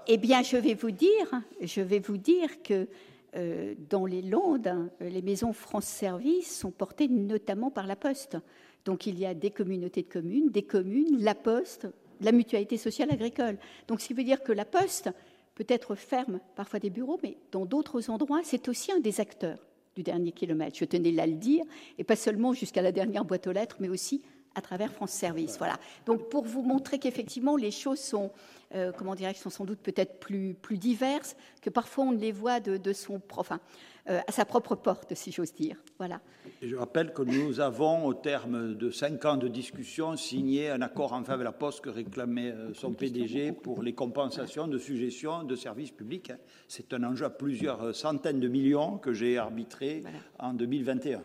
Eh 0.07 0.16
bien, 0.16 0.42
je 0.42 0.57
vais 0.57 0.74
vous 0.74 0.90
dire, 0.90 1.42
je 1.60 1.81
vais 1.81 1.98
vous 1.98 2.16
dire 2.16 2.62
que 2.62 2.74
euh, 2.74 2.86
dans 3.34 4.07
les 4.07 4.23
Landes, 4.23 4.90
les 5.00 5.23
maisons 5.23 5.52
France 5.52 5.86
Service 5.86 6.58
sont 6.58 6.70
portées 6.70 7.08
notamment 7.08 7.70
par 7.70 7.86
la 7.86 7.97
Poste. 7.97 8.39
Donc 8.84 9.07
il 9.07 9.18
y 9.18 9.26
a 9.26 9.34
des 9.34 9.50
communautés 9.50 10.02
de 10.02 10.08
communes, 10.08 10.50
des 10.50 10.62
communes, 10.62 11.23
la 11.23 11.34
Poste, 11.34 11.89
la 12.20 12.32
mutualité 12.32 12.76
sociale 12.76 13.10
agricole. 13.10 13.58
Donc 13.86 14.00
ce 14.00 14.08
qui 14.08 14.15
veut 14.15 14.24
dire 14.24 14.42
que 14.42 14.52
la 14.52 14.65
Poste 14.65 15.10
peut-être 15.55 15.94
ferme 15.94 16.40
parfois 16.57 16.78
des 16.78 16.90
bureaux, 16.90 17.18
mais 17.23 17.36
dans 17.52 17.66
d'autres 17.66 18.10
endroits, 18.10 18.40
c'est 18.44 18.68
aussi 18.68 18.92
un 18.92 19.00
des 19.00 19.20
acteurs 19.20 19.58
du 19.94 20.02
dernier 20.02 20.32
kilomètre. 20.32 20.78
Je 20.78 20.84
tenais 20.84 21.10
là 21.10 21.24
à 21.24 21.26
le 21.26 21.34
dire, 21.34 21.65
et 21.98 22.05
pas 22.05 22.16
seulement 22.16 22.52
jusqu'à 22.52 22.82
la 22.82 22.92
dernière 22.92 23.24
boîte 23.24 23.48
aux 23.48 23.52
lettres, 23.52 23.76
mais 23.81 23.89
aussi 23.89 24.23
à 24.58 24.60
travers 24.60 24.92
France 24.92 25.12
Service. 25.12 25.56
Voilà. 25.56 25.78
Donc 26.04 26.28
pour 26.28 26.44
vous 26.44 26.62
montrer 26.62 26.98
qu'effectivement 26.98 27.56
les 27.56 27.70
choses 27.70 28.00
sont, 28.00 28.30
euh, 28.74 28.92
comment 28.96 29.14
dirais 29.14 29.32
sont 29.34 29.50
sans 29.50 29.64
doute 29.64 29.78
peut-être 29.78 30.18
plus, 30.18 30.54
plus 30.54 30.76
diverses, 30.76 31.36
que 31.62 31.70
parfois 31.70 32.04
on 32.04 32.10
les 32.10 32.32
voit 32.32 32.60
de, 32.60 32.92
son, 32.92 33.22
enfin, 33.36 33.60
euh, 34.08 34.20
à 34.26 34.32
sa 34.32 34.44
propre 34.44 34.74
porte, 34.74 35.14
si 35.14 35.32
j'ose 35.32 35.54
dire. 35.54 35.76
Voilà. 35.98 36.20
je 36.60 36.74
rappelle 36.76 37.12
que 37.12 37.22
nous 37.22 37.60
avons, 37.60 38.04
au 38.04 38.14
terme 38.14 38.74
de 38.74 38.90
cinq 38.90 39.24
ans 39.24 39.36
de 39.36 39.48
discussion, 39.48 40.16
signé 40.16 40.70
un 40.70 40.82
accord 40.82 41.12
en 41.12 41.22
faveur 41.22 41.38
de 41.38 41.44
la 41.44 41.52
Poste 41.52 41.82
que 41.82 41.90
réclamait 41.90 42.50
euh, 42.50 42.74
son 42.74 42.92
PDG 42.92 43.52
pour 43.52 43.82
les 43.82 43.94
compensations 43.94 44.66
de 44.66 44.78
suggestions 44.78 45.44
de 45.44 45.54
services 45.54 45.92
publics. 45.92 46.30
Hein. 46.30 46.38
C'est 46.66 46.92
un 46.92 47.04
enjeu 47.04 47.26
à 47.26 47.30
plusieurs 47.30 47.94
centaines 47.94 48.40
de 48.40 48.48
millions 48.48 48.98
que 48.98 49.12
j'ai 49.12 49.38
arbitré 49.38 50.02
en 50.38 50.52
2021. 50.52 51.22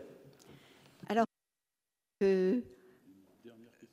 Alors, 1.08 1.26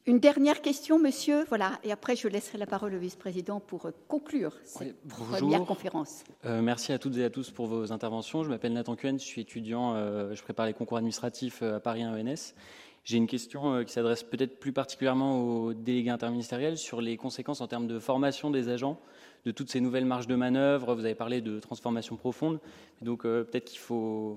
une 0.06 0.20
dernière 0.20 0.62
question, 0.62 0.98
monsieur. 0.98 1.46
Voilà, 1.50 1.80
et 1.84 1.92
après 1.92 2.16
je 2.16 2.28
laisserai 2.28 2.58
la 2.58 2.66
parole 2.66 2.94
au 2.96 3.00
vice-président 3.00 3.60
pour 3.60 3.86
euh, 3.86 3.92
conclure 4.08 4.54
cette 4.64 4.96
première 5.08 5.66
conférence. 5.66 6.24
Euh, 6.46 6.62
merci 6.62 6.92
à 6.92 7.00
toutes 7.00 7.18
et 7.18 7.24
à 7.24 7.30
tous 7.30 7.52
pour 7.52 7.68
vos 7.68 7.92
interventions. 7.92 8.44
Je 8.44 8.50
m'appelle 8.50 8.74
Nathan 8.74 8.96
Cuen, 8.96 9.20
je 9.20 9.24
suis 9.24 9.42
étudiant, 9.42 9.94
euh, 9.96 10.34
je 10.34 10.42
prépare 10.42 10.66
les 10.66 10.74
concours 10.74 10.98
administratifs 10.98 11.62
à 11.62 11.80
Paris 11.80 12.04
1 12.04 12.18
ENS. 12.18 12.56
J'ai 13.04 13.18
une 13.18 13.28
question 13.28 13.84
qui 13.84 13.92
s'adresse 13.92 14.22
peut-être 14.22 14.60
plus 14.60 14.74
particulièrement 14.74 15.42
aux 15.42 15.74
délégués 15.74 16.12
interministériels 16.12 16.78
sur 16.78 17.02
les 17.02 17.18
conséquences 17.18 17.60
en 17.60 17.68
termes 17.68 17.88
de 17.88 17.98
formation 17.98 18.52
des 18.52 18.70
agents, 18.70 19.00
de 19.46 19.52
toutes 19.52 19.72
ces 19.72 19.82
nouvelles 19.82 20.06
marges 20.06 20.28
de 20.28 20.36
manœuvre. 20.36 20.94
Vous 20.94 21.06
avez 21.06 21.16
parlé 21.16 21.42
de 21.42 21.60
transformation 21.60 22.16
profonde, 22.16 22.60
donc 23.02 23.24
peut-être 23.24 23.66
qu'il 23.66 23.80
faut 23.80 24.36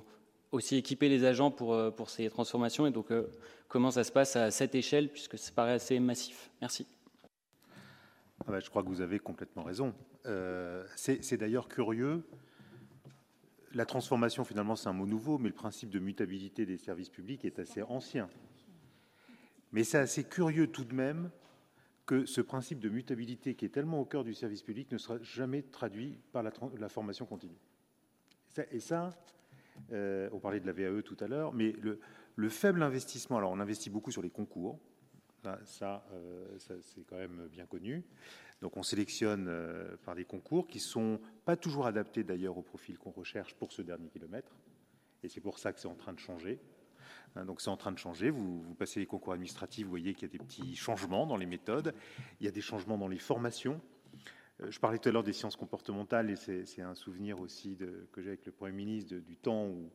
aussi 0.54 0.76
équiper 0.76 1.08
les 1.08 1.24
agents 1.24 1.50
pour, 1.50 1.76
pour 1.94 2.10
ces 2.10 2.30
transformations. 2.30 2.86
Et 2.86 2.90
donc, 2.90 3.08
comment 3.68 3.90
ça 3.90 4.04
se 4.04 4.12
passe 4.12 4.36
à 4.36 4.50
cette 4.50 4.74
échelle, 4.74 5.08
puisque 5.08 5.36
ça 5.36 5.52
paraît 5.52 5.72
assez 5.72 5.98
massif. 6.00 6.50
Merci. 6.60 6.86
Ah 8.40 8.52
bah, 8.52 8.60
je 8.60 8.68
crois 8.68 8.82
que 8.82 8.88
vous 8.88 9.00
avez 9.00 9.18
complètement 9.18 9.62
raison. 9.62 9.94
Euh, 10.26 10.84
c'est 10.96 11.36
d'ailleurs 11.36 11.68
curieux. 11.68 12.24
La 13.72 13.86
transformation, 13.86 14.44
finalement, 14.44 14.76
c'est 14.76 14.88
un 14.88 14.92
mot 14.92 15.06
nouveau, 15.06 15.38
mais 15.38 15.48
le 15.48 15.54
principe 15.54 15.90
de 15.90 15.98
mutabilité 15.98 16.66
des 16.66 16.78
services 16.78 17.08
publics 17.08 17.44
est 17.44 17.58
assez 17.58 17.82
ancien. 17.82 18.28
Mais 19.72 19.82
c'est 19.82 19.98
assez 19.98 20.24
curieux 20.24 20.68
tout 20.68 20.84
de 20.84 20.94
même 20.94 21.30
que 22.06 22.26
ce 22.26 22.40
principe 22.40 22.80
de 22.80 22.88
mutabilité 22.88 23.54
qui 23.54 23.64
est 23.64 23.70
tellement 23.70 24.00
au 24.00 24.04
cœur 24.04 24.24
du 24.24 24.34
service 24.34 24.62
public 24.62 24.92
ne 24.92 24.98
sera 24.98 25.18
jamais 25.22 25.62
traduit 25.62 26.18
par 26.32 26.42
la, 26.42 26.88
formation 26.88 27.24
continue. 27.24 27.58
Et 28.70 28.78
ça, 28.78 29.10
euh, 29.92 30.28
on 30.32 30.40
parlait 30.40 30.60
de 30.60 30.66
la 30.66 30.72
VAE 30.72 31.02
tout 31.02 31.16
à 31.20 31.26
l'heure, 31.26 31.52
mais 31.52 31.72
le, 31.80 32.00
le 32.36 32.48
faible 32.48 32.82
investissement, 32.82 33.38
alors 33.38 33.52
on 33.52 33.60
investit 33.60 33.90
beaucoup 33.90 34.10
sur 34.10 34.22
les 34.22 34.30
concours, 34.30 34.78
ça, 35.64 36.06
euh, 36.12 36.56
c'est 36.58 37.04
quand 37.06 37.16
même 37.16 37.48
bien 37.50 37.66
connu. 37.66 38.04
Donc 38.60 38.76
on 38.76 38.82
sélectionne 38.82 39.46
euh, 39.48 39.96
par 40.04 40.14
des 40.14 40.24
concours 40.24 40.66
qui 40.66 40.80
sont 40.80 41.20
pas 41.44 41.56
toujours 41.56 41.86
adaptés 41.86 42.24
d'ailleurs 42.24 42.56
au 42.56 42.62
profil 42.62 42.98
qu'on 42.98 43.10
recherche 43.10 43.54
pour 43.54 43.72
ce 43.72 43.82
dernier 43.82 44.08
kilomètre. 44.08 44.52
Et 45.22 45.28
c'est 45.28 45.40
pour 45.40 45.58
ça 45.58 45.72
que 45.72 45.80
c'est 45.80 45.88
en 45.88 45.94
train 45.94 46.12
de 46.12 46.18
changer. 46.18 46.60
Hein, 47.36 47.44
donc 47.44 47.60
c'est 47.60 47.70
en 47.70 47.76
train 47.76 47.92
de 47.92 47.98
changer. 47.98 48.30
Vous, 48.30 48.62
vous, 48.62 48.74
passez 48.74 49.00
les 49.00 49.06
concours 49.06 49.32
administratifs, 49.32 49.84
vous 49.84 49.90
voyez 49.90 50.14
qu'il 50.14 50.28
y 50.28 50.30
a 50.30 50.38
des 50.38 50.42
petits 50.42 50.76
changements 50.76 51.26
dans 51.26 51.36
les 51.36 51.46
méthodes. 51.46 51.94
Il 52.40 52.46
y 52.46 52.48
a 52.48 52.52
des 52.52 52.60
changements 52.60 52.98
dans 52.98 53.08
les 53.08 53.18
formations. 53.18 53.80
Euh, 54.64 54.70
je 54.70 54.80
parlais 54.80 54.98
tout 54.98 55.08
à 55.08 55.12
l'heure 55.12 55.24
des 55.24 55.32
sciences 55.32 55.56
comportementales 55.56 56.30
et 56.30 56.36
c'est, 56.36 56.82
un 56.82 56.94
souvenir 56.94 57.40
aussi 57.40 57.76
que 58.12 58.22
j'ai 58.22 58.28
avec 58.28 58.46
le 58.46 58.52
Premier 58.52 58.72
ministre 58.72 59.16
du 59.16 59.36
temps 59.36 59.66
où 59.66 59.90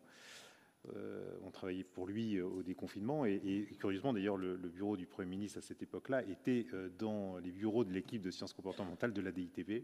euh, 0.96 1.38
on 1.44 1.52
travaillait 1.52 1.84
pour 1.84 2.08
lui 2.08 2.38
euh, 2.38 2.46
au 2.46 2.64
déconfinement 2.64 3.26
et, 3.26 3.68
curieusement 3.80 4.14
d'ailleurs 4.14 4.38
le, 4.38 4.56
bureau 4.56 4.96
du 4.98 5.06
Premier 5.06 5.30
ministre 5.30 5.60
à 5.60 5.62
cette 5.62 5.82
époque-là 5.82 6.24
était 6.24 6.66
dans 6.98 7.38
les 7.38 7.52
bureaux 7.52 7.84
de 7.84 7.92
l'équipe 7.92 8.22
de 8.22 8.32
sciences 8.32 8.54
comportementales 8.54 9.14
de 9.14 9.22
la 9.22 9.32
DITV. 9.32 9.84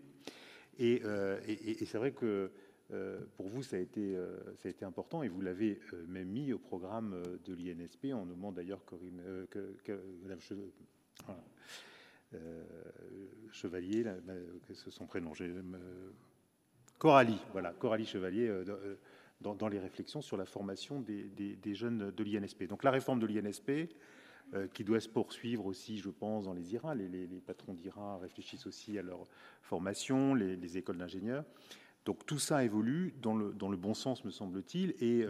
Et, 0.79 1.01
c'est 1.85 1.97
vrai 1.97 2.11
que 2.11 2.51
pour 3.37 3.47
vous 3.47 3.63
ça 3.63 3.75
a, 3.77 3.79
été, 3.79 4.15
ça 4.57 4.67
a 4.67 4.71
été 4.71 4.85
important 4.85 5.23
et 5.23 5.27
vous 5.27 5.41
l'avez 5.41 5.79
même 6.07 6.29
mis 6.29 6.53
au 6.53 6.59
programme 6.59 7.21
de 7.45 7.53
l'INSP 7.53 8.13
en 8.13 8.25
nommant 8.25 8.51
d'ailleurs 8.51 8.83
Corinne, 8.85 9.21
Madame 10.23 10.39
Chevalier, 13.51 14.05
c'est 14.73 14.91
son 14.91 15.05
prénom, 15.05 15.33
Coralie, 16.97 17.39
voilà, 17.51 17.71
Coralie 17.73 18.05
Chevalier 18.05 18.51
dans, 19.41 19.67
les 19.67 19.79
réflexions 19.79 20.21
sur 20.21 20.37
la 20.37 20.45
formation 20.45 21.01
des, 21.01 21.75
jeunes 21.75 22.11
de 22.11 22.23
l'INSP. 22.23 22.63
Donc 22.65 22.83
la 22.83 22.91
réforme 22.91 23.19
de 23.19 23.27
l'INSP, 23.27 23.89
qui 24.73 24.83
doit 24.83 24.99
se 24.99 25.09
poursuivre 25.09 25.65
aussi, 25.65 25.97
je 25.97 26.09
pense, 26.09 26.45
dans 26.45 26.53
les 26.53 26.73
IRA. 26.73 26.95
Les, 26.95 27.41
patrons 27.45 27.73
d'IRA 27.73 28.19
réfléchissent 28.19 28.67
aussi 28.67 28.97
à 28.97 29.01
leur 29.01 29.23
formation, 29.61 30.35
les, 30.35 30.77
écoles 30.77 30.97
d'ingénieurs. 30.97 31.43
Donc 32.05 32.25
tout 32.25 32.39
ça 32.39 32.63
évolue 32.63 33.13
dans 33.21 33.35
le, 33.35 33.77
bon 33.77 33.93
sens, 33.93 34.23
me 34.23 34.31
semble-t-il. 34.31 34.95
Et, 34.99 35.25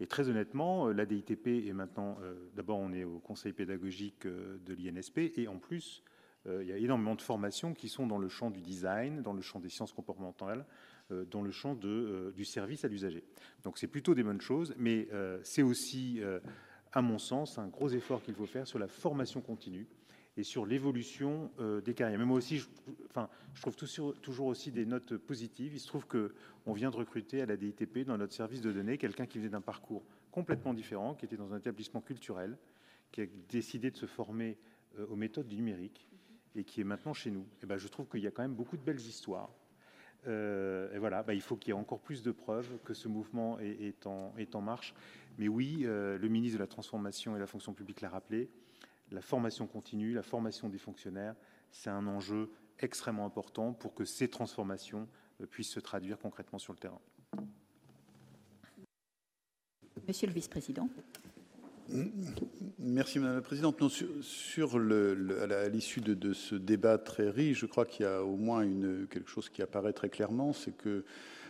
et, 0.00 0.06
très 0.06 0.28
honnêtement, 0.28 0.88
la 0.88 1.06
DITP 1.06 1.68
est 1.68 1.72
maintenant, 1.72 2.18
d'abord 2.54 2.78
on 2.78 2.92
est 2.92 3.04
au 3.04 3.18
conseil 3.18 3.52
pédagogique 3.52 4.26
de 4.26 4.74
l'INSP, 4.74 5.18
et 5.36 5.48
en 5.48 5.58
plus, 5.58 6.02
il 6.48 6.66
y 6.66 6.72
a 6.72 6.76
énormément 6.76 7.14
de 7.14 7.22
formations 7.22 7.74
qui 7.74 7.88
sont 7.88 8.06
dans 8.06 8.18
le 8.18 8.28
champ 8.28 8.50
du 8.50 8.60
design, 8.60 9.22
dans 9.22 9.32
le 9.32 9.42
champ 9.42 9.58
des 9.58 9.68
sciences 9.68 9.92
comportementales, 9.92 10.64
euh, 11.12 11.24
dans 11.24 11.42
le 11.42 11.52
champ 11.52 11.78
euh, 11.84 12.32
du 12.32 12.44
service 12.44 12.84
à 12.84 12.88
l'usager. 12.88 13.22
Donc 13.62 13.78
c'est 13.78 13.86
plutôt 13.86 14.16
des 14.16 14.24
bonnes 14.24 14.40
choses, 14.40 14.74
mais 14.76 15.06
euh, 15.12 15.38
c'est 15.44 15.62
aussi, 15.62 16.20
à 16.92 17.00
mon 17.00 17.18
sens, 17.18 17.58
un 17.58 17.68
gros 17.68 17.88
effort 17.90 18.22
qu'il 18.22 18.34
faut 18.34 18.46
faire 18.46 18.66
sur 18.66 18.80
la 18.80 18.88
formation 18.88 19.40
continue 19.40 19.86
et 20.36 20.42
sur 20.42 20.66
l'évolution 20.66 21.50
des 21.84 21.94
carrières. 21.94 22.18
Mais 22.18 22.24
moi 22.24 22.36
aussi, 22.36 22.58
je, 22.58 22.68
enfin, 23.08 23.28
je 23.54 23.62
trouve 23.62 23.76
toujours 23.76 24.46
aussi 24.46 24.70
des 24.72 24.84
notes 24.84 25.16
positives. 25.16 25.74
Il 25.74 25.80
se 25.80 25.86
trouve 25.86 26.06
qu'on 26.06 26.72
vient 26.72 26.90
de 26.90 26.96
recruter 26.96 27.40
à 27.40 27.46
la 27.46 27.56
DITP, 27.56 28.00
dans 28.00 28.18
notre 28.18 28.34
service 28.34 28.60
de 28.60 28.72
données, 28.72 28.98
quelqu'un 28.98 29.26
qui 29.26 29.38
venait 29.38 29.50
d'un 29.50 29.62
parcours 29.62 30.04
complètement 30.30 30.74
différent, 30.74 31.14
qui 31.14 31.24
était 31.24 31.36
dans 31.36 31.54
un 31.54 31.58
établissement 31.58 32.00
culturel, 32.00 32.58
qui 33.12 33.22
a 33.22 33.26
décidé 33.48 33.90
de 33.90 33.96
se 33.96 34.06
former 34.06 34.58
aux 35.08 35.16
méthodes 35.16 35.46
du 35.46 35.56
numérique 35.56 36.06
et 36.56 36.64
qui 36.64 36.80
est 36.80 36.84
maintenant 36.84 37.14
chez 37.14 37.30
nous. 37.30 37.46
Et 37.62 37.66
ben, 37.66 37.76
je 37.76 37.86
trouve 37.86 38.08
qu'il 38.08 38.20
y 38.20 38.26
a 38.26 38.30
quand 38.30 38.42
même 38.42 38.54
beaucoup 38.54 38.76
de 38.76 38.82
belles 38.82 39.00
histoires 39.00 39.50
euh, 40.26 40.92
et 40.92 40.98
voilà, 40.98 41.22
bah, 41.22 41.34
il 41.34 41.40
faut 41.40 41.56
qu'il 41.56 41.68
y 41.68 41.76
ait 41.76 41.80
encore 41.80 42.00
plus 42.00 42.22
de 42.22 42.32
preuves 42.32 42.78
que 42.84 42.94
ce 42.94 43.08
mouvement 43.08 43.58
est, 43.60 44.06
en, 44.06 44.34
est 44.36 44.54
en, 44.54 44.60
marche. 44.60 44.94
Mais 45.38 45.48
oui, 45.48 45.82
euh, 45.84 46.18
le 46.18 46.28
ministre 46.28 46.58
de 46.58 46.62
la 46.62 46.66
Transformation 46.66 47.32
et 47.32 47.34
de 47.36 47.40
la 47.40 47.46
fonction 47.46 47.72
publique 47.72 48.00
l'a 48.00 48.08
rappelé, 48.08 48.50
la 49.12 49.20
formation 49.20 49.66
continue, 49.66 50.14
la 50.14 50.22
formation 50.22 50.68
des 50.68 50.78
fonctionnaires, 50.78 51.36
c'est 51.70 51.90
un 51.90 52.06
enjeu 52.06 52.50
extrêmement 52.80 53.26
important 53.26 53.72
pour 53.72 53.94
que 53.94 54.04
ces 54.04 54.28
transformations 54.28 55.08
euh, 55.40 55.46
puissent 55.46 55.70
se 55.70 55.80
traduire 55.80 56.18
concrètement 56.18 56.58
sur 56.58 56.72
le 56.72 56.78
terrain. 56.78 57.00
Monsieur 60.08 60.26
le 60.26 60.32
vice-président. 60.32 60.88
Merci 62.78 63.18
Madame 63.18 63.36
la 63.36 63.42
Présidente. 63.42 63.82
sur, 64.20 64.78
le, 64.78 65.52
à 65.52 65.68
l'issue 65.68 66.00
de, 66.00 66.32
ce 66.32 66.54
débat 66.54 66.98
très 66.98 67.30
riche, 67.30 67.60
je 67.60 67.66
crois 67.66 67.84
qu'il 67.84 68.04
y 68.04 68.08
a 68.08 68.22
au 68.22 68.36
moins 68.36 68.62
une, 68.62 69.06
quelque 69.08 69.30
chose 69.30 69.48
qui 69.48 69.62
apparaît 69.62 69.92
très 69.92 70.08
clairement, 70.08 70.52
c'est 70.52 70.76
que 70.76 71.04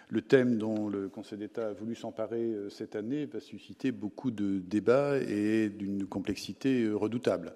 le 0.08 0.23
thème 0.23 0.56
dont 0.56 0.89
le 0.89 1.08
Conseil 1.08 1.39
d'État 1.39 1.68
a 1.68 1.73
voulu 1.73 1.97
s'emparer 1.97 2.52
euh, 2.52 2.70
cette 2.70 2.94
année 2.94 3.26
va 3.26 3.40
susciter 3.40 3.90
beaucoup 3.90 4.31
de 4.31 4.60
débats 4.60 5.18
et 5.18 5.68
d'une 5.68 6.06
complexité 6.06 6.84
euh, 6.84 6.94
redoutable. 6.94 7.55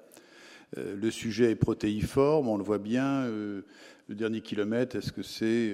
Euh, 0.76 0.96
le 0.96 1.10
sujet 1.10 1.52
est 1.52 1.56
protéiforme, 1.56 2.48
on 2.48 2.56
le 2.56 2.64
voit 2.64 2.78
bien. 2.78 3.26
Le 3.26 3.64
dernier 4.08 4.40
kilomètre, 4.40 4.96
est-ce 4.96 5.12
que 5.12 5.22
c'est 5.22 5.72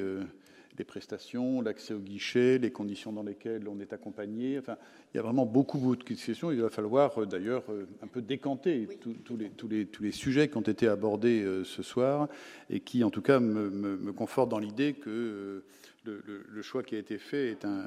les 0.79 0.85
prestations, 0.85 1.61
l'accès 1.61 1.95
au 1.95 1.99
guichet, 1.99 2.59
les 2.59 2.71
conditions 2.71 3.13
dans 3.13 3.23
lesquelles 3.23 3.69
on 3.69 3.81
est 3.81 3.93
accompagné. 3.93 4.59
Enfin, 4.59 4.77
il 5.13 5.17
y 5.17 5.21
a 5.21 5.23
vraiment 5.23 5.47
beaucoup, 5.47 5.97
de 5.97 6.03
questions. 6.03 6.51
Il 6.51 6.61
va 6.61 6.71
falloir 6.71 7.21
euh, 7.21 7.27
d'ailleurs 7.27 7.65
euh, 7.71 7.87
un 8.03 8.07
peu 8.07 8.21
décanter 8.21 8.89
tous, 9.01 9.11
les, 9.37 9.51
tous, 9.51 9.69
les, 9.69 9.87
tous, 9.87 10.03
les, 10.03 10.13
sujets 10.13 10.49
qui 10.49 10.57
ont 10.57 10.63
été 10.63 10.89
abordés 10.89 11.43
euh, 11.43 11.65
ce 11.65 11.83
soir 11.83 12.29
et 12.71 12.81
qui, 12.81 13.05
en 13.05 13.11
tout 13.11 13.23
cas, 13.23 13.41
me, 13.41 13.71
me, 13.71 14.13
confortent 14.13 14.51
dans 14.51 14.59
l'idée 14.59 14.95
que 14.95 15.63
le, 16.05 16.63
choix 16.63 16.83
qui 16.83 16.95
a 16.95 16.99
été 16.99 17.19
fait 17.19 17.51
est 17.51 17.65
un, 17.65 17.87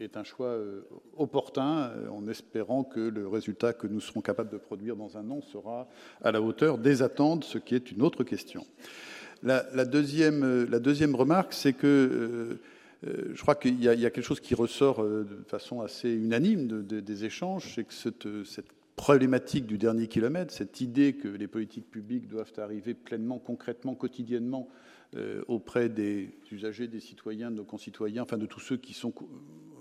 est, 0.00 0.16
un 0.16 0.24
choix 0.24 0.56
opportun, 1.16 1.92
en 2.10 2.26
espérant 2.26 2.82
que 2.82 3.00
le 3.00 3.28
résultat 3.28 3.74
que 3.74 3.86
nous 3.86 4.00
serons 4.00 4.22
capables 4.22 4.50
de 4.50 4.56
produire 4.56 4.96
dans 4.96 5.18
un 5.18 5.30
an 5.30 5.42
sera 5.42 5.86
à 6.22 6.32
la 6.32 6.40
hauteur 6.40 6.78
des 6.78 7.02
attentes, 7.02 7.44
ce 7.44 7.58
qui 7.58 7.74
est 7.74 7.92
une 7.92 8.02
autre 8.02 8.24
question. 8.24 8.64
La, 9.42 9.84
deuxième, 9.84 10.66
la 10.70 10.78
deuxième 10.78 11.16
remarque, 11.16 11.52
c'est 11.52 11.72
que 11.72 11.86
euh, 11.86 12.60
euh, 13.08 13.32
je 13.34 13.42
crois 13.42 13.56
qu'il 13.56 13.82
y, 13.82 13.88
a 13.88 14.10
quelque 14.10 14.22
chose 14.22 14.38
qui 14.38 14.54
ressort 14.54 15.02
euh, 15.02 15.24
de 15.24 15.42
façon 15.48 15.80
assez 15.80 16.10
unanime 16.12 16.84
des 16.84 17.24
échanges, 17.24 17.72
c'est 17.74 17.84
que 17.84 17.94
cette, 17.94 18.44
cette, 18.44 18.68
problématique 18.94 19.66
du 19.66 19.78
dernier 19.78 20.06
kilomètre, 20.06 20.52
cette 20.52 20.82
idée 20.82 21.14
que 21.14 21.26
les 21.26 21.48
politiques 21.48 21.90
publiques 21.90 22.28
doivent 22.28 22.52
arriver 22.58 22.92
pleinement, 22.92 23.38
concrètement, 23.38 23.94
quotidiennement 23.94 24.68
auprès 25.48 25.88
des 25.88 26.34
usagers, 26.52 26.88
des 26.88 27.00
citoyens, 27.00 27.50
de 27.50 27.56
nos 27.56 27.64
concitoyens, 27.64 28.22
enfin 28.22 28.36
de 28.36 28.44
tous 28.44 28.60
ceux 28.60 28.76
qui 28.76 28.92
sont 28.92 29.12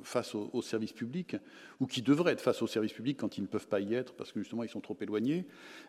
face 0.03 0.35
au, 0.35 0.61
service 0.61 0.93
public, 0.93 1.35
ou 1.79 1.87
qui 1.87 2.01
devraient 2.01 2.33
être 2.33 2.41
face 2.41 2.61
au 2.61 2.67
service 2.67 2.93
public 2.93 3.17
quand 3.17 3.37
ils 3.37 3.41
ne 3.41 3.47
peuvent 3.47 3.67
pas 3.67 3.79
y 3.79 3.93
être 3.93 4.13
parce 4.13 4.31
que 4.31 4.39
justement 4.39 4.63
ils 4.63 4.69
sont 4.69 4.81
trop 4.81 4.97
éloignés. 5.01 5.45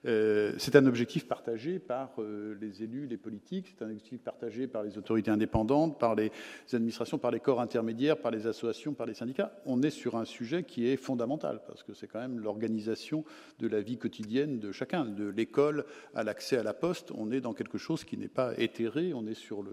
Euh, 0.06 0.52
c'est 0.58 0.76
un 0.76 0.86
objectif 0.86 1.26
partagé 1.26 1.78
par 1.78 2.10
euh, 2.18 2.56
les 2.60 2.82
élus, 2.82 3.06
les 3.06 3.16
politiques, 3.16 3.66
c'est 3.68 3.84
un 3.84 3.88
objectif 3.88 4.20
partagé 4.20 4.66
par 4.66 4.82
les 4.82 4.98
autorités 4.98 5.30
indépendantes, 5.30 5.98
par 5.98 6.14
les 6.14 6.30
administrations, 6.72 7.18
par 7.18 7.30
les 7.30 7.40
corps 7.40 7.60
intermédiaires, 7.60 8.18
par 8.18 8.30
les 8.30 8.46
associations, 8.46 8.94
par 8.94 9.06
les 9.06 9.14
syndicats. 9.14 9.52
On 9.66 9.82
est 9.82 9.90
sur 9.90 10.16
un 10.16 10.24
sujet 10.24 10.64
qui 10.64 10.86
est 10.86 10.96
fondamental 10.96 11.60
parce 11.66 11.82
que 11.82 11.94
c'est 11.94 12.06
quand 12.06 12.20
même 12.20 12.38
l'organisation 12.38 13.24
de 13.58 13.68
la 13.68 13.80
vie 13.80 13.98
quotidienne 13.98 14.58
de 14.58 14.72
chacun, 14.72 15.04
de 15.04 15.28
l'école 15.28 15.84
à 16.14 16.24
l'accès 16.24 16.56
à 16.56 16.62
la 16.62 16.74
poste. 16.74 17.12
On 17.16 17.30
est 17.30 17.40
dans 17.40 17.52
quelque 17.52 17.78
chose 17.78 18.04
qui 18.04 18.16
n'est 18.16 18.28
pas 18.28 18.52
éthéré, 18.58 19.12
on 19.14 19.26
est 19.26 19.34
sur 19.34 19.64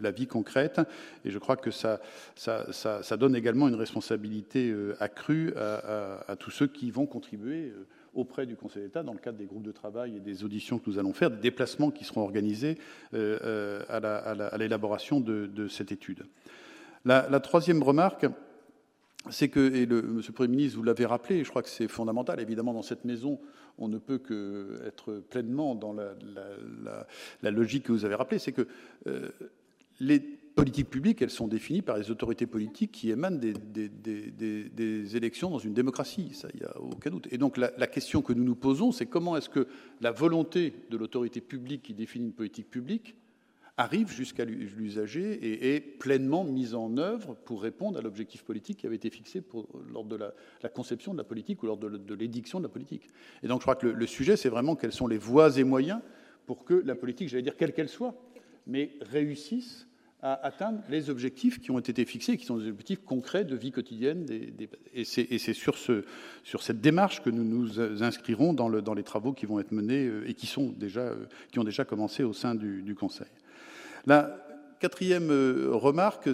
la 0.00 0.10
vie 0.10 0.26
concrète 0.26 0.80
et 1.24 1.30
je 1.30 1.38
crois 1.38 1.56
que 1.56 1.70
ça, 1.70 2.00
ça, 2.34 2.72
ça, 2.72 3.02
ça 3.02 3.16
donne 3.16 3.36
également 3.36 3.68
une 3.68 3.73
responsabilité 3.74 4.70
euh, 4.70 4.96
accrue 5.00 5.52
à, 5.56 6.36
tous 6.38 6.50
ceux 6.50 6.66
qui 6.66 6.90
vont 6.90 7.06
contribuer 7.06 7.68
euh, 7.68 7.86
auprès 8.14 8.46
du 8.46 8.56
Conseil 8.56 8.84
d'État 8.84 9.02
dans 9.02 9.12
le 9.12 9.18
cadre 9.18 9.38
des 9.38 9.46
groupes 9.46 9.62
de 9.62 9.72
travail 9.72 10.16
et 10.16 10.20
des 10.20 10.44
auditions 10.44 10.78
que 10.78 10.88
nous 10.88 10.98
allons 10.98 11.12
faire, 11.12 11.30
des 11.30 11.40
déplacements 11.40 11.90
qui 11.90 12.04
seront 12.04 12.22
organisés 12.22 12.78
euh, 13.14 13.82
à 13.88 14.58
l'élaboration 14.58 15.20
de, 15.20 15.68
cette 15.68 15.92
étude. 15.92 16.24
La, 17.04 17.40
troisième 17.40 17.82
remarque, 17.82 18.26
c'est 19.30 19.48
que, 19.48 19.74
et 19.74 19.86
le, 19.86 20.02
Monsieur 20.02 20.30
le 20.30 20.34
Premier 20.34 20.56
ministre, 20.56 20.78
vous 20.78 20.84
l'avez 20.84 21.06
rappelé, 21.06 21.44
je 21.44 21.50
crois 21.50 21.62
que 21.62 21.68
c'est 21.68 21.88
fondamental, 21.88 22.40
évidemment, 22.40 22.72
dans 22.72 22.82
cette 22.82 23.04
maison, 23.04 23.40
on 23.78 23.88
ne 23.88 23.98
peut 23.98 24.18
que 24.18 24.80
être 24.86 25.14
pleinement 25.30 25.74
dans 25.74 25.92
la, 25.92 27.50
logique 27.50 27.84
que 27.84 27.92
vous 27.92 28.04
avez 28.04 28.14
rappelée, 28.14 28.38
c'est 28.38 28.52
que 28.52 28.68
les 30.00 30.20
politiques 30.54 30.90
publiques, 30.90 31.20
elles 31.22 31.30
sont 31.30 31.48
définies 31.48 31.82
par 31.82 31.98
les 31.98 32.10
autorités 32.10 32.46
politiques 32.46 32.92
qui 32.92 33.10
émanent 33.10 33.38
des, 33.38 35.16
élections 35.16 35.50
dans 35.50 35.58
une 35.58 35.74
démocratie. 35.74 36.30
Ça, 36.32 36.48
il 36.54 36.60
n'y 36.60 36.66
a 36.66 36.80
aucun 36.80 37.10
doute. 37.10 37.28
Et 37.30 37.38
donc, 37.38 37.56
la, 37.56 37.86
question 37.86 38.22
que 38.22 38.32
nous 38.32 38.44
nous 38.44 38.54
posons, 38.54 38.92
c'est 38.92 39.06
comment 39.06 39.36
est-ce 39.36 39.48
que 39.48 39.66
la 40.00 40.12
volonté 40.12 40.72
de 40.90 40.96
l'autorité 40.96 41.40
publique 41.40 41.82
qui 41.82 41.94
définit 41.94 42.26
une 42.26 42.32
politique 42.32 42.70
publique 42.70 43.16
arrive 43.76 44.08
jusqu'à 44.12 44.44
l'usager 44.44 45.32
et 45.32 45.74
est 45.74 45.80
pleinement 45.80 46.44
mise 46.44 46.76
en 46.76 46.96
œuvre 46.96 47.34
pour 47.44 47.60
répondre 47.60 47.98
à 47.98 48.02
l'objectif 48.02 48.44
politique 48.44 48.78
qui 48.78 48.86
avait 48.86 48.94
été 48.94 49.10
fixé 49.10 49.42
lors 49.92 50.04
de 50.04 50.14
la, 50.14 50.68
conception 50.68 51.12
de 51.12 51.18
la 51.18 51.24
politique 51.24 51.64
ou 51.64 51.66
lors 51.66 51.76
de, 51.76 52.14
l'édiction 52.14 52.60
de 52.60 52.64
la 52.64 52.68
politique. 52.68 53.08
Et 53.42 53.48
donc, 53.48 53.60
je 53.60 53.64
crois 53.64 53.74
que 53.74 53.88
le 53.88 54.06
sujet, 54.06 54.36
c'est 54.36 54.48
vraiment 54.48 54.76
quelles 54.76 54.92
sont 54.92 55.08
les 55.08 55.18
voies 55.18 55.58
et 55.58 55.64
moyens 55.64 56.00
pour 56.46 56.64
que 56.64 56.74
la 56.74 56.94
politique, 56.94 57.28
j'allais 57.28 57.42
dire 57.42 57.56
quelle 57.56 57.72
qu'elle 57.72 57.88
soit, 57.88 58.14
mais 58.68 58.92
réussisse 59.00 59.88
à 60.24 60.46
atteindre 60.46 60.80
les 60.88 61.10
objectifs 61.10 61.60
qui 61.60 61.70
ont 61.70 61.78
été 61.78 62.06
fixés, 62.06 62.38
qui 62.38 62.46
sont 62.46 62.56
des 62.56 62.70
objectifs 62.70 63.04
concrets 63.04 63.44
de 63.44 63.54
vie 63.54 63.70
quotidienne. 63.70 64.26
et 64.94 65.04
c'est 65.04 65.52
sur, 65.52 65.76
ce, 65.76 66.02
sur 66.42 66.62
cette 66.62 66.80
démarche 66.80 67.22
que 67.22 67.28
nous 67.28 67.44
nous 67.44 67.78
inscrirons 68.02 68.54
dans, 68.54 68.70
le, 68.70 68.80
dans 68.80 68.94
les 68.94 69.02
travaux 69.02 69.34
qui 69.34 69.44
vont 69.44 69.60
être 69.60 69.70
menés 69.70 70.06
euh, 70.06 70.26
et 70.26 70.32
qui, 70.32 70.46
sont 70.46 70.72
déjà, 70.78 71.02
euh, 71.02 71.26
qui 71.52 71.58
ont 71.58 71.64
déjà 71.64 71.84
commencé 71.84 72.24
au 72.24 72.32
sein 72.32 72.54
du, 72.54 72.94
Conseil. 72.94 73.26
La 74.06 74.38
quatrième 74.80 75.30
euh, 75.30 75.68
remarque, 75.72 76.26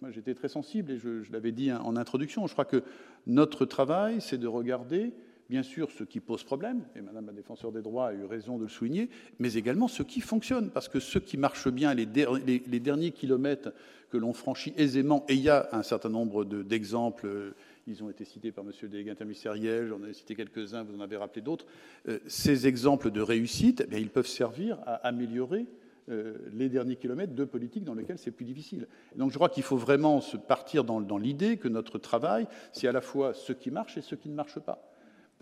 moi 0.00 0.10
j'étais 0.10 0.34
très 0.34 0.48
sensible 0.48 0.90
et 0.90 0.98
je 0.98 1.30
l'avais 1.30 1.52
dit 1.52 1.70
en 1.70 1.94
introduction, 1.94 2.48
je 2.48 2.52
crois 2.52 2.64
que 2.64 2.82
notre 3.28 3.64
travail, 3.64 4.20
c'est 4.20 4.38
de 4.38 4.48
regarder 4.48 5.12
bien 5.52 5.62
sûr 5.62 5.90
ce 5.90 6.02
qui 6.02 6.18
pose 6.18 6.44
problème, 6.44 6.82
et 6.96 7.02
Madame 7.02 7.26
la 7.26 7.32
défenseur 7.34 7.72
des 7.72 7.82
droits 7.82 8.08
a 8.08 8.14
eu 8.14 8.24
raison 8.24 8.56
de 8.56 8.62
le 8.62 8.70
souligner, 8.70 9.10
mais 9.38 9.52
également 9.52 9.86
ce 9.86 10.02
qui 10.02 10.22
fonctionne, 10.22 10.70
parce 10.70 10.88
que 10.88 10.98
ce 10.98 11.18
qui 11.18 11.36
marche 11.36 11.68
bien, 11.68 11.92
les, 11.92 12.06
derniers 12.06 13.10
kilomètres 13.10 13.70
que 14.08 14.16
l'on 14.16 14.32
franchit 14.32 14.72
aisément, 14.78 15.26
et 15.28 15.34
il 15.34 15.42
y 15.42 15.50
a 15.50 15.68
un 15.72 15.82
certain 15.82 16.08
nombre 16.08 16.46
d'exemples, 16.46 17.26
euh, 17.26 17.54
ils 17.86 18.02
ont 18.02 18.08
été 18.08 18.24
cités 18.24 18.50
par 18.50 18.64
Monsieur 18.64 18.86
le 18.86 18.92
délégué 18.92 19.10
interministériel, 19.10 19.88
j'en 19.88 20.02
ai 20.04 20.14
cité 20.14 20.34
quelques-uns, 20.34 20.84
vous 20.84 20.96
en 20.96 21.00
avez 21.00 21.18
rappelé 21.18 21.42
d'autres, 21.42 21.66
euh, 22.08 22.18
ces 22.26 22.66
exemples 22.66 23.10
de 23.10 23.20
réussite, 23.20 23.86
eh 23.92 24.00
ils 24.00 24.08
peuvent 24.08 24.26
servir 24.26 24.78
à 24.86 25.06
améliorer 25.06 25.66
euh, 26.08 26.32
les 26.54 26.70
derniers 26.70 26.96
kilomètres 26.96 27.34
de 27.34 27.44
politique 27.44 27.84
dans 27.84 27.94
lesquels 27.94 28.16
c'est 28.16 28.30
plus 28.30 28.46
difficile. 28.46 28.86
Donc 29.16 29.32
je 29.32 29.36
crois 29.36 29.50
qu'il 29.50 29.64
faut 29.64 29.76
vraiment 29.76 30.22
se 30.22 30.38
partir 30.38 30.82
dans 30.82 31.18
l'idée 31.18 31.58
que 31.58 31.68
notre 31.68 31.98
travail, 31.98 32.46
c'est 32.72 32.88
à 32.88 32.92
la 32.92 33.02
fois 33.02 33.34
ce 33.34 33.52
qui 33.52 33.70
marche 33.70 33.98
et 33.98 34.00
ce 34.00 34.14
qui 34.14 34.30
ne 34.30 34.34
marche 34.34 34.58
pas. 34.58 34.91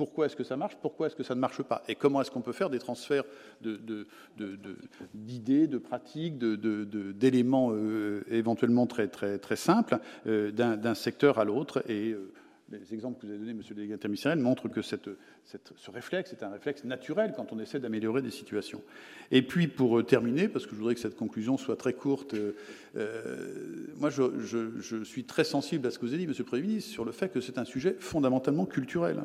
Pourquoi 0.00 0.24
est-ce 0.24 0.36
que 0.36 0.44
ça 0.44 0.56
marche 0.56 0.78
Pourquoi 0.80 1.08
est-ce 1.08 1.14
que 1.14 1.22
ça 1.22 1.34
ne 1.34 1.40
marche 1.40 1.62
pas 1.62 1.82
Et 1.86 1.94
comment 1.94 2.22
est-ce 2.22 2.30
qu'on 2.30 2.40
peut 2.40 2.54
faire 2.54 2.70
des 2.70 2.78
transferts 2.78 3.24
d'idées, 5.12 5.66
de, 5.66 5.76
pratiques, 5.76 6.38
d'éléments 6.38 7.72
euh, 7.74 8.22
éventuellement 8.30 8.86
très, 8.86 9.08
très, 9.08 9.36
très 9.36 9.56
simples 9.56 9.98
euh, 10.26 10.52
d'un 10.52 10.94
secteur 10.94 11.38
à 11.38 11.44
l'autre 11.44 11.82
Et 11.86 12.12
euh, 12.12 12.32
les 12.70 12.94
exemples 12.94 13.20
que 13.20 13.26
vous 13.26 13.32
avez 13.32 13.40
donnés, 13.40 13.52
monsieur 13.52 13.74
le 13.74 13.80
délégué 13.82 13.92
interministériel, 13.92 14.38
montrent 14.38 14.68
que 14.68 14.80
ce 14.80 14.96
réflexe 15.92 16.32
est 16.32 16.42
un 16.42 16.48
réflexe 16.48 16.84
naturel 16.84 17.34
quand 17.36 17.52
on 17.52 17.58
essaie 17.58 17.78
d'améliorer 17.78 18.22
des 18.22 18.30
situations. 18.30 18.82
Et 19.30 19.42
puis, 19.42 19.68
pour 19.68 20.02
terminer, 20.06 20.48
parce 20.48 20.64
que 20.64 20.72
je 20.72 20.78
voudrais 20.78 20.94
que 20.94 21.00
cette 21.00 21.16
conclusion 21.16 21.58
soit 21.58 21.76
très 21.76 21.92
courte, 21.92 22.34
moi, 23.98 24.08
je, 24.08 24.40
je, 24.80 25.04
suis 25.04 25.24
très 25.24 25.44
sensible 25.44 25.86
à 25.86 25.90
ce 25.90 25.98
que 25.98 26.06
vous 26.06 26.14
avez 26.14 26.22
dit, 26.22 26.26
monsieur 26.26 26.44
le 26.44 26.48
Premier 26.48 26.62
ministre, 26.62 26.90
sur 26.90 27.04
le 27.04 27.12
fait 27.12 27.28
que 27.28 27.42
c'est 27.42 27.58
un 27.58 27.66
sujet 27.66 27.96
fondamentalement 27.98 28.64
culturel 28.64 29.24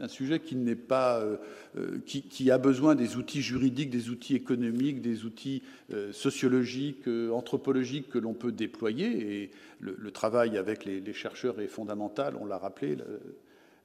un 0.00 0.08
sujet 0.08 0.40
qui 0.40 0.56
n'est 0.56 0.74
pas, 0.74 1.20
euh, 1.20 1.36
euh, 1.78 1.98
qui, 2.04 2.50
a 2.50 2.58
besoin 2.58 2.94
des 2.94 3.16
outils 3.16 3.42
juridiques, 3.42 3.90
des 3.90 4.10
outils 4.10 4.34
économiques, 4.34 5.00
des 5.00 5.24
outils 5.24 5.62
euh, 5.92 6.12
sociologiques, 6.12 7.08
anthropologiques 7.32 8.08
que 8.08 8.18
l'on 8.18 8.34
peut 8.34 8.52
déployer. 8.52 9.42
Et 9.42 9.50
le, 9.80 10.10
travail 10.10 10.58
avec 10.58 10.84
les, 10.84 11.00
les, 11.00 11.12
chercheurs 11.12 11.60
est 11.60 11.68
fondamental. 11.68 12.36
On 12.40 12.46
l'a 12.46 12.58
rappelé. 12.58 12.96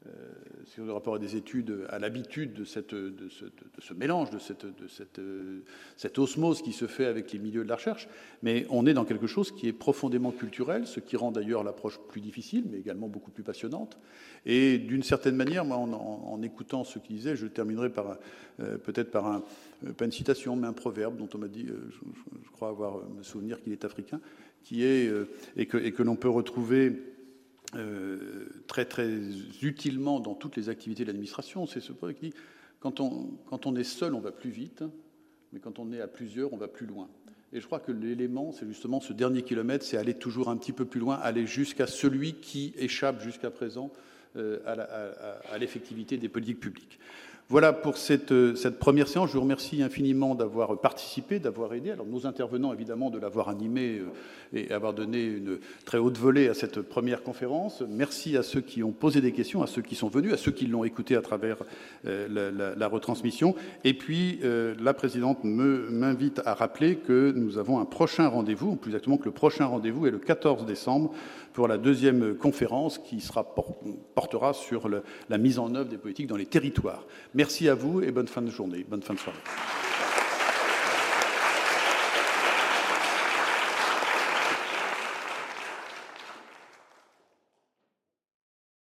Euh, 0.07 0.11
sur 0.65 0.83
le 0.83 0.93
rapport 0.93 1.15
à 1.15 1.19
des 1.19 1.35
études, 1.35 1.85
à 1.89 1.99
l'habitude 1.99 2.53
de, 2.53 2.61
de, 2.61 2.65
ce, 2.65 2.79
de, 2.79 3.51
ce, 3.79 3.93
mélange, 3.93 4.31
de, 4.31 4.39
cette, 4.39 4.65
de 4.65 4.87
cette, 4.87 5.19
euh, 5.19 5.59
cette, 5.95 6.17
osmose 6.17 6.63
qui 6.63 6.71
se 6.71 6.87
fait 6.87 7.05
avec 7.05 7.31
les 7.33 7.37
milieux 7.37 7.63
de 7.63 7.69
la 7.69 7.75
recherche, 7.75 8.07
mais 8.41 8.65
on 8.71 8.87
est 8.87 8.95
dans 8.95 9.05
quelque 9.05 9.27
chose 9.27 9.51
qui 9.51 9.67
est 9.67 9.73
profondément 9.73 10.31
culturel, 10.31 10.87
ce 10.87 10.99
qui 10.99 11.17
rend 11.17 11.31
d'ailleurs 11.31 11.63
l'approche 11.63 11.99
plus 12.07 12.19
difficile, 12.19 12.63
mais 12.71 12.79
également 12.79 13.09
beaucoup 13.09 13.29
plus 13.29 13.43
passionnante. 13.43 13.99
Et 14.47 14.79
d'une 14.79 15.03
certaine 15.03 15.35
manière, 15.35 15.65
moi, 15.65 15.77
en, 15.77 15.91
en, 15.93 16.41
écoutant 16.41 16.83
ce 16.83 16.97
qu'il 16.97 17.17
disait, 17.17 17.35
je 17.35 17.45
terminerai 17.45 17.91
par 17.91 18.17
euh, 18.59 18.79
peut-être 18.79 19.11
par 19.11 19.27
un, 19.27 19.43
pas 19.97 20.05
une 20.05 20.11
citation, 20.11 20.55
mais 20.55 20.65
un 20.65 20.73
proverbe 20.73 21.15
dont 21.15 21.29
on 21.35 21.37
m'a 21.37 21.47
dit, 21.47 21.67
je, 21.67 22.51
crois 22.53 22.69
avoir 22.69 23.07
me 23.07 23.21
souvenir 23.21 23.61
qu'il 23.61 23.71
est 23.71 23.85
africain, 23.85 24.19
qui 24.63 24.83
est 24.83 25.11
et 25.57 25.65
que, 25.67 25.77
et 25.77 25.91
que 25.91 26.01
l'on 26.01 26.15
peut 26.15 26.29
retrouver 26.29 26.93
euh, 27.75 28.49
très 28.67 28.85
très 28.85 29.09
utilement 29.61 30.19
dans 30.19 30.35
toutes 30.35 30.57
les 30.57 30.69
activités 30.69 31.03
de 31.03 31.07
l'administration. 31.07 31.65
C'est 31.67 31.79
ce 31.79 31.93
point 31.93 32.13
qui 32.13 32.29
dit 32.29 32.33
quand 32.79 32.99
on, 32.99 33.37
quand 33.47 33.65
on 33.65 33.75
est 33.75 33.83
seul, 33.83 34.13
on 34.13 34.19
va 34.19 34.31
plus 34.31 34.49
vite, 34.49 34.83
mais 35.53 35.59
quand 35.59 35.79
on 35.79 35.91
est 35.91 36.01
à 36.01 36.07
plusieurs, 36.07 36.53
on 36.53 36.57
va 36.57 36.67
plus 36.67 36.85
loin. 36.85 37.09
Et 37.53 37.59
je 37.59 37.65
crois 37.65 37.79
que 37.79 37.91
l'élément, 37.91 38.51
c'est 38.51 38.67
justement 38.67 39.01
ce 39.01 39.13
dernier 39.13 39.41
kilomètre, 39.41 39.85
c'est 39.85 39.97
aller 39.97 40.13
toujours 40.13 40.49
un 40.49 40.57
petit 40.57 40.71
peu 40.71 40.85
plus 40.85 40.99
loin, 40.99 41.15
aller 41.15 41.45
jusqu'à 41.45 41.87
celui 41.87 42.35
qui 42.35 42.73
échappe 42.77 43.21
jusqu'à 43.21 43.51
présent 43.51 43.91
euh, 44.37 44.59
à 45.49 45.57
l'effectivité 45.57 46.17
des 46.17 46.29
politiques 46.29 46.61
publiques. 46.61 46.99
Voilà 47.51 47.73
pour 47.73 47.97
cette, 47.97 48.33
cette, 48.55 48.79
première 48.79 49.09
séance. 49.09 49.27
Je 49.27 49.33
vous 49.33 49.41
remercie 49.41 49.83
infiniment 49.83 50.35
d'avoir 50.35 50.79
participé, 50.79 51.37
d'avoir 51.37 51.73
aidé. 51.73 51.91
Alors 51.91 52.05
nos 52.05 52.25
intervenants, 52.25 52.71
évidemment, 52.71 53.09
de 53.09 53.19
l'avoir 53.19 53.49
animé 53.49 53.99
euh, 53.99 54.57
et 54.57 54.71
avoir 54.71 54.93
donné 54.93 55.25
une 55.25 55.59
très 55.83 55.97
haute 55.97 56.17
volée 56.17 56.47
à 56.47 56.53
cette 56.53 56.79
première 56.79 57.23
conférence. 57.23 57.83
Merci 57.89 58.37
à 58.37 58.43
ceux 58.43 58.61
qui 58.61 58.83
ont 58.83 58.93
posé 58.93 59.19
des 59.19 59.33
questions, 59.33 59.61
à 59.61 59.67
ceux 59.67 59.81
qui 59.81 59.95
sont 59.95 60.07
venus, 60.07 60.31
à 60.31 60.37
ceux 60.37 60.53
qui 60.53 60.65
l'ont 60.65 60.85
écouté 60.85 61.17
à 61.17 61.21
travers 61.21 61.57
euh, 62.05 62.73
la, 62.77 62.87
retransmission. 62.87 63.53
Et 63.83 63.95
puis, 63.95 64.39
euh, 64.45 64.73
la 64.79 64.93
présidente 64.93 65.39
m'invite 65.43 66.41
à 66.45 66.53
rappeler 66.53 66.95
que 66.95 67.33
nous 67.35 67.57
avons 67.57 67.81
un 67.81 67.85
prochain 67.85 68.29
rendez-vous, 68.29 68.69
ou 68.69 68.75
plus 68.77 68.91
exactement 68.91 69.17
que 69.17 69.25
le 69.25 69.31
prochain 69.31 69.65
rendez-vous 69.65 70.07
est 70.07 70.11
le 70.11 70.19
14 70.19 70.65
décembre 70.65 71.13
pour 71.53 71.67
la 71.67 71.77
deuxième 71.77 72.35
conférence 72.35 72.97
qui 72.97 73.23
portera 74.15 74.53
sur 74.53 74.89
la 75.29 75.37
mise 75.37 75.59
en 75.59 75.73
œuvre 75.75 75.89
des 75.89 75.97
politiques 75.97 76.27
dans 76.27 76.37
les 76.37 76.45
territoires. 76.45 77.05
Merci 77.33 77.69
à 77.69 77.75
vous 77.75 78.01
et 78.01 78.11
bonne 78.11 78.27
fin 78.27 78.41
de 78.41 78.49
journée, 78.49 78.85
bonne 78.87 79.03
fin 79.03 79.13
de 79.13 79.19
soirée. 79.19 79.39